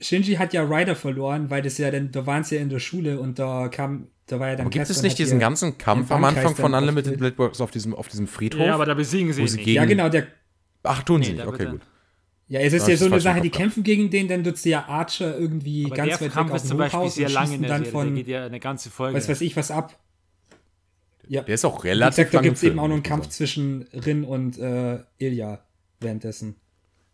Shinji 0.00 0.34
hat 0.36 0.52
ja 0.52 0.62
Ryder 0.62 0.94
verloren, 0.94 1.50
weil 1.50 1.62
das 1.62 1.78
ja 1.78 1.90
dann, 1.90 2.12
da 2.12 2.24
waren 2.24 2.44
sie 2.44 2.54
ja 2.54 2.62
in 2.62 2.68
der 2.68 2.78
Schule 2.78 3.18
und 3.18 3.38
da 3.38 3.68
kam, 3.68 4.08
da 4.26 4.38
war 4.38 4.48
ja 4.48 4.56
dann. 4.56 4.66
Aber 4.66 4.70
gibt 4.70 4.88
es 4.88 5.02
nicht 5.02 5.18
diesen 5.18 5.40
ganzen 5.40 5.76
Kampf 5.76 6.12
am 6.12 6.24
Anfang 6.24 6.54
von 6.54 6.72
Unlimited 6.72 7.18
Blade 7.18 7.36
Works 7.38 7.60
auf 7.60 7.72
diesem, 7.72 7.94
auf 7.94 8.06
diesem 8.06 8.28
Friedhof? 8.28 8.60
Ja, 8.60 8.74
aber 8.74 8.86
da 8.86 8.94
besiegen 8.94 9.32
sie 9.32 9.42
ihn 9.42 9.52
nicht. 9.52 9.66
Ja, 9.66 9.84
genau, 9.84 10.08
der. 10.08 10.28
Ach, 10.84 11.02
tun 11.02 11.22
sie 11.22 11.32
nicht, 11.32 11.46
okay, 11.46 11.66
gut. 11.66 11.80
Ja, 12.46 12.60
es 12.60 12.74
ist 12.74 12.86
ja, 12.86 12.92
ja 12.92 12.96
so 12.98 13.06
eine 13.06 13.20
Sache, 13.20 13.40
die 13.40 13.50
kämpfen 13.50 13.82
gegen 13.82 14.10
den, 14.10 14.28
dann 14.28 14.44
tut 14.44 14.58
sie 14.58 14.70
ja 14.70 14.84
Archer 14.86 15.36
irgendwie 15.36 15.86
aber 15.86 15.96
ganz 15.96 16.20
weit 16.20 16.36
weg 16.36 16.50
aus 16.50 16.62
dem 16.64 16.78
Hochhaus 16.78 17.18
und 17.18 17.30
schießen 17.30 17.62
dann 17.62 17.86
von, 17.86 18.14
geht 18.14 18.28
ja 18.28 18.44
eine 18.44 18.60
ganze 18.60 18.90
Folge. 18.90 19.16
Was 19.16 19.28
weiß 19.28 19.40
ich, 19.40 19.56
was 19.56 19.70
ab. 19.70 19.98
Ja. 21.28 21.42
Der 21.42 21.54
ist 21.54 21.64
auch 21.64 21.84
relativ 21.84 22.18
Wie 22.18 22.22
gesagt, 22.22 22.34
Da 22.34 22.40
gibt 22.40 22.56
es 22.56 22.62
eben 22.62 22.78
auch 22.78 22.88
noch 22.88 22.94
einen 22.94 23.02
Kampf 23.02 23.28
zwischen 23.28 23.82
Rin 23.92 24.24
und 24.24 24.58
äh, 24.58 25.00
Ilya 25.18 25.64
währenddessen. 26.00 26.56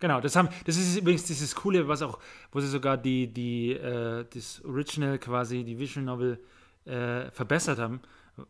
Genau, 0.00 0.20
das, 0.20 0.34
haben, 0.34 0.48
das 0.64 0.76
ist 0.76 0.96
übrigens 0.96 1.24
dieses 1.24 1.54
Coole, 1.54 1.86
was 1.86 2.00
auch, 2.00 2.18
wo 2.52 2.60
sie 2.60 2.68
sogar 2.68 2.96
die, 2.96 3.32
die, 3.32 3.72
äh, 3.72 4.24
das 4.32 4.64
Original 4.64 5.18
quasi, 5.18 5.62
die 5.62 5.78
Visual 5.78 6.04
Novel 6.04 6.40
äh, 6.86 7.30
verbessert 7.30 7.78
haben, 7.78 8.00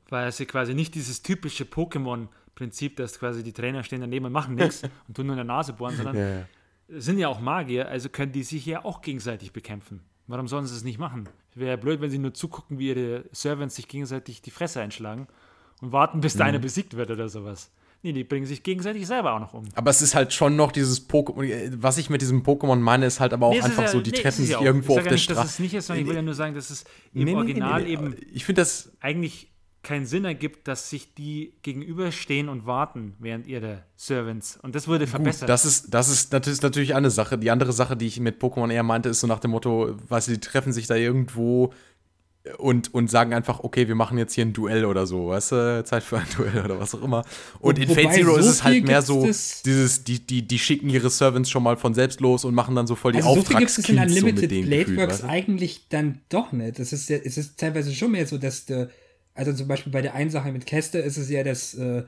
weil 0.09 0.31
sie 0.31 0.47
quasi 0.47 0.75
nicht 0.75 0.95
dieses 0.95 1.23
typische 1.23 1.65
Pokémon 1.65 2.29
Prinzip, 2.55 2.97
dass 2.97 3.19
quasi 3.19 3.43
die 3.43 3.53
Trainer 3.53 3.83
stehen 3.83 4.01
daneben 4.01 4.27
und 4.27 4.33
machen 4.33 4.55
nichts 4.55 4.83
und 5.09 5.17
tun 5.17 5.27
nur 5.27 5.35
in 5.35 5.39
der 5.39 5.45
Nase 5.45 5.73
bohren, 5.73 5.97
sondern 5.97 6.17
ja, 6.17 6.29
ja. 6.29 6.45
sind 6.89 7.19
ja 7.19 7.29
auch 7.29 7.41
Magier, 7.41 7.89
also 7.89 8.09
können 8.11 8.33
die 8.33 8.43
sich 8.43 8.67
ja 8.67 8.85
auch 8.85 9.01
gegenseitig 9.01 9.53
bekämpfen. 9.53 10.03
Warum 10.27 10.47
sollen 10.47 10.67
sie 10.67 10.77
es 10.77 10.85
nicht 10.85 10.99
machen? 10.99 11.29
Wäre 11.55 11.71
ja 11.71 11.77
blöd, 11.77 12.01
wenn 12.01 12.11
sie 12.11 12.19
nur 12.19 12.35
zugucken, 12.35 12.79
wie 12.79 12.89
ihre 12.89 13.25
Servants 13.33 13.75
sich 13.75 13.89
gegenseitig 13.89 14.43
die 14.43 14.51
Fresse 14.53 14.81
einschlagen 14.81 15.27
und 15.81 15.93
warten, 15.93 16.21
bis 16.21 16.35
mhm. 16.35 16.53
der 16.53 16.59
besiegt 16.59 16.97
wird 16.97 17.11
oder 17.11 17.29
sowas. 17.29 17.71
Nee, 18.03 18.13
die 18.13 18.25
bringen 18.25 18.47
sich 18.47 18.63
gegenseitig 18.63 19.07
selber 19.07 19.35
auch 19.35 19.41
noch 19.41 19.53
um. 19.53 19.65
Aber 19.75 19.91
es 19.91 20.01
ist 20.01 20.15
halt 20.15 20.33
schon 20.33 20.57
noch 20.57 20.73
dieses 20.73 21.07
Pokémon. 21.07 21.71
Was 21.77 21.99
ich 21.99 22.09
mit 22.09 22.23
diesem 22.23 22.43
Pokémon 22.43 22.77
meine, 22.77 23.05
ist 23.05 23.21
halt 23.21 23.35
aber 23.35 23.47
auch 23.47 23.53
nee, 23.53 23.61
einfach 23.61 23.83
ja, 23.83 23.89
so, 23.89 24.01
die 24.01 24.11
nee, 24.11 24.17
treffen 24.17 24.47
sich 24.47 24.59
irgendwo 24.59 24.97
auf 24.97 25.07
der 25.07 25.19
Straße. 25.19 25.41
Dass 25.41 25.51
es 25.51 25.59
nicht 25.59 25.75
ist, 25.75 25.87
sondern 25.87 26.05
ich 26.05 26.09
will 26.09 26.17
ja 26.17 26.23
nur 26.23 26.35
sagen, 26.35 26.55
dass 26.55 26.71
es 26.71 26.85
im 27.13 27.25
nee, 27.25 27.35
Original 27.35 27.87
eben 27.87 28.17
ich 28.33 28.47
das 28.47 28.93
eigentlich 29.01 29.51
keinen 29.83 30.05
Sinn 30.05 30.25
ergibt, 30.25 30.69
dass 30.69 30.91
sich 30.91 31.15
die 31.15 31.55
gegenüberstehen 31.63 32.49
und 32.49 32.67
warten 32.67 33.15
während 33.19 33.47
ihrer 33.47 33.85
Servants. 33.97 34.59
Und 34.63 34.75
das 34.75 34.89
wurde 34.89 35.07
verbessert. 35.07 35.43
Gut, 35.43 35.49
das 35.49 35.65
ist, 35.65 35.95
das 35.95 36.09
ist 36.09 36.33
natürlich, 36.33 36.61
natürlich 36.61 36.95
eine 36.95 37.11
Sache. 37.11 37.39
Die 37.39 37.51
andere 37.51 37.73
Sache, 37.73 37.97
die 37.97 38.07
ich 38.07 38.21
mit 38.21 38.43
Pokémon 38.43 38.71
eher 38.71 38.83
meinte, 38.83 39.09
ist 39.09 39.21
so 39.21 39.27
nach 39.27 39.41
dem 39.41 39.53
Motto, 39.53 39.97
weißt 40.09 40.29
du, 40.29 40.33
die 40.33 40.41
treffen 40.41 40.73
sich 40.73 40.87
da 40.87 40.97
irgendwo 40.97 41.73
und, 42.57 42.95
und 42.95 43.11
sagen 43.11 43.35
einfach, 43.35 43.61
okay, 43.61 43.87
wir 43.87 43.95
machen 43.95 44.17
jetzt 44.17 44.35
hier 44.35 44.47
ein 44.47 44.55
Duell 44.55 44.87
oder 44.87 45.07
so, 45.07 45.29
weißt 45.29 45.53
du, 45.53 45.85
Zeit 45.85 46.03
für 46.03 46.19
ein 46.19 46.27
Duell 46.37 46.65
oder 46.65 46.81
was 46.81 46.95
auch 46.95 47.03
immer. 47.03 47.25
Und 47.59 47.79
in 47.79 47.89
Fate 47.89 48.15
Zero 48.15 48.33
so 48.33 48.39
ist 48.39 48.47
es 48.47 48.65
halt 48.65 48.85
mehr 48.87 49.03
so, 49.03 49.23
dieses, 49.25 50.05
die, 50.05 50.21
die, 50.21 50.43
die 50.43 50.59
schicken 50.59 50.89
ihre 50.89 51.11
Servants 51.11 51.51
schon 51.51 51.63
mal 51.63 51.77
von 51.77 51.93
selbst 51.93 52.21
los 52.21 52.45
und 52.47 52.55
machen 52.55 52.75
dann 52.75 52.87
so 52.87 52.95
voll 52.95 53.13
die 53.13 53.19
also 53.19 53.41
Auftragskills 53.41 53.75
so 53.75 53.83
viel 53.83 53.97
gibt 53.97 54.11
es 54.11 54.17
in 54.17 54.23
Unlimited 54.23 54.51
so 54.51 54.69
Blade 54.69 54.97
Works 54.97 55.25
eigentlich 55.25 55.89
dann 55.91 56.21
doch 56.31 56.53
nicht. 56.53 56.79
Es 56.79 56.95
ist, 56.95 57.11
ja, 57.11 57.19
es 57.19 57.37
ist 57.37 57.59
teilweise 57.59 57.95
schon 57.95 58.13
mehr 58.13 58.27
so, 58.27 58.39
dass 58.39 58.65
der, 58.65 58.89
also 59.35 59.53
zum 59.53 59.69
Beispiel 59.69 59.93
bei 59.93 60.01
der 60.01 60.15
einen 60.15 60.31
Sache 60.31 60.51
mit 60.51 60.65
Kester 60.65 61.03
ist 61.03 61.19
es 61.19 61.29
ja 61.29 61.45
das, 61.45 61.75
äh, 61.75 62.05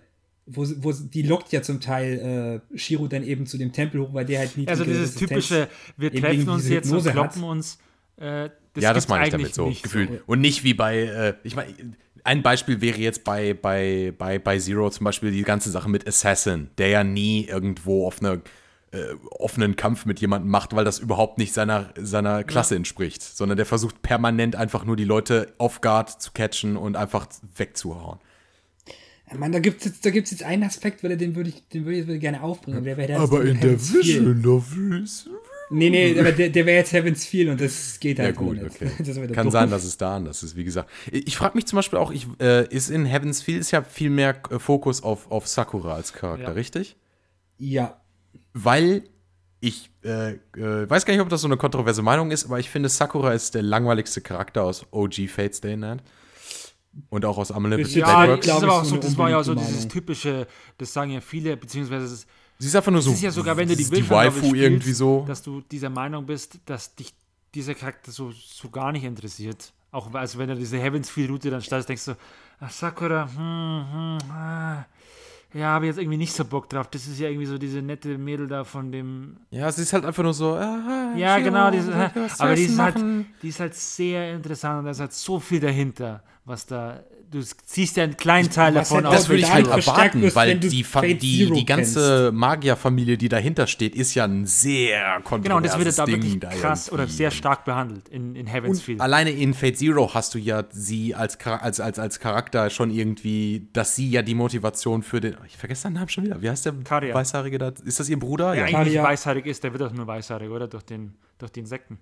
wo, 0.46 0.66
wo 0.78 0.92
die 0.92 1.22
lockt 1.22 1.52
ja 1.52 1.60
zum 1.60 1.80
Teil 1.80 2.62
äh, 2.72 2.78
Shiro 2.78 3.06
dann 3.06 3.22
eben 3.22 3.46
zu 3.46 3.59
dem 3.59 3.72
Tempel 3.72 4.00
hoch, 4.00 4.14
weil 4.14 4.24
der 4.24 4.38
halt 4.38 4.56
nie 4.56 4.66
Also 4.66 4.84
dieses 4.84 5.14
typische, 5.14 5.68
wir 5.98 6.10
treffen 6.10 6.48
uns 6.48 6.68
jetzt 6.70 6.90
und 6.90 7.04
kloppen 7.04 7.42
hat. 7.42 7.50
uns 7.50 7.78
äh, 8.16 8.51
das 8.74 8.84
ja, 8.84 8.93
das 8.93 9.09
meine 9.09 9.24
ich 9.24 9.30
damit 9.30 9.55
so, 9.55 9.66
gefühlt. 9.66 10.10
So. 10.10 10.18
Und 10.26 10.40
nicht 10.40 10.64
wie 10.64 10.74
bei, 10.74 10.98
äh, 10.98 11.34
ich 11.43 11.56
meine, 11.56 11.74
ein 12.24 12.43
Beispiel 12.43 12.80
wäre 12.80 12.98
jetzt 12.98 13.24
bei, 13.24 13.55
bei, 13.55 14.12
bei, 14.16 14.39
bei 14.39 14.59
Zero 14.59 14.89
zum 14.90 15.05
Beispiel 15.05 15.30
die 15.30 15.43
ganze 15.43 15.70
Sache 15.70 15.90
mit 15.90 16.06
Assassin, 16.06 16.70
der 16.78 16.89
ja 16.89 17.05
nie 17.05 17.47
irgendwo 17.47 18.06
auf 18.06 18.20
einer 18.20 18.40
äh, 18.93 19.14
offenen 19.30 19.76
Kampf 19.76 20.06
mit 20.06 20.20
jemandem 20.20 20.51
macht, 20.51 20.74
weil 20.74 20.84
das 20.84 20.98
überhaupt 20.98 21.39
nicht 21.39 21.52
seiner, 21.52 21.93
seiner 21.97 22.44
Klasse 22.44 22.74
ja. 22.74 22.78
entspricht, 22.78 23.22
sondern 23.22 23.56
der 23.56 23.66
versucht 23.66 24.02
permanent 24.02 24.56
einfach 24.56 24.84
nur 24.84 24.97
die 24.97 25.05
Leute 25.05 25.52
auf 25.59 25.80
Guard 25.80 26.22
zu 26.22 26.32
catchen 26.32 26.76
und 26.76 26.97
einfach 26.97 27.26
wegzuhauen. 27.56 28.18
Ich 29.30 29.39
meine, 29.39 29.55
da 29.55 29.59
gibt 29.60 29.80
es 29.80 29.86
jetzt, 29.86 30.05
jetzt 30.05 30.43
einen 30.43 30.62
Aspekt, 30.64 31.02
weil 31.02 31.16
den 31.16 31.34
würde 31.34 31.48
ich, 31.48 31.66
den 31.68 31.86
würde 31.86 32.14
ich 32.14 32.20
gerne 32.20 32.43
aufbringen. 32.43 32.86
Aber, 32.86 33.22
aber 33.22 33.44
in 33.44 33.60
der 33.60 33.80
Vision 33.80 34.43
Novel 34.43 35.06
Nee, 35.72 35.90
nee, 35.90 36.18
aber 36.18 36.32
der, 36.32 36.50
der 36.50 36.66
wäre 36.66 36.78
jetzt 36.78 36.92
Heaven's 36.92 37.24
Feel 37.24 37.48
und 37.48 37.60
das 37.60 37.98
geht 37.98 38.18
halt 38.18 38.36
ja, 38.36 38.40
gut, 38.40 38.58
okay. 38.62 38.90
Kann 39.32 39.46
doof. 39.46 39.52
sein, 39.52 39.70
dass 39.70 39.84
es 39.84 39.96
da 39.96 40.16
anders 40.16 40.42
ist, 40.42 40.54
wie 40.54 40.64
gesagt. 40.64 40.90
Ich 41.10 41.36
frage 41.36 41.56
mich 41.56 41.66
zum 41.66 41.76
Beispiel 41.76 41.98
auch, 41.98 42.10
ich, 42.10 42.26
äh, 42.40 42.66
ist 42.68 42.90
in 42.90 43.06
Heaven's 43.06 43.40
Feel 43.40 43.58
ist 43.58 43.70
ja 43.70 43.82
viel 43.82 44.10
mehr 44.10 44.40
äh, 44.50 44.58
Fokus 44.58 45.02
auf, 45.02 45.30
auf 45.30 45.48
Sakura 45.48 45.94
als 45.94 46.12
Charakter, 46.12 46.48
ja. 46.48 46.50
richtig? 46.50 46.96
Ja. 47.58 48.00
Weil 48.52 49.04
ich 49.60 49.90
äh, 50.04 50.32
äh, 50.32 50.90
weiß 50.90 51.06
gar 51.06 51.14
nicht, 51.14 51.22
ob 51.22 51.28
das 51.28 51.40
so 51.40 51.48
eine 51.48 51.56
kontroverse 51.56 52.02
Meinung 52.02 52.30
ist, 52.30 52.44
aber 52.44 52.58
ich 52.58 52.68
finde, 52.68 52.88
Sakura 52.88 53.32
ist 53.32 53.54
der 53.54 53.62
langweiligste 53.62 54.20
Charakter 54.20 54.64
aus 54.64 54.86
OG 54.90 55.28
Fate 55.28 55.54
Stay 55.54 55.76
Night. 55.76 56.02
Und 57.08 57.24
auch 57.24 57.38
aus 57.38 57.50
Amulet 57.50 57.88
Ja, 57.88 58.26
das, 58.26 58.44
ist 58.44 58.52
aber 58.52 58.72
auch 58.74 58.84
so, 58.84 58.98
das 58.98 59.16
war 59.16 59.30
ja 59.30 59.42
so 59.42 59.54
dieses 59.54 59.88
typische, 59.88 60.46
das 60.76 60.92
sagen 60.92 61.10
ja 61.10 61.22
viele, 61.22 61.56
beziehungsweise 61.56 62.02
das 62.04 62.12
ist 62.12 62.26
Sie 62.62 62.68
ist 62.68 62.76
einfach 62.76 62.93
nur 62.93 63.02
so. 63.02 63.10
Es 63.10 63.16
ist 63.16 63.22
ja 63.22 63.32
sogar, 63.32 63.56
wenn 63.56 63.66
du 63.68 63.74
die, 63.74 63.82
die 63.82 64.09
Waifu 64.09 64.39
spielst, 64.39 64.55
irgendwie 64.55 64.93
so. 64.93 65.24
Dass 65.26 65.43
du 65.43 65.62
dieser 65.62 65.90
Meinung 65.90 66.24
bist, 66.24 66.60
dass 66.64 66.94
dich 66.94 67.12
dieser 67.52 67.74
Charakter 67.74 68.12
so, 68.12 68.30
so 68.30 68.70
gar 68.70 68.93
nicht 68.93 69.02
interessiert. 69.02 69.72
Auch 69.90 70.14
also 70.14 70.39
wenn 70.39 70.48
du 70.48 70.55
diese 70.55 70.78
Heavens 70.78 71.10
Feel 71.10 71.28
Route 71.28 71.51
dann 71.51 71.60
startest, 71.60 71.89
denkst 71.89 72.05
du, 72.05 72.16
ach 72.60 72.70
Sakura, 72.70 73.28
hm, 73.34 73.84
hm, 73.93 74.30
ah, 74.30 74.86
ja, 75.52 75.66
habe 75.70 75.86
jetzt 75.86 75.98
irgendwie 75.98 76.18
nicht 76.18 76.32
so 76.32 76.44
Bock 76.44 76.68
drauf. 76.68 76.86
Das 76.89 77.09
ist 77.09 77.18
ja 77.18 77.28
irgendwie 77.28 77.47
so 77.47 77.59
diese 77.59 77.82
nette 77.82 78.16
Mädel 78.16 78.47
da 78.47 78.62
von 78.62 78.93
dem. 78.93 79.39
Ja, 79.51 79.72
sie 79.72 79.82
ist 79.82 79.93
halt 79.93 80.05
einfach 80.05 80.22
nur 80.22 80.32
so. 80.32 80.55
Ah, 80.55 81.14
ja, 81.16 81.40
genau. 81.40 81.68
Diese, 81.68 81.93
aber 82.39 82.55
die 82.55 82.62
ist, 82.62 82.78
halt, 82.78 82.97
die 83.43 83.48
ist 83.48 83.59
halt 83.59 83.74
sehr 83.74 84.34
interessant 84.34 84.78
und 84.78 84.84
da 84.84 84.93
ist 84.93 85.01
halt 85.01 85.12
so 85.12 85.40
viel 85.40 85.59
dahinter, 85.59 86.22
was 86.44 86.66
da 86.66 87.05
du 87.32 87.40
siehst 87.64 87.97
ja 87.97 88.05
einen 88.05 88.16
kleinen 88.16 88.51
Teil 88.51 88.74
davon 88.74 89.06
aus. 89.06 89.14
Das 89.14 89.28
würde 89.28 89.43
ich 89.43 89.52
halt 89.52 89.66
erwarten, 89.66 90.23
weil 90.35 90.59
die, 90.59 90.85
die, 91.19 91.51
die 91.51 91.66
ganze 91.66 92.31
Magierfamilie, 92.32 93.16
die 93.16 93.28
dahinter 93.28 93.66
steht, 93.66 93.94
ist 93.94 94.14
ja 94.14 94.24
ein 94.24 94.47
sehr 94.47 95.20
kontroverses 95.24 95.43
Genau, 95.43 95.56
und 95.56 95.66
das 95.66 95.78
wird 95.78 95.98
da 95.98 96.06
wirklich 96.06 96.40
krass 96.60 96.89
irgendwie. 96.89 97.02
oder 97.02 97.10
sehr 97.10 97.31
stark 97.31 97.64
behandelt 97.64 98.09
in, 98.09 98.36
in 98.36 98.47
Heaven's 98.47 98.78
und 98.78 98.85
Field. 98.85 99.01
Alleine 99.01 99.31
in 99.31 99.55
Fate 99.55 99.78
Zero 99.78 100.12
hast 100.14 100.35
du 100.35 100.39
ja 100.39 100.64
sie 100.70 101.14
als, 101.14 101.39
als, 101.44 101.81
als, 101.81 101.98
als 101.98 102.20
Charakter 102.20 102.70
schon 102.70 102.90
irgendwie, 102.90 103.69
dass 103.73 103.97
sie 103.97 104.10
ja 104.10 104.23
die 104.23 104.35
Motivation 104.35 105.02
für 105.02 105.20
den, 105.20 105.36
ich 105.47 105.56
vergesse 105.56 105.82
seinen 105.82 105.94
Namen 105.94 106.09
schon 106.09 106.24
wieder, 106.24 106.40
wie 106.43 106.51
heißt 106.51 106.66
der 106.66 106.74
Karia. 106.85 107.14
Weißhaarige 107.14 107.59
da? 107.59 107.73
Ist 107.85 107.98
das 107.98 108.09
ihr 108.09 108.19
Bruder? 108.19 108.55
Ja, 108.55 108.55
ja. 108.55 108.64
eigentlich 108.64 108.94
Karia. 108.94 109.02
weißhaarig 109.05 109.47
ist, 109.47 109.64
der 109.64 109.73
wird 109.73 109.82
doch 109.82 109.93
nur 109.93 110.06
weißhaarig, 110.06 110.51
oder? 110.51 110.69
Durch, 110.69 110.85
den, 110.85 111.14
durch 111.39 111.52
die 111.52 111.60
Insekten. 111.60 111.98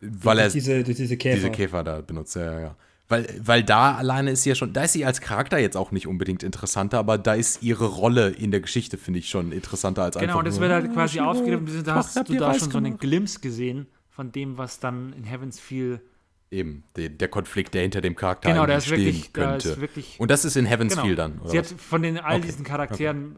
Weil 0.00 0.40
er 0.40 0.48
diese, 0.48 0.82
diese, 0.82 1.16
Käfer. 1.16 1.36
diese 1.36 1.50
Käfer 1.50 1.84
da 1.84 2.00
benutzt, 2.00 2.34
ja, 2.34 2.58
ja. 2.58 2.76
Weil, 3.12 3.26
weil 3.44 3.62
da 3.62 3.94
alleine 3.94 4.30
ist 4.30 4.42
sie 4.42 4.48
ja 4.48 4.54
schon, 4.54 4.72
da 4.72 4.84
ist 4.84 4.94
sie 4.94 5.04
als 5.04 5.20
Charakter 5.20 5.58
jetzt 5.58 5.76
auch 5.76 5.90
nicht 5.90 6.06
unbedingt 6.06 6.42
interessanter, 6.42 6.98
aber 6.98 7.18
da 7.18 7.34
ist 7.34 7.62
ihre 7.62 7.84
Rolle 7.84 8.30
in 8.30 8.50
der 8.50 8.60
Geschichte, 8.60 8.96
finde 8.96 9.18
ich, 9.18 9.28
schon 9.28 9.52
interessanter 9.52 10.02
als 10.02 10.14
genau, 10.14 10.38
einfach. 10.38 10.44
Genau, 10.44 10.50
das 10.50 10.60
wird 10.60 10.72
halt 10.72 10.94
quasi 10.94 11.20
aufgegriffen. 11.20 11.84
Da 11.84 11.96
hast 11.96 12.16
du 12.16 12.34
da 12.34 12.54
schon 12.54 12.70
so 12.70 12.78
einen 12.78 12.96
Glimpse 12.96 13.40
gesehen 13.40 13.86
von 14.08 14.32
dem, 14.32 14.56
was 14.56 14.80
dann 14.80 15.12
in 15.12 15.24
Heavens 15.24 15.60
Feel 15.60 16.00
Eben, 16.50 16.84
der, 16.96 17.10
der, 17.10 17.28
Konflikt, 17.28 17.74
der 17.74 17.82
hinter 17.82 18.00
dem 18.00 18.16
Charakter 18.16 18.50
genau, 18.50 18.64
der 18.64 18.78
ist 18.78 18.86
stehen 18.86 19.04
wirklich, 19.04 19.32
könnte. 19.34 19.68
Ist 19.68 19.80
wirklich, 19.80 20.16
Und 20.18 20.30
das 20.30 20.46
ist 20.46 20.56
in 20.56 20.64
Heavens 20.64 20.94
genau. 20.94 21.04
Feel 21.04 21.14
dann. 21.14 21.40
Sie 21.44 21.58
hat 21.58 21.66
von 21.66 22.02
den 22.02 22.16
all 22.16 22.36
okay. 22.36 22.46
diesen 22.46 22.64
Charakteren. 22.64 23.36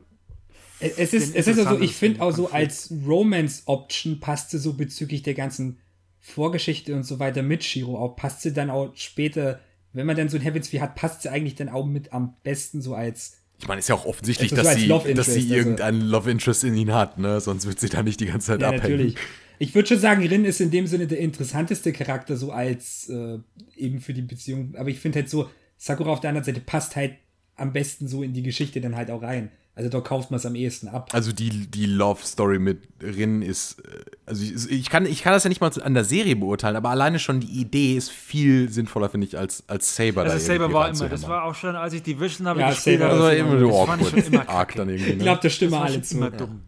Okay. 0.79 0.93
Es 0.97 1.13
ist, 1.13 1.35
es 1.35 1.49
ist 1.49 1.59
also, 1.59 1.81
ich 1.81 1.97
finde 1.97 2.23
auch 2.23 2.31
so 2.31 2.51
als 2.51 2.93
Romance-Option 3.05 4.21
passt 4.21 4.51
sie 4.51 4.59
so 4.59 4.75
bezüglich 4.75 5.23
der 5.23 5.35
ganzen 5.35 5.81
Vorgeschichte 6.27 6.95
und 6.95 7.03
so 7.03 7.19
weiter 7.19 7.43
mit 7.43 7.63
Shiro 7.65 7.99
auch, 7.99 8.17
passt 8.17 8.41
sie 8.41 8.55
dann 8.55 8.71
auch 8.71 8.97
später, 8.97 9.61
wenn 9.93 10.07
man 10.07 10.17
dann 10.17 10.31
so 10.31 10.39
ein 10.39 10.43
Heavens 10.43 10.73
wie 10.73 10.81
hat, 10.81 10.95
passt 10.95 11.21
sie 11.21 11.29
eigentlich 11.29 11.55
dann 11.55 11.69
auch 11.69 11.85
mit 11.85 12.15
am 12.15 12.35
besten 12.43 12.81
so 12.81 12.95
als 12.95 13.37
ich 13.61 13.69
meine, 13.69 13.79
ist 13.79 13.89
ja 13.89 13.95
auch 13.95 14.05
offensichtlich, 14.05 14.51
also 14.53 14.65
dass, 14.65 14.75
sie, 14.75 15.15
dass 15.15 15.27
sie 15.27 15.41
also 15.43 15.55
irgendeinen 15.55 16.01
Love 16.01 16.31
Interest 16.31 16.65
in 16.65 16.75
ihn 16.75 16.93
hat, 16.93 17.19
ne? 17.19 17.41
Sonst 17.41 17.67
wird 17.67 17.79
sie 17.79 17.89
da 17.89 18.03
nicht 18.03 18.19
die 18.19 18.27
ganze 18.27 18.49
Zeit 18.49 18.63
ja, 18.63 18.69
abhängen. 18.69 18.83
Natürlich. 18.83 19.17
Ich 19.61 19.75
würde 19.77 19.89
schon 19.89 20.01
sagen, 20.01 20.27
Rin 20.27 20.45
ist 20.45 20.61
in 20.61 20.73
dem 20.73 20.89
Sinne 20.89 21.07
der 21.07 21.19
interessanteste 21.19 21.93
Charakter, 21.93 22.37
so 22.37 22.51
als 22.51 23.09
äh, 23.09 23.39
eben 23.77 24.01
für 24.01 24.13
die 24.13 24.23
Beziehung. 24.23 24.75
Aber 24.77 24.89
ich 24.89 24.99
finde 24.99 25.21
halt 25.21 25.31
so, 25.31 25.49
Sakura 25.77 26.11
auf 26.11 26.21
der 26.21 26.31
anderen 26.31 26.45
Seite 26.45 26.61
passt 26.61 26.97
halt 26.97 27.15
am 27.55 27.73
besten 27.73 28.09
so 28.09 28.25
in 28.25 28.33
die 28.33 28.43
Geschichte 28.43 28.81
dann 28.81 28.97
halt 28.97 29.11
auch 29.11 29.23
rein. 29.23 29.53
Also 29.77 29.91
da 29.91 30.01
kauft 30.01 30.31
man 30.31 30.39
es 30.39 30.47
am 30.47 30.55
ehesten 30.55 30.87
ab. 30.87 31.11
Also 31.13 31.33
die, 31.33 31.51
die 31.51 31.87
Love-Story 31.87 32.61
mit 32.61 32.83
Rin 33.03 33.43
ist, 33.43 33.81
äh, 33.81 34.05
also 34.25 34.45
ich, 34.45 34.71
ich, 34.71 34.89
kann, 34.89 35.05
ich 35.05 35.23
kann 35.23 35.33
das 35.33 35.43
ja 35.43 35.49
nicht 35.49 35.61
mal 35.61 35.71
an 35.83 35.95
der 35.95 36.05
Serie 36.05 36.37
beurteilen, 36.37 36.77
aber 36.77 36.91
alleine 36.91 37.19
schon 37.19 37.41
die 37.41 37.61
Idee 37.61 37.97
ist 37.97 38.11
viel 38.11 38.71
sinnvoller, 38.71 39.09
finde 39.09 39.27
ich, 39.27 39.37
als, 39.37 39.65
als 39.69 39.97
Saber. 39.97 40.23
Also 40.23 40.39
Saber 40.39 40.73
war 40.73 40.91
immer, 40.91 41.09
das 41.09 41.27
war 41.27 41.43
auch 41.45 41.57
schon, 41.57 41.75
als 41.75 41.93
ich 41.93 42.05
die 42.05 42.21
Vision 42.21 42.47
habe 42.47 42.61
ja, 42.61 42.71
gespielt 42.71 43.01
habe. 43.01 43.15
Das 43.15 43.23
war 43.23 43.35
immer 43.35 43.59
so 43.59 43.83
awkward, 43.83 44.27
immer 44.27 44.49
arg 44.49 44.75
dann 44.77 44.89
irgendwie. 44.89 45.11
Ne? 45.11 45.17
Ich 45.17 45.23
glaube, 45.23 45.41
da 45.43 45.51
stimmen 45.51 45.75
alle 45.75 46.03
zu. 46.03 46.17
Immer 46.19 46.31
dumm. 46.31 46.63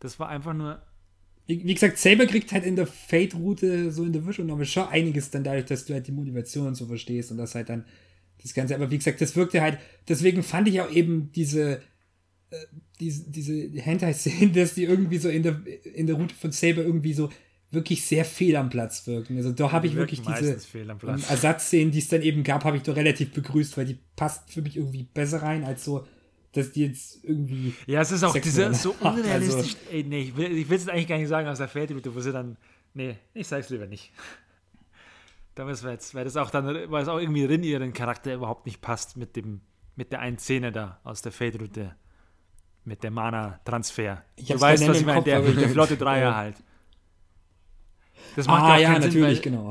Das 0.00 0.18
war 0.18 0.28
einfach 0.28 0.54
nur 0.54 0.80
wie, 1.48 1.64
wie, 1.64 1.74
gesagt, 1.74 1.96
Saber 1.96 2.26
kriegt 2.26 2.52
halt 2.52 2.64
in 2.64 2.76
der 2.76 2.86
Fate-Route 2.86 3.90
so 3.90 4.04
in 4.04 4.12
der 4.12 4.26
Vision 4.26 4.50
aber 4.50 4.66
schon 4.66 4.86
einiges 4.88 5.30
dann 5.30 5.44
dadurch, 5.44 5.64
dass 5.64 5.86
du 5.86 5.94
halt 5.94 6.06
die 6.06 6.12
Motivation 6.12 6.66
und 6.66 6.74
so 6.74 6.84
verstehst 6.84 7.30
und 7.30 7.38
das 7.38 7.54
halt 7.54 7.70
dann 7.70 7.86
das 8.42 8.52
Ganze. 8.52 8.74
Aber 8.74 8.90
wie 8.90 8.98
gesagt, 8.98 9.20
das 9.22 9.34
wirkte 9.34 9.62
halt, 9.62 9.78
deswegen 10.06 10.42
fand 10.42 10.68
ich 10.68 10.80
auch 10.82 10.90
eben 10.90 11.32
diese 11.32 11.80
äh, 12.50 12.56
diese, 13.00 13.30
diese 13.30 13.80
Hentai-Szenen, 13.80 14.52
dass 14.54 14.74
die 14.74 14.84
irgendwie 14.84 15.18
so 15.18 15.28
in 15.28 15.42
der, 15.42 15.60
in 15.94 16.06
der 16.06 16.16
Route 16.16 16.34
von 16.34 16.52
Saber 16.52 16.82
irgendwie 16.82 17.12
so 17.12 17.30
wirklich 17.70 18.04
sehr 18.04 18.24
fehl 18.24 18.56
am 18.56 18.70
Platz 18.70 19.06
wirken. 19.06 19.36
Also 19.36 19.52
da 19.52 19.72
habe 19.72 19.86
ich 19.86 19.94
wirklich 19.94 20.22
diese 20.22 20.58
Ersatzszenen, 21.28 21.90
die 21.92 21.98
es 21.98 22.08
dann 22.08 22.22
eben 22.22 22.42
gab, 22.42 22.64
habe 22.64 22.78
ich 22.78 22.82
doch 22.82 22.96
relativ 22.96 23.32
begrüßt, 23.32 23.76
weil 23.76 23.84
die 23.84 23.98
passt 24.16 24.52
für 24.52 24.62
mich 24.62 24.76
irgendwie 24.76 25.02
besser 25.02 25.42
rein 25.42 25.64
als 25.64 25.84
so, 25.84 26.06
dass 26.52 26.72
die 26.72 26.86
jetzt 26.86 27.22
irgendwie. 27.24 27.74
Ja, 27.86 28.00
es 28.00 28.10
ist 28.10 28.24
auch 28.24 28.34
diese 28.34 28.72
so 28.74 28.94
also 29.00 29.08
unrealistisch. 29.08 29.76
Also, 29.76 29.90
ey, 29.90 30.04
nee, 30.04 30.32
ich 30.36 30.36
will 30.36 30.76
es 30.76 30.88
eigentlich 30.88 31.08
gar 31.08 31.18
nicht 31.18 31.28
sagen 31.28 31.46
aus 31.48 31.58
der 31.58 31.68
Feldroute, 31.68 32.14
wo 32.14 32.20
sie 32.20 32.32
dann. 32.32 32.56
Nee, 32.94 33.16
ich 33.34 33.46
sag's 33.46 33.70
lieber 33.70 33.86
nicht. 33.86 34.12
Da 35.54 35.64
müssen 35.64 35.86
wir 35.86 35.90
jetzt, 35.90 36.14
weil 36.14 36.22
das 36.22 36.36
auch 36.36 36.50
dann, 36.50 36.66
weil 36.88 37.02
es 37.02 37.08
auch 37.08 37.18
irgendwie 37.18 37.42
in 37.42 37.64
ihren 37.64 37.92
Charakter 37.92 38.32
überhaupt 38.32 38.64
nicht 38.64 38.80
passt 38.80 39.16
mit 39.16 39.34
dem, 39.34 39.60
mit 39.96 40.12
der 40.12 40.20
einen 40.20 40.38
Szene 40.38 40.70
da 40.70 41.00
aus 41.02 41.20
der 41.20 41.32
Feldroute 41.32 41.96
mit 42.88 43.04
dem 43.04 43.14
Mana-Transfer. 43.14 44.24
Du 44.36 44.60
weißt, 44.60 44.88
was 44.88 45.00
ich 45.00 45.06
meine, 45.06 45.22
der, 45.22 45.40
der 45.52 45.68
flotte 45.68 45.96
Dreier 45.98 46.34
halt. 46.34 46.56
Das 48.34 48.46
macht 48.46 48.64
ah, 48.64 48.78
ja, 48.78 48.98
natürlich, 48.98 49.42
Sinn, 49.42 49.52
genau. 49.52 49.70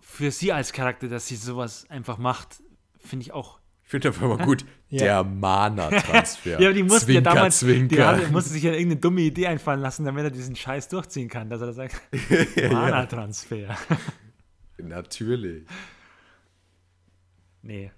Für 0.00 0.30
sie 0.30 0.52
als 0.52 0.72
Charakter, 0.72 1.08
dass 1.08 1.26
sie 1.26 1.36
sowas 1.36 1.86
einfach 1.88 2.18
macht, 2.18 2.62
finde 2.98 3.24
ich 3.24 3.32
auch 3.32 3.58
finde 3.82 4.08
einfach 4.08 4.26
mal 4.26 4.38
gut, 4.38 4.64
ja. 4.88 5.04
der 5.04 5.24
Mana-Transfer. 5.24 6.58
ja, 6.60 6.72
die 6.72 6.82
mussten 6.82 7.06
zwinker, 7.06 7.30
ja 7.30 7.34
damals, 7.34 7.58
zwinker. 7.58 8.16
die 8.16 8.32
mussten 8.32 8.50
sich 8.54 8.62
ja 8.62 8.72
irgendeine 8.72 9.00
dumme 9.00 9.20
Idee 9.20 9.48
einfallen 9.48 9.80
lassen, 9.80 10.06
damit 10.06 10.24
er 10.24 10.30
diesen 10.30 10.56
Scheiß 10.56 10.88
durchziehen 10.88 11.28
kann, 11.28 11.50
dass 11.50 11.60
er 11.60 11.74
sagt, 11.74 12.00
Mana-Transfer. 12.56 13.76
Natürlich. 14.78 15.66
Nee. 17.60 17.92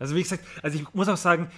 Also 0.00 0.16
wie 0.16 0.22
gesagt, 0.22 0.44
also 0.60 0.76
ich 0.76 0.92
muss 0.92 1.08
auch 1.08 1.16
sagen, 1.16 1.50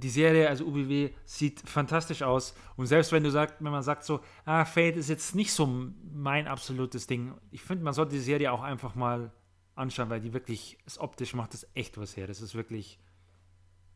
die 0.00 0.08
Serie, 0.08 0.48
also 0.48 0.64
UBW, 0.64 1.10
sieht 1.24 1.60
fantastisch 1.60 2.22
aus. 2.22 2.54
Und 2.76 2.86
selbst 2.86 3.12
wenn 3.12 3.22
du 3.22 3.30
sagst, 3.30 3.56
wenn 3.60 3.72
man 3.72 3.82
sagt 3.82 4.04
so, 4.04 4.20
ah, 4.44 4.64
Fate 4.64 4.96
ist 4.96 5.08
jetzt 5.08 5.34
nicht 5.34 5.52
so 5.52 5.68
mein 6.12 6.48
absolutes 6.48 7.06
Ding, 7.06 7.34
ich 7.50 7.62
finde, 7.62 7.84
man 7.84 7.94
sollte 7.94 8.12
die 8.12 8.20
Serie 8.20 8.50
auch 8.52 8.62
einfach 8.62 8.94
mal 8.94 9.30
anschauen, 9.74 10.10
weil 10.10 10.20
die 10.20 10.32
wirklich, 10.32 10.78
das 10.84 10.98
optisch 10.98 11.34
macht 11.34 11.54
das 11.54 11.66
echt 11.74 11.98
was 11.98 12.16
her. 12.16 12.26
Das 12.26 12.40
ist 12.40 12.54
wirklich 12.54 12.98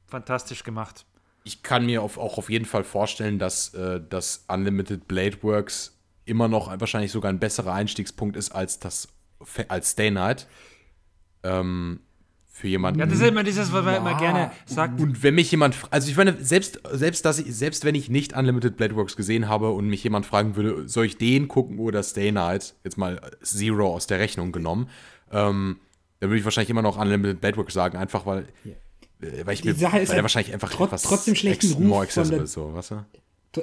fantastisch 0.07 0.65
gemacht. 0.65 1.07
Ich 1.45 1.63
kann 1.63 1.85
mir 1.87 2.03
auf, 2.03 2.19
auch 2.19 2.39
auf 2.39 2.49
jeden 2.49 2.65
Fall 2.65 2.85
vorstellen, 2.85 3.39
dass 3.39 3.75
äh, 3.75 4.01
das 4.09 4.45
Unlimited 4.49 5.09
Blade 5.09 5.43
Works 5.43 5.99
immer 6.25 6.49
noch 6.49 6.69
wahrscheinlich 6.81 7.13
sogar 7.13 7.31
ein 7.31 7.39
besserer 7.39 7.75
Einstiegspunkt 7.75 8.37
ist 8.37 8.53
als 8.53 8.79
das 8.79 9.09
als 9.69 9.91
Stay 9.91 10.11
Night. 10.11 10.47
Ähm, 11.43 12.01
für 12.57 12.69
jemanden. 12.69 13.01
Ja, 13.01 13.07
das 13.07 13.19
ist 13.19 13.27
immer 13.27 13.43
dieses, 13.43 13.73
was 13.73 13.85
man 13.85 13.95
ja, 13.95 14.01
immer 14.01 14.17
gerne 14.17 14.53
sagt. 14.65 15.01
Und 15.01 15.25
wenn 15.25 15.35
mich 15.35 15.51
jemand, 15.51 15.77
also 15.91 16.09
ich 16.09 16.17
meine, 16.17 16.37
selbst, 16.41 16.79
selbst, 16.93 17.25
dass 17.25 17.41
ich, 17.41 17.53
selbst 17.53 17.85
wenn 17.85 17.97
ich 17.97 18.09
nicht 18.09 18.37
Unlimited 18.37 18.77
Blade 18.77 18.95
Works 18.95 19.17
gesehen 19.17 19.49
habe 19.49 19.73
und 19.73 19.89
mich 19.89 20.05
jemand 20.05 20.25
fragen 20.25 20.55
würde, 20.55 20.89
soll 20.89 21.07
ich 21.07 21.19
den 21.19 21.49
gucken 21.49 21.81
oder 21.81 22.05
Stay 22.05 22.31
Night, 22.31 22.75
jetzt 22.85 22.97
mal 22.97 23.21
Zero 23.43 23.93
aus 23.93 24.07
der 24.07 24.21
Rechnung 24.21 24.53
genommen, 24.53 24.89
ähm, 25.33 25.79
dann 26.21 26.31
würde 26.31 26.39
ich 26.39 26.45
wahrscheinlich 26.45 26.71
immer 26.71 26.83
noch 26.83 26.97
Unlimited 26.97 27.41
Blade 27.41 27.57
Works 27.57 27.75
sagen, 27.75 27.99
einfach 27.99 28.25
weil, 28.25 28.47
äh, 29.21 29.45
weil 29.45 29.55
ich 29.55 29.63
Die 29.63 29.69
mir, 29.71 29.75
Sache 29.75 29.99
ist 29.99 30.11
weil 30.11 30.15
halt 30.15 30.23
wahrscheinlich 30.23 30.55
einfach 30.55 30.71
trot, 30.71 30.91
trotzdem 31.03 31.35
schlechten 31.35 31.73
Ruf 31.73 32.13
von 32.13 32.31
der, 32.31 32.47
so, 32.47 32.73
weißt 32.73 32.93
du? 32.93 33.05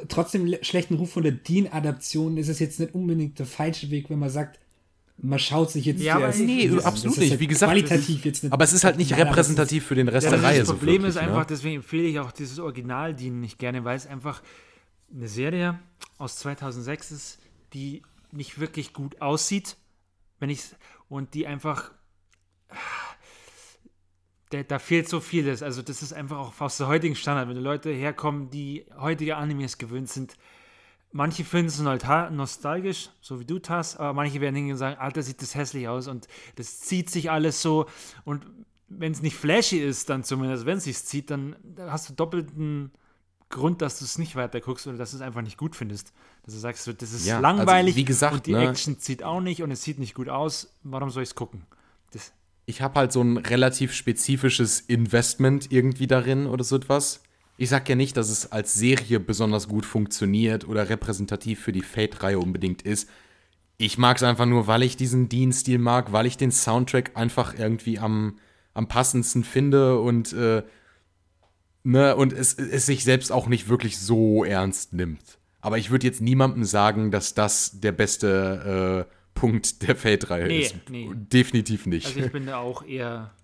Trotzdem 0.10 0.54
schlechten 0.64 0.96
Ruf 0.96 1.14
von 1.14 1.24
der 1.24 1.32
Dean-Adaption 1.32 2.36
ist 2.36 2.50
es 2.50 2.60
jetzt 2.60 2.82
nicht 2.82 2.94
unbedingt 2.94 3.40
der 3.40 3.46
falsche 3.46 3.90
Weg, 3.90 4.10
wenn 4.10 4.20
man 4.20 4.30
sagt, 4.30 4.60
man 5.23 5.39
schaut 5.39 5.72
sich 5.72 5.85
jetzt 5.85 6.02
ja, 6.02 6.15
aber 6.15 6.34
nee, 6.35 6.68
das, 6.68 6.85
absolut 6.85 7.18
das 7.18 7.22
nicht. 7.22 7.31
Halt 7.31 7.39
Wie 7.39 7.48
gesagt, 7.48 7.72
qualitativ 7.72 8.26
jetzt 8.26 8.43
nicht. 8.43 8.53
Aber 8.53 8.64
es 8.64 8.73
ist 8.73 8.84
halt 8.84 8.98
nicht 8.98 9.15
repräsentativ 9.15 9.85
für 9.85 9.95
den 9.95 10.07
Rest 10.07 10.26
ja, 10.26 10.31
der 10.31 10.43
Reihe. 10.43 10.60
Das 10.60 10.69
Problem 10.69 11.02
so 11.02 11.02
wirklich, 11.03 11.10
ist 11.15 11.18
einfach, 11.18 11.39
ne? 11.39 11.45
deswegen 11.49 11.76
empfehle 11.77 12.03
ich 12.03 12.19
auch 12.19 12.31
dieses 12.31 12.60
Original 12.60 13.14
dienen 13.14 13.39
nicht 13.39 13.60
gerne, 13.60 13.84
weil 13.84 13.95
es 13.95 14.07
einfach 14.07 14.41
eine 15.14 15.27
Serie 15.27 15.80
aus 16.18 16.38
2006 16.38 17.11
ist, 17.11 17.39
die 17.73 18.02
nicht 18.31 18.60
wirklich 18.60 18.93
gut 18.93 19.22
aussieht, 19.22 19.77
wenn 20.39 20.49
ich 20.49 20.61
und 21.10 21.34
die 21.34 21.45
einfach 21.45 21.91
da, 24.49 24.64
da 24.64 24.80
fehlt 24.80 25.07
so 25.07 25.19
vieles. 25.19 25.64
Also 25.64 25.81
das 25.81 26.02
ist 26.02 26.14
einfach 26.14 26.38
auch 26.38 26.61
aus 26.61 26.77
der 26.77 26.88
heutigen 26.88 27.15
Standard, 27.15 27.48
wenn 27.48 27.56
die 27.56 27.61
Leute 27.61 27.89
herkommen, 27.89 28.49
die 28.49 28.85
heutige 28.98 29.38
Animes 29.38 29.77
gewöhnt 29.77 30.10
sind, 30.10 30.35
manche 31.12 31.44
finden 31.44 31.68
es 31.68 32.32
nostalgisch, 32.32 33.10
so 33.22 33.40
wie 33.40 33.46
du 33.46 33.60
das, 33.60 33.98
aber 33.98 34.14
manche 34.14 34.42
werden 34.42 34.56
hingehen 34.56 34.74
und 34.74 34.80
sagen, 34.80 35.00
Alter, 35.00 35.22
sieht 35.22 35.42
das 35.42 35.56
hässlich 35.56 35.88
aus 35.88 36.08
und 36.08 36.28
das 36.56 36.80
zieht 36.82 37.10
sich 37.10 37.32
alles 37.32 37.62
so. 37.62 37.86
Und 38.24 38.46
wenn 38.88 39.12
es 39.12 39.22
nicht 39.22 39.36
flashy 39.36 39.78
ist, 39.78 40.10
dann 40.10 40.24
zumindest, 40.24 40.66
wenn 40.66 40.78
es 40.78 40.86
sich 40.86 40.98
zieht, 40.98 41.30
dann 41.30 41.56
hast 41.80 42.10
du 42.10 42.14
doppelten 42.14 42.92
Grund, 43.50 43.82
dass 43.82 44.00
du 44.00 44.06
es 44.06 44.18
nicht 44.18 44.36
weiter 44.36 44.62
guckst 44.62 44.88
oder 44.88 44.98
dass 44.98 45.12
du 45.12 45.18
es 45.18 45.22
einfach 45.22 45.42
nicht 45.42 45.58
gut 45.58 45.76
findest. 45.76 46.14
Dass 46.44 46.54
du 46.54 46.60
sagst, 46.60 46.88
das 46.88 47.14
ist 47.14 47.26
ja, 47.26 47.36
also 47.36 47.42
langweilig 47.42 47.94
also 47.94 47.98
wie 47.98 48.06
gesagt, 48.06 48.34
und 48.34 48.46
die 48.46 48.54
ne, 48.54 48.70
Action 48.70 48.98
zieht 48.98 49.24
auch 49.24 49.42
nicht 49.42 49.62
und 49.62 49.72
es 49.72 49.84
sieht 49.84 50.00
nicht 50.00 50.16
gut 50.16 50.30
aus. 50.30 50.74
Warum 50.84 51.10
soll 51.10 51.24
ich 51.24 51.30
es 51.30 51.36
gucken? 51.36 51.66
Das 52.12 52.34
ich 52.66 52.82
habe 52.82 53.00
halt 53.00 53.12
so 53.12 53.22
ein 53.22 53.38
relativ 53.38 53.94
spezifisches 53.94 54.80
Investment 54.80 55.72
irgendwie 55.72 56.08
darin 56.08 56.48
oder 56.48 56.64
so 56.64 56.78
etwas 56.78 57.22
ich 57.62 57.70
sag 57.70 57.88
ja 57.88 57.96
nicht, 57.96 58.18
dass 58.18 58.32
es 58.32 58.52
als 58.52 58.74
Serie 58.74 59.20
besonders 59.20 59.68
gut 59.68 59.86
funktioniert 59.86 60.68
oder 60.68 60.90
repräsentativ 60.90 61.60
für 61.60 61.72
die 61.72 61.84
Fate-Reihe 61.84 62.40
unbedingt 62.40 62.82
ist. 62.82 63.08
Ich 63.78 64.00
mag 64.00 64.18
es 64.18 64.24
einfach 64.24 64.48
nur, 64.48 64.66
weil 64.66 64.82
ich 64.82 64.98
diesen 64.98 65.30
Dean-Stil 65.30 65.78
mag, 65.78 66.12
weil 66.12 66.26
ich 66.26 66.38
den 66.38 66.52
Soundtrack 66.52 67.12
einfach 67.14 67.54
irgendwie 67.56 68.00
am, 68.00 68.40
am 68.74 68.88
passendsten 68.88 69.44
finde 69.44 70.00
und, 70.00 70.34
äh, 70.34 70.64
ne, 71.84 72.16
und 72.16 72.34
es, 72.34 72.56
es 72.56 72.88
sich 72.88 73.04
selbst 73.04 73.32
auch 73.32 73.46
nicht 73.46 73.70
wirklich 73.70 74.00
so 74.00 74.44
ernst 74.44 74.94
nimmt. 74.94 75.38
Aber 75.60 75.78
ich 75.78 75.92
würde 75.92 76.08
jetzt 76.08 76.20
niemandem 76.20 76.64
sagen, 76.64 77.12
dass 77.12 77.36
das 77.36 77.80
der 77.80 77.92
beste 77.92 79.08
äh, 79.08 79.14
Punkt 79.40 79.88
der 79.88 79.96
Fate-Reihe 79.96 80.48
nee, 80.48 80.62
ist. 80.62 80.76
Nee. 80.90 81.12
Definitiv 81.14 81.86
nicht. 81.86 82.08
Also 82.08 82.22
ich 82.22 82.32
bin 82.32 82.48
da 82.48 82.58
auch 82.58 82.84
eher 82.84 83.36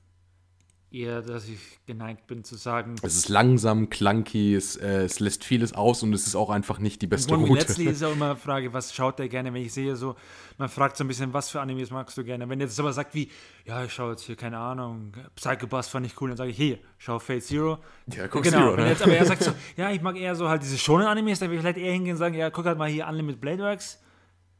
eher, 0.92 1.22
dass 1.22 1.48
ich 1.48 1.60
geneigt 1.86 2.28
bin 2.28 2.44
zu 2.44 2.56
sagen. 2.56 2.96
Es 3.02 3.16
ist 3.16 3.30
langsam, 3.30 3.90
clunky, 3.90 4.56
es, 4.56 4.78
äh, 4.78 5.04
es 5.04 5.20
lässt 5.20 5.44
vieles 5.44 5.74
aus 5.74 6.02
und 6.02 6.14
es 6.14 6.28
ist 6.28 6.36
auch 6.36 6.50
einfach 6.50 6.80
nicht 6.80 7.02
die 7.02 7.08
beste 7.08 7.36
Route. 7.36 7.54
Letztlich 7.54 7.88
ist 7.88 8.04
auch 8.04 8.14
immer 8.14 8.32
eine 8.32 8.36
Frage, 8.38 8.72
was 8.72 8.94
schaut 8.94 9.20
der 9.20 9.28
gerne, 9.28 9.54
wenn 9.54 9.62
ich 9.62 9.74
sehe 9.74 9.96
so, 9.98 10.16
man 10.58 10.70
fragt 10.70 10.96
so 10.96 11.04
ein 11.04 11.08
bisschen, 11.08 11.34
was 11.34 11.50
für 11.50 11.60
Animes 11.60 11.92
magst 11.92 12.18
du 12.18 12.24
gerne? 12.24 12.48
Wenn 12.48 12.62
jetzt 12.62 12.80
aber 12.80 12.94
sagt 12.94 13.14
wie, 13.16 13.30
ja, 13.66 13.84
ich 13.84 13.92
schaue 13.92 14.12
jetzt 14.12 14.24
hier, 14.24 14.38
keine 14.38 14.58
Ahnung, 14.60 15.12
Psycho 15.36 15.68
Bus 15.68 15.90
fand 15.90 16.06
ich 16.06 16.20
cool, 16.22 16.30
dann 16.30 16.38
sage 16.38 16.52
ich, 16.52 16.58
hey, 16.58 16.80
schau 16.98 17.20
Fate 17.20 17.44
Zero. 17.44 17.80
Ja, 18.08 18.28
guck 18.30 18.44
genau, 18.44 18.58
Zero, 18.58 18.78
wenn 18.78 18.86
ne? 18.86 18.90
jetzt 18.92 19.02
aber 19.02 19.14
er 19.14 19.26
sagt 19.26 19.44
so, 19.44 19.52
ja, 19.76 19.92
ich 19.92 20.02
mag 20.02 20.16
eher 20.16 20.36
so 20.36 20.48
halt 20.48 20.64
diese 20.64 20.78
schonen 20.78 21.08
Animes, 21.08 21.40
dann 21.40 21.50
würde 21.50 21.58
ich 21.58 21.62
vielleicht 21.62 21.80
eher 21.80 21.92
hingehen 21.92 22.14
und 22.14 22.20
sagen, 22.20 22.36
ja, 22.36 22.50
guck 22.50 22.66
halt 22.66 22.78
mal 22.78 22.90
hier 22.90 23.08
Unlimited 23.08 23.42
Blade 23.42 23.62
Works, 23.62 24.00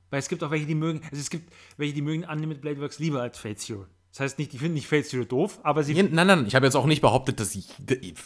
weil 0.10 0.20
es 0.20 0.28
gibt 0.28 0.44
auch 0.44 0.52
welche, 0.52 0.66
die 0.66 0.76
mögen, 0.76 1.02
also 1.04 1.16
es 1.16 1.30
gibt 1.30 1.54
welche, 1.78 1.94
die 1.94 2.02
mögen 2.02 2.26
Unlimited 2.26 2.62
Blade 2.62 2.82
Works 2.82 3.00
lieber 3.00 3.22
als 3.22 3.40
Fate 3.40 3.60
Zero. 3.60 3.86
Das 4.12 4.22
heißt 4.22 4.40
nicht, 4.40 4.52
die 4.54 4.58
finden 4.58 4.74
nicht 4.74 4.88
Fate 4.88 5.06
Zero 5.06 5.26
doof, 5.26 5.60
aber 5.64 5.84
sie. 5.84 5.94
nein, 5.94 6.28
nein, 6.28 6.46
ich 6.48 6.56
habe 6.56 6.66
jetzt 6.66 6.76
auch 6.76 6.88
nicht 6.88 7.02
behauptet, 7.02 7.40
dass. 7.40 7.54
Ich, 7.54 7.68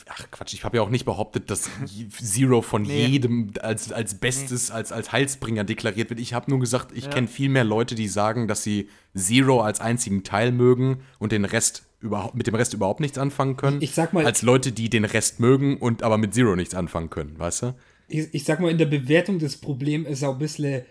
ach 0.07 0.31
Quatsch, 0.31 0.53
ich 0.53 0.63
habe 0.63 0.77
ja 0.77 0.83
auch 0.83 0.89
nicht 0.89 1.05
behauptet, 1.05 1.49
dass 1.51 1.69
Zero 2.09 2.61
von 2.61 2.83
nee. 2.83 3.07
jedem 3.07 3.51
als, 3.61 3.91
als 3.91 4.15
Bestes, 4.15 4.69
nee. 4.69 4.75
als, 4.75 4.91
als 4.91 5.11
Heilsbringer 5.11 5.63
deklariert 5.63 6.09
wird. 6.09 6.19
Ich 6.19 6.33
habe 6.33 6.49
nur 6.49 6.59
gesagt, 6.59 6.91
ich 6.95 7.05
ja. 7.05 7.09
kenne 7.09 7.27
viel 7.27 7.49
mehr 7.49 7.65
Leute, 7.65 7.95
die 7.95 8.07
sagen, 8.07 8.47
dass 8.47 8.63
sie 8.63 8.87
Zero 9.15 9.61
als 9.61 9.81
einzigen 9.81 10.23
Teil 10.23 10.51
mögen 10.51 11.01
und 11.19 11.33
den 11.33 11.43
Rest 11.43 11.83
überhaupt, 11.99 12.35
mit 12.35 12.47
dem 12.47 12.55
Rest 12.55 12.73
überhaupt 12.73 12.99
nichts 12.99 13.17
anfangen 13.17 13.57
können. 13.57 13.81
Ich 13.81 13.91
sag 13.91 14.13
mal. 14.13 14.25
Als 14.25 14.41
Leute, 14.41 14.71
die 14.71 14.89
den 14.89 15.05
Rest 15.05 15.39
mögen 15.39 15.77
und 15.77 16.03
aber 16.03 16.17
mit 16.17 16.33
Zero 16.33 16.55
nichts 16.55 16.73
anfangen 16.73 17.09
können, 17.09 17.37
weißt 17.37 17.63
du? 17.63 17.75
Ich, 18.07 18.33
ich 18.33 18.43
sag 18.43 18.59
mal, 18.59 18.71
in 18.71 18.77
der 18.77 18.85
Bewertung 18.85 19.39
des 19.39 19.57
Problems 19.57 20.07
ist 20.07 20.23
auch 20.23 20.33
ein 20.33 20.39
bisschen 20.39 20.83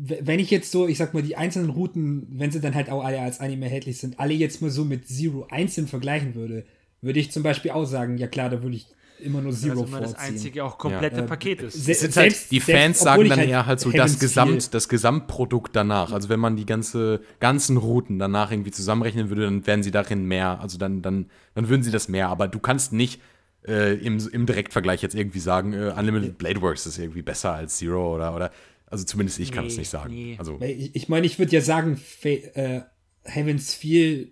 wenn 0.00 0.38
ich 0.38 0.50
jetzt 0.50 0.70
so, 0.70 0.86
ich 0.86 0.98
sag 0.98 1.14
mal, 1.14 1.22
die 1.22 1.36
einzelnen 1.36 1.70
Routen, 1.70 2.26
wenn 2.30 2.50
sie 2.50 2.60
dann 2.60 2.74
halt 2.74 2.90
auch 2.90 3.04
alle 3.04 3.20
als 3.20 3.40
Anime 3.40 3.66
erhältlich 3.66 3.98
sind, 3.98 4.20
alle 4.20 4.34
jetzt 4.34 4.62
mal 4.62 4.70
so 4.70 4.84
mit 4.84 5.08
Zero 5.08 5.46
einzeln 5.50 5.88
vergleichen 5.88 6.34
würde, 6.34 6.64
würde 7.00 7.18
ich 7.18 7.32
zum 7.32 7.42
Beispiel 7.42 7.72
auch 7.72 7.84
sagen, 7.84 8.18
ja 8.18 8.26
klar, 8.26 8.50
da 8.50 8.62
würde 8.62 8.76
ich 8.76 8.86
immer 9.20 9.40
nur 9.40 9.52
Zero 9.52 9.80
also 9.80 9.86
vorziehen. 9.86 10.12
das 10.12 10.14
einzige 10.14 10.64
auch 10.64 10.78
komplette 10.78 11.16
ja. 11.16 11.22
Paket 11.22 11.62
ist. 11.62 11.74
Se 11.74 11.94
selbst, 11.94 12.16
halt, 12.16 12.50
die 12.52 12.60
Fans 12.60 13.00
sagen 13.00 13.28
dann 13.28 13.38
halt 13.38 13.48
eher 13.48 13.66
halt 13.66 13.80
so 13.80 13.90
das, 13.90 14.20
Gesamt, 14.20 14.72
das 14.74 14.88
Gesamtprodukt 14.88 15.74
danach. 15.74 16.12
Also 16.12 16.28
wenn 16.28 16.38
man 16.38 16.56
die 16.56 16.66
ganze, 16.66 17.20
ganzen 17.40 17.76
Routen 17.76 18.18
danach 18.18 18.52
irgendwie 18.52 18.70
zusammenrechnen 18.70 19.30
würde, 19.30 19.44
dann 19.44 19.66
wären 19.66 19.82
sie 19.82 19.90
darin 19.90 20.26
mehr. 20.26 20.60
Also 20.60 20.78
dann, 20.78 21.02
dann, 21.02 21.26
dann 21.54 21.68
würden 21.68 21.82
sie 21.82 21.90
das 21.90 22.08
mehr. 22.08 22.28
Aber 22.28 22.46
du 22.46 22.60
kannst 22.60 22.92
nicht 22.92 23.20
äh, 23.66 23.94
im, 23.94 24.18
im 24.32 24.46
Direktvergleich 24.46 25.02
jetzt 25.02 25.16
irgendwie 25.16 25.40
sagen, 25.40 25.72
äh, 25.72 25.92
Unlimited 25.96 26.38
Blade 26.38 26.62
Works 26.62 26.86
ist 26.86 26.98
irgendwie 26.98 27.22
besser 27.22 27.54
als 27.54 27.78
Zero 27.78 28.14
oder, 28.14 28.36
oder 28.36 28.52
also 28.90 29.04
zumindest 29.04 29.38
ich 29.38 29.52
kann 29.52 29.66
es 29.66 29.76
nicht 29.76 29.90
sagen. 29.90 30.14
Nee. 30.14 30.36
Also 30.38 30.58
ich, 30.60 30.94
ich 30.94 31.08
meine, 31.08 31.26
ich 31.26 31.38
würde 31.38 31.52
ja 31.52 31.60
sagen, 31.60 32.00
äh, 32.22 32.80
Heaven's 33.24 33.74
Feel 33.74 34.28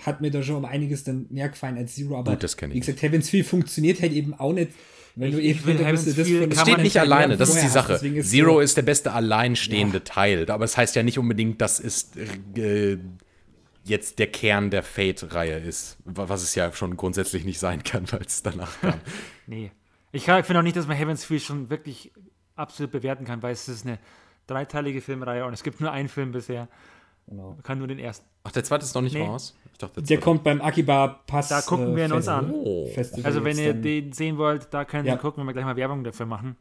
hat 0.00 0.20
mir 0.20 0.30
da 0.30 0.42
schon 0.42 0.56
um 0.56 0.64
einiges 0.64 1.04
dann 1.04 1.26
mehr 1.30 1.48
gefallen 1.48 1.76
als 1.76 1.94
Zero, 1.94 2.18
aber 2.18 2.32
Gut, 2.32 2.42
das 2.42 2.54
ich. 2.54 2.74
wie 2.74 2.80
gesagt, 2.80 3.02
Heaven's 3.02 3.28
Feel 3.30 3.44
funktioniert 3.44 4.00
halt 4.00 4.12
eben 4.12 4.34
auch 4.34 4.52
nicht. 4.52 4.70
Wenn 5.16 5.32
du 5.32 5.42
eben 5.42 5.64
will, 5.66 5.78
das 5.78 6.06
es 6.06 6.60
steht 6.60 6.78
nicht 6.78 6.96
alleine, 6.96 7.36
das 7.36 7.48
ist 7.48 7.62
die 7.62 7.68
Sache. 7.68 7.94
Ist 7.94 8.30
Zero 8.30 8.54
so 8.54 8.60
ist 8.60 8.76
der 8.76 8.82
beste 8.82 9.12
alleinstehende 9.12 9.98
ja. 9.98 10.04
Teil, 10.04 10.48
aber 10.48 10.64
es 10.64 10.72
das 10.72 10.78
heißt 10.78 10.96
ja 10.96 11.02
nicht 11.02 11.18
unbedingt, 11.18 11.60
dass 11.60 11.80
es 11.80 12.10
äh, 12.54 12.98
jetzt 13.84 14.20
der 14.20 14.28
Kern 14.28 14.70
der 14.70 14.84
Fate-Reihe 14.84 15.58
ist, 15.58 15.96
was 16.04 16.42
es 16.42 16.54
ja 16.54 16.72
schon 16.72 16.96
grundsätzlich 16.96 17.44
nicht 17.44 17.58
sein 17.58 17.82
kann, 17.82 18.04
weil 18.12 18.22
es 18.24 18.44
danach 18.44 18.80
kam. 18.80 19.00
nee. 19.46 19.72
Ich 20.12 20.24
finde 20.24 20.58
auch 20.58 20.62
nicht, 20.62 20.76
dass 20.76 20.86
man 20.86 20.96
Heaven's 20.96 21.24
Feel 21.24 21.40
schon 21.40 21.68
wirklich 21.68 22.12
absolut 22.58 22.92
bewerten 22.92 23.24
kann, 23.24 23.42
weil 23.42 23.52
es 23.52 23.68
ist 23.68 23.86
eine 23.86 23.98
dreiteilige 24.46 25.00
Filmreihe 25.00 25.44
und 25.44 25.52
es 25.52 25.62
gibt 25.62 25.80
nur 25.80 25.92
einen 25.92 26.08
Film 26.08 26.32
bisher. 26.32 26.68
Genau. 27.28 27.50
Man 27.50 27.62
kann 27.62 27.78
nur 27.78 27.86
den 27.86 27.98
ersten. 27.98 28.26
Ach, 28.44 28.52
der 28.52 28.64
zweite 28.64 28.84
ist 28.84 28.94
noch 28.94 29.02
nicht 29.02 29.14
nee. 29.14 29.26
raus? 29.26 29.54
Ich 29.72 29.78
dachte, 29.78 30.00
der, 30.00 30.04
der 30.04 30.20
kommt 30.20 30.42
beim 30.44 30.62
Akiba 30.62 31.20
Pass. 31.26 31.48
Da 31.48 31.60
gucken 31.60 31.94
wir 31.94 32.06
ihn 32.06 32.12
uns 32.12 32.26
an. 32.26 32.50
Oh. 32.50 32.88
Also, 33.22 33.44
wenn 33.44 33.58
ihr 33.58 33.74
den 33.74 34.12
sehen 34.12 34.38
wollt, 34.38 34.68
da 34.72 34.84
können 34.84 35.06
ja. 35.06 35.14
wir 35.14 35.18
gucken, 35.18 35.42
wenn 35.42 35.46
wir 35.48 35.52
gleich 35.52 35.66
mal 35.66 35.76
Werbung 35.76 36.02
dafür 36.04 36.26
machen. 36.26 36.56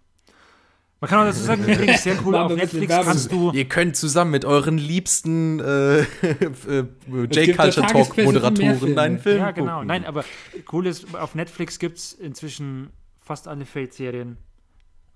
Man 1.00 1.10
kann 1.10 1.20
auch 1.20 1.26
dazu 1.26 1.42
sagen, 1.42 1.64
übrigens 1.68 2.04
sehr 2.04 2.18
cool, 2.26 2.36
auf 2.36 2.54
Netflix 2.54 2.94
kannst 2.94 3.32
du. 3.32 3.52
Ihr 3.52 3.66
könnt 3.66 3.96
zusammen 3.96 4.32
mit 4.32 4.46
euren 4.46 4.78
liebsten 4.78 5.60
äh, 5.60 6.00
äh, 6.02 6.86
J-Culture 7.08 7.86
Talk 7.88 8.18
Moderatoren 8.18 8.98
einen 8.98 9.20
Film. 9.20 9.38
Ja, 9.38 9.52
genau. 9.52 9.84
Nein, 9.84 10.06
aber 10.06 10.26
cool 10.74 10.88
ist, 10.88 11.16
auf 11.16 11.36
Netflix 11.36 11.80
gibt 11.80 12.00
es 12.00 12.14
inzwischen 12.14 12.90
fast 13.22 13.48
alle 13.48 13.66
Fate-Serien 13.66 14.38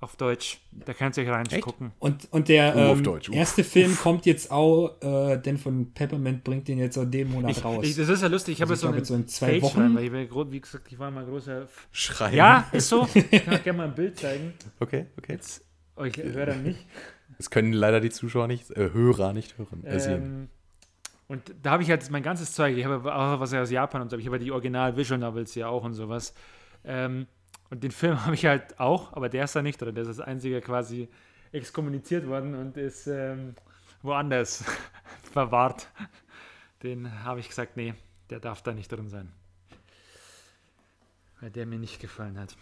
Auf 0.01 0.15
Deutsch. 0.15 0.59
Da 0.71 0.95
könnt 0.95 1.15
ihr 1.15 1.23
euch 1.23 1.29
reingucken. 1.29 1.91
Und, 1.99 2.27
und 2.31 2.49
der 2.49 2.75
oh, 2.75 2.79
ähm, 2.93 3.03
Deutsch, 3.03 3.29
erste 3.29 3.63
Film 3.63 3.95
kommt 4.01 4.25
jetzt 4.25 4.49
auch, 4.49 4.99
äh, 4.99 5.37
denn 5.37 5.59
von 5.59 5.93
Peppermint 5.93 6.43
bringt 6.43 6.67
den 6.67 6.79
jetzt 6.79 6.97
auch 6.97 7.05
den 7.05 7.29
Monat 7.29 7.51
ich, 7.51 7.63
raus. 7.63 7.85
Ich, 7.85 7.95
das 7.95 8.09
ist 8.09 8.23
ja 8.23 8.27
lustig. 8.27 8.55
Ich 8.55 8.61
habe 8.63 8.71
also 8.71 8.91
jetzt 8.95 9.09
so, 9.09 9.13
in 9.13 9.27
zwei 9.27 9.59
Page 9.59 9.61
Wochen. 9.61 9.95
Weil 9.95 10.05
ich, 10.05 10.51
wie 10.51 10.59
gesagt, 10.59 10.91
ich 10.91 10.97
war 10.97 11.11
mal 11.11 11.21
ein 11.21 11.29
großer. 11.29 11.67
Schreiben. 11.91 12.35
Ja, 12.35 12.67
ist 12.71 12.89
so. 12.89 13.07
Ich 13.13 13.45
kann 13.45 13.53
euch 13.53 13.63
gerne 13.63 13.77
mal 13.77 13.87
ein 13.89 13.93
Bild 13.93 14.17
zeigen. 14.17 14.55
Okay, 14.79 15.05
okay. 15.19 15.33
Jetzt, 15.33 15.63
euch 15.95 16.17
Hörer 16.17 16.55
nicht. 16.55 16.79
Das 17.37 17.51
können 17.51 17.71
leider 17.71 17.99
die 17.99 18.09
Zuschauer 18.09 18.47
nicht, 18.47 18.71
äh, 18.71 18.91
Hörer 18.91 19.33
nicht 19.33 19.59
hören. 19.59 19.83
Äh, 19.83 20.15
ähm, 20.15 20.49
und 21.27 21.53
da 21.61 21.71
habe 21.71 21.83
ich 21.83 21.91
halt 21.91 22.09
mein 22.09 22.23
ganzes 22.23 22.53
Zeug. 22.53 22.75
Ich 22.75 22.85
habe 22.85 23.13
auch 23.13 23.39
was 23.39 23.53
aus 23.53 23.69
Japan 23.69 24.01
und 24.01 24.09
so. 24.09 24.17
Ich 24.17 24.25
habe 24.25 24.39
die 24.39 24.51
Original 24.51 24.97
Visual 24.97 25.19
Novels 25.19 25.53
ja 25.53 25.67
auch 25.67 25.83
und 25.83 25.93
sowas. 25.93 26.33
Ähm, 26.83 27.27
und 27.71 27.83
den 27.83 27.91
Film 27.91 28.23
habe 28.25 28.35
ich 28.35 28.45
halt 28.45 28.79
auch, 28.79 29.13
aber 29.13 29.29
der 29.29 29.45
ist 29.45 29.55
da 29.55 29.63
nicht, 29.63 29.81
oder 29.81 29.91
der 29.91 30.03
ist 30.03 30.09
das 30.09 30.19
einzige 30.19 30.61
quasi 30.61 31.09
exkommuniziert 31.51 32.27
worden 32.27 32.53
und 32.53 32.77
ist 32.77 33.07
ähm, 33.07 33.55
woanders 34.03 34.63
verwahrt. 35.31 35.89
Den 36.83 37.23
habe 37.23 37.39
ich 37.39 37.49
gesagt, 37.49 37.77
nee, 37.77 37.95
der 38.29 38.39
darf 38.39 38.61
da 38.61 38.73
nicht 38.73 38.91
drin 38.91 39.09
sein. 39.09 39.31
Weil 41.39 41.49
der 41.49 41.65
mir 41.65 41.79
nicht 41.79 41.99
gefallen 41.99 42.39
hat. 42.39 42.55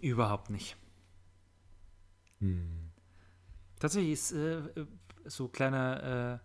Überhaupt 0.00 0.50
nicht. 0.50 0.76
Hm. 2.40 2.90
Tatsächlich 3.78 4.12
ist 4.12 4.32
äh, 4.32 4.62
so 5.24 5.48
kleiner 5.48 6.40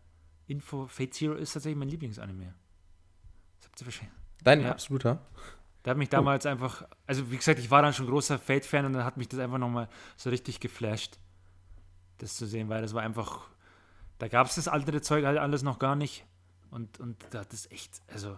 äh, 0.48 0.52
Info, 0.52 0.88
Fate 0.88 1.14
Zero 1.14 1.36
ist 1.36 1.54
tatsächlich 1.54 1.78
mein 1.78 1.90
Lieblingsanime. 1.90 2.54
Das 3.60 3.68
habt 3.68 3.82
ihr 3.82 3.88
wahrscheinlich. 3.88 4.18
Dein 4.44 4.62
ja. 4.62 4.72
absoluter? 4.72 5.26
Der 5.84 5.92
hat 5.92 5.98
mich 5.98 6.10
damals 6.10 6.46
oh. 6.46 6.50
einfach, 6.50 6.84
also 7.08 7.32
wie 7.32 7.38
gesagt, 7.38 7.60
ich 7.60 7.72
war 7.72 7.82
dann 7.82 7.94
schon 7.94 8.08
großer 8.08 8.38
Fate-Fan 8.38 8.86
und 8.86 8.94
dann 8.94 9.04
hat 9.04 9.18
mich 9.18 9.30
das 9.30 9.40
einfach 9.40 9.58
nochmal 9.58 9.90
so 10.16 10.30
richtig 10.30 10.60
geflasht, 10.60 11.20
das 12.20 12.36
zu 12.36 12.46
sehen, 12.46 12.70
weil 12.70 12.82
das 12.82 12.94
war 12.94 13.02
einfach, 13.02 13.50
da 14.20 14.28
gab 14.28 14.48
es 14.48 14.56
das 14.56 14.68
alte 14.68 15.02
Zeug 15.02 15.26
halt 15.26 15.40
alles 15.40 15.64
noch 15.64 15.80
gar 15.80 15.96
nicht 15.96 16.26
und, 16.70 17.00
und 17.00 17.18
da 17.32 17.40
hat 17.40 17.52
das 17.52 17.70
echt, 17.72 18.02
also 18.08 18.38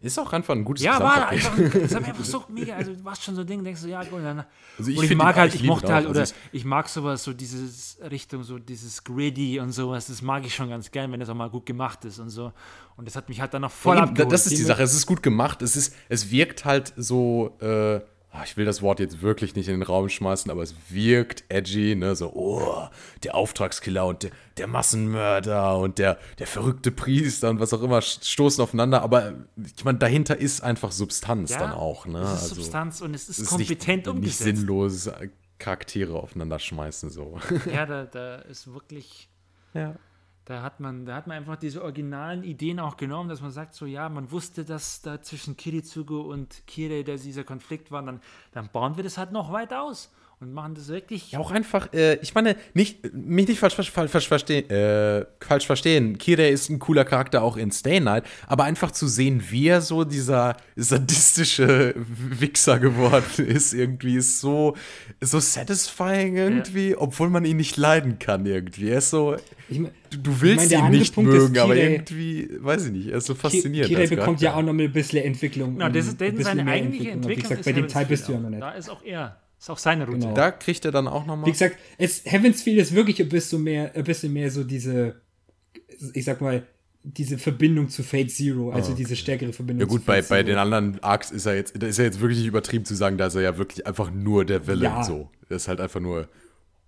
ist 0.00 0.18
auch 0.18 0.32
einfach 0.32 0.54
ein 0.54 0.64
gutes 0.64 0.82
Ja, 0.82 0.98
war 0.98 1.28
einfach, 1.28 1.56
das 1.56 1.90
mir 1.90 2.06
einfach 2.06 2.24
so 2.24 2.44
mega, 2.48 2.74
also 2.74 2.94
du 2.94 3.04
warst 3.04 3.22
schon 3.22 3.34
so 3.34 3.42
ein 3.42 3.46
Ding, 3.46 3.62
denkst 3.62 3.82
du, 3.82 3.88
ja, 3.88 4.02
gut, 4.02 4.20
dann, 4.22 4.44
also 4.78 4.90
ich, 4.90 5.02
ich 5.02 5.14
mag 5.14 5.36
halt, 5.36 5.54
ich, 5.54 5.60
ich 5.60 5.66
mochte 5.66 5.92
halt, 5.92 6.06
oder 6.08 6.20
also 6.20 6.34
ich 6.52 6.64
mag 6.64 6.88
sowas, 6.88 7.22
so 7.22 7.34
dieses 7.34 7.98
Richtung, 8.10 8.42
so 8.42 8.58
dieses 8.58 9.04
Gritty 9.04 9.60
und 9.60 9.72
sowas, 9.72 10.06
das 10.06 10.22
mag 10.22 10.46
ich 10.46 10.54
schon 10.54 10.70
ganz 10.70 10.90
gern, 10.90 11.12
wenn 11.12 11.20
das 11.20 11.28
auch 11.28 11.34
mal 11.34 11.50
gut 11.50 11.66
gemacht 11.66 12.04
ist 12.06 12.18
und 12.18 12.30
so. 12.30 12.52
Und 12.96 13.06
das 13.06 13.14
hat 13.14 13.28
mich 13.28 13.40
halt 13.40 13.52
dann 13.52 13.62
noch 13.62 13.70
voll 13.70 13.96
ja, 13.96 14.04
abgeholt. 14.04 14.32
Das 14.32 14.46
ist 14.46 14.56
die 14.56 14.62
Sache, 14.62 14.82
es 14.82 14.94
ist 14.94 15.06
gut 15.06 15.22
gemacht, 15.22 15.60
es 15.60 15.76
ist, 15.76 15.94
es 16.08 16.30
wirkt 16.30 16.64
halt 16.64 16.94
so, 16.96 17.56
äh, 17.60 18.00
ich 18.44 18.56
will 18.56 18.64
das 18.64 18.80
Wort 18.80 19.00
jetzt 19.00 19.22
wirklich 19.22 19.56
nicht 19.56 19.68
in 19.68 19.74
den 19.74 19.82
Raum 19.82 20.08
schmeißen, 20.08 20.50
aber 20.50 20.62
es 20.62 20.74
wirkt 20.88 21.44
edgy, 21.48 21.96
ne? 21.96 22.14
So, 22.14 22.32
oh, 22.32 22.88
der 23.24 23.34
Auftragskiller 23.34 24.06
und 24.06 24.22
der, 24.22 24.30
der 24.56 24.66
Massenmörder 24.68 25.78
und 25.78 25.98
der, 25.98 26.18
der 26.38 26.46
verrückte 26.46 26.92
Priester 26.92 27.50
und 27.50 27.58
was 27.58 27.72
auch 27.74 27.82
immer 27.82 28.00
stoßen 28.00 28.62
aufeinander. 28.62 29.02
Aber 29.02 29.34
ich 29.76 29.84
meine, 29.84 29.98
dahinter 29.98 30.36
ist 30.36 30.62
einfach 30.62 30.92
Substanz 30.92 31.50
ja, 31.50 31.58
dann 31.58 31.72
auch, 31.72 32.06
ne? 32.06 32.20
Es 32.20 32.28
ist 32.28 32.42
also, 32.42 32.54
Substanz 32.56 33.00
und 33.00 33.14
es 33.14 33.22
ist, 33.28 33.38
es 33.38 33.38
ist 33.40 33.48
kompetent 33.48 34.06
nicht, 34.06 34.14
umgesetzt. 34.14 34.46
Nicht 34.46 34.58
sinnlos 34.58 35.10
Charaktere 35.58 36.14
aufeinander 36.14 36.58
schmeißen, 36.58 37.10
so. 37.10 37.38
Ja, 37.72 37.84
da, 37.84 38.04
da 38.04 38.36
ist 38.36 38.72
wirklich. 38.72 39.28
Ja. 39.74 39.96
Da 40.50 40.62
hat, 40.62 40.80
man, 40.80 41.06
da 41.06 41.14
hat 41.14 41.28
man 41.28 41.36
einfach 41.36 41.54
diese 41.54 41.80
originalen 41.80 42.42
Ideen 42.42 42.80
auch 42.80 42.96
genommen, 42.96 43.28
dass 43.28 43.40
man 43.40 43.52
sagt, 43.52 43.72
so 43.72 43.86
ja, 43.86 44.08
man 44.08 44.32
wusste, 44.32 44.64
dass 44.64 45.00
da 45.00 45.22
zwischen 45.22 45.56
Kiritsugo 45.56 46.22
und 46.22 46.66
Kire 46.66 47.04
dieser 47.04 47.44
Konflikt 47.44 47.92
war, 47.92 48.02
dann, 48.02 48.20
dann 48.50 48.68
bauen 48.68 48.96
wir 48.96 49.04
das 49.04 49.16
halt 49.16 49.30
noch 49.30 49.52
weiter 49.52 49.80
aus 49.80 50.10
und 50.40 50.54
machen 50.54 50.74
das 50.74 50.88
wirklich. 50.88 51.32
Ja, 51.32 51.38
auch 51.38 51.50
einfach, 51.50 51.92
äh, 51.92 52.14
ich 52.22 52.34
meine, 52.34 52.56
nicht, 52.72 53.12
mich 53.12 53.46
nicht 53.46 53.60
falsch, 53.60 53.74
falsch, 53.74 53.90
falsch, 53.90 54.26
verstehen, 54.26 54.70
äh, 54.70 55.26
falsch 55.38 55.66
verstehen. 55.66 56.16
Kire 56.16 56.48
ist 56.48 56.70
ein 56.70 56.78
cooler 56.78 57.04
Charakter 57.04 57.42
auch 57.42 57.58
in 57.58 57.70
Stay 57.70 58.00
Night, 58.00 58.24
aber 58.46 58.64
einfach 58.64 58.90
zu 58.90 59.06
sehen, 59.06 59.42
wie 59.50 59.68
er 59.68 59.82
so 59.82 60.04
dieser 60.04 60.56
sadistische 60.76 61.94
Wichser 61.96 62.78
geworden 62.78 63.24
ist, 63.46 63.74
irgendwie 63.74 64.16
ist 64.16 64.40
so, 64.40 64.76
so 65.20 65.40
satisfying 65.40 66.36
irgendwie, 66.36 66.92
ja. 66.92 66.98
obwohl 66.98 67.28
man 67.28 67.44
ihn 67.44 67.58
nicht 67.58 67.76
leiden 67.76 68.18
kann 68.18 68.46
irgendwie. 68.46 68.88
Er 68.88 68.98
ist 68.98 69.10
so. 69.10 69.36
Ich 69.68 69.78
mein, 69.78 69.90
du, 70.08 70.18
du, 70.20 70.40
willst 70.40 70.72
ich 70.72 70.78
mein, 70.78 70.90
ihn 70.90 70.98
nicht 71.00 71.14
Punkt 71.14 71.32
mögen, 71.32 71.58
aber 71.58 71.76
irgendwie, 71.76 72.48
weiß 72.60 72.86
ich 72.86 72.92
nicht, 72.92 73.08
er 73.08 73.18
ist 73.18 73.26
so 73.26 73.34
faszinierend. 73.34 73.94
Kire 73.94 74.08
bekommt 74.08 74.40
ja 74.40 74.54
auch 74.54 74.62
noch 74.62 74.72
ein 74.72 74.90
bisschen 74.90 75.22
Entwicklung. 75.22 75.74
Na, 75.76 75.90
das 75.90 76.06
ist, 76.06 76.18
das 76.18 76.30
ist 76.30 76.44
seine 76.44 76.64
eigentliche 76.66 77.10
Entwicklung. 77.10 77.36
Wie 77.36 77.42
gesagt, 77.42 77.64
bei 77.66 77.72
dem 77.72 77.88
Teil 77.88 78.06
bist 78.06 78.26
du 78.26 78.32
ja 78.32 78.40
noch 78.40 78.48
nicht. 78.48 78.62
Da 78.62 78.70
ist 78.70 78.88
auch 78.88 79.04
er. 79.04 79.38
Ist 79.60 79.68
auch 79.68 79.78
seine 79.78 80.06
Route. 80.06 80.20
Genau. 80.20 80.34
Da 80.34 80.52
kriegt 80.52 80.86
er 80.86 80.90
dann 80.90 81.06
auch 81.06 81.26
nochmal. 81.26 81.46
Wie 81.46 81.52
gesagt, 81.52 81.76
es, 81.98 82.24
Heaven's 82.24 82.62
Feel 82.62 82.78
ist 82.78 82.94
wirklich 82.94 83.20
ein 83.20 83.28
bisschen 83.28 83.62
mehr, 83.62 83.94
ein 83.94 84.04
bisschen 84.04 84.32
mehr 84.32 84.50
so 84.50 84.64
diese, 84.64 85.20
ich 86.14 86.24
sag 86.24 86.40
mal, 86.40 86.66
diese 87.02 87.36
Verbindung 87.36 87.90
zu 87.90 88.02
Fate 88.02 88.30
Zero, 88.30 88.70
also 88.70 88.90
oh, 88.90 88.92
okay. 88.92 89.02
diese 89.02 89.16
stärkere 89.16 89.52
Verbindung. 89.52 89.86
Ja 89.86 89.92
gut, 89.92 90.06
bei, 90.06 90.22
bei 90.22 90.42
den 90.42 90.56
anderen 90.56 91.02
Arcs 91.02 91.30
ist 91.30 91.44
er 91.44 91.56
jetzt, 91.56 91.76
ist 91.76 91.98
er 91.98 92.06
jetzt 92.06 92.20
wirklich 92.20 92.38
nicht 92.38 92.48
übertrieben 92.48 92.86
zu 92.86 92.94
sagen, 92.94 93.18
da 93.18 93.26
ist 93.26 93.34
er 93.34 93.42
ja 93.42 93.58
wirklich 93.58 93.86
einfach 93.86 94.10
nur 94.10 94.46
der 94.46 94.66
Villain 94.66 94.92
ja. 94.92 95.04
so. 95.04 95.30
Er 95.50 95.56
ist 95.56 95.68
halt 95.68 95.80
einfach 95.80 96.00
nur, 96.00 96.28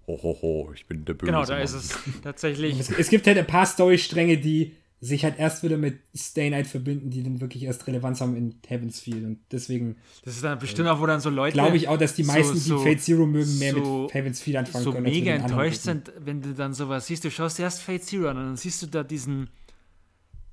ho, 0.07 0.23
ho, 0.23 0.39
ho, 0.41 0.73
ich 0.75 0.86
bin 0.86 1.05
der 1.05 1.15
Böse. 1.15 1.26
Genau, 1.31 1.44
da 1.44 1.55
Mann. 1.55 1.62
ist 1.62 1.75
es 1.75 1.99
tatsächlich. 2.23 2.78
Es, 2.81 2.91
es, 2.91 3.10
gibt 3.10 3.26
halt 3.26 3.36
ein 3.36 3.47
paar 3.47 3.67
Storystränge, 3.67 4.39
die 4.39 4.76
sich 5.05 5.25
halt 5.25 5.37
erst 5.37 5.65
wieder 5.65 5.77
mit 5.77 5.99
Stay 6.17 6.49
Night 6.49 6.69
verbinden, 6.69 7.11
die 7.11 7.25
dann 7.25 7.41
wirklich 7.41 7.65
erst 7.65 7.89
Relevanz 7.89 8.21
haben 8.21 8.37
in 8.37 8.55
Heaven's 8.69 9.01
Field. 9.01 9.25
Und 9.25 9.41
deswegen. 9.51 9.97
Das 10.25 10.37
ist 10.37 10.45
dann 10.45 10.61
bestimmt 10.61 10.89
auch, 10.89 11.01
wo 11.01 11.07
dann 11.07 11.21
so 11.21 11.29
Leute. 11.29 11.55
Glaube 11.55 11.77
ich 11.77 11.89
auch, 11.89 11.99
dass 11.99 12.15
die 12.15 12.23
meisten, 12.23 12.57
so, 12.57 12.79
so, 12.79 12.85
die 12.85 12.91
Fate 12.91 13.03
Zero 13.03 13.27
mögen, 13.27 13.59
mehr 13.59 13.73
so, 13.73 14.03
mit 14.03 14.15
Heaven's 14.15 14.41
Field 14.41 14.59
anfangen 14.59 14.85
so 14.85 14.93
können. 14.93 15.07
So 15.07 15.13
mega 15.13 15.33
enttäuscht 15.33 15.81
sind, 15.81 16.13
wenn 16.21 16.41
du 16.41 16.55
dann 16.55 16.73
sowas 16.73 17.09
siehst. 17.09 17.25
Du 17.25 17.33
schaust 17.33 17.59
erst 17.59 17.83
Fate 17.83 18.05
Zero 18.05 18.29
an 18.29 18.37
und 18.37 18.45
dann 18.45 18.57
siehst 18.57 18.81
du 18.81 18.87
da 18.87 19.03
diesen, 19.03 19.51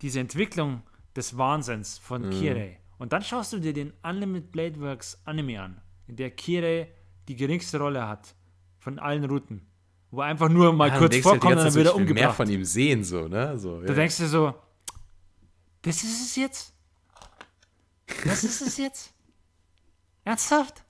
diese 0.02 0.20
Entwicklung 0.20 0.82
des 1.16 1.38
Wahnsinns 1.38 2.00
von 2.00 2.26
mhm. 2.26 2.32
Kirei. 2.32 2.80
Und 2.98 3.14
dann 3.14 3.22
schaust 3.22 3.54
du 3.54 3.60
dir 3.60 3.74
den 3.74 3.94
Unlimited 4.02 4.52
Blade 4.52 4.82
Works 4.82 5.22
Anime 5.26 5.62
an, 5.62 5.82
in 6.08 6.16
der 6.16 6.32
Kirei 6.32 6.88
die 7.28 7.36
geringste 7.36 7.78
Rolle 7.78 8.08
hat 8.08 8.34
von 8.80 8.98
allen 8.98 9.26
Routen 9.26 9.69
wo 10.12 10.22
einfach 10.22 10.50
nur 10.50 10.74
mal 10.74 10.90
ja, 10.90 10.98
kurz 10.98 11.18
vorkommt 11.18 11.58
und 11.58 11.66
dann 11.66 11.76
wieder 11.76 11.96
umgebracht. 11.96 12.16
mehr 12.16 12.34
von 12.34 12.50
ihm 12.50 12.64
sehen, 12.66 13.04
so, 13.04 13.28
ne? 13.28 13.58
So, 13.58 13.82
ja. 13.82 13.88
Da 13.88 13.94
denkst 13.94 14.18
du 14.18 14.28
so, 14.28 14.54
das 15.82 16.04
ist 16.04 16.22
es 16.22 16.36
jetzt? 16.36 16.74
Das 18.26 18.44
ist 18.44 18.62
es 18.62 18.78
jetzt? 18.78 19.14
Ernsthaft? 20.26 20.84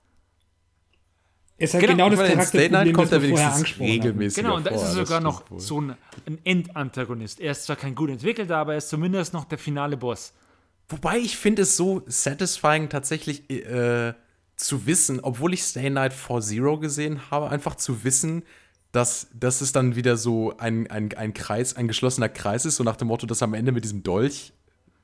Es 1.62 1.74
hat 1.74 1.82
genau, 1.82 2.08
genau 2.08 2.10
das 2.10 2.18
Charakterproblem, 2.20 2.92
kommt 2.94 3.12
das 3.12 3.22
wir 3.22 3.28
vorher 3.28 3.52
angesprochen 3.52 4.30
Genau, 4.34 4.56
und 4.56 4.66
da 4.66 4.70
ist 4.70 4.82
er 4.82 4.92
sogar 4.92 5.20
noch 5.20 5.50
wohl. 5.50 5.60
so 5.60 5.78
ein, 5.78 5.94
ein 6.26 6.38
Endantagonist. 6.44 7.38
Er 7.38 7.52
ist 7.52 7.64
zwar 7.64 7.76
kein 7.76 7.94
gut 7.94 8.08
entwickelter, 8.08 8.56
aber 8.56 8.72
er 8.72 8.78
ist 8.78 8.88
zumindest 8.88 9.34
noch 9.34 9.44
der 9.44 9.58
finale 9.58 9.98
Boss. 9.98 10.32
Wobei 10.88 11.18
ich 11.18 11.36
finde 11.36 11.62
es 11.62 11.76
so 11.76 12.02
satisfying 12.06 12.88
tatsächlich 12.88 13.50
äh, 13.50 14.14
zu 14.56 14.86
wissen, 14.86 15.20
obwohl 15.20 15.52
ich 15.52 15.62
Stay 15.62 15.90
Night 15.90 16.14
4 16.14 16.40
Zero 16.40 16.78
gesehen 16.78 17.30
habe, 17.30 17.50
einfach 17.50 17.74
zu 17.74 18.04
wissen, 18.04 18.42
dass, 18.92 19.28
dass 19.32 19.60
es 19.60 19.72
dann 19.72 19.94
wieder 19.94 20.16
so 20.16 20.56
ein, 20.58 20.90
ein, 20.90 21.12
ein 21.14 21.34
Kreis, 21.34 21.76
ein 21.76 21.88
geschlossener 21.88 22.28
Kreis 22.28 22.64
ist, 22.64 22.76
so 22.76 22.84
nach 22.84 22.96
dem 22.96 23.08
Motto, 23.08 23.26
dass 23.26 23.42
am 23.42 23.54
Ende 23.54 23.72
mit 23.72 23.84
diesem 23.84 24.02
Dolch 24.02 24.52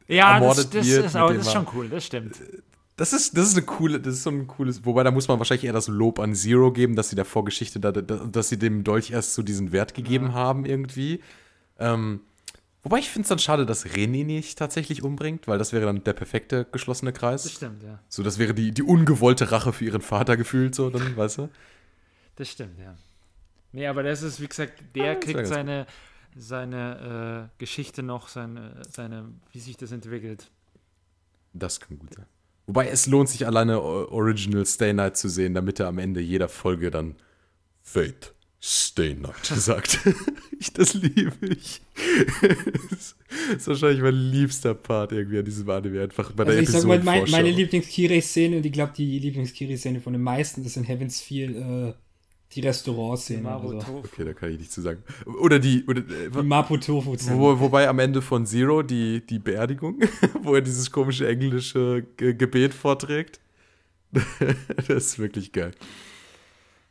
ja, 0.08 0.34
ermordet 0.34 0.66
das, 0.66 0.70
das 0.70 0.86
wird. 0.86 1.06
Ist, 1.06 1.16
aber 1.16 1.34
das 1.34 1.47
ist 1.47 1.52
schon 1.52 1.66
cool, 1.74 1.89
das 1.89 2.05
stimmt. 2.05 2.36
Das 2.97 3.12
ist, 3.12 3.36
das 3.36 3.48
ist 3.48 3.56
eine 3.56 3.66
coole, 3.66 4.00
das 4.00 4.15
ist 4.15 4.23
so 4.23 4.31
ein 4.31 4.47
cooles, 4.47 4.84
wobei 4.84 5.02
da 5.02 5.10
muss 5.10 5.28
man 5.28 5.39
wahrscheinlich 5.39 5.65
eher 5.65 5.74
das 5.74 5.86
Lob 5.86 6.18
an 6.18 6.34
Zero 6.34 6.73
geben, 6.73 6.97
dass 6.97 7.10
sie 7.10 7.16
der 7.16 7.26
Vorgeschichte, 7.26 7.78
da, 7.78 7.92
dass 7.92 8.48
sie 8.48 8.58
dem 8.58 8.84
Dolch 8.84 9.10
erst 9.10 9.34
so 9.34 9.42
diesen 9.42 9.70
Wert 9.70 9.94
gegeben 9.94 10.28
ja. 10.28 10.32
haben 10.32 10.65
irgendwie. 10.65 11.20
Ähm, 11.78 12.20
wobei 12.82 12.98
ich 12.98 13.10
finde 13.10 13.24
es 13.24 13.28
dann 13.28 13.39
schade, 13.39 13.66
dass 13.66 13.84
René 13.84 14.24
nicht 14.24 14.58
tatsächlich 14.58 15.02
umbringt, 15.02 15.47
weil 15.47 15.58
das 15.58 15.74
wäre 15.74 15.84
dann 15.84 16.05
der 16.05 16.15
perfekte 16.15 16.66
geschlossene 16.73 17.12
Kreis. 17.12 17.42
Das 17.42 17.52
stimmt, 17.52 17.82
ja. 17.82 17.98
So, 18.08 18.23
das 18.23 18.39
wäre 18.39 18.55
die, 18.55 18.73
die 18.73 18.82
ungewollte 18.82 19.52
Rache 19.52 19.74
für 19.74 19.84
ihren 19.84 20.00
Vater 20.00 20.39
gefühlt, 20.39 20.74
so 20.74 20.89
dann, 20.89 21.16
weißt 21.16 21.39
du? 21.39 21.50
Das 22.36 22.48
stimmt, 22.48 22.78
ja. 22.78 22.97
Nee, 23.76 23.88
aber 23.88 24.02
das 24.02 24.22
ist, 24.22 24.40
wie 24.40 24.48
gesagt, 24.48 24.82
der 24.94 25.10
ah, 25.10 25.14
kriegt 25.16 25.46
seine, 25.46 25.86
seine 26.34 27.50
äh, 27.52 27.58
Geschichte 27.58 28.02
noch, 28.02 28.28
seine, 28.28 28.80
seine, 28.90 29.26
wie 29.52 29.60
sich 29.60 29.76
das 29.76 29.92
entwickelt. 29.92 30.50
Das 31.52 31.78
kann 31.78 31.98
gut 31.98 32.14
sein. 32.14 32.24
Wobei 32.66 32.88
es 32.88 33.06
lohnt 33.06 33.28
sich 33.28 33.46
alleine 33.46 33.82
Original 33.82 34.64
Stay 34.64 34.94
Night 34.94 35.18
zu 35.18 35.28
sehen, 35.28 35.52
damit 35.52 35.78
er 35.78 35.88
am 35.88 35.98
Ende 35.98 36.22
jeder 36.22 36.48
Folge 36.48 36.90
dann 36.90 37.16
Fate 37.82 38.34
Stay 38.62 39.12
Night 39.12 39.44
sagt. 39.44 39.98
ich, 40.58 40.72
das 40.72 40.94
liebe 40.94 41.34
ich. 41.42 41.82
das 42.40 43.14
ist 43.58 43.68
wahrscheinlich 43.68 44.00
mein 44.00 44.14
liebster 44.14 44.72
Part 44.72 45.12
irgendwie 45.12 45.40
an 45.40 45.44
diesem 45.44 45.68
Anime. 45.68 46.02
Einfach 46.05 46.32
bei 46.32 46.44
der 46.44 46.55
also 46.55 46.62
ich 46.62 46.70
sag 46.70 46.84
mal, 46.84 47.02
mein, 47.02 47.30
meine 47.30 47.50
Lieblings-Kirei-Szene 47.50 48.56
und 48.56 48.64
ich 48.64 48.72
glaube, 48.72 48.94
die 48.96 49.18
Lieblings-Kirei-Szene 49.18 50.00
von 50.00 50.14
den 50.14 50.22
meisten 50.22 50.64
ist 50.64 50.78
in 50.78 50.84
Heaven's 50.84 51.20
Feel 51.20 51.94
äh, 51.94 52.06
die 52.52 52.60
Restaurantszene. 52.60 53.50
Also. 53.50 53.78
Okay, 53.78 54.25
da 54.25 54.33
kann 54.33 54.50
ich 54.50 54.58
nichts 54.58 54.75
zu 54.75 54.83
sagen. 54.83 55.02
Oder 55.41 55.58
die. 55.58 55.84
Oder, 55.86 56.00
äh, 56.00 56.31
die 56.31 56.42
Mapo 56.42 56.76
Tofu 56.76 57.16
wo, 57.16 57.60
Wobei 57.60 57.89
am 57.89 57.99
Ende 57.99 58.23
von 58.23 58.47
Zero 58.47 58.83
die, 58.83 59.25
die 59.26 59.39
Beerdigung, 59.39 60.00
wo 60.42 60.55
er 60.55 60.62
dieses 60.62 60.91
komische 60.91 61.28
englische 61.28 62.07
Ge 62.16 62.34
Gebet 62.34 62.75
vorträgt. 62.75 63.41
das 64.76 64.89
ist 64.89 65.18
wirklich 65.18 65.52
geil. 65.52 65.73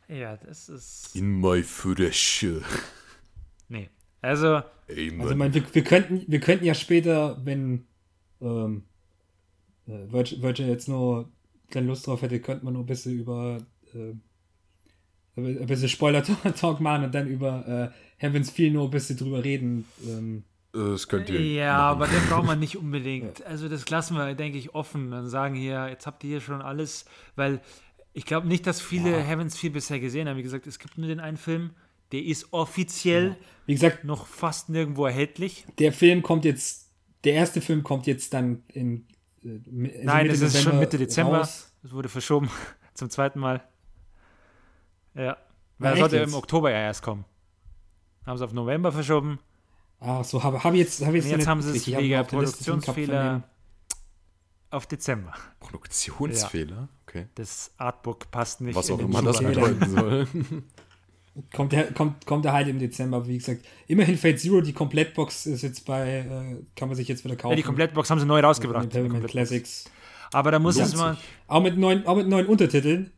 Ja, 0.08 0.36
das 0.36 0.68
ist. 0.68 1.16
In 1.16 1.40
my 1.40 1.62
Frösche. 1.62 2.62
Nee. 3.68 3.88
Also. 4.20 4.62
Amen. 4.88 5.20
Also, 5.20 5.34
mein, 5.34 5.52
wir, 5.52 5.62
wir, 5.72 5.82
könnten, 5.82 6.24
wir 6.28 6.38
könnten 6.38 6.64
ja 6.64 6.74
später, 6.74 7.44
wenn 7.44 7.86
ähm, 8.40 8.84
äh, 9.88 10.12
Virgin 10.12 10.68
jetzt 10.68 10.88
nur 10.88 11.28
keine 11.70 11.88
Lust 11.88 12.06
drauf 12.06 12.22
hätte, 12.22 12.38
könnte 12.40 12.64
man 12.64 12.74
nur 12.74 12.84
ein 12.84 12.86
bisschen 12.86 13.18
über 13.18 13.58
äh, 13.94 14.14
ein 15.36 15.66
bisschen 15.66 15.88
Spoiler-Talk 15.88 16.80
machen 16.80 17.04
und 17.04 17.14
dann 17.14 17.28
über 17.28 17.92
äh, 17.92 18.22
Heavens 18.22 18.50
Feel 18.50 18.70
nur 18.70 18.84
ein 18.84 18.90
bisschen 18.90 19.16
drüber 19.16 19.44
reden. 19.44 19.84
Ähm, 20.06 20.44
das 20.72 21.08
könnt 21.08 21.28
ihr. 21.30 21.40
Ja, 21.40 21.76
machen. 21.76 22.02
aber 22.02 22.06
den 22.08 22.26
braucht 22.28 22.46
man 22.46 22.58
nicht 22.58 22.76
unbedingt. 22.78 23.44
Also 23.44 23.68
das 23.68 23.88
lassen 23.90 24.16
wir, 24.16 24.34
denke 24.34 24.58
ich, 24.58 24.74
offen 24.74 25.12
und 25.12 25.28
sagen 25.28 25.54
hier, 25.54 25.88
jetzt 25.88 26.06
habt 26.06 26.24
ihr 26.24 26.30
hier 26.30 26.40
schon 26.40 26.62
alles, 26.62 27.04
weil 27.34 27.60
ich 28.12 28.24
glaube 28.24 28.48
nicht, 28.48 28.66
dass 28.66 28.80
viele 28.80 29.10
ja. 29.10 29.18
Heavens 29.18 29.56
Feel 29.56 29.70
bisher 29.70 30.00
gesehen 30.00 30.28
haben. 30.28 30.38
Wie 30.38 30.42
gesagt, 30.42 30.66
es 30.66 30.78
gibt 30.78 30.96
nur 30.96 31.08
den 31.08 31.20
einen 31.20 31.36
Film, 31.36 31.70
der 32.12 32.24
ist 32.24 32.52
offiziell 32.52 33.28
ja. 33.28 33.36
Wie 33.66 33.74
gesagt, 33.74 34.04
noch 34.04 34.26
fast 34.26 34.68
nirgendwo 34.68 35.06
erhältlich. 35.06 35.66
Der 35.78 35.92
Film 35.92 36.22
kommt 36.22 36.44
jetzt, 36.44 36.92
der 37.24 37.34
erste 37.34 37.60
Film 37.60 37.82
kommt 37.82 38.06
jetzt 38.06 38.32
dann 38.32 38.62
in. 38.72 39.06
Äh, 39.44 39.48
also 39.48 39.70
Nein, 40.04 40.26
es 40.26 40.40
ist 40.40 40.54
Dezember 40.54 40.70
schon 40.70 40.80
Mitte 40.80 40.98
Dezember. 40.98 41.40
Es 41.42 41.72
wurde 41.82 42.08
verschoben 42.08 42.48
zum 42.94 43.10
zweiten 43.10 43.40
Mal. 43.40 43.62
Ja. 45.16 45.36
Weil 45.78 45.94
er 45.94 45.98
sollte 45.98 46.16
jetzt? 46.16 46.28
im 46.28 46.34
Oktober 46.34 46.70
ja 46.70 46.78
erst 46.78 47.02
kommen. 47.02 47.24
Haben 48.24 48.38
sie 48.38 48.44
auf 48.44 48.52
November 48.52 48.92
verschoben. 48.92 49.38
Ach 50.00 50.24
so, 50.24 50.42
habe 50.42 50.62
hab 50.62 50.74
jetzt, 50.74 51.04
hab 51.04 51.14
jetzt, 51.14 51.28
jetzt 51.28 51.46
haben 51.46 51.62
sie 51.62 51.76
es 51.76 51.86
wegen 51.86 52.26
Produktionsfehler 52.26 53.44
auf 54.70 54.86
Dezember. 54.86 55.32
Produktionsfehler? 55.60 56.76
Ja. 56.76 56.88
Okay. 57.06 57.26
Das 57.34 57.72
Artbook 57.78 58.30
passt 58.30 58.60
nicht. 58.60 58.74
Was 58.74 58.90
auch 58.90 58.98
immer 58.98 59.22
das 59.22 59.38
bedeuten 59.38 59.90
soll. 59.90 60.28
kommt, 61.54 61.72
der, 61.72 61.92
kommt, 61.92 62.26
kommt 62.26 62.44
er 62.44 62.52
halt 62.52 62.68
im 62.68 62.78
Dezember, 62.78 63.26
wie 63.26 63.38
gesagt. 63.38 63.64
Immerhin 63.86 64.18
Fate 64.18 64.38
Zero, 64.38 64.60
die 64.60 64.72
Komplettbox 64.72 65.46
ist 65.46 65.62
jetzt 65.62 65.86
bei, 65.86 66.18
äh, 66.18 66.64
kann 66.74 66.88
man 66.88 66.96
sich 66.96 67.08
jetzt 67.08 67.24
wieder 67.24 67.36
kaufen. 67.36 67.52
Ja, 67.52 67.56
die 67.56 67.62
Komplettbox 67.62 68.10
haben 68.10 68.18
sie 68.18 68.26
neu 68.26 68.40
rausgebracht. 68.40 68.92
Mit 68.92 69.28
Classics. 69.28 69.84
Aber 70.32 70.50
da 70.50 70.58
muss 70.58 70.76
es 70.78 70.96
mal. 70.96 71.16
Auch 71.46 71.62
mit 71.62 71.78
neuen, 71.78 72.06
auch 72.06 72.16
mit 72.16 72.28
neuen 72.28 72.46
Untertiteln. 72.46 73.12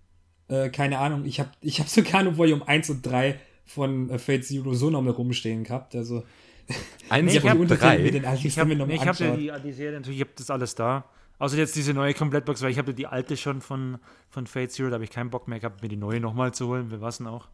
Äh, 0.49 0.71
keine 0.71 0.99
Ahnung, 0.99 1.25
ich 1.25 1.41
habe 1.41 1.51
ich 1.61 1.81
hab 1.81 1.89
sogar 1.89 2.23
nur 2.23 2.37
Volume 2.37 2.67
1 2.67 2.91
und 2.91 3.03
3 3.07 3.39
von 3.65 4.11
äh, 4.11 4.19
Fate 4.19 4.45
Zero 4.45 4.75
so 4.75 4.91
noch 4.91 5.03
mal 5.03 5.11
rumstehen 5.11 5.65
gehabt. 5.65 5.95
Also. 5.95 6.25
Eins 7.09 7.33
nee, 7.33 7.51
und 7.51 7.69
drei. 7.69 7.99
Ich 8.43 8.59
habe 8.59 8.77
nee, 8.77 8.99
hab 8.99 9.19
ja 9.19 9.35
die, 9.35 9.51
die 9.65 9.73
Serie 9.73 9.99
natürlich, 9.99 10.19
ich 10.19 10.27
habe 10.27 10.35
das 10.37 10.51
alles 10.51 10.75
da. 10.75 11.07
Außer 11.39 11.57
jetzt 11.57 11.77
diese 11.77 11.95
neue 11.95 12.15
Komplettbox, 12.15 12.63
weil 12.63 12.71
ich 12.71 12.79
habe 12.79 12.93
die 12.93 13.07
alte 13.07 13.37
schon 13.37 13.61
von, 13.61 13.99
von 14.29 14.47
Fate 14.47 14.73
Zero, 14.73 14.89
da 14.89 14.95
habe 14.95 15.05
ich 15.05 15.11
keinen 15.11 15.31
Bock 15.31 15.49
mehr 15.49 15.61
gehabt, 15.61 15.83
mir 15.83 15.89
die 15.89 15.97
neue 15.97 16.21
nochmal 16.21 16.53
zu 16.53 16.67
holen. 16.67 16.91
Wir 16.91 17.01
was 17.01 17.19
denn 17.19 17.27
auch? 17.27 17.49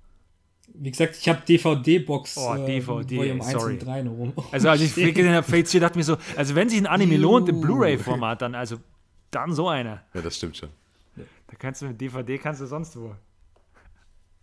Wie 0.72 0.90
gesagt, 0.90 1.16
ich 1.20 1.28
habe 1.28 1.42
DVD-Box 1.46 2.38
oh, 2.38 2.54
DVD, 2.66 3.14
äh, 3.14 3.18
Volume 3.18 3.42
sorry. 3.44 3.74
1 3.74 3.82
und 3.82 3.86
3 3.86 4.02
noch 4.02 4.12
rum. 4.12 4.32
Also 4.52 4.68
als 4.70 4.80
ich 4.80 4.94
gesehen 4.94 5.34
habe, 5.34 5.46
Fate 5.46 5.68
Zero, 5.68 5.82
dachte 5.82 5.98
mir 5.98 6.04
so, 6.04 6.16
also 6.36 6.54
wenn 6.54 6.68
sich 6.68 6.80
ein 6.80 6.86
Anime 6.86 7.18
lohnt 7.18 7.48
im 7.48 7.60
Blu-ray-Format, 7.60 8.42
dann 8.42 8.54
also 8.54 8.78
dann 9.30 9.52
so 9.52 9.68
einer. 9.68 10.02
Ja, 10.14 10.22
das 10.22 10.36
stimmt 10.36 10.56
schon. 10.56 10.70
Da 11.16 11.56
kannst 11.58 11.82
du 11.82 11.86
mit 11.86 12.00
DVD 12.00 12.38
kannst 12.38 12.60
du 12.60 12.66
sonst 12.66 12.96
wo. 12.96 13.14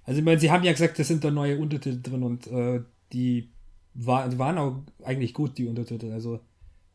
Also 0.03 0.19
ich 0.19 0.25
meine, 0.25 0.39
sie 0.39 0.51
haben 0.51 0.63
ja 0.63 0.71
gesagt, 0.71 0.97
da 0.97 1.03
sind 1.03 1.23
da 1.23 1.31
neue 1.31 1.57
Untertitel 1.57 2.01
drin 2.01 2.23
und 2.23 2.47
äh, 2.47 2.81
die, 3.13 3.49
war, 3.93 4.37
waren 4.37 4.57
auch 4.57 4.83
eigentlich 5.03 5.33
gut, 5.33 5.57
die 5.57 5.67
Untertitel. 5.67 6.11
Also 6.11 6.39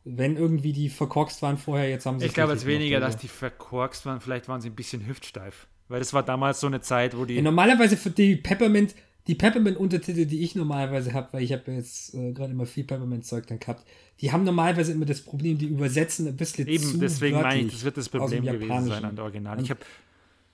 wenn 0.05 0.37
irgendwie 0.37 0.73
die 0.73 0.89
verkorkst 0.89 1.43
waren 1.43 1.59
vorher, 1.59 1.89
jetzt 1.89 2.07
haben 2.07 2.21
sie 2.21 2.27
Ich 2.27 2.35
glaube 2.35 2.53
jetzt 2.53 2.67
weniger, 2.67 3.01
dass 3.01 3.17
die 3.17 3.29
verkorkst 3.29 4.07
waren, 4.07 4.21
vielleicht 4.21 4.49
waren 4.49 4.61
sie 4.61 4.71
ein 4.71 4.77
bisschen 4.77 5.07
hüftsteif. 5.07 5.67
Weil 5.89 5.99
das 6.01 6.13
war 6.13 6.23
damals 6.23 6.61
so 6.61 6.67
eine 6.67 6.81
Zeit, 6.81 7.17
wo 7.17 7.25
die. 7.25 7.35
Ja, 7.35 7.43
normalerweise 7.43 7.97
für 7.97 8.11
die 8.11 8.37
Peppermint, 8.37 8.95
die 9.27 9.35
Peppermint-Untertitel, 9.35 10.25
die 10.27 10.43
ich 10.43 10.55
normalerweise 10.55 11.13
habe, 11.13 11.29
weil 11.33 11.43
ich 11.43 11.53
habe 11.53 11.73
jetzt 11.73 12.15
äh, 12.15 12.33
gerade 12.33 12.53
immer 12.53 12.67
viel 12.67 12.85
Peppermint-Zeug 12.85 13.47
dann 13.47 13.59
gehabt, 13.59 13.85
die 14.21 14.33
haben 14.33 14.45
normalerweise 14.45 14.93
immer 14.93 15.05
das 15.05 15.21
Problem, 15.21 15.59
die 15.59 15.67
übersetzen 15.67 16.27
ein 16.29 16.37
bisschen 16.37 16.67
Eben, 16.69 16.83
zu 16.83 16.99
deswegen 16.99 17.41
meine 17.41 17.63
ich, 17.63 17.73
das 17.73 17.85
wird 17.85 17.97
das 17.97 18.09
Problem 18.09 18.45
gewesen 18.45 18.87
sein 18.87 19.05
an 19.05 19.17
der 19.17 19.25
Original. 19.25 19.61
Ich 19.61 19.71
habe 19.71 19.81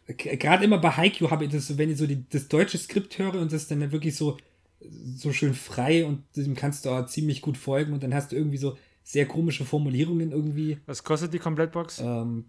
gerade 0.06 0.64
immer 0.64 0.78
bei 0.78 0.90
Haikyuu 0.90 1.30
habe 1.30 1.44
ich 1.44 1.52
das, 1.52 1.76
wenn 1.78 1.90
ich 1.90 1.98
so 1.98 2.06
die, 2.06 2.24
das 2.28 2.48
deutsche 2.48 2.78
Skript 2.78 3.18
höre 3.18 3.34
und 3.34 3.52
das 3.52 3.68
dann 3.68 3.92
wirklich 3.92 4.16
so, 4.16 4.36
so 5.14 5.32
schön 5.32 5.54
frei 5.54 6.04
und 6.04 6.24
dem 6.36 6.54
kannst 6.54 6.84
du 6.84 6.90
auch 6.90 7.06
ziemlich 7.06 7.40
gut 7.40 7.56
folgen 7.56 7.92
und 7.92 8.02
dann 8.02 8.14
hast 8.14 8.32
du 8.32 8.36
irgendwie 8.36 8.56
so 8.56 8.76
sehr 9.04 9.26
komische 9.26 9.64
Formulierungen 9.64 10.32
irgendwie. 10.32 10.78
Was 10.86 11.04
kostet 11.04 11.32
die 11.34 11.38
Komplettbox? 11.38 12.00
Ähm, 12.00 12.46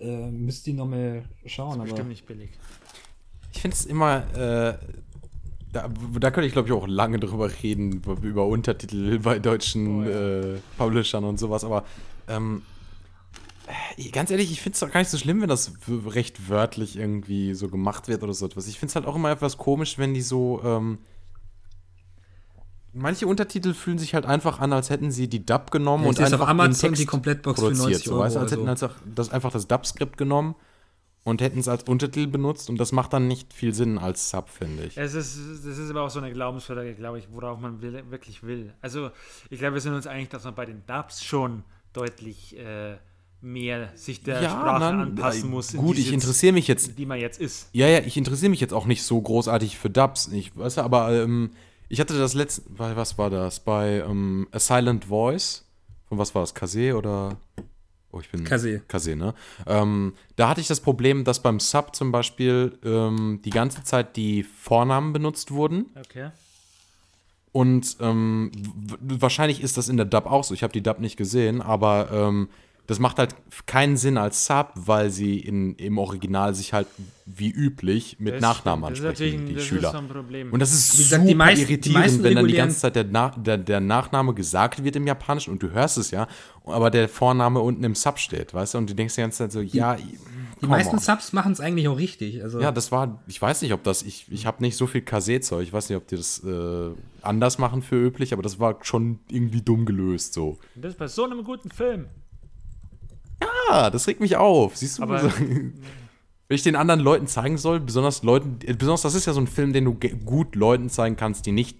äh, 0.00 0.30
müsst 0.30 0.66
ihr 0.66 0.74
nochmal 0.74 1.24
schauen. 1.46 1.78
Das 1.78 1.86
ist 1.86 1.92
bestimmt 1.92 2.08
nicht 2.08 2.26
billig. 2.26 2.50
Ich 3.52 3.60
finde 3.60 3.76
es 3.76 3.84
immer, 3.84 4.24
äh, 4.34 4.78
da, 5.72 5.88
da 6.20 6.30
könnte 6.30 6.46
ich 6.46 6.52
glaube 6.52 6.68
ich 6.68 6.74
auch 6.74 6.86
lange 6.86 7.18
drüber 7.18 7.50
reden, 7.62 8.02
über 8.22 8.46
Untertitel 8.46 9.18
bei 9.22 9.38
deutschen 9.38 10.02
oh, 10.02 10.02
ja. 10.02 10.54
äh, 10.54 10.58
Publishern 10.78 11.24
und 11.24 11.38
sowas, 11.38 11.64
aber 11.64 11.84
ähm, 12.28 12.62
äh, 13.96 14.08
ganz 14.10 14.30
ehrlich, 14.30 14.50
ich 14.50 14.60
finde 14.60 14.74
es 14.74 14.80
doch 14.80 14.90
gar 14.90 15.00
nicht 15.00 15.10
so 15.10 15.18
schlimm, 15.18 15.40
wenn 15.40 15.48
das 15.48 15.72
recht 15.88 16.48
wörtlich 16.48 16.96
irgendwie 16.96 17.54
so 17.54 17.68
gemacht 17.68 18.08
wird 18.08 18.22
oder 18.22 18.34
so 18.34 18.46
etwas. 18.46 18.66
Ich 18.68 18.78
finde 18.78 18.90
es 18.90 18.96
halt 18.96 19.06
auch 19.06 19.16
immer 19.16 19.30
etwas 19.30 19.56
komisch, 19.56 19.98
wenn 19.98 20.14
die 20.14 20.22
so. 20.22 20.60
Ähm, 20.64 20.98
manche 22.92 23.26
Untertitel 23.26 23.72
fühlen 23.72 23.98
sich 23.98 24.14
halt 24.14 24.26
einfach 24.26 24.60
an, 24.60 24.72
als 24.72 24.90
hätten 24.90 25.10
sie 25.10 25.28
die 25.28 25.44
Dub 25.46 25.70
genommen 25.70 26.04
ja, 26.04 26.10
und 26.10 26.20
einfach 26.20 26.40
auf 26.40 26.48
Amazon 26.48 26.72
den 26.72 26.80
Text 26.80 27.02
die 27.02 27.06
Komplettbox 27.06 27.60
produziert. 27.60 27.86
Für 27.86 27.90
90 27.90 28.08
Euro 28.08 28.16
so, 28.16 28.24
weißt, 28.24 28.36
als 28.36 28.52
hätten 28.52 28.68
also. 28.68 28.88
das 29.14 29.30
einfach 29.30 29.52
das 29.52 29.66
Dub-Skript 29.66 30.18
genommen 30.18 30.54
und 31.24 31.40
hätten 31.40 31.60
es 31.60 31.68
als 31.68 31.84
Untertitel 31.84 32.26
benutzt 32.26 32.68
und 32.68 32.78
das 32.78 32.92
macht 32.92 33.12
dann 33.12 33.28
nicht 33.28 33.52
viel 33.52 33.72
Sinn 33.72 33.98
als 33.98 34.30
Sub, 34.30 34.48
finde 34.48 34.84
ich. 34.84 34.96
Es 34.96 35.14
ist, 35.14 35.38
das 35.64 35.78
ist 35.78 35.90
aber 35.90 36.02
auch 36.02 36.10
so 36.10 36.18
eine 36.18 36.32
Glaubensfrage, 36.32 36.94
glaube 36.94 37.18
ich, 37.18 37.28
worauf 37.30 37.60
man 37.60 37.80
will, 37.80 38.02
wirklich 38.10 38.42
will. 38.42 38.72
Also, 38.80 39.10
ich 39.50 39.58
glaube, 39.58 39.74
wir 39.74 39.80
sind 39.80 39.94
uns 39.94 40.06
einig, 40.06 40.30
dass 40.30 40.44
man 40.44 40.54
bei 40.54 40.66
den 40.66 40.82
Dubs 40.86 41.22
schon 41.22 41.62
deutlich 41.92 42.56
äh, 42.58 42.96
mehr 43.40 43.90
sich 43.94 44.22
der 44.22 44.42
ja, 44.42 44.50
Sprache 44.50 44.80
nein, 44.80 45.00
anpassen 45.00 45.50
muss. 45.50 45.72
Gut, 45.74 45.98
ich 45.98 46.12
interessiere 46.12 46.52
mich 46.52 46.66
jetzt. 46.68 46.98
Die 46.98 47.06
man 47.06 47.20
jetzt 47.20 47.40
ist. 47.40 47.68
Ja, 47.72 47.86
ja, 47.86 48.00
ich 48.00 48.16
interessiere 48.16 48.50
mich 48.50 48.60
jetzt 48.60 48.72
auch 48.72 48.86
nicht 48.86 49.02
so 49.02 49.20
großartig 49.20 49.78
für 49.78 49.90
Dubs. 49.90 50.28
Ich 50.28 50.56
weiß 50.56 50.76
ja, 50.76 50.84
aber 50.84 51.12
ähm, 51.12 51.50
ich 51.88 52.00
hatte 52.00 52.18
das 52.18 52.34
letzte, 52.34 52.62
was 52.68 53.18
war 53.18 53.30
das? 53.30 53.60
Bei 53.60 54.00
ähm, 54.00 54.48
A 54.50 54.58
Silent 54.58 55.04
Voice. 55.06 55.68
Von 56.08 56.18
was 56.18 56.34
war 56.34 56.42
das? 56.42 56.54
Kase 56.54 56.96
oder? 56.96 57.36
Oh, 58.12 58.20
ich 58.20 58.30
bin. 58.30 58.44
Kase. 58.44 58.82
Kase, 58.88 59.16
ne? 59.16 59.34
Ähm, 59.66 60.12
da 60.36 60.48
hatte 60.48 60.60
ich 60.60 60.68
das 60.68 60.80
Problem, 60.80 61.24
dass 61.24 61.42
beim 61.42 61.58
Sub 61.60 61.96
zum 61.96 62.12
Beispiel 62.12 62.78
ähm, 62.84 63.40
die 63.42 63.50
ganze 63.50 63.82
Zeit 63.84 64.16
die 64.16 64.42
Vornamen 64.42 65.14
benutzt 65.14 65.50
wurden. 65.50 65.86
Okay. 65.98 66.30
Und 67.52 67.96
ähm, 68.00 68.52
wahrscheinlich 69.00 69.62
ist 69.62 69.78
das 69.78 69.88
in 69.88 69.96
der 69.96 70.06
Dub 70.06 70.26
auch 70.26 70.44
so. 70.44 70.52
Ich 70.52 70.62
habe 70.62 70.72
die 70.74 70.82
Dub 70.82 71.00
nicht 71.00 71.16
gesehen, 71.16 71.62
aber 71.62 72.10
ähm, 72.12 72.48
das 72.86 72.98
macht 72.98 73.18
halt 73.18 73.36
keinen 73.66 73.96
Sinn 73.96 74.18
als 74.18 74.44
Sub, 74.44 74.72
weil 74.74 75.10
sie 75.10 75.38
in, 75.38 75.76
im 75.76 75.98
Original 75.98 76.54
sich 76.54 76.72
halt 76.72 76.88
wie 77.26 77.50
üblich 77.50 78.16
mit 78.18 78.34
das 78.34 78.42
Nachnamen 78.42 78.84
ansprechen, 78.84 79.46
die 79.46 79.54
das 79.54 79.64
Schüler. 79.64 79.88
Ist 79.88 79.92
so 79.92 79.98
ein 79.98 80.08
Problem. 80.08 80.52
Und 80.52 80.60
das 80.60 80.72
ist 80.72 80.98
Wie 80.98 81.02
super 81.02 81.24
die 81.24 81.34
meisten, 81.34 81.66
irritierend, 81.66 82.22
wenn 82.22 82.34
dann 82.34 82.48
die 82.48 82.54
ganze 82.54 82.78
Zeit 82.78 82.96
der, 82.96 83.04
Na 83.08 83.30
der, 83.30 83.58
der, 83.58 83.80
Nachname 83.80 84.34
gesagt 84.34 84.82
wird 84.82 84.96
im 84.96 85.06
Japanischen 85.06 85.52
und 85.52 85.62
du 85.62 85.70
hörst 85.70 85.96
es 85.96 86.10
ja, 86.10 86.26
aber 86.64 86.90
der 86.90 87.08
Vorname 87.08 87.60
unten 87.60 87.82
im 87.84 87.94
Sub 87.94 88.18
steht, 88.18 88.54
weißt 88.54 88.74
du? 88.74 88.78
Und 88.78 88.90
du 88.90 88.94
denkst 88.94 89.14
die 89.16 89.20
ganze 89.20 89.38
Zeit 89.38 89.52
so, 89.52 89.60
ja. 89.60 89.96
Die 89.96 90.66
meisten 90.66 90.94
on. 90.94 91.00
Subs 91.00 91.32
machen 91.32 91.52
es 91.52 91.60
eigentlich 91.60 91.88
auch 91.88 91.98
richtig. 91.98 92.42
Also. 92.42 92.60
Ja, 92.60 92.70
das 92.70 92.92
war, 92.92 93.20
ich 93.26 93.42
weiß 93.42 93.62
nicht, 93.62 93.72
ob 93.72 93.82
das, 93.82 94.02
ich, 94.02 94.26
ich 94.30 94.46
habe 94.46 94.62
nicht 94.62 94.76
so 94.76 94.86
viel 94.86 95.02
Kase-Zeug, 95.02 95.64
ich 95.64 95.72
weiß 95.72 95.88
nicht, 95.88 95.96
ob 95.96 96.06
die 96.06 96.16
das 96.16 96.42
äh, 96.44 96.90
anders 97.20 97.58
machen 97.58 97.82
für 97.82 97.96
üblich, 97.96 98.32
aber 98.32 98.42
das 98.42 98.60
war 98.60 98.78
schon 98.82 99.18
irgendwie 99.28 99.62
dumm 99.62 99.86
gelöst 99.86 100.34
so. 100.34 100.58
Das 100.76 100.92
ist 100.92 100.98
bei 100.98 101.08
so 101.08 101.24
einem 101.24 101.42
guten 101.42 101.70
Film. 101.70 102.06
Ja, 103.68 103.90
das 103.90 104.06
regt 104.06 104.20
mich 104.20 104.36
auf. 104.36 104.76
Siehst 104.76 104.98
du, 104.98 105.02
Aber, 105.02 105.22
wenn 105.34 105.74
ich 106.48 106.62
den 106.62 106.76
anderen 106.76 107.00
Leuten 107.00 107.26
zeigen 107.26 107.58
soll, 107.58 107.80
besonders 107.80 108.22
Leuten, 108.22 108.58
besonders 108.78 109.02
das 109.02 109.14
ist 109.14 109.26
ja 109.26 109.32
so 109.32 109.40
ein 109.40 109.48
Film, 109.48 109.72
den 109.72 109.84
du 109.84 109.94
gut 109.94 110.54
Leuten 110.54 110.90
zeigen 110.90 111.16
kannst, 111.16 111.44
die 111.46 111.52
nicht 111.52 111.76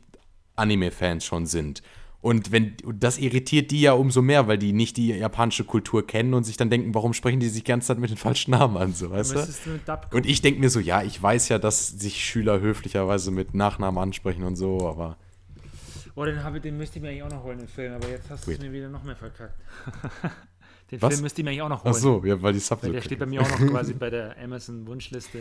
Anime-Fans 0.56 1.24
schon 1.24 1.46
sind. 1.46 1.82
Und 2.22 2.52
wenn 2.52 2.76
das 2.94 3.18
irritiert 3.18 3.72
die 3.72 3.80
ja 3.80 3.94
umso 3.94 4.22
mehr, 4.22 4.46
weil 4.46 4.56
die 4.56 4.72
nicht 4.72 4.96
die 4.96 5.08
japanische 5.08 5.64
Kultur 5.64 6.06
kennen 6.06 6.34
und 6.34 6.44
sich 6.44 6.56
dann 6.56 6.70
denken, 6.70 6.94
warum 6.94 7.14
sprechen 7.14 7.40
die 7.40 7.48
sich 7.48 7.64
die 7.64 7.68
ganze 7.68 7.88
Zeit 7.88 7.98
mit 7.98 8.10
den 8.10 8.16
falschen 8.16 8.52
Namen 8.52 8.76
an, 8.76 8.94
so 8.94 9.10
weißt 9.10 9.34
du? 9.34 10.16
Und 10.16 10.24
ich 10.24 10.40
denke 10.40 10.60
mir 10.60 10.70
so, 10.70 10.78
ja, 10.78 11.02
ich 11.02 11.20
weiß 11.20 11.48
ja, 11.48 11.58
dass 11.58 11.88
sich 11.88 12.24
Schüler 12.24 12.60
höflicherweise 12.60 13.32
mit 13.32 13.54
Nachnamen 13.54 14.00
ansprechen 14.00 14.44
und 14.44 14.54
so, 14.54 14.88
aber. 14.88 15.16
Oh, 16.14 16.24
den, 16.24 16.44
habe, 16.44 16.60
den 16.60 16.78
müsste 16.78 16.98
ich 16.98 17.02
mir 17.02 17.08
eigentlich 17.08 17.24
auch 17.24 17.30
noch 17.30 17.42
holen, 17.42 17.58
den 17.58 17.66
Film, 17.66 17.92
aber 17.92 18.08
jetzt 18.08 18.30
hast 18.30 18.46
du 18.46 18.52
es 18.52 18.60
mir 18.60 18.72
wieder 18.72 18.88
noch 18.88 19.02
mehr 19.02 19.16
verkackt. 19.16 19.58
Den 20.92 21.00
Was? 21.00 21.14
Film 21.14 21.22
müsste 21.22 21.40
ich 21.40 21.44
mir 21.44 21.50
eigentlich 21.50 21.62
auch 21.62 21.70
noch 21.70 21.84
holen. 21.84 21.94
Ach 21.96 21.98
so, 21.98 22.22
ja, 22.22 22.40
weil 22.42 22.52
die 22.52 22.58
Sub 22.58 22.82
weil 22.82 22.92
Der 22.92 23.00
steht 23.00 23.18
bei 23.18 23.24
mir 23.24 23.40
auch 23.40 23.48
noch 23.48 23.66
quasi 23.70 23.94
bei 23.94 24.10
der 24.10 24.36
Amazon-Wunschliste. 24.38 25.38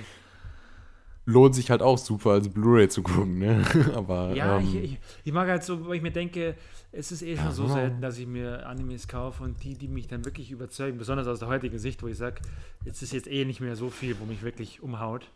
Lohnt 1.26 1.54
sich 1.54 1.70
halt 1.70 1.82
auch 1.82 1.98
super, 1.98 2.32
als 2.32 2.50
Blu-ray 2.50 2.90
zu 2.90 3.04
gucken, 3.04 3.38
ne? 3.38 3.64
Aber. 3.96 4.36
Ja, 4.36 4.58
ähm, 4.58 4.66
ich, 4.66 4.76
ich, 4.76 5.00
ich, 5.24 5.32
mag 5.32 5.48
halt 5.48 5.64
so, 5.64 5.88
weil 5.88 5.96
ich 5.96 6.02
mir 6.02 6.12
denke, 6.12 6.56
es 6.92 7.12
ist 7.12 7.22
eh 7.22 7.36
schon 7.36 7.46
ja, 7.46 7.52
so 7.52 7.68
selten, 7.68 8.02
dass 8.02 8.18
ich 8.18 8.28
mir 8.28 8.66
Animes 8.66 9.08
kaufe 9.08 9.44
und 9.44 9.64
die, 9.64 9.76
die 9.76 9.88
mich 9.88 10.08
dann 10.08 10.26
wirklich 10.26 10.52
überzeugen, 10.52 10.98
besonders 10.98 11.28
aus 11.28 11.40
der 11.40 11.48
heutigen 11.48 11.78
Sicht, 11.78 12.02
wo 12.02 12.08
ich 12.08 12.18
sage, 12.18 12.42
jetzt 12.86 13.04
ist 13.04 13.14
jetzt 13.14 13.28
eh 13.28 13.46
nicht 13.46 13.62
mehr 13.62 13.76
so 13.76 13.90
viel, 13.90 14.20
wo 14.20 14.26
mich 14.26 14.42
wirklich 14.42 14.82
umhaut 14.82 15.28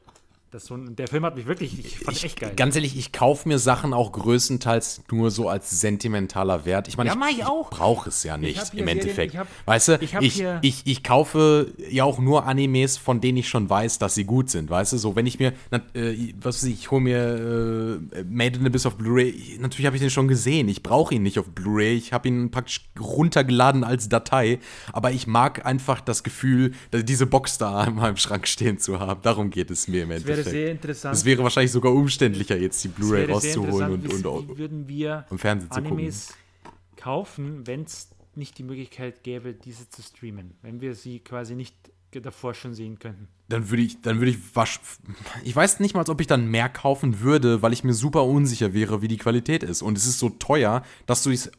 Das 0.56 0.68
so 0.68 0.76
ein, 0.76 0.96
der 0.96 1.10
Film 1.10 1.26
hat 1.26 1.36
mich 1.36 1.48
wirklich, 1.48 1.78
ich 1.78 2.00
fand 2.00 2.16
ich, 2.16 2.24
echt 2.24 2.40
geil. 2.40 2.54
Ganz 2.56 2.78
ehrlich, 2.78 2.98
ich 2.98 3.12
kaufe 3.12 3.46
mir 3.46 3.60
Sachen 3.60 3.94
auch 3.94 4.14
größtenteils 4.14 5.02
nur 5.12 5.30
so 5.30 5.50
als 5.50 5.82
sentimentaler 5.82 6.64
Wert. 6.64 6.88
Ich 6.88 6.96
meine, 6.96 7.10
Ja, 7.10 7.18
ich, 7.30 7.40
ich 7.40 7.46
auch. 7.46 7.70
brauche 7.70 8.08
es 8.08 8.24
ja 8.24 8.38
nicht 8.38 8.74
im 8.74 8.88
Endeffekt. 8.88 9.34
ich 9.34 9.38
hab- 9.38 9.50
weißt 9.66 9.88
du, 9.90 9.98
ich 10.00 10.14
ich, 10.14 10.42
ich, 10.62 10.82
ich, 10.86 11.04
kaufe 11.04 11.74
ja 11.90 12.06
auch 12.06 12.20
nur 12.20 12.46
Animes, 12.46 12.96
von 12.96 13.20
denen 13.20 13.40
ich 13.40 13.50
schon 13.50 13.70
weiß, 13.70 14.00
dass 14.00 14.16
sie 14.16 14.24
gut 14.24 14.50
sind. 14.50 14.70
Weißt 14.70 14.94
du, 14.94 14.98
so 14.98 15.18
wenn 15.18 15.26
ich 15.26 15.40
mir, 15.40 15.52
na, 15.72 15.82
äh, 15.94 16.34
was 16.40 16.56
weiß 16.64 16.70
ich, 16.70 16.76
ich 16.80 16.92
hole 16.92 17.02
mir 17.02 18.00
äh, 18.14 18.24
Made 18.24 18.58
in 18.58 18.66
Abyss 18.66 18.86
auf 18.86 18.96
Blu-ray. 18.96 19.58
Natürlich 19.60 19.88
habe 19.88 19.98
ich 19.98 20.02
den 20.02 20.10
schon 20.10 20.30
gesehen. 20.30 20.70
Ich 20.70 20.82
brauche 20.82 21.16
ihn 21.16 21.24
nicht 21.24 21.38
auf 21.38 21.50
Blu-ray. 21.50 21.98
Ich 21.98 22.14
habe 22.14 22.30
ihn 22.30 22.50
praktisch 22.50 22.80
runtergeladen 22.98 23.84
als 23.84 24.08
Datei. 24.08 24.60
Aber 24.94 25.12
ich 25.12 25.28
mag 25.28 25.66
einfach 25.66 26.00
das 26.00 26.24
Gefühl, 26.24 26.72
diese 26.94 27.26
Box 27.26 27.58
da 27.58 27.84
in 27.84 27.96
meinem 27.96 28.16
Schrank 28.16 28.48
stehen 28.48 28.80
zu 28.80 29.02
haben. 29.02 29.20
Darum 29.22 29.50
geht 29.50 29.70
es 29.70 29.90
mir 29.90 30.04
im 30.04 30.12
Endeffekt. 30.12 30.45
Sehr 30.52 30.72
interessant. 30.72 31.16
Es 31.16 31.26
wäre 31.26 31.44
wahrscheinlich 31.44 31.72
sogar 31.72 31.94
umständlicher, 31.94 32.58
jetzt 32.58 32.84
die 32.84 32.88
Blu-ray 32.90 33.26
rauszuholen 33.26 33.92
und, 33.94 34.14
und, 34.14 34.24
wie, 34.24 34.50
wie 34.50 34.58
würden 34.58 34.88
wir 34.88 35.26
im 35.30 35.38
Fernsehen 35.38 35.72
zu 35.72 35.82
gucken. 35.82 35.98
Animes 35.98 36.34
kaufen, 36.96 37.68
wenn 37.68 37.84
es 37.84 38.10
nicht 38.36 38.58
die 38.58 38.64
Möglichkeit 38.64 39.24
gäbe, 39.24 39.54
diese 39.54 39.90
zu 39.90 40.02
streamen. 40.02 40.56
Wenn 40.62 40.82
wir 40.82 40.96
sie 40.96 41.20
quasi 41.20 41.56
nicht 41.56 41.76
davor 42.12 42.54
schon 42.54 42.74
sehen 42.74 42.98
könnten. 42.98 43.28
Dann 43.48 43.70
würde 43.70 43.84
ich, 43.84 44.02
dann 44.02 44.18
würde 44.20 44.32
ich 44.32 44.56
wasch, 44.56 44.80
ich 45.44 45.56
weiß 45.56 45.80
nicht 45.80 45.94
mal, 45.94 46.04
ob 46.10 46.20
ich 46.20 46.26
dann 46.26 46.48
mehr 46.50 46.68
kaufen 46.68 47.20
würde, 47.20 47.62
weil 47.62 47.74
ich 47.74 47.84
mir 47.84 47.94
super 47.94 48.24
unsicher 48.24 48.74
wäre, 48.74 49.04
wie 49.04 49.08
die 49.08 49.18
Qualität 49.18 49.62
ist. 49.62 49.84
Und 49.84 49.98
es 50.00 50.08
ist 50.08 50.18
so 50.18 50.30
teuer, 50.30 50.82
dass 51.06 51.22
du 51.22 51.30
es, 51.30 51.52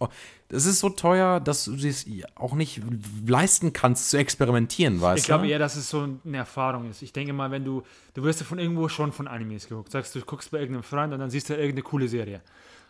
es 0.49 0.67
ist 0.67 0.81
so 0.81 0.91
teuer, 0.91 1.39
dass 1.39 1.67
du 1.67 1.75
es 1.77 2.05
auch 2.35 2.55
nicht 2.55 2.83
leisten 3.25 3.73
kannst 3.73 4.11
zu 4.11 4.17
experimentieren, 4.19 5.01
weißt 5.01 5.21
Ich 5.21 5.27
glaube 5.27 5.45
du? 5.47 5.51
eher, 5.53 5.61
dass 5.61 5.77
es 5.77 5.89
so 5.89 6.09
eine 6.25 6.37
Erfahrung 6.37 6.91
ist. 6.91 7.03
Ich 7.03 7.13
denke 7.13 7.33
mal, 7.33 7.53
wenn 7.53 7.65
du, 7.65 7.85
du 8.15 8.25
wirst 8.25 8.41
ja 8.41 8.47
von 8.47 8.59
irgendwo 8.59 8.89
schon 8.89 9.13
von 9.13 9.29
Animes 9.29 9.69
geguckt. 9.69 9.93
Sagst 9.93 10.13
du, 10.17 10.21
guckst 10.23 10.51
bei 10.51 10.59
irgendeinem 10.59 10.83
Freund 10.83 11.13
und 11.13 11.21
dann 11.21 11.31
siehst 11.31 11.49
du 11.51 11.55
irgendeine 11.55 11.83
coole 11.83 12.09
Serie. 12.09 12.41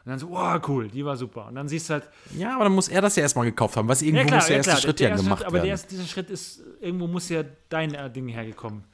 Und 0.07 0.11
dann 0.11 0.19
so, 0.21 0.31
wow, 0.31 0.59
cool, 0.69 0.87
die 0.89 1.05
war 1.05 1.17
super. 1.17 1.49
Und 1.49 1.57
dann 1.57 1.67
siehst 1.69 1.91
du 1.91 1.95
halt, 1.95 2.05
Ja, 2.39 2.55
aber 2.55 2.65
dann 2.65 2.73
muss 2.75 2.87
er 2.89 3.01
das 3.03 3.17
ja 3.17 3.23
erstmal 3.25 3.45
gekauft 3.45 3.77
haben, 3.77 3.89
was 3.89 4.01
irgendwo 4.03 4.35
muss 4.37 4.47
der 4.47 4.57
erste 4.59 4.77
Schritt 4.77 5.01
ja 5.01 5.09
gemacht 5.17 5.27
Schritt, 5.39 5.47
aber 5.47 5.55
werden. 5.55 5.63
der 5.65 5.71
erste, 5.73 5.89
dieser 5.89 6.05
Schritt 6.05 6.31
ist, 6.31 6.63
irgendwo 6.81 7.09
muss 7.09 7.29
ja 7.29 7.43
dein 7.69 7.93
äh, 7.93 8.09
Ding 8.11 8.29
hergekommen. 8.29 8.85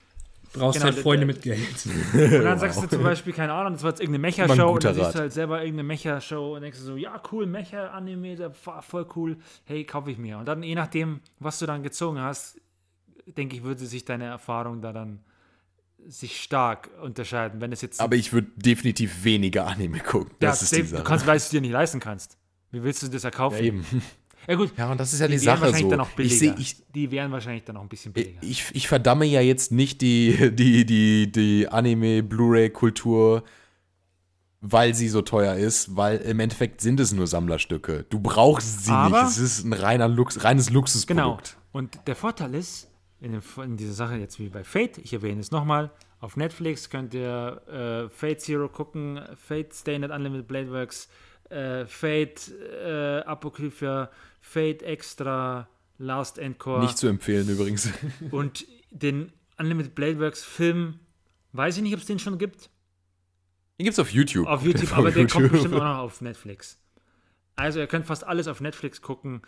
Brauchst 0.54 0.80
Genau, 0.80 0.92
halt 0.92 1.02
Freunde 1.02 1.26
der- 1.26 1.34
mit 1.34 1.42
Geld. 1.42 1.58
Und 2.38 2.44
dann 2.44 2.58
sagst 2.58 2.82
du 2.82 2.86
zum 2.86 3.02
Beispiel, 3.02 3.32
keine 3.34 3.52
Ahnung, 3.54 3.74
das 3.74 3.82
war 3.82 3.90
jetzt 3.90 4.00
irgendeine 4.00 4.22
Mecha-Show 4.22 4.70
und 4.72 4.84
dann 4.84 4.94
siehst 4.94 5.06
Rat. 5.06 5.14
du 5.14 5.18
halt 5.20 5.32
selber 5.32 5.60
irgendeine 5.60 5.86
Mecha-Show 5.88 6.56
und 6.56 6.62
denkst 6.62 6.78
du 6.78 6.84
so, 6.84 6.96
ja, 6.96 7.20
cool, 7.30 7.46
Mecha-Anime, 7.46 8.50
voll 8.80 9.06
cool, 9.16 9.36
hey, 9.64 9.84
kaufe 9.84 10.10
ich 10.10 10.18
mir. 10.18 10.38
Und 10.38 10.46
dann, 10.46 10.62
je 10.62 10.74
nachdem, 10.74 11.20
was 11.40 11.58
du 11.58 11.66
dann 11.66 11.82
gezogen 11.82 12.18
hast, 12.20 12.58
denke 13.26 13.56
ich, 13.56 13.62
würde 13.62 13.84
sich 13.86 14.04
deine 14.04 14.24
Erfahrung 14.24 14.80
da 14.82 14.92
dann 14.92 15.20
sich 16.08 16.40
stark 16.42 16.90
unterscheiden. 17.02 17.60
Wenn 17.60 17.72
es 17.72 17.80
jetzt 17.82 18.00
aber 18.00 18.16
ich 18.16 18.32
würde 18.32 18.48
definitiv 18.56 19.24
weniger 19.24 19.66
Anime 19.66 20.00
gucken. 20.00 20.30
ja, 20.40 20.50
Das 20.50 20.62
ist 20.62 20.74
die 20.76 20.82
Sache. 20.82 21.02
du 21.02 21.08
kannst, 21.08 21.26
weil 21.26 21.34
du 21.38 21.42
es 21.44 21.48
dir 21.48 21.60
nicht 21.60 21.72
leisten 21.72 22.00
kannst. 22.00 22.36
Wie 22.70 22.82
willst 22.82 23.02
du 23.02 23.08
das 23.08 23.24
erkaufen? 23.24 23.56
ja, 23.58 23.64
eben. 23.64 23.86
Ja, 24.48 24.56
gut. 24.56 24.72
Ja, 24.76 24.90
und 24.90 24.98
das 24.98 25.12
ist 25.12 25.20
ja 25.20 25.28
die, 25.28 25.36
die 25.36 25.46
wären 25.46 25.54
Sache 25.56 25.60
wahrscheinlich 25.66 25.82
so. 25.84 25.90
dann 25.90 26.00
auch 26.00 26.08
ich 26.08 26.14
billiger. 26.16 26.36
sehe, 26.36 26.54
ich, 26.58 26.76
die 26.92 27.10
wären 27.12 27.30
wahrscheinlich 27.30 27.62
dann 27.62 27.76
auch 27.76 27.82
ein 27.82 27.88
bisschen 27.88 28.12
billiger. 28.12 28.40
Ich, 28.42 28.64
ich 28.74 28.88
verdamme 28.88 29.24
ja 29.24 29.40
jetzt 29.40 29.70
nicht 29.70 30.00
die, 30.00 30.50
die, 30.52 30.84
die, 30.84 31.30
die 31.30 31.68
Anime-Blu-ray-Kultur, 31.68 33.44
weil 34.60 34.94
sie 34.94 35.08
so 35.08 35.22
teuer 35.22 35.54
ist, 35.54 35.96
weil 35.96 36.18
im 36.18 36.40
Endeffekt 36.40 36.80
sind 36.80 36.98
es 37.00 37.12
nur 37.12 37.28
Sammlerstücke. 37.28 38.04
Du 38.10 38.18
brauchst 38.20 38.84
sie 38.84 38.90
Aber- 38.92 39.22
nicht. 39.22 39.30
Es 39.32 39.38
ist 39.38 39.64
ein 39.64 39.72
reiner 39.72 40.08
Lux, 40.08 40.42
reines 40.44 40.66
Genau. 40.66 40.78
Luxusprodukt. 40.80 41.56
Und 41.72 42.00
der 42.06 42.16
Vorteil 42.16 42.54
ist, 42.54 42.88
in, 43.22 43.32
dem, 43.32 43.42
in 43.62 43.76
dieser 43.76 43.92
Sache 43.92 44.16
jetzt 44.16 44.38
wie 44.40 44.48
bei 44.48 44.64
Fate, 44.64 44.98
ich 44.98 45.12
erwähne 45.12 45.40
es 45.40 45.52
nochmal, 45.52 45.92
auf 46.18 46.36
Netflix 46.36 46.90
könnt 46.90 47.14
ihr 47.14 47.62
äh, 47.68 48.08
Fate 48.10 48.40
Zero 48.40 48.68
gucken, 48.68 49.20
Fate 49.36 49.72
Stay 49.72 49.98
Night 49.98 50.10
Unlimited 50.10 50.48
Blade 50.48 50.72
Works, 50.72 51.08
äh, 51.48 51.86
Fate 51.86 52.50
äh, 52.84 53.20
Apocrypha, 53.20 54.10
Fate 54.40 54.82
Extra, 54.82 55.68
Last 55.98 56.38
Encore 56.40 56.80
Nicht 56.80 56.98
zu 56.98 57.06
empfehlen 57.06 57.48
übrigens. 57.48 57.90
und 58.32 58.66
den 58.90 59.32
Unlimited 59.56 59.94
Blade 59.94 60.18
Works 60.18 60.42
Film, 60.42 60.98
weiß 61.52 61.76
ich 61.76 61.82
nicht, 61.84 61.94
ob 61.94 62.00
es 62.00 62.06
den 62.06 62.18
schon 62.18 62.38
gibt, 62.38 62.70
Den 63.78 63.84
gibt's 63.84 64.00
auf 64.00 64.10
YouTube. 64.10 64.48
auf 64.48 64.64
YouTube, 64.64 64.96
aber 64.96 65.12
der 65.12 65.28
kommt 65.28 65.44
YouTube. 65.44 65.52
bestimmt 65.52 65.74
auch 65.74 65.84
noch 65.84 65.98
auf 65.98 66.20
Netflix. 66.22 66.80
Also 67.54 67.78
ihr 67.78 67.86
könnt 67.86 68.06
fast 68.06 68.24
alles 68.24 68.48
auf 68.48 68.60
Netflix 68.60 69.00
gucken. 69.00 69.42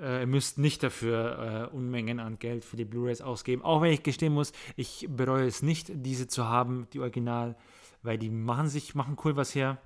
Äh, 0.00 0.20
ihr 0.20 0.26
müsst 0.26 0.58
nicht 0.58 0.82
dafür 0.82 1.68
äh, 1.70 1.74
Unmengen 1.74 2.20
an 2.20 2.38
Geld 2.38 2.64
für 2.64 2.76
die 2.76 2.84
Blu-rays 2.84 3.20
ausgeben. 3.20 3.62
Auch 3.62 3.82
wenn 3.82 3.92
ich 3.92 4.02
gestehen 4.02 4.32
muss, 4.32 4.52
ich 4.76 5.06
bereue 5.10 5.46
es 5.46 5.62
nicht, 5.62 5.90
diese 5.92 6.26
zu 6.26 6.46
haben, 6.48 6.86
die 6.92 7.00
Original, 7.00 7.56
weil 8.02 8.18
die 8.18 8.30
machen 8.30 8.68
sich, 8.68 8.94
machen 8.94 9.16
cool 9.24 9.36
was 9.36 9.54
her. 9.54 9.78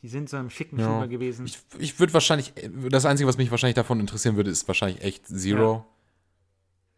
Die 0.00 0.08
sind 0.08 0.28
so 0.28 0.36
einem 0.36 0.50
schicken 0.50 0.78
Ja. 0.80 0.86
Schuber 0.86 1.06
gewesen. 1.06 1.46
Ich, 1.46 1.58
ich 1.78 2.00
würde 2.00 2.12
wahrscheinlich, 2.12 2.52
das 2.90 3.04
Einzige, 3.06 3.28
was 3.28 3.36
mich 3.36 3.50
wahrscheinlich 3.50 3.76
davon 3.76 4.00
interessieren 4.00 4.36
würde, 4.36 4.50
ist 4.50 4.66
wahrscheinlich 4.66 5.02
echt 5.02 5.26
Zero. 5.28 5.86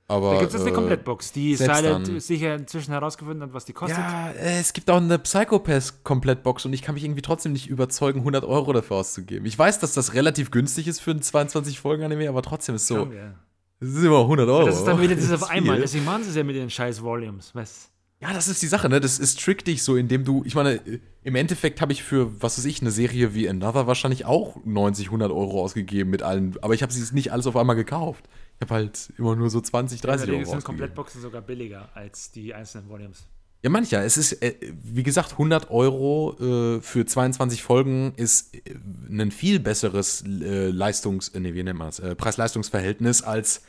Aber. 0.06 0.32
da 0.34 0.40
gibt 0.40 0.48
es 0.48 0.54
jetzt 0.54 0.62
eine 0.62 0.70
äh, 0.70 0.74
Komplettbox, 0.74 1.32
die 1.32 1.56
Silent 1.56 2.08
dann- 2.08 2.20
sicher 2.20 2.54
inzwischen 2.56 2.92
herausgefunden 2.92 3.42
hat, 3.42 3.54
was 3.54 3.64
die 3.64 3.72
kostet. 3.72 3.98
Ja, 3.98 4.30
äh, 4.32 4.60
es 4.60 4.72
gibt 4.74 4.90
auch 4.90 4.98
eine 4.98 5.18
Psychopath-Komplettbox 5.18 6.66
und 6.66 6.72
ich 6.72 6.82
kann 6.82 6.94
mich 6.94 7.04
irgendwie 7.04 7.22
trotzdem 7.22 7.52
nicht 7.52 7.68
überzeugen, 7.68 8.20
100 8.20 8.44
Euro 8.44 8.72
dafür 8.72 8.98
auszugeben. 8.98 9.46
Ich 9.46 9.58
weiß, 9.58 9.78
dass 9.80 9.94
das 9.94 10.14
relativ 10.14 10.50
günstig 10.50 10.88
ist 10.88 11.00
für 11.00 11.12
ein 11.12 11.20
22-Folgen-Anime, 11.20 12.28
aber 12.28 12.42
trotzdem 12.42 12.74
ist 12.74 12.86
so, 12.86 12.96
Schauen 12.96 13.12
wir. 13.12 13.34
es 13.80 13.88
ist 13.88 14.04
immer 14.04 14.20
100 14.20 14.48
Euro. 14.48 14.66
Das 14.66 14.76
ist 14.78 14.84
dann 14.84 15.00
wieder 15.00 15.14
dieses 15.14 15.30
Das 15.30 15.42
auf 15.44 15.50
einmal. 15.50 15.80
Deswegen 15.80 16.04
machen 16.04 16.22
sie 16.24 16.30
es 16.30 16.36
ja 16.36 16.44
mit 16.44 16.56
den 16.56 16.70
scheiß 16.70 17.02
Volumes. 17.02 17.50
Was? 17.54 17.90
Ja, 18.20 18.32
das 18.32 18.48
ist 18.48 18.62
die 18.62 18.68
Sache, 18.68 18.88
ne? 18.88 19.00
Das 19.00 19.18
ist 19.18 19.40
trick 19.42 19.64
dich 19.64 19.82
so, 19.82 19.96
indem 19.96 20.24
du, 20.24 20.42
ich 20.46 20.54
meine, 20.54 20.74
äh, 20.86 21.00
im 21.24 21.34
Endeffekt 21.34 21.80
habe 21.80 21.92
ich 21.92 22.02
für, 22.02 22.40
was 22.42 22.56
weiß 22.58 22.64
ich, 22.66 22.80
eine 22.80 22.90
Serie 22.90 23.34
wie 23.34 23.48
Another 23.48 23.86
wahrscheinlich 23.86 24.24
auch 24.24 24.56
90, 24.64 25.06
100 25.06 25.30
Euro 25.30 25.62
ausgegeben 25.62 26.10
mit 26.10 26.22
allen, 26.22 26.56
aber 26.62 26.74
ich 26.74 26.82
habe 26.82 26.92
sie 26.92 27.14
nicht 27.14 27.32
alles 27.32 27.46
auf 27.46 27.56
einmal 27.56 27.76
gekauft. 27.76 28.24
Habe 28.64 28.74
halt 28.74 29.12
immer 29.18 29.36
nur 29.36 29.50
so 29.50 29.60
20, 29.60 30.00
30 30.00 30.20
Deswegen 30.20 30.36
Euro 30.38 30.44
sind 30.44 30.58
ausgegeben. 30.58 30.64
Komplettboxen 30.64 31.20
sogar 31.20 31.42
billiger 31.42 31.88
als 31.94 32.32
die 32.32 32.54
einzelnen 32.54 32.88
Volumes. 32.88 33.26
Ja, 33.62 33.70
mancher. 33.70 34.04
Es 34.04 34.16
ist, 34.18 34.42
äh, 34.42 34.54
wie 34.82 35.02
gesagt, 35.02 35.32
100 35.32 35.70
Euro 35.70 36.76
äh, 36.76 36.82
für 36.82 37.06
22 37.06 37.62
Folgen 37.62 38.12
ist 38.16 38.54
äh, 38.54 38.74
ein 39.08 39.30
viel 39.30 39.58
besseres 39.58 40.22
Leistungs-, 40.26 41.32
nee, 41.34 41.54
wie 41.54 41.62
nennt 41.62 41.78
man 41.78 41.88
das, 41.88 42.16
Preis-Leistungs-Verhältnis 42.16 43.22
als 43.22 43.62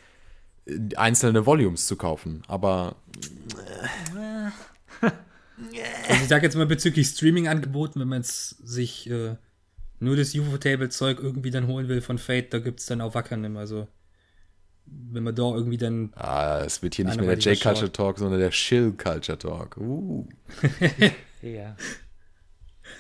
einzelne 0.95 1.45
Volumes 1.45 1.88
zu 1.88 1.95
kaufen. 1.95 2.43
Aber 2.48 2.95
Also 6.09 6.22
ich 6.22 6.27
sag 6.27 6.43
jetzt 6.43 6.56
mal 6.56 6.65
bezüglich 6.65 7.07
Streaming-Angeboten, 7.07 7.99
wenn 7.99 8.07
man 8.07 8.24
sich 8.24 9.09
äh, 9.09 9.35
nur 9.99 10.15
das 10.15 10.35
UFO-Table-Zeug 10.35 11.19
irgendwie 11.19 11.51
dann 11.51 11.67
holen 11.67 11.88
will 11.88 12.01
von 12.01 12.17
Fate, 12.17 12.53
da 12.53 12.59
gibt 12.59 12.80
es 12.82 12.85
dann 12.88 13.01
auch 13.01 13.15
Wackernim. 13.15 13.56
Also 13.57 13.88
wenn 14.86 15.24
man 15.24 15.36
da 15.36 15.44
irgendwie 15.44 15.78
dann 15.78 16.12
ah, 16.16 16.60
es 16.66 16.82
wird 16.82 16.96
hier 16.96 17.06
nicht 17.06 17.20
mehr 17.20 17.36
der 17.36 17.54
J-Culture. 17.54 17.92
Talk, 17.92 18.20
sondern 18.20 18.40
der 18.40 18.52
Chill-Culture 18.52 19.38
Talk. 19.38 19.78
Uh. 19.78 20.28
Ja. 21.42 21.76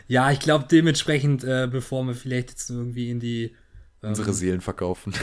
Ja, 0.07 0.29
ich 0.31 0.39
glaube 0.39 0.65
dementsprechend, 0.69 1.43
äh, 1.43 1.67
bevor 1.71 2.03
wir 2.03 2.13
vielleicht 2.13 2.51
jetzt 2.51 2.69
irgendwie 2.69 3.09
in 3.09 3.19
die 3.19 3.55
Unsere 4.01 4.33
Seelen 4.33 4.61
verkaufen. 4.61 5.13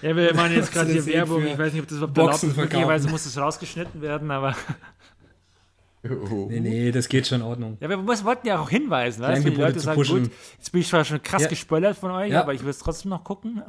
Ja, 0.00 0.16
wir 0.16 0.34
machen 0.34 0.52
jetzt 0.52 0.72
gerade 0.72 0.90
hier 0.90 1.06
Werbung. 1.06 1.46
Ich 1.46 1.56
weiß 1.56 1.72
nicht, 1.72 1.82
ob 1.82 1.88
das 1.88 1.98
überhaupt 1.98 2.14
Boxen 2.14 2.50
erlaubt 2.50 2.56
ist. 2.56 2.56
Möglicherweise 2.56 3.08
muss 3.08 3.22
das 3.22 3.38
rausgeschnitten 3.38 4.02
werden, 4.02 4.32
aber. 4.32 4.56
Oh. 6.04 6.48
Nee, 6.50 6.58
nee, 6.58 6.90
das 6.90 7.08
geht 7.08 7.28
schon 7.28 7.40
in 7.40 7.46
Ordnung. 7.46 7.76
Ja, 7.80 7.88
wir 7.88 8.04
wollten 8.04 8.46
ja 8.48 8.58
auch 8.58 8.68
hinweisen, 8.68 9.22
weißt 9.22 9.44
du? 9.44 9.50
Die 9.50 9.56
Leute 9.60 9.78
sagen, 9.78 9.96
pushen. 9.96 10.22
gut, 10.24 10.32
jetzt 10.58 10.72
bin 10.72 10.80
ich 10.80 10.88
zwar 10.88 11.04
schon 11.04 11.22
krass 11.22 11.42
Ja. 11.42 11.48
gespoilert 11.48 11.96
von 11.96 12.10
euch, 12.10 12.32
Ja. 12.32 12.40
aber 12.40 12.54
ich 12.54 12.62
will 12.62 12.70
es 12.70 12.80
trotzdem 12.80 13.10
noch 13.10 13.22
gucken. 13.22 13.62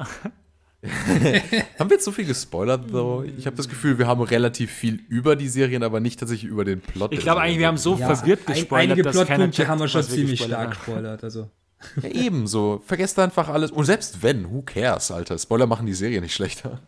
Haben 1.80 1.90
wir 1.90 1.96
jetzt 1.96 2.04
so 2.04 2.12
viel 2.12 2.26
gespoilert, 2.26 2.92
though? 2.92 3.24
Ich 3.38 3.46
habe 3.46 3.56
das 3.56 3.70
Gefühl, 3.70 3.98
wir 3.98 4.08
haben 4.08 4.22
relativ 4.22 4.72
viel 4.72 5.00
über 5.08 5.36
die 5.36 5.48
Serien, 5.48 5.82
aber 5.82 6.00
nicht 6.00 6.20
tatsächlich 6.20 6.50
über 6.52 6.66
den 6.66 6.82
Plot. 6.82 7.14
Ich 7.14 7.22
glaube 7.22 7.42
eigentlich, 7.42 7.60
wir 7.60 7.68
haben 7.68 7.78
so 7.78 7.96
verwirrt 7.96 8.42
ein, 8.48 8.54
gespoilert, 8.54 8.92
einige 8.92 9.04
dass 9.04 9.16
Plotpunkte 9.16 9.68
haben 9.68 9.80
wir 9.80 9.88
schon 9.88 10.04
ziemlich 10.04 10.40
gespoilert 10.40 10.76
stark 10.76 10.86
gespoilert. 10.86 11.24
Also 11.24 11.50
Ja, 12.02 12.10
ebenso. 12.10 12.82
Vergesst 12.86 13.18
einfach 13.20 13.48
alles. 13.50 13.72
Und 13.72 13.86
selbst 13.86 14.22
wenn, 14.24 14.52
who 14.52 14.62
cares, 14.62 15.10
Alter? 15.12 15.38
Spoiler 15.38 15.68
machen 15.68 15.86
die 15.86 15.94
Serie 15.94 16.20
nicht 16.20 16.34
schlechter. 16.34 16.82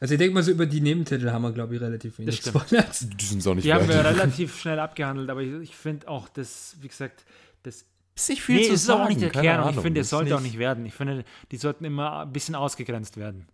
Also 0.00 0.14
ich 0.14 0.18
denke 0.18 0.34
mal 0.34 0.42
so 0.42 0.50
über 0.50 0.66
die 0.66 0.80
Nebentitel 0.80 1.30
haben 1.30 1.42
wir, 1.42 1.52
glaube 1.52 1.76
ich, 1.76 1.80
relativ 1.80 2.18
wenig 2.18 2.42
gespoilert. 2.42 3.20
Die 3.20 3.24
sind 3.24 3.46
auch 3.46 3.54
nicht 3.54 3.64
Die 3.64 3.72
haben 3.72 3.88
wir 3.88 4.04
relativ 4.04 4.58
schnell 4.58 4.80
abgehandelt, 4.80 5.30
aber 5.30 5.42
ich, 5.42 5.52
ich 5.62 5.76
finde 5.76 6.08
auch, 6.08 6.28
das, 6.28 6.76
wie 6.80 6.88
gesagt, 6.88 7.24
das 7.62 7.84
Ist 8.14 8.28
nicht 8.28 8.42
viel 8.42 8.56
Nee, 8.56 8.66
zu 8.66 8.74
es 8.74 8.80
ist 8.80 8.86
sagen. 8.86 9.02
auch 9.02 9.08
nicht 9.08 9.20
der 9.22 9.30
keine 9.30 9.46
Kern 9.48 9.56
und 9.60 9.64
ich 9.64 9.70
Ahnung. 9.72 9.82
finde, 9.82 10.00
es 10.02 10.10
sollte 10.10 10.36
auch 10.36 10.40
nicht 10.40 10.58
werden. 10.58 10.84
Ich 10.86 10.94
finde, 10.94 11.24
die 11.50 11.56
sollten 11.56 11.84
immer 11.84 12.20
ein 12.22 12.32
bisschen 12.32 12.54
ausgegrenzt 12.54 13.16
werden. 13.16 13.46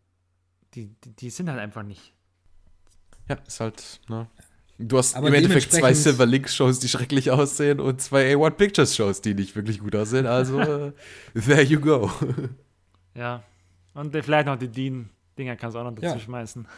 Die, 0.74 0.88
die, 1.04 1.10
die 1.16 1.30
sind 1.30 1.48
halt 1.48 1.60
einfach 1.60 1.82
nicht. 1.84 2.12
Ja, 3.28 3.36
ist 3.46 3.60
halt, 3.60 4.00
ne? 4.08 4.26
Du 4.80 4.96
hast 4.98 5.16
Aber 5.16 5.28
im 5.28 5.34
Endeffekt 5.34 5.72
zwei 5.72 5.92
Silver 5.92 6.24
Link 6.26 6.48
Shows, 6.48 6.78
die 6.78 6.88
schrecklich 6.88 7.30
aussehen 7.32 7.80
und 7.80 8.00
zwei 8.00 8.32
A1 8.34 8.50
Pictures 8.52 8.94
Shows, 8.94 9.20
die 9.20 9.34
nicht 9.34 9.56
wirklich 9.56 9.80
gut 9.80 9.94
aussehen. 9.96 10.26
Also, 10.26 10.60
äh, 10.60 10.92
there 11.34 11.62
you 11.62 11.80
go. 11.80 12.10
Ja. 13.14 13.42
Und 13.94 14.12
vielleicht 14.12 14.46
noch 14.46 14.56
die 14.56 14.68
Dean-Dinger 14.68 15.56
kannst 15.56 15.74
du 15.74 15.80
auch 15.80 15.84
noch 15.84 15.94
dazu 15.94 16.06
Ja. 16.06 16.18
schmeißen. 16.20 16.68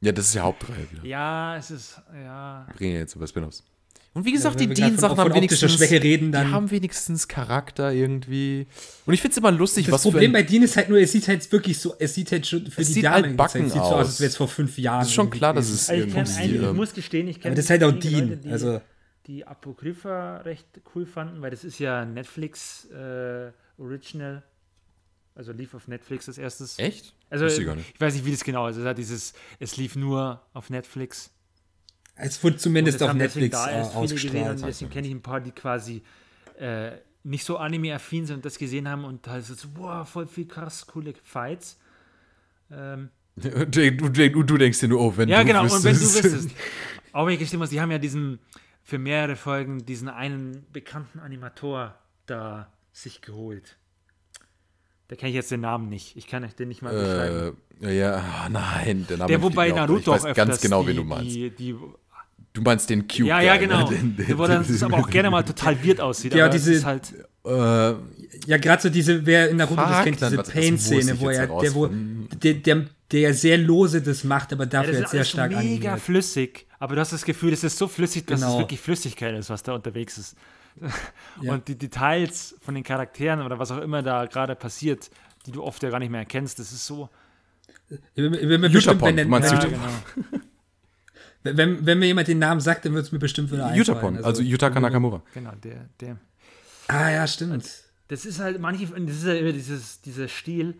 Ja, 0.00 0.12
das 0.12 0.28
ist 0.28 0.34
ja 0.34 0.42
Hauptreihe 0.44 0.90
wieder. 0.90 1.04
Ja, 1.04 1.56
es 1.56 1.70
ist, 1.70 2.00
ja. 2.14 2.66
Wir 2.72 2.80
reden 2.80 2.94
jetzt 3.00 3.14
über 3.14 3.26
Spin-offs. 3.26 3.62
Und 4.18 4.24
wie 4.24 4.32
gesagt, 4.32 4.60
Ja, 4.60 4.66
die 4.66 4.74
Dean-Sachen 4.74 5.16
haben 5.16 5.32
wenigstens, 5.32 5.72
Schwäche 5.74 6.02
reden, 6.02 6.26
die 6.26 6.32
dann- 6.32 6.50
haben 6.50 6.70
wenigstens 6.72 7.28
Charakter 7.28 7.92
irgendwie. 7.92 8.66
Und 9.06 9.14
ich 9.14 9.20
finde 9.20 9.30
es 9.32 9.38
immer 9.38 9.52
lustig, 9.52 9.86
Das 9.86 9.92
was 9.92 10.02
Problem 10.02 10.32
für 10.32 10.38
bei 10.38 10.42
Dean 10.42 10.64
ist 10.64 10.76
halt 10.76 10.88
nur, 10.88 10.98
es 10.98 11.12
sieht 11.12 11.28
halt 11.28 11.52
wirklich 11.52 11.78
so, 11.78 11.94
es 12.00 12.14
sieht 12.14 12.32
halt 12.32 12.44
schon 12.44 12.66
für 12.66 12.80
Es 12.80 12.88
die 12.88 12.94
sieht 12.94 13.04
halt 13.06 13.16
damalige 13.26 13.36
backen 13.36 13.52
Zeit, 13.62 13.72
sieht 13.72 13.82
so 13.82 13.94
aus, 13.94 14.06
als 14.08 14.20
wäre 14.20 14.28
es 14.30 14.36
vor 14.36 14.48
fünf 14.48 14.76
Jahren. 14.76 14.98
Das 15.00 15.08
ist 15.08 15.14
schon 15.14 15.30
klar, 15.30 15.54
dass 15.54 15.68
es 15.70 15.88
Also 15.88 16.02
ich, 16.04 16.12
kenn 16.12 16.26
irgendwie, 16.26 16.42
einige, 16.42 16.66
ich 16.66 16.72
muss 16.72 16.92
gestehen, 16.94 17.28
ich 17.28 17.36
kenne 17.40 17.52
Aber 17.52 17.54
das 17.56 17.64
ist 17.66 17.70
halt 17.70 17.84
auch 17.84 17.92
Dean, 17.92 18.28
Leute, 18.30 18.36
die, 18.38 18.50
also- 18.50 18.80
die 19.28 19.46
Apokrypha 19.46 20.38
recht 20.38 20.66
cool 20.96 21.06
fanden, 21.06 21.40
weil 21.40 21.52
das 21.52 21.62
ist 21.62 21.78
ja 21.78 22.04
Netflix 22.04 22.86
äh, 22.86 23.52
Original. 23.78 24.42
Also 25.36 25.52
lief 25.52 25.72
auf 25.74 25.86
Netflix 25.86 26.26
als 26.26 26.38
erstes. 26.38 26.76
Echt? 26.80 27.14
Also 27.30 27.46
ich 27.46 27.64
gar 27.64 27.76
nicht. 27.76 27.92
ich 27.94 28.00
weiß 28.00 28.14
nicht, 28.14 28.24
wie 28.26 28.32
das 28.32 28.42
genau 28.42 28.66
ist. 28.66 28.76
Es 28.78 28.84
hat 28.84 28.98
dieses, 28.98 29.34
es 29.60 29.76
lief 29.76 29.94
nur 29.94 30.42
auf 30.52 30.68
Netflix. 30.70 31.30
Es 32.18 32.42
wurde 32.42 32.56
zumindest 32.56 33.02
auf 33.02 33.14
Netflix 33.14 33.52
da 33.52 33.68
äh, 33.68 33.74
erst 33.78 33.90
gesehen 33.92 34.02
ausgestrahlt. 34.02 34.62
deswegen 34.66 34.90
kenne 34.90 35.06
ich 35.06 35.14
ein 35.14 35.22
paar, 35.22 35.40
die 35.40 35.52
quasi 35.52 36.02
äh, 36.58 36.92
nicht 37.24 37.44
so 37.44 37.56
anime-affin 37.58 38.26
sind 38.26 38.36
und 38.36 38.44
das 38.44 38.58
gesehen 38.58 38.88
haben 38.88 39.04
und 39.04 39.26
halt 39.28 39.44
so, 39.44 39.54
wow, 39.74 40.08
voll 40.08 40.26
viel 40.26 40.46
krass 40.46 40.86
coole 40.86 41.14
Fights. 41.22 41.78
Ähm, 42.70 43.10
Und 43.36 43.76
du, 43.76 43.92
du, 44.10 44.42
du 44.42 44.56
denkst 44.56 44.80
dir 44.80 44.88
nur, 44.88 45.00
oh, 45.00 45.12
wenn 45.16 45.28
ja, 45.28 45.40
du 45.40 45.46
genau, 45.46 45.62
und 45.62 45.84
wenn 45.84 45.94
du 45.94 46.00
wüsstest. 46.00 46.24
wüsstest. 46.24 46.50
Auch 47.12 47.26
wenn 47.26 47.34
ich 47.34 47.38
gestehen 47.38 47.58
muss, 47.58 47.70
die 47.70 47.80
haben 47.80 47.90
ja 47.90 47.98
diesen, 47.98 48.38
für 48.82 48.98
mehrere 48.98 49.36
Folgen, 49.36 49.84
diesen 49.86 50.08
einen 50.08 50.66
bekannten 50.72 51.18
Animator 51.20 51.94
da 52.26 52.72
sich 52.92 53.20
geholt. 53.22 53.76
Da 55.08 55.16
kenne 55.16 55.30
ich 55.30 55.34
jetzt 55.36 55.50
den 55.50 55.62
Namen 55.62 55.88
nicht. 55.88 56.16
Ich 56.16 56.26
kann 56.26 56.44
euch 56.44 56.54
den 56.54 56.68
nicht 56.68 56.82
mal 56.82 56.92
beschreiben. 56.92 57.56
Äh, 57.80 57.98
ja, 57.98 58.16
ah, 58.16 58.48
nein, 58.50 59.06
der 59.08 59.16
Name 59.18 59.28
Der, 59.28 59.42
wobei 59.42 59.68
mir 59.68 59.74
auch- 59.74 59.76
Naruto 59.78 60.00
Ich 60.00 60.22
weiß 60.22 60.24
auch 60.26 60.34
ganz 60.34 60.60
genau, 60.60 60.82
die, 60.82 60.88
wen 60.88 60.96
du 60.96 61.04
meinst. 61.04 61.34
Die, 61.34 61.50
die, 61.50 61.76
Du 62.58 62.62
meinst 62.64 62.90
den 62.90 63.06
Cube. 63.08 63.26
ja, 63.28 63.40
ja, 63.40 63.56
Guy, 63.56 63.66
genau. 63.66 63.88
Ne? 63.90 63.96
Den, 64.16 64.16
den, 64.16 64.38
Wo 64.38 64.46
dann 64.46 64.66
das 64.66 64.82
aber 64.82 64.98
auch 64.98 65.08
gerne 65.10 65.30
mal 65.30 65.42
total 65.44 65.82
weird 65.84 66.00
aussieht. 66.00 66.34
Ja, 66.34 66.44
aber 66.46 66.52
diese- 66.52 66.72
es 66.72 66.78
ist 66.78 66.84
halt, 66.84 67.14
äh, 67.44 67.94
Ja, 68.46 68.56
gerade 68.58 68.82
so 68.82 68.88
diese, 68.90 69.24
wer 69.26 69.50
in 69.50 69.56
Naruto 69.58 69.80
das 69.80 69.94
Fuck, 69.96 70.04
kennt, 70.04 70.16
diese 70.20 70.36
das 70.36 70.46
muss 70.46 70.54
Pain-Szene, 70.54 71.12
ich 71.14 71.20
wo 71.20 71.30
jetzt 71.30 71.38
er, 71.38 71.46
der, 71.60 71.74
wo, 71.74 71.86
der, 72.42 72.54
der, 72.54 72.84
der 73.12 73.34
sehr 73.34 73.58
lose 73.58 74.02
das 74.02 74.24
macht, 74.24 74.52
aber 74.52 74.64
ja, 74.64 74.70
dafür 74.70 74.92
das 74.92 74.96
halt 74.96 75.04
ist 75.06 75.10
sehr 75.12 75.24
stark 75.24 75.52
so 75.52 75.58
mega 75.58 75.88
animiert. 75.90 76.00
flüssig. 76.00 76.66
Aber 76.78 76.94
du 76.94 77.00
hast 77.00 77.12
das 77.12 77.24
Gefühl, 77.24 77.52
es 77.52 77.64
ist 77.64 77.78
so 77.78 77.88
flüssig, 77.88 78.26
dass 78.26 78.40
Genau. 78.40 78.54
es 78.54 78.58
wirklich 78.60 78.80
Flüssigkeit 78.80 79.34
ist, 79.36 79.50
was 79.50 79.62
da 79.62 79.72
unterwegs 79.74 80.18
ist. 80.18 80.36
Ja. 81.42 81.52
Und 81.54 81.66
die 81.68 81.76
Details 81.78 82.56
von 82.60 82.74
den 82.74 82.82
Charakteren 82.84 83.42
oder 83.42 83.58
was 83.58 83.70
auch 83.70 83.78
immer 83.80 84.02
da 84.02 84.26
gerade 84.26 84.54
passiert, 84.56 85.10
die 85.46 85.52
du 85.52 85.62
oft 85.62 85.82
ja 85.82 85.90
gar 85.90 85.98
nicht 86.00 86.10
mehr 86.10 86.20
erkennst, 86.20 86.58
das 86.58 86.72
ist 86.72 86.84
so. 86.86 87.08
Wenn, 88.14 88.32
wenn, 88.32 88.60
mir 88.60 88.68
bestimmt, 88.68 88.96
Utapon, 88.96 89.16
wenn, 89.16 89.24
du 89.26 89.30
meinst 89.30 89.50
wenn, 89.52 89.58
Ja, 89.58 89.64
genau. 89.66 90.38
wenn, 91.56 91.86
wenn 91.86 91.98
mir 91.98 92.06
jemand 92.06 92.28
den 92.28 92.38
Namen 92.38 92.60
sagt, 92.60 92.84
dann 92.84 92.94
wird 92.94 93.06
es 93.06 93.12
mir 93.12 93.18
bestimmt 93.18 93.50
wieder 93.50 93.66
einfallen. 93.66 93.80
Utapon, 93.80 94.24
also 94.24 94.42
Yutaka 94.42 94.80
Nakamura. 94.80 95.22
genau, 95.34 95.52
der, 95.62 95.88
der. 96.00 96.18
Ah, 96.88 97.10
ja, 97.10 97.26
stimmt. 97.26 97.64
Das 98.08 98.24
ist 98.24 98.40
halt, 98.40 98.60
manche, 98.60 98.86
das 98.86 99.16
ist 99.16 99.24
ja 99.24 99.34
immer 99.34 99.52
dieses, 99.52 100.00
dieser 100.00 100.28
Stil. 100.28 100.78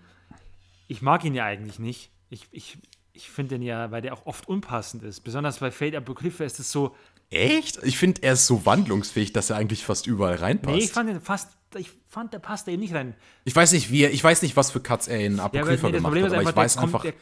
Ich 0.87 1.03
mag 1.03 1.25
ihn 1.25 1.35
ja 1.35 1.45
eigentlich 1.45 1.79
nicht. 1.79 2.11
Ich, 2.31 2.47
ich, 2.51 2.79
ich 3.13 3.31
finde 3.31 3.57
den 3.57 3.63
ja, 3.63 3.91
weil 3.91 4.01
der 4.03 4.15
auch 4.15 4.25
oft 4.27 4.49
unpassend 4.49 5.03
ist. 5.03 5.21
Besonders 5.21 5.59
bei 5.59 5.71
Fate 5.71 5.95
Apocrypha 5.95 6.45
ist 6.45 6.59
es 6.59 6.73
so, 6.73 6.95
Echt? 7.31 7.79
Ich 7.83 7.99
finde, 7.99 8.23
er 8.23 8.33
ist 8.35 8.47
so 8.47 8.65
wandlungsfähig, 8.65 9.33
dass 9.35 9.51
er 9.51 9.57
eigentlich 9.57 9.85
fast 9.85 10.07
überall 10.07 10.37
reinpasst. 10.37 10.77
nee, 10.77 10.85
ich 10.85 10.93
fand 10.93 11.11
den 11.11 11.21
fast, 11.21 11.51
ich 11.77 11.91
fand, 12.09 12.33
der 12.33 12.39
passt 12.39 12.67
da 12.67 12.73
eben 12.73 12.81
nicht 12.81 12.95
rein. 12.95 13.15
Ich 13.45 13.55
weiß 13.55 13.73
nicht, 13.73 13.91
wie 13.91 14.05
er, 14.05 14.13
ich 14.13 14.25
weiß 14.25 14.41
nicht, 14.41 14.57
was 14.57 14.71
für 14.71 14.81
Cuts 14.81 15.09
er 15.09 15.21
in 15.21 15.39
aber 15.39 15.59
Apokrypha 15.59 15.89
nee, 15.89 15.93
das 15.93 16.03
gemacht 16.03 16.23
hat, 16.23 16.33
aber 16.33 16.43
ich 16.49 16.57
weiß 16.57 16.79
einfach, 16.79 17.03
der- 17.03 17.13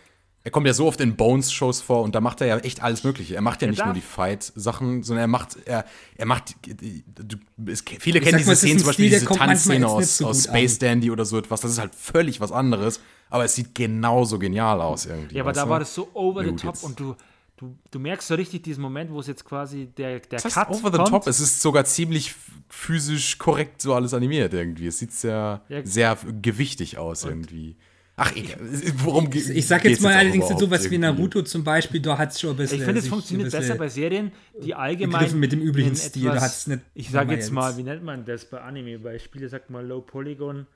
er 0.46 0.52
kommt 0.52 0.64
ja 0.68 0.72
so 0.72 0.86
oft 0.86 1.00
in 1.00 1.16
Bones-Shows 1.16 1.80
vor 1.80 2.02
und 2.04 2.14
da 2.14 2.20
macht 2.20 2.40
er 2.40 2.46
ja 2.46 2.58
echt 2.58 2.80
alles 2.80 3.02
Mögliche. 3.02 3.34
Er 3.34 3.40
macht 3.40 3.62
ja 3.62 3.66
nicht 3.68 3.80
darf- 3.80 3.86
nur 3.86 3.94
die 3.94 4.00
Fight-Sachen, 4.00 5.02
sondern 5.02 5.24
er 5.24 5.26
macht, 5.26 5.56
er, 5.64 5.84
er 6.16 6.26
macht, 6.26 6.54
du, 6.64 7.36
es, 7.66 7.82
viele 7.98 8.20
kennen 8.20 8.30
sag 8.32 8.38
diese 8.38 8.50
mal, 8.50 8.56
Szenen, 8.56 8.78
zum 8.78 8.86
Beispiel 8.86 9.08
Stil, 9.08 9.18
diese 9.26 9.34
Tanzszene 9.34 9.88
aus, 9.88 10.18
so 10.18 10.26
aus 10.28 10.44
Space 10.44 10.74
an. 10.74 10.78
Dandy 10.78 11.10
oder 11.10 11.24
so 11.24 11.36
etwas, 11.36 11.62
das 11.62 11.72
ist 11.72 11.78
halt 11.80 11.96
völlig 11.96 12.40
was 12.40 12.52
anderes, 12.52 13.00
aber 13.28 13.44
es 13.44 13.56
sieht 13.56 13.74
genauso 13.74 14.38
genial 14.38 14.80
aus 14.80 15.06
irgendwie. 15.06 15.34
Ja, 15.34 15.42
aber 15.42 15.52
da 15.52 15.64
du? 15.64 15.68
war 15.70 15.80
das 15.80 15.92
so 15.92 16.08
over 16.14 16.42
Ja, 16.44 16.50
the 16.50 16.54
top 16.56 16.74
jetzt- 16.76 16.84
und 16.84 17.00
du, 17.00 17.16
du, 17.56 17.74
du 17.90 17.98
merkst 17.98 18.28
so 18.28 18.36
richtig 18.36 18.62
diesen 18.62 18.82
Moment, 18.82 19.10
wo 19.10 19.18
es 19.18 19.26
jetzt 19.26 19.44
quasi 19.44 19.86
der, 19.98 20.20
der 20.20 20.28
Das 20.28 20.44
heißt 20.44 20.54
Cut 20.54 20.70
over 20.70 20.92
the 20.92 20.98
kommt. 20.98 21.08
top. 21.08 21.26
Es 21.26 21.40
ist 21.40 21.60
sogar 21.60 21.84
ziemlich 21.86 22.36
physisch 22.68 23.38
korrekt 23.38 23.82
so 23.82 23.94
alles 23.94 24.14
animiert 24.14 24.54
irgendwie. 24.54 24.86
Es 24.86 24.98
sieht 25.00 25.12
sehr, 25.12 25.62
Ja. 25.68 25.80
sehr 25.84 26.16
gewichtig 26.40 26.98
aus 26.98 27.24
irgendwie. 27.24 27.76
Ach, 28.18 28.34
egal. 28.34 28.58
Worum 29.04 29.28
geht 29.28 29.48
Ich 29.50 29.66
sag 29.66 29.84
jetzt 29.84 30.00
mal 30.00 30.14
allerdings 30.14 30.48
sowas 30.48 30.90
wie 30.90 30.96
Naruto 30.96 31.42
zum 31.42 31.62
Beispiel, 31.62 32.00
da 32.00 32.16
hat 32.16 32.32
es 32.32 32.40
schon 32.40 32.50
ein 32.50 32.56
bisschen. 32.56 32.78
Ich 32.78 32.84
finde, 32.84 33.00
es 33.00 33.08
funktioniert 33.08 33.50
besser 33.52 33.74
bei 33.74 33.88
Serien, 33.88 34.32
die 34.62 34.74
allgemein. 34.74 35.38
mit 35.38 35.52
dem 35.52 35.60
üblichen 35.60 35.94
Stil, 35.96 36.30
da 36.30 36.40
hat's 36.40 36.66
nicht 36.66 36.80
Ich 36.94 37.10
sage 37.10 37.26
nochmal 37.26 37.36
jetzt 37.36 37.50
mal, 37.52 37.68
jetzt- 37.68 37.78
wie 37.78 37.82
nennt 37.82 38.02
man 38.02 38.24
das 38.24 38.46
bei 38.46 38.60
Anime? 38.62 38.98
Bei 38.98 39.18
Spiele 39.18 39.48
sagt 39.50 39.68
man 39.68 39.86
Low 39.86 40.00
Polygon, 40.00 40.66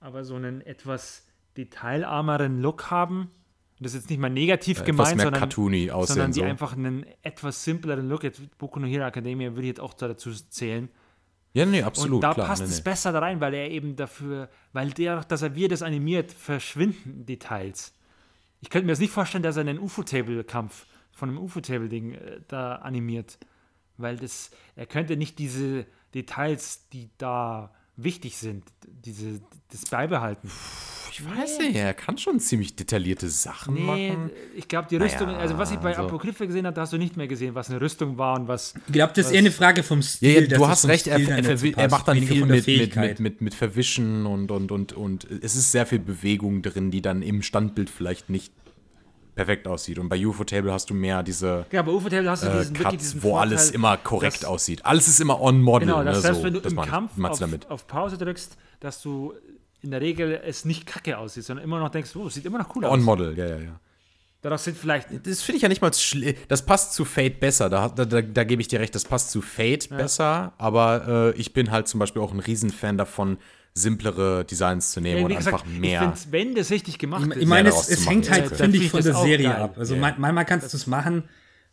aber 0.00 0.24
so 0.24 0.34
einen 0.34 0.60
etwas 0.62 1.24
detailarmeren 1.56 2.60
Look 2.60 2.90
haben. 2.90 3.30
Das 3.78 3.94
ist 3.94 4.02
jetzt 4.02 4.10
nicht 4.10 4.18
mal 4.20 4.28
negativ 4.30 4.78
etwas 4.78 4.86
gemeint, 4.86 5.16
mehr 5.16 5.24
sondern, 5.26 5.40
cartoony 5.40 5.90
aussehen. 5.90 6.14
sondern 6.14 6.32
die 6.32 6.40
so. 6.40 6.46
einfach 6.46 6.76
einen 6.76 7.04
etwas 7.22 7.64
simpleren 7.64 8.08
Look. 8.08 8.24
Jetzt 8.24 8.40
Boku 8.58 8.78
no 8.80 8.86
Hero 8.86 9.04
Academia 9.06 9.50
würde 9.50 9.62
ich 9.62 9.68
jetzt 9.68 9.80
auch 9.80 9.94
dazu 9.94 10.30
zählen. 10.32 10.88
Ja, 11.54 11.66
nee, 11.66 11.82
absolut. 11.82 12.16
Und 12.16 12.20
da 12.22 12.34
klar, 12.34 12.46
passt 12.46 12.62
nee, 12.62 12.68
es 12.68 12.78
nee. 12.78 12.84
besser 12.84 13.12
da 13.12 13.18
rein, 13.18 13.40
weil 13.40 13.54
er 13.54 13.70
eben 13.70 13.96
dafür, 13.96 14.48
weil 14.72 14.90
der, 14.90 15.22
dass 15.24 15.42
er 15.42 15.54
wie 15.54 15.66
er 15.66 15.68
das 15.68 15.82
animiert, 15.82 16.32
verschwinden 16.32 17.26
Details. 17.26 17.94
Ich 18.60 18.70
könnte 18.70 18.86
mir 18.86 18.92
jetzt 18.92 19.00
nicht 19.00 19.12
vorstellen, 19.12 19.42
dass 19.42 19.56
er 19.56 19.62
einen 19.62 19.78
UFO-Table-Kampf 19.78 20.86
von 21.12 21.28
einem 21.28 21.38
UFO-Table-Ding 21.38 22.12
äh, 22.14 22.40
da 22.48 22.76
animiert. 22.76 23.38
Weil 23.98 24.16
das, 24.16 24.50
er 24.76 24.86
könnte 24.86 25.16
nicht 25.16 25.38
diese 25.38 25.86
Details, 26.14 26.88
die 26.88 27.10
da 27.18 27.74
wichtig 27.96 28.36
sind, 28.36 28.64
diese, 29.04 29.40
das 29.70 29.84
beibehalten. 29.86 30.50
Ich 31.14 31.22
weiß 31.22 31.58
nicht, 31.58 31.76
er 31.76 31.92
kann 31.92 32.16
schon 32.16 32.40
ziemlich 32.40 32.74
detaillierte 32.74 33.28
Sachen 33.28 33.74
Nee, 33.74 34.08
machen. 34.10 34.30
ich 34.56 34.66
glaube, 34.66 34.88
die 34.90 34.96
Rüstung, 34.96 35.26
Naja, 35.26 35.40
also 35.40 35.58
was 35.58 35.70
ich 35.70 35.76
bei 35.76 35.90
also- 35.90 36.04
Apokryphe 36.04 36.46
gesehen 36.46 36.64
habe, 36.64 36.74
da 36.74 36.80
hast 36.82 36.92
du 36.94 36.96
nicht 36.96 37.18
mehr 37.18 37.28
gesehen, 37.28 37.54
was 37.54 37.68
eine 37.68 37.82
Rüstung 37.82 38.16
war 38.16 38.40
und 38.40 38.48
was. 38.48 38.72
Ich 38.86 38.92
glaube, 38.94 39.12
das 39.14 39.26
ist 39.26 39.32
eher 39.32 39.40
eine 39.40 39.50
Frage 39.50 39.82
vom 39.82 39.98
Ja, 40.00 40.06
Stil. 40.06 40.42
ja, 40.44 40.48
dass 40.48 40.58
du 40.58 40.68
hast 40.68 40.88
recht, 40.88 41.06
er, 41.08 41.18
er, 41.20 41.78
er 41.78 41.90
macht 41.90 42.08
dann 42.08 42.16
viel 42.18 42.46
mit, 42.46 42.66
mit, 42.66 42.96
mit, 42.96 43.20
mit, 43.20 43.40
mit 43.42 43.54
Verwischen 43.54 44.24
und, 44.24 44.50
und, 44.50 44.72
und, 44.72 44.94
und 44.94 45.26
es 45.42 45.54
ist 45.54 45.70
sehr 45.70 45.84
viel 45.84 45.98
Bewegung 45.98 46.62
drin, 46.62 46.90
die 46.90 47.02
dann 47.02 47.20
im 47.20 47.42
Standbild 47.42 47.90
vielleicht 47.90 48.30
nicht 48.30 48.50
perfekt 49.34 49.66
aussieht. 49.66 49.98
Und 49.98 50.08
bei 50.08 50.24
UFO 50.26 50.44
Table 50.44 50.72
hast 50.72 50.90
du 50.90 50.94
mehr 50.94 51.22
diese 51.22 51.66
Ja, 51.72 51.82
bei 51.82 51.92
UFO-Table 51.92 52.28
hast 52.30 52.42
du 52.44 52.48
äh, 52.48 52.58
diesen, 52.58 52.78
wirklich 52.78 52.98
diesen 53.00 53.20
Cuts, 53.20 53.22
wo 53.24 53.36
alles 53.36 53.62
Vorteil, 53.62 53.74
immer 53.74 53.96
korrekt 53.96 54.36
dass- 54.42 54.44
aussieht. 54.44 54.84
Alles 54.84 55.08
ist 55.08 55.20
immer 55.20 55.40
on 55.40 55.60
model. 55.62 55.88
Genau, 55.88 55.98
ne, 56.02 56.12
das 56.12 56.24
heißt, 56.24 56.38
so, 56.40 56.44
wenn 56.44 56.54
du 56.54 56.60
im 56.60 56.76
Kampf 56.80 57.12
du 57.16 57.24
auf, 57.26 57.50
auf 57.70 57.86
Pause 57.86 58.18
drückst, 58.18 58.56
dass 58.80 59.00
du 59.02 59.34
in 59.80 59.90
der 59.90 60.00
Regel 60.00 60.40
es 60.44 60.64
nicht 60.64 60.86
kacke 60.86 61.18
aussieht, 61.18 61.44
sondern 61.44 61.64
immer 61.64 61.78
noch 61.80 61.88
denkst, 61.90 62.14
oh, 62.14 62.26
es 62.26 62.34
sieht 62.34 62.44
immer 62.44 62.58
noch 62.58 62.74
cool 62.76 62.84
aus. 62.84 62.92
On 62.92 63.02
model, 63.02 63.36
ja, 63.36 63.46
ja, 63.46 63.56
ja. 63.58 63.80
Daraus 64.42 64.64
sind 64.64 64.76
vielleicht 64.76 65.08
Das 65.24 65.40
finde 65.42 65.56
ich 65.56 65.62
ja 65.62 65.68
nicht 65.68 65.80
mal 65.82 65.90
schle- 65.92 66.34
Das 66.48 66.66
passt 66.66 66.94
zu 66.94 67.04
Fate 67.04 67.38
besser. 67.38 67.70
Da, 67.70 67.88
da, 67.88 68.04
da, 68.04 68.22
da 68.22 68.44
gebe 68.44 68.60
ich 68.60 68.66
dir 68.68 68.80
recht, 68.80 68.92
das 68.94 69.04
passt 69.04 69.30
zu 69.30 69.40
Fate 69.40 69.88
besser. 69.88 70.52
Aber 70.58 71.32
äh, 71.36 71.40
ich 71.40 71.52
bin 71.52 71.70
halt 71.70 71.86
zum 71.86 72.00
Beispiel 72.00 72.20
auch 72.20 72.32
ein 72.32 72.40
Riesenfan 72.40 72.98
davon, 72.98 73.38
simplere 73.74 74.44
Designs 74.44 74.92
zu 74.92 75.00
nehmen 75.00 75.18
Ja, 75.20 75.24
und 75.26 75.36
gesagt, 75.36 75.54
einfach 75.54 75.66
ich 75.72 75.78
mehr. 75.80 76.00
finde, 76.00 76.18
wenn 76.30 76.54
das 76.54 76.70
richtig 76.70 76.98
gemacht 76.98 77.26
Ich 77.30 77.36
ist, 77.42 77.48
meine, 77.48 77.70
daraus 77.70 77.88
es, 77.88 77.98
es 77.98 78.04
machen, 78.04 78.12
hängt 78.14 78.30
halt, 78.30 78.46
okay. 78.46 78.56
finde 78.56 78.78
ich, 78.78 78.90
von 78.90 79.00
ich 79.00 79.06
der 79.06 79.14
Serie 79.14 79.48
geil. 79.48 79.62
ab. 79.62 79.78
Also 79.78 79.94
Ja. 79.94 80.00
man, 80.00 80.14
manchmal 80.18 80.44
kannst 80.44 80.72
du 80.72 80.76
es 80.76 80.86
machen 80.86 81.24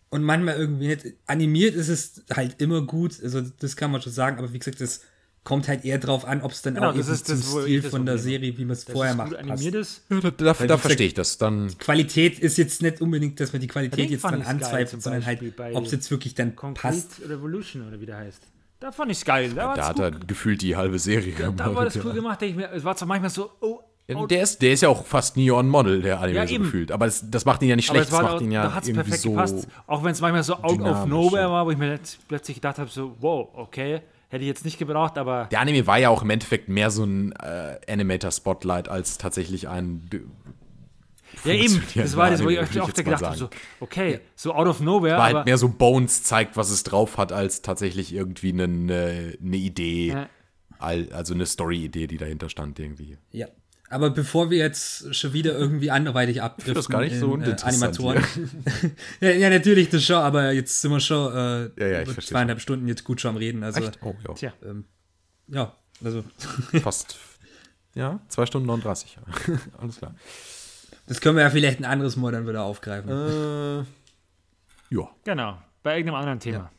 und 0.10 0.24
manchmal 0.24 0.56
irgendwie 0.58 0.88
nicht. 0.88 1.06
Animiert 1.28 1.76
ist 1.76 1.90
es 1.90 2.24
halt 2.34 2.62
immer 2.62 2.82
gut, 2.84 3.22
also 3.22 3.42
das 3.42 3.76
kann 3.76 3.92
man 3.92 4.02
schon 4.02 4.14
sagen, 4.14 4.38
aber 4.38 4.54
wie 4.54 4.60
gesagt, 4.60 4.80
das 4.80 5.02
kommt 5.44 5.68
halt 5.68 5.84
eher 5.86 5.98
drauf 5.98 6.26
an, 6.26 6.42
ob 6.42 6.52
es 6.52 6.62
dann 6.62 6.76
Genau, 6.76 6.90
auch 6.90 6.96
das 6.96 7.08
eben 7.08 7.16
ist 7.16 7.28
zum 7.28 7.40
ich 7.40 7.46
Stil 7.64 7.82
von 7.84 8.06
der 8.06 8.18
Serie, 8.18 8.58
wie 8.58 8.66
man 8.66 8.74
es 8.74 8.84
vorher 8.84 9.16
macht, 9.16 9.30
gut 9.30 9.38
passt. 9.40 9.50
animiert 9.52 9.76
ist. 9.76 10.02
Ja, 10.10 10.20
da 10.20 10.32
da, 10.32 10.54
da 10.54 10.78
verstehe 10.78 11.08
ich 11.08 11.14
das. 11.14 11.38
Dann 11.38 11.76
Qualität 11.80 12.40
ist 12.40 12.58
jetzt 12.58 12.82
nicht 12.82 13.02
unbedingt, 13.02 13.40
dass 13.40 13.52
man 13.54 13.62
die 13.62 13.68
Qualität 13.68 14.10
jetzt 14.10 14.24
dann 14.24 14.42
anzweifelt, 14.42 15.02
sondern 15.02 15.26
halt, 15.26 15.42
ob 15.74 15.86
es 15.86 15.92
jetzt 15.92 16.12
wirklich 16.12 16.36
dann 16.36 16.56
Concrete 16.56 16.82
passt. 16.82 17.22
Revolution 17.28 17.88
oder 17.88 18.00
wie 18.00 18.06
der 18.06 18.18
heißt. 18.18 18.42
Da 18.80 18.92
fand 18.92 19.12
ich 19.12 19.18
es 19.18 19.26
geil. 19.26 19.52
Da, 19.54 19.74
da 19.74 19.88
hat 19.88 20.00
er 20.00 20.12
gefühlt 20.12 20.62
die 20.62 20.76
halbe 20.76 21.00
Serie 21.00 21.34
da, 21.34 21.46
gemacht. 21.46 21.60
da 21.60 21.76
war 21.76 21.86
das 21.86 21.96
ja. 21.96 22.02
cool 22.06 22.14
gemacht. 22.14 22.40
denke 22.40 22.52
Ich 22.52 22.68
mir, 22.68 22.74
es 22.74 22.84
war 22.84 22.96
zwar 22.96 23.10
manchmal 23.10 23.30
so, 23.30 23.52
oh, 23.60 23.80
oh 24.14 24.26
Der 24.26 24.42
ist, 24.42 24.62
der 24.62 24.72
ist 24.72 24.82
ja 24.82 24.90
auch 24.90 25.06
fast 25.06 25.36
nie 25.36 25.52
on 25.52 25.68
Model, 25.68 26.02
der 26.02 26.22
Anime 26.22 26.40
Ja, 26.40 26.48
so 26.48 26.58
gefühlt. 26.58 26.92
Aber 26.92 27.06
das, 27.06 27.30
das 27.30 27.44
macht 27.44 27.62
ihn 27.62 27.70
ja 27.70 27.76
nicht 27.76 27.88
schlecht, 27.88 28.12
das 28.12 28.22
macht 28.22 28.40
da, 28.40 28.44
ihn 28.44 28.52
ja 28.52 28.64
da 28.64 28.74
hat 28.74 28.84
es 28.84 28.90
irgendwie 28.90 29.04
perfekt 29.04 29.24
so. 29.24 29.32
gepasst. 29.32 29.68
Auch 29.86 30.04
wenn 30.04 30.12
es 30.12 30.22
manchmal 30.22 30.44
so 30.44 30.56
out 30.56 30.80
of 30.80 31.06
nowhere 31.08 31.50
war, 31.50 31.66
wo 31.66 31.72
ich 31.72 31.78
mir 31.78 32.00
plötzlich 32.30 32.56
gedacht 32.56 32.80
habe, 32.80 32.90
so, 32.90 33.16
wow, 33.20 33.50
okay, 33.54 34.02
hätte 34.30 34.44
ich 34.44 34.48
jetzt 34.48 34.64
nicht 34.64 34.78
gebraucht, 34.78 35.18
aber 35.18 35.50
Der 35.52 35.60
Anime 35.60 35.86
war 35.86 35.98
ja 35.98 36.10
auch 36.10 36.22
im 36.22 36.30
Endeffekt 36.30 36.70
mehr 36.70 36.90
so 36.90 37.04
ein 37.04 37.34
äh, 37.34 37.80
Animator-Spotlight 37.92 38.88
als 38.88 39.18
tatsächlich 39.18 39.68
ein. 39.68 40.10
Ja 41.46 41.54
eben, 41.54 41.82
das 41.96 42.16
war 42.16 42.30
das, 42.30 42.44
wo 42.44 42.50
ich 42.50 42.58
da 42.58 42.80
mal 42.86 42.92
gedacht 42.92 43.22
habe, 43.24 43.38
so, 43.38 43.50
okay, 43.80 44.20
so 44.36 44.54
out 44.54 44.68
of 44.68 44.80
nowhere, 44.82 45.18
War 45.18 45.28
aber 45.28 45.38
halt 45.38 45.46
mehr 45.46 45.58
so 45.58 45.70
Bones 45.70 46.24
zeigt, 46.24 46.58
was 46.58 46.70
es 46.70 46.84
drauf 46.84 47.18
hat, 47.18 47.32
als 47.32 47.62
tatsächlich 47.62 48.14
irgendwie 48.14 48.50
eine, 48.54 48.64
eine 49.42 49.58
Idee. 49.58 50.08
Ja. 50.10 50.30
Al- 50.80 51.12
Also 51.12 51.34
eine 51.34 51.46
Story-Idee, 51.46 52.08
die 52.08 52.18
dahinter 52.18 52.50
stand 52.50 52.80
irgendwie. 52.80 53.18
Ja. 53.32 53.48
Aber 53.92 54.12
bevor 54.12 54.52
wir 54.52 54.60
jetzt 54.60 55.16
schon 55.16 55.34
wieder 55.34 55.54
irgendwie 55.58 55.90
anderweitig 55.90 56.42
abdriften, 56.44 56.76
das 56.76 56.90
gar 56.90 57.02
nicht 57.02 57.16
so 57.18 57.34
in, 57.34 57.42
äh, 57.42 57.56
Animatoren. 57.64 58.24
ja, 59.20 59.32
ja, 59.32 59.50
natürlich 59.50 59.90
das 59.90 60.04
schon, 60.06 60.18
aber 60.18 60.52
jetzt 60.52 60.80
sind 60.82 60.92
wir 60.92 61.00
schon 61.00 61.34
äh, 61.36 61.70
ja, 61.80 62.02
ja, 62.04 62.06
zweieinhalb 62.06 62.62
Stunden 62.62 62.88
jetzt 62.88 63.04
gut 63.04 63.20
schon 63.20 63.30
am 63.32 63.38
Reden. 63.38 63.64
Also, 63.64 63.82
Echt? 63.82 63.98
Oh, 64.04 64.14
ja. 64.28 64.34
Tja. 64.36 64.54
Ähm, 64.64 64.86
ja, 65.48 65.76
also. 66.04 66.24
Fast. 66.84 67.18
Ja, 67.96 68.20
zwei 68.28 68.46
Stunden 68.46 68.68
39. 68.68 69.18
Alles 69.80 69.98
klar. 69.98 70.14
Das 71.10 71.22
können 71.22 71.38
wir 71.38 71.42
ja 71.42 71.50
vielleicht 71.50 71.80
ein 71.80 71.86
anderes 71.86 72.16
Mal 72.18 72.32
dann 72.32 72.48
wieder 72.48 72.64
aufgreifen. 72.64 73.10
Äh, 73.10 73.78
ja. 74.96 75.10
Genau, 75.24 75.58
bei 75.82 75.98
irgendeinem 75.98 76.20
anderen 76.20 76.40
Thema. 76.40 76.72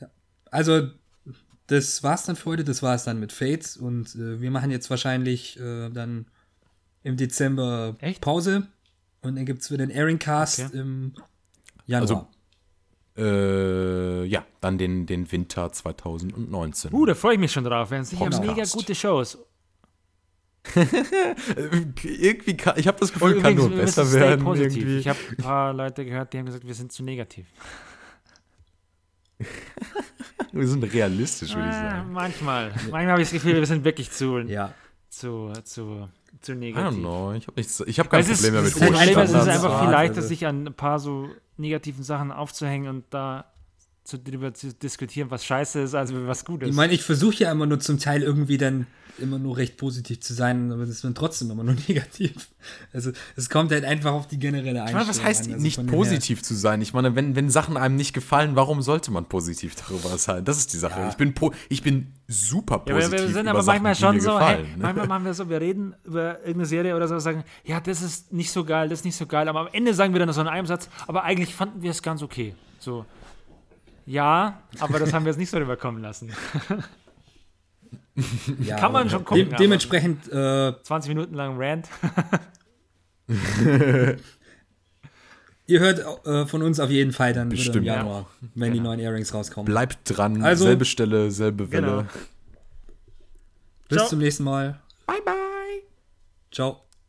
Ja. 0.00 0.08
Also, 0.50 0.88
das 1.66 2.02
war's 2.02 2.24
dann 2.24 2.34
für 2.34 2.46
heute. 2.46 2.64
Das 2.64 2.82
war's 2.82 3.04
dann 3.04 3.20
mit 3.20 3.32
Fates. 3.32 3.76
Und 3.76 4.14
äh, 4.14 4.40
wir 4.40 4.50
machen 4.50 4.70
jetzt 4.70 4.88
wahrscheinlich 4.88 5.60
äh, 5.60 5.90
dann 5.90 6.28
im 7.02 7.18
Dezember 7.18 7.96
Echt? 8.00 8.22
Pause. 8.22 8.66
Und 9.20 9.36
dann 9.36 9.44
gibt's 9.44 9.70
wieder 9.70 9.86
den 9.86 9.94
Airing 9.94 10.18
Cast 10.18 10.60
Okay. 10.60 10.78
im 10.78 11.12
Januar. 11.84 12.26
Also, 13.16 13.22
äh, 13.22 14.24
ja, 14.24 14.46
dann 14.62 14.78
den, 14.78 15.04
den 15.04 15.30
Winter 15.30 15.70
2019. 15.70 16.94
Uh, 16.94 17.04
da 17.04 17.14
freue 17.14 17.34
ich 17.34 17.40
mich 17.40 17.52
schon 17.52 17.64
drauf. 17.64 17.90
Werden 17.90 18.04
sicher 18.04 18.30
mega 18.40 18.64
gute 18.64 18.94
Shows. 18.94 19.36
irgendwie 22.02 22.56
kann, 22.56 22.74
ich 22.76 22.86
habe 22.86 22.98
das 22.98 23.12
Gefühl, 23.12 23.40
kann 23.40 23.54
nur 23.54 23.70
besser 23.70 24.04
stay 24.04 24.20
werden. 24.20 24.44
positiv. 24.44 24.76
Irgendwie. 24.76 24.98
Ich 24.98 25.08
habe 25.08 25.18
ein 25.30 25.36
paar 25.36 25.72
Leute 25.72 26.04
gehört, 26.04 26.32
die 26.32 26.38
haben 26.38 26.46
gesagt, 26.46 26.66
wir 26.66 26.74
sind 26.74 26.92
zu 26.92 27.02
negativ. 27.02 27.46
Wir 30.52 30.66
sind 30.66 30.82
realistisch, 30.84 31.54
würde 31.54 31.68
ich 31.68 31.74
sagen. 31.74 32.12
manchmal. 32.12 32.70
Manchmal 32.90 33.08
habe 33.08 33.20
ich 33.20 33.28
das 33.28 33.34
Gefühl, 33.34 33.56
wir 33.56 33.66
sind 33.66 33.84
wirklich 33.84 34.10
zu, 34.10 34.38
ja. 34.38 34.72
zu, 35.10 35.52
zu, 35.64 36.08
zu 36.40 36.52
I 36.52 36.56
negativ. 36.56 36.98
don't 36.98 37.00
know. 37.00 37.34
Ich 37.34 37.46
habe 37.46 37.60
hab 37.60 38.10
kein 38.10 38.24
Problem 38.24 38.52
mehr 38.52 38.62
mit 38.62 38.70
es 38.70 38.76
ist, 38.76 38.82
hohen 38.82 39.18
es 39.18 39.30
ist 39.30 39.48
einfach 39.48 39.82
viel 39.82 39.90
leichter, 39.90 40.22
sich 40.22 40.46
an 40.46 40.68
ein 40.68 40.72
paar 40.72 40.98
so 40.98 41.28
negativen 41.58 42.02
Sachen 42.02 42.32
aufzuhängen 42.32 42.88
und 42.88 43.04
da 43.10 43.52
zu, 44.04 44.18
drüber 44.18 44.54
zu 44.54 44.72
diskutieren, 44.72 45.30
was 45.30 45.44
scheiße 45.44 45.80
ist, 45.80 45.94
als 45.94 46.14
was 46.14 46.44
gut 46.44 46.62
ist. 46.62 46.70
Ich 46.70 46.74
meine, 46.74 46.92
ich 46.94 47.02
versuche 47.02 47.36
ja 47.36 47.52
immer 47.52 47.66
nur 47.66 47.80
zum 47.80 47.98
Teil 47.98 48.22
irgendwie 48.22 48.56
dann 48.56 48.86
immer 49.18 49.38
nur 49.38 49.56
recht 49.56 49.76
positiv 49.76 50.20
zu 50.20 50.34
sein, 50.34 50.70
aber 50.72 50.82
das 50.82 50.90
ist 50.90 51.04
dann 51.04 51.14
trotzdem 51.14 51.50
immer 51.50 51.64
nur 51.64 51.74
negativ. 51.88 52.48
Also 52.92 53.12
es 53.36 53.48
kommt 53.50 53.72
halt 53.72 53.84
einfach 53.84 54.12
auf 54.12 54.26
die 54.26 54.38
generelle 54.38 54.78
Ich 54.78 54.80
Einstellung 54.80 55.06
meine, 55.06 55.08
was 55.08 55.24
heißt 55.24 55.46
an. 55.46 55.52
Also 55.54 55.62
nicht 55.62 55.86
positiv 55.86 56.42
zu 56.42 56.54
sein? 56.54 56.82
Ich 56.82 56.92
meine, 56.94 57.14
wenn, 57.14 57.36
wenn 57.36 57.50
Sachen 57.50 57.76
einem 57.76 57.96
nicht 57.96 58.12
gefallen, 58.12 58.56
warum 58.56 58.82
sollte 58.82 59.10
man 59.10 59.26
positiv 59.26 59.74
darüber 59.76 60.16
sein? 60.18 60.44
Das 60.44 60.58
ist 60.58 60.72
die 60.72 60.78
Sache. 60.78 61.00
Ja. 61.00 61.08
Ich, 61.08 61.16
bin 61.16 61.34
po 61.34 61.52
ich 61.68 61.82
bin 61.82 62.12
super 62.28 62.82
Ja, 62.86 62.94
positiv 62.94 63.06
aber 63.06 63.12
wir 63.12 63.34
sind 63.34 63.42
über 63.42 63.50
aber 63.50 63.62
Sachen, 63.62 63.82
manchmal 63.82 63.94
die 63.94 64.00
schon 64.00 64.14
mir 64.16 64.22
so, 64.22 64.32
gefallen. 64.32 64.66
hey, 64.66 64.76
ne? 64.76 64.82
manchmal 64.82 65.06
machen 65.06 65.24
wir 65.24 65.34
so, 65.34 65.48
wir 65.48 65.60
reden 65.60 65.94
über 66.04 66.38
irgendeine 66.40 66.66
Serie 66.66 66.96
oder 66.96 67.08
so, 67.08 67.18
sagen, 67.18 67.44
ja, 67.64 67.80
das 67.80 68.02
ist 68.02 68.32
nicht 68.32 68.50
so 68.50 68.64
geil, 68.64 68.88
das 68.88 69.00
ist 69.00 69.04
nicht 69.04 69.16
so 69.16 69.26
geil, 69.26 69.48
aber 69.48 69.60
am 69.60 69.68
Ende 69.72 69.94
sagen 69.94 70.12
wir 70.12 70.20
dann 70.20 70.32
so 70.32 70.40
in 70.40 70.48
einem 70.48 70.66
Satz, 70.66 70.88
aber 71.06 71.24
eigentlich 71.24 71.54
fanden 71.54 71.82
wir 71.82 71.90
es 71.90 72.02
ganz 72.02 72.22
okay. 72.22 72.54
So, 72.78 73.04
ja, 74.06 74.62
aber 74.78 74.98
das 75.00 75.12
haben 75.12 75.24
wir 75.24 75.32
jetzt 75.32 75.38
nicht 75.38 75.50
so 75.50 75.58
rüberkommen 75.58 76.00
lassen. 76.00 76.32
Ja, 78.62 78.76
Kann 78.76 78.92
man 78.92 79.10
schon 79.10 79.24
gucken, 79.24 79.48
aber- 79.48 79.56
dementsprechend, 79.56 80.26
äh, 80.32 80.72
20 80.82 81.08
Minuten 81.10 81.34
lang 81.34 81.56
Rant. 81.58 81.86
ihr 85.66 85.80
hört 85.80 86.26
äh, 86.26 86.46
von 86.46 86.62
uns 86.62 86.78
auf 86.80 86.90
jeden 86.90 87.12
Fall 87.12 87.32
dann 87.32 87.50
wieder 87.50 87.60
im 87.60 87.66
Bestimmt. 87.66 87.86
Januar, 87.86 88.26
wenn 88.54 88.72
die 88.72 88.78
Genau. 88.78 88.90
neuen 88.90 89.00
Airings 89.00 89.34
rauskommen. 89.34 89.66
Bleibt 89.66 89.98
dran, 90.04 90.42
Also- 90.42 90.64
selbe 90.64 90.84
Stelle, 90.84 91.30
selbe 91.30 91.70
Welle. 91.72 91.86
Genau. 91.86 92.04
Bis 93.88 93.98
Ciao. 93.98 94.08
zum 94.08 94.18
nächsten 94.20 94.44
Mal. 94.44 94.80
Bye, 95.06 95.20
bye. 95.24 95.34
Ciao. 96.52 96.85